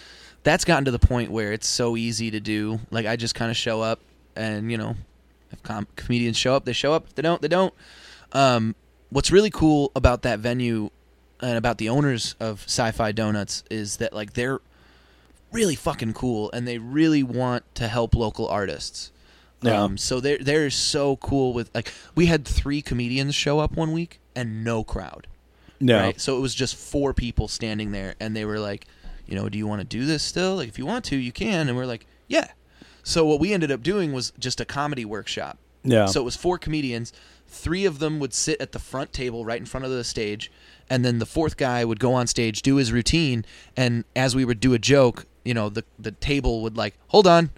that's 0.44 0.66
gotten 0.66 0.86
to 0.86 0.92
the 0.92 1.00
point 1.00 1.32
where 1.32 1.54
it's 1.54 1.68
so 1.68 1.96
easy 1.96 2.32
to 2.32 2.40
do. 2.40 2.80
Like 2.90 3.06
I 3.06 3.16
just 3.16 3.36
kind 3.36 3.50
of 3.52 3.58
show 3.58 3.82
up, 3.82 4.00
and 4.36 4.72
you 4.72 4.78
know, 4.78 4.96
if 5.52 5.62
com- 5.64 5.88
comedians 5.96 6.38
show 6.38 6.56
up, 6.56 6.66
they 6.66 6.74
show 6.74 6.94
up. 6.94 7.06
If 7.08 7.16
they 7.16 7.22
don't, 7.22 7.42
they 7.42 7.48
don't. 7.48 7.74
Um, 8.34 8.76
what's 9.10 9.32
really 9.32 9.50
cool 9.52 9.92
about 9.96 10.22
that 10.24 10.40
venue 10.40 10.90
and 11.42 11.58
about 11.58 11.78
the 11.78 11.90
owners 11.90 12.36
of 12.40 12.64
Sci-Fi 12.64 13.12
Donuts 13.14 13.64
is 13.70 13.98
that 13.98 14.14
like 14.14 14.34
they're 14.34 14.60
really 15.52 15.76
fucking 15.76 16.14
cool 16.14 16.50
and 16.54 16.68
they 16.68 16.78
really 16.78 17.24
want 17.24 17.64
to 17.76 17.88
help 17.88 18.16
local 18.16 18.48
artists. 18.48 19.12
Yeah. 19.62 19.82
Um, 19.84 19.98
so 19.98 20.20
they're 20.20 20.40
they're 20.40 20.70
so 20.70 21.18
cool 21.18 21.54
with 21.54 21.70
like 21.76 21.94
we 22.16 22.26
had 22.26 22.46
three 22.46 22.82
comedians 22.82 23.36
show 23.36 23.60
up 23.60 23.74
one 23.74 23.92
week 23.92 24.20
and 24.36 24.64
no 24.64 24.84
crowd. 24.84 25.28
yeah, 25.80 26.02
Right. 26.02 26.22
So 26.22 26.38
it 26.38 26.42
was 26.42 26.56
just 26.56 26.76
four 26.76 27.14
people 27.14 27.48
standing 27.48 27.92
there 27.92 28.16
and 28.20 28.36
they 28.36 28.46
were 28.46 28.60
like, 28.60 28.88
you 29.28 29.36
know, 29.36 29.50
do 29.50 29.58
you 29.58 29.68
want 29.68 29.82
to 29.82 29.86
do 29.86 30.06
this 30.06 30.24
still? 30.24 30.56
Like 30.56 30.68
if 30.68 30.80
you 30.80 30.86
want 30.86 31.06
to, 31.06 31.16
you 31.16 31.32
can. 31.32 31.68
And 31.68 31.78
we're 31.78 31.86
like, 31.86 32.06
yeah. 32.28 32.48
So 33.04 33.26
what 33.26 33.40
we 33.40 33.54
ended 33.54 33.72
up 33.72 33.82
doing 33.84 34.14
was 34.14 34.32
just 34.40 34.60
a 34.62 34.66
comedy 34.66 35.06
workshop. 35.06 35.58
yeah, 35.84 36.06
So 36.06 36.22
it 36.22 36.24
was 36.24 36.36
four 36.36 36.58
comedians. 36.58 37.12
Three 37.48 37.86
of 37.86 38.00
them 38.00 38.20
would 38.20 38.34
sit 38.34 38.62
at 38.62 38.72
the 38.72 38.80
front 38.80 39.12
table 39.12 39.44
right 39.44 39.60
in 39.60 39.66
front 39.66 39.86
of 39.86 39.92
the 39.92 40.04
stage, 40.04 40.52
and 40.90 41.04
then 41.04 41.20
the 41.20 41.26
fourth 41.26 41.58
guy 41.58 41.84
would 41.84 42.00
go 42.00 42.14
on 42.14 42.28
stage, 42.28 42.62
do 42.62 42.76
his 42.78 42.92
routine, 42.94 43.44
and 43.76 44.06
as 44.16 44.36
we 44.36 44.46
would 44.46 44.60
do 44.60 44.74
a 44.74 44.80
joke, 44.80 45.26
you 45.44 45.54
know, 45.54 45.68
the 45.68 45.84
the 46.00 46.12
table 46.12 46.62
would 46.62 46.78
like, 46.78 46.96
hold 47.08 47.28
on, 47.28 47.50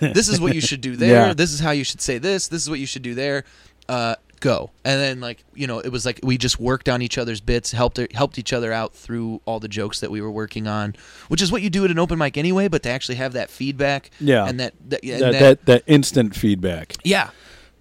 this 0.00 0.28
is 0.28 0.40
what 0.40 0.54
you 0.54 0.60
should 0.60 0.80
do 0.80 0.96
there. 1.04 1.28
Yeah. 1.28 1.34
This 1.34 1.52
is 1.52 1.60
how 1.60 1.70
you 1.70 1.84
should 1.84 2.00
say 2.00 2.18
this. 2.18 2.48
This 2.48 2.62
is 2.62 2.70
what 2.70 2.78
you 2.78 2.86
should 2.86 3.02
do 3.02 3.14
there. 3.14 3.44
Uh, 3.88 4.14
go. 4.40 4.70
And 4.84 5.00
then 5.00 5.20
like 5.20 5.44
you 5.54 5.66
know, 5.66 5.80
it 5.80 5.90
was 5.90 6.06
like 6.06 6.20
we 6.22 6.38
just 6.38 6.58
worked 6.60 6.88
on 6.88 7.02
each 7.02 7.18
other's 7.18 7.40
bits, 7.40 7.72
helped 7.72 7.98
helped 8.12 8.38
each 8.38 8.52
other 8.52 8.72
out 8.72 8.94
through 8.94 9.40
all 9.44 9.60
the 9.60 9.68
jokes 9.68 10.00
that 10.00 10.10
we 10.10 10.20
were 10.20 10.30
working 10.30 10.66
on, 10.66 10.94
which 11.28 11.42
is 11.42 11.50
what 11.52 11.62
you 11.62 11.70
do 11.70 11.84
at 11.84 11.90
an 11.90 11.98
open 11.98 12.18
mic 12.18 12.36
anyway. 12.38 12.68
But 12.68 12.82
to 12.84 12.90
actually 12.90 13.16
have 13.16 13.32
that 13.34 13.50
feedback, 13.50 14.10
Yeah. 14.20 14.46
and 14.46 14.58
that, 14.60 14.74
that, 14.88 15.04
and 15.04 15.20
that, 15.22 15.32
that- 15.32 15.40
that 15.40 15.66
that 15.66 15.82
instant 15.86 16.34
feedback. 16.34 16.94
yeah. 17.04 17.30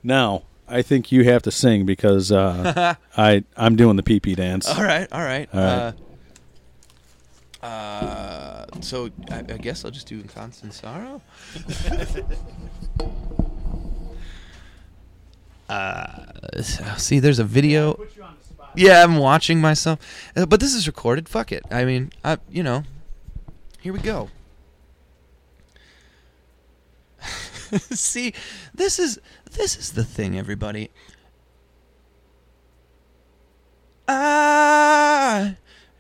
Now 0.03 0.43
I 0.67 0.81
think 0.81 1.11
you 1.11 1.23
have 1.25 1.41
to 1.43 1.51
sing 1.51 1.85
because 1.85 2.31
uh, 2.31 2.95
I 3.17 3.43
I'm 3.57 3.75
doing 3.75 3.95
the 3.95 4.03
pee 4.03 4.19
pee 4.19 4.35
dance. 4.35 4.67
All 4.67 4.83
right, 4.83 5.07
all 5.11 5.21
right. 5.23 5.49
All 5.53 5.59
right. 5.59 5.67
Uh, 5.69 5.91
uh, 7.61 8.65
so 8.81 9.09
I, 9.29 9.39
I 9.39 9.57
guess 9.57 9.83
I'll 9.83 9.91
just 9.91 10.07
do 10.07 10.23
constant 10.23 10.73
sorrow. 10.73 11.21
uh, 15.69 16.61
see, 16.61 17.19
there's 17.19 17.39
a 17.39 17.43
video. 17.43 17.99
Yeah, 18.75 19.03
I'm 19.03 19.17
watching 19.17 19.59
myself, 19.59 19.99
uh, 20.35 20.45
but 20.45 20.59
this 20.59 20.73
is 20.73 20.87
recorded. 20.87 21.27
Fuck 21.27 21.51
it. 21.51 21.63
I 21.71 21.85
mean, 21.85 22.11
I, 22.23 22.37
you 22.49 22.63
know, 22.63 22.83
here 23.81 23.91
we 23.91 23.99
go. 23.99 24.29
see, 27.91 28.33
this 28.73 28.99
is 28.99 29.19
this 29.51 29.75
is 29.77 29.91
the 29.93 30.03
thing, 30.03 30.37
everybody. 30.37 30.91
I 34.07 35.57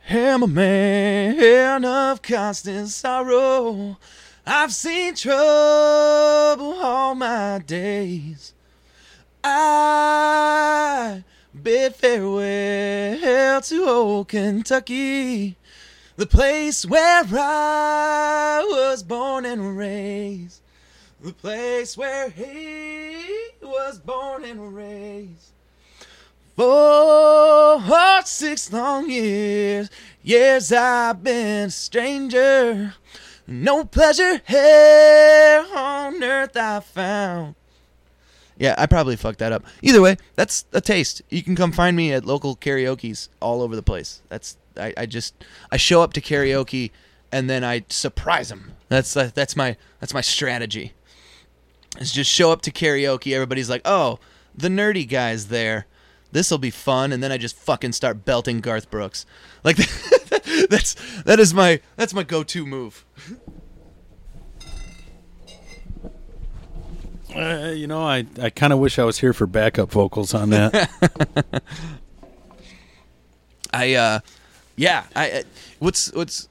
am 0.09 0.41
a 0.41 0.47
man 0.47 1.85
of 1.85 2.21
constant 2.21 2.89
sorrow. 2.89 3.97
I've 4.45 4.73
seen 4.73 5.13
trouble 5.13 6.73
all 6.81 7.13
my 7.13 7.61
days. 7.65 8.53
I 9.43 11.23
bid 11.61 11.95
farewell 11.95 13.61
to 13.61 13.85
old 13.87 14.27
Kentucky, 14.29 15.55
the 16.15 16.25
place 16.25 16.85
where 16.85 17.23
I 17.31 18.65
was 18.67 19.03
born 19.03 19.45
and 19.45 19.77
raised, 19.77 20.61
the 21.21 21.33
place 21.33 21.95
where 21.95 22.29
he 22.29 23.49
was 23.61 23.99
born 23.99 24.43
and 24.43 24.75
raised. 24.75 25.53
For 26.59 27.81
six 28.25 28.73
long 28.73 29.09
years, 29.09 29.89
years 30.21 30.73
I've 30.73 31.23
been 31.23 31.67
a 31.67 31.69
stranger. 31.69 32.95
No 33.47 33.85
pleasure 33.85 34.41
here 34.45 35.65
on 35.73 36.21
earth 36.21 36.57
I 36.57 36.81
found. 36.81 37.55
Yeah, 38.57 38.75
I 38.77 38.87
probably 38.87 39.15
fucked 39.15 39.39
that 39.39 39.53
up. 39.53 39.63
Either 39.81 40.01
way, 40.01 40.17
that's 40.35 40.65
a 40.73 40.81
taste. 40.81 41.21
You 41.29 41.43
can 41.43 41.55
come 41.55 41.71
find 41.71 41.95
me 41.95 42.11
at 42.11 42.25
local 42.25 42.57
karaoke's 42.57 43.29
all 43.39 43.61
over 43.61 43.77
the 43.77 43.81
place. 43.81 44.21
That's 44.27 44.57
I, 44.75 44.93
I 44.97 45.05
just 45.05 45.35
I 45.71 45.77
show 45.77 46.01
up 46.01 46.11
to 46.11 46.21
karaoke 46.21 46.91
and 47.31 47.49
then 47.49 47.63
I 47.63 47.85
surprise 47.87 48.49
them. 48.49 48.73
That's 48.89 49.15
uh, 49.15 49.31
that's 49.33 49.55
my 49.55 49.77
that's 50.01 50.13
my 50.13 50.19
strategy. 50.19 50.91
is 52.01 52.11
just 52.11 52.29
show 52.29 52.51
up 52.51 52.61
to 52.63 52.71
karaoke. 52.71 53.33
Everybody's 53.33 53.69
like, 53.69 53.83
"Oh, 53.85 54.19
the 54.53 54.67
nerdy 54.67 55.07
guy's 55.07 55.47
there. 55.47 55.85
This 56.31 56.51
will 56.51 56.57
be 56.57 56.69
fun." 56.71 57.11
And 57.11 57.21
then 57.23 57.31
I 57.31 57.37
just 57.37 57.55
fucking 57.55 57.93
start 57.93 58.25
belting 58.25 58.59
Garth 58.61 58.89
Brooks. 58.89 59.25
Like 59.63 59.77
that's 60.69 60.95
that 61.23 61.39
is 61.39 61.53
my 61.53 61.81
that's 61.95 62.13
my 62.13 62.23
go-to 62.23 62.65
move. 62.65 63.05
Uh, 67.35 67.71
you 67.75 67.85
know, 67.85 68.01
I, 68.01 68.25
I 68.41 68.49
kind 68.49 68.73
of 68.73 68.79
wish 68.79 68.97
I 68.97 69.03
was 69.03 69.19
here 69.19 69.33
for 69.33 69.45
backup 69.45 69.91
vocals 69.91 70.33
on 70.33 70.49
that. 70.49 70.89
I 73.73 73.93
uh 73.93 74.19
yeah, 74.75 75.03
I 75.15 75.31
uh, 75.31 75.43
what's 75.77 76.11
what's 76.13 76.47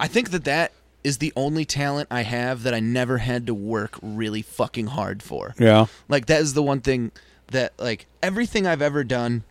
I 0.00 0.06
think 0.08 0.30
that 0.30 0.44
that 0.44 0.72
is 1.04 1.18
the 1.18 1.32
only 1.36 1.64
talent 1.64 2.08
I 2.10 2.22
have 2.22 2.62
that 2.62 2.72
I 2.74 2.80
never 2.80 3.18
had 3.18 3.46
to 3.46 3.54
work 3.54 3.98
really 4.02 4.42
fucking 4.42 4.88
hard 4.88 5.22
for. 5.22 5.54
yeah. 5.58 5.86
Like 6.08 6.26
that 6.26 6.40
is 6.40 6.54
the 6.54 6.62
one 6.62 6.80
thing 6.80 7.12
that 7.48 7.72
like 7.78 8.06
everything 8.22 8.66
I've 8.66 8.82
ever 8.82 9.04
done 9.04 9.44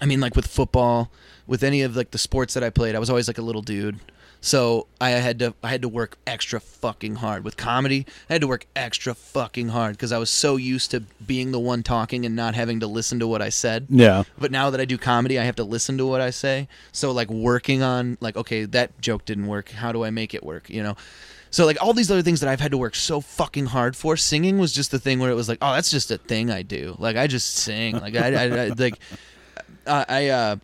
I 0.00 0.06
mean 0.06 0.20
like 0.20 0.34
with 0.34 0.46
football, 0.46 1.10
with 1.46 1.62
any 1.62 1.82
of 1.82 1.96
like 1.96 2.12
the 2.12 2.18
sports 2.18 2.54
that 2.54 2.64
I 2.64 2.70
played, 2.70 2.94
I 2.94 2.98
was 2.98 3.10
always 3.10 3.28
like 3.28 3.38
a 3.38 3.42
little 3.42 3.62
dude. 3.62 3.98
So 4.40 4.88
I 5.00 5.10
had 5.10 5.38
to 5.38 5.54
I 5.62 5.68
had 5.68 5.82
to 5.82 5.88
work 5.88 6.18
extra 6.26 6.58
fucking 6.58 7.16
hard. 7.16 7.44
With 7.44 7.56
comedy, 7.56 8.06
I 8.28 8.32
had 8.32 8.40
to 8.40 8.48
work 8.48 8.66
extra 8.74 9.14
fucking 9.14 9.68
hard 9.68 9.92
because 9.92 10.10
I 10.10 10.18
was 10.18 10.30
so 10.30 10.56
used 10.56 10.90
to 10.90 11.00
being 11.24 11.52
the 11.52 11.60
one 11.60 11.84
talking 11.84 12.26
and 12.26 12.34
not 12.34 12.56
having 12.56 12.80
to 12.80 12.88
listen 12.88 13.20
to 13.20 13.28
what 13.28 13.40
I 13.40 13.50
said. 13.50 13.86
Yeah. 13.88 14.24
But 14.36 14.50
now 14.50 14.70
that 14.70 14.80
I 14.80 14.84
do 14.84 14.98
comedy, 14.98 15.38
I 15.38 15.44
have 15.44 15.56
to 15.56 15.64
listen 15.64 15.96
to 15.98 16.06
what 16.06 16.20
I 16.20 16.30
say. 16.30 16.66
So 16.90 17.12
like 17.12 17.30
working 17.30 17.82
on 17.82 18.18
like 18.20 18.36
okay, 18.36 18.64
that 18.64 19.00
joke 19.00 19.24
didn't 19.24 19.46
work. 19.46 19.70
How 19.70 19.92
do 19.92 20.02
I 20.04 20.10
make 20.10 20.34
it 20.34 20.42
work? 20.42 20.68
You 20.68 20.82
know. 20.82 20.96
So 21.52 21.66
like 21.66 21.76
all 21.82 21.92
these 21.92 22.10
other 22.10 22.22
things 22.22 22.40
that 22.40 22.48
I've 22.48 22.60
had 22.60 22.72
to 22.72 22.78
work 22.78 22.94
so 22.94 23.20
fucking 23.20 23.66
hard 23.66 23.94
for, 23.94 24.16
singing 24.16 24.58
was 24.58 24.72
just 24.72 24.90
the 24.90 24.98
thing 24.98 25.20
where 25.20 25.30
it 25.30 25.34
was 25.34 25.48
like, 25.48 25.58
oh, 25.60 25.74
that's 25.74 25.90
just 25.90 26.10
a 26.10 26.16
thing 26.18 26.50
I 26.50 26.62
do. 26.62 26.96
Like 26.98 27.16
I 27.16 27.26
just 27.26 27.54
sing. 27.54 28.00
Like 28.00 28.16
I, 28.16 28.34
I, 28.34 28.44
I 28.44 28.68
like 28.68 28.98
I, 29.86 30.04
I 30.08 30.28
uh. 30.28 30.56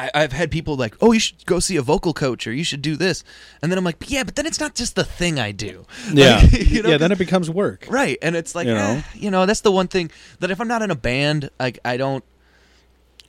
I, 0.00 0.12
I've 0.14 0.30
had 0.30 0.52
people 0.52 0.76
like, 0.76 0.94
"Oh, 1.00 1.10
you 1.10 1.18
should 1.18 1.44
go 1.44 1.58
see 1.58 1.74
a 1.74 1.82
vocal 1.82 2.14
coach, 2.14 2.46
or 2.46 2.52
you 2.52 2.62
should 2.62 2.82
do 2.82 2.94
this," 2.94 3.24
and 3.60 3.72
then 3.72 3.76
I'm 3.78 3.84
like, 3.84 3.96
"Yeah, 4.06 4.22
but 4.22 4.36
then 4.36 4.46
it's 4.46 4.60
not 4.60 4.76
just 4.76 4.94
the 4.94 5.02
thing 5.02 5.40
I 5.40 5.50
do." 5.50 5.86
Yeah. 6.12 6.36
Like, 6.36 6.52
you 6.68 6.82
know, 6.84 6.90
yeah, 6.90 6.98
then 6.98 7.10
it 7.10 7.18
becomes 7.18 7.50
work. 7.50 7.84
Right, 7.90 8.16
and 8.22 8.36
it's 8.36 8.54
like, 8.54 8.66
You 8.66 8.74
you 8.74 8.78
know? 8.78 8.94
know, 8.94 9.02
you 9.14 9.30
know, 9.32 9.44
that's 9.44 9.62
the 9.62 9.72
one 9.72 9.88
thing 9.88 10.12
that 10.38 10.52
if 10.52 10.60
I'm 10.60 10.68
not 10.68 10.82
in 10.82 10.92
a 10.92 10.94
band, 10.94 11.50
like 11.58 11.80
I 11.84 11.96
don't, 11.96 12.22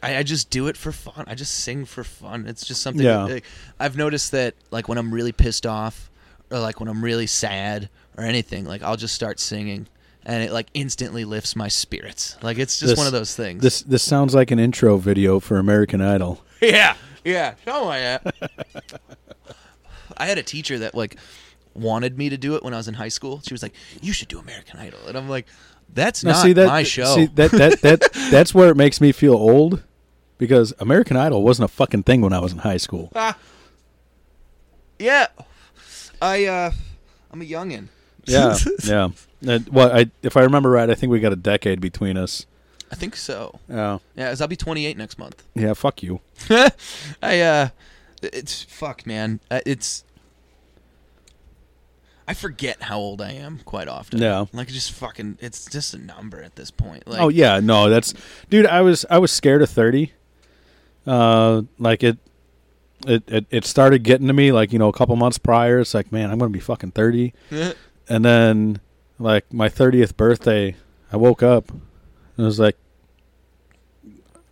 I, 0.04 0.18
I 0.18 0.22
just 0.22 0.52
do 0.52 0.68
it 0.68 0.78
for 0.78 0.92
fun. 0.92 1.24
I 1.26 1.34
just 1.34 1.56
sing 1.56 1.86
for 1.86 2.04
fun. 2.04 2.46
It's 2.46 2.64
just 2.64 2.84
something. 2.84 3.04
Yeah. 3.04 3.24
like, 3.24 3.46
I've 3.80 3.98
noticed 3.98 4.32
that, 4.34 4.54
like 4.70 4.88
when 4.88 5.00
I'm 5.00 5.12
really 5.12 5.32
pissed 5.32 5.66
off, 5.66 6.12
or 6.52 6.60
like 6.60 6.80
when 6.80 6.90
I'm 6.90 7.04
really 7.04 7.28
sad, 7.28 7.90
or 8.18 8.24
anything, 8.24 8.66
like 8.66 8.84
I'll 8.84 8.98
just 8.98 9.16
start 9.16 9.40
singing, 9.40 9.88
and 10.26 10.44
it 10.44 10.52
like 10.52 10.68
instantly 10.74 11.26
lifts 11.26 11.56
my 11.56 11.68
spirits. 11.68 12.38
Like 12.42 12.58
it's 12.58 12.80
just 12.80 12.92
This- 12.92 12.98
one 12.98 13.08
of 13.08 13.14
those 13.14 13.36
things. 13.36 13.62
This 13.62 13.82
this 13.82 14.04
sounds 14.04 14.34
like 14.36 14.52
an 14.52 14.60
intro 14.60 14.98
video 14.98 15.40
for 15.40 15.58
American 15.58 16.02
Idol. 16.02 16.44
yeah, 16.62 16.96
yeah, 17.24 17.56
show 17.66 17.86
my 17.86 18.00
that. 18.00 18.36
I 20.18 20.26
had 20.26 20.38
a 20.38 20.44
teacher 20.44 20.80
that 20.80 20.96
like 20.96 21.16
wanted 21.74 22.18
me 22.18 22.30
to 22.30 22.38
do 22.38 22.56
it 22.56 22.64
when 22.64 22.74
I 22.74 22.78
was 22.78 22.88
in 22.90 22.96
high 22.96 23.08
school. 23.10 23.42
She 23.46 23.54
was 23.54 23.64
like, 23.64 23.74
"You 24.02 24.12
should 24.12 24.28
do 24.28 24.40
American 24.40 24.80
Idol," 24.80 25.00
and 25.08 25.18
I'm 25.18 25.30
like, 25.30 25.48
"That's 25.94 26.24
Now, 26.24 26.32
not 26.32 26.42
see 26.44 26.54
that 26.54 26.68
my 26.68 26.84
show." 26.84 27.16
See 27.16 27.28
that 27.28 27.52
that 27.52 27.82
that 27.82 28.10
that's 28.32 28.54
where 28.54 28.70
it 28.70 28.76
makes 28.76 29.00
me 29.00 29.14
feel 29.14 29.34
old 29.36 29.84
because 30.38 30.74
American 30.80 31.16
Idol 31.16 31.42
wasn't 31.44 31.66
a 31.66 31.74
fucking 31.74 32.04
thing 32.04 32.20
when 32.22 32.34
I 32.34 32.40
was 32.40 32.52
in 32.52 32.60
high 32.60 32.78
school. 32.78 33.12
Yeah, 35.00 35.28
I 36.22 36.46
uh, 36.46 36.72
I'm 37.32 37.42
a 37.42 37.46
youngin. 37.46 37.88
Yeah, 38.26 38.58
yeah. 38.84 39.10
And, 39.48 39.68
well, 39.70 39.92
I 39.96 40.12
if 40.22 40.36
I 40.38 40.42
remember 40.42 40.70
right, 40.70 40.90
I 40.90 40.96
think 40.96 41.12
we 41.12 41.20
got 41.20 41.34
a 41.34 41.38
decade 41.38 41.80
between 41.82 42.18
us. 42.18 42.46
I 42.92 42.96
think 42.96 43.16
so. 43.16 43.60
Yeah, 43.70 44.00
Yeah, 44.16 44.30
'cause 44.30 44.42
I'll 44.42 44.48
be 44.48 44.56
28 44.56 44.98
next 44.98 45.18
month. 45.20 45.44
yeah. 45.56 45.74
Fuck 45.74 46.02
you. 46.04 46.22
I 47.22 47.40
uh, 47.40 47.70
it's 48.22 48.64
fuck, 48.64 49.06
man. 49.06 49.40
Uh, 49.52 49.62
It's 49.66 50.04
I 52.28 52.34
forget 52.36 52.84
how 52.84 53.00
old 53.00 53.22
I 53.22 53.32
am 53.32 53.60
quite 53.66 53.88
often. 53.88 54.20
Yeah. 54.20 54.46
like 54.54 54.68
just 54.68 54.92
fucking. 54.92 55.38
It's 55.42 55.66
just 55.66 55.94
a 55.96 55.98
number 55.98 56.44
at 56.44 56.56
this 56.56 56.70
point. 56.70 57.08
Like, 57.08 57.22
oh 57.22 57.30
yeah, 57.30 57.60
no, 57.60 57.90
that's 57.90 58.14
dude. 58.50 58.68
I 58.68 58.82
was 58.82 59.06
I 59.10 59.18
was 59.18 59.32
scared 59.32 59.62
of 59.64 59.70
thirty. 59.70 60.14
Uh, 61.08 61.64
like 61.80 62.04
it, 62.04 62.18
it, 63.08 63.24
it, 63.28 63.46
it 63.50 63.66
started 63.66 64.04
getting 64.04 64.28
to 64.28 64.34
me 64.34 64.52
like 64.52 64.72
you 64.74 64.80
know 64.80 64.90
a 64.90 64.94
couple 64.94 65.16
months 65.16 65.38
prior. 65.38 65.80
It's 65.80 65.94
like 65.94 66.12
man, 66.12 66.32
I'm 66.32 66.38
gonna 66.40 66.50
be 66.50 66.60
fucking 66.60 66.92
thirty, 66.92 67.34
and 68.10 68.26
then 68.26 68.80
like 69.18 69.52
my 69.54 69.70
thirtieth 69.70 70.16
birthday, 70.18 70.76
I 71.12 71.18
woke 71.18 71.42
up 71.44 71.70
and 71.72 71.82
I 72.38 72.44
was 72.44 72.60
like, 72.60 72.78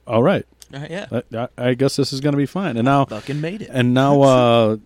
all 0.05 0.23
right, 0.23 0.45
Uh, 0.73 0.87
yeah, 0.89 1.21
I, 1.33 1.47
I- 1.69 1.73
guess 1.73 1.95
this 1.95 2.13
is 2.13 2.21
gonna 2.21 2.37
be 2.37 2.45
fine. 2.45 2.77
And 2.77 2.85
now 2.85 3.05
fucking 3.05 3.39
made 3.41 3.61
it. 3.63 3.69
and 3.71 3.93
now 3.93 4.21
uh, 4.21 4.77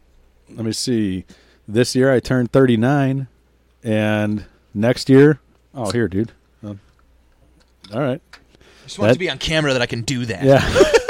let 0.50 0.66
me 0.66 0.72
see. 0.72 1.26
This 1.68 1.96
year 1.96 2.12
I 2.12 2.20
turned 2.20 2.52
39, 2.52 3.28
and 3.84 4.46
next 4.74 5.10
year, 5.10 5.40
oh 5.74 5.92
here, 5.92 6.08
dude. 6.08 6.32
Um, 6.64 6.80
all 7.94 8.02
right. 8.02 8.22
I 8.34 8.84
just 8.86 9.00
want 9.00 9.10
that- 9.10 9.14
to 9.14 9.20
be 9.20 9.30
on 9.30 9.38
camera 9.38 9.74
that 9.74 9.82
I 9.82 9.86
can 9.86 10.02
do 10.02 10.26
that. 10.26 10.44
Yeah. 10.44 10.84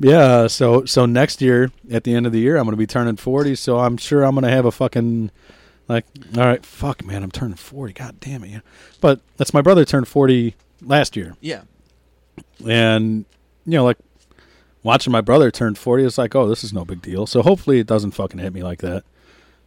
yeah, 0.00 0.46
so 0.46 0.84
so 0.84 1.06
next 1.06 1.40
year 1.40 1.70
at 1.90 2.04
the 2.04 2.14
end 2.14 2.26
of 2.26 2.32
the 2.32 2.40
year 2.40 2.56
I'm 2.56 2.64
going 2.64 2.72
to 2.72 2.78
be 2.78 2.86
turning 2.86 3.16
40, 3.16 3.54
so 3.54 3.78
I'm 3.78 3.96
sure 3.96 4.22
I'm 4.22 4.34
going 4.34 4.44
to 4.44 4.50
have 4.50 4.64
a 4.64 4.72
fucking 4.72 5.30
like 5.88 6.04
all 6.36 6.44
right, 6.44 6.64
fuck 6.64 7.04
man, 7.04 7.22
I'm 7.22 7.30
turning 7.30 7.56
40. 7.56 7.92
God 7.94 8.20
damn 8.20 8.44
it. 8.44 8.50
Yeah. 8.50 8.60
But 9.00 9.20
that's 9.36 9.54
my 9.54 9.62
brother 9.62 9.84
turned 9.84 10.08
40 10.08 10.54
last 10.82 11.16
year. 11.16 11.36
yeah. 11.40 11.62
And 12.66 13.24
you 13.66 13.72
know 13.72 13.84
like 13.84 13.98
watching 14.82 15.12
my 15.12 15.20
brother 15.20 15.50
turn 15.50 15.74
40 15.74 16.04
it's 16.04 16.18
like, 16.18 16.34
"Oh, 16.34 16.48
this 16.48 16.62
is 16.62 16.72
no 16.72 16.84
big 16.84 17.02
deal." 17.02 17.26
So 17.26 17.42
hopefully 17.42 17.80
it 17.80 17.86
doesn't 17.86 18.12
fucking 18.12 18.38
hit 18.38 18.52
me 18.52 18.62
like 18.62 18.80
that. 18.80 19.04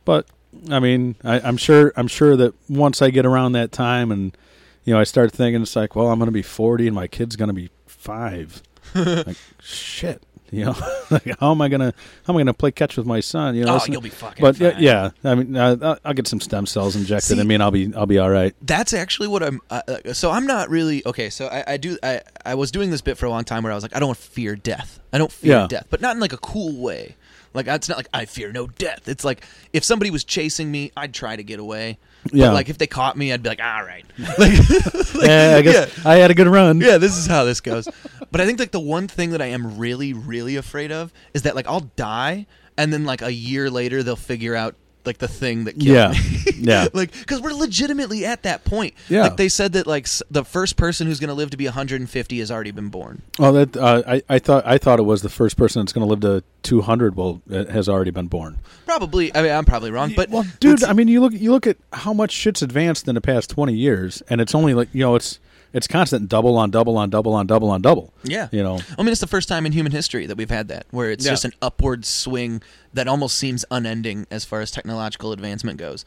But 0.06 0.28
I 0.70 0.80
mean, 0.80 1.16
I, 1.24 1.40
I'm 1.42 1.58
sure 1.58 1.92
I'm 1.96 2.08
sure 2.08 2.36
that 2.38 2.54
once 2.70 3.02
I 3.02 3.10
get 3.10 3.26
around 3.26 3.52
that 3.54 3.72
time 3.72 4.12
and 4.12 4.36
you 4.84 4.94
know, 4.94 5.00
I 5.00 5.04
start 5.04 5.32
thinking 5.32 5.62
it's 5.62 5.76
like, 5.76 5.96
well, 5.96 6.08
I'm 6.08 6.18
going 6.18 6.28
to 6.28 6.32
be 6.32 6.42
40 6.42 6.88
and 6.88 6.96
my 6.96 7.08
kid's 7.08 7.36
going 7.36 7.50
to 7.50 7.54
be 7.54 7.70
5. 7.86 8.64
like 9.28 9.38
shit, 9.62 10.22
you 10.52 10.66
know. 10.66 10.76
like 11.12 11.26
how 11.40 11.52
am 11.52 11.62
I 11.62 11.70
to 11.70 11.94
how 12.26 12.34
am 12.34 12.38
I 12.40 12.44
to 12.44 12.54
play 12.54 12.72
catch 12.72 12.98
with 12.98 13.06
my 13.06 13.20
son, 13.20 13.56
you 13.56 13.64
know? 13.66 13.80
Oh, 13.82 13.86
you'll 13.88 14.02
be 14.02 14.10
fucking. 14.10 14.42
But 14.42 14.58
yeah, 14.60 14.72
fine. 14.72 14.82
yeah, 14.84 15.10
I 15.24 15.36
mean, 15.36 15.56
uh, 15.56 15.78
I'll- 15.82 16.00
I'll 16.06 16.14
get 16.14 16.28
some 16.28 16.40
stem 16.42 16.66
cells 16.66 16.96
injected. 16.96 17.38
I 17.40 17.42
See- 17.42 17.48
mean, 17.48 17.62
I'll 17.62 17.72
be 17.72 17.94
I'll 17.96 18.06
be 18.06 18.20
all 18.20 18.30
right. 18.30 18.56
that's 18.62 18.94
actually 18.94 19.28
what 19.30 19.44
I'm. 19.44 19.60
Uh, 19.70 19.82
so 20.14 20.32
I'm 20.32 20.46
not 20.46 20.70
really 20.70 21.02
okay. 21.06 21.30
So 21.30 21.48
I, 21.48 21.64
I 21.74 21.78
do. 21.78 21.98
I 22.04 22.22
I 22.46 22.56
was 22.56 22.72
doing 22.72 22.92
this 22.92 23.02
bit 23.02 23.18
for 23.18 23.26
a 23.26 23.30
long 23.30 23.44
time 23.44 23.64
where 23.64 23.72
I 23.72 23.76
was 23.76 23.84
like, 23.84 23.96
I 23.96 24.00
don't 24.00 24.18
fear 24.18 24.56
death. 24.56 25.00
I 25.14 25.18
don't 25.18 25.32
fear 25.32 25.52
Yeah. 25.54 25.68
death, 25.68 25.88
but 25.90 26.02
not 26.02 26.16
in 26.16 26.22
like 26.22 26.34
a 26.34 26.38
cool 26.38 26.76
way. 26.82 27.16
Like 27.54 27.68
it's 27.68 27.90
not 27.90 27.98
like 27.98 28.08
I 28.14 28.26
fear 28.26 28.52
no 28.52 28.68
death. 28.68 29.08
It's 29.08 29.26
like 29.26 29.46
if 29.74 29.84
somebody 29.84 30.12
was 30.12 30.24
chasing 30.24 30.72
me, 30.72 30.92
I'd 30.96 31.14
try 31.14 31.36
to 31.36 31.44
get 31.44 31.60
away. 31.60 31.98
Yeah. 32.32 32.48
But 32.48 32.54
like 32.54 32.70
if 32.70 32.78
they 32.78 32.88
caught 32.88 33.18
me, 33.18 33.34
I'd 33.34 33.44
be 33.44 33.50
like, 33.50 33.62
all 33.62 33.84
right. 33.84 34.06
Like, 34.18 34.38
like, 35.16 35.28
yeah, 35.28 35.56
I 35.58 35.62
guess 35.64 36.06
I 36.06 36.16
had 36.16 36.32
a 36.32 36.34
good 36.34 36.48
run. 36.48 36.80
yeah, 36.80 36.98
this 36.98 37.18
is 37.18 37.28
how 37.28 37.44
this 37.44 37.60
goes. 37.62 37.88
But 38.32 38.40
I 38.42 38.46
think 38.46 38.60
like 38.60 38.72
the 38.72 38.80
one 38.80 39.08
thing 39.08 39.32
that 39.32 39.42
I 39.42 39.48
am 39.48 39.78
really, 39.78 40.14
really 40.14 40.56
afraid 40.56 40.92
of 40.92 41.12
is 41.34 41.42
that 41.44 41.56
like 41.56 41.68
I'll 41.68 41.82
die 41.96 42.46
and 42.78 42.94
then 42.94 43.06
like 43.06 43.22
a 43.22 43.34
year 43.34 43.70
later 43.70 44.04
they'll 44.04 44.16
figure 44.16 44.56
out 44.56 44.76
like 45.06 45.18
the 45.18 45.28
thing 45.28 45.66
that 45.66 45.74
killed 45.74 45.86
Yeah. 45.86 46.12
me. 46.12 46.18
Yeah. 46.64 46.88
like 46.94 47.12
because 47.12 47.42
we're 47.42 47.54
legitimately 47.54 48.24
at 48.26 48.44
that 48.44 48.64
point. 48.66 48.94
Yeah. 49.10 49.24
Like 49.24 49.38
they 49.38 49.50
said 49.50 49.74
that 49.74 49.88
like 49.88 50.04
s- 50.06 50.22
the 50.30 50.46
first 50.46 50.76
person 50.78 51.08
who's 51.08 51.20
going 51.20 51.30
to 51.30 51.34
live 51.34 51.50
to 51.52 51.58
be 51.58 51.66
150 51.66 52.40
has 52.40 52.52
already 52.52 52.70
been 52.72 52.90
born. 52.90 53.22
Oh, 53.40 53.52
that 53.52 53.76
uh, 53.76 54.04
I 54.08 54.22
I 54.30 54.40
thought 54.40 54.64
I 54.66 54.78
thought 54.78 55.00
it 55.00 55.04
was 55.04 55.22
the 55.24 55.30
first 55.30 55.58
person 55.58 55.82
that's 55.82 55.92
going 55.94 56.06
to 56.06 56.10
live 56.10 56.20
to 56.22 56.44
200. 56.64 57.16
Well, 57.16 57.42
it 57.50 57.70
has 57.70 57.90
already 57.90 58.12
been 58.12 58.28
born. 58.28 58.60
Probably. 58.86 59.34
I 59.36 59.42
mean, 59.42 59.52
I'm 59.52 59.66
probably 59.66 59.90
wrong, 59.92 60.14
but 60.16 60.30
well, 60.30 60.46
dude, 60.60 60.84
I 60.84 60.94
mean, 60.94 61.08
you 61.08 61.22
look 61.22 61.34
you 61.34 61.52
look 61.52 61.66
at 61.66 61.78
how 61.94 62.14
much 62.14 62.32
shit's 62.32 62.62
advanced 62.62 63.08
in 63.08 63.16
the 63.16 63.22
past 63.22 63.50
20 63.50 63.74
years, 63.74 64.22
and 64.30 64.40
it's 64.40 64.54
only 64.54 64.74
like 64.76 64.90
you 64.94 65.00
know, 65.02 65.16
it's 65.16 65.40
it's 65.74 65.88
constant 65.88 66.28
double 66.30 66.58
on 66.58 66.70
double 66.72 66.98
on 66.98 67.10
double 67.10 67.34
on 67.34 67.48
double 67.48 67.70
on 67.70 67.82
double. 67.82 68.14
yeah. 68.24 68.48
You 68.52 68.64
know, 68.64 68.80
I 68.98 69.02
mean, 69.04 69.12
it's 69.12 69.22
the 69.22 69.28
first 69.28 69.48
time 69.48 69.66
in 69.66 69.72
human 69.72 69.92
history 69.92 70.26
that 70.28 70.38
we've 70.38 70.50
had 70.50 70.68
that, 70.70 70.86
where 70.92 71.12
it's 71.12 71.26
Yeah. 71.26 71.32
just 71.32 71.46
an 71.46 71.54
upward 71.62 72.06
swing 72.06 72.62
that 72.94 73.08
almost 73.08 73.38
seems 73.38 73.64
unending 73.72 74.28
as 74.32 74.44
far 74.46 74.62
as 74.62 74.72
technological 74.72 75.32
advancement 75.32 75.78
goes. 75.78 76.04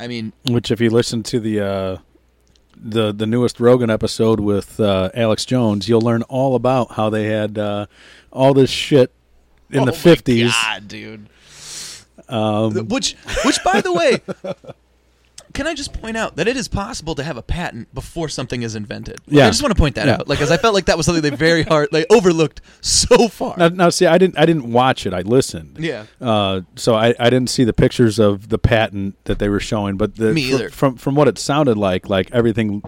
I 0.00 0.06
mean, 0.06 0.32
which 0.48 0.70
if 0.70 0.80
you 0.80 0.90
listen 0.90 1.22
to 1.24 1.40
the 1.40 1.60
uh, 1.60 1.96
the 2.76 3.12
the 3.12 3.26
newest 3.26 3.58
Rogan 3.58 3.90
episode 3.90 4.38
with 4.40 4.78
uh, 4.78 5.10
Alex 5.14 5.44
Jones, 5.44 5.88
you'll 5.88 6.00
learn 6.00 6.22
all 6.22 6.54
about 6.54 6.92
how 6.92 7.10
they 7.10 7.24
had 7.26 7.58
uh, 7.58 7.86
all 8.32 8.54
this 8.54 8.70
shit 8.70 9.10
in 9.70 9.84
the 9.84 9.92
oh 9.92 9.94
my 9.94 10.14
50s. 10.14 10.50
God, 10.52 10.88
dude. 10.88 11.28
Um, 12.28 12.88
which, 12.88 13.14
which, 13.44 13.58
by 13.64 13.80
the 13.80 13.92
way, 13.92 14.20
can 15.58 15.66
I 15.66 15.74
just 15.74 15.92
point 15.92 16.16
out 16.16 16.36
that 16.36 16.46
it 16.46 16.56
is 16.56 16.68
possible 16.68 17.14
to 17.16 17.22
have 17.24 17.36
a 17.36 17.42
patent 17.42 17.92
before 17.92 18.28
something 18.28 18.62
is 18.62 18.74
invented? 18.76 19.18
Like, 19.26 19.36
Yeah. 19.36 19.46
I 19.46 19.50
just 19.50 19.60
want 19.62 19.74
to 19.74 19.78
point 19.78 19.96
that 19.96 20.06
Yeah. 20.06 20.14
out. 20.14 20.28
Like, 20.28 20.38
because 20.38 20.52
I 20.52 20.56
felt 20.56 20.72
like 20.72 20.84
that 20.86 20.96
was 20.96 21.04
something 21.06 21.20
they 21.22 21.30
very 21.30 21.64
hard, 21.64 21.88
like 21.92 22.06
overlooked 22.10 22.60
so 22.80 23.26
far. 23.28 23.56
Now, 23.58 23.68
now, 23.68 23.88
see, 23.90 24.06
I 24.06 24.18
didn't 24.18 24.38
I 24.38 24.46
didn't 24.46 24.70
watch 24.72 25.04
it. 25.04 25.12
I 25.12 25.22
listened. 25.22 25.76
Yeah. 25.80 26.04
Uh, 26.20 26.60
so 26.76 26.94
I, 26.94 27.14
I 27.18 27.28
didn't 27.28 27.50
see 27.50 27.64
the 27.64 27.72
pictures 27.72 28.18
of 28.20 28.48
the 28.50 28.58
patent 28.58 29.16
that 29.24 29.38
they 29.40 29.48
were 29.48 29.60
showing, 29.60 29.96
but 29.96 30.14
the, 30.16 30.32
Me 30.32 30.42
either. 30.52 30.70
From 30.70 30.96
from 30.96 31.14
what 31.16 31.26
it 31.28 31.38
sounded 31.38 31.76
like, 31.76 32.08
like 32.08 32.30
everything, 32.32 32.80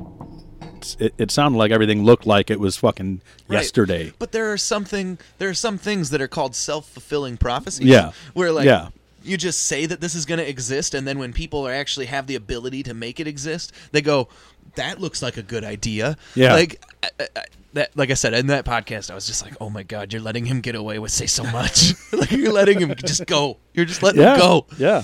it, 0.99 1.13
it 1.19 1.31
sounded 1.31 1.59
like 1.59 1.71
everything 1.73 2.05
looked 2.05 2.27
like 2.27 2.51
it 2.51 2.61
was 2.61 2.77
fucking 2.77 3.21
Right. 3.49 3.57
yesterday. 3.59 4.13
But 4.19 4.33
there 4.33 4.53
are 4.53 4.57
something 4.57 5.19
there 5.39 5.49
are 5.49 5.55
some 5.55 5.77
things 5.77 6.11
that 6.11 6.21
are 6.21 6.29
called 6.29 6.55
self 6.55 6.89
fulfilling 6.89 7.37
prophecies. 7.37 7.87
Yeah. 7.87 8.13
Where 8.33 8.53
like 8.53 8.65
Yeah. 8.67 8.89
You 9.23 9.37
just 9.37 9.63
say 9.67 9.87
that 9.87 10.01
this 10.01 10.15
is 10.15 10.25
going 10.27 10.39
to 10.39 10.49
exist, 10.49 10.95
and 10.95 11.07
then 11.07 11.19
when 11.19 11.33
people 11.33 11.67
are 11.67 11.73
actually 11.73 12.07
have 12.07 12.27
the 12.27 12.35
ability 12.37 12.83
to 12.85 12.95
make 12.95 13.21
it 13.21 13.27
exist, 13.27 13.73
they 13.93 14.01
go, 14.01 14.29
"That 14.77 15.01
looks 15.01 15.23
like 15.23 15.37
a 15.37 15.43
good 15.43 15.65
idea." 15.65 16.17
Yeah. 16.35 16.55
Like 16.55 16.83
I, 17.03 17.09
I, 17.37 17.43
that, 17.75 17.97
like 17.97 18.11
I 18.11 18.15
said 18.15 18.35
in 18.35 18.49
that 18.49 18.65
podcast, 18.65 19.11
I 19.11 19.15
was 19.15 19.27
just 19.27 19.45
like, 19.45 19.55
"Oh 19.61 19.71
my 19.71 19.83
god, 19.83 20.13
you're 20.13 20.23
letting 20.23 20.47
him 20.47 20.61
get 20.61 20.75
away 20.75 20.99
with 20.99 21.13
say 21.13 21.27
so 21.27 21.45
much. 21.45 21.93
like 22.13 22.31
you're 22.33 22.53
letting 22.53 22.81
him 22.81 22.95
just 22.97 23.27
go. 23.27 23.59
You're 23.75 23.87
just 23.87 24.03
letting 24.03 24.21
Yeah. 24.23 24.35
him 24.35 24.41
go." 24.41 24.67
Yeah. 24.79 25.03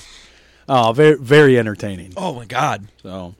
Oh, 0.69 0.93
very 0.93 1.17
very 1.17 1.59
entertaining. 1.59 2.13
Oh 2.17 2.35
my 2.35 2.45
god. 2.45 2.89
So 3.03 3.35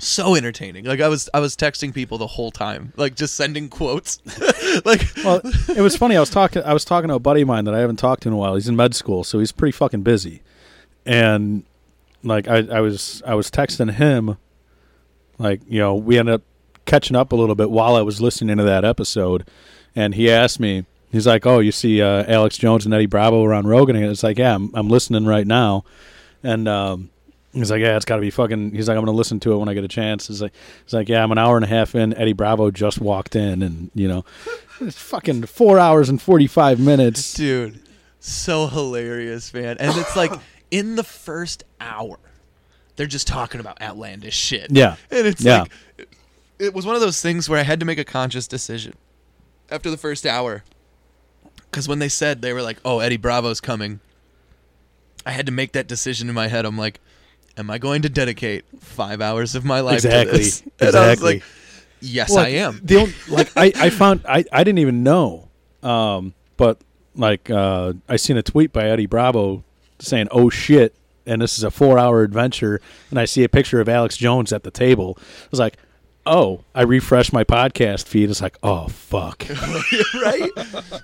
So 0.00 0.34
entertaining. 0.34 0.84
Like 0.84 1.00
I 1.00 1.08
was 1.08 1.28
I 1.34 1.40
was 1.40 1.56
texting 1.56 1.94
people 1.94 2.18
the 2.18 2.26
whole 2.26 2.50
time, 2.50 2.92
like 2.96 3.14
just 3.14 3.34
sending 3.34 3.68
quotes. 3.68 4.18
like 4.84 5.06
well, 5.24 5.40
it 5.68 5.80
was 5.80 5.96
funny. 5.96 6.16
I 6.16 6.20
was 6.20 6.30
talking. 6.30 6.62
I 6.62 6.72
was 6.72 6.84
talking 6.84 7.08
to 7.08 7.14
a 7.14 7.18
buddy 7.20 7.42
of 7.42 7.48
mine 7.48 7.64
that 7.66 7.74
I 7.74 7.80
haven't 7.80 7.96
talked 7.96 8.22
to 8.22 8.28
in 8.28 8.32
a 8.32 8.36
while. 8.36 8.54
He's 8.54 8.68
in 8.68 8.76
med 8.76 8.94
school, 8.94 9.24
so 9.24 9.38
he's 9.38 9.52
pretty 9.52 9.72
fucking 9.72 10.02
busy. 10.02 10.42
And 11.04 11.64
like 12.22 12.48
I, 12.48 12.66
I 12.70 12.80
was, 12.80 13.22
I 13.26 13.34
was 13.34 13.50
texting 13.50 13.92
him. 13.92 14.36
Like 15.38 15.60
you 15.68 15.80
know, 15.80 15.94
we 15.94 16.18
ended 16.18 16.36
up 16.36 16.42
catching 16.86 17.16
up 17.16 17.32
a 17.32 17.36
little 17.36 17.54
bit 17.54 17.70
while 17.70 17.94
I 17.94 18.02
was 18.02 18.20
listening 18.20 18.56
to 18.56 18.64
that 18.64 18.84
episode, 18.84 19.46
and 19.94 20.14
he 20.14 20.30
asked 20.30 20.60
me. 20.60 20.86
He's 21.12 21.26
like, 21.26 21.44
"Oh, 21.44 21.58
you 21.58 21.72
see 21.72 22.00
uh, 22.00 22.24
Alex 22.28 22.56
Jones 22.56 22.84
and 22.84 22.94
Eddie 22.94 23.06
Bravo 23.06 23.44
around 23.44 23.66
Rogan?" 23.66 23.96
And 23.96 24.06
it's 24.06 24.22
like, 24.22 24.38
"Yeah, 24.38 24.54
I'm, 24.54 24.70
I'm 24.74 24.88
listening 24.88 25.26
right 25.26 25.46
now." 25.46 25.84
And 26.42 26.68
um, 26.68 27.10
he's 27.52 27.70
like, 27.70 27.80
"Yeah, 27.80 27.96
it's 27.96 28.04
got 28.04 28.16
to 28.16 28.20
be 28.22 28.30
fucking." 28.30 28.72
He's 28.74 28.88
like, 28.88 28.96
"I'm 28.96 29.04
gonna 29.04 29.16
listen 29.16 29.40
to 29.40 29.52
it 29.52 29.56
when 29.56 29.68
I 29.68 29.74
get 29.74 29.84
a 29.84 29.88
chance." 29.88 30.28
He's 30.28 30.42
like, 30.42 30.52
"He's 30.84 30.92
like, 30.94 31.08
yeah, 31.08 31.22
I'm 31.22 31.32
an 31.32 31.38
hour 31.38 31.56
and 31.56 31.64
a 31.64 31.68
half 31.68 31.94
in. 31.94 32.14
Eddie 32.16 32.32
Bravo 32.32 32.70
just 32.70 33.00
walked 33.00 33.34
in, 33.36 33.62
and 33.62 33.90
you 33.94 34.08
know, 34.08 34.24
it's 34.80 34.98
fucking 34.98 35.44
four 35.44 35.78
hours 35.78 36.08
and 36.08 36.20
forty 36.20 36.46
five 36.46 36.78
minutes." 36.80 37.34
dude 37.34 37.80
so 38.22 38.66
hilarious 38.66 39.54
man 39.54 39.78
and 39.80 39.96
it's 39.96 40.14
like 40.14 40.30
in 40.70 40.94
the 40.96 41.02
first 41.02 41.64
hour 41.80 42.18
they're 42.96 43.06
just 43.06 43.26
talking 43.26 43.60
about 43.60 43.80
outlandish 43.80 44.36
shit 44.36 44.66
Yeah. 44.70 44.96
and 45.10 45.26
it's 45.26 45.40
Yeah. 45.42 45.62
like 45.62 45.72
it, 45.96 46.08
it 46.58 46.74
was 46.74 46.84
one 46.84 46.94
of 46.94 47.00
those 47.00 47.22
things 47.22 47.48
where 47.48 47.58
i 47.58 47.62
had 47.62 47.80
to 47.80 47.86
make 47.86 47.98
a 47.98 48.04
conscious 48.04 48.46
decision 48.46 48.92
after 49.70 49.90
the 49.90 49.96
first 49.96 50.26
hour 50.26 50.64
because 51.70 51.88
when 51.88 51.98
they 51.98 52.10
said 52.10 52.42
they 52.42 52.52
were 52.52 52.60
like 52.60 52.76
oh 52.84 52.98
eddie 52.98 53.16
bravo's 53.16 53.58
coming 53.58 54.00
i 55.24 55.30
had 55.30 55.46
to 55.46 55.52
make 55.52 55.72
that 55.72 55.86
decision 55.86 56.28
in 56.28 56.34
my 56.34 56.48
head 56.48 56.66
i'm 56.66 56.76
like 56.76 57.00
am 57.56 57.70
i 57.70 57.78
going 57.78 58.02
to 58.02 58.08
dedicate 58.08 58.64
five 58.80 59.20
hours 59.20 59.54
of 59.54 59.64
my 59.64 59.80
life 59.80 59.94
Exactly. 59.96 60.32
to 60.32 60.38
this 60.38 60.60
and 60.62 60.70
i 60.80 60.84
was 60.86 60.94
Exactly. 60.94 61.34
like 61.34 61.42
yes 62.00 62.30
Well, 62.30 62.44
i 62.44 62.48
am 62.48 62.80
The 62.82 62.96
only, 62.96 63.14
like 63.28 63.50
I, 63.56 63.72
I 63.76 63.90
found 63.90 64.24
I, 64.28 64.44
I 64.52 64.64
didn't 64.64 64.78
even 64.78 65.02
know, 65.02 65.48
um, 65.82 66.34
but 66.56 66.78
like 67.14 67.50
uh, 67.50 67.92
I 68.08 68.16
seen 68.16 68.36
a 68.36 68.42
tweet 68.42 68.72
by 68.72 68.84
Eddie 68.88 69.06
Bravo 69.06 69.64
saying, 69.98 70.28
"Oh 70.30 70.48
shit." 70.48 70.94
And 71.26 71.42
this 71.42 71.58
is 71.58 71.64
a 71.64 71.70
four-hour 71.70 72.22
adventure, 72.22 72.80
and 73.10 73.18
I 73.20 73.24
see 73.26 73.44
a 73.44 73.48
picture 73.48 73.80
of 73.80 73.88
Alex 73.88 74.16
Jones 74.16 74.52
at 74.52 74.62
the 74.62 74.70
table. 74.70 75.18
I 75.18 75.48
was 75.50 75.60
like, 75.60 75.76
"Oh!" 76.26 76.64
I 76.74 76.82
refreshed 76.82 77.32
my 77.32 77.44
podcast 77.44 78.06
feed. 78.06 78.30
It's 78.30 78.40
like, 78.42 78.56
"Oh 78.62 78.88
fuck!" 78.88 79.44
right? 80.14 80.50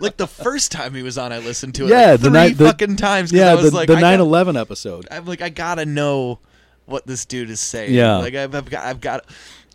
Like 0.00 0.16
the 0.16 0.26
first 0.26 0.72
time 0.72 0.94
he 0.94 1.02
was 1.02 1.18
on, 1.18 1.32
I 1.32 1.38
listened 1.38 1.74
to 1.76 1.86
it. 1.86 1.90
Yeah, 1.90 2.12
like 2.12 2.20
the 2.20 2.30
three 2.30 2.52
the- 2.52 2.64
fucking 2.66 2.96
times. 2.96 3.32
yeah, 3.32 3.50
I 3.50 3.54
was 3.54 3.70
the 3.70 3.76
like, 3.76 3.88
the 3.88 4.00
nine 4.00 4.20
eleven 4.20 4.56
episode. 4.56 5.06
I'm 5.10 5.26
like, 5.26 5.42
I 5.42 5.48
gotta 5.48 5.84
know 5.86 6.38
what 6.86 7.06
this 7.06 7.24
dude 7.24 7.50
is 7.50 7.60
saying. 7.60 7.92
Yeah. 7.94 8.18
like 8.18 8.34
I've, 8.34 8.54
I've 8.54 8.70
got, 8.70 8.84
I've 8.84 9.00
got, 9.00 9.24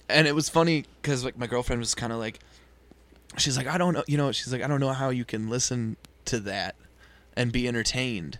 and 0.07 0.27
it 0.27 0.33
was 0.33 0.47
funny 0.47 0.85
because 1.01 1.25
like 1.25 1.37
my 1.37 1.45
girlfriend 1.47 1.79
was 1.81 1.93
kind 1.93 2.13
of 2.13 2.19
like, 2.19 2.39
she's 3.37 3.57
like, 3.57 3.67
I 3.67 3.77
don't 3.77 3.93
know, 3.93 4.03
you 4.07 4.17
know, 4.17 4.31
she's 4.31 4.53
like, 4.53 4.61
I 4.63 4.67
don't 4.67 4.79
know 4.79 4.93
how 4.93 5.09
you 5.09 5.25
can 5.25 5.49
listen 5.49 5.97
to 6.25 6.39
that 6.41 6.75
and 7.35 7.51
be 7.51 7.67
entertained. 7.67 8.37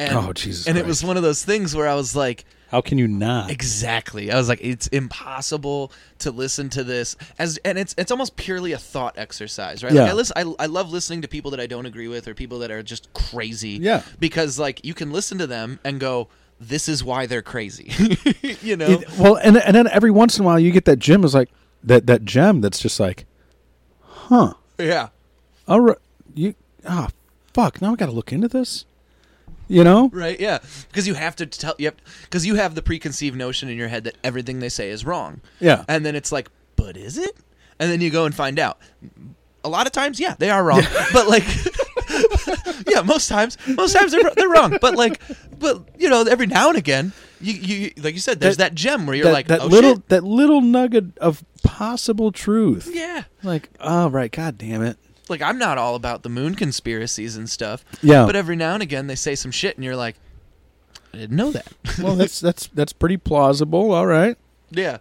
And, 0.00 0.14
Oh, 0.16 0.32
Jesus 0.32 0.66
And 0.66 0.76
it 0.76 0.84
was 0.86 1.04
one 1.04 1.16
of 1.16 1.22
those 1.22 1.44
things 1.44 1.76
where 1.76 1.88
I 1.88 1.94
was 1.94 2.16
like, 2.16 2.44
How 2.68 2.80
can 2.82 2.98
you 2.98 3.08
not? 3.08 3.50
Exactly. 3.50 4.30
I 4.30 4.36
was 4.36 4.48
like, 4.48 4.60
it's 4.62 4.88
impossible 4.88 5.90
to 6.18 6.30
listen 6.30 6.68
to 6.70 6.84
this 6.84 7.16
as, 7.38 7.58
and 7.64 7.78
it's 7.78 7.94
it's 7.96 8.10
almost 8.10 8.36
purely 8.36 8.72
a 8.72 8.78
thought 8.78 9.16
exercise, 9.16 9.82
right? 9.82 9.92
Like 9.92 10.06
Yeah. 10.06 10.10
I 10.10 10.14
listen, 10.14 10.34
I, 10.36 10.54
I 10.64 10.66
love 10.66 10.92
listening 10.92 11.22
to 11.22 11.28
people 11.28 11.50
that 11.52 11.60
I 11.60 11.66
don't 11.66 11.86
agree 11.86 12.08
with 12.08 12.28
or 12.28 12.34
people 12.34 12.58
that 12.58 12.70
are 12.70 12.82
just 12.82 13.10
crazy. 13.14 13.78
Yeah. 13.80 14.02
Because 14.20 14.58
like 14.58 14.84
you 14.84 14.92
can 14.94 15.12
listen 15.12 15.38
to 15.38 15.46
them 15.46 15.80
and 15.82 15.98
go, 15.98 16.28
this 16.60 16.88
is 16.88 17.02
why 17.02 17.24
they're 17.26 17.40
crazy. 17.42 17.90
you 18.62 18.76
know. 18.76 18.86
It- 18.86 19.18
well, 19.18 19.36
and 19.36 19.56
and 19.56 19.74
then 19.74 19.86
every 19.88 20.10
once 20.10 20.38
in 20.38 20.44
a 20.44 20.46
while 20.46 20.58
you 20.58 20.70
get 20.70 20.84
that 20.84 20.98
gem 20.98 21.24
is 21.24 21.34
like 21.34 21.48
that 21.84 22.06
that 22.06 22.24
gem 22.24 22.60
that's 22.60 22.80
just 22.80 23.00
like, 23.00 23.24
huh? 24.02 24.54
yeah. 24.78 25.08
All 25.66 25.80
right, 25.80 25.98
you 26.34 26.54
ah 26.86 27.08
fuck. 27.54 27.80
Now 27.80 27.92
I 27.92 27.96
got 27.96 28.06
to 28.06 28.12
look 28.12 28.32
into 28.32 28.48
this. 28.48 28.84
You 29.68 29.84
know? 29.84 30.08
Right. 30.12 30.38
Yeah. 30.40 30.58
Because 30.88 31.06
you 31.06 31.14
have 31.14 31.36
to 31.36 31.46
tell. 31.46 31.74
Yep. 31.78 32.00
Because 32.22 32.46
you 32.46 32.54
have 32.56 32.74
the 32.74 32.82
preconceived 32.82 33.36
notion 33.36 33.68
in 33.68 33.76
your 33.76 33.88
head 33.88 34.04
that 34.04 34.16
everything 34.24 34.60
they 34.60 34.68
say 34.68 34.90
is 34.90 35.04
wrong. 35.04 35.40
Yeah. 35.60 35.84
And 35.88 36.04
then 36.06 36.14
it's 36.16 36.32
like, 36.32 36.48
but 36.76 36.96
is 36.96 37.18
it? 37.18 37.36
And 37.78 37.90
then 37.90 38.00
you 38.00 38.10
go 38.10 38.24
and 38.24 38.34
find 38.34 38.58
out. 38.58 38.78
A 39.64 39.68
lot 39.68 39.86
of 39.86 39.92
times, 39.92 40.18
yeah, 40.18 40.34
they 40.38 40.50
are 40.50 40.64
wrong. 40.64 40.82
But 41.12 41.28
like, 41.28 41.44
yeah, 42.88 43.02
most 43.02 43.28
times, 43.28 43.56
most 43.66 43.92
times 43.94 44.12
they're 44.12 44.30
they're 44.36 44.48
wrong. 44.48 44.78
But 44.80 44.96
like, 44.96 45.20
but 45.58 45.88
you 45.98 46.08
know, 46.08 46.22
every 46.22 46.46
now 46.46 46.68
and 46.68 46.78
again, 46.78 47.12
you 47.40 47.52
you 47.54 47.92
like 48.02 48.14
you 48.14 48.20
said, 48.20 48.40
there's 48.40 48.56
that, 48.58 48.70
That- 48.70 48.74
gem 48.76 49.06
where 49.06 49.16
you're 49.16 49.26
that, 49.26 49.32
like, 49.32 49.46
that 49.48 49.60
oh 49.62 49.66
little 49.66 49.94
shit. 49.96 50.08
that 50.08 50.24
little 50.24 50.60
nugget 50.60 51.18
of 51.18 51.44
possible 51.62 52.32
truth. 52.32 52.88
Yeah. 52.92 53.24
Like, 53.42 53.68
oh 53.80 54.08
right, 54.10 54.30
god 54.30 54.58
damn 54.58 54.82
it. 54.82 54.96
Like 55.30 55.42
I'm 55.42 55.58
not 55.58 55.78
all 55.78 55.94
about 55.94 56.22
the 56.22 56.28
moon 56.28 56.54
conspiracies 56.54 57.36
and 57.36 57.48
stuff. 57.48 57.84
Yeah. 58.02 58.24
But 58.26 58.36
every 58.36 58.56
now 58.56 58.74
and 58.74 58.82
again, 58.82 59.06
they 59.06 59.14
say 59.14 59.34
some 59.34 59.50
shit, 59.50 59.76
and 59.76 59.84
you're 59.84 59.96
like, 59.96 60.16
I 61.12 61.18
didn't 61.18 61.36
know 61.36 61.50
that. 61.52 61.66
Well, 62.02 62.14
that's 62.16 62.38
that's 62.40 62.68
that's 62.68 62.92
pretty 62.92 63.16
plausible. 63.16 63.92
All 63.92 64.06
right, 64.06 64.36
Yeah. 64.70 64.98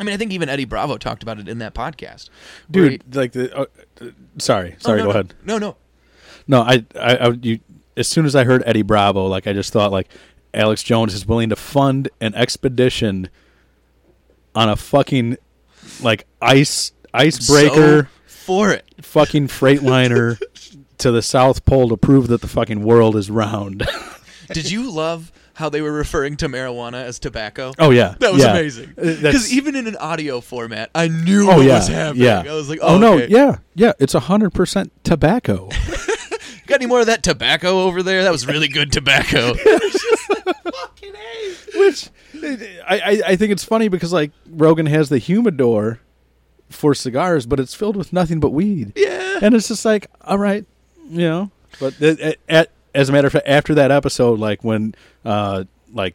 I 0.00 0.04
mean, 0.04 0.14
I 0.14 0.16
think 0.16 0.32
even 0.32 0.48
Eddie 0.48 0.64
Bravo 0.64 0.96
talked 0.96 1.22
about 1.24 1.40
it 1.40 1.48
in 1.48 1.58
that 1.58 1.74
podcast. 1.74 2.30
dude. 2.70 2.92
he- 2.92 3.18
Like 3.18 3.32
the. 3.32 3.52
Uh, 3.56 3.66
uh, 4.00 4.06
sorry, 4.38 4.74
Oh, 4.76 4.78
sorry. 4.78 4.98
no, 4.98 5.04
go 5.04 5.08
no. 5.08 5.10
ahead. 5.10 5.34
No, 5.44 5.58
no. 5.58 5.76
No, 6.46 6.60
I, 6.62 6.84
I, 6.98 7.16
I, 7.16 7.28
you. 7.42 7.58
As 7.96 8.06
soon 8.06 8.24
as 8.24 8.36
I 8.36 8.44
heard 8.44 8.62
Eddie 8.64 8.82
Bravo, 8.82 9.26
like 9.26 9.46
I 9.48 9.52
just 9.52 9.72
thought, 9.72 9.90
like 9.90 10.08
Alex 10.54 10.82
Jones 10.84 11.14
is 11.14 11.26
willing 11.26 11.48
to 11.50 11.56
fund 11.56 12.08
an 12.20 12.32
expedition 12.36 13.28
on 14.54 14.68
a 14.68 14.76
fucking 14.76 15.36
like 16.00 16.26
ice 16.40 16.92
icebreaker 17.12 18.04
So 18.04 18.08
for 18.48 18.72
it. 18.72 18.84
fucking 19.02 19.46
freightliner 19.48 20.40
to 20.98 21.10
the 21.12 21.22
South 21.22 21.64
Pole 21.64 21.88
to 21.90 21.96
prove 21.96 22.26
that 22.28 22.40
the 22.40 22.48
fucking 22.48 22.82
world 22.82 23.14
is 23.14 23.30
round. 23.30 23.86
Did 24.52 24.70
you 24.70 24.90
love 24.90 25.30
how 25.54 25.68
they 25.68 25.82
were 25.82 25.92
referring 25.92 26.36
to 26.38 26.48
marijuana 26.48 27.04
as 27.04 27.18
tobacco? 27.18 27.72
oh 27.78 27.90
yeah, 27.90 28.14
That 28.20 28.32
was 28.32 28.42
yeah. 28.42 28.50
amazing. 28.52 28.90
Uh, 28.96 29.14
Because 29.20 29.52
even 29.52 29.76
in 29.76 29.86
an 29.86 29.96
audio 29.96 30.40
format, 30.40 30.90
I 30.94 31.08
knew 31.08 31.50
oh 31.50 31.56
what 31.58 31.66
yeah, 31.66 31.78
was 31.78 31.88
happening. 31.88 32.24
yeah. 32.24 32.44
I 32.46 32.54
was 32.54 32.68
like, 32.70 32.78
oh, 32.82 32.94
oh, 32.94 32.98
no, 32.98 33.14
okay. 33.14 33.28
yeah, 33.28 33.58
yeah. 33.74 33.92
It's 33.98 34.14
hundred 34.14 34.50
percent 34.50 34.92
tobacco. 35.04 35.68
Got 36.66 36.76
any 36.76 36.86
more 36.86 37.00
of 37.00 37.06
that 37.06 37.22
tobacco 37.22 37.82
over 37.82 38.02
there? 38.02 38.22
That 38.24 38.32
was 38.32 38.46
really 38.46 38.68
good 38.68 38.92
tobacco. 38.92 39.54
Which 41.74 42.08
I, 42.42 43.00
I 43.00 43.22
I 43.28 43.36
think 43.36 43.52
it's 43.52 43.64
funny 43.64 43.88
because 43.88 44.12
like 44.12 44.32
Rogan 44.48 44.86
has 44.86 45.08
the 45.08 45.18
humidor 45.18 46.00
for 46.70 46.94
cigars, 46.94 47.46
but 47.46 47.58
it's 47.60 47.74
filled 47.74 47.96
with 47.96 48.12
nothing 48.12 48.40
but 48.40 48.50
weed. 48.50 48.92
yeah. 48.96 49.38
and 49.42 49.54
it's 49.54 49.68
just 49.68 49.84
like 49.84 50.08
all 50.22 50.36
right 50.38 50.64
you 51.08 51.20
know 51.20 51.50
but 51.80 51.96
th- 51.98 52.18
at, 52.18 52.36
at, 52.48 52.70
as 52.94 53.08
a 53.08 53.12
matter 53.12 53.26
of 53.28 53.32
fact 53.32 53.46
after 53.48 53.74
that 53.74 53.90
episode 53.90 54.38
like 54.38 54.62
when 54.64 54.94
uh 55.24 55.64
like 55.94 56.14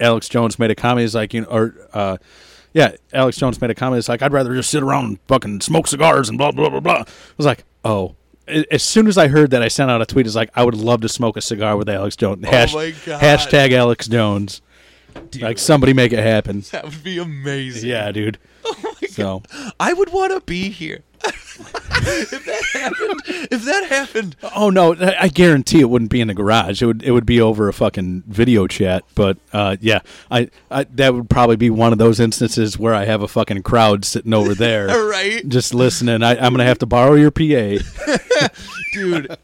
alex 0.00 0.28
jones 0.28 0.58
made 0.58 0.70
a 0.70 0.74
comment 0.74 1.00
he's 1.02 1.14
like 1.14 1.34
you 1.34 1.40
know 1.42 1.48
or 1.48 1.74
uh 1.92 2.16
yeah 2.72 2.92
alex 3.12 3.36
jones 3.36 3.60
made 3.60 3.70
a 3.70 3.74
comment 3.74 3.98
it's 3.98 4.08
like 4.08 4.22
i'd 4.22 4.32
rather 4.32 4.54
just 4.54 4.70
sit 4.70 4.82
around 4.82 5.04
and 5.04 5.18
fucking 5.28 5.60
smoke 5.60 5.86
cigars 5.86 6.28
and 6.30 6.38
blah 6.38 6.50
blah 6.50 6.70
blah 6.70 6.80
blah 6.80 7.02
i 7.02 7.04
was 7.36 7.44
like 7.46 7.64
oh 7.84 8.14
as 8.70 8.82
soon 8.82 9.06
as 9.06 9.16
I 9.16 9.28
heard 9.28 9.52
that, 9.52 9.62
I 9.62 9.68
sent 9.68 9.88
out 9.88 10.02
a 10.02 10.04
tweet. 10.04 10.26
It's 10.26 10.34
like 10.34 10.50
I 10.56 10.64
would 10.64 10.74
love 10.74 11.00
to 11.02 11.08
smoke 11.08 11.36
a 11.36 11.40
cigar 11.40 11.76
with 11.76 11.88
Alex 11.88 12.16
Jones. 12.16 12.44
Hash- 12.44 12.74
Oh 12.74 12.78
my 12.78 12.92
God. 13.06 13.22
Hashtag 13.22 13.70
Alex 13.72 14.08
Jones. 14.08 14.60
Like 15.40 15.58
somebody 15.58 15.92
make 15.94 16.12
it 16.12 16.18
happen. 16.18 16.60
That 16.72 16.84
would 16.84 17.04
be 17.04 17.18
amazing. 17.18 17.88
Yeah, 17.88 18.10
dude. 18.10 18.38
So 19.12 19.42
I 19.78 19.92
would 19.92 20.12
want 20.12 20.32
to 20.32 20.40
be 20.40 20.70
here. 20.70 21.02
if 21.24 22.44
that 22.46 22.64
happened, 22.72 23.20
if 23.52 23.64
that 23.64 23.86
happened, 23.88 24.36
Oh 24.56 24.70
no, 24.70 24.94
I 24.94 25.16
I 25.20 25.28
guarantee 25.28 25.80
it 25.80 25.88
wouldn't 25.88 26.10
be 26.10 26.20
in 26.20 26.28
the 26.28 26.34
garage. 26.34 26.82
It 26.82 26.86
would 26.86 27.02
it 27.04 27.12
would 27.12 27.26
be 27.26 27.40
over 27.40 27.68
a 27.68 27.72
fucking 27.72 28.24
video 28.26 28.66
chat. 28.66 29.04
But 29.14 29.36
uh, 29.52 29.76
yeah, 29.80 30.00
I, 30.30 30.50
I 30.70 30.84
that 30.84 31.14
would 31.14 31.30
probably 31.30 31.56
be 31.56 31.70
one 31.70 31.92
of 31.92 31.98
those 31.98 32.18
instances 32.18 32.76
where 32.78 32.94
I 32.94 33.04
have 33.04 33.22
a 33.22 33.28
fucking 33.28 33.62
crowd 33.62 34.04
sitting 34.04 34.34
over 34.34 34.54
there, 34.54 34.86
right, 35.08 35.48
just 35.48 35.74
listening. 35.74 36.22
I, 36.24 36.32
I'm 36.32 36.52
gonna 36.52 36.64
have 36.64 36.78
to 36.78 36.86
borrow 36.86 37.14
your 37.14 37.30
PA. 37.30 37.38
dude? 38.92 39.36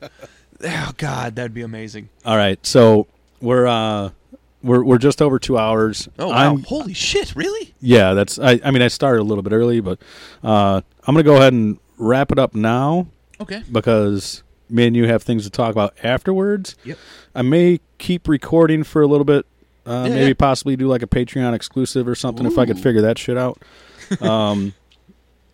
Oh 0.65 0.93
God, 0.97 1.36
that'd 1.36 1.55
be 1.55 1.62
amazing. 1.62 2.09
All 2.24 2.36
right, 2.36 2.65
so 2.66 3.07
we're 3.40 3.66
uh 3.66 4.11
we're 4.62 4.82
we're 4.85 4.98
just 4.98 5.20
over 5.22 5.39
two 5.39 5.56
hours. 5.59 6.09
Oh 6.18 6.28
wow, 6.28 6.55
I'm, 6.55 6.62
holy 6.64 6.94
shit, 6.94 7.35
really? 7.36 7.74
yeah, 7.80 8.14
that's 8.14 8.39
I. 8.39 8.60
I 8.64 8.70
mean, 8.70 8.82
I 8.82 8.89
started 8.89 9.20
a 9.20 9.24
little 9.24 9.43
bit 9.43 9.52
early, 9.52 9.80
but 9.80 9.98
uh, 10.43 10.80
I'm 11.06 11.14
gonna 11.14 11.22
go 11.22 11.36
ahead 11.36 11.52
and 11.52 11.78
wrap 11.97 12.32
it 12.32 12.39
up 12.39 12.55
now 12.55 13.06
Okay. 13.40 13.62
because 13.70 14.43
me 14.70 14.86
and 14.86 14.97
you 14.97 15.06
have 15.09 15.22
things 15.22 15.44
to 15.44 15.51
talk 15.51 15.70
about 15.72 15.94
afterwards. 16.02 16.76
Yep. 16.85 16.98
I 17.35 17.43
may 17.43 17.80
keep 17.98 18.28
recording 18.28 18.82
for 18.85 19.01
a 19.02 19.06
little 19.06 19.24
bit. 19.24 19.47
Uh, 19.86 20.05
Yeah, 20.09 20.14
maybe 20.14 20.26
yeah. 20.28 20.35
possibly 20.39 20.76
do 20.76 20.86
like 20.89 21.02
a 21.02 21.06
Patreon 21.06 21.55
exclusive 21.55 22.06
or 22.06 22.14
something 22.14 22.44
if 22.47 22.59
I 22.59 22.66
could 22.66 22.78
figure 22.78 23.01
that 23.02 23.18
shit 23.18 23.39
out. 23.39 23.62
Um, 24.22 24.74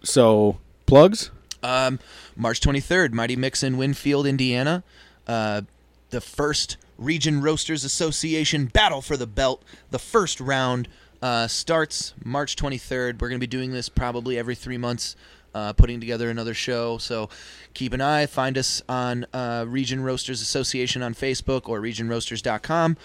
so 0.02 0.58
plugs. 0.86 1.30
Um, 1.62 1.98
March 2.36 2.60
23rd, 2.60 3.12
Mighty 3.12 3.36
Mix 3.36 3.62
in 3.62 3.76
Winfield, 3.76 4.26
Indiana. 4.26 4.82
Uh, 5.26 5.62
the 6.10 6.20
first 6.20 6.76
Region 6.98 7.40
Roasters 7.40 7.84
Association 7.84 8.66
Battle 8.66 9.02
for 9.02 9.16
the 9.16 9.26
Belt. 9.26 9.62
The 9.90 9.98
first 9.98 10.40
round 10.40 10.88
uh, 11.22 11.46
starts 11.48 12.14
March 12.24 12.56
23rd. 12.56 13.20
We're 13.20 13.28
going 13.28 13.40
to 13.40 13.46
be 13.46 13.46
doing 13.46 13.72
this 13.72 13.88
probably 13.88 14.38
every 14.38 14.54
three 14.54 14.78
months, 14.78 15.16
uh, 15.54 15.72
putting 15.72 16.00
together 16.00 16.30
another 16.30 16.54
show. 16.54 16.98
So 16.98 17.28
keep 17.72 17.92
an 17.92 18.00
eye. 18.00 18.26
Find 18.26 18.58
us 18.58 18.82
on 18.88 19.26
uh, 19.32 19.64
Region 19.66 20.02
Roasters 20.02 20.42
Association 20.42 21.02
on 21.02 21.14
Facebook 21.14 21.68
or 21.68 21.80
regionroasters.com. 21.80 22.96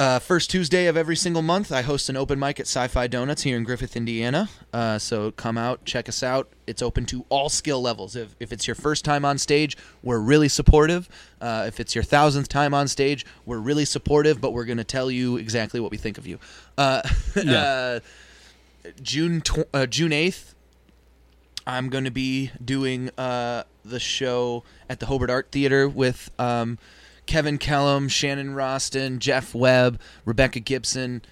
Uh, 0.00 0.18
first 0.18 0.50
Tuesday 0.50 0.86
of 0.86 0.96
every 0.96 1.14
single 1.14 1.42
month, 1.42 1.70
I 1.70 1.82
host 1.82 2.08
an 2.08 2.16
open 2.16 2.38
mic 2.38 2.58
at 2.58 2.64
Sci-Fi 2.64 3.06
Donuts 3.06 3.42
here 3.42 3.58
in 3.58 3.64
Griffith, 3.64 3.94
Indiana. 3.98 4.48
Uh, 4.72 4.98
so 4.98 5.30
come 5.30 5.58
out, 5.58 5.84
check 5.84 6.08
us 6.08 6.22
out. 6.22 6.48
It's 6.66 6.80
open 6.80 7.04
to 7.04 7.26
all 7.28 7.50
skill 7.50 7.82
levels. 7.82 8.16
If, 8.16 8.34
if 8.40 8.50
it's 8.50 8.66
your 8.66 8.76
first 8.76 9.04
time 9.04 9.26
on 9.26 9.36
stage, 9.36 9.76
we're 10.02 10.18
really 10.18 10.48
supportive. 10.48 11.06
Uh, 11.38 11.66
if 11.68 11.78
it's 11.80 11.94
your 11.94 12.02
thousandth 12.02 12.48
time 12.48 12.72
on 12.72 12.88
stage, 12.88 13.26
we're 13.44 13.58
really 13.58 13.84
supportive, 13.84 14.40
but 14.40 14.54
we're 14.54 14.64
going 14.64 14.78
to 14.78 14.84
tell 14.84 15.10
you 15.10 15.36
exactly 15.36 15.80
what 15.80 15.90
we 15.90 15.98
think 15.98 16.16
of 16.16 16.26
you. 16.26 16.38
Uh, 16.78 17.02
uh, 17.46 18.00
June 19.02 19.42
tw- 19.42 19.68
uh, 19.74 19.84
June 19.84 20.14
eighth, 20.14 20.54
I'm 21.66 21.90
going 21.90 22.04
to 22.04 22.10
be 22.10 22.52
doing 22.64 23.10
uh, 23.18 23.64
the 23.84 24.00
show 24.00 24.64
at 24.88 24.98
the 24.98 25.04
Hobart 25.04 25.28
Art 25.28 25.52
Theater 25.52 25.86
with 25.86 26.30
um, 26.38 26.78
Kevin 27.30 27.58
Kellum, 27.58 28.08
Shannon 28.08 28.56
Roston, 28.56 29.20
Jeff 29.20 29.54
Webb, 29.54 30.00
Rebecca 30.24 30.58
Gibson. 30.58 31.22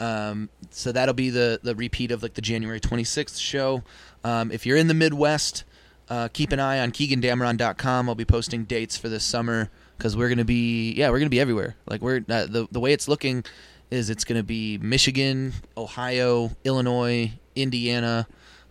Um, 0.00 0.48
so 0.70 0.92
that'll 0.92 1.12
be 1.12 1.28
the 1.28 1.60
the 1.62 1.74
repeat 1.74 2.10
of 2.10 2.22
like 2.22 2.32
the 2.32 2.40
January 2.40 2.80
26th 2.80 3.38
show. 3.38 3.84
Um, 4.24 4.50
if 4.50 4.64
you're 4.64 4.78
in 4.78 4.86
the 4.86 4.94
Midwest, 4.94 5.64
uh, 6.08 6.28
keep 6.32 6.52
an 6.52 6.58
eye 6.58 6.80
on 6.80 6.90
KeeganDamron.com. 6.90 8.08
I'll 8.08 8.14
be 8.14 8.24
posting 8.24 8.64
dates 8.64 8.96
for 8.96 9.10
this 9.10 9.24
summer 9.24 9.68
because 9.98 10.16
we're 10.16 10.30
gonna 10.30 10.46
be 10.46 10.92
yeah 10.92 11.10
we're 11.10 11.18
gonna 11.18 11.28
be 11.28 11.38
everywhere. 11.40 11.76
Like 11.84 12.00
we're 12.00 12.24
uh, 12.30 12.46
the 12.46 12.66
the 12.72 12.80
way 12.80 12.94
it's 12.94 13.06
looking 13.06 13.44
is 13.90 14.08
it's 14.08 14.24
gonna 14.24 14.42
be 14.42 14.78
Michigan, 14.78 15.52
Ohio, 15.76 16.52
Illinois, 16.64 17.30
Indiana. 17.54 18.26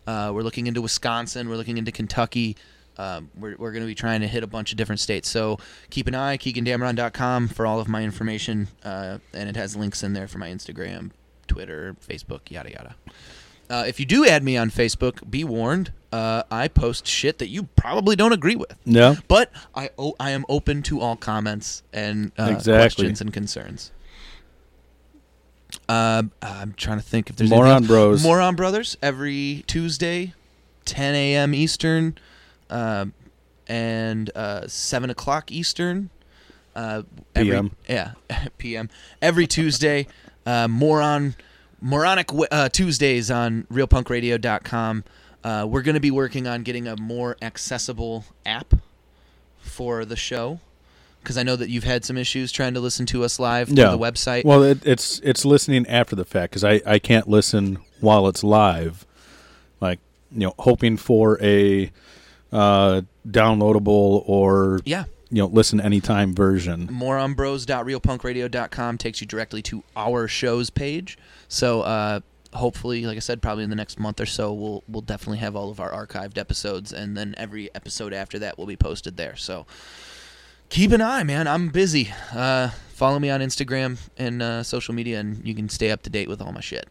Uh, 0.07 0.31
we're 0.33 0.41
looking 0.41 0.65
into 0.65 0.81
Wisconsin. 0.81 1.47
We're 1.47 1.57
looking 1.57 1.77
into 1.77 1.91
Kentucky. 1.91 2.57
Um, 3.01 3.29
we're 3.35 3.55
we're 3.57 3.71
going 3.71 3.81
to 3.83 3.87
be 3.87 3.95
trying 3.95 4.21
to 4.21 4.27
hit 4.27 4.43
a 4.43 4.47
bunch 4.47 4.71
of 4.71 4.77
different 4.77 4.99
states. 4.99 5.29
So 5.29 5.57
keep 5.89 6.07
an 6.07 6.15
eye, 6.15 6.37
KeeganDamron.com 6.37 7.47
for 7.47 7.65
all 7.65 7.79
of 7.79 7.87
my 7.87 8.03
information. 8.03 8.67
Uh, 8.83 9.17
and 9.33 9.49
it 9.49 9.55
has 9.55 9.75
links 9.75 10.03
in 10.03 10.13
there 10.13 10.27
for 10.27 10.37
my 10.37 10.49
Instagram, 10.49 11.11
Twitter, 11.47 11.95
Facebook, 12.07 12.41
yada, 12.49 12.71
yada. 12.71 12.95
Uh, 13.69 13.85
if 13.87 13.99
you 13.99 14.05
do 14.05 14.25
add 14.27 14.43
me 14.43 14.57
on 14.57 14.69
Facebook, 14.69 15.29
be 15.29 15.43
warned. 15.43 15.93
Uh, 16.11 16.43
I 16.51 16.67
post 16.67 17.07
shit 17.07 17.37
that 17.39 17.47
you 17.47 17.63
probably 17.77 18.17
don't 18.17 18.33
agree 18.33 18.57
with. 18.57 18.75
Yeah. 18.85 19.15
But 19.29 19.49
I 19.73 19.89
o- 19.97 20.15
I 20.19 20.31
am 20.31 20.43
open 20.49 20.83
to 20.83 20.99
all 20.99 21.15
comments 21.15 21.81
and 21.93 22.33
uh, 22.37 22.49
Exactly. 22.51 22.73
questions 22.73 23.21
and 23.21 23.31
concerns. 23.33 23.91
Um, 25.87 26.31
I'm 26.41 26.73
trying 26.73 26.97
to 26.99 27.03
think 27.03 27.29
if 27.29 27.37
there's 27.37 27.49
Moron. 27.49 27.85
Bros. 27.85 28.23
Moron 28.23 28.55
Brothers 28.55 28.97
every 29.01 29.63
Tuesday, 29.67 30.33
10 30.85 31.15
a.m. 31.15 31.53
Eastern, 31.53 32.17
um, 32.71 33.13
and 33.67 34.29
uh, 34.35 34.67
7 34.67 35.09
o'clock 35.09 35.51
Eastern. 35.51 36.09
Uh, 36.75 37.03
every, 37.35 37.51
PM. 37.51 37.75
Yeah, 37.87 38.13
PM. 38.57 38.89
Every 39.21 39.45
Tuesday. 39.47 40.07
Uh, 40.45 40.67
moron, 40.67 41.35
moronic 41.81 42.29
uh, 42.51 42.69
Tuesdays 42.69 43.29
on 43.29 43.63
RealPunkRadio.com. 43.71 45.03
Uh, 45.43 45.65
we're 45.69 45.81
going 45.81 45.95
to 45.95 45.99
be 46.01 46.11
working 46.11 46.47
on 46.47 46.63
getting 46.63 46.87
a 46.87 46.95
more 46.97 47.37
accessible 47.41 48.25
app 48.45 48.73
for 49.59 50.05
the 50.05 50.15
show 50.15 50.59
because 51.21 51.37
I 51.37 51.43
know 51.43 51.55
that 51.55 51.69
you've 51.69 51.83
had 51.83 52.03
some 52.05 52.17
issues 52.17 52.51
trying 52.51 52.73
to 52.73 52.79
listen 52.79 53.05
to 53.07 53.23
us 53.23 53.39
live 53.39 53.69
Yeah. 53.69 53.89
through 53.89 53.97
the 53.97 54.03
website. 54.03 54.43
Well, 54.45 54.63
it, 54.63 54.79
it's 54.85 55.19
it's 55.23 55.45
listening 55.45 55.85
after 55.87 56.15
the 56.15 56.25
fact 56.25 56.51
because 56.51 56.63
I, 56.63 56.81
I 56.85 56.99
can't 56.99 57.27
listen 57.27 57.77
while 57.99 58.27
it's 58.27 58.43
live, 58.43 59.05
like 59.79 59.99
you 60.31 60.39
know, 60.41 60.53
hoping 60.59 60.97
for 60.97 61.39
a 61.41 61.91
uh, 62.51 63.01
downloadable 63.27 64.23
or 64.27 64.79
yeah. 64.85 65.05
you 65.29 65.41
know 65.41 65.47
listen 65.47 65.79
anytime 65.79 66.33
version. 66.33 66.87
moronbros.realpunkradio.com 66.87 68.97
takes 68.97 69.21
you 69.21 69.27
directly 69.27 69.61
to 69.63 69.83
our 69.95 70.27
show's 70.27 70.69
page. 70.69 71.17
So 71.47 71.81
uh, 71.81 72.21
hopefully, 72.53 73.05
like 73.05 73.17
I 73.17 73.21
said, 73.21 73.41
probably 73.41 73.63
in 73.63 73.69
the 73.69 73.75
next 73.75 73.99
month 73.99 74.19
or 74.19 74.25
so, 74.25 74.53
we'll 74.53 74.83
we'll 74.87 75.01
definitely 75.01 75.39
have 75.39 75.55
all 75.55 75.69
of 75.69 75.79
our 75.79 75.91
archived 75.91 76.37
episodes, 76.37 76.91
and 76.91 77.17
then 77.17 77.35
every 77.37 77.73
episode 77.75 78.13
after 78.13 78.39
that 78.39 78.57
will 78.57 78.65
be 78.65 78.75
posted 78.75 79.17
there. 79.17 79.35
So 79.35 79.65
keep 80.69 80.91
an 80.91 81.01
eye, 81.01 81.23
man. 81.23 81.47
I'm 81.47 81.69
busy. 81.69 82.11
Uh, 82.33 82.69
follow 82.93 83.19
me 83.19 83.29
on 83.29 83.41
Instagram 83.41 83.97
and 84.17 84.41
uh, 84.41 84.63
social 84.63 84.93
media, 84.93 85.19
and 85.19 85.45
you 85.45 85.53
can 85.53 85.69
stay 85.69 85.91
up 85.91 86.01
to 86.03 86.09
date 86.09 86.27
with 86.27 86.41
all 86.41 86.51
my 86.51 86.61
shit. 86.61 86.87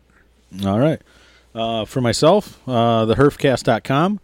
All 0.64 0.78
right. 0.78 1.00
Uh, 1.54 1.84
for 1.84 2.00
myself, 2.00 2.60
uh, 2.68 3.06
theherfcast.com. 3.06 4.20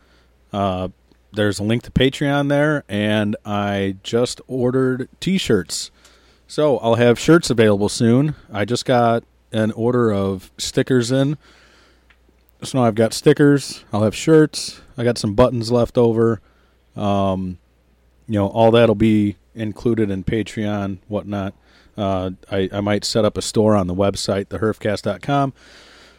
There's 1.36 1.58
a 1.58 1.62
link 1.62 1.82
to 1.84 1.90
Patreon 1.90 2.48
there, 2.48 2.84
and 2.88 3.36
I 3.44 3.96
just 4.02 4.40
ordered 4.46 5.08
T-shirts. 5.20 5.90
So 6.48 6.78
I'll 6.78 6.94
have 6.94 7.18
shirts 7.18 7.50
available 7.50 7.88
soon. 7.88 8.34
I 8.52 8.64
just 8.64 8.84
got 8.84 9.24
an 9.52 9.72
order 9.72 10.12
of 10.12 10.50
stickers 10.58 11.12
in. 11.12 11.38
So 12.62 12.78
now 12.78 12.84
I've 12.84 12.94
got 12.94 13.12
stickers. 13.12 13.84
I'll 13.92 14.02
have 14.02 14.14
shirts. 14.14 14.80
I 14.96 15.04
got 15.04 15.18
some 15.18 15.34
buttons 15.34 15.70
left 15.70 15.98
over. 15.98 16.40
Um, 16.96 17.58
you 18.26 18.34
know, 18.38 18.48
all 18.48 18.70
that'll 18.70 18.94
be 18.94 19.36
included 19.54 20.10
in 20.10 20.24
Patreon, 20.24 20.98
whatnot. 21.06 21.54
Uh, 21.96 22.30
I, 22.50 22.68
I 22.72 22.80
might 22.80 23.04
set 23.04 23.24
up 23.24 23.36
a 23.36 23.42
store 23.42 23.76
on 23.76 23.86
the 23.86 23.94
website, 23.94 24.46
theherfcast.com 24.46 25.52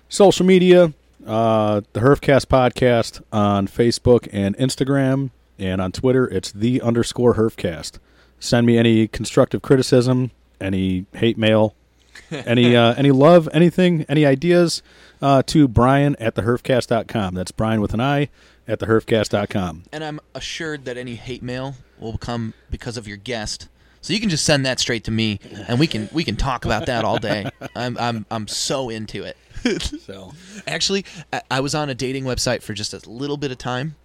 social 0.10 0.46
media 0.46 0.94
uh 1.28 1.82
the 1.94 2.00
herfcast 2.00 2.46
podcast 2.46 3.22
on 3.32 3.68
facebook 3.68 4.28
and 4.32 4.58
instagram 4.58 5.30
and 5.60 5.82
on 5.82 5.92
twitter 5.92 6.28
it's 6.28 6.52
the 6.52 6.82
underscore 6.82 7.36
herfcast. 7.36 8.00
Send 8.40 8.66
me 8.68 8.78
any 8.78 9.08
constructive 9.08 9.62
criticism 9.62 10.32
any 10.62 11.06
hate 11.14 11.38
mail 11.38 11.76
any 12.32 12.76
uh 12.76 12.94
any 12.96 13.12
love 13.12 13.50
anything 13.54 14.06
any 14.08 14.26
ideas 14.26 14.82
uh 15.22 15.42
to 15.44 15.68
brian 15.68 16.16
at 16.20 16.36
the 16.36 16.44
herfcast.com 16.44 17.34
that's 17.36 17.52
brian 17.52 17.82
with 17.82 17.94
an 17.94 18.02
i 18.02 18.30
at 18.68 18.80
the 18.80 18.86
herfcast.com 18.86 19.84
And 19.94 20.04
I'm 20.04 20.20
assured 20.36 20.86
that 20.86 20.98
any 20.98 21.16
hate 21.16 21.42
mail 21.42 21.76
will 21.98 22.18
come 22.18 22.54
because 22.70 22.98
of 22.98 23.08
your 23.08 23.18
guest. 23.18 23.70
So 24.08 24.14
you 24.14 24.22
can 24.22 24.30
just 24.30 24.46
send 24.46 24.66
that 24.66 24.80
straight 24.80 25.04
to 25.04 25.12
me, 25.12 25.38
and 25.68 25.78
we 25.82 25.86
can 25.86 26.08
we 26.14 26.24
can 26.24 26.38
talk 26.38 26.64
about 26.64 26.86
that 26.86 27.04
all 27.04 27.18
day. 27.20 27.50
I'm 27.76 27.98
I'm 27.98 28.26
I'm 28.32 28.48
so 28.48 28.88
into 28.90 29.24
it. 29.26 29.36
so 29.82 30.32
Actually, 30.66 31.04
I, 31.34 31.42
I 31.52 31.60
was 31.60 31.76
on 31.76 31.90
a 31.90 31.94
dating 31.94 32.24
website 32.24 32.62
for 32.62 32.74
just 32.74 32.94
a 32.94 33.10
little 33.10 33.36
bit 33.36 33.52
of 33.52 33.58
time, 33.58 33.98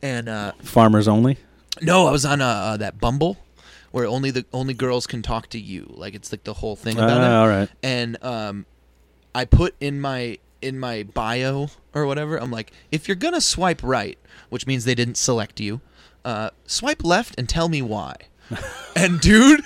and 0.00 0.30
uh, 0.30 0.52
farmers 0.62 1.06
only 1.06 1.36
no, 1.82 2.06
I 2.06 2.10
was 2.10 2.24
on 2.24 2.40
uh, 2.40 2.46
uh, 2.46 2.76
that 2.78 3.00
Bumble, 3.00 3.36
where 3.90 4.06
only 4.06 4.30
the 4.30 4.46
only 4.54 4.72
girls 4.72 5.06
can 5.06 5.20
talk 5.20 5.50
to 5.50 5.58
you. 5.60 5.92
Like 5.94 6.14
it's 6.14 6.32
like 6.32 6.44
the 6.44 6.54
whole 6.54 6.74
thing 6.74 6.96
about 6.96 7.20
Ah, 7.20 7.24
it. 7.24 7.34
all 7.36 7.48
right 7.48 7.68
And 7.82 8.16
um, 8.24 8.64
I 9.34 9.44
put 9.44 9.74
in 9.78 10.00
my 10.00 10.38
in 10.62 10.78
my 10.78 11.02
bio 11.02 11.68
or 11.94 12.06
whatever. 12.06 12.38
I'm 12.38 12.50
like, 12.50 12.72
if 12.90 13.08
you're 13.08 13.14
gonna 13.14 13.42
swipe 13.42 13.82
right, 13.82 14.18
which 14.48 14.66
means 14.66 14.86
they 14.86 14.94
didn't 14.94 15.18
select 15.18 15.60
you, 15.60 15.82
uh, 16.24 16.48
swipe 16.64 17.04
left 17.04 17.34
and 17.36 17.46
tell 17.46 17.68
me 17.68 17.82
why. 17.82 18.16
And 18.96 19.20
dude. 19.20 19.62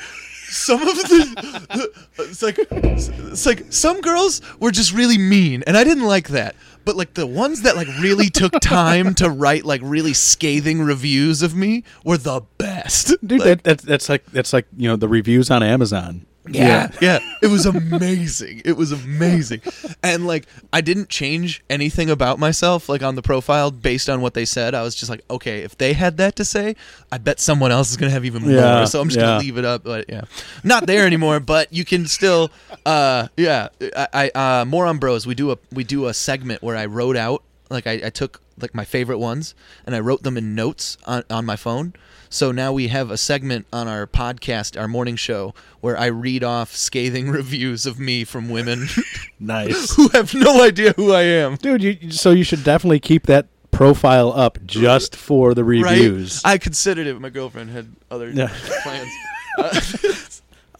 Some 0.47 0.83
of 0.83 0.95
the, 0.95 1.91
it's 2.19 2.43
like, 2.43 2.57
it's 2.71 3.45
like 3.45 3.65
some 3.73 4.01
girls 4.01 4.41
were 4.61 4.71
just 4.71 4.93
really 4.93 5.19
mean, 5.19 5.65
and 5.67 5.77
I 5.77 5.83
didn't 5.83 6.05
like 6.05 6.29
that. 6.29 6.55
but 6.85 6.95
like 6.97 7.15
the 7.15 7.27
ones 7.27 7.63
that 7.63 7.75
like 7.75 7.89
really 7.99 8.31
took 8.31 8.53
time 8.61 9.15
to 9.17 9.31
write 9.31 9.65
like 9.65 9.81
really 9.83 10.13
scathing 10.13 10.81
reviews 10.83 11.43
of 11.43 11.57
me 11.57 11.83
were 12.05 12.19
the 12.19 12.43
best. 12.59 13.17
Dude, 13.27 13.41
Like, 13.41 13.45
that, 13.49 13.65
that's 13.65 13.83
that's 13.85 14.09
like 14.09 14.27
that's 14.27 14.53
like 14.53 14.67
you 14.77 14.89
know 14.89 14.95
the 14.95 15.09
reviews 15.09 15.51
on 15.51 15.65
Amazon. 15.65 16.25
Yeah, 16.49 16.91
yeah. 17.01 17.19
It 17.43 17.47
was 17.47 17.67
amazing. 17.67 18.63
It 18.65 18.77
was 18.77 18.93
amazing. 18.93 19.63
And 20.03 20.27
like 20.27 20.47
I 20.73 20.81
didn't 20.81 21.09
change 21.09 21.63
anything 21.71 22.11
about 22.11 22.39
myself 22.39 22.89
like 22.89 23.03
on 23.03 23.15
the 23.15 23.23
profile 23.23 23.71
based 23.71 24.09
on 24.09 24.21
what 24.21 24.35
they 24.35 24.45
said. 24.45 24.75
I 24.75 24.83
was 24.83 24.95
just 24.95 25.11
like, 25.11 25.23
okay, 25.31 25.61
if 25.63 25.79
they 25.79 25.95
had 25.95 26.17
that 26.19 26.37
to 26.37 26.45
say, 26.45 26.77
I 27.11 27.19
bet 27.19 27.41
someone 27.41 27.73
else 27.73 27.91
is 27.91 27.97
going 27.97 28.11
to 28.11 28.15
have 28.15 28.25
even 28.25 28.45
Yeah, 28.45 28.77
more. 28.77 28.87
So 28.87 29.01
I'm 29.01 29.09
just 29.09 29.19
yeah. 29.19 29.27
going 29.27 29.41
to 29.41 29.45
leave 29.47 29.59
it 29.59 29.65
up, 29.65 29.85
but 29.85 30.07
yeah. 30.09 30.23
Not 30.63 30.87
there 30.87 31.07
anymore, 31.07 31.41
but 31.41 31.73
you 31.73 31.85
can 31.85 32.07
still 32.07 32.51
uh 32.85 33.29
yeah, 33.37 33.69
I, 33.97 34.31
I 34.35 34.61
uh 34.61 34.65
Moron 34.65 34.99
Bros. 34.99 35.27
We 35.27 35.35
do 35.35 35.51
a 35.53 35.59
we 35.73 35.85
do 35.85 36.07
a 36.07 36.15
segment 36.15 36.63
where 36.63 36.77
I 36.77 36.87
wrote 36.87 37.17
out 37.17 37.43
like 37.71 37.87
I, 37.87 38.03
I 38.05 38.11
took 38.11 38.41
like 38.61 38.75
my 38.75 38.85
favorite 38.85 39.19
ones 39.19 39.55
and 39.87 39.95
I 39.95 40.01
wrote 40.01 40.23
them 40.23 40.37
in 40.37 40.55
notes 40.55 40.97
on, 41.07 41.25
on 41.31 41.45
my 41.45 41.57
phone. 41.57 41.95
So 42.35 42.51
now 42.51 42.73
we 42.73 42.89
have 42.89 43.13
a 43.13 43.17
segment 43.17 43.65
on 43.73 43.87
our 43.87 44.09
podcast, 44.09 44.77
our 44.77 44.89
morning 44.89 45.15
show, 45.15 45.55
where 45.81 45.97
I 45.97 46.07
read 46.07 46.43
off 46.43 46.75
scathing 46.75 47.31
reviews 47.31 47.87
of 47.87 48.01
me 48.01 48.25
from 48.25 48.49
women 48.49 48.89
Nice, 49.39 49.95
who 49.95 50.09
have 50.09 50.35
no 50.35 50.61
idea 50.65 50.95
who 50.95 51.13
I 51.13 51.23
am. 51.23 51.55
dude. 51.55 51.81
You, 51.85 52.11
so 52.11 52.33
you 52.33 52.43
should 52.43 52.65
definitely 52.65 52.99
keep 52.99 53.27
that 53.27 53.47
profile 53.71 54.33
up 54.33 54.59
just 54.67 55.15
for 55.15 55.55
the 55.55 55.63
reviews. 55.63 56.43
Right? 56.45 56.55
I 56.55 56.59
considered 56.59 57.07
it. 57.07 57.13
but 57.15 57.23
My 57.23 57.31
girlfriend 57.31 57.71
had 57.71 57.87
other 58.11 58.29
Yeah. 58.31 58.49
plans. 58.83 59.11
Uh, 59.57 59.81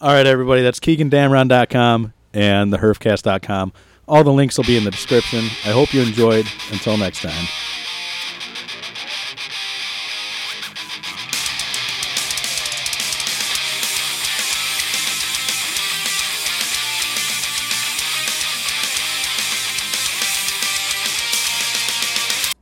All 0.01 0.11
right, 0.11 0.27
everybody. 0.27 0.61
That's 0.61 0.81
KeeganDamron.com 0.81 2.11
and 2.33 2.73
theherfcast.com. 2.73 3.71
All 4.09 4.23
the 4.25 4.33
links 4.33 4.57
will 4.57 4.65
be 4.65 4.75
in 4.75 4.83
the 4.83 4.91
description. 4.91 5.45
I 5.65 5.69
hope 5.71 5.93
you 5.93 6.01
enjoyed. 6.01 6.45
Until 6.73 6.97
next 6.97 7.21
time. 7.21 7.45